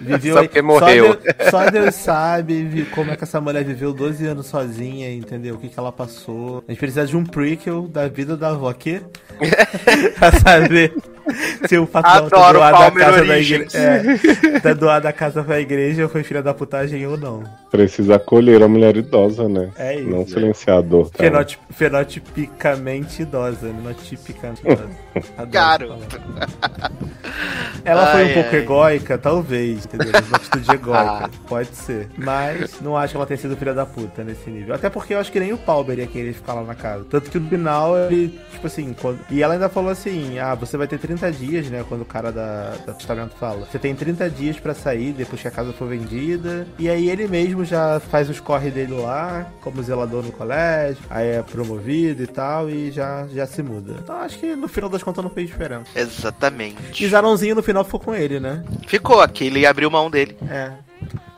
Viveu 0.00 0.34
Só 0.36 0.42
porque 0.42 0.62
morreu. 0.62 1.06
Só 1.06 1.14
Deus, 1.14 1.50
só 1.50 1.70
Deus 1.70 1.94
sabe 1.96 2.86
como 2.94 3.10
é 3.10 3.16
que 3.16 3.24
essa 3.24 3.40
mulher 3.40 3.64
viveu 3.64 3.92
12 3.92 4.26
anos 4.26 4.46
sozinha, 4.46 5.12
entendeu? 5.12 5.56
O 5.56 5.58
que, 5.58 5.68
que 5.68 5.78
ela 5.78 5.92
passou. 5.92 6.62
A 6.66 6.70
gente 6.72 6.78
precisa 6.78 7.06
de 7.06 7.16
um 7.16 7.24
prequel 7.24 7.82
da 7.82 8.08
vida 8.08 8.36
da 8.36 8.50
avó 8.50 8.68
aqui. 8.68 9.00
pra 10.18 10.32
saber 10.32 10.94
se 11.66 11.78
o 11.78 11.86
fato 11.86 12.04
dela 12.04 12.30
ter 12.30 12.36
Adoro 12.36 12.58
doado 12.58 12.82
a 12.82 12.90
casa 12.90 13.24
da 13.24 13.38
igreja. 13.38 13.66
É, 13.78 14.60
ter 14.60 14.74
doado 14.74 15.08
a 15.08 15.12
casa 15.12 15.42
pra 15.42 15.60
igreja 15.60 16.02
ou 16.02 16.08
foi 16.08 16.22
filha 16.22 16.42
da 16.42 16.54
putagem 16.54 17.06
ou 17.06 17.16
não. 17.16 17.44
Precisa 17.74 18.14
acolher 18.14 18.62
a 18.62 18.68
mulher 18.68 18.96
idosa, 18.96 19.48
né? 19.48 19.68
É 19.76 19.96
isso. 19.98 20.08
Não 20.08 20.24
silenciar 20.24 20.78
a 20.78 20.80
dor. 20.80 21.10
tá? 21.10 21.18
Fenotip- 21.24 21.58
fenotipicamente 21.70 23.22
idosa, 23.22 23.66
fenotipicamente 23.66 24.60
idosa. 24.64 24.90
Adoro 25.36 25.50
Garoto. 25.50 26.06
falar. 26.08 26.92
Ela 27.84 28.06
foi 28.12 28.22
Ai, 28.22 28.30
um 28.30 28.34
pouco 28.34 28.48
ai. 28.54 28.56
egóica, 28.62 29.18
talvez, 29.18 29.84
entendeu? 29.86 30.12
Uma 30.28 30.36
atitude 30.38 30.70
egóica, 30.70 31.30
pode 31.48 31.74
ser. 31.74 32.08
Mas 32.16 32.80
não 32.80 32.96
acho 32.96 33.12
que 33.12 33.16
ela 33.16 33.26
tenha 33.26 33.38
sido 33.38 33.56
filha 33.56 33.74
da 33.74 33.84
puta 33.84 34.22
nesse 34.22 34.48
nível. 34.48 34.74
Até 34.74 34.88
porque 34.88 35.12
eu 35.14 35.18
acho 35.18 35.32
que 35.32 35.40
nem 35.40 35.52
o 35.52 35.58
Palmer 35.58 35.98
ia 35.98 36.06
querer 36.06 36.32
ficar 36.32 36.54
lá 36.54 36.62
na 36.62 36.74
casa. 36.76 37.04
Tanto 37.10 37.28
que 37.30 37.38
no 37.38 37.48
final 37.48 37.96
ele, 37.98 38.38
tipo 38.52 38.66
assim, 38.68 38.94
quando... 39.00 39.18
e 39.30 39.42
ela 39.42 39.54
ainda 39.54 39.68
falou 39.68 39.90
assim: 39.90 40.38
ah, 40.38 40.54
você 40.54 40.76
vai 40.76 40.86
ter 40.86 40.98
30 40.98 41.32
dias, 41.32 41.68
né? 41.68 41.84
Quando 41.88 42.02
o 42.02 42.06
cara 42.06 42.30
da, 42.30 42.74
da 42.86 42.92
testamento 42.94 43.34
fala. 43.34 43.66
Você 43.66 43.78
tem 43.80 43.94
30 43.94 44.30
dias 44.30 44.60
pra 44.60 44.74
sair 44.74 45.12
depois 45.12 45.42
que 45.42 45.48
a 45.48 45.50
casa 45.50 45.72
for 45.72 45.88
vendida. 45.88 46.66
E 46.78 46.88
aí 46.88 47.10
ele 47.10 47.26
mesmo 47.26 47.63
já 47.64 48.00
faz 48.00 48.28
os 48.30 48.40
corre 48.40 48.70
dele 48.70 48.94
lá, 48.94 49.46
como 49.60 49.82
zelador 49.82 50.22
no 50.22 50.32
colégio, 50.32 51.02
aí 51.10 51.28
é 51.28 51.42
promovido 51.42 52.22
e 52.22 52.26
tal, 52.26 52.68
e 52.70 52.90
já, 52.90 53.26
já 53.32 53.46
se 53.46 53.62
muda. 53.62 53.96
Então 54.02 54.16
acho 54.16 54.38
que 54.38 54.54
no 54.56 54.68
final 54.68 54.88
das 54.90 55.02
contas 55.02 55.22
não 55.24 55.30
fez 55.30 55.48
diferença. 55.48 55.84
E 55.94 56.00
Exatamente. 56.00 57.08
Zarãozinho 57.08 57.54
no 57.54 57.62
final 57.62 57.84
ficou 57.84 58.00
com 58.00 58.14
ele, 58.14 58.38
né? 58.40 58.62
Ficou 58.86 59.20
aqui, 59.20 59.46
ele 59.46 59.66
abriu 59.66 59.90
mão 59.90 60.10
dele. 60.10 60.36
É. 60.50 60.72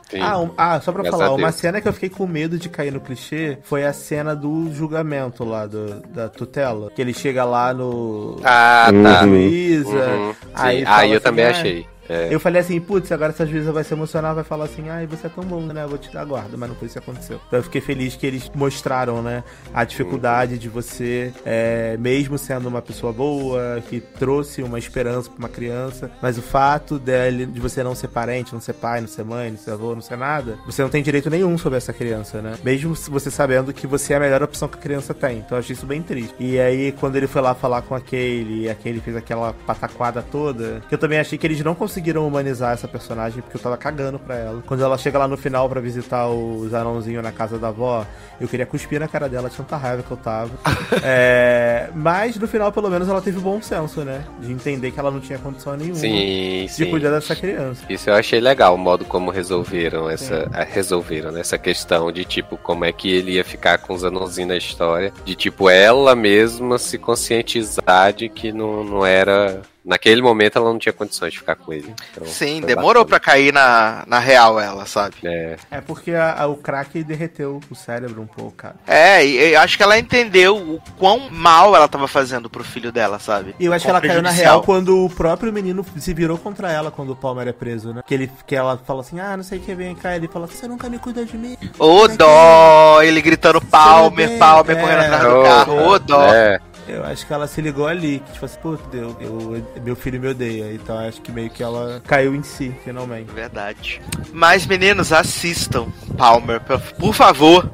Sim. 0.09 0.21
Ah, 0.21 0.39
um- 0.39 0.51
ah, 0.57 0.79
só 0.79 0.93
pra 0.93 1.03
Graças 1.03 1.19
falar, 1.19 1.35
uma 1.35 1.51
cena 1.51 1.81
que 1.81 1.87
eu 1.87 1.91
fiquei 1.91 2.07
com 2.09 2.25
medo 2.25 2.57
de 2.57 2.69
cair 2.69 2.93
no 2.93 3.01
clichê 3.01 3.57
foi 3.63 3.85
a 3.85 3.91
cena 3.91 4.33
do 4.33 4.73
julgamento 4.73 5.43
lá, 5.43 5.65
do, 5.65 5.99
da 6.07 6.29
tutela. 6.29 6.89
Que 6.95 7.01
ele 7.01 7.13
chega 7.13 7.43
lá 7.43 7.73
no. 7.73 8.39
Ah, 8.41 8.89
Uhum. 8.93 9.03
tá. 9.03 9.23
Juíza. 9.27 9.89
Uhum. 9.89 10.33
Aí 10.55 10.79
Sim. 10.79 10.85
fala 10.85 10.97
Aí 10.97 11.09
eu 11.11 11.17
assim, 11.17 11.23
também 11.25 11.45
ah, 11.45 11.49
achei. 11.49 11.85
É. 12.09 12.33
Eu 12.33 12.39
falei 12.39 12.61
assim, 12.61 12.79
putz, 12.79 13.11
agora 13.11 13.31
essa 13.31 13.45
juíza 13.45 13.71
vai 13.71 13.83
se 13.83 13.93
emocionar, 13.93 14.33
vai 14.33 14.43
falar 14.43 14.65
assim, 14.65 14.89
ai, 14.89 15.05
você 15.05 15.27
é 15.27 15.29
tão 15.29 15.43
bom, 15.43 15.61
né? 15.61 15.83
Eu 15.83 15.89
vou 15.89 15.97
te 15.97 16.11
dar 16.11 16.25
guarda, 16.25 16.55
mas 16.57 16.69
não 16.69 16.75
foi 16.75 16.87
isso 16.87 16.99
que 16.99 17.09
aconteceu. 17.09 17.39
Então 17.47 17.59
eu 17.59 17.63
fiquei 17.63 17.81
feliz 17.81 18.15
que 18.15 18.25
eles 18.25 18.49
mostraram, 18.55 19.21
né, 19.21 19.43
a 19.73 19.83
dificuldade 19.83 20.57
de 20.57 20.69
você, 20.69 21.33
é, 21.45 21.97
mesmo 21.97 22.37
sendo 22.37 22.67
uma 22.67 22.81
pessoa 22.81 23.11
boa, 23.11 23.81
que 23.87 23.99
trouxe 23.99 24.61
uma 24.61 24.79
esperança 24.79 25.29
pra 25.29 25.39
uma 25.39 25.49
criança, 25.49 26.09
mas 26.21 26.37
o 26.37 26.41
fato 26.41 26.97
dele, 26.97 27.45
de 27.45 27.59
você 27.59 27.83
não 27.83 27.95
ser 27.95 28.07
parente, 28.07 28.53
não 28.53 28.61
ser 28.61 28.73
pai, 28.73 29.01
não 29.01 29.07
ser 29.07 29.23
mãe, 29.23 29.51
não 29.51 29.57
ser 29.57 29.71
avô, 29.71 29.93
não 29.93 30.01
ser 30.01 30.17
nada, 30.17 30.57
você 30.65 30.81
não 30.81 30.89
tem 30.89 31.03
direito 31.03 31.29
nenhum 31.29 31.57
sobre 31.57 31.77
essa 31.77 31.93
criança, 31.93 32.41
né? 32.41 32.55
Mesmo 32.63 32.95
você 32.95 33.29
sabendo 33.29 33.73
que 33.73 33.85
você 33.85 34.13
é 34.13 34.17
a 34.17 34.19
melhor 34.19 34.43
opção 34.43 34.67
que 34.67 34.77
a 34.77 34.81
criança 34.81 35.13
tem. 35.13 35.39
Então 35.39 35.57
eu 35.57 35.59
achei 35.59 35.73
isso 35.73 35.85
bem 35.85 36.01
triste. 36.01 36.33
E 36.39 36.59
aí, 36.59 36.91
quando 36.93 37.15
ele 37.15 37.27
foi 37.27 37.41
lá 37.41 37.53
falar 37.53 37.81
com 37.81 37.95
aquele, 37.95 38.63
e 38.63 38.69
aquele 38.69 38.99
fez 38.99 39.15
aquela 39.15 39.53
pataquada 39.53 40.21
toda, 40.21 40.81
que 40.87 40.95
eu 40.95 40.99
também 40.99 41.19
achei 41.19 41.37
que 41.37 41.45
eles 41.45 41.61
não 41.61 41.75
conseguiram 41.75 41.96
humanizar 42.27 42.73
essa 42.73 42.87
personagem, 42.87 43.41
porque 43.41 43.57
eu 43.57 43.61
tava 43.61 43.77
cagando 43.77 44.17
pra 44.19 44.35
ela. 44.35 44.63
Quando 44.65 44.83
ela 44.83 44.97
chega 44.97 45.17
lá 45.19 45.27
no 45.27 45.37
final 45.37 45.67
pra 45.69 45.79
visitar 45.81 46.27
o 46.27 46.67
Zanãozinho 46.69 47.21
na 47.21 47.31
casa 47.31 47.57
da 47.57 47.69
avó, 47.69 48.05
eu 48.39 48.47
queria 48.47 48.65
cuspir 48.65 48.99
na 48.99 49.07
cara 49.07 49.27
dela, 49.29 49.49
tinha 49.49 49.65
tanta 49.65 49.77
raiva 49.77 50.03
que 50.03 50.11
eu 50.11 50.17
tava. 50.17 50.51
É, 51.03 51.89
mas 51.95 52.35
no 52.37 52.47
final, 52.47 52.71
pelo 52.71 52.89
menos, 52.89 53.07
ela 53.07 53.21
teve 53.21 53.39
bom 53.39 53.61
senso, 53.61 54.01
né? 54.01 54.23
De 54.41 54.51
entender 54.51 54.91
que 54.91 54.99
ela 54.99 55.11
não 55.11 55.19
tinha 55.19 55.37
condição 55.39 55.75
nenhuma 55.77 55.95
Sim, 55.95 56.65
de 56.65 56.69
sim. 56.69 56.89
cuidar 56.89 57.11
dessa 57.11 57.35
criança. 57.35 57.81
Isso 57.89 58.09
eu 58.09 58.13
achei 58.15 58.39
legal, 58.39 58.75
o 58.75 58.77
modo 58.77 59.05
como 59.05 59.31
resolveram 59.31 60.09
essa, 60.09 60.49
a- 60.53 60.63
resolveram 60.63 61.31
né, 61.31 61.39
essa 61.41 61.57
questão 61.57 62.11
de 62.11 62.25
tipo 62.25 62.57
como 62.57 62.83
é 62.85 62.91
que 62.91 63.09
ele 63.09 63.33
ia 63.33 63.43
ficar 63.45 63.77
com 63.79 63.93
os 63.93 64.03
anãozinhos 64.03 64.49
na 64.49 64.57
história, 64.57 65.13
de 65.25 65.35
tipo 65.35 65.69
ela 65.69 66.15
mesma 66.15 66.77
se 66.77 66.97
conscientizar 66.97 68.13
de 68.13 68.29
que 68.29 68.51
não, 68.51 68.83
não 68.83 69.05
era 69.05 69.61
naquele 69.87 70.21
momento 70.21 70.57
ela 70.57 70.69
não 70.71 70.77
tinha 70.77 70.91
condições 70.93 71.31
de 71.33 71.39
ficar 71.39 71.55
com 71.55 71.71
ele. 71.73 71.93
Então, 72.11 72.27
Sim, 72.27 72.61
demorou 72.61 73.03
bacana. 73.03 73.05
pra 73.05 73.19
cair 73.19 73.53
na, 73.53 74.03
na 74.05 74.19
real 74.19 74.59
ela, 74.59 74.85
sabe? 74.85 75.15
É, 75.23 75.55
É 75.71 75.81
porque 75.81 76.11
a- 76.11 76.35
a- 76.43 76.47
o 76.47 76.57
crack 76.57 77.01
derreteu 77.03 77.59
o 77.71 77.75
cérebro 77.75 78.21
um 78.21 78.27
pouco, 78.27 78.51
cara. 78.51 78.75
É, 78.85 79.25
e 79.25 79.53
eu 79.53 79.59
acho 79.61 79.77
que 79.77 79.83
ela 79.83 79.97
entendeu 79.97 80.57
o 80.57 80.81
quão 80.97 81.29
mal 81.31 81.75
ela 81.75 81.87
tava 81.87 82.07
fazendo 82.07 82.49
pro 82.49 82.63
filho 82.63 82.91
dela, 82.91 83.17
sabe? 83.17 83.55
E 83.59 83.65
eu 83.65 83.73
acho 83.73 83.85
que 83.85 83.91
Quão 83.91 83.97
ela 83.97 84.07
caiu 84.07 84.21
na 84.21 84.29
real 84.31 84.61
quando 84.61 85.05
o 85.05 85.09
próprio 85.09 85.53
menino 85.53 85.85
se 85.97 86.13
virou 86.13 86.37
contra 86.37 86.71
ela 86.71 86.91
quando 86.91 87.11
o 87.11 87.15
Palmer 87.15 87.47
é 87.47 87.53
preso, 87.53 87.93
né? 87.93 88.01
Que, 88.05 88.13
ele, 88.13 88.31
que 88.45 88.55
ela 88.55 88.77
fala 88.85 89.01
assim, 89.01 89.19
ah, 89.19 89.37
não 89.37 89.43
sei 89.43 89.57
o 89.59 89.61
que, 89.61 89.73
vem 89.73 89.95
cá. 89.95 90.15
Ele 90.15 90.27
fala, 90.27 90.47
você 90.47 90.67
nunca 90.67 90.89
me 90.89 90.99
cuidou 90.99 91.23
de 91.23 91.37
mim. 91.37 91.57
Ô 91.79 92.07
dó, 92.09 93.01
ele 93.01 93.21
gritando 93.21 93.61
Palmer, 93.61 94.37
Palmer 94.37 94.77
é. 94.77 94.81
correndo 94.81 94.99
atrás 95.01 95.23
do 95.23 95.39
Oh, 95.39 95.43
carro. 95.43 95.87
Ô 95.87 95.99
dó. 95.99 96.33
é, 96.33 96.59
Eu 96.87 97.03
acho 97.05 97.25
que 97.27 97.33
ela 97.33 97.47
se 97.47 97.59
ligou 97.61 97.85
ali, 97.87 98.19
que 98.25 98.33
tipo 98.33 98.45
assim, 98.45 98.57
pô, 98.61 98.77
Deus, 98.91 99.15
eu, 99.19 99.63
meu 99.83 99.95
filho 99.95 100.19
me 100.19 100.27
odeia. 100.29 100.71
Então 100.73 100.97
acho 100.97 101.21
que 101.21 101.31
meio 101.31 101.49
que 101.49 101.61
ela 101.61 102.01
caiu 102.07 102.33
em 102.33 102.43
si, 102.43 102.73
finalmente. 102.83 103.31
Verdade. 103.31 104.01
Mas, 104.31 104.65
meninos, 104.65 105.11
assistam 105.11 105.87
Palmer, 106.17 106.61
por- 106.61 107.13
favor. 107.13 107.69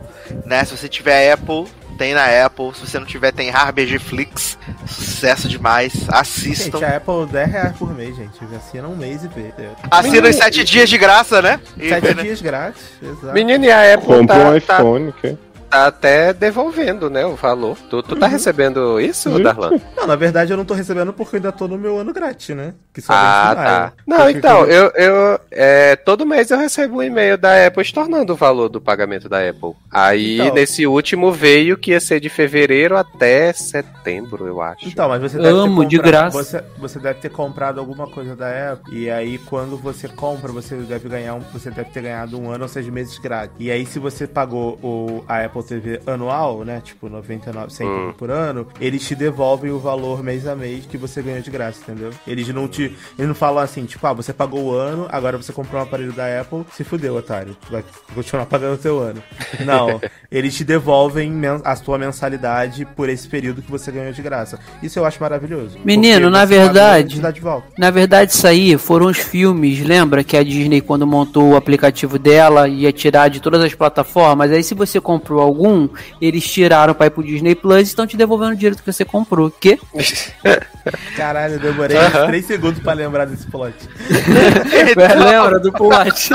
né? 0.45 0.64
Se 0.65 0.76
você 0.76 0.88
tiver 0.90 1.31
Apple, 1.31 1.65
tem 1.98 2.14
na 2.14 2.26
Apple. 2.45 2.73
Se 2.73 2.88
você 2.88 2.98
não 2.99 3.06
tiver, 3.06 3.31
tem 3.31 3.49
RBG 3.52 3.99
Flix. 3.99 4.57
Sucesso 4.88 5.48
demais. 5.48 5.94
Assistam. 6.10 6.80
Gente, 6.80 6.85
a 6.85 6.98
Apple 6.98 7.26
10 7.31 7.52
reais 7.52 7.77
por 7.77 7.94
mês, 7.94 8.15
gente. 8.15 8.40
Assina 8.56 8.88
um 8.88 8.95
mês 8.95 9.23
e 9.23 9.27
vê. 9.27 9.53
Assina 9.91 10.30
os 10.30 10.35
7 10.35 10.64
dias 10.64 10.90
de 10.90 10.98
graça, 10.98 11.41
né? 11.41 11.60
E 11.77 11.90
Sete 11.90 12.07
vê, 12.07 12.14
né? 12.15 12.23
dias 12.23 12.41
grátis, 12.41 12.84
exato. 13.02 13.34
Menino, 13.34 13.65
e 13.65 13.72
a 13.72 13.94
Apple 13.94 14.07
Compra 14.07 14.35
um 14.49 14.60
tá, 14.60 14.60
tá, 14.60 14.77
iPhone, 14.80 15.14
que 15.22 15.38
tá 15.74 15.88
até 15.88 16.32
devolvendo, 16.34 17.10
né, 17.10 17.26
o 17.26 17.36
valor. 17.36 17.78
Tu, 17.90 18.04
tu 18.04 18.16
tá 18.16 18.28
recebendo 18.28 19.00
isso, 19.00 19.30
Uhum. 19.30 19.41
Darlan? 19.41 19.72
Não, 19.98 20.06
na 20.08 20.16
verdade 20.16 20.52
eu 20.54 20.58
não 20.58 20.66
tô 20.66 20.74
recebendo 20.74 21.12
porque 21.14 21.36
eu 21.36 21.38
ainda 21.38 21.52
tô 21.52 21.68
no 21.68 21.78
meu 21.78 21.98
ano 21.98 22.14
grátis, 22.14 22.56
né? 22.56 22.74
Que 22.94 23.02
só 23.02 23.14
Ah, 23.14 23.56
tá. 23.56 23.94
Não, 24.06 24.30
então, 24.30 24.66
eu, 24.66 24.91
eu 24.95 25.40
é, 25.52 25.95
todo 25.95 26.26
mês 26.26 26.52
eu 26.52 26.58
recebo 26.58 26.98
um 26.98 27.04
e-mail 27.04 27.38
da 27.38 27.66
Apple 27.68 27.82
estornando 27.82 28.34
o 28.34 28.36
valor 28.36 28.70
do 28.70 28.80
pagamento 28.82 29.28
da 29.28 29.48
Apple. 29.48 29.72
Aí, 29.91 30.40
Então. 30.40 30.54
nesse 30.54 30.86
último 30.86 31.32
veio 31.32 31.78
que 31.78 31.91
ia 31.91 32.00
ser 32.00 32.20
de 32.20 32.30
fevereiro 32.30 32.95
até 32.98 33.52
setembro, 33.54 34.45
eu 34.48 34.62
acho. 34.62 34.88
Então, 34.88 35.08
mas 35.10 35.22
você 35.22 35.38
deve 35.38 35.50
Amo, 35.58 35.82
ter 35.84 35.88
de 35.90 35.98
comprado- 35.98 36.32
graça. 36.34 36.44
Você, 36.44 36.64
você 36.78 37.00
deve 37.00 37.20
ter 37.20 37.30
comprado 37.30 37.80
alguma 37.80 38.08
coisa 38.08 38.36
da 38.36 38.74
Apple. 38.74 38.95
E 38.98 39.10
aí, 39.10 39.38
quando 39.38 39.78
você 39.78 40.08
compra, 40.08 40.52
você 40.52 40.76
deve 40.76 41.08
ganhar 41.10 41.36
um, 41.36 41.40
você 41.40 41.72
deve 41.72 41.90
ter 41.90 42.02
ganhado 42.02 42.40
um 42.40 42.52
ano 42.52 42.64
ou 42.64 42.70
seis 42.70 42.88
meses 42.90 43.18
grátis. 43.18 43.56
E 43.60 43.72
aí, 43.72 43.86
se 43.86 43.98
você 44.00 44.28
pagou 44.28 44.78
o, 44.84 45.24
a 45.28 45.44
Apple 45.45 45.62
TV 45.64 45.99
anual, 46.06 46.64
né? 46.64 46.81
Tipo, 46.84 47.10
99 47.10 47.73
100 47.73 47.88
Hum. 47.88 48.14
por 48.18 48.30
ano, 48.30 48.68
eles 48.80 49.06
te 49.07 49.15
devolvem 49.15 49.72
o 49.72 49.80
valor 49.80 50.23
mês 50.23 50.48
a 50.48 50.56
mês 50.56 50.85
que 50.85 50.98
você 50.98 51.22
ganhou 51.22 51.41
de 51.41 51.49
graça, 51.52 51.80
entendeu? 51.81 52.11
Eles 52.27 52.48
não 52.49 52.68
te. 52.68 52.84
Eles 53.18 53.27
não 53.27 53.35
falam 53.35 53.64
assim, 53.64 53.85
tipo, 53.85 54.06
ah, 54.07 54.14
você 54.14 54.34
pagou 54.34 54.64
o 54.65 54.72
ano, 54.73 55.07
agora 55.10 55.38
você 55.38 55.52
comprou 55.53 55.80
um 55.80 55.84
aparelho 55.84 56.14
da 56.14 56.41
Apple, 56.41 56.64
se 56.76 56.84
fudeu, 56.84 57.15
otário. 57.15 57.56
Tu 57.65 57.72
vai 57.72 57.84
continuar 58.14 58.45
pagando 58.45 58.76
o 58.76 58.77
teu 58.77 58.99
ano. 58.99 59.22
Não. 59.65 59.99
eles 60.31 60.56
te 60.56 60.64
devolvem 60.64 61.31
a 61.64 61.76
sua 61.76 61.98
mensalidade 61.98 62.85
por 62.95 63.07
esse 63.10 63.27
período 63.27 63.61
que 63.61 63.69
você 63.72 63.91
ganhou 63.91 64.11
de 64.14 64.22
graça. 64.22 64.60
Isso 64.81 64.98
eu 64.99 65.06
acho 65.06 65.22
maravilhoso. 65.22 65.77
Menino, 65.84 66.30
na 66.30 66.45
verdade- 66.45 67.15
te 67.15 67.22
dá 67.22 67.31
de 67.31 67.40
volta. 67.41 67.68
Na 67.77 67.90
verdade, 67.91 68.31
isso 68.31 68.48
aí 68.48 68.77
foram 68.77 69.07
os 69.07 69.18
filmes. 69.18 69.81
Lembra 69.81 70.23
que 70.23 70.35
a 70.35 70.44
Disney, 70.44 70.81
quando 70.81 71.06
montou 71.06 71.52
o 71.52 71.56
aplicativo 71.56 72.18
dela, 72.18 72.68
ia 72.68 72.91
tirar 72.91 73.27
de 73.30 73.40
todas 73.40 73.61
as 73.61 73.73
plataformas? 73.76 74.52
Aí, 74.52 74.64
se 74.64 74.73
você 74.73 74.99
comprou 74.99 75.41
algum, 75.54 75.88
eles 76.22 76.44
tiraram 76.50 76.94
pra 76.94 77.06
ir 77.08 77.10
pro 77.12 77.24
Disney 77.24 77.56
Plus 77.56 77.80
e 77.82 77.84
estão 77.84 78.06
te 78.08 78.18
devolvendo 78.18 78.52
o 78.54 78.56
dinheiro 78.56 78.76
que 78.76 78.86
você 78.92 79.06
comprou. 79.06 79.50
Que? 79.52 79.80
Caralho, 81.16 81.54
eu 81.56 81.60
demorei 81.60 81.98
3 82.28 82.46
segundos 82.46 82.82
pra 82.82 82.94
lembrar 82.94 83.26
desse 83.26 83.48
plot. 83.48 83.74
Lembra 85.18 85.60
do 85.60 85.72
plot? 85.72 86.30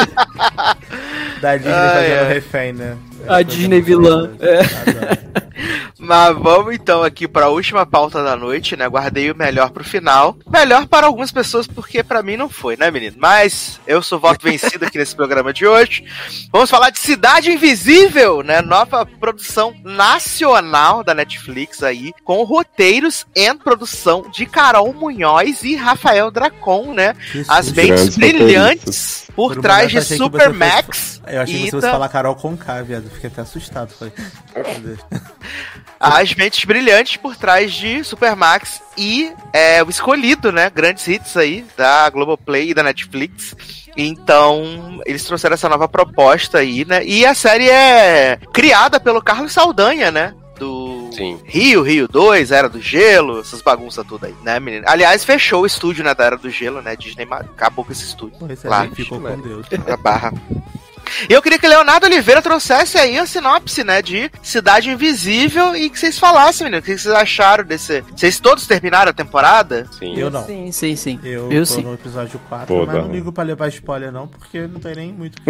Da 1.41 1.57
Disney 1.57 1.73
Ah, 1.73 1.91
fazendo 1.95 2.13
é. 2.13 2.33
refém, 2.33 2.73
né? 2.73 2.97
A 3.27 3.43
Disney 3.43 3.81
vilã. 3.81 4.31
É. 4.41 5.39
Mas 5.99 6.37
vamos 6.39 6.75
então 6.75 7.03
aqui 7.03 7.27
para 7.27 7.47
a 7.47 7.51
última 7.51 7.85
pauta 7.85 8.23
da 8.23 8.37
noite, 8.37 8.77
né? 8.77 8.87
Guardei 8.87 9.31
o 9.31 9.37
melhor 9.37 9.71
pro 9.71 9.83
final. 9.83 10.37
Melhor 10.49 10.87
para 10.87 11.07
algumas 11.07 11.33
pessoas, 11.33 11.67
porque 11.67 12.05
para 12.05 12.23
mim 12.23 12.37
não 12.37 12.49
foi, 12.49 12.77
né, 12.77 12.91
menino? 12.91 13.17
Mas 13.19 13.81
eu 13.87 14.01
sou 14.01 14.19
voto 14.19 14.45
vencido 14.45 14.85
aqui 14.85 14.97
nesse 14.97 15.17
programa 15.17 15.53
de 15.53 15.67
hoje. 15.67 16.05
Vamos 16.53 16.71
falar 16.71 16.91
de 16.91 17.01
Cidade 17.01 17.51
Invisível, 17.51 18.43
né? 18.43 18.63
Nova 18.63 19.05
produção 19.05 19.75
nacional 19.83 21.03
da 21.03 21.15
Netflix 21.15 21.83
aí, 21.83 22.13
com 22.25 22.45
roteiros 22.45 23.27
e 23.35 23.53
produção 23.55 24.25
de 24.31 24.47
Carol 24.47 24.93
Munhoz 24.95 25.65
e 25.65 25.75
Rafael 25.75 26.31
Dracon, 26.31 26.95
né? 26.95 27.17
As 27.49 27.73
mentes 27.73 28.17
brilhantes 28.17 29.28
por, 29.39 29.55
Por 29.55 29.63
trás 29.63 29.93
de 29.93 30.03
Super 30.03 30.53
Max. 30.53 31.23
Eu 31.25 31.43
achei 31.43 31.59
que 31.59 31.65
você 31.67 31.71
fosse 31.71 31.89
falar 31.93 32.09
Carol 32.09 32.35
com 32.35 32.57
K, 32.57 32.83
viado. 32.83 33.09
Fiquei 33.09 33.31
até 33.31 33.43
assustado. 33.43 33.93
Falei. 33.93 34.13
As 36.01 36.35
mentes 36.35 36.65
brilhantes 36.65 37.19
por 37.19 37.37
trás 37.37 37.73
de 37.73 38.03
Supermax 38.03 38.83
e 38.97 39.33
é, 39.53 39.81
o 39.85 39.91
escolhido, 39.91 40.51
né? 40.51 40.69
Grandes 40.69 41.07
hits 41.07 41.37
aí 41.37 41.65
da 41.77 42.11
Globoplay 42.11 42.71
e 42.71 42.75
da 42.75 42.83
Netflix. 42.83 43.55
Então, 43.97 45.01
eles 45.07 45.23
trouxeram 45.23 45.55
essa 45.55 45.69
nova 45.69 45.87
proposta 45.87 46.59
aí, 46.59 46.85
né? 46.85 47.05
E 47.05 47.25
a 47.25 47.33
série 47.33 47.71
é 47.71 48.41
criada 48.53 48.99
pelo 48.99 49.23
Carlos 49.23 49.53
Saldanha, 49.53 50.11
né? 50.11 50.35
Do 50.59 50.88
Sim. 51.19 51.41
Rio, 51.45 51.83
Rio 51.83 52.09
2, 52.09 52.51
Era 52.51 52.69
do 52.69 52.81
Gelo, 52.81 53.41
essas 53.41 53.61
bagunças 53.61 54.07
tudo 54.07 54.27
aí, 54.27 54.35
né, 54.43 54.59
menino? 54.59 54.85
Aliás, 54.89 55.25
fechou 55.25 55.63
o 55.63 55.67
estúdio, 55.67 56.05
né, 56.05 56.15
da 56.15 56.25
Era 56.25 56.37
do 56.37 56.49
Gelo, 56.49 56.81
né? 56.81 56.97
Disney 56.97 57.27
acabou 57.31 57.85
com 57.85 57.93
esse 57.93 58.05
estúdio. 58.05 58.39
Pô, 58.39 58.47
esse 58.47 58.67
Lá. 58.67 58.89
ficou 58.89 59.21
com 59.21 59.41
Deus. 59.41 59.67
A 59.87 59.97
barra. 59.97 60.33
E 61.29 61.33
eu 61.33 61.43
queria 61.43 61.59
que 61.59 61.67
Leonardo 61.67 62.07
Oliveira 62.07 62.43
trouxesse 62.43 62.99
aí 62.99 63.19
a 63.19 63.27
sinopse, 63.27 63.85
né, 63.85 64.03
de 64.03 64.31
Cidade 64.43 64.91
Invisível 64.91 65.75
e 65.77 65.91
que 65.91 65.99
vocês 65.99 66.19
falassem, 66.19 66.65
menino, 66.65 66.81
o 66.81 66.85
que 66.85 66.97
vocês 66.97 67.15
acharam 67.15 67.65
desse... 67.65 68.03
Vocês 68.15 68.39
todos 68.41 68.67
terminaram 68.67 69.11
a 69.11 69.15
temporada? 69.15 69.87
Sim. 69.99 70.15
Eu 70.17 70.31
não. 70.31 70.45
Sim, 70.45 70.73
sim, 70.73 70.97
sim. 70.97 71.21
Eu, 71.23 71.51
Eu 71.51 71.61
tô 71.61 71.67
sim. 71.67 71.83
no 71.83 71.95
episódio 71.95 72.41
4, 72.49 72.67
Pô, 72.67 72.87
mas 72.87 72.95
não 72.97 73.11
ligo 73.11 73.33
pra 73.33 73.45
levar 73.45 73.69
spoiler 73.69 74.13
não, 74.13 74.27
porque 74.27 74.67
não 74.67 74.81
tem 74.81 74.95
nem 74.95 75.13
muito. 75.13 75.41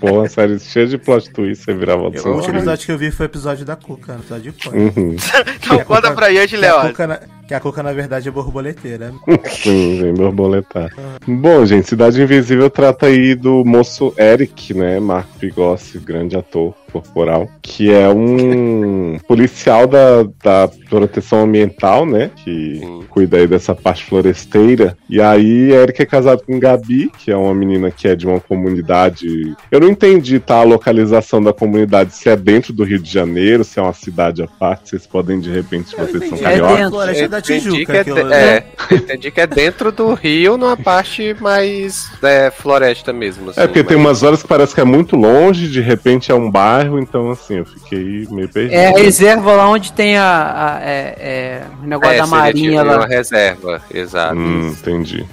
Pô, 0.00 0.28
série 0.28 0.58
cheia 0.58 0.86
de 0.86 0.98
plot 0.98 1.30
twist, 1.30 1.64
você 1.64 1.74
virava 1.74 2.02
o 2.02 2.10
do 2.10 2.28
último 2.28 2.56
episódio 2.56 2.86
que 2.86 2.92
eu 2.92 2.98
vi 2.98 3.10
foi 3.10 3.26
o 3.26 3.28
episódio 3.28 3.64
da 3.64 3.76
Cuca, 3.76 4.14
no 4.14 4.20
episódio 4.20 4.52
de 4.52 4.58
Cuca. 4.64 4.76
Uhum. 4.76 5.16
Então 5.56 5.84
conta 5.84 6.12
pra 6.12 6.32
gente, 6.32 6.56
Que 6.56 7.39
que 7.50 7.54
a 7.54 7.58
Cuca, 7.58 7.82
na 7.82 7.92
verdade, 7.92 8.28
é 8.28 8.30
borboleteira. 8.30 9.12
Sim, 9.50 10.00
vem 10.00 10.14
borboletar. 10.14 10.88
Bom, 11.26 11.66
gente, 11.66 11.88
Cidade 11.88 12.22
Invisível 12.22 12.70
trata 12.70 13.06
aí 13.06 13.34
do 13.34 13.64
moço 13.64 14.14
Eric, 14.16 14.72
né? 14.72 15.00
Marco 15.00 15.36
Pigossi, 15.36 15.98
grande 15.98 16.36
ator 16.36 16.76
corporal, 16.92 17.48
que 17.62 17.92
é 17.92 18.08
um 18.08 19.18
policial 19.26 19.86
da, 19.86 20.24
da 20.42 20.68
proteção 20.88 21.42
ambiental, 21.42 22.04
né? 22.04 22.30
Que 22.36 22.78
Sim. 22.78 23.04
cuida 23.08 23.38
aí 23.38 23.46
dessa 23.46 23.74
parte 23.74 24.04
floresteira. 24.04 24.96
E 25.08 25.20
aí, 25.20 25.72
Eric 25.72 26.02
é 26.02 26.06
casado 26.06 26.42
com 26.44 26.58
Gabi, 26.58 27.10
que 27.18 27.30
é 27.30 27.36
uma 27.36 27.54
menina 27.54 27.90
que 27.90 28.06
é 28.06 28.14
de 28.14 28.26
uma 28.26 28.40
comunidade. 28.40 29.56
Eu 29.70 29.80
não 29.80 29.88
entendi, 29.88 30.38
tá? 30.38 30.56
A 30.56 30.64
localização 30.64 31.42
da 31.42 31.52
comunidade, 31.52 32.14
se 32.14 32.28
é 32.28 32.36
dentro 32.36 32.72
do 32.72 32.84
Rio 32.84 32.98
de 32.98 33.10
Janeiro, 33.10 33.64
se 33.64 33.78
é 33.78 33.82
uma 33.82 33.92
cidade 33.92 34.42
à 34.42 34.46
parte. 34.46 34.90
Vocês 34.90 35.06
podem, 35.06 35.40
de 35.40 35.50
repente, 35.50 35.96
vocês 35.96 36.28
são. 36.28 36.38
É 36.38 36.42
cariocas. 36.42 36.76
dentro. 36.76 36.90
Floresta 36.90 37.39
da 37.40 37.54
Entendi 37.56 37.70
Tijuca. 37.84 38.04
que 38.04 38.10
é, 38.10 38.34
é, 38.34 38.66
entendi 38.94 39.30
que 39.30 39.40
é 39.40 39.46
dentro 39.46 39.90
do 39.92 40.12
rio, 40.14 40.56
numa 40.56 40.76
parte 40.76 41.34
mais 41.40 42.10
é, 42.22 42.50
floresta 42.50 43.12
mesmo. 43.12 43.50
assim, 43.50 43.60
É, 43.60 43.66
porque 43.66 43.82
tem 43.84 43.96
mas- 43.96 44.06
umas 44.06 44.22
horas 44.22 44.42
que 44.42 44.48
parece 44.48 44.74
que 44.74 44.80
é 44.80 44.84
muito 44.84 45.16
longe, 45.16 45.68
de 45.68 45.80
repente 45.80 46.30
é 46.30 46.34
um 46.34 46.50
bairro, 46.50 46.98
então 46.98 47.30
assim, 47.30 47.58
eu 47.58 47.64
fiquei 47.66 48.26
meio 48.30 48.48
perdido. 48.48 48.74
É 48.74 48.88
a 48.88 48.96
reserva 48.98 49.52
lá 49.52 49.68
onde 49.68 49.92
tem 49.92 50.16
a, 50.16 50.76
a- 50.76 50.80
é, 50.82 51.14
é, 51.18 51.62
o 51.82 51.86
negócio 51.86 52.14
É, 52.14 52.18
da 52.18 52.26
marinha 52.26 52.82
lá. 52.82 52.96
uma 52.98 53.06
reserva, 53.06 53.82
exato. 53.92 54.36
Hum, 54.36 54.68
entendi. 54.78 55.24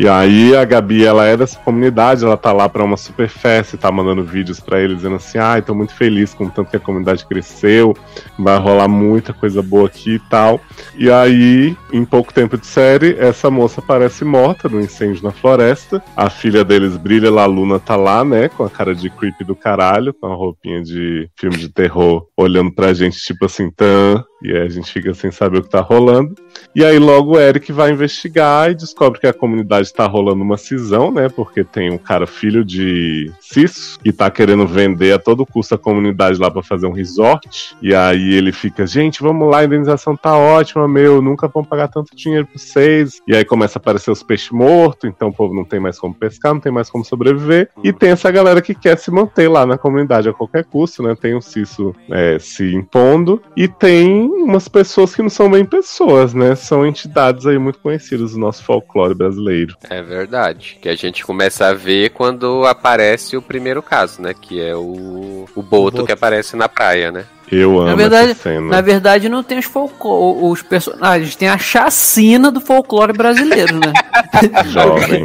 E 0.00 0.08
aí 0.08 0.54
a 0.54 0.64
Gabi, 0.64 1.04
ela 1.04 1.26
é 1.26 1.36
dessa 1.36 1.58
comunidade, 1.58 2.24
ela 2.24 2.36
tá 2.36 2.52
lá 2.52 2.68
pra 2.68 2.84
uma 2.84 2.96
super 2.96 3.28
festa 3.28 3.74
e 3.74 3.78
tá 3.80 3.90
mandando 3.90 4.22
vídeos 4.22 4.60
pra 4.60 4.80
eles 4.80 4.98
dizendo 4.98 5.16
assim: 5.16 5.38
"Ai, 5.38 5.60
tô 5.60 5.74
muito 5.74 5.92
feliz 5.92 6.32
com 6.32 6.44
o 6.44 6.50
tanto 6.50 6.70
que 6.70 6.76
a 6.76 6.80
comunidade 6.80 7.26
cresceu, 7.26 7.96
vai 8.38 8.56
rolar 8.60 8.86
muita 8.86 9.32
coisa 9.32 9.60
boa 9.60 9.88
aqui 9.88 10.14
e 10.14 10.18
tal". 10.30 10.60
E 10.96 11.10
aí, 11.10 11.76
em 11.92 12.04
pouco 12.04 12.32
tempo 12.32 12.56
de 12.56 12.64
série, 12.64 13.16
essa 13.18 13.50
moça 13.50 13.80
aparece 13.80 14.24
morta 14.24 14.68
no 14.68 14.80
incêndio 14.80 15.24
na 15.24 15.32
floresta. 15.32 16.00
A 16.16 16.30
filha 16.30 16.64
deles, 16.64 16.96
Brilha 16.96 17.28
La 17.28 17.46
Luna, 17.46 17.80
tá 17.80 17.96
lá, 17.96 18.24
né, 18.24 18.48
com 18.48 18.62
a 18.62 18.70
cara 18.70 18.94
de 18.94 19.10
creepy 19.10 19.42
do 19.42 19.56
caralho, 19.56 20.14
com 20.14 20.28
a 20.28 20.34
roupinha 20.36 20.80
de 20.80 21.28
filme 21.34 21.56
de 21.56 21.68
terror, 21.70 22.24
olhando 22.36 22.70
pra 22.70 22.94
gente 22.94 23.18
tipo 23.18 23.46
assim, 23.46 23.68
tan, 23.68 24.22
e 24.42 24.52
aí 24.52 24.62
a 24.62 24.68
gente 24.68 24.92
fica 24.92 25.12
sem 25.14 25.30
saber 25.30 25.58
o 25.58 25.62
que 25.62 25.68
tá 25.68 25.80
rolando. 25.80 26.34
E 26.74 26.84
aí 26.84 26.98
logo 26.98 27.32
o 27.34 27.40
Eric 27.40 27.72
vai 27.72 27.90
investigar 27.90 28.70
e 28.70 28.74
descobre 28.74 29.20
que 29.20 29.26
a 29.26 29.32
comunidade 29.32 29.92
tá 29.92 30.06
rolando 30.06 30.42
uma 30.42 30.56
cisão, 30.56 31.10
né? 31.10 31.28
Porque 31.28 31.64
tem 31.64 31.90
um 31.90 31.98
cara 31.98 32.26
filho 32.26 32.64
de 32.64 33.32
Cisso 33.40 33.98
que 34.00 34.12
tá 34.12 34.30
querendo 34.30 34.66
vender 34.66 35.12
a 35.12 35.18
todo 35.18 35.46
custo 35.46 35.74
a 35.74 35.78
comunidade 35.78 36.38
lá 36.38 36.50
pra 36.50 36.62
fazer 36.62 36.86
um 36.86 36.92
resort. 36.92 37.76
E 37.82 37.94
aí 37.94 38.34
ele 38.34 38.52
fica, 38.52 38.86
gente, 38.86 39.22
vamos 39.22 39.50
lá, 39.50 39.60
a 39.60 39.64
indenização 39.64 40.16
tá 40.16 40.36
ótima, 40.36 40.86
meu, 40.86 41.20
nunca 41.20 41.48
vão 41.48 41.64
pagar 41.64 41.88
tanto 41.88 42.14
dinheiro 42.14 42.46
pra 42.46 42.58
vocês. 42.58 43.20
E 43.26 43.34
aí 43.34 43.44
começa 43.44 43.78
a 43.78 43.80
aparecer 43.80 44.10
os 44.10 44.22
peixes 44.22 44.50
mortos, 44.50 45.08
então 45.08 45.28
o 45.28 45.34
povo 45.34 45.54
não 45.54 45.64
tem 45.64 45.80
mais 45.80 45.98
como 45.98 46.14
pescar, 46.14 46.54
não 46.54 46.60
tem 46.60 46.72
mais 46.72 46.88
como 46.90 47.04
sobreviver. 47.04 47.70
E 47.82 47.92
tem 47.92 48.10
essa 48.10 48.30
galera 48.30 48.62
que 48.62 48.74
quer 48.74 48.98
se 48.98 49.10
manter 49.10 49.48
lá 49.48 49.66
na 49.66 49.78
comunidade 49.78 50.28
a 50.28 50.32
qualquer 50.32 50.64
custo, 50.64 51.02
né? 51.02 51.16
Tem 51.20 51.34
o 51.34 51.40
Cisso 51.40 51.94
é, 52.10 52.38
se 52.38 52.72
impondo 52.74 53.42
e 53.56 53.66
tem 53.66 54.27
umas 54.28 54.68
pessoas 54.68 55.14
que 55.14 55.22
não 55.22 55.28
são 55.30 55.50
bem 55.50 55.64
pessoas, 55.64 56.34
né? 56.34 56.54
São 56.54 56.86
entidades 56.86 57.46
aí 57.46 57.58
muito 57.58 57.78
conhecidas 57.78 58.32
do 58.32 58.38
nosso 58.38 58.62
folclore 58.64 59.14
brasileiro. 59.14 59.74
É 59.88 60.02
verdade. 60.02 60.78
Que 60.80 60.88
a 60.88 60.94
gente 60.96 61.24
começa 61.24 61.66
a 61.66 61.74
ver 61.74 62.10
quando 62.10 62.64
aparece 62.66 63.36
o 63.36 63.42
primeiro 63.42 63.82
caso, 63.82 64.20
né? 64.22 64.34
Que 64.34 64.60
é 64.60 64.74
o, 64.74 65.46
o 65.54 65.62
Boto 65.62 65.96
Boto. 65.98 66.04
que 66.06 66.12
aparece 66.12 66.56
na 66.56 66.68
praia, 66.68 67.10
né? 67.12 67.24
Eu 67.50 67.78
amo 67.80 67.96
verdade- 67.96 68.32
essa 68.32 68.42
cena. 68.42 68.60
Na 68.60 68.80
verdade, 68.82 69.28
não 69.28 69.42
tem 69.42 69.58
os, 69.58 69.64
folclo- 69.64 70.50
os 70.50 70.60
personagens, 70.62 71.34
tem 71.34 71.48
a 71.48 71.56
chacina 71.56 72.50
do 72.50 72.60
folclore 72.60 73.12
brasileiro, 73.14 73.76
né? 73.80 73.92
Jovem. 74.68 75.24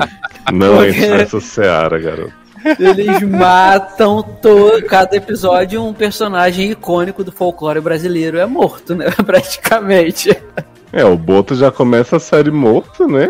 Não 0.51 0.77
Porque- 0.77 0.97
entra 0.99 1.17
nessa 1.17 1.39
seara, 1.41 1.99
garoto. 1.99 2.42
Eles 2.79 3.21
matam 3.23 4.23
todo, 4.23 4.83
cada 4.85 5.15
episódio 5.15 5.83
um 5.83 5.93
personagem 5.93 6.71
icônico 6.71 7.23
do 7.23 7.31
folclore 7.31 7.81
brasileiro 7.81 8.37
é 8.37 8.45
morto, 8.45 8.95
né? 8.95 9.09
Praticamente. 9.25 10.35
É, 10.91 11.03
o 11.03 11.17
Boto 11.17 11.55
já 11.55 11.71
começa 11.71 12.17
a 12.17 12.19
série 12.19 12.51
morto, 12.51 13.07
né? 13.07 13.29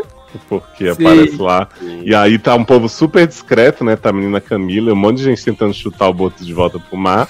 Porque 0.49 0.85
Sim. 0.85 0.91
aparece 0.91 1.37
lá. 1.37 1.69
E 2.03 2.13
aí 2.13 2.37
tá 2.37 2.55
um 2.55 2.65
povo 2.65 2.89
super 2.89 3.27
discreto, 3.27 3.83
né? 3.83 3.95
Tá 3.95 4.09
a 4.09 4.13
menina 4.13 4.41
Camila, 4.41 4.91
um 4.91 4.95
monte 4.95 5.17
de 5.17 5.23
gente 5.23 5.45
tentando 5.45 5.73
chutar 5.73 6.09
o 6.09 6.13
Boto 6.13 6.43
de 6.43 6.53
volta 6.53 6.79
pro 6.79 6.97
mar. 6.97 7.27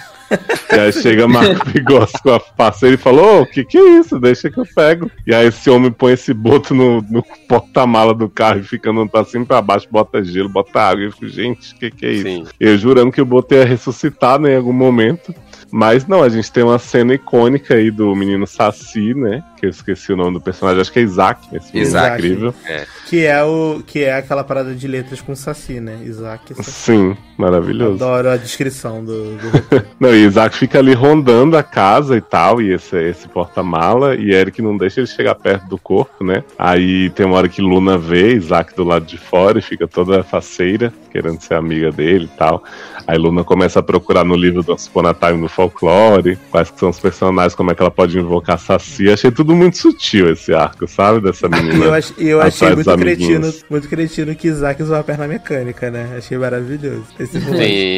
E 0.71 0.79
aí 0.79 0.91
chega 0.91 1.27
Marco 1.27 1.69
Bigos 1.69 2.11
com 2.23 2.31
a 2.31 2.39
parceira 2.39 2.95
e 2.95 2.97
falou: 2.97 3.39
Ô, 3.39 3.41
o 3.41 3.45
que 3.45 3.63
que 3.63 3.77
é 3.77 3.99
isso? 3.99 4.19
Deixa 4.19 4.49
que 4.49 4.59
eu 4.59 4.65
pego. 4.65 5.09
E 5.25 5.33
aí 5.33 5.47
esse 5.47 5.69
homem 5.69 5.91
põe 5.91 6.13
esse 6.13 6.33
boto 6.33 6.73
no, 6.73 7.01
no 7.01 7.23
porta-mala 7.47 8.13
do 8.13 8.29
carro 8.29 8.59
e 8.59 8.63
fica 8.63 8.89
andando 8.89 9.09
pra 9.09 9.23
cima 9.23 9.43
e 9.43 9.47
pra 9.47 9.61
baixo, 9.61 9.87
bota 9.89 10.23
gelo, 10.23 10.49
bota 10.49 10.81
água. 10.81 11.03
E 11.03 11.05
eu 11.05 11.11
fico, 11.11 11.27
gente, 11.27 11.73
o 11.73 11.77
que 11.77 11.91
que 11.91 12.05
é 12.05 12.11
isso? 12.11 12.23
Sim. 12.23 12.45
Eu 12.59 12.77
jurando 12.77 13.11
que 13.11 13.21
o 13.21 13.25
boto 13.25 13.53
ia 13.53 13.65
ressuscitar 13.65 14.39
né, 14.39 14.53
em 14.53 14.57
algum 14.57 14.73
momento. 14.73 15.33
Mas 15.75 16.05
não, 16.05 16.21
a 16.21 16.29
gente 16.29 16.51
tem 16.51 16.63
uma 16.63 16.77
cena 16.77 17.15
icônica 17.15 17.73
aí 17.73 17.89
do 17.89 18.15
menino 18.15 18.45
Saci, 18.45 19.15
né? 19.15 19.43
Que 19.57 19.65
eu 19.65 19.71
esqueci 19.71 20.13
o 20.13 20.15
nome 20.15 20.33
do 20.33 20.39
personagem, 20.39 20.79
acho 20.79 20.91
que 20.91 20.99
é 20.99 21.01
Isaac. 21.01 21.47
Esse 21.51 21.75
Isaac. 21.75 22.15
incrível. 22.15 22.53
É. 22.63 22.85
Que 23.07 23.25
é, 23.25 23.43
o, 23.43 23.81
que 23.83 24.03
é 24.03 24.13
aquela 24.13 24.43
parada 24.43 24.75
de 24.75 24.87
letras 24.87 25.19
com 25.19 25.35
Saci, 25.35 25.79
né? 25.79 25.97
Isaac. 26.03 26.53
Saci. 26.53 26.71
Sim, 26.71 27.17
maravilhoso. 27.35 28.03
Adoro 28.03 28.29
a 28.29 28.37
descrição 28.37 29.03
do, 29.03 29.35
do. 29.35 29.51
Não, 29.99 30.13
e 30.13 30.23
Isaac 30.23 30.55
fica 30.55 30.77
ali 30.77 30.93
rondando 30.93 31.57
a 31.57 31.63
casa 31.63 32.15
e 32.15 32.21
tal, 32.21 32.61
e 32.61 32.71
esse, 32.71 32.95
esse 32.95 33.27
porta-mala, 33.27 34.15
e 34.15 34.31
Eric 34.31 34.61
não 34.61 34.77
deixa 34.77 34.99
ele 34.99 35.07
chegar 35.07 35.33
perto 35.33 35.67
do 35.67 35.79
corpo, 35.79 36.23
né? 36.23 36.43
Aí 36.57 37.09
tem 37.11 37.25
uma 37.25 37.37
hora 37.37 37.49
que 37.49 37.63
Luna 37.63 37.97
vê 37.97 38.35
Isaac 38.35 38.75
do 38.75 38.83
lado 38.83 39.05
de 39.05 39.17
fora 39.17 39.57
e 39.57 39.61
fica 39.61 39.87
toda 39.87 40.23
faceira, 40.23 40.93
querendo 41.11 41.41
ser 41.41 41.55
amiga 41.55 41.91
dele 41.91 42.29
e 42.31 42.37
tal. 42.37 42.63
Aí 43.07 43.17
Luna 43.17 43.43
começa 43.43 43.79
a 43.79 43.83
procurar 43.83 44.23
no 44.23 44.35
livro 44.35 44.61
do 44.61 44.73
Once 44.73 44.87
Upon 44.87 45.07
a 45.07 45.13
Time 45.13 45.39
no 45.39 45.49
folclore, 45.69 46.37
quais 46.51 46.69
que 46.69 46.79
são 46.79 46.89
os 46.89 46.99
personagens, 46.99 47.55
como 47.55 47.71
é 47.71 47.75
que 47.75 47.81
ela 47.81 47.91
pode 47.91 48.17
invocar 48.17 48.59
Saci. 48.59 49.09
Achei 49.09 49.31
tudo 49.31 49.55
muito 49.55 49.77
sutil 49.77 50.31
esse 50.31 50.53
arco, 50.53 50.87
sabe? 50.87 51.21
Dessa 51.21 51.47
E 51.47 51.49
menina. 51.61 51.85
eu, 51.85 51.93
ach- 51.93 52.13
eu 52.17 52.41
achei 52.41 52.69
muito 52.75 52.97
cretino, 52.97 53.53
muito 53.69 53.87
cretino 53.89 54.35
que 54.35 54.47
Isaac 54.47 54.81
usou 54.83 54.95
a 54.95 55.03
perna 55.03 55.27
mecânica, 55.27 55.89
né? 55.89 56.15
Achei 56.17 56.37
maravilhoso. 56.37 57.05
Esse. 57.19 57.37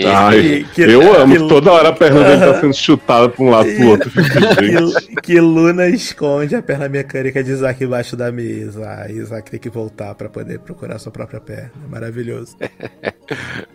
Ai, 0.08 0.66
Que- 0.74 0.86
que- 0.86 0.92
eu 0.92 1.22
amo, 1.22 1.34
que- 1.38 1.48
toda 1.48 1.72
hora 1.72 1.90
a 1.90 1.94
perna 1.94 2.24
dele 2.24 2.40
tá 2.54 2.62
sendo 2.62 2.74
chutada 2.74 3.30
pra 3.30 3.44
um 3.44 3.50
lado 3.50 3.70
pro 3.76 3.88
outro. 3.90 4.12
Que, 4.56 5.22
que 5.22 5.40
Luna 5.40 5.88
esconde 5.88 6.56
a 6.56 6.62
perna 6.62 6.88
mecânica 6.88 7.44
de 7.44 7.52
Isaac 7.52 7.84
embaixo 7.84 8.16
da 8.16 8.32
mesa. 8.32 8.88
Aí 9.02 9.18
Isaac 9.18 9.50
tem 9.52 9.60
que 9.60 9.70
voltar 9.70 10.14
pra 10.16 10.30
poder 10.30 10.60
procurar 10.60 11.00
sua 11.00 11.12
própria 11.12 11.40
perna. 11.40 11.72
Maravilhoso. 11.90 12.56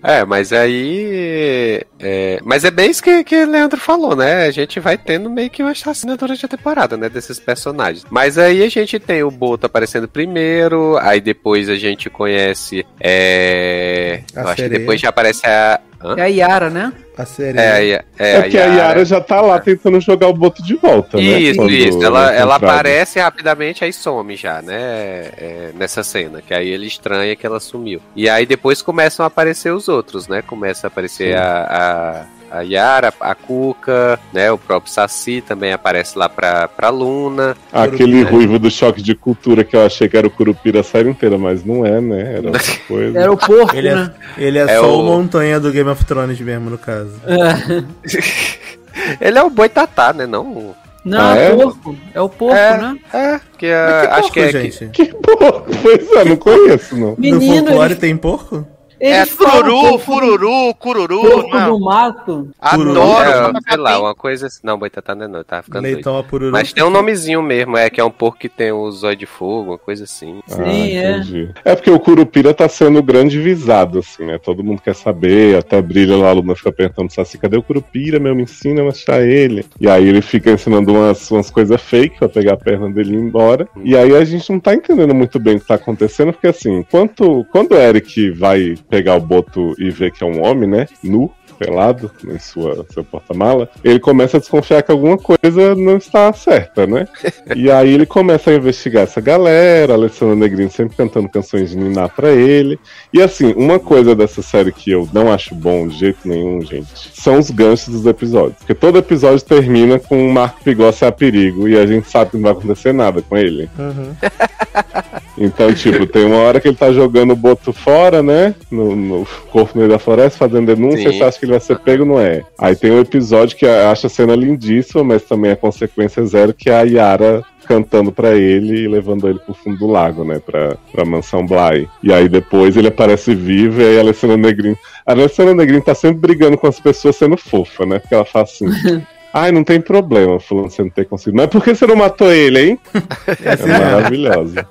É, 0.03 0.25
mas 0.25 0.53
aí. 0.53 1.81
é, 1.99 2.41
mas 2.45 2.65
é 2.65 2.71
bem 2.71 2.89
isso 2.91 3.03
que, 3.03 3.25
que 3.25 3.45
Leandro 3.45 3.80
falou, 3.81 4.15
né? 4.15 4.45
A 4.47 4.51
gente 4.51 4.79
vai 4.79 4.97
tendo 4.97 5.29
meio 5.29 5.51
que 5.51 5.63
uma 5.63 5.75
chacina 5.75 6.17
durante 6.17 6.45
a 6.45 6.49
temporada, 6.49 6.97
né? 6.97 7.09
Desses 7.09 7.39
personagens. 7.41 8.05
Mas 8.11 8.39
aí 8.39 8.63
a 8.63 8.69
gente 8.69 8.99
tem 8.99 9.23
o 9.23 9.31
Boto 9.31 9.67
aparecendo 9.67 10.07
primeiro, 10.07 10.97
aí 10.99 11.21
depois 11.21 11.69
a 11.69 11.77
gente 11.77 12.09
conhece. 12.09 12.87
É. 13.01 14.23
A 14.35 14.41
eu 14.41 14.49
acho 14.49 14.63
que 14.63 14.69
depois 14.69 15.01
já 15.01 15.09
aparece 15.09 15.47
a. 15.47 15.81
Hã? 16.03 16.15
É 16.17 16.23
a 16.23 16.27
Yara, 16.27 16.71
né? 16.71 16.93
A 17.17 17.27
sereia. 17.27 17.61
É, 17.61 17.91
é, 17.91 18.05
é, 18.19 18.37
É 18.37 18.41
porque 18.41 18.59
a 18.59 18.65
Yara 18.65 19.05
já 19.05 19.21
tá 19.21 19.43
lá 19.43 19.61
tentando 19.61 20.01
jogar 20.01 20.29
o 20.29 20.33
boto 20.33 20.63
de 20.63 20.75
volta, 20.77 21.19
né? 21.19 21.23
Isso, 21.23 21.57
Quando 21.57 21.71
isso. 21.71 22.03
é 22.03 22.07
Ela, 22.07 22.33
ela 22.33 22.55
aparece 22.57 23.19
rapidamente, 23.19 23.85
aí 23.85 23.93
some 23.93 24.35
já, 24.35 24.63
né? 24.63 25.29
É, 25.37 25.71
nessa 25.75 26.03
cena. 26.03 26.41
Que 26.41 26.55
aí 26.55 26.69
ele 26.69 26.87
estranha 26.87 27.37
que 27.37 27.45
ela 27.45 27.61
sumiu. 27.61 28.01
E 28.17 28.31
aí 28.31 28.47
depois 28.47 28.81
começam 28.81 29.25
a 29.25 29.27
aparecer 29.27 29.75
os 29.75 29.89
outros, 29.89 30.27
né? 30.27 30.41
Começa 30.41 30.87
a 30.87 30.89
aparecer 30.89 31.35
Sim. 31.35 31.39
a, 31.39 31.67
a, 31.69 32.40
a 32.51 32.61
Yara, 32.63 33.13
a 33.21 33.35
Cuca, 33.35 34.19
né? 34.33 34.51
O 34.51 34.59
próprio 34.59 34.93
Saci 34.93 35.41
também 35.41 35.73
aparece 35.73 36.19
lá 36.19 36.29
pra, 36.29 36.67
pra 36.69 36.89
Luna. 36.91 37.57
Aquele 37.73 38.23
ruivo 38.23 38.59
do 38.59 38.71
choque 38.71 39.03
de 39.03 39.15
cultura 39.15 39.63
que 39.65 39.77
eu 39.77 39.85
achei 39.87 40.09
que 40.09 40.17
era 40.17 40.27
o 40.27 40.31
Curupira 40.31 40.81
a 40.81 40.85
série 40.85 41.09
inteira, 41.11 41.39
mas 41.39 41.65
não 41.65 41.87
é, 41.87 42.01
né? 42.01 42.35
Era 42.39 42.47
outra 42.49 42.63
coisa. 42.89 43.19
Era 43.19 43.33
o 43.33 43.37
porco, 43.37 43.77
Ele 43.77 43.89
é, 43.89 43.95
né? 43.95 44.13
ele 44.37 44.59
é, 44.59 44.63
É 44.63 44.79
só 44.79 44.91
o- 44.97 45.01
o 45.01 45.05
montanha 45.05 45.61
do 45.61 45.71
Game 45.71 45.89
of 45.91 46.05
Thrones 46.05 46.41
mesmo, 46.41 46.71
no 46.71 46.79
caso. 46.79 47.13
ele 49.21 49.39
é 49.39 49.43
o 49.43 49.51
Boitatá, 49.51 50.13
né? 50.13 50.27
Não. 50.27 50.75
Não, 51.03 51.19
Ah, 51.31 51.39
é 51.39 51.51
é? 51.51 51.55
o 51.55 51.59
porco. 51.59 51.97
É 52.15 52.21
o 52.21 52.29
porco, 52.29 52.57
É. 52.57 52.77
né? 52.79 52.97
É, 53.15 53.41
que, 53.57 53.67
é, 53.67 54.01
que 54.03 54.07
acho 54.09 54.21
porco, 54.21 54.33
que 54.35 54.41
é. 54.41 54.53
que- 54.53 54.71
gente? 54.71 54.89
Que 54.89 55.05
porra, 55.07 55.63
pois 55.83 56.13
é, 56.13 56.25
não 56.27 56.37
conheço, 56.37 56.97
não. 56.97 57.11
no 57.13 57.17
Menino, 57.19 57.67
folclore 57.67 57.93
eles, 57.93 57.99
tem 57.99 58.17
porco? 58.17 58.67
É 59.01 59.25
fururu, 59.25 59.99
fururu, 59.99 60.75
cururu. 60.75 61.21
Porco 61.23 61.57
Não. 61.57 61.79
do 61.79 61.85
mato. 61.85 62.51
Adoro. 62.61 63.31
é, 63.31 63.53
sei 63.69 63.79
lá, 63.79 63.99
uma 63.99 64.15
coisa 64.15 64.47
assim. 64.47 64.61
Não, 64.63 64.79
Boitatá 64.79 65.15
não 65.15 65.25
é 65.25 65.29
não, 65.29 65.43
tá 65.43 65.63
ficando 65.63 65.83
doido. 65.83 65.95
Leitão 65.95 66.19
a 66.19 66.23
pururu. 66.23 66.53
Mas 66.53 66.73
tem 66.73 66.85
um 66.85 66.91
nomezinho 66.91 67.43
mesmo, 67.43 67.77
é 67.77 67.89
que 67.89 68.01
é 68.01 68.05
um 68.05 68.11
porco 68.11 68.39
que 68.39 68.49
tem 68.49 68.71
o 68.73 68.91
zóio 68.91 69.17
de 69.17 69.27
fogo, 69.27 69.71
uma 69.71 69.79
coisa 69.79 70.05
assim. 70.05 70.41
Ah, 70.51 70.55
Sim, 70.55 70.97
é. 70.97 71.17
entendi. 71.17 71.51
É 71.65 71.75
porque 71.75 71.91
o 71.91 71.99
Curupira 71.99 72.53
tá 72.53 72.69
sendo 72.69 73.03
grande 73.03 73.41
visado, 73.41 74.01
assim, 74.01 74.27
né? 74.27 74.39
Todo 74.39 74.63
mundo 74.63 74.83
quer 74.83 74.95
saber, 74.95 75.57
até 75.57 75.81
brilha 75.81 76.17
lá, 76.17 76.27
a 76.27 76.31
aluna 76.31 76.55
fica 76.55 76.71
perguntando 76.71 77.13
Saci, 77.13 77.39
cadê 77.39 77.57
o 77.57 77.63
Curupira, 77.63 78.19
meu? 78.21 78.35
Me 78.35 78.43
ensina 78.43 78.83
a 78.83 78.89
achar 78.89 79.23
ele. 79.23 79.65
E 79.81 79.89
aí 79.89 80.07
ele 80.07 80.21
fica 80.21 80.51
ensinando 80.51 80.93
umas, 80.93 81.31
umas 81.31 81.51
coisas 81.51 81.81
fake 81.81 82.19
pra 82.19 82.29
pegar 82.29 82.55
a 82.55 82.59
perna 82.59 82.91
dele 82.91 83.15
e 83.15 83.17
ir 83.17 83.21
embora. 83.21 83.67
E 83.83 83.97
aí 83.97 84.15
a 84.15 84.25
gente 84.25 84.51
não 84.51 84.61
tá 84.61 84.75
entendendo 84.75 85.15
muito 85.15 85.39
bem 85.39 85.57
o 85.57 85.61
que 85.61 85.67
tá 85.67 85.75
acontecendo, 85.75 86.33
porque 86.33 86.49
assim, 86.49 86.79
enquanto, 86.79 87.47
quando 87.51 87.73
o 87.73 87.77
Eric 87.77 88.31
vai 88.31 88.75
pegar 88.91 89.15
o 89.15 89.21
Boto 89.21 89.75
e 89.79 89.89
vê 89.89 90.11
que 90.11 90.25
é 90.25 90.27
um 90.27 90.45
homem, 90.45 90.69
né? 90.69 90.87
Nu. 91.03 91.33
Pelado 91.59 92.11
em 92.27 92.39
sua, 92.39 92.87
seu 92.89 93.05
porta-mala, 93.05 93.69
ele 93.85 94.01
começa 94.01 94.39
a 94.39 94.41
desconfiar 94.41 94.83
que 94.83 94.91
alguma 94.91 95.19
coisa 95.19 95.75
não 95.75 95.99
está 95.99 96.33
certa, 96.33 96.87
né? 96.87 97.07
E 97.55 97.71
aí 97.71 97.93
ele 97.93 98.07
começa 98.07 98.51
a 98.51 98.55
investigar 98.55 99.03
essa 99.03 99.21
galera, 99.21 99.93
a 99.93 99.97
Alessandra 99.97 100.35
Negrini 100.35 100.71
sempre 100.71 100.97
cantando 100.97 101.29
canções 101.29 101.69
de 101.69 101.77
Niná 101.77 102.09
pra 102.09 102.31
ele. 102.31 102.79
E 103.13 103.21
assim, 103.21 103.53
uma 103.55 103.79
coisa 103.79 104.15
dessa 104.15 104.41
série 104.41 104.73
que 104.73 104.91
eu 104.91 105.07
não 105.13 105.31
acho 105.31 105.55
bom 105.55 105.87
de 105.87 105.99
jeito 105.99 106.27
nenhum, 106.27 106.63
gente, 106.63 106.89
são 107.13 107.39
os 107.39 107.51
ganchos 107.51 107.89
dos 107.89 108.07
episódios. 108.07 108.57
Porque 108.59 108.75
todo 108.75 108.99
episódio 108.99 109.45
termina 109.45 109.99
com 109.99 110.27
o 110.27 110.33
Marco 110.33 110.65
Pigossi 110.65 111.05
a 111.05 111.13
perigo 111.13 111.69
e 111.69 111.77
a 111.77 111.87
gente 111.87 112.09
sabe 112.09 112.31
que 112.31 112.37
não 112.39 112.45
vai 112.45 112.53
acontecer 112.53 112.95
nada 112.95 113.21
com 113.21 113.37
ele. 113.37 113.69
Uhum. 113.79 114.17
Então, 115.41 115.73
tipo, 115.73 116.07
tem 116.07 116.27
uma 116.27 116.37
hora 116.37 116.61
que 116.61 116.69
ele 116.69 116.77
tá 116.77 116.93
jogando 116.93 117.33
o 117.33 117.37
boto 117.37 117.73
fora, 117.73 118.23
né? 118.23 118.55
No, 118.71 118.95
no 118.95 119.27
corpo 119.51 119.73
no 119.75 119.81
meio 119.81 119.91
da 119.91 119.99
floresta, 119.99 120.39
fazendo 120.39 120.67
denúncia, 120.67 121.11
Sim. 121.11 121.17
você 121.17 121.25
acha 121.25 121.39
que 121.39 121.47
ele 121.47 121.53
vai 121.53 121.61
ser 121.61 121.79
pego, 121.79 122.05
não 122.05 122.21
é? 122.21 122.45
Aí 122.59 122.77
tem 122.77 122.91
um 122.91 123.01
episódio 123.01 123.57
que 123.57 123.65
eu 123.65 123.89
acho 123.89 124.07
a 124.07 124.11
cena 124.11 124.37
lindíssima, 124.37 125.03
mas 125.03 125.23
também 125.23 125.51
a 125.51 125.57
consequência 125.57 126.21
é 126.21 126.27
zero, 126.27 126.53
que 126.53 126.69
é 126.69 126.75
a 126.75 126.83
Yara 126.83 127.43
cantando 127.67 128.11
pra 128.11 128.35
ele 128.35 128.83
e 128.83 128.89
levando 128.89 129.29
ele 129.29 129.39
pro 129.39 129.55
fundo 129.55 129.79
do 129.79 129.87
lago, 129.87 130.25
né? 130.25 130.41
Pra, 130.45 130.77
pra 130.93 131.05
mansão 131.05 131.47
Bly. 131.47 131.89
E 132.03 132.13
aí 132.13 132.29
depois 132.29 132.77
ele 132.77 132.89
aparece 132.89 133.35
vivo 133.35 133.81
e 133.81 133.85
aí 133.85 133.97
a 133.97 134.01
Alessandra 134.01 134.37
Negrini. 134.37 134.77
A 135.07 135.13
Alessandra 135.13 135.55
Negrini 135.55 135.81
tá 135.81 135.95
sempre 135.95 136.19
brigando 136.19 136.59
com 136.59 136.67
as 136.67 136.81
pessoas 136.81 137.17
sendo 137.17 137.37
fofa, 137.37 137.87
né? 137.87 137.99
Porque 137.99 138.15
ela 138.15 138.25
fala 138.25 138.45
assim. 138.45 138.67
Ai, 139.33 139.53
não 139.53 139.63
tem 139.63 139.81
problema, 139.81 140.41
fulano, 140.41 140.71
você 140.71 140.83
não 140.83 140.91
ter 140.91 141.05
conseguido. 141.07 141.37
Mas 141.37 141.47
por 141.51 141.63
que 141.63 141.75
você 141.75 141.87
não 141.87 141.97
matou 141.97 142.33
ele, 142.33 142.61
hein? 142.61 142.79
É 143.45 143.53
assim 143.53 143.71
É. 143.71 143.77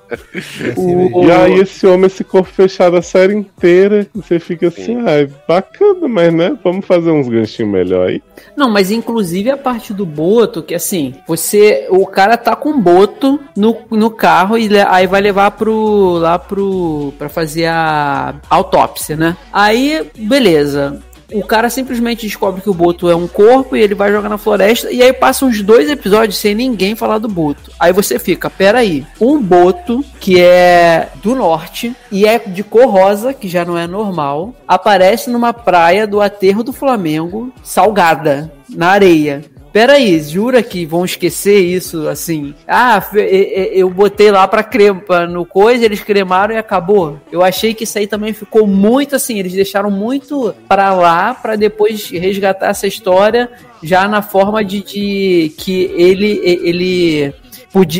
É 0.08 0.70
assim 0.70 0.96
mesmo. 0.96 1.24
E 1.24 1.30
aí 1.30 1.54
esse 1.60 1.86
homem, 1.86 2.06
esse 2.06 2.22
corpo 2.22 2.48
fechado 2.48 2.96
a 2.96 3.02
série 3.02 3.34
inteira, 3.34 4.06
e 4.14 4.18
você 4.20 4.38
fica 4.38 4.68
assim, 4.68 4.96
Sim. 4.96 5.04
ah, 5.06 5.28
bacana, 5.48 6.08
mas 6.08 6.32
né, 6.32 6.56
vamos 6.62 6.84
fazer 6.84 7.10
uns 7.10 7.28
ganchinhos 7.28 7.72
melhor 7.72 8.08
aí. 8.08 8.22
Não, 8.56 8.68
mas 8.68 8.90
inclusive 8.90 9.50
a 9.50 9.56
parte 9.56 9.94
do 9.94 10.04
Boto, 10.04 10.62
que 10.62 10.74
assim, 10.74 11.14
você. 11.26 11.86
O 11.90 12.06
cara 12.06 12.36
tá 12.36 12.54
com 12.54 12.70
o 12.70 12.80
Boto 12.80 13.40
no, 13.56 13.76
no 13.90 14.10
carro 14.10 14.58
e 14.58 14.68
aí 14.88 15.06
vai 15.06 15.20
levar 15.20 15.52
pro. 15.52 16.18
lá 16.18 16.38
pro. 16.38 17.12
pra 17.18 17.28
fazer 17.28 17.66
a 17.66 18.34
autópsia, 18.48 19.16
né? 19.16 19.36
Aí, 19.52 20.06
beleza. 20.16 21.00
O 21.32 21.42
cara 21.42 21.70
simplesmente 21.70 22.26
descobre 22.26 22.60
que 22.60 22.70
o 22.70 22.74
Boto 22.74 23.08
é 23.08 23.14
um 23.14 23.28
corpo 23.28 23.76
e 23.76 23.80
ele 23.80 23.94
vai 23.94 24.10
jogar 24.10 24.28
na 24.28 24.38
floresta. 24.38 24.90
E 24.90 25.02
aí 25.02 25.12
passa 25.12 25.44
uns 25.44 25.62
dois 25.62 25.90
episódios 25.90 26.38
sem 26.38 26.54
ninguém 26.54 26.94
falar 26.94 27.18
do 27.18 27.28
Boto. 27.28 27.70
Aí 27.78 27.92
você 27.92 28.18
fica, 28.18 28.50
peraí. 28.50 29.06
Um 29.20 29.40
Boto, 29.40 30.04
que 30.18 30.40
é 30.40 31.08
do 31.22 31.34
norte 31.34 31.94
e 32.10 32.26
é 32.26 32.38
de 32.38 32.62
cor 32.62 32.86
rosa, 32.86 33.32
que 33.32 33.48
já 33.48 33.64
não 33.64 33.78
é 33.78 33.86
normal, 33.86 34.54
aparece 34.66 35.30
numa 35.30 35.52
praia 35.52 36.06
do 36.06 36.20
aterro 36.20 36.62
do 36.62 36.72
Flamengo, 36.72 37.52
salgada, 37.62 38.52
na 38.68 38.88
areia. 38.88 39.42
Peraí, 39.72 40.20
jura 40.20 40.62
que 40.62 40.84
vão 40.84 41.04
esquecer 41.04 41.60
isso 41.60 42.08
assim? 42.08 42.54
Ah, 42.66 43.02
eu 43.14 43.88
botei 43.88 44.30
lá 44.30 44.46
pra 44.48 44.62
crema 44.62 45.26
no 45.26 45.44
coisa, 45.44 45.84
eles 45.84 46.02
cremaram 46.02 46.54
e 46.54 46.58
acabou. 46.58 47.20
Eu 47.30 47.42
achei 47.42 47.72
que 47.72 47.84
isso 47.84 47.98
aí 47.98 48.06
também 48.06 48.32
ficou 48.32 48.66
muito 48.66 49.14
assim, 49.14 49.38
eles 49.38 49.52
deixaram 49.52 49.90
muito 49.90 50.54
pra 50.68 50.92
lá 50.92 51.34
pra 51.34 51.56
depois 51.56 52.10
resgatar 52.10 52.68
essa 52.68 52.86
história 52.86 53.48
já 53.82 54.08
na 54.08 54.22
forma 54.22 54.64
de, 54.64 54.82
de 54.82 55.54
que 55.56 55.92
ele 55.96 56.40
ele 56.44 57.34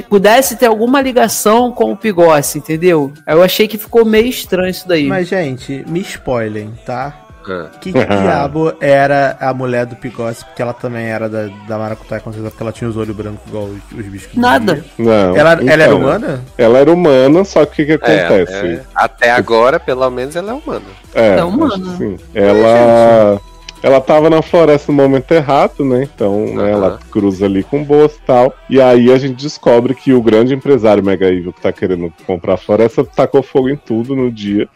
pudesse 0.08 0.56
ter 0.56 0.66
alguma 0.66 1.00
ligação 1.00 1.70
com 1.70 1.92
o 1.92 1.96
Pigossi, 1.96 2.58
entendeu? 2.58 3.12
Eu 3.26 3.42
achei 3.42 3.68
que 3.68 3.78
ficou 3.78 4.04
meio 4.04 4.26
estranho 4.26 4.70
isso 4.70 4.86
daí. 4.88 5.06
Mas, 5.06 5.28
gente, 5.28 5.84
me 5.86 6.00
spoilem, 6.00 6.72
tá? 6.84 7.28
Ah. 7.48 7.70
Que 7.80 7.92
diabo 7.92 8.72
era 8.80 9.36
a 9.40 9.52
mulher 9.54 9.86
do 9.86 9.96
Pigossi? 9.96 10.44
Porque 10.44 10.60
ela 10.62 10.72
também 10.72 11.06
era 11.06 11.28
da, 11.28 11.48
da 11.66 11.78
Maracutaia, 11.78 12.20
com 12.20 12.30
certeza, 12.32 12.50
porque 12.50 12.62
ela 12.62 12.72
tinha 12.72 12.88
os 12.90 12.96
olhos 12.96 13.14
brancos 13.16 13.40
igual 13.46 13.64
os, 13.64 13.98
os 13.98 14.06
bichos. 14.06 14.34
Nada. 14.34 14.84
Não. 14.98 15.36
Ela, 15.36 15.52
ela 15.52 15.72
era 15.72 15.84
então, 15.86 15.98
humana? 15.98 16.40
Ela 16.58 16.78
era 16.78 16.92
humana, 16.92 17.44
só 17.44 17.64
que 17.64 17.82
o 17.82 17.86
que, 17.86 17.98
que 17.98 18.10
É, 18.10 18.24
acontece? 18.26 18.66
é, 18.66 18.82
até 18.94 19.30
agora, 19.30 19.80
pelo 19.80 20.08
menos, 20.10 20.36
ela 20.36 20.52
é 20.52 20.54
humana. 20.54 20.84
É, 21.14 21.36
É 21.38 21.44
humana. 21.44 21.96
sim. 21.96 22.16
Ela. 22.34 23.40
Ela 23.82 23.98
tava 23.98 24.28
na 24.28 24.42
floresta 24.42 24.92
no 24.92 24.98
momento 24.98 25.32
errado, 25.32 25.82
né? 25.82 26.02
Então, 26.14 26.44
né, 26.54 26.64
Aham. 26.64 26.68
ela 26.68 26.98
cruza 27.10 27.46
ali 27.46 27.62
com 27.62 27.82
boas 27.82 28.14
e 28.14 28.20
tal. 28.26 28.52
E 28.68 28.78
aí 28.78 29.10
a 29.10 29.16
gente 29.16 29.42
descobre 29.42 29.94
que 29.94 30.12
o 30.12 30.20
grande 30.20 30.52
empresário 30.52 31.02
Mega 31.02 31.26
Evil 31.28 31.50
que 31.50 31.62
tá 31.62 31.72
querendo 31.72 32.12
comprar 32.26 32.54
a 32.54 32.58
floresta 32.58 33.02
tacou 33.04 33.42
fogo 33.42 33.70
em 33.70 33.76
tudo 33.76 34.14
no 34.14 34.30
dia. 34.30 34.68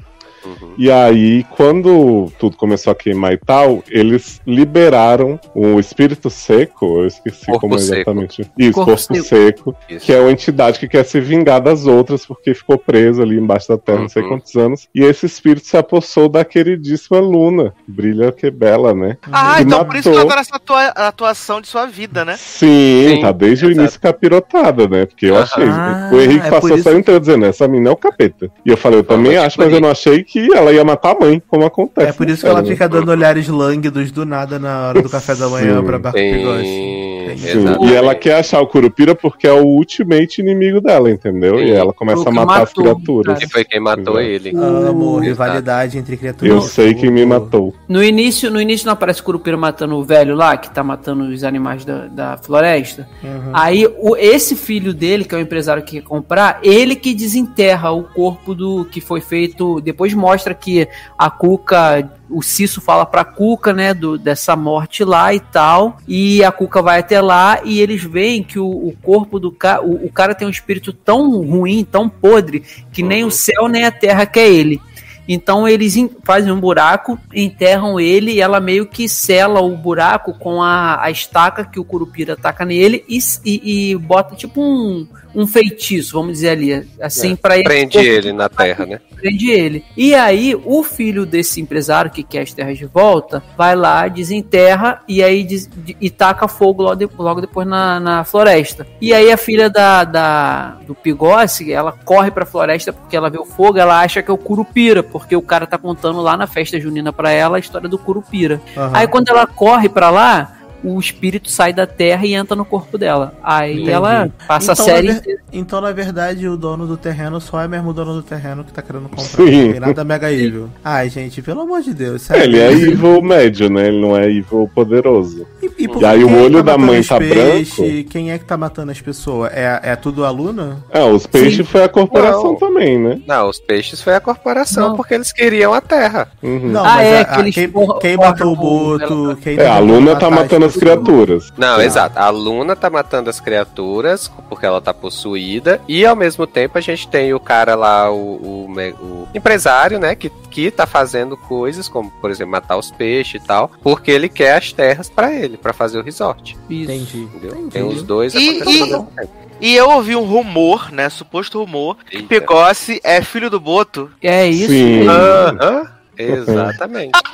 Uhum. 0.45 0.75
E 0.77 0.91
aí, 0.91 1.45
quando 1.57 2.31
tudo 2.39 2.57
começou 2.57 2.91
a 2.91 2.95
queimar 2.95 3.33
e 3.33 3.39
tal, 3.39 3.83
eles 3.91 4.41
liberaram 4.47 5.39
o 5.55 5.79
espírito 5.79 6.29
seco, 6.31 7.01
eu 7.01 7.07
esqueci 7.07 7.47
Corpo 7.47 7.61
como 7.61 7.75
é 7.77 7.79
seco. 7.79 7.95
exatamente. 7.97 8.43
Isso, 8.59 8.73
Corpo 8.73 8.91
corpo, 8.91 9.15
seco. 9.15 9.25
seco, 9.25 9.77
Isso. 9.89 10.07
que 10.07 10.13
é 10.13 10.21
uma 10.21 10.31
entidade 10.31 10.79
que 10.79 10.89
quer 10.89 11.05
se 11.05 11.21
vingar 11.21 11.61
das 11.61 11.87
outras 11.87 12.27
porque 12.27 12.55
ficou 12.55 12.77
preso 12.79 13.23
ali 13.23 13.39
embaixo 13.39 13.69
da 13.69 13.79
terra 13.79 14.01
não 14.01 14.09
sei 14.09 14.23
Uhum. 14.23 14.29
quantos 14.31 14.55
anos. 14.57 14.89
E 14.95 15.03
esse 15.03 15.27
espírito 15.27 15.67
se 15.67 15.77
apossou 15.77 16.29
da 16.29 16.45
queridíssima 16.45 17.19
Luna. 17.21 17.73
Brilha 17.87 18.33
que 18.33 18.51
bela, 18.51 18.93
né? 18.95 19.17
Ah, 19.31 19.57
Que 19.57 19.63
então 19.63 19.85
por 19.85 19.97
isso 19.97 20.11
que 20.11 20.17
matou. 20.17 20.37
nessa 20.37 20.57
atua- 20.57 20.89
atuação 20.89 21.61
de 21.61 21.69
sua 21.69 21.87
vida, 21.87 22.25
né? 22.25 22.37
Sim, 22.39 23.15
Sim, 23.17 23.21
tá 23.21 23.33
desde 23.33 23.67
o 23.67 23.69
exato. 23.71 23.81
início 23.81 24.01
capirotada, 24.01 24.89
né? 24.89 25.07
Porque 25.07 25.27
eu 25.27 25.37
achei. 25.37 25.65
Ah, 25.65 26.11
o 26.13 26.21
Henrique 26.21 26.47
é 26.47 26.51
passou 26.51 26.79
série 26.79 26.99
inteira 26.99 27.21
dizendo: 27.21 27.45
essa 27.47 27.67
mina 27.69 27.89
é 27.91 27.93
o 27.93 27.97
capeta. 27.97 28.51
E 28.65 28.71
eu 28.71 28.77
falei, 28.77 28.99
eu 29.01 29.05
também 29.05 29.37
acho, 29.37 29.59
mas 29.59 29.73
eu 29.73 29.81
não 29.81 29.91
achei 29.91 30.23
que 30.35 30.53
ela 30.53 30.73
ia 30.73 30.83
matar 30.85 31.13
a 31.13 31.21
mãe, 31.21 31.41
como 31.47 31.65
acontece. 31.65 32.09
É 32.09 32.13
por 32.13 32.29
isso 32.29 32.43
que 32.43 32.49
ela 32.49 32.61
né? 32.61 32.69
fica 32.69 32.89
dando 32.89 33.09
olhares 33.11 33.47
lânguidos 33.47 34.11
do 34.11 34.27
nada 34.27 34.59
na 34.59 34.89
hora 34.89 35.01
do 35.01 35.09
café 35.09 35.33
da 35.37 35.49
manhã 35.49 35.79
Sim. 35.79 35.87
pra 35.87 35.99
Barco 35.99 36.19
Tem- 36.19 36.35
Pigossi. 36.35 36.65
Sim, 36.65 37.37
Sim, 37.39 37.59
exato. 37.61 37.85
E 37.87 37.95
ela 37.95 38.15
quer 38.15 38.35
achar 38.35 38.61
o 38.61 38.67
Curupira 38.67 39.15
porque 39.15 39.47
é 39.47 39.53
o 39.53 39.65
ultimate 39.65 40.41
inimigo 40.41 40.81
dela, 40.81 41.11
entendeu? 41.11 41.59
Sim. 41.59 41.65
E 41.67 41.71
ela 41.71 41.93
começa 41.93 42.29
a 42.29 42.33
matar 42.33 42.63
as 42.63 42.69
matou, 42.71 42.85
criaturas. 42.85 43.39
Que 43.39 43.49
foi 43.49 43.65
quem 43.65 43.81
matou 43.81 44.21
Exato. 44.21 44.49
ele. 44.49 44.57
Amo, 44.57 45.05
O- 45.17 45.19
rivalidade 45.21 45.99
entre 45.99 46.17
criaturas. 46.17 46.53
Eu 46.55 46.61
de 46.61 46.69
sei 46.69 46.95
quem 46.95 47.11
me 47.11 47.25
matou. 47.25 47.73
No 47.89 48.03
início, 48.05 48.51
no 48.51 48.61
início 48.61 48.87
não 48.87 48.93
aparece 48.93 49.21
o 49.21 49.25
Curupira 49.25 49.57
matando 49.57 49.97
o 49.97 50.05
velho 50.05 50.35
lá, 50.35 50.57
que 50.57 50.69
tá 50.71 50.83
matando 50.85 51.25
os 51.25 51.43
animais 51.45 51.85
da, 51.85 52.07
da 52.07 52.37
floresta. 52.37 53.09
Uhum. 53.23 53.51
Aí, 53.53 53.87
o, 53.99 54.17
esse 54.17 54.55
filho 54.55 54.93
dele, 54.93 55.25
que 55.25 55.35
é 55.35 55.39
o 55.39 55.41
empresário 55.41 55.83
que 55.83 56.01
quer 56.01 56.07
comprar, 56.07 56.59
ele 56.63 56.95
que 56.97 57.15
desenterra 57.15 57.91
o 57.93 58.03
corpo 58.05 58.55
do 58.55 58.85
que 58.85 59.01
foi 59.01 59.21
feito. 59.21 59.81
Depois 59.81 60.13
mostra 60.25 60.55
que 60.55 60.89
a 61.19 61.29
Cuca, 61.31 62.11
o 62.31 62.43
Cisso 62.43 62.81
fala 62.81 63.05
pra 63.05 63.25
Cuca, 63.25 63.73
né, 63.73 63.93
do, 63.93 64.17
dessa 64.17 64.57
morte 64.57 65.05
lá 65.05 65.35
e 65.35 65.41
tal. 65.41 65.99
E 66.09 66.43
a 66.43 66.51
Cuca 66.51 66.81
vai 66.81 67.01
até 67.01 67.21
lá 67.21 67.61
e 67.65 67.81
eles 67.81 68.03
veem 68.03 68.43
que 68.43 68.59
o, 68.59 68.67
o 68.67 68.95
corpo 69.03 69.39
do 69.39 69.53
cara. 69.53 69.83
O, 69.83 70.07
o 70.07 70.11
cara 70.13 70.35
tem 70.35 70.47
um 70.49 70.51
espírito 70.51 70.93
tão 70.93 71.43
ruim, 71.43 71.85
tão 71.85 72.09
podre, 72.09 72.61
que 72.93 73.03
nem 73.03 73.23
Uhum. 73.23 73.29
o 73.29 73.33
céu 73.33 73.69
nem 73.69 73.85
a 73.85 73.91
terra 73.93 74.25
quer 74.27 74.49
ele. 74.49 74.81
Então 75.27 75.67
eles 75.67 75.95
fazem 76.23 76.53
um 76.53 76.61
buraco, 76.61 77.19
enterram 77.35 77.99
ele 77.99 78.33
e 78.33 78.41
ela 78.43 78.61
meio 78.61 78.85
que 78.87 79.09
sela 79.09 79.61
o 79.63 79.75
buraco 79.75 80.35
com 80.39 80.63
a, 80.63 81.03
a 81.03 81.11
estaca 81.11 81.65
que 81.65 81.81
o 81.81 81.85
Curupira 81.85 82.35
ataca 82.35 82.63
nele 82.65 83.03
e, 83.09 83.19
e- 83.43 83.91
e 83.93 83.97
bota 83.97 84.35
tipo 84.37 84.61
um, 84.63 85.07
um 85.35 85.47
feitiço, 85.47 86.13
vamos 86.15 86.33
dizer 86.35 86.51
ali, 86.51 86.89
assim 87.01 87.33
É, 87.33 87.37
pra 87.37 87.55
ele. 87.57 87.65
Prende 87.65 87.99
ele 87.99 88.33
na 88.33 88.49
terra, 88.49 88.87
né? 88.87 89.01
Prende 89.17 89.51
ele. 89.51 89.85
E 89.97 90.15
aí 90.15 90.55
o 90.65 90.83
filho 90.83 91.25
desse 91.27 91.61
empresário 91.61 92.11
que 92.11 92.23
quer 92.23 92.43
as 92.43 92.53
terras 92.53 92.79
de 92.79 92.85
volta 92.87 93.43
vai 93.57 93.75
lá, 93.75 94.07
desenterra 94.07 95.01
e 95.09 95.23
aí 95.23 95.45
des- 95.45 95.69
de- 95.75 95.97
e 96.01 96.11
taca 96.11 96.47
fogo 96.47 96.83
logo, 96.83 96.95
de- 96.97 97.09
logo 97.19 97.41
depois 97.41 97.67
na, 97.67 97.99
na 97.99 98.25
floresta. 98.25 98.87
E 99.01 99.13
aí 99.15 99.33
a 99.33 99.37
filha 99.37 99.69
da, 99.71 100.05
da- 100.05 100.79
do 100.87 100.95
Pigossi, 100.95 101.73
ela 101.73 101.93
corre 102.05 102.31
pra 102.31 102.45
floresta 102.47 102.93
porque 102.93 103.17
ela 103.17 103.31
vê 103.31 103.39
o 103.39 103.45
fogo, 103.45 103.79
ela 103.79 104.01
acha 104.01 104.23
que 104.23 104.31
é 104.31 104.35
o 104.35 104.39
Curupira, 104.39 105.03
porque 105.03 105.35
o 105.35 105.43
cara 105.43 105.67
tá 105.67 105.79
contando 105.79 106.21
lá 106.21 106.37
na 106.37 106.47
festa 106.47 106.79
junina 106.81 107.13
pra 107.13 107.31
ela 107.31 107.57
a 107.57 107.61
história 107.61 107.89
do 107.89 107.99
Curupira. 107.99 108.61
Aham. 108.77 108.91
Aí 108.95 109.07
quando 109.09 109.29
ela 109.29 109.47
corre 109.47 109.89
pra 109.89 110.11
lá, 110.11 110.53
o 110.85 111.01
espírito 111.01 111.51
sai 111.51 111.73
da 111.73 111.87
terra 111.87 112.27
e 112.27 112.35
entra 112.35 112.55
no 112.55 112.65
corpo 112.65 112.99
dela. 112.99 113.35
Aí 113.43 113.75
Entendi. 113.75 113.91
ela 113.91 114.29
passa 114.47 114.73
Então, 114.73 114.85
a 114.85 114.89
série 114.89 115.09
na 115.13 115.21
ver-. 115.21 115.39
Então, 115.53 115.81
na 115.81 115.93
verdade, 115.93 116.49
o 116.49 116.57
dono 116.57 116.87
do 116.87 116.97
terreno 116.97 117.41
só 117.41 117.61
é 117.63 117.69
mesmo 117.69 117.91
o 117.91 117.93
dono 117.93 118.15
do 118.15 118.23
terreno 118.23 118.65
que 118.65 118.73
tá 118.73 118.83
querendo 118.83 119.09
comprar. 119.09 119.23
Sim. 119.25 119.65
Não 119.67 119.73
tem 119.73 119.81
nada 119.81 120.05
mega 120.05 120.33
evil. 120.33 120.69
Ai, 120.85 121.09
gente, 121.09 121.41
pelo 121.43 121.61
amor 121.63 121.81
de 121.83 121.95
Deus. 121.95 122.31
É, 122.31 122.45
ele 122.45 122.59
é 122.59 122.69
sério. 122.71 122.93
evil 122.93 123.23
médio, 123.23 123.71
né? 123.71 123.89
Ele 123.89 124.01
não 124.01 124.17
é 124.17 124.29
evil 124.31 124.71
poderoso. 124.75 125.47
E, 125.63 125.89
por 125.89 126.03
E 126.03 126.05
aí 126.05 126.19
que 126.19 126.25
o 126.25 126.43
olho 126.43 126.57
tá 126.63 126.73
da 126.73 126.79
mãe 126.79 127.01
os 127.01 127.09
tá 127.09 127.19
peixes? 127.19 128.07
Quem 128.11 128.31
é 128.33 128.39
que 128.39 128.45
tá 128.45 128.57
matando 128.57 128.91
as 128.93 129.01
pessoas? 129.01 129.51
É, 129.53 129.81
é 129.83 129.97
tudo 129.97 130.25
aluna? 130.25 130.79
É, 130.91 131.03
os 131.05 131.27
peixes 131.27 131.69
foi 131.69 131.83
a 131.85 131.89
corporação 131.89 132.53
Não. 132.53 132.57
também, 132.57 132.99
né? 132.99 133.21
Não, 133.27 133.49
os 133.49 133.59
peixes 133.59 134.01
foi 134.03 134.15
a 134.15 134.21
corporação, 134.21 134.91
Não. 134.91 134.97
porque 134.97 135.15
eles 135.15 135.33
queriam 135.33 135.73
a 135.73 135.81
terra. 135.81 136.29
Uhum. 136.43 136.69
Não, 136.71 136.81
Ah, 136.85 136.95
mas 136.97 137.07
é, 137.09 137.21
a- 137.21 137.25
quem, 137.53 137.53
quem 138.01 138.17
matou 138.17 138.53
o 138.53 138.57
boto, 138.57 139.39
quem 139.43 139.57
É, 139.59 139.67
a 139.67 139.79
Luna 139.79 140.17
tá 140.17 140.29
matando 140.31 140.67
as 140.67 140.74
pessoas. 140.75 140.95
criaturas. 140.99 141.53
Não, 141.57 141.77
Tá. 141.77 141.85
exato. 141.85 142.19
A 142.19 142.29
Luna 142.31 142.77
tá 142.77 142.91
matando 142.91 143.31
as 143.31 143.41
criaturas 143.41 144.31
porque 144.49 144.67
ela 144.67 144.81
tá 144.81 144.93
possuída. 144.93 145.81
E 145.89 146.05
ao 146.05 146.15
mesmo 146.17 146.47
tempo 146.47 146.77
a 146.79 146.81
gente 146.81 147.09
tem 147.09 147.33
o 147.35 147.41
cara 147.41 147.75
lá, 147.75 148.11
o, 148.11 148.17
o 148.17 148.65
o 148.75 149.29
empresário, 149.35 149.99
né? 150.01 150.15
Que, 150.15 150.29
que 150.51 150.71
tá 150.71 150.87
fazendo 150.87 151.37
coisas, 151.37 151.89
como 151.89 152.11
por 152.21 152.31
exemplo, 152.31 152.53
matar 152.53 152.77
os 152.77 152.91
peixes 152.91 153.43
e 153.43 153.47
tal, 153.47 153.71
porque 153.83 154.11
ele 154.11 154.29
quer 154.29 154.57
as 154.57 154.73
terras 154.73 155.09
pra 155.09 155.33
ele, 155.33 155.57
pra 155.57 155.73
fazer 155.73 155.99
o 155.99 156.03
resort. 156.03 156.57
Isso. 156.69 156.91
Entendi. 156.91 157.19
Entendeu? 157.23 157.51
Entendi. 157.53 157.71
Tem 157.71 157.83
os 157.85 158.03
dois 158.03 158.35
E- 158.35 158.61
acontecendo 158.61 159.09
e-. 159.41 159.45
E 159.61 159.77
eu 159.77 159.89
ouvi 159.91 160.17
um 160.17 160.25
rumor, 160.25 160.91
né? 160.91 161.09
Suposto 161.09 161.61
rumor, 161.61 161.97
que 162.11 162.17
Eita. 162.17 162.29
Pigossi 162.29 163.01
é 163.05 163.23
filho 163.23 163.49
do 163.49 163.61
Boto. 163.61 164.11
É 164.21 164.47
isso. 164.47 164.69
Sim. 164.73 165.07
Aham, 165.09 165.87
Exatamente. 166.19 167.13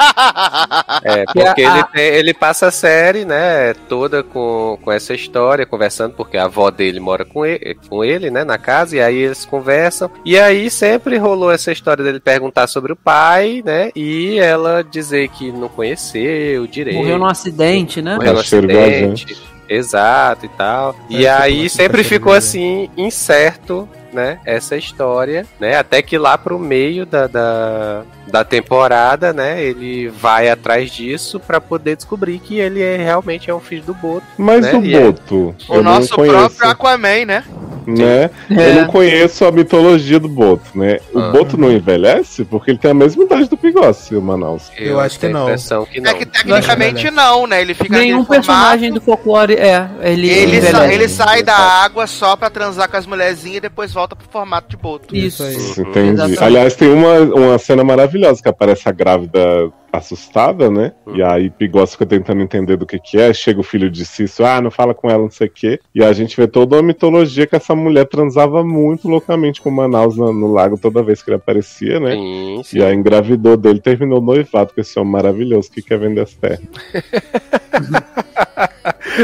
É, 1.02 1.24
porque 1.24 1.62
ele, 1.62 1.85
tem- 1.85 2.02
ele 2.15 2.35
passa 2.35 2.66
a 2.66 2.70
série, 2.70 3.24
né, 3.24 3.74
toda 3.89 4.23
com, 4.23 4.78
com 4.82 4.93
essa 4.93 5.15
história, 5.15 5.65
conversando, 5.65 6.15
porque 6.15 6.36
a 6.36 6.44
avó 6.44 6.70
dele 6.70 7.01
mora 7.01 7.24
com 7.24 7.44
ele, 7.47 7.77
com 7.89 8.05
ele, 8.05 8.31
né, 8.31 8.44
na 8.44 8.59
casa, 8.59 8.97
e 8.97 9.01
aí 9.01 9.16
eles 9.16 9.44
conversam. 9.44 10.11
E 10.24 10.39
aí 10.39 10.70
sempre 10.70 11.16
rolou 11.16 11.51
essa 11.51 11.73
história 11.73 12.05
dele 12.05 12.20
perguntar 12.20 12.66
sobre 12.66 12.93
o 12.93 12.97
pai, 12.97 13.62
né, 13.65 13.90
e 13.97 14.39
ela 14.39 14.82
dizer 14.85 15.28
que 15.28 15.51
não 15.52 15.69
conheceu 15.69 16.66
direito. 16.66 16.97
Morreu 16.98 17.19
num 17.19 17.27
acidente, 17.27 18.02
né? 18.02 18.16
Morreu 18.16 18.35
Cacheiro 18.36 18.66
acidente. 18.70 19.36
Exato 19.69 20.47
e 20.47 20.48
tal. 20.51 20.97
E 21.09 21.24
É, 21.27 21.31
aí 21.31 21.57
tipo, 21.65 21.69
sempre 21.70 21.98
cacheiro 22.02 22.09
ficou 22.09 22.32
assim, 22.32 22.90
incerto, 22.97 23.89
né? 24.12 24.38
Essa 24.44 24.76
história, 24.76 25.46
né? 25.58 25.76
Até 25.76 26.02
que 26.02 26.16
lá 26.18 26.36
pro 26.38 26.58
meio 26.58 27.04
da, 27.06 27.26
da, 27.26 28.02
da 28.26 28.44
temporada, 28.44 29.32
né? 29.32 29.62
Ele 29.62 30.08
vai 30.08 30.48
atrás 30.48 30.90
disso 30.90 31.38
pra 31.40 31.60
poder 31.60 31.96
descobrir 31.96 32.38
que 32.38 32.58
ele 32.58 32.82
é, 32.82 32.96
realmente 32.96 33.50
é 33.50 33.54
um 33.54 33.60
filho 33.60 33.82
do 33.82 33.94
Boto. 33.94 34.26
Mas 34.38 34.62
Né? 34.64 34.72
o 34.74 34.84
é- 34.96 35.00
Boto, 35.00 35.54
O 35.68 35.74
eu 35.74 35.82
nosso 35.82 36.14
próprio 36.14 36.68
Aquaman, 36.68 37.24
né? 37.26 37.44
Né? 37.86 38.31
É. 38.51 38.70
Eu 38.70 38.74
não 38.74 38.86
conheço 38.86 39.44
a 39.44 39.52
mitologia 39.52 40.19
do 40.19 40.28
Boto, 40.28 40.70
né? 40.74 40.98
O 41.12 41.19
Ah. 41.19 41.31
Boto 41.31 41.57
não 41.57 41.70
envelhece 41.70 42.44
porque 42.44 42.70
ele 42.70 42.78
tem 42.78 42.90
a 42.90 42.94
mesma 42.94 43.24
idade 43.24 43.48
do 43.48 43.57
Pigossi, 43.57 44.15
o 44.16 44.23
Manaus. 44.23 44.70
Eu 44.78 44.98
acho 45.01 45.19
que 45.19 45.28
não. 45.28 45.47
que 45.90 46.01
não. 46.01 46.11
É 46.11 46.15
que 46.15 46.27
tecnicamente 46.27 47.11
não, 47.11 47.47
né? 47.47 47.61
Ele 47.61 47.74
fica 47.74 47.98
Nenhum 47.98 48.24
personagem 48.24 48.93
do 48.93 49.01
folclore 49.01 49.55
é. 49.55 49.89
Ele, 50.02 50.28
Ele, 50.28 50.62
sa- 50.62 50.93
ele 50.93 51.09
sai 51.09 51.43
da 51.43 51.57
água 51.57 52.07
só 52.07 52.36
pra 52.36 52.51
transar 52.51 52.89
com 52.90 52.97
as 52.97 53.07
mulherzinhas 53.07 53.59
e 53.59 53.61
depois 53.61 53.93
volta 53.93 54.15
pro 54.16 54.27
formato 54.31 54.69
de 54.69 54.77
boto. 54.77 55.15
Isso. 55.16 55.43
aí. 55.43 55.55
Entendi. 55.55 56.11
Exatamente. 56.12 56.44
Aliás, 56.44 56.74
tem 56.74 56.89
uma, 56.93 57.19
uma 57.20 57.59
cena 57.59 57.82
maravilhosa 57.85 58.43
que 58.43 58.48
aparece 58.48 58.89
a 58.89 58.93
grávida 58.93 59.70
assustada, 59.92 60.70
né? 60.70 60.92
Hum. 61.06 61.16
E 61.16 61.22
aí 61.22 61.50
Pigossi 61.50 61.92
fica 61.92 62.06
tentando 62.06 62.42
entender 62.42 62.76
do 62.76 62.86
que 62.86 62.98
que 62.98 63.18
é. 63.18 63.32
Chega 63.32 63.60
o 63.60 63.64
filho 63.64 63.90
de 63.90 64.04
Cício, 64.04 64.46
ah, 64.46 64.60
não 64.60 64.70
fala 64.70 64.94
com 64.94 65.10
ela, 65.10 65.22
não 65.22 65.30
sei 65.30 65.46
o 65.48 65.50
quê. 65.50 65.80
E 65.94 66.02
a 66.02 66.12
gente 66.12 66.36
vê 66.36 66.46
toda 66.46 66.76
uma 66.76 66.82
mitologia 66.82 67.46
que 67.46 67.56
essa 67.56 67.74
mulher 67.74 68.06
transava 68.06 68.64
muito 68.64 69.08
loucamente 69.08 69.60
com 69.60 69.70
Manaus 69.70 70.16
no, 70.16 70.32
no 70.32 70.52
lago 70.52 70.78
toda 70.78 71.02
vez 71.02 71.22
que 71.22 71.30
ele 71.30 71.36
aparecia, 71.36 71.98
né? 72.00 72.12
Sim, 72.12 72.62
sim. 72.64 72.78
E 72.78 72.82
aí 72.82 72.94
engravidou 72.94 73.56
dele, 73.56 73.80
terminou 73.80 74.18
o 74.18 74.24
noivado 74.24 74.72
com 74.74 74.80
esse 74.80 74.98
homem 74.98 75.12
maravilhoso 75.12 75.70
que 75.70 75.82
quer 75.82 75.98
vender 75.98 76.20
as 76.20 76.34
terras. 76.34 76.60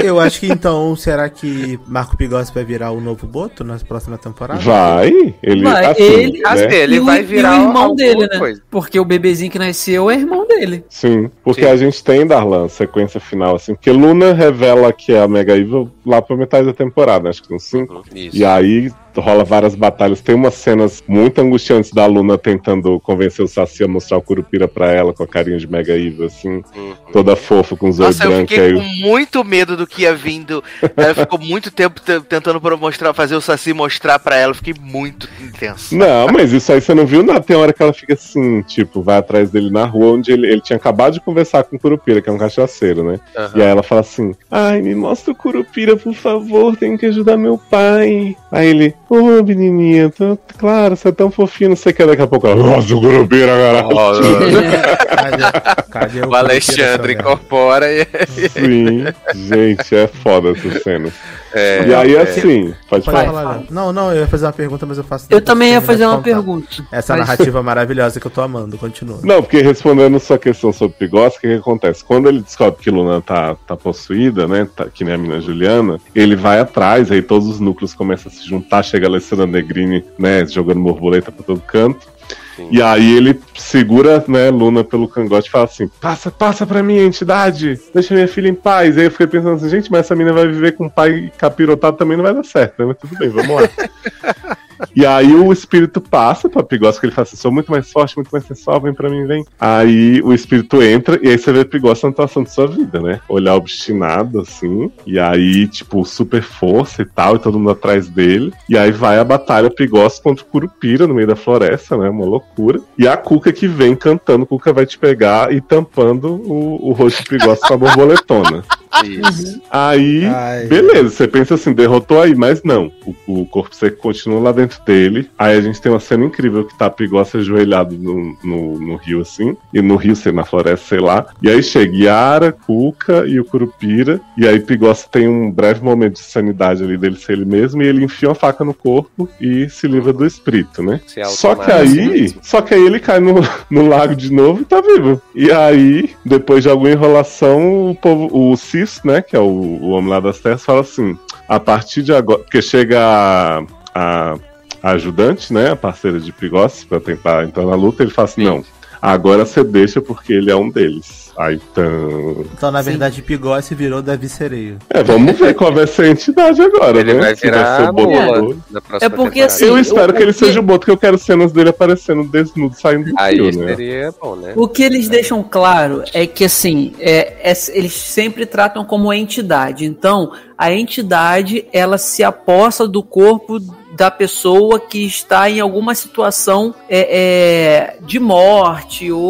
Eu 0.03 0.19
acho 0.21 0.41
que 0.41 0.47
então, 0.47 0.95
será 0.97 1.29
que 1.29 1.79
Marco 1.87 2.17
Pigossi 2.17 2.53
vai 2.53 2.65
virar 2.65 2.91
o 2.91 3.01
novo 3.01 3.27
Boto 3.27 3.65
na 3.65 3.79
próxima 3.79 4.19
temporada? 4.19 4.61
Vai? 4.61 5.35
Ele, 5.43 5.63
Vai, 5.63 5.87
assim, 5.87 6.03
ele- 6.03 6.43
né? 6.43 6.75
Ele 6.75 7.01
vai 7.01 7.23
virar 7.23 7.61
o 7.61 7.63
irmão 7.69 7.95
dele, 7.95 8.27
né? 8.27 8.39
coisa. 8.39 8.63
Porque 8.71 8.99
o 8.99 9.05
bebezinho 9.05 9.51
que 9.51 9.59
nasceu 9.59 10.11
é 10.11 10.15
irmão 10.15 10.47
dele. 10.47 10.56
Sim, 10.89 11.31
porque 11.45 11.63
Sim. 11.63 11.71
a 11.71 11.77
gente 11.77 12.03
tem, 12.03 12.27
Darlan, 12.27 12.69
sequência 12.69 13.21
final, 13.21 13.57
assim, 13.57 13.75
porque 13.75 13.91
Luna 13.91 14.33
revela 14.33 14.93
que 14.93 15.13
é 15.13 15.21
a 15.21 15.29
Mega 15.29 15.57
Evil 15.57 15.91
lá 16.05 16.21
pra 16.23 16.37
metade 16.37 16.67
da 16.67 16.73
temporada, 16.73 17.29
acho 17.29 17.43
que 17.43 17.55
uns 17.55 17.65
5. 17.65 17.95
Uhum, 17.95 18.03
Isso. 18.15 18.37
E 18.37 18.45
aí 18.45 18.91
rola 19.21 19.45
várias 19.45 19.75
batalhas. 19.75 20.21
Tem 20.21 20.35
umas 20.35 20.55
cenas 20.55 21.03
muito 21.07 21.41
angustiantes 21.41 21.91
da 21.93 22.07
Luna 22.07 22.37
tentando 22.39 22.99
convencer 23.01 23.45
o 23.45 23.49
Saci 23.49 23.85
a 23.85 23.89
mostrar 23.89 24.19
o 24.19 24.23
Curupira 24.23 24.67
pra 24.69 24.91
ela, 24.93 25.13
com 25.13 25.23
a 25.23 25.27
carinha 25.27 25.59
de 25.59 25.67
Mega 25.67 25.97
Evil, 25.97 26.27
assim, 26.27 26.63
Uhum. 26.77 26.93
toda 27.13 27.37
fofa, 27.37 27.77
com 27.77 27.89
os 27.89 28.01
olhos 28.01 28.17
Nossa, 28.19 28.25
eu 28.29 28.31
brancos. 28.37 28.51
fiquei 28.55 28.67
aí- 28.67 28.75
com 28.75 29.09
muito 29.09 29.45
medo 29.45 29.77
do 29.77 29.87
que 29.87 30.03
ia 30.03 30.15
vindo. 30.15 30.63
Ela 30.97 31.15
ficou 31.15 31.39
muito 31.39 31.71
tempo 31.71 32.01
te- 32.01 32.21
tentando 32.21 32.61
mostrar, 32.79 33.13
fazer 33.15 33.37
o 33.37 33.41
Saci 33.41 33.73
mostrar 33.73 34.19
pra 34.19 34.37
ela. 34.37 34.51
Eu 34.51 34.55
Fiquei 34.57 34.75
muito 34.81 35.29
intenso. 35.41 35.95
Não, 35.97 36.27
mas 36.33 36.53
isso 36.53 36.73
aí 36.73 36.81
você 36.81 36.95
não 36.95 37.07
viu 37.07 37.23
nada. 37.23 37.41
Tem 37.41 37.57
hora 37.57 37.73
que 37.73 37.83
ela 37.83 37.93
fica 37.93 38.15
assim, 38.15 38.63
tipo, 38.63 39.03
vai 39.03 39.19
atrás 39.19 39.51
dele 39.51 39.71
na 39.71 39.85
rua, 39.85 40.13
onde 40.15 40.33
ele, 40.33 40.47
ele 40.51 40.61
tinha 40.61 40.77
acabado 40.77 41.13
de 41.15 41.21
conversar 41.21 41.63
com 41.65 41.77
o 41.77 41.79
Curupira, 41.79 42.21
que 42.23 42.29
é 42.29 42.33
um 42.33 42.39
cachaceiro, 42.39 43.03
né? 43.05 43.21
Aham. 43.37 43.53
E 43.57 43.63
aí 43.63 43.69
ela 43.69 43.83
fala 43.83 44.01
assim: 44.01 44.35
Ai, 44.51 44.81
me 44.83 44.95
mostra 44.95 45.33
o 45.33 45.37
Curupira, 45.37 45.97
por 45.97 46.15
favor, 46.15 46.77
tenho 46.77 46.97
que 46.99 47.07
ajudar 47.07 47.37
meu 47.37 47.59
pai. 47.59 48.37
Aí 48.51 48.67
ele, 48.69 48.95
ô 49.09 49.43
menininha, 49.43 50.11
tô- 50.11 50.39
claro, 50.59 50.97
você 50.97 51.09
é 51.09 51.13
tão 51.13 51.31
fofinho, 51.31 51.71
não 51.71 51.77
sei 51.77 51.93
o 51.93 51.95
que. 51.95 52.05
Daqui 52.07 52.23
a 52.23 52.27
pouco 52.27 52.47
nossa, 52.49 52.95
o 52.95 53.01
cara. 53.01 54.97
Cadê, 55.17 55.43
cadê 55.91 56.21
O 56.27 56.35
Alexandre 56.35 57.15
incorpora 57.15 57.87
e. 57.91 58.07
Sim, 58.51 59.05
gente, 59.35 59.95
é 59.95 60.07
foda 60.07 60.51
essa 60.51 60.81
cena. 60.81 61.09
É, 61.53 61.87
E 61.89 61.95
aí, 61.95 62.15
é. 62.15 62.21
assim, 62.21 62.75
pode 62.89 63.05
Pode 63.05 63.17
falar. 63.27 63.33
falar. 63.33 63.63
Não, 63.71 63.93
não, 63.93 64.13
eu 64.13 64.21
ia 64.21 64.27
fazer 64.27 64.45
uma 64.47 64.53
pergunta, 64.53 64.85
mas 64.85 64.99
eu 64.99 65.05
faço. 65.05 65.27
Eu 65.31 65.41
também 65.41 65.71
ia 65.73 65.81
fazer 65.81 66.05
uma 66.05 66.17
contar. 66.17 66.25
pergunta. 66.25 66.69
Essa 66.93 67.17
Mas- 67.17 67.27
narrativa 67.27 67.63
maravilhosa 67.63 68.21
que 68.21 68.27
eu 68.27 68.31
tô 68.31 68.43
amando, 68.43 68.77
continua. 68.77 69.19
Não, 69.23 69.43
porque 69.43 69.63
respondendo 69.63 70.21
sua 70.21 70.39
questão 70.39 70.71
sobre 70.73 70.97
Pigos, 70.99 71.35
o 71.37 71.41
que, 71.41 71.49
que 71.49 71.55
acontece? 71.55 72.05
Quando 72.05 72.29
ele 72.29 72.41
descobre 72.43 72.83
que 72.83 72.91
Luna 72.91 73.23
tá, 73.23 73.57
tá 73.67 73.75
possuída, 73.77 74.47
né? 74.47 74.69
tá- 74.77 74.87
que 74.93 75.03
nem 75.03 75.15
a 75.15 75.19
mina 75.19 75.41
Juliana, 75.41 75.99
ele 76.15 76.37
vai 76.37 76.61
atrás, 76.61 77.11
aí 77.11 77.23
todos 77.23 77.49
os 77.49 77.59
núcleos 77.59 77.95
começam 77.95 78.31
a 78.31 78.35
se 78.35 78.47
juntar, 78.47 78.83
chega 78.97 79.07
a 79.07 79.11
Alessandra 79.11 79.47
Negrini, 79.47 80.05
né? 80.19 80.47
Jogando 80.47 80.81
borboleta 80.81 81.31
pra 81.31 81.45
todo 81.45 81.61
canto. 81.61 82.09
Sim. 82.57 82.69
E 82.71 82.81
aí 82.81 83.15
ele 83.17 83.39
segura, 83.55 84.25
né, 84.27 84.49
Luna 84.49 84.83
pelo 84.83 85.07
cangote 85.07 85.49
e 85.49 85.51
fala 85.51 85.65
assim: 85.65 85.89
passa, 86.01 86.31
passa 86.31 86.67
pra 86.67 86.83
mim, 86.83 86.97
entidade, 86.97 87.79
deixa 87.93 88.15
minha 88.15 88.27
filha 88.27 88.49
em 88.49 88.55
paz. 88.55 88.97
Aí 88.97 89.05
eu 89.05 89.11
fiquei 89.11 89.27
pensando 89.27 89.57
assim, 89.57 89.69
gente, 89.69 89.91
mas 89.91 90.01
essa 90.01 90.17
menina 90.17 90.35
vai 90.35 90.47
viver 90.47 90.73
com 90.73 90.87
um 90.87 90.89
pai 90.89 91.31
capirotado 91.37 91.99
também 91.99 92.17
não 92.17 92.25
vai 92.25 92.35
dar 92.35 92.45
certo, 92.45 92.79
né? 92.79 92.87
Mas 92.87 92.97
tudo 92.97 93.19
bem, 93.19 93.29
vamos 93.29 93.51
lá. 93.51 94.57
E 94.95 95.05
aí 95.05 95.35
o 95.35 95.53
espírito 95.53 96.01
passa 96.01 96.49
pra 96.49 96.63
que 96.65 97.07
ele 97.07 97.13
fala 97.13 97.23
assim, 97.23 97.37
sou 97.37 97.53
muito 97.53 97.71
mais 97.71 97.91
forte, 97.91 98.17
muito 98.17 98.31
mais 98.31 98.45
sensual, 98.45 98.81
vem 98.81 98.95
pra 98.95 99.09
mim, 99.09 99.27
vem. 99.27 99.45
Aí 99.61 100.21
o 100.23 100.33
espírito 100.33 100.83
entra 100.83 101.19
e 101.23 101.29
aí 101.29 101.39
você 101.39 101.53
vê 101.53 101.65
Pigos 101.65 102.03
na 102.03 102.11
atuação 102.11 102.43
de 102.43 102.53
sua 102.53 102.67
vida, 102.67 103.01
né? 103.01 103.21
Olhar 103.29 103.55
obstinado, 103.55 104.41
assim, 104.41 104.91
e 105.07 105.19
aí, 105.19 105.67
tipo, 105.67 106.05
super 106.05 106.43
força 106.43 107.03
e 107.03 107.05
tal, 107.05 107.37
e 107.37 107.39
todo 107.39 107.59
mundo 107.59 107.71
atrás 107.71 108.09
dele. 108.09 108.53
E 108.69 108.77
aí 108.77 108.91
vai 108.91 109.19
a 109.19 109.25
batalha 109.25 109.71
Pigos 109.71 110.19
contra 110.19 110.45
o 110.45 110.49
Curupira 110.49 111.07
no 111.07 111.15
meio 111.15 111.29
da 111.29 111.37
floresta, 111.37 111.97
né? 111.97 112.09
Uma 112.09 112.25
loucura. 112.25 112.81
E 112.99 113.07
a 113.07 113.17
Cuca 113.17 113.53
que 113.53 113.67
vem 113.67 113.95
cantando, 113.95 114.47
Cuca 114.47 114.73
vai 114.73 114.87
te 114.87 114.99
pegar 114.99 115.53
e 115.53 115.61
tampando 115.61 116.35
o, 116.35 116.91
o 116.91 116.93
rosto 116.93 117.23
de 117.23 117.29
Pigos 117.29 117.59
com 117.61 117.75
a 117.75 117.77
borboletona. 117.77 118.65
Isso. 119.05 119.61
Aí, 119.71 120.25
Ai. 120.27 120.67
beleza, 120.67 121.11
você 121.11 121.29
pensa 121.29 121.55
assim, 121.55 121.73
derrotou 121.73 122.21
aí, 122.21 122.35
mas 122.35 122.63
não. 122.63 122.91
O, 123.27 123.41
o 123.43 123.47
corpo 123.47 123.75
seco 123.75 123.97
continua 123.99 124.41
lá 124.41 124.53
dentro 124.53 124.83
dele. 124.85 125.29
Aí 125.39 125.57
a 125.57 125.61
gente 125.61 125.81
tem 125.81 125.91
uma 125.91 126.01
cena 126.01 126.25
incrível 126.25 126.65
que 126.65 126.77
tá 126.79 126.89
Pigossi 126.89 127.39
ajoelhado 127.39 127.97
no, 127.97 128.37
no, 128.43 128.79
no 128.79 128.97
rio, 128.97 129.21
assim. 129.21 129.57
E 129.73 129.83
no 129.83 129.97
rio, 129.97 130.17
sei, 130.17 130.33
na 130.33 130.45
floresta, 130.45 130.87
sei 130.89 131.01
lá. 131.01 131.27
E 131.43 131.49
aí 131.49 131.63
chega 131.63 131.97
Yara, 131.97 132.53
Cuca 132.53 133.27
e 133.27 133.39
o 133.39 133.45
Curupira. 133.45 134.21
E 134.37 134.47
aí 134.47 134.61
Pigossi 134.61 135.09
tem 135.11 135.29
um 135.29 135.51
breve 135.51 135.83
momento 135.83 136.15
de 136.15 136.21
sanidade 136.21 136.83
ali 136.83 136.97
dele 136.97 137.17
ser 137.17 137.33
ele 137.33 137.45
mesmo. 137.45 137.83
E 137.83 137.87
ele 137.87 138.05
enfia 138.05 138.29
uma 138.29 138.35
faca 138.35 138.65
no 138.65 138.75
corpo 138.75 139.29
e 139.41 139.69
se 139.69 139.87
livra 139.87 140.13
do 140.13 140.25
espírito, 140.27 140.83
né? 140.83 141.01
Só 141.27 141.55
que 141.55 141.71
aí, 141.71 142.09
mesmo. 142.09 142.41
só 142.43 142.61
que 142.61 142.75
aí 142.75 142.85
ele 142.85 143.01
cai 143.01 143.21
no, 143.21 143.35
no 143.71 143.89
lago 143.89 144.15
de 144.15 144.33
novo 144.33 144.63
e 144.63 144.65
tá 144.65 144.81
vivo. 144.81 145.21
E 145.35 145.51
aí, 145.51 146.11
depois 146.25 146.63
de 146.63 146.69
alguma 146.69 146.91
enrolação, 146.91 147.91
o 147.91 147.95
povo, 147.95 148.31
o 148.33 148.57
Cis, 148.57 148.86
né, 149.05 149.23
que 149.23 149.37
é 149.37 149.39
o, 149.39 149.45
o 149.45 149.89
homem 149.91 150.11
lá 150.11 150.21
das 150.21 150.39
terras, 150.39 150.65
fala 150.65 150.81
assim: 150.81 151.19
a 151.49 151.61
partir 151.61 152.03
de 152.03 152.13
agora, 152.13 152.41
porque 152.41 152.63
chega 152.63 153.01
a, 153.01 153.65
a, 153.95 154.39
a 154.83 154.91
ajudante, 154.91 155.53
né, 155.53 155.71
a 155.71 155.77
parceira 155.77 156.21
de 156.21 156.33
Pigossi, 156.33 156.87
pra 156.87 157.01
tentar 157.01 157.45
entrar 157.45 157.65
na 157.65 157.75
luta, 157.75 158.03
ele 158.03 158.13
fala 158.13 158.27
assim: 158.27 158.43
Sim. 158.43 158.49
não, 158.49 158.65
agora 159.01 159.45
você 159.45 159.63
deixa 159.63 160.01
porque 160.01 160.33
ele 160.33 160.51
é 160.51 160.57
um 160.57 160.71
deles. 160.71 161.26
Aí, 161.39 161.61
então. 161.71 162.45
Então, 162.55 162.71
na 162.71 162.81
verdade, 162.81 163.21
Pigossi 163.23 163.75
virou 163.75 164.01
Davi 164.01 164.29
Sereio. 164.29 164.79
É, 164.89 165.03
vamos 165.03 165.39
ver 165.39 165.55
qual 165.55 165.73
vai 165.73 165.87
ser 165.87 166.03
a 166.07 166.09
entidade 166.09 166.63
agora, 166.63 166.99
Ele 166.99 167.13
né? 167.15 167.21
vai 167.21 167.35
virar 167.35 167.77
ser 167.77 167.91
o 167.91 167.93
mula 167.93 168.41
Boto. 168.41 168.63
É 169.01 169.09
porque, 169.09 169.41
temporada. 169.41 169.45
assim, 169.47 169.65
Eu 169.67 169.79
espero 169.79 170.13
o- 170.13 170.17
que 170.17 170.23
ele 170.23 170.31
o 170.31 170.35
seja 170.35 170.61
o 170.61 170.63
Boto, 170.63 170.87
que 170.87 170.91
eu 170.91 170.97
quero 170.97 171.19
cenas 171.19 171.53
dele 171.53 171.69
aparecendo 171.71 172.25
desnudo, 172.25 172.75
saindo 172.81 173.11
do 173.11 173.15
Aí 173.19 173.35
rio, 173.35 173.45
né? 173.59 173.77
seria 173.77 174.15
bom, 174.21 174.37
né? 174.37 174.53
O 174.57 174.67
que 174.67 174.83
eles 174.83 175.09
deixam 175.09 175.43
claro 175.43 176.03
é 176.15 176.27
que 176.27 176.45
assim, 176.45 176.95
é, 176.99 177.51
é- 177.51 177.55
eles 177.75 177.93
sempre 177.93 178.47
tratam 178.47 178.85
como 178.85 179.13
entidade. 179.13 179.85
Então, 179.85 180.33
a 180.57 180.73
entidade 180.73 181.67
ela 181.73 181.99
se 181.99 182.25
aposta 182.25 182.89
do 182.89 183.03
corpo 183.03 183.59
da 183.95 184.11
pessoa 184.11 184.79
que 184.79 185.07
está 185.07 185.49
em 185.49 185.59
alguma 185.61 185.95
situação 185.95 186.75
é, 186.89 187.97
é, 187.97 187.97
de 188.05 188.19
morte 188.19 189.11
ou, 189.11 189.21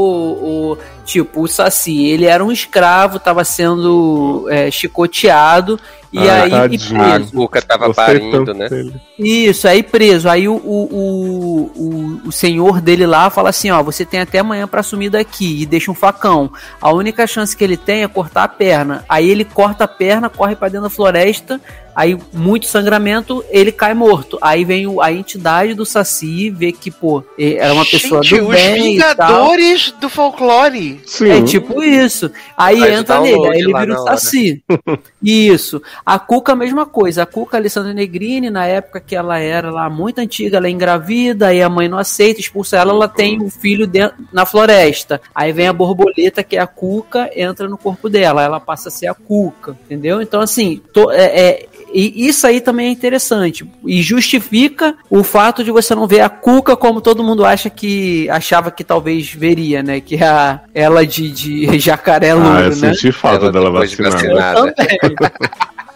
ou, 0.43 0.79
tipo 1.07 1.41
o 1.43 1.49
Saci. 1.49 2.07
Ele 2.07 2.27
era 2.27 2.45
um 2.45 2.53
escravo, 2.53 3.17
estava 3.17 3.45
sendo 3.45 4.47
é, 4.51 4.71
chicoteado 4.71 5.79
e 6.13 6.19
Ah, 6.29 6.43
aí 6.43 6.49
e 6.49 6.51
tadinho. 6.51 7.03
A 7.03 7.15
preso. 7.15 7.33
Cuca 7.33 7.63
tava 7.63 7.87
Gostei 7.89 8.05
parindo, 8.05 8.55
né? 8.55 8.69
dele. 8.69 8.95
Isso, 9.19 9.67
aí 9.69 9.83
preso. 9.83 10.29
Aí 10.29 10.49
o, 10.49 10.55
o, 10.55 10.89
o, 10.93 11.73
o, 12.25 12.29
o 12.29 12.33
senhor 12.33 12.81
dele 12.81 13.07
lá 13.07 13.31
fala 13.31 13.51
assim: 13.51 13.71
ó, 13.71 13.83
você 13.83 14.05
tem 14.05 14.21
até 14.21 14.39
amanhã 14.41 14.67
pra 14.69 14.83
sumir 14.83 15.11
daqui 15.11 15.63
e 15.63 15.67
deixa 15.67 15.91
um 15.91 15.95
facão. 15.95 16.51
A 16.81 16.93
única 16.93 17.27
chance 17.27 17.57
que 17.57 17.63
ele 17.65 17.77
tem 17.77 18.03
é 18.03 18.09
cortar 18.09 18.45
a 18.45 18.49
perna. 18.49 19.05
Aí 19.09 19.29
ele 19.31 19.45
corta 19.45 19.85
a 19.85 19.89
perna, 19.89 20.29
corre 20.29 20.57
pra 20.57 20.69
dentro 20.69 20.85
da 20.85 20.91
floresta. 20.91 21.61
Aí, 21.95 22.15
muito 22.31 22.67
sangramento, 22.67 23.43
ele 23.49 23.73
cai 23.73 23.95
morto. 23.95 24.39
Aí 24.43 24.67
vem 24.67 24.87
o- 24.87 25.01
a 25.01 25.11
entidade 25.11 25.73
do 25.73 25.87
Saci, 25.87 26.51
vê 26.51 26.71
que, 26.71 26.91
pô, 26.91 27.25
era 27.39 27.73
uma 27.73 27.87
pessoa 27.87 28.23
Gente, 28.23 28.39
do 28.43 28.49
os 28.49 28.55
bem 28.55 28.97
e 28.97 28.99
tal. 28.99 29.09
Vingadores 29.15 29.95
do 29.99 30.11
folclore. 30.11 30.96
Sim. 31.05 31.31
É 31.31 31.43
tipo 31.43 31.83
isso. 31.83 32.31
Aí 32.57 32.83
entra 32.93 33.21
nele, 33.21 33.47
aí 33.49 33.59
ele 33.61 33.75
vira 33.79 33.95
o. 34.01 34.05
Saci. 34.05 34.63
isso. 35.23 35.83
A 36.05 36.19
Cuca, 36.19 36.53
a 36.53 36.57
mesma 36.57 36.87
coisa. 36.87 37.23
A 37.23 37.27
Cuca, 37.27 37.57
Alessandra 37.57 37.93
Negrini, 37.93 38.51
na 38.51 38.67
época 38.67 39.01
que 39.01 39.15
ela 39.17 39.39
era 39.39 39.71
lá 39.71 39.89
muito 39.91 40.19
antiga, 40.21 40.57
ela 40.59 40.67
é 40.67 40.71
engravida, 40.71 41.49
aí 41.49 41.63
a 41.63 41.69
mãe 41.69 41.89
não 41.89 41.99
aceita, 41.99 42.41
expulsa 42.41 42.77
ela, 42.77 42.93
ela 42.93 43.09
tem 43.09 43.43
um 43.43 43.51
filho 43.51 43.87
dentro, 43.87 44.17
na 44.33 44.47
floresta. 44.47 45.21
Aí 45.35 45.53
vem 45.53 45.69
a 45.69 45.73
borboleta, 45.73 46.43
que 46.43 46.57
é 46.57 46.61
a 46.61 46.67
Cuca, 46.67 47.31
entra 47.35 47.69
no 47.69 47.77
corpo 47.79 48.09
dela, 48.09 48.43
ela 48.43 48.61
passa 48.61 48.89
a 48.89 48.93
ser 48.93 49.07
a 49.09 49.15
Cuca, 49.15 49.77
entendeu? 49.85 50.21
Então, 50.23 50.41
assim, 50.41 50.81
to- 50.93 51.11
é- 51.11 51.41
é, 51.41 51.67
e 51.97 52.29
isso 52.29 52.47
aí 52.47 52.61
também 52.61 52.89
é 52.89 52.91
interessante. 52.91 53.67
E 53.87 54.03
justifica 54.03 54.95
o 55.09 55.25
fato 55.25 55.65
de 55.65 55.71
você 55.71 55.95
não 55.95 56.07
ver 56.07 56.21
a 56.21 56.29
Cuca 56.29 56.77
como 56.77 57.01
todo 57.01 57.25
mundo 57.25 57.45
acha 57.45 57.71
que 57.71 58.29
achava 58.29 58.71
que 58.71 58.85
talvez 58.85 59.33
veria, 59.33 59.83
né? 59.83 60.01
Que 60.01 60.17
é 60.17 60.27
a, 60.27 60.61
ela 60.75 61.07
de, 61.07 61.31
de 61.31 61.79
jacaré 61.81 62.35
louro, 62.35 62.49
Ah, 62.51 62.61
eu 62.63 62.69
né? 62.69 62.75
senti 62.75 63.11
falta 63.13 63.45
Ela 63.47 63.53
dela 63.53 63.71
vacinada. 63.71 64.75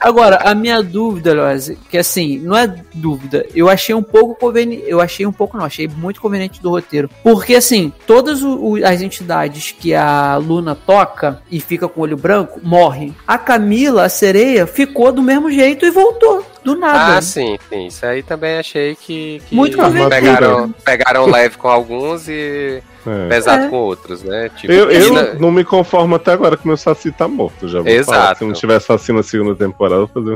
Agora, 0.01 0.37
a 0.37 0.55
minha 0.55 0.83
dúvida, 0.83 1.35
Loise, 1.35 1.79
que 1.91 1.99
assim, 1.99 2.39
não 2.39 2.57
é 2.57 2.67
dúvida, 2.95 3.45
eu 3.55 3.69
achei 3.69 3.95
um 3.95 4.03
pouco 4.03 4.35
conveniente, 4.35 4.85
eu 4.87 5.01
achei 5.01 5.27
um 5.27 5.33
pouco 5.33 5.59
não, 5.59 5.65
achei 5.67 5.87
muito 5.87 6.21
conveniente 6.21 6.63
do 6.63 6.71
roteiro. 6.71 7.11
Porque 7.23 7.55
assim, 7.55 7.93
todas 8.07 8.43
o- 8.43 8.77
as 8.85 9.03
entidades 9.03 9.73
que 9.79 9.93
a 9.95 10.37
Luna 10.37 10.75
toca 10.75 11.43
e 11.51 11.61
fica 11.61 11.87
com 11.87 12.01
o 12.01 12.05
olho 12.05 12.17
branco, 12.17 12.59
morrem. 12.63 13.15
A 13.27 13.37
Camila, 13.37 14.05
a 14.05 14.09
sereia, 14.09 14.67
ficou 14.67 15.13
do 15.13 15.21
mesmo 15.23 15.51
jeito 15.51 15.85
e 15.85 15.91
voltou, 15.91 16.47
do 16.65 16.77
nada. 16.77 17.17
Ah, 17.19 17.23
sim, 17.23 17.59
sim. 17.69 17.87
Isso 17.87 18.05
aí 18.05 18.23
também 18.23 18.59
achei 18.59 18.95
que, 18.95 19.41
que 19.49 19.55
Muito 19.55 19.77
pegaram, 20.09 20.75
pegaram 20.85 21.27
leve 21.27 21.57
com 21.57 21.69
alguns 21.69 22.29
e 22.29 22.83
É. 23.07 23.29
pesado 23.29 23.65
É. 23.65 23.69
com 23.69 23.77
outros, 23.77 24.23
né? 24.23 24.51
Tipo, 24.57 24.73
Eu, 24.73 24.91
eu 24.91 25.07
ainda- 25.09 25.35
não 25.35 25.51
me 25.51 25.65
conformo 25.65 26.17
até 26.17 26.33
agora 26.33 26.57
que 26.57 26.67
meu 26.67 26.77
Saci 26.77 27.11
tá 27.11 27.27
morto. 27.27 27.67
Já 27.69 27.81
vou 27.81 27.89
Exato. 27.91 28.19
falar. 28.19 28.37
Se 28.37 28.45
não 28.45 28.53
tiver 28.53 28.79
Saci 28.81 29.13
na 29.13 29.23
segunda 29.23 29.55
temporada, 29.55 30.03
eu 30.03 30.07
vou 30.07 30.23
fazer 30.23 30.31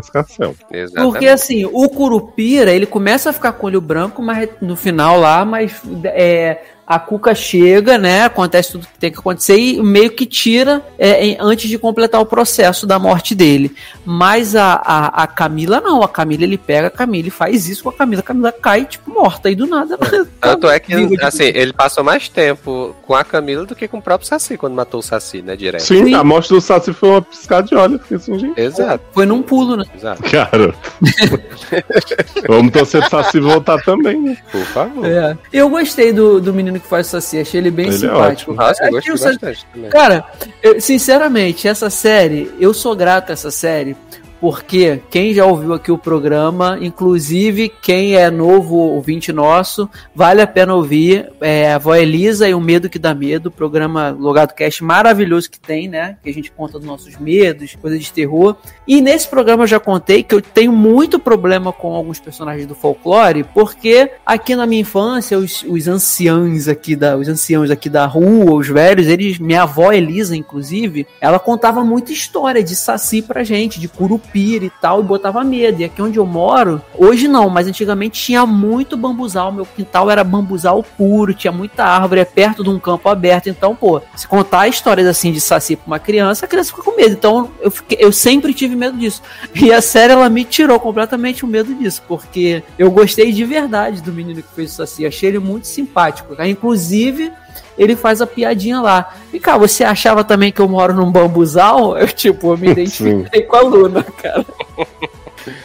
um. 0.46 0.54
Exatamente. 0.72 0.92
Porque 1.12 1.26
assim, 1.26 1.64
o 1.70 1.88
Curupira, 1.90 2.72
ele 2.72 2.86
começa 2.86 3.30
a 3.30 3.32
ficar 3.32 3.52
com 3.52 3.66
o 3.66 3.70
olho 3.70 3.80
branco, 3.80 4.22
mas 4.22 4.48
no 4.62 4.76
final 4.76 5.20
lá, 5.20 5.44
mas 5.44 5.80
é, 6.04 6.58
a 6.86 6.98
Cuca 6.98 7.34
chega, 7.34 7.96
né? 7.96 8.24
Acontece 8.24 8.72
tudo 8.72 8.86
que 8.86 8.98
tem 8.98 9.10
que 9.10 9.18
acontecer 9.18 9.56
e 9.56 9.82
meio 9.82 10.10
que 10.10 10.26
tira 10.26 10.82
é, 10.98 11.24
em- 11.26 11.36
antes 11.40 11.68
de 11.68 11.78
completar 11.78 12.20
o 12.20 12.26
processo 12.26 12.86
da 12.86 12.98
morte 12.98 13.34
dele. 13.34 13.74
Mas 14.04 14.54
a, 14.54 14.74
a, 14.74 15.22
a 15.22 15.26
Camila 15.26 15.80
não, 15.80 16.02
a 16.02 16.08
Camila 16.08 16.42
ele 16.44 16.58
pega 16.58 16.88
a 16.88 16.90
Camila 16.90 17.28
e 17.28 17.30
faz 17.30 17.68
isso 17.68 17.84
com 17.84 17.88
a 17.90 17.92
Camila. 17.92 18.20
A 18.20 18.24
Camila 18.24 18.52
cai, 18.52 18.84
tipo, 18.84 19.10
morta 19.10 19.48
aí 19.48 19.54
do 19.54 19.66
nada. 19.66 19.96
Tanto 20.40 20.68
é 20.68 20.78
que, 20.78 20.92
assim, 21.22 21.44
ele 21.44 21.72
passou 21.72 22.04
mais 22.04 22.28
tempo 22.28 22.94
com 23.06 23.14
a 23.14 23.24
Camila 23.24 23.64
do 23.64 23.74
que 23.74 23.88
com 23.88 23.98
o 23.98 24.02
próprio 24.02 24.28
Saci, 24.28 24.56
quando 24.58 24.74
matou 24.74 25.00
o 25.00 25.02
Saci, 25.02 25.40
né, 25.40 25.56
direto. 25.56 25.82
Sim, 25.82 26.04
Sim. 26.06 26.14
a 26.14 26.22
morte 26.22 26.50
do 26.50 26.60
Saci 26.60 26.92
foi 26.92 27.08
uma 27.08 27.22
piscada 27.22 27.66
de 27.66 27.74
olho. 27.74 28.00
Assim, 28.12 28.38
gente. 28.38 28.60
Exato, 28.60 29.02
Foi 29.12 29.24
num 29.24 29.40
pulo, 29.42 29.76
né? 29.76 29.84
exato. 29.96 30.22
Cara. 30.30 30.74
Vamos 32.48 32.72
torcer 32.72 33.00
pro 33.00 33.10
Saci 33.10 33.40
voltar 33.40 33.82
também, 33.82 34.20
né? 34.20 34.36
Por 34.50 34.64
favor. 34.66 35.04
É. 35.06 35.36
Eu 35.52 35.68
gostei 35.68 36.12
do, 36.12 36.40
do 36.40 36.52
menino 36.52 36.73
que 36.80 36.86
faz 36.86 37.06
o 37.08 37.10
Saci, 37.10 37.38
achei 37.38 37.60
ele 37.60 37.70
bem 37.70 37.86
Ele 37.86 37.94
é 37.94 37.98
simpático. 37.98 38.52
ótimo. 38.52 38.54
Nossa, 38.54 38.82
eu 38.82 38.86
Aqui 38.86 38.94
gostei 38.94 39.12
o 39.14 39.18
Saci- 39.18 39.32
bastante 39.38 39.66
também. 39.72 39.90
Cara, 39.90 40.24
eu- 40.62 40.80
sinceramente, 40.80 41.66
essa 41.68 41.90
série, 41.90 42.52
eu 42.60 42.72
sou 42.74 42.94
grato 42.96 43.30
a 43.30 43.32
essa 43.32 43.50
série, 43.50 43.96
porque 44.44 45.00
quem 45.08 45.32
já 45.32 45.46
ouviu 45.46 45.72
aqui 45.72 45.90
o 45.90 45.96
programa, 45.96 46.76
inclusive 46.78 47.72
quem 47.80 48.14
é 48.14 48.30
novo 48.30 48.76
ouvinte 48.76 49.32
nosso, 49.32 49.88
vale 50.14 50.42
a 50.42 50.46
pena 50.46 50.74
ouvir. 50.74 51.32
É, 51.40 51.72
a 51.72 51.78
Vó 51.78 51.94
Elisa 51.94 52.46
e 52.46 52.52
o 52.52 52.60
Medo 52.60 52.90
que 52.90 52.98
Dá 52.98 53.14
Medo, 53.14 53.50
programa 53.50 54.10
Logado 54.10 54.52
Cast 54.52 54.84
maravilhoso 54.84 55.50
que 55.50 55.58
tem, 55.58 55.88
né? 55.88 56.18
Que 56.22 56.28
a 56.28 56.34
gente 56.34 56.52
conta 56.52 56.78
dos 56.78 56.86
nossos 56.86 57.16
medos, 57.16 57.74
coisas 57.76 57.98
de 57.98 58.12
terror. 58.12 58.54
E 58.86 59.00
nesse 59.00 59.26
programa 59.28 59.62
eu 59.62 59.66
já 59.66 59.80
contei 59.80 60.22
que 60.22 60.34
eu 60.34 60.42
tenho 60.42 60.72
muito 60.72 61.18
problema 61.18 61.72
com 61.72 61.94
alguns 61.94 62.20
personagens 62.20 62.66
do 62.66 62.74
folclore, 62.74 63.44
porque 63.44 64.10
aqui 64.26 64.54
na 64.54 64.66
minha 64.66 64.82
infância, 64.82 65.38
os, 65.38 65.64
os 65.66 65.88
anciãos 65.88 66.68
aqui 66.68 66.94
da, 66.94 67.16
os 67.16 67.28
anciãos 67.28 67.70
aqui 67.70 67.88
da 67.88 68.04
rua, 68.04 68.52
os 68.52 68.68
velhos, 68.68 69.06
eles, 69.06 69.38
minha 69.38 69.62
avó 69.62 69.90
Elisa, 69.90 70.36
inclusive, 70.36 71.06
ela 71.18 71.38
contava 71.38 71.82
muita 71.82 72.12
história 72.12 72.62
de 72.62 72.76
saci 72.76 73.22
pra 73.22 73.42
gente, 73.42 73.80
de 73.80 73.88
curupira 74.34 74.64
e 74.64 74.70
tal, 74.80 75.00
e 75.00 75.04
botava 75.04 75.44
medo. 75.44 75.80
E 75.80 75.84
aqui 75.84 76.02
onde 76.02 76.18
eu 76.18 76.26
moro, 76.26 76.82
hoje 76.98 77.28
não, 77.28 77.48
mas 77.48 77.66
antigamente 77.68 78.20
tinha 78.20 78.44
muito 78.44 78.96
bambuzal, 78.96 79.52
meu 79.52 79.64
quintal 79.64 80.10
era 80.10 80.24
bambuzal 80.24 80.82
puro, 80.82 81.32
tinha 81.32 81.52
muita 81.52 81.84
árvore, 81.84 82.20
é 82.20 82.24
perto 82.24 82.64
de 82.64 82.70
um 82.70 82.78
campo 82.78 83.08
aberto, 83.08 83.48
então, 83.48 83.74
pô, 83.76 84.00
se 84.16 84.26
contar 84.26 84.66
histórias 84.68 85.06
assim 85.06 85.30
de 85.32 85.40
saci 85.40 85.76
pra 85.76 85.86
uma 85.86 85.98
criança, 85.98 86.44
a 86.44 86.48
criança 86.48 86.70
fica 86.70 86.82
com 86.82 86.96
medo. 86.96 87.12
Então, 87.12 87.50
eu, 87.60 87.70
fiquei- 87.70 87.98
eu 88.00 88.10
sempre 88.12 88.52
tive 88.52 88.74
medo 88.74 88.98
disso. 88.98 89.22
E 89.54 89.72
a 89.72 89.80
série, 89.80 90.12
ela 90.12 90.28
me 90.28 90.44
tirou 90.44 90.80
completamente 90.80 91.44
o 91.44 91.48
medo 91.48 91.72
disso, 91.74 92.02
porque 92.08 92.62
eu 92.78 92.90
gostei 92.90 93.30
de 93.32 93.44
verdade 93.44 94.02
do 94.02 94.12
menino 94.12 94.42
que 94.42 94.54
fez 94.54 94.72
o 94.72 94.74
saci, 94.74 95.06
achei 95.06 95.28
ele 95.28 95.38
muito 95.38 95.66
simpático. 95.66 96.34
cara. 96.34 96.48
Inclusive, 96.48 97.32
ele 97.76 97.96
faz 97.96 98.20
a 98.20 98.26
piadinha 98.26 98.80
lá. 98.80 99.14
E, 99.32 99.40
cara, 99.40 99.58
você 99.58 99.84
achava 99.84 100.22
também 100.24 100.52
que 100.52 100.60
eu 100.60 100.68
moro 100.68 100.94
num 100.94 101.10
bambuzal? 101.10 101.96
Eu, 101.98 102.08
tipo, 102.08 102.52
eu 102.52 102.58
me 102.58 102.70
identifiquei 102.70 103.42
com 103.42 103.56
a 103.56 103.60
Luna, 103.60 104.02
cara. 104.02 104.44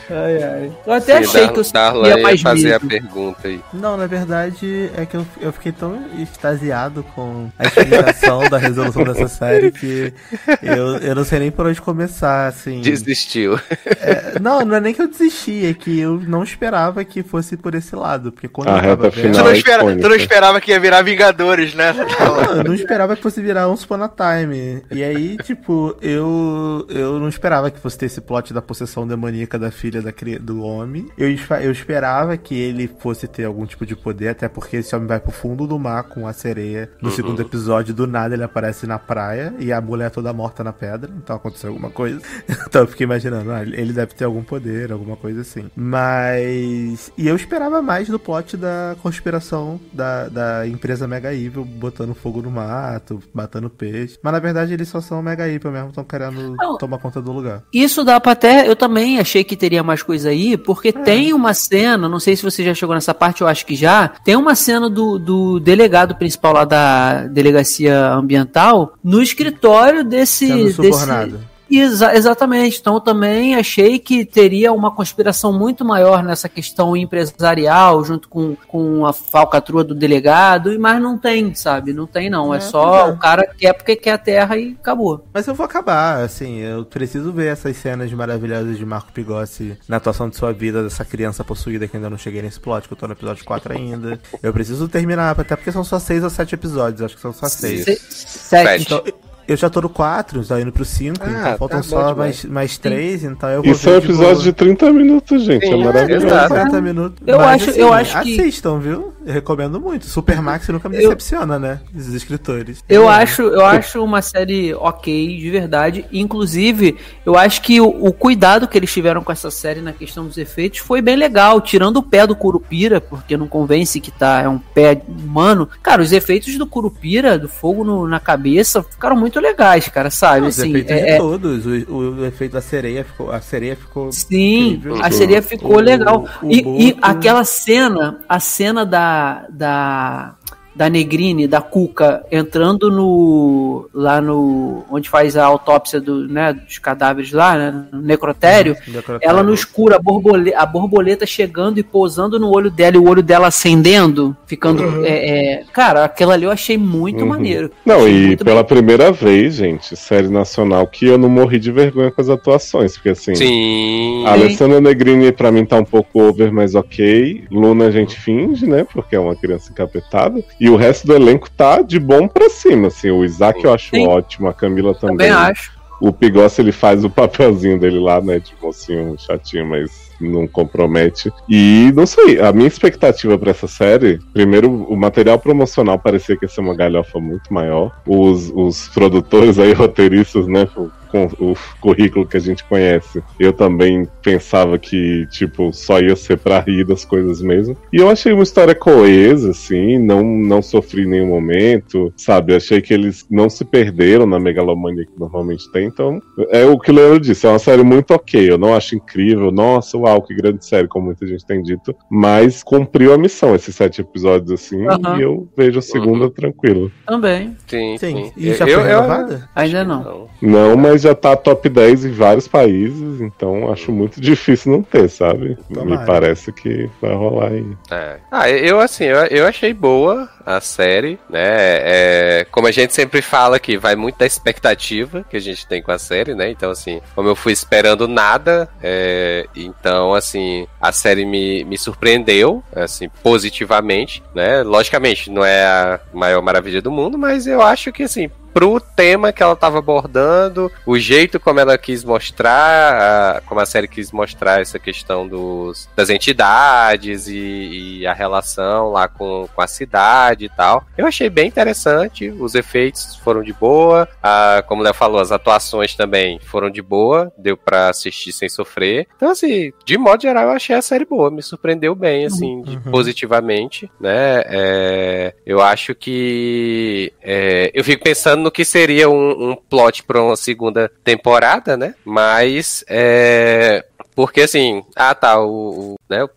Ai, 0.09 0.43
ai. 0.43 0.71
Eu 0.85 0.93
até 0.93 1.17
Sim, 1.23 1.29
achei 1.29 1.41
Dar- 1.47 1.53
que 1.53 1.59
eu 1.59 1.63
Darlan 1.71 2.07
ia 2.07 2.17
mais 2.23 2.41
fazer 2.41 2.73
a 2.73 2.79
medo. 2.79 2.87
pergunta 2.87 3.47
aí. 3.47 3.61
Não, 3.73 3.95
na 3.97 4.07
verdade 4.07 4.89
é 4.95 5.05
que 5.05 5.15
eu, 5.15 5.25
eu 5.41 5.51
fiquei 5.53 5.71
tão 5.71 5.99
extasiado 6.17 7.03
com 7.15 7.49
a 7.57 7.65
explicação 7.65 8.49
da 8.49 8.57
resolução 8.57 9.03
dessa 9.03 9.27
série 9.29 9.71
que 9.71 10.13
eu, 10.61 10.97
eu 10.97 11.15
não 11.15 11.23
sei 11.23 11.39
nem 11.39 11.51
por 11.51 11.65
onde 11.67 11.81
começar, 11.81 12.47
assim. 12.47 12.81
Desistiu. 12.81 13.59
É, 13.85 14.39
não, 14.39 14.61
não 14.65 14.75
é 14.75 14.79
nem 14.81 14.93
que 14.93 15.01
eu 15.01 15.07
desisti, 15.07 15.65
é 15.65 15.73
que 15.73 15.99
eu 15.99 16.19
não 16.19 16.43
esperava 16.43 17.03
que 17.03 17.23
fosse 17.23 17.55
por 17.57 17.75
esse 17.75 17.95
lado. 17.95 18.31
Porque 18.31 18.47
quando 18.47 18.69
A 18.69 18.77
eu 18.77 18.81
tava 18.81 19.03
reta 19.03 19.09
vendo. 19.21 19.33
Tu 19.33 19.39
não, 19.43 19.49
é 19.49 19.57
espera, 19.57 19.83
tu 19.95 20.09
não 20.09 20.15
esperava 20.15 20.61
que 20.61 20.71
ia 20.71 20.79
virar 20.79 21.01
Vingadores, 21.01 21.73
né? 21.73 21.93
Não, 21.93 22.55
eu 22.57 22.63
não 22.63 22.73
esperava 22.73 23.15
que 23.15 23.21
fosse 23.21 23.41
virar 23.41 23.69
um 23.69 23.75
Spawn 23.77 24.07
Time. 24.09 24.83
E 24.91 25.03
aí, 25.03 25.37
tipo, 25.37 25.95
eu 26.01 26.85
eu 26.89 27.19
não 27.19 27.27
esperava 27.29 27.69
que 27.71 27.79
fosse 27.79 27.97
ter 27.97 28.05
esse 28.07 28.21
plot 28.21 28.53
da 28.53 28.61
possessão 28.61 29.07
demoníaca 29.07 29.57
da 29.57 29.68
filha 29.71 30.01
da, 30.01 30.11
do 30.41 30.61
homem. 30.61 31.07
Eu, 31.17 31.29
eu 31.61 31.71
esperava 31.71 32.35
que 32.37 32.55
ele 32.55 32.87
fosse 32.87 33.27
ter 33.27 33.45
algum 33.45 33.65
tipo 33.65 33.85
de 33.85 33.95
poder, 33.95 34.29
até 34.29 34.47
porque 34.47 34.77
esse 34.77 34.95
homem 34.95 35.07
vai 35.07 35.19
pro 35.19 35.31
fundo 35.31 35.67
do 35.67 35.77
mar 35.77 36.03
com 36.03 36.27
a 36.27 36.33
sereia. 36.33 36.89
No 37.01 37.11
segundo 37.11 37.41
episódio, 37.41 37.93
do 37.93 38.07
nada 38.07 38.35
ele 38.35 38.43
aparece 38.43 38.85
na 38.87 38.99
praia 38.99 39.53
e 39.59 39.71
a 39.71 39.81
mulher 39.81 40.11
toda 40.11 40.33
morta 40.33 40.63
na 40.63 40.73
pedra. 40.73 41.11
Então 41.17 41.35
aconteceu 41.35 41.69
alguma 41.69 41.89
coisa. 41.89 42.21
então 42.67 42.81
eu 42.81 42.87
fiquei 42.87 43.05
imaginando, 43.05 43.51
ah, 43.51 43.61
ele 43.61 43.93
deve 43.93 44.13
ter 44.13 44.25
algum 44.25 44.43
poder, 44.43 44.91
alguma 44.91 45.15
coisa 45.15 45.41
assim. 45.41 45.69
Mas. 45.75 47.11
E 47.17 47.27
eu 47.27 47.35
esperava 47.35 47.81
mais 47.81 48.07
do 48.07 48.19
plot 48.19 48.57
da 48.57 48.95
conspiração 49.01 49.79
da, 49.93 50.27
da 50.29 50.67
empresa 50.67 51.07
Mega 51.07 51.33
Evil 51.33 51.65
botando 51.65 52.13
fogo 52.13 52.41
no 52.41 52.51
mato, 52.51 53.21
matando 53.33 53.69
peixe. 53.69 54.17
Mas 54.21 54.33
na 54.33 54.39
verdade 54.39 54.73
eles 54.73 54.87
só 54.87 55.01
são 55.01 55.21
Mega 55.21 55.47
Evil 55.47 55.71
mesmo, 55.71 55.89
estão 55.89 56.03
querendo 56.03 56.55
Não. 56.55 56.77
tomar 56.77 56.97
conta 56.99 57.21
do 57.21 57.31
lugar. 57.31 57.63
Isso 57.73 58.03
dá 58.03 58.19
pra 58.19 58.31
até. 58.31 58.67
Eu 58.67 58.75
também 58.75 59.19
achei 59.19 59.43
que 59.43 59.55
teria 59.59 59.83
mais 59.83 60.01
coisa 60.01 60.29
aí, 60.29 60.57
porque 60.57 60.91
tem 60.91 61.33
uma 61.33 61.53
cena, 61.53 62.09
não 62.09 62.19
sei 62.19 62.35
se 62.35 62.43
você 62.43 62.63
já 62.63 62.73
chegou 62.73 62.95
nessa 62.95 63.13
parte, 63.13 63.41
eu 63.41 63.47
acho 63.47 63.65
que 63.65 63.75
já. 63.75 64.07
Tem 64.07 64.35
uma 64.35 64.55
cena 64.55 64.89
do, 64.89 65.19
do 65.19 65.59
delegado 65.59 66.15
principal 66.15 66.53
lá 66.53 66.65
da 66.65 67.27
delegacia 67.27 68.13
ambiental 68.13 68.93
no 69.03 69.21
escritório 69.21 70.03
desse. 70.03 70.47
Sendo 70.47 70.63
desse 70.63 70.73
subornado. 70.73 71.39
Exa- 71.71 72.15
exatamente. 72.15 72.79
Então 72.79 72.95
eu 72.95 72.99
também 73.01 73.55
achei 73.55 73.99
que 73.99 74.25
teria 74.25 74.71
uma 74.73 74.91
conspiração 74.91 75.51
muito 75.53 75.83
maior 75.85 76.23
nessa 76.23 76.47
questão 76.49 76.95
empresarial, 76.97 78.03
junto 78.03 78.27
com, 78.29 78.55
com 78.67 79.05
a 79.05 79.13
falcatrua 79.13 79.83
do 79.83 79.93
delegado, 79.93 80.77
mas 80.79 81.01
não 81.01 81.17
tem, 81.17 81.53
sabe? 81.53 81.93
Não 81.93 82.07
tem, 82.07 82.29
não. 82.29 82.53
É, 82.53 82.57
É, 82.57 82.59
só 82.61 83.07
é. 83.07 83.11
o 83.11 83.17
cara 83.17 83.45
quer 83.57 83.73
porque 83.73 83.95
quer 83.95 84.11
a 84.13 84.17
terra 84.17 84.57
e 84.57 84.75
acabou. 84.79 85.25
Mas 85.33 85.47
eu 85.47 85.53
vou 85.55 85.65
acabar, 85.65 86.23
assim, 86.23 86.57
eu 86.59 86.85
preciso 86.85 87.31
ver 87.31 87.51
essas 87.53 87.77
cenas 87.77 88.11
maravilhosas 88.11 88.77
de 88.77 88.85
Marco 88.85 89.11
Pigossi 89.11 89.77
na 89.87 89.97
atuação 89.97 90.29
de 90.29 90.35
sua 90.35 90.51
vida, 90.51 90.83
dessa 90.83 91.05
criança 91.05 91.43
possuída 91.43 91.87
que 91.87 91.95
ainda 91.97 92.09
não 92.09 92.17
cheguei 92.17 92.41
nesse 92.41 92.59
plot, 92.59 92.87
que 92.87 92.93
eu 92.93 92.97
tô 92.97 93.07
no 93.07 93.13
episódio 93.13 93.45
4 93.45 93.73
ainda. 93.73 94.19
Eu 94.41 94.51
preciso 94.53 94.87
terminar, 94.87 95.39
até 95.39 95.55
porque 95.55 95.71
são 95.71 95.83
só 95.83 95.99
6 95.99 96.23
ou 96.23 96.29
7 96.29 96.55
episódios, 96.55 97.01
acho 97.01 97.15
que 97.15 97.21
são 97.21 97.33
só 97.33 97.47
6. 97.47 97.83
Se- 97.85 97.95
Sete. 98.09 98.49
Sete. 98.49 98.83
Então, 98.83 99.03
eu 99.51 99.57
já 99.57 99.69
tô 99.69 99.81
no 99.81 99.89
4, 99.89 100.43
já 100.43 100.59
indo 100.61 100.71
pro 100.71 100.85
5, 100.85 101.17
Ah, 101.21 101.27
então 101.29 101.43
tá 101.43 101.57
faltam 101.57 101.77
bom 101.79 101.83
só 101.83 101.97
demais. 102.13 102.15
mais, 102.15 102.45
mais 102.45 102.77
3, 102.77 103.23
então 103.23 103.49
eu 103.49 103.63
vou 103.63 103.71
Isso 103.71 103.89
é 103.89 103.97
um 103.97 103.99
de 103.99 104.05
episódio 104.05 104.43
de 104.43 104.53
30 104.53 104.91
minutos, 104.93 105.43
gente. 105.43 105.65
Sim, 105.65 105.81
é 105.81 105.85
maravilhoso. 105.85 106.25
exato. 106.27 106.47
40 106.49 106.81
minutos. 106.81 107.17
Eu 107.27 107.39
acho- 107.41 107.69
eu 107.71 107.93
acho 107.93 108.21
que- 108.21 108.39
Assistam, 108.39 108.79
viu? 108.79 109.13
Eu 109.25 109.33
recomendo 109.33 109.79
muito. 109.79 110.05
Supermax 110.05 110.67
nunca 110.69 110.87
me 110.89 110.95
Eu- 110.95 111.01
decepciona, 111.03 111.59
né? 111.59 111.79
Os 111.93 112.07
escritores. 112.13 112.83
Eu 112.87 113.07
acho, 113.09 113.41
eu 113.43 113.65
acho 113.65 114.03
uma 114.03 114.21
série 114.21 114.73
ok, 114.73 115.37
de 115.39 115.49
verdade. 115.49 116.05
Inclusive, 116.11 116.97
eu 117.25 117.35
acho 117.37 117.61
que 117.61 117.81
o, 117.81 117.87
o 117.87 118.13
cuidado 118.13 118.67
que 118.67 118.77
eles 118.77 118.91
tiveram 118.91 119.23
com 119.23 119.31
essa 119.31 119.51
série 119.51 119.81
na 119.81 119.91
questão 119.91 120.25
dos 120.25 120.37
efeitos 120.37 120.79
foi 120.79 121.01
bem 121.01 121.15
legal. 121.15 121.59
Tirando 121.61 121.97
o 121.97 122.03
pé 122.03 122.25
do 122.25 122.35
Curupira, 122.35 123.01
porque 123.01 123.35
não 123.35 123.47
convence 123.47 123.99
que 123.99 124.11
tá, 124.11 124.41
é 124.41 124.47
um 124.47 124.57
pé 124.59 125.01
humano. 125.07 125.67
Cara, 125.83 126.01
os 126.01 126.11
efeitos 126.11 126.57
do 126.57 126.65
Curupira, 126.67 127.37
do 127.37 127.49
fogo 127.49 127.83
no- 127.83 128.07
na 128.07 128.19
cabeça, 128.19 128.81
ficaram 128.83 129.15
muito 129.15 129.38
legais, 129.39 129.87
cara, 129.87 130.09
sabe? 130.09 130.47
Os 130.47 130.59
Assim, 130.59 130.69
efeitos 130.69 130.91
é- 130.91 130.95
de 131.03 131.09
é- 131.11 131.17
todos. 131.17 131.65
O, 131.65 131.93
o 132.19 132.25
efeito 132.25 132.53
da 132.53 132.61
sereia 132.61 133.03
ficou. 133.03 133.31
A 133.31 133.41
sereia 133.41 133.75
ficou. 133.75 134.11
Sim, 134.11 134.69
incrível. 134.73 135.03
a 135.03 135.11
sereia 135.11 135.41
ficou 135.41 135.75
O- 135.77 135.79
legal. 135.79 136.25
o 136.43 136.51
E, 136.51 136.89
e 136.89 136.97
aquela 137.01 137.43
cena, 137.43 138.19
a 138.27 138.39
cena 138.39 138.85
da, 138.85 139.45
da, 139.49 140.35
da 140.75 140.89
Negrine, 140.89 141.47
da 141.47 141.61
Cuca, 141.61 142.23
entrando 142.31 142.89
no. 142.91 143.89
lá 143.93 144.21
no. 144.21 144.83
onde 144.89 145.09
faz 145.09 145.35
a 145.35 145.45
autópsia 145.45 145.99
do, 145.99 146.27
né, 146.27 146.53
dos 146.53 146.77
cadáveres 146.77 147.31
lá, 147.31 147.57
né, 147.57 147.85
no 147.91 148.01
necrotério. 148.01 148.75
Necrotério. 148.87 149.19
Ela 149.21 149.43
no 149.43 149.53
escuro, 149.53 149.95
a 149.95 149.99
borboleta, 149.99 150.57
a 150.57 150.65
borboleta 150.65 151.25
chegando 151.25 151.79
e 151.79 151.83
pousando 151.83 152.39
no 152.39 152.49
olho 152.55 152.69
dela 152.71 152.95
e 152.95 152.99
o 152.99 153.07
olho 153.09 153.21
dela 153.23 153.47
acendendo, 153.47 154.35
ficando. 154.45 155.05
é, 155.05 155.59
é, 155.59 155.63
cara, 155.73 156.05
aquilo 156.05 156.31
ali 156.31 156.45
eu 156.45 156.51
achei 156.51 156.77
muito 156.77 157.21
Uhum. 157.23 157.27
maneiro. 157.29 157.71
Não, 157.85 158.01
Achei 158.01 158.31
e 158.31 158.37
pela 158.37 158.63
primeira 158.63 159.11
vez, 159.11 159.55
gente, 159.55 159.95
série 159.95 160.29
nacional, 160.29 160.85
que 160.87 161.05
eu 161.05 161.17
não 161.17 161.27
morri 161.29 161.59
de 161.59 161.71
vergonha 161.71 162.11
com 162.11 162.21
as 162.21 162.29
atuações, 162.29 162.93
porque 162.93 163.09
assim. 163.09 163.35
Sim. 163.35 164.23
A 164.25 164.31
Alessandra 164.33 164.79
Negrini 164.79 165.31
pra 165.31 165.51
mim 165.51 165.65
tá 165.65 165.77
um 165.77 165.83
pouco 165.85 166.21
over, 166.21 166.51
mas 166.51 166.75
ok. 166.75 167.43
Luna 167.51 167.87
a 167.87 167.91
gente 167.91 168.15
finge, 168.19 168.65
né? 168.65 168.85
Porque 168.91 169.15
é 169.15 169.19
uma 169.19 169.35
criança 169.35 169.71
encapetada. 169.71 170.41
E 170.59 170.68
o 170.69 170.75
resto 170.75 171.07
do 171.07 171.15
elenco 171.15 171.49
tá 171.49 171.81
de 171.81 171.99
bom 171.99 172.27
pra 172.27 172.49
cima, 172.49 172.87
assim. 172.87 173.09
O 173.09 173.23
Isaac 173.23 173.63
eu 173.63 173.73
acho 173.73 173.89
Sim. 173.91 174.07
ótimo, 174.07 174.47
a 174.47 174.53
Camila 174.53 174.93
também. 174.93 175.17
Também 175.17 175.31
acho. 175.31 175.79
O 176.01 176.13
Pigossi 176.13 176.61
ele 176.61 176.71
faz 176.71 177.03
o 177.03 177.09
papelzinho 177.09 177.77
dele 177.77 177.99
lá, 177.99 178.21
né? 178.21 178.39
De 178.39 178.53
mocinho 178.61 179.15
chatinho, 179.17 179.65
mas 179.65 180.09
não 180.19 180.47
compromete. 180.47 181.31
E 181.47 181.91
não 181.93 182.05
sei, 182.05 182.39
a 182.39 182.51
minha 182.53 182.67
expectativa 182.67 183.37
pra 183.37 183.51
essa 183.51 183.67
série, 183.67 184.19
primeiro, 184.33 184.71
o 184.71 184.95
material 184.95 185.37
promocional 185.39 185.99
parecia 185.99 186.37
que 186.37 186.45
ia 186.45 186.49
ser 186.49 186.61
uma 186.61 186.75
galhofa 186.75 187.19
muito 187.19 187.53
maior. 187.53 187.91
Os, 188.07 188.51
os 188.53 188.87
produtores 188.89 189.59
aí, 189.59 189.73
roteiristas, 189.73 190.47
né? 190.47 190.67
Com 191.11 191.25
o 191.39 191.55
currículo 191.81 192.25
que 192.27 192.37
a 192.37 192.39
gente 192.39 192.63
conhece, 192.63 193.21
eu 193.39 193.51
também 193.53 194.07
pensava 194.21 194.77
que, 194.77 195.25
tipo, 195.31 195.71
só 195.73 195.99
ia 195.99 196.15
ser 196.15 196.37
pra 196.37 196.59
rir 196.59 196.85
das 196.85 197.03
coisas 197.05 197.41
mesmo. 197.41 197.75
E 197.91 197.97
eu 197.97 198.09
achei 198.09 198.31
uma 198.31 198.43
história 198.43 198.75
coesa, 198.75 199.51
assim, 199.51 199.97
não, 199.97 200.23
não 200.23 200.61
sofri 200.61 201.03
em 201.03 201.07
nenhum 201.09 201.27
momento, 201.27 202.13
sabe? 202.15 202.55
Achei 202.55 202.81
que 202.81 202.93
eles 202.93 203.25
não 203.29 203.49
se 203.49 203.65
perderam 203.65 204.25
na 204.25 204.39
megalomania 204.39 205.05
que 205.05 205.19
normalmente 205.19 205.69
tem, 205.71 205.85
então 205.87 206.21
é 206.49 206.65
o 206.65 206.77
que 206.79 206.91
o 206.91 206.93
Leandro 206.93 207.19
disse, 207.19 207.45
é 207.45 207.49
uma 207.49 207.59
série 207.59 207.83
muito 207.83 208.11
ok, 208.13 208.49
eu 208.51 208.57
não 208.57 208.73
acho 208.75 208.95
incrível, 208.95 209.51
nossa, 209.51 209.97
uau, 209.97 210.21
que 210.21 210.33
grande 210.35 210.65
série, 210.65 210.87
como 210.87 211.07
muita 211.07 211.25
gente 211.27 211.45
tem 211.45 211.61
dito, 211.61 211.95
mas 212.09 212.63
cumpriu 212.63 213.13
a 213.13 213.17
missão, 213.17 213.55
esses 213.55 213.75
sete 213.75 214.01
episódios, 214.01 214.51
assim, 214.51 214.77
e 215.17 215.21
eu 215.21 215.47
vejo 215.57 215.79
a 215.79 215.81
segunda 215.81 216.25
Uhum. 216.25 216.29
tranquilo. 216.31 216.91
Também. 217.05 217.55
Sim, 217.67 217.97
Sim. 217.97 218.15
sim. 218.25 218.31
E 218.37 218.53
já 218.53 218.65
Eu- 218.67 218.79
foi 218.81 218.91
eu- 218.91 218.95
renovada? 219.01 219.49
Ainda 219.55 219.83
não. 219.83 220.27
Não, 220.41 220.75
mas 220.77 220.98
já 221.01 221.15
tá 221.15 221.35
top 221.35 221.67
10 221.67 222.05
em 222.05 222.11
vários 222.11 222.47
países, 222.47 223.21
então 223.21 223.71
acho 223.71 223.91
muito 223.91 224.19
difícil 224.19 224.71
não 224.71 224.83
ter, 224.83 225.09
sabe? 225.09 225.57
Tomara. 225.73 226.01
Me 226.01 226.05
parece 226.05 226.51
que 226.51 226.89
vai 227.01 227.13
rolar 227.13 227.49
aí. 227.49 227.65
É. 227.91 228.17
Ah, 228.31 228.49
eu 228.49 228.79
assim, 228.79 229.05
eu, 229.05 229.17
eu 229.25 229.47
achei 229.47 229.73
boa 229.73 230.29
a 230.45 230.59
série, 230.59 231.19
né? 231.29 231.39
É, 231.41 232.47
como 232.51 232.67
a 232.67 232.71
gente 232.71 232.93
sempre 232.93 233.21
fala 233.21 233.59
que 233.59 233.77
vai 233.77 233.95
muito 233.95 234.17
da 234.17 234.25
expectativa 234.25 235.23
que 235.29 235.37
a 235.37 235.39
gente 235.39 235.67
tem 235.67 235.81
com 235.81 235.91
a 235.91 235.99
série, 235.99 236.33
né? 236.33 236.49
Então, 236.49 236.71
assim, 236.71 237.01
como 237.13 237.29
eu 237.29 237.35
fui 237.35 237.53
esperando 237.53 238.07
nada, 238.07 238.67
é, 238.81 239.45
então, 239.55 240.13
assim, 240.13 240.67
a 240.81 240.91
série 240.91 241.25
me, 241.25 241.63
me 241.63 241.77
surpreendeu, 241.77 242.63
assim, 242.75 243.09
positivamente, 243.21 244.23
né? 244.33 244.63
Logicamente, 244.63 245.29
não 245.29 245.45
é 245.45 245.65
a 245.65 245.99
maior 246.13 246.41
maravilha 246.41 246.81
do 246.81 246.91
mundo, 246.91 247.17
mas 247.17 247.45
eu 247.45 247.61
acho 247.61 247.91
que, 247.91 248.03
assim, 248.03 248.29
pro 248.53 248.79
tema 248.79 249.31
que 249.31 249.41
ela 249.43 249.53
estava 249.53 249.79
abordando, 249.79 250.71
o 250.85 250.97
jeito 250.97 251.39
como 251.39 251.59
ela 251.59 251.77
quis 251.77 252.03
mostrar, 252.03 253.37
a- 253.37 253.41
como 253.41 253.59
a 253.61 253.65
série 253.65 253.87
quis 253.87 254.11
mostrar 254.11 254.61
essa 254.61 254.77
questão 254.79 255.27
dos, 255.27 255.87
das 255.95 256.09
entidades 256.09 257.27
e, 257.27 257.99
e 258.01 258.07
a 258.07 258.13
relação 258.13 258.89
lá 258.91 259.07
com, 259.07 259.47
com 259.53 259.61
a 259.61 259.67
cidade 259.67 260.45
e 260.45 260.49
tal. 260.49 260.83
Eu 260.97 261.05
achei 261.05 261.29
bem 261.29 261.47
interessante, 261.47 262.29
os 262.29 262.55
efeitos 262.55 263.15
foram 263.17 263.41
de 263.43 263.53
boa, 263.53 264.07
a, 264.21 264.63
como 264.67 264.81
o 264.81 264.83
Léo 264.83 264.93
falou, 264.93 265.19
as 265.21 265.31
atuações 265.31 265.95
também 265.95 266.39
foram 266.39 266.69
de 266.69 266.81
boa, 266.81 267.31
deu 267.37 267.55
pra 267.57 267.89
assistir 267.89 268.31
sem 268.33 268.49
sofrer. 268.49 269.07
Então, 269.15 269.31
assim, 269.31 269.71
de 269.85 269.97
modo 269.97 270.21
geral, 270.21 270.45
eu 270.45 270.51
achei 270.51 270.75
a 270.75 270.81
série 270.81 271.05
boa, 271.05 271.29
me 271.31 271.41
surpreendeu 271.41 271.93
bem, 271.95 272.25
assim, 272.25 272.61
de- 272.61 272.77
positivamente, 272.89 273.89
né? 273.99 274.41
É, 274.45 275.33
eu 275.45 275.61
acho 275.61 275.93
que 275.95 277.11
é, 277.21 277.71
eu 277.73 277.83
fico 277.83 278.03
pensando 278.03 278.38
no 278.39 278.51
que 278.51 278.65
seria 278.65 279.09
um, 279.09 279.51
um 279.51 279.55
plot 279.55 280.03
para 280.03 280.21
uma 280.21 280.35
segunda 280.35 280.91
temporada, 281.03 281.77
né? 281.77 281.95
Mas 282.03 282.83
é, 282.87 283.85
porque 284.15 284.41
assim, 284.41 284.83
ah 284.95 285.15
tá, 285.15 285.39
o, 285.39 285.93
o, 285.93 285.95
né, 286.09 286.23
o 286.23 286.29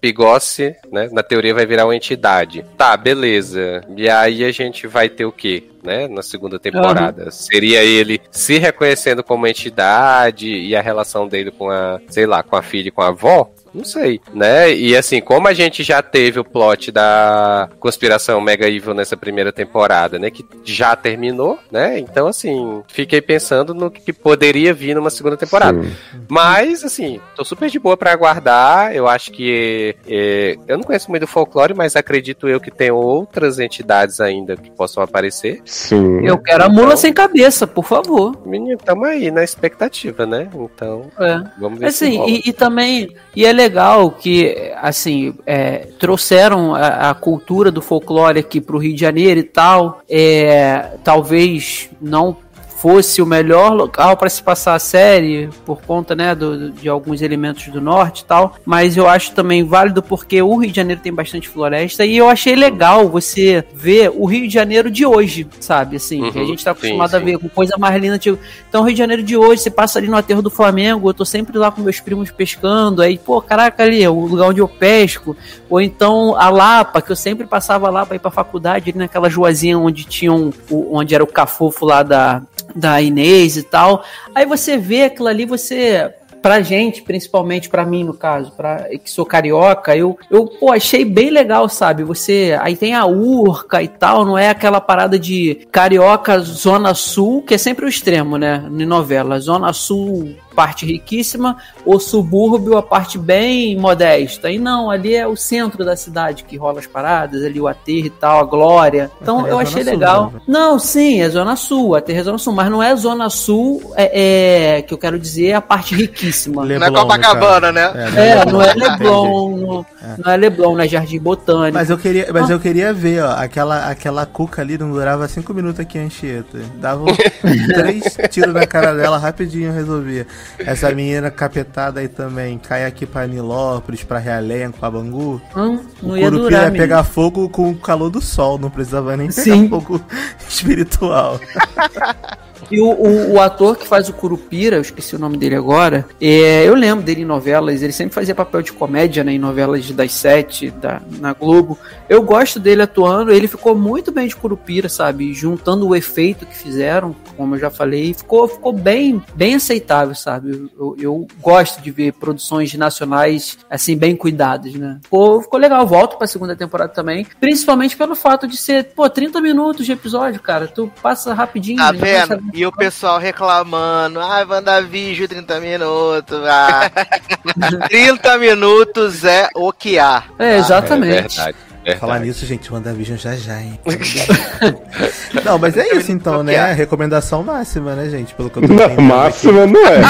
né, 0.93 1.09
na 1.11 1.23
teoria 1.23 1.53
vai 1.53 1.67
virar 1.67 1.85
uma 1.85 1.97
entidade. 1.97 2.65
Tá, 2.79 2.97
beleza. 2.97 3.83
E 3.97 4.09
aí 4.09 4.45
a 4.45 4.53
gente 4.53 4.87
vai 4.87 5.09
ter 5.09 5.25
o 5.25 5.33
quê? 5.33 5.65
Né, 5.83 6.07
na 6.07 6.23
segunda 6.23 6.61
temporada. 6.61 7.31
Seria 7.33 7.83
ele 7.83 8.21
se 8.31 8.57
reconhecendo 8.57 9.25
como 9.25 9.49
entidade 9.49 10.49
e 10.49 10.77
a 10.77 10.81
relação 10.81 11.27
dele 11.27 11.51
com 11.51 11.69
a, 11.69 12.01
sei 12.09 12.25
lá, 12.25 12.41
com 12.43 12.55
a 12.55 12.63
filha 12.63 12.87
e 12.87 12.93
com 12.93 13.03
a 13.03 13.09
avó? 13.09 13.51
Não 13.75 13.85
sei, 13.85 14.21
né? 14.35 14.73
E 14.75 14.95
assim, 14.95 15.21
como 15.21 15.49
a 15.49 15.55
gente 15.55 15.83
já 15.83 16.03
teve 16.03 16.39
o 16.39 16.45
plot 16.45 16.93
da 16.93 17.71
conspiração 17.81 18.41
Mega 18.41 18.69
Evil 18.69 18.93
nessa 18.93 19.17
primeira 19.17 19.51
temporada, 19.51 20.19
né? 20.19 20.31
Que 20.31 20.45
já 20.63 20.95
terminou, 20.95 21.59
né? 21.71 21.99
Então, 21.99 22.27
assim, 22.27 22.83
fiquei 22.89 23.23
pensando 23.23 23.73
no 23.73 23.91
que 23.91 24.13
poderia 24.13 24.75
vir 24.75 24.95
numa 24.95 25.09
segunda 25.09 25.39
temporada. 25.39 25.83
Sim. 25.83 25.93
Mas, 26.29 26.85
assim, 26.85 27.19
tô 27.35 27.45
super 27.45 27.71
de 27.71 27.79
boa 27.79 27.97
pra 27.97 28.13
aguardar. 28.13 28.95
Eu 28.95 29.09
acho 29.09 29.33
que. 29.33 29.97
é, 30.07 30.57
eu 30.69 30.77
não 30.77 30.85
conheço 30.85 31.09
muito 31.11 31.23
do 31.23 31.27
folclore, 31.27 31.73
mas 31.75 31.97
acredito 31.97 32.49
eu 32.49 32.61
que 32.61 32.71
tem 32.71 32.91
outras 32.91 33.59
entidades 33.59 34.21
ainda 34.21 34.55
que 34.55 34.71
possam 34.71 35.03
aparecer. 35.03 35.63
Sim. 35.73 36.21
Eu 36.23 36.37
quero 36.37 36.65
a 36.65 36.69
mula 36.69 36.99
sem 36.99 37.15
cabeça, 37.15 37.67
por 37.67 37.87
favor. 37.87 38.37
Menino, 38.45 38.77
tamo 38.77 39.07
aí 39.07 39.31
na 39.31 39.43
expectativa, 39.43 40.27
né? 40.27 40.47
Então, 40.55 41.07
É. 41.19 41.43
vamos 41.59 41.79
ver 41.79 41.91
se 41.91 42.05
Assim, 42.05 42.27
e, 42.27 42.51
e 42.51 42.53
também, 42.53 43.17
e 43.35 43.47
é 43.47 43.53
legal 43.55 44.11
que, 44.11 44.71
assim, 44.77 45.35
é, 45.47 45.89
trouxeram 45.99 46.75
a, 46.75 47.09
a 47.09 47.15
cultura 47.15 47.71
do 47.71 47.81
folclore 47.81 48.39
aqui 48.39 48.61
pro 48.61 48.77
Rio 48.77 48.95
de 48.95 49.01
Janeiro 49.01 49.41
e 49.41 49.45
tal. 49.45 50.03
É, 50.11 50.91
talvez 51.03 51.89
não 52.03 52.37
fosse 52.83 53.23
o 53.23 53.27
melhor 53.27 53.73
local 53.73 54.17
para 54.17 54.29
se 54.29 54.43
passar 54.43 54.75
a 54.75 54.79
série 54.81 55.49
por 55.65 55.81
conta, 55.83 56.17
né, 56.17 56.35
do, 56.35 56.73
de 56.73 56.89
alguns 56.89 57.23
elementos 57.23 57.69
do 57.69 57.81
norte 57.81 58.23
e 58.23 58.25
tal, 58.25 58.57
mas 58.65 58.97
eu 58.97 59.09
acho 59.09 59.31
também 59.31 59.63
válido 59.63 60.03
porque 60.03 60.43
o 60.43 60.57
Rio 60.57 60.69
de 60.69 60.77
Janeiro 60.77 61.01
tem 61.01 61.15
bastante 61.15 61.49
floresta 61.49 62.05
e 62.05 62.17
eu 62.17 62.29
achei 62.29 62.57
legal 62.57 63.09
você 63.09 63.65
ver 63.73 64.11
o 64.13 64.25
Rio 64.25 64.49
de 64.49 64.53
Janeiro 64.55 64.91
de 64.91 65.07
hoje, 65.07 65.47
sabe, 65.61 65.95
assim, 65.95 66.23
Uhum, 66.23 66.29
a 66.43 66.45
gente 66.45 66.65
tá 66.65 66.73
sim, 66.75 66.79
acostumado 66.79 67.15
a 67.15 67.19
sim. 67.21 67.25
ver 67.25 67.39
com 67.39 67.49
coisa 67.49 67.77
mais 67.79 68.03
linda, 68.03 68.19
tipo, 68.19 68.37
então 68.69 68.81
o 68.81 68.85
Rio 68.85 68.95
de 68.95 68.99
Janeiro 68.99 69.23
de 69.23 69.37
hoje, 69.37 69.63
você 69.63 69.71
passa 69.71 70.01
ali 70.01 70.09
no 70.09 70.17
aterro 70.17 70.43
do 70.43 70.51
Flamengo, 70.51 71.09
eu 71.09 71.15
tô 71.15 71.25
sempre 71.25 71.57
lá 71.57 71.71
com 71.71 71.83
meus 71.83 72.01
primos 72.01 72.33
pescando, 72.33 73.01
aí, 73.01 73.17
pô, 73.17 73.41
caraca, 73.41 73.85
ali 73.85 74.03
é 74.03 74.11
o 74.11 74.27
lugar 74.27 74.49
onde 74.49 74.59
eu 74.61 74.67
pesco, 74.67 75.37
ou 75.71 75.81
então 75.81 76.35
a 76.37 76.51
Lapa, 76.51 77.01
que 77.01 77.13
eu 77.13 77.17
sempre 77.17 77.47
passava 77.47 77.89
lá 77.91 78.05
pra 78.05 78.17
ir 78.17 78.19
pra 78.19 78.31
faculdade, 78.33 78.91
ali 78.91 78.99
naquela 78.99 79.29
ruazinha 79.29 79.79
onde 79.79 80.03
tinham, 80.03 80.53
onde 80.69 81.15
era 81.15 81.23
o 81.23 81.29
cafofo 81.29 81.87
lá 81.87 82.03
da, 82.03 82.43
da 82.75 83.01
Inês 83.01 83.57
e 83.57 83.63
tal. 83.63 84.05
Aí 84.35 84.47
você 84.47 84.77
vê 84.77 85.05
aquilo 85.05 85.29
ali, 85.29 85.45
você 85.45 86.13
pra 86.43 86.61
gente, 86.61 87.03
principalmente 87.03 87.69
pra 87.69 87.87
mim 87.87 88.03
no 88.03 88.13
caso, 88.13 88.51
para 88.51 88.89
que 88.99 89.09
sou 89.09 89.25
carioca, 89.25 89.97
eu 89.97 90.19
eu 90.29 90.47
pô, 90.47 90.73
achei 90.73 91.05
bem 91.05 91.31
legal, 91.31 91.69
sabe? 91.69 92.03
Você 92.03 92.59
aí 92.61 92.77
tem 92.77 92.95
a 92.95 93.07
Urca 93.07 93.81
e 93.81 93.89
tal, 93.89 94.25
não 94.25 94.37
é 94.37 94.51
aquela 94.51 94.81
parada 94.81 95.19
de 95.19 95.67
carioca 95.71 96.41
zona 96.41 96.93
sul, 96.95 97.43
que 97.43 97.55
é 97.55 97.59
sempre 97.59 97.87
o 97.87 97.89
extremo, 97.89 98.37
né, 98.37 98.65
em 98.69 98.85
novela. 98.85 99.39
Zona 99.39 99.73
sul 99.73 100.35
parte 100.55 100.87
riquíssima, 100.87 101.57
ou 101.85 101.99
subúrbio 101.99 102.77
a 102.77 102.83
parte 102.83 103.19
bem 103.19 103.77
modesta. 103.77 104.51
E 104.51 104.59
não, 104.59 104.91
ali 104.91 105.15
é 105.15 105.27
o 105.27 105.37
centro 105.37 105.85
da 105.85 105.97
cidade 105.97 106.45
que 106.45 106.57
rola 106.57 106.79
as 106.81 106.87
paradas, 106.87 107.43
ali 107.45 107.61
o 107.61 107.69
aterro 107.69 108.07
e 108.07 108.11
tal, 108.11 108.41
a 108.41 108.45
glória. 108.45 109.11
Então 109.21 109.41
É 109.41 109.51
eu 109.51 109.51
Zona 109.53 109.63
achei 109.63 109.83
Sul, 109.85 109.93
legal. 109.93 110.31
né? 110.35 110.41
Não, 110.47 110.79
sim, 110.79 111.21
é 111.21 111.29
Zona 111.29 111.57
Sul, 111.57 111.95
aterro 111.95 112.21
é 112.21 112.23
Zona 112.23 112.39
Sul, 112.39 112.53
mas 112.53 112.71
não 112.71 112.83
é 112.83 112.95
Zona 112.97 113.31
Sul, 113.31 113.93
é, 113.97 114.77
é, 114.79 114.83
que 114.83 114.93
eu 114.95 114.99
quero 114.99 115.19
dizer, 115.19 115.53
a 115.53 115.61
parte 115.61 115.95
riquíssima. 115.95 116.65
Não 116.65 116.71
é 116.71 116.79
Leblon, 116.79 116.91
no 116.91 117.01
Copacabana, 117.01 117.73
né? 117.73 117.93
É, 118.17 118.45
não 118.51 118.63
é. 118.63 118.75
Leblon, 118.75 119.57
não, 119.57 119.87
não 120.25 120.33
é 120.33 120.37
Leblon, 120.37 120.75
não 120.75 120.81
é 120.85 120.89
Jardim 120.89 121.19
Botânico. 121.19 121.75
Mas 121.75 121.91
eu 121.91 121.99
queria, 121.99 122.29
mas 122.33 122.51
eu 122.51 122.59
queria 122.61 122.93
ver, 122.93 123.23
ó, 123.23 123.33
aquela, 123.33 123.89
aquela 123.89 124.27
cuca 124.27 124.63
ali 124.63 124.77
não 124.79 124.91
durava 124.93 125.27
cinco 125.29 125.53
minutos 125.55 125.81
aqui 125.81 125.99
em 125.99 126.07
Anchieta. 126.07 126.59
Dava 126.77 127.05
três 127.75 128.17
tiros 128.31 128.53
na 128.55 128.67
cara 128.67 128.95
dela, 128.95 129.19
rapidinho 129.19 129.73
resolvia. 129.73 130.27
Essa 130.59 130.91
menina 130.95 131.31
capetada 131.31 132.01
aí 132.01 132.09
também, 132.09 132.59
cai 132.59 132.85
aqui 132.85 133.07
pra 133.07 133.27
Nilópolis, 133.27 134.03
pra 134.05 134.19
Realengo, 134.19 134.75
pra 134.79 134.91
Bangu. 134.91 135.41
Hum, 135.57 135.81
não 136.03 136.11
o 136.11 136.17
ia 136.17 136.25
Curupira 136.25 136.39
durar, 136.51 136.63
ia 136.63 136.67
menino. 136.71 136.83
pegar 136.83 137.05
fogo 137.05 137.49
com 137.49 137.71
o 137.71 137.77
calor 137.77 138.11
do 138.11 138.21
sol, 138.21 138.59
não 138.59 138.71
precisava 138.71 139.17
nem 139.17 139.29
pegar 139.29 139.43
Sim. 139.43 139.69
fogo 139.69 140.01
espiritual. 140.49 141.41
E 142.73 142.81
o, 142.81 142.87
o, 142.87 143.33
o 143.35 143.41
ator 143.41 143.77
que 143.77 143.87
faz 143.87 144.09
o 144.09 144.15
Curupira, 144.15 144.77
eu 144.77 144.81
esqueci 144.81 145.15
o 145.15 145.19
nome 145.19 145.37
dele 145.37 145.55
agora, 145.55 146.07
é, 146.19 146.67
eu 146.67 146.75
lembro 146.75 147.05
dele 147.05 147.21
em 147.21 147.27
novelas, 147.27 147.83
ele 147.83 147.93
sempre 147.93 148.15
fazia 148.15 148.35
papel 148.35 148.63
de 148.63 148.73
comédia, 148.73 149.23
né, 149.23 149.33
em 149.33 149.39
novelas 149.39 149.91
das 149.91 150.13
sete, 150.13 150.71
da, 150.71 151.03
na 151.19 151.35
Globo. 151.35 151.79
Eu 152.09 152.23
gosto 152.23 152.59
dele 152.59 152.81
atuando, 152.81 153.31
ele 153.31 153.47
ficou 153.47 153.77
muito 153.77 154.11
bem 154.11 154.27
de 154.27 154.35
Curupira, 154.35 154.89
sabe, 154.89 155.35
juntando 155.35 155.87
o 155.87 155.95
efeito 155.95 156.47
que 156.47 156.57
fizeram, 156.57 157.15
como 157.37 157.57
eu 157.57 157.61
já 157.61 157.69
falei, 157.69 158.15
ficou, 158.15 158.49
ficou 158.49 158.73
bem, 158.73 159.23
bem 159.35 159.55
aceitável, 159.55 160.15
sabe. 160.15 160.71
Eu, 160.79 160.97
eu, 160.99 161.27
gosto 161.43 161.83
de 161.83 161.91
ver 161.91 162.15
produções 162.15 162.73
nacionais, 162.73 163.59
assim, 163.69 163.95
bem 163.99 164.17
cuidadas, 164.17 164.73
né. 164.73 164.99
Ficou, 165.03 165.43
ficou 165.43 165.61
legal, 165.61 165.87
volto 165.87 166.17
pra 166.17 166.27
segunda 166.27 166.57
temporada 166.57 166.91
também, 166.91 167.27
principalmente 167.39 167.99
pelo 167.99 168.15
fato 168.15 168.49
de 168.49 168.57
ser, 168.57 168.95
pô, 168.95 169.11
30 169.11 169.43
minutos 169.43 169.85
de 169.85 169.93
episódio, 169.93 170.41
cara, 170.41 170.67
tu 170.67 170.91
passa 171.03 171.35
rapidinho. 171.35 171.77
Tá 171.77 171.87
saber- 171.87 172.27
vendo? 172.27 172.43
E 172.55 172.62
o 172.67 172.73
pessoal 172.73 173.19
reclamando, 173.19 174.21
ah, 174.21 174.45
WandaVision 174.49 175.27
30 175.29 175.61
minutos, 175.61 176.39
ah. 176.47 176.91
30 177.89 178.39
minutos 178.39 179.25
é 179.25 179.49
o 179.55 179.73
que 179.73 179.99
há. 179.99 180.25
É, 180.39 180.55
É 180.55 180.59
exatamente. 180.59 181.13
verdade. 181.13 181.57
verdade. 181.85 181.99
Falar 181.99 182.21
nisso, 182.21 182.47
gente, 182.47 182.73
WandaVision 182.73 183.19
já 183.19 183.35
já, 183.35 183.61
hein? 183.61 183.79
não, 185.45 185.59
mas 185.59 185.77
é 185.77 185.97
isso 185.97 186.13
então, 186.13 186.43
né? 186.45 186.73
Recomendação 186.73 187.43
máxima, 187.43 187.95
né, 187.97 188.09
gente? 188.09 188.35
Pelo 188.35 188.49
que 188.49 188.59
eu 188.59 188.69
tô 188.69 188.73
Não, 188.73 189.03
máxima 189.03 189.67
não 189.67 189.87
é. 189.89 190.01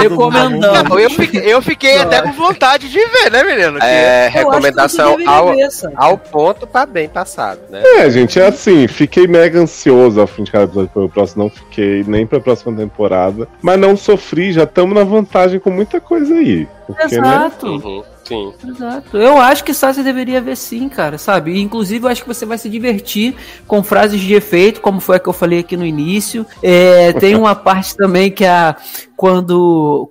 Recomendamos. 0.00 0.88
Não, 0.90 0.98
eu 0.98 1.10
fiquei, 1.10 1.40
eu 1.52 1.62
fiquei 1.62 1.98
até 1.98 2.22
com 2.22 2.32
vontade 2.32 2.88
de 2.88 2.98
ver, 2.98 3.30
né, 3.30 3.42
menino? 3.44 3.78
Que- 3.78 3.86
É, 3.86 4.28
que 4.30 4.38
recomendação 4.38 5.12
você 5.12 5.16
deveria 5.18 5.68
ao, 5.96 6.10
ao 6.10 6.18
ponto 6.18 6.66
pra 6.66 6.86
bem 6.86 7.08
passado, 7.08 7.60
né? 7.70 7.82
É, 7.84 8.10
gente, 8.10 8.40
é 8.40 8.46
assim, 8.46 8.86
fiquei 8.88 9.26
mega 9.26 9.58
ansioso 9.60 10.20
ao 10.20 10.26
fim 10.26 10.44
de 10.44 10.50
cada 10.52 10.64
episódio 10.64 10.90
pelo 10.92 11.08
próximo, 11.08 11.44
não 11.44 11.50
fiquei 11.50 12.04
nem 12.06 12.26
pra 12.26 12.40
próxima 12.40 12.76
temporada, 12.76 13.48
mas 13.60 13.78
não 13.78 13.96
sofri, 13.96 14.52
já 14.52 14.64
estamos 14.64 14.94
na 14.94 15.04
vantagem 15.04 15.58
com 15.60 15.70
muita 15.70 16.00
coisa 16.00 16.34
aí. 16.34 16.66
Porque, 16.86 17.16
né? 17.20 17.28
Exato. 17.36 17.66
Uhum, 17.68 18.02
sim. 18.24 18.52
Exato. 18.68 19.16
Eu 19.16 19.38
acho 19.38 19.62
que 19.64 19.72
Sassi 19.72 20.02
deveria 20.02 20.40
ver 20.40 20.56
sim, 20.56 20.88
cara, 20.88 21.16
sabe? 21.16 21.58
Inclusive, 21.60 22.04
eu 22.04 22.10
acho 22.10 22.22
que 22.22 22.28
você 22.28 22.44
vai 22.44 22.58
se 22.58 22.68
divertir 22.68 23.34
com 23.68 23.82
frases 23.84 24.20
de 24.20 24.34
efeito, 24.34 24.80
como 24.80 25.00
foi 25.00 25.16
a 25.16 25.18
que 25.20 25.28
eu 25.28 25.32
falei 25.32 25.60
aqui 25.60 25.76
no 25.76 25.86
início. 25.86 26.44
É, 26.62 27.12
tem 27.14 27.36
uma 27.36 27.54
parte 27.54 27.96
também 27.96 28.30
que 28.30 28.44
a. 28.44 28.76
Quando, 29.16 29.54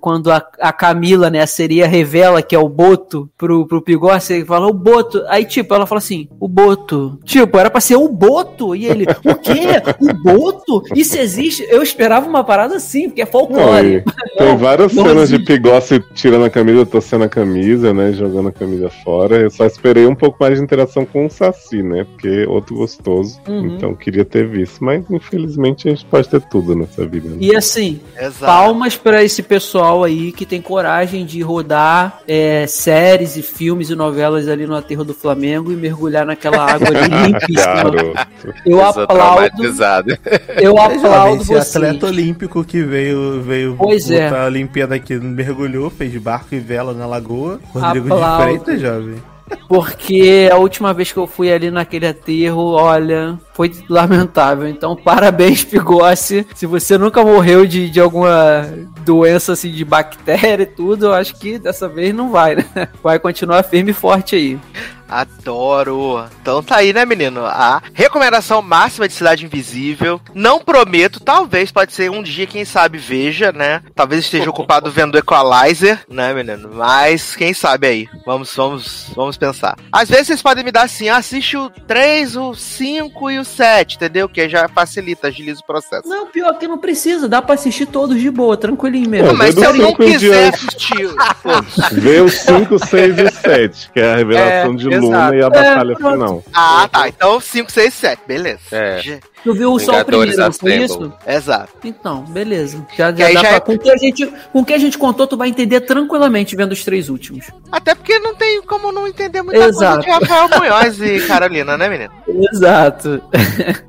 quando 0.00 0.30
a, 0.30 0.44
a 0.60 0.72
Camila, 0.72 1.30
né, 1.30 1.40
a 1.40 1.46
seria 1.46 1.86
revela 1.86 2.42
que 2.42 2.54
é 2.54 2.58
o 2.58 2.68
Boto 2.68 3.30
pro, 3.36 3.66
pro 3.66 3.82
Pigossi, 3.82 4.34
ele 4.34 4.44
fala 4.44 4.66
o 4.66 4.72
Boto. 4.72 5.22
Aí, 5.28 5.44
tipo, 5.44 5.74
ela 5.74 5.86
fala 5.86 5.98
assim, 5.98 6.28
o 6.40 6.48
Boto. 6.48 7.18
Tipo, 7.24 7.58
era 7.58 7.70
pra 7.70 7.80
ser 7.80 7.96
o 7.96 8.08
Boto. 8.08 8.74
E 8.74 8.86
ele, 8.86 9.04
o 9.04 9.34
quê? 9.34 9.82
O 10.00 10.14
Boto? 10.14 10.82
Isso 10.94 11.18
existe? 11.18 11.66
Eu 11.68 11.82
esperava 11.82 12.26
uma 12.26 12.44
parada 12.44 12.76
assim, 12.76 13.08
porque 13.08 13.22
é 13.22 13.26
folclore. 13.26 14.04
tem 14.36 14.56
várias 14.58 14.92
não 14.92 15.04
cenas 15.04 15.28
de. 15.28 15.42
Pigossi 15.42 16.02
tirando 16.14 16.44
a 16.44 16.50
camisa, 16.50 16.86
torcendo 16.86 17.24
a 17.24 17.28
camisa, 17.28 17.92
né? 17.92 18.12
Jogando 18.12 18.48
a 18.48 18.52
camisa 18.52 18.88
fora. 19.04 19.36
Eu 19.36 19.50
só 19.50 19.66
esperei 19.66 20.06
um 20.06 20.14
pouco 20.14 20.38
mais 20.40 20.56
de 20.56 20.64
interação 20.64 21.04
com 21.04 21.26
o 21.26 21.30
Saci, 21.30 21.82
né? 21.82 22.04
Porque 22.04 22.28
é 22.28 22.48
outro 22.48 22.76
gostoso. 22.76 23.40
Uhum. 23.48 23.66
Então 23.66 23.94
queria 23.94 24.24
ter 24.24 24.46
visto. 24.46 24.82
Mas 24.84 25.04
infelizmente 25.10 25.88
a 25.88 25.90
gente 25.90 26.04
pode 26.04 26.28
ter 26.28 26.40
tudo 26.42 26.76
nessa 26.76 27.04
vida. 27.06 27.28
Né? 27.28 27.36
E 27.40 27.56
assim, 27.56 28.00
Exato. 28.16 28.46
Palmas 28.46 28.96
pra 28.96 29.22
esse 29.24 29.42
pessoal 29.42 29.61
aí 30.04 30.32
que 30.32 30.44
tem 30.46 30.60
coragem 30.60 31.24
de 31.24 31.40
rodar 31.42 32.20
é, 32.26 32.66
séries 32.66 33.36
e 33.36 33.42
filmes 33.42 33.90
e 33.90 33.94
novelas 33.94 34.48
ali 34.48 34.66
no 34.66 34.74
aterro 34.76 35.04
do 35.04 35.14
Flamengo 35.14 35.70
e 35.72 35.76
mergulhar 35.76 36.26
naquela 36.26 36.64
água 36.72 36.88
ali 36.88 37.26
limpíssima. 37.32 37.92
Eu 38.66 38.78
Eu 38.78 38.92
sou 38.92 39.02
aplaudo, 39.04 39.42
eu 40.60 40.76
É, 40.78 40.80
aplaudo 40.96 41.42
esse 41.42 41.52
você. 41.52 41.78
atleta 41.78 42.06
olímpico 42.06 42.64
que 42.64 42.82
veio, 42.82 43.40
veio 43.42 43.76
Pois 43.78 44.10
é. 44.10 44.28
botar 44.28 44.42
a 44.42 44.46
Olimpíada 44.46 44.94
aqui, 44.94 45.14
mergulhou, 45.14 45.90
fez 45.90 46.14
barco 46.16 46.54
e 46.54 46.58
vela 46.60 46.92
na 46.92 47.06
lagoa. 47.06 47.60
Rodrigo 47.72 48.12
Aplaudo. 48.12 48.36
de 48.36 48.42
Freitas, 48.64 48.80
jovem. 48.80 49.22
Porque 49.68 50.48
a 50.50 50.56
última 50.56 50.94
vez 50.94 51.12
que 51.12 51.18
eu 51.18 51.26
fui 51.26 51.52
ali 51.52 51.70
naquele 51.70 52.06
aterro, 52.06 52.72
olha, 52.72 53.38
foi 53.54 53.72
lamentável. 53.88 54.68
Então, 54.68 54.96
parabéns, 55.02 55.64
Pigossi. 55.64 56.46
Se 56.54 56.66
você 56.66 56.98
nunca 56.98 57.22
morreu 57.22 57.66
de, 57.66 57.90
de 57.90 58.00
alguma 58.00 58.68
doença 59.04 59.52
assim 59.52 59.70
de 59.70 59.84
bactéria 59.84 60.62
e 60.62 60.66
tudo, 60.66 61.06
eu 61.06 61.14
acho 61.14 61.34
que 61.36 61.58
dessa 61.58 61.88
vez 61.88 62.14
não 62.14 62.30
vai, 62.30 62.56
né? 62.56 62.88
Vai 63.02 63.18
continuar 63.18 63.62
firme 63.62 63.90
e 63.90 63.94
forte 63.94 64.36
aí. 64.36 64.58
Adoro. 65.12 66.24
Então 66.40 66.62
tá 66.62 66.76
aí, 66.76 66.90
né, 66.90 67.04
menino? 67.04 67.44
A 67.44 67.82
recomendação 67.92 68.62
máxima 68.62 69.06
de 69.06 69.12
Cidade 69.12 69.44
Invisível. 69.44 70.18
Não 70.34 70.58
prometo, 70.58 71.20
talvez 71.20 71.70
pode 71.70 71.92
ser 71.92 72.10
um 72.10 72.22
dia, 72.22 72.46
quem 72.46 72.64
sabe, 72.64 72.96
veja, 72.96 73.52
né? 73.52 73.82
Talvez 73.94 74.24
esteja 74.24 74.48
ocupado 74.50 74.90
vendo 74.90 75.18
Equalizer, 75.18 76.00
né, 76.08 76.32
menino? 76.32 76.70
Mas 76.72 77.36
quem 77.36 77.52
sabe 77.52 77.86
aí. 77.86 78.08
Vamos, 78.24 78.56
vamos, 78.56 79.12
vamos 79.14 79.36
pensar. 79.36 79.76
Às 79.92 80.08
vezes 80.08 80.28
vocês 80.28 80.42
podem 80.42 80.64
me 80.64 80.72
dar 80.72 80.84
assim, 80.84 81.10
ah, 81.10 81.18
assiste 81.18 81.58
o 81.58 81.68
3, 81.68 82.34
o 82.36 82.54
5 82.54 83.30
e 83.30 83.38
o 83.38 83.41
7, 83.44 83.96
entendeu? 83.96 84.28
Que 84.28 84.48
já 84.48 84.68
facilita, 84.68 85.28
agiliza 85.28 85.60
o 85.60 85.64
processo. 85.66 86.08
Não, 86.08 86.26
pior 86.26 86.56
que 86.58 86.66
não 86.68 86.78
precisa, 86.78 87.28
dá 87.28 87.40
pra 87.42 87.54
assistir 87.54 87.86
todos 87.86 88.20
de 88.20 88.30
boa, 88.30 88.56
tranquilinho 88.56 89.08
mesmo. 89.08 89.28
É, 89.28 89.32
Mas 89.32 89.54
se 89.54 89.64
eu 89.64 89.72
não 89.74 89.94
quiser 89.94 90.54
assistir, 90.54 91.08
pô, 91.42 91.50
Vê 91.92 92.20
o 92.20 92.28
5, 92.28 92.78
6 92.86 93.18
e 93.18 93.30
7, 93.30 93.90
que 93.92 94.00
é 94.00 94.12
a 94.12 94.16
revelação 94.16 94.72
É, 94.72 94.76
de 94.76 94.88
exato. 94.88 95.02
Luna 95.06 95.36
e 95.36 95.42
a 95.42 95.50
batalha 95.50 95.94
pronto. 95.96 96.12
final. 96.12 96.44
Ah, 96.52 96.88
tá. 96.90 97.08
Então 97.08 97.40
5, 97.40 97.70
6, 97.70 97.94
7. 97.94 98.22
Beleza. 98.26 98.60
É. 98.70 99.00
Tu 99.44 99.54
viu 99.54 99.78
só 99.78 100.00
o 100.00 100.04
primeiro, 100.04 100.36
não 100.36 100.52
foi 100.52 100.76
isso? 100.76 101.12
Exato. 101.26 101.72
Então, 101.84 102.22
beleza. 102.24 102.86
Já, 102.96 103.12
já 103.12 103.32
já 103.32 103.40
pra, 103.40 103.50
é- 103.50 103.60
com, 103.60 103.72
o 103.74 103.78
que 103.78 103.90
a 103.90 103.96
gente, 103.96 104.26
com 104.52 104.60
o 104.60 104.64
que 104.64 104.72
a 104.72 104.78
gente 104.78 104.96
contou, 104.96 105.26
tu 105.26 105.36
vai 105.36 105.48
entender 105.48 105.80
tranquilamente 105.80 106.54
vendo 106.54 106.72
os 106.72 106.84
três 106.84 107.08
últimos. 107.08 107.46
Até 107.70 107.94
porque 107.94 108.18
não 108.20 108.34
tem 108.34 108.62
como 108.62 108.92
não 108.92 109.06
entender 109.08 109.42
muita 109.42 109.64
Exato. 109.64 110.04
coisa 110.04 110.20
de 110.20 110.26
Rafael 110.30 110.48
Munhoz 110.60 111.00
e 111.00 111.26
Carolina, 111.26 111.76
né, 111.76 111.88
menino? 111.88 112.12
Exato. 112.52 113.20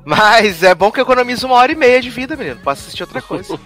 Mas 0.04 0.62
é 0.62 0.74
bom 0.74 0.90
que 0.90 1.00
eu 1.00 1.04
economizo 1.04 1.46
uma 1.46 1.56
hora 1.56 1.72
e 1.72 1.76
meia 1.76 2.00
de 2.00 2.10
vida, 2.10 2.34
menino. 2.36 2.58
Posso 2.62 2.82
assistir 2.82 3.02
outra 3.02 3.22
coisa. 3.22 3.58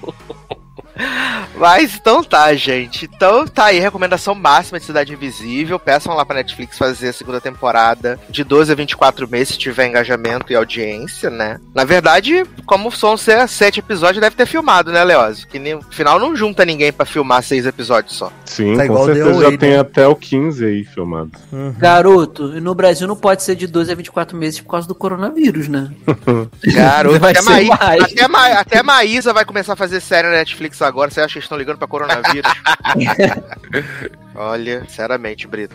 Mas 1.57 1.95
então 1.97 2.23
tá, 2.23 2.53
gente. 2.55 3.09
Então 3.15 3.47
tá 3.47 3.67
aí, 3.67 3.79
recomendação 3.79 4.35
máxima 4.35 4.79
de 4.79 4.85
Cidade 4.87 5.13
Invisível. 5.13 5.79
Peçam 5.79 6.15
lá 6.15 6.25
pra 6.25 6.37
Netflix 6.37 6.77
fazer 6.79 7.09
a 7.09 7.13
segunda 7.13 7.41
temporada 7.41 8.19
de 8.29 8.45
12 8.45 8.73
a 8.73 8.75
24 8.75 9.29
meses, 9.29 9.49
se 9.55 9.59
tiver 9.59 9.87
engajamento 9.89 10.53
e 10.53 10.57
audiência, 10.57 11.31
né? 11.31 11.59
Na 11.75 11.85
verdade, 11.85 12.45
como 12.67 12.91
são 12.91 13.17
se- 13.17 13.47
sete 13.49 13.81
episódios, 13.81 14.21
deve 14.21 14.37
ter 14.37 14.47
filmado, 14.47 14.93
né, 14.93 15.03
Leózio? 15.05 15.47
Que 15.49 15.59
no 15.59 15.83
final 15.91 16.19
não 16.19 16.35
junta 16.37 16.65
ninguém 16.65 16.93
pra 16.93 17.07
filmar 17.07 17.43
seis 17.43 17.67
episódios 17.67 18.15
só. 18.17 18.33
Sim, 18.45 18.77
Tá 18.77 18.87
com 18.87 19.05
certeza 19.05 19.41
já 19.51 19.57
tem 19.59 19.71
né? 19.73 19.79
até 19.81 20.07
o 20.07 20.15
15 20.17 20.65
aí 20.65 20.85
filmado. 20.85 21.31
Garoto, 21.79 22.57
e 22.57 22.61
no 22.61 22.75
Brasil 22.75 23.07
não 23.07 23.17
pode 23.17 23.43
ser 23.43 23.55
de 23.57 23.67
12 23.67 23.91
a 23.93 23.95
24 23.95 24.37
meses 24.37 24.61
por 24.61 24.71
causa 24.71 24.87
do 24.87 24.95
coronavírus, 24.95 25.69
né? 25.69 25.91
Garoto, 26.65 27.19
Vai 27.21 27.33
até, 27.33 27.43
ser 27.43 27.49
Maí- 27.51 27.67
mais. 27.69 28.03
até, 28.03 28.29
Ma- 28.29 28.49
até 28.49 28.83
Maísa 28.83 29.33
vai 29.33 29.45
começar 29.45 29.73
a 29.73 29.77
fazer 29.77 30.01
série 30.01 30.29
na 30.29 30.35
Netflix 30.35 30.78
agora. 30.85 31.11
Você 31.11 31.21
acha 31.21 31.35
que 31.35 31.39
estão 31.41 31.59
ligando 31.59 31.79
pra 31.79 31.87
coronavírus? 31.87 32.51
Olha, 34.35 34.85
sinceramente, 34.89 35.49
Brito. 35.49 35.75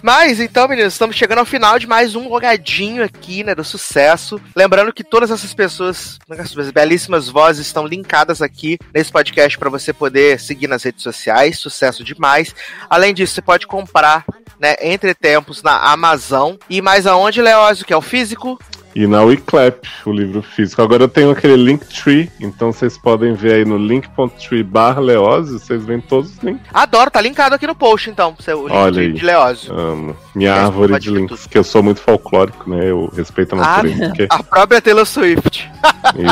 Mas 0.00 0.38
então, 0.38 0.68
meninos, 0.68 0.92
estamos 0.92 1.16
chegando 1.16 1.38
ao 1.38 1.44
final 1.44 1.80
de 1.80 1.86
mais 1.86 2.14
um 2.14 2.28
logadinho 2.28 3.02
aqui, 3.02 3.42
né, 3.42 3.56
do 3.56 3.64
sucesso. 3.64 4.40
Lembrando 4.54 4.92
que 4.92 5.02
todas 5.02 5.32
essas 5.32 5.52
pessoas, 5.52 6.20
essas 6.30 6.70
belíssimas 6.70 7.28
vozes 7.28 7.66
estão 7.66 7.86
linkadas 7.86 8.40
aqui 8.40 8.78
nesse 8.94 9.10
podcast 9.10 9.58
para 9.58 9.68
você 9.68 9.92
poder 9.92 10.38
seguir 10.38 10.68
nas 10.68 10.84
redes 10.84 11.02
sociais. 11.02 11.58
Sucesso 11.58 12.04
demais. 12.04 12.54
Além 12.88 13.12
disso, 13.12 13.34
você 13.34 13.42
pode 13.42 13.66
comprar, 13.66 14.24
né, 14.60 14.76
entre 14.80 15.12
tempos 15.12 15.62
na 15.62 15.76
Amazon 15.76 16.54
e 16.70 16.80
mais 16.80 17.08
aonde, 17.08 17.42
Leózio, 17.42 17.84
que 17.84 17.92
é 17.92 17.96
o 17.96 18.00
físico. 18.02 18.58
E 18.94 19.08
na 19.08 19.22
Wiclap, 19.22 19.84
o 20.06 20.12
livro 20.12 20.40
físico. 20.40 20.80
Agora 20.80 21.02
eu 21.02 21.08
tenho 21.08 21.30
aquele 21.32 21.56
Linktree, 21.56 22.30
então 22.40 22.72
vocês 22.72 22.96
podem 22.96 23.34
ver 23.34 23.54
aí 23.54 23.64
no 23.64 23.76
link.tree 23.76 24.62
barra 24.62 25.00
Leose, 25.00 25.58
vocês 25.58 25.84
veem 25.84 26.00
todos 26.00 26.30
os 26.30 26.38
links. 26.38 26.62
Adoro, 26.72 27.10
tá 27.10 27.20
linkado 27.20 27.56
aqui 27.56 27.66
no 27.66 27.74
post, 27.74 28.08
então, 28.08 28.36
seu 28.38 28.68
link 28.68 28.76
Olha 28.76 29.12
de, 29.12 29.24
Leózio. 29.24 29.76
Amo. 29.76 30.16
Minha 30.32 30.50
É, 30.54 30.58
árvore 30.60 30.96
de 31.00 31.10
links, 31.10 31.40
tudo. 31.40 31.50
que 31.50 31.58
eu 31.58 31.64
sou 31.64 31.82
muito 31.82 32.00
folclórico, 32.00 32.70
né? 32.70 32.88
Eu 32.88 33.10
respeito 33.16 33.56
a 33.56 33.58
Ah, 33.58 33.60
natureza. 33.82 34.06
porque- 34.08 34.26
A 34.30 34.42
própria 34.44 34.80
Taylor 34.80 35.06
Swift. 35.06 35.68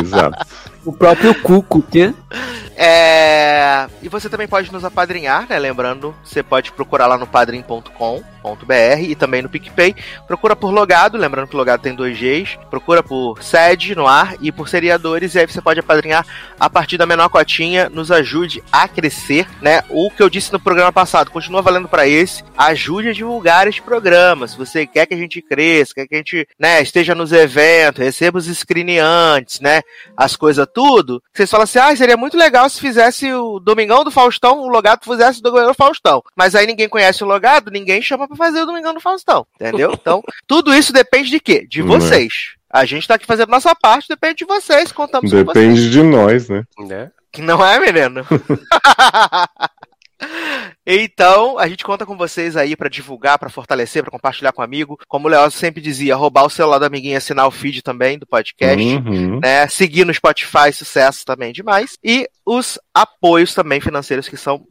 Exato. 0.01 0.45
O 0.85 0.93
próprio 0.93 1.35
Cuco, 1.41 1.81
que 1.81 2.13
É... 2.77 3.87
E 4.01 4.09
você 4.09 4.29
também 4.29 4.47
pode 4.47 4.71
nos 4.71 4.83
apadrinhar, 4.85 5.47
né? 5.49 5.59
Lembrando, 5.59 6.15
você 6.23 6.41
pode 6.41 6.71
procurar 6.71 7.07
lá 7.07 7.17
no 7.17 7.27
padrim.com.br 7.27 8.32
e 9.01 9.15
também 9.15 9.41
no 9.41 9.49
PicPay. 9.49 9.95
Procura 10.27 10.55
por 10.55 10.71
Logado, 10.71 11.17
lembrando 11.17 11.47
que 11.47 11.55
Logado 11.55 11.81
tem 11.81 11.95
dois 11.95 12.17
Gs. 12.17 12.57
Procura 12.69 13.01
por 13.01 13.41
sede 13.41 13.95
no 13.95 14.07
ar 14.07 14.35
e 14.41 14.51
por 14.51 14.67
seriadores. 14.67 15.35
E 15.35 15.39
aí 15.39 15.47
você 15.47 15.61
pode 15.61 15.79
apadrinhar 15.79 16.25
a 16.59 16.69
partir 16.69 16.97
da 16.97 17.05
menor 17.05 17.29
cotinha. 17.29 17.89
Nos 17.89 18.11
ajude 18.11 18.63
a 18.71 18.87
crescer, 18.87 19.47
né? 19.61 19.83
O 19.89 20.09
que 20.09 20.21
eu 20.21 20.29
disse 20.29 20.51
no 20.51 20.59
programa 20.59 20.91
passado, 20.91 21.31
continua 21.31 21.61
valendo 21.61 21.87
para 21.87 22.07
esse. 22.07 22.43
Ajude 22.57 23.09
a 23.09 23.13
divulgar 23.13 23.67
este 23.67 23.81
programa. 23.81 24.47
Se 24.47 24.57
você 24.57 24.85
quer 24.85 25.05
que 25.05 25.13
a 25.13 25.17
gente 25.17 25.41
cresça, 25.41 25.93
quer 25.95 26.07
que 26.07 26.15
a 26.15 26.17
gente 26.17 26.47
né, 26.59 26.81
esteja 26.81 27.15
nos 27.15 27.31
eventos, 27.31 28.03
receba 28.03 28.37
os 28.37 28.45
screen 28.45 28.99
antes, 28.99 29.59
né? 29.59 29.81
As 30.15 30.35
coisas 30.35 30.67
tudo. 30.73 31.21
Vocês 31.33 31.49
falam 31.49 31.63
assim, 31.63 31.79
ah, 31.79 31.95
seria 31.95 32.17
muito 32.17 32.37
legal 32.37 32.69
se 32.69 32.79
fizesse 32.79 33.31
o 33.31 33.59
Domingão 33.59 34.03
do 34.03 34.11
Faustão, 34.11 34.59
o 34.59 34.67
Logado 34.67 35.05
fizesse 35.05 35.39
o 35.39 35.43
Domingão 35.43 35.67
do 35.67 35.73
Faustão. 35.73 36.21
Mas 36.35 36.55
aí 36.55 36.65
ninguém 36.65 36.89
conhece 36.89 37.23
o 37.23 37.27
Logado, 37.27 37.71
ninguém 37.71 38.01
chama 38.01 38.27
pra 38.35 38.45
fazer 38.45 38.61
o 38.61 38.65
Domingão 38.65 38.93
do 38.93 38.99
Faustão. 38.99 39.45
Entendeu? 39.55 39.91
Então, 39.93 40.21
tudo 40.47 40.73
isso 40.73 40.91
depende 40.93 41.29
de 41.29 41.39
quê? 41.39 41.65
De 41.69 41.81
Né. 41.81 41.87
vocês. 41.87 42.31
A 42.69 42.85
gente 42.85 43.07
tá 43.07 43.15
aqui 43.15 43.25
fazendo 43.25 43.49
nossa 43.49 43.73
parte, 43.75 44.07
depende 44.09 44.37
de 44.39 44.45
vocês, 44.45 44.91
contamos 44.91 45.29
com 45.31 45.37
vocês. 45.43 45.47
Depende 45.47 45.89
de 45.91 46.01
nós, 46.01 46.49
né? 46.49 46.63
Né? 46.79 47.11
Que 47.31 47.41
não 47.41 47.63
é, 47.65 47.79
menino? 47.79 48.25
Então, 50.85 51.57
a 51.57 51.67
gente 51.67 51.83
conta 51.83 52.05
com 52.05 52.15
vocês 52.17 52.55
aí 52.55 52.75
pra 52.75 52.89
divulgar, 52.89 53.37
pra 53.39 53.49
fortalecer, 53.49 54.03
pra 54.03 54.11
compartilhar 54.11 54.51
com 54.51 54.61
amigo. 54.61 54.97
Como 55.07 55.27
o 55.27 55.31
Leoz 55.31 55.53
sempre 55.53 55.81
dizia, 55.81 56.15
roubar 56.15 56.45
o 56.45 56.49
celular 56.49 56.79
do 56.79 56.85
amiguinho 56.85 57.13
e 57.13 57.17
assinar 57.17 57.47
o 57.47 57.51
feed 57.51 57.81
também 57.81 58.17
do 58.17 58.25
podcast. 58.27 58.81
Uhum. 58.85 59.39
Né, 59.41 59.67
seguir 59.67 60.05
no 60.05 60.13
Spotify, 60.13 60.71
sucesso 60.73 61.25
também 61.25 61.51
demais. 61.53 61.97
E 62.03 62.27
os 62.45 62.79
apoios 62.93 63.53
também 63.53 63.79
financeiros 63.81 64.27
que 64.27 64.37
são 64.37 64.65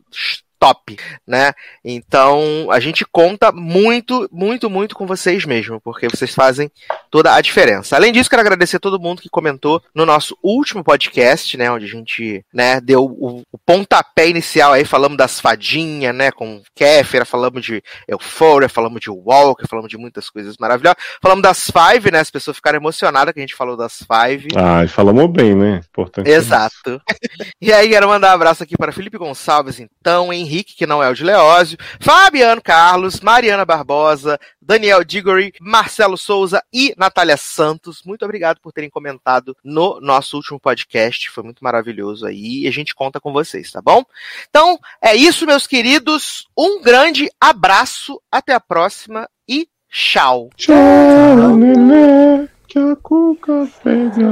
top, 0.63 0.97
né? 1.27 1.53
Então 1.85 2.69
a 2.71 2.79
gente 2.79 3.05
conta 3.05 3.51
muito, 3.51 4.29
muito, 4.31 4.71
muito 4.71 4.95
com 4.95 5.09
vocês 5.09 5.45
mesmo, 5.45 5.81
porque 5.81 6.09
vocês 6.09 6.33
fazem 6.33 6.71
toda 7.11 7.35
a 7.35 7.41
diferença. 7.41 7.97
Além 7.97 8.13
disso, 8.13 8.31
quero 8.31 8.43
agradecer 8.43 8.77
a 8.77 8.81
todo 8.81 9.01
mundo 9.01 9.21
que 9.21 9.29
comentou 9.29 9.83
no 9.93 10.07
nosso 10.07 10.39
último 10.41 10.85
podcast, 10.85 11.57
né? 11.57 11.69
Onde 11.69 11.87
a 11.87 11.89
gente 11.89 12.45
né, 12.55 12.81
deu 12.81 13.05
o, 13.05 13.43
o 13.51 13.59
pontapé 13.59 14.29
inicial 14.29 14.73
aí, 14.73 14.85
falamos 14.85 15.19
das 15.19 15.41
fadinhas, 15.41 16.15
né? 16.15 16.31
Com 16.31 16.63
Kéfera, 16.77 17.25
falamos 17.25 17.65
de 17.65 17.83
Euphoria, 18.07 18.69
falamos 18.69 19.01
de 19.01 19.11
Walker, 19.11 19.67
falamos 19.67 19.91
de 19.91 19.99
muitas 19.99 20.31
coisas 20.31 20.57
maravilhosas. 20.61 21.03
Falamos 21.21 21.43
das 21.43 21.73
Five, 21.73 22.13
né? 22.13 22.21
As 22.21 22.31
pessoas 22.31 22.57
ficaram 22.57 22.79
emocionadas 22.79 23.35
que 23.35 23.41
a 23.41 23.43
gente 23.43 23.57
falou 23.57 23.77
das 23.77 23.99
Five. 23.99 24.47
Ah, 24.55 24.85
e 24.85 24.89
falamos 24.89 25.29
bem, 25.33 25.57
né? 25.57 25.81
Importante. 25.91 26.31
Exato. 26.31 27.03
e 27.61 27.73
aí, 27.73 27.89
quero 27.89 28.07
mandar 28.07 28.31
um 28.31 28.35
abraço 28.35 28.63
aqui 28.63 28.77
para 28.77 28.93
Felipe 28.93 29.19
Gonçalves, 29.19 29.81
então, 29.81 30.33
Henrique, 30.33 30.52
que 30.63 30.87
não 30.87 31.03
é 31.03 31.09
o 31.09 31.15
de 31.15 31.25
Leózio, 31.25 31.79
Fabiano 32.01 32.61
Carlos, 32.61 33.21
Mariana 33.21 33.65
Barbosa, 33.65 34.39
Daniel 34.61 35.03
Digory, 35.05 35.55
Marcelo 35.61 36.19
Souza 36.19 36.63
e 36.73 36.95
Natália 36.97 37.37
Santos. 37.37 38.03
Muito 38.05 38.25
obrigado 38.25 38.61
por 38.61 38.73
terem 38.73 38.91
comentado 38.91 39.57
no 39.65 40.01
nosso 40.01 40.37
último 40.37 40.61
podcast. 40.61 41.31
Foi 41.31 41.43
muito 41.43 41.63
maravilhoso 41.63 42.27
aí. 42.27 42.65
E 42.65 42.69
a 42.69 42.71
gente 42.71 42.95
conta 42.95 43.21
com 43.21 43.33
vocês, 43.33 43.71
tá 43.71 43.81
bom? 43.81 44.05
Então, 44.49 44.79
é 45.01 45.15
isso, 45.15 45.47
meus 45.47 45.67
queridos. 45.67 46.47
Um 46.57 46.83
grande 46.83 47.31
abraço. 47.41 48.21
Até 48.31 48.55
a 48.55 48.61
próxima 48.61 49.29
e 49.49 49.69
tchau. 49.91 50.51
Tchau, 50.57 51.57
nenê, 51.57 52.49
que 52.67 52.79
a 52.79 52.97
cuca 52.97 53.69
pega. 53.83 54.23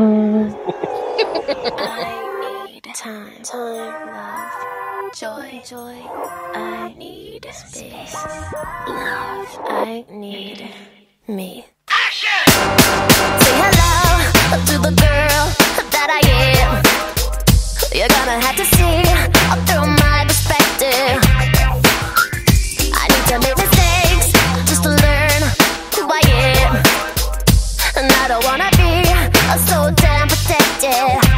Time, 2.92 3.40
time, 3.44 3.56
love, 4.12 4.79
joy, 5.14 5.60
joy. 5.66 5.96
I 6.54 6.94
need 6.96 7.44
space, 7.52 8.14
love. 8.14 9.58
I 9.68 10.04
need 10.08 10.70
me. 11.26 11.64
Say 13.40 13.54
hello 13.58 14.30
to 14.66 14.78
the 14.78 14.94
girl 14.94 15.44
that 15.90 16.08
I 16.10 16.22
am. 16.62 16.82
You're 17.92 18.08
gonna 18.08 18.38
have 18.38 18.56
to 18.56 18.64
see 18.64 19.02
through 19.66 19.86
my 19.98 20.24
perspective. 20.28 21.18
I 22.94 23.04
need 23.10 23.26
to 23.30 23.38
make 23.42 23.56
mistakes 23.58 24.30
just 24.68 24.82
to 24.84 24.90
learn 24.90 25.42
who 25.96 26.06
I 26.06 26.22
am. 26.54 26.76
And 27.96 28.12
I 28.12 28.28
don't 28.28 28.44
wanna 28.44 28.70
be 28.78 29.04
so 29.66 29.90
damn 29.96 30.28
protected. 30.28 31.29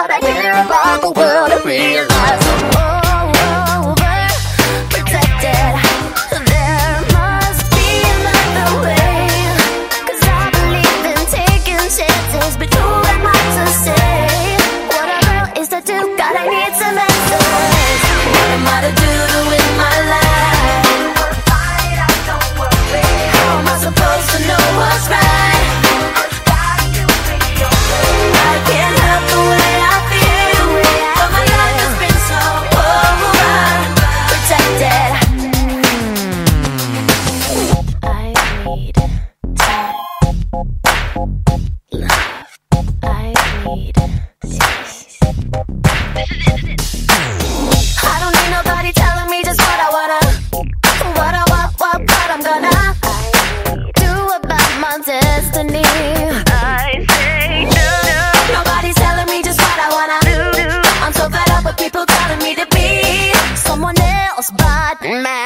What 0.00 0.10
I 0.10 0.32
hear 0.32 0.52
about 0.52 1.02
the 1.02 1.10
world 1.10 1.52
and 1.52 1.64
realize 1.66 2.09
Bye. 65.10 65.39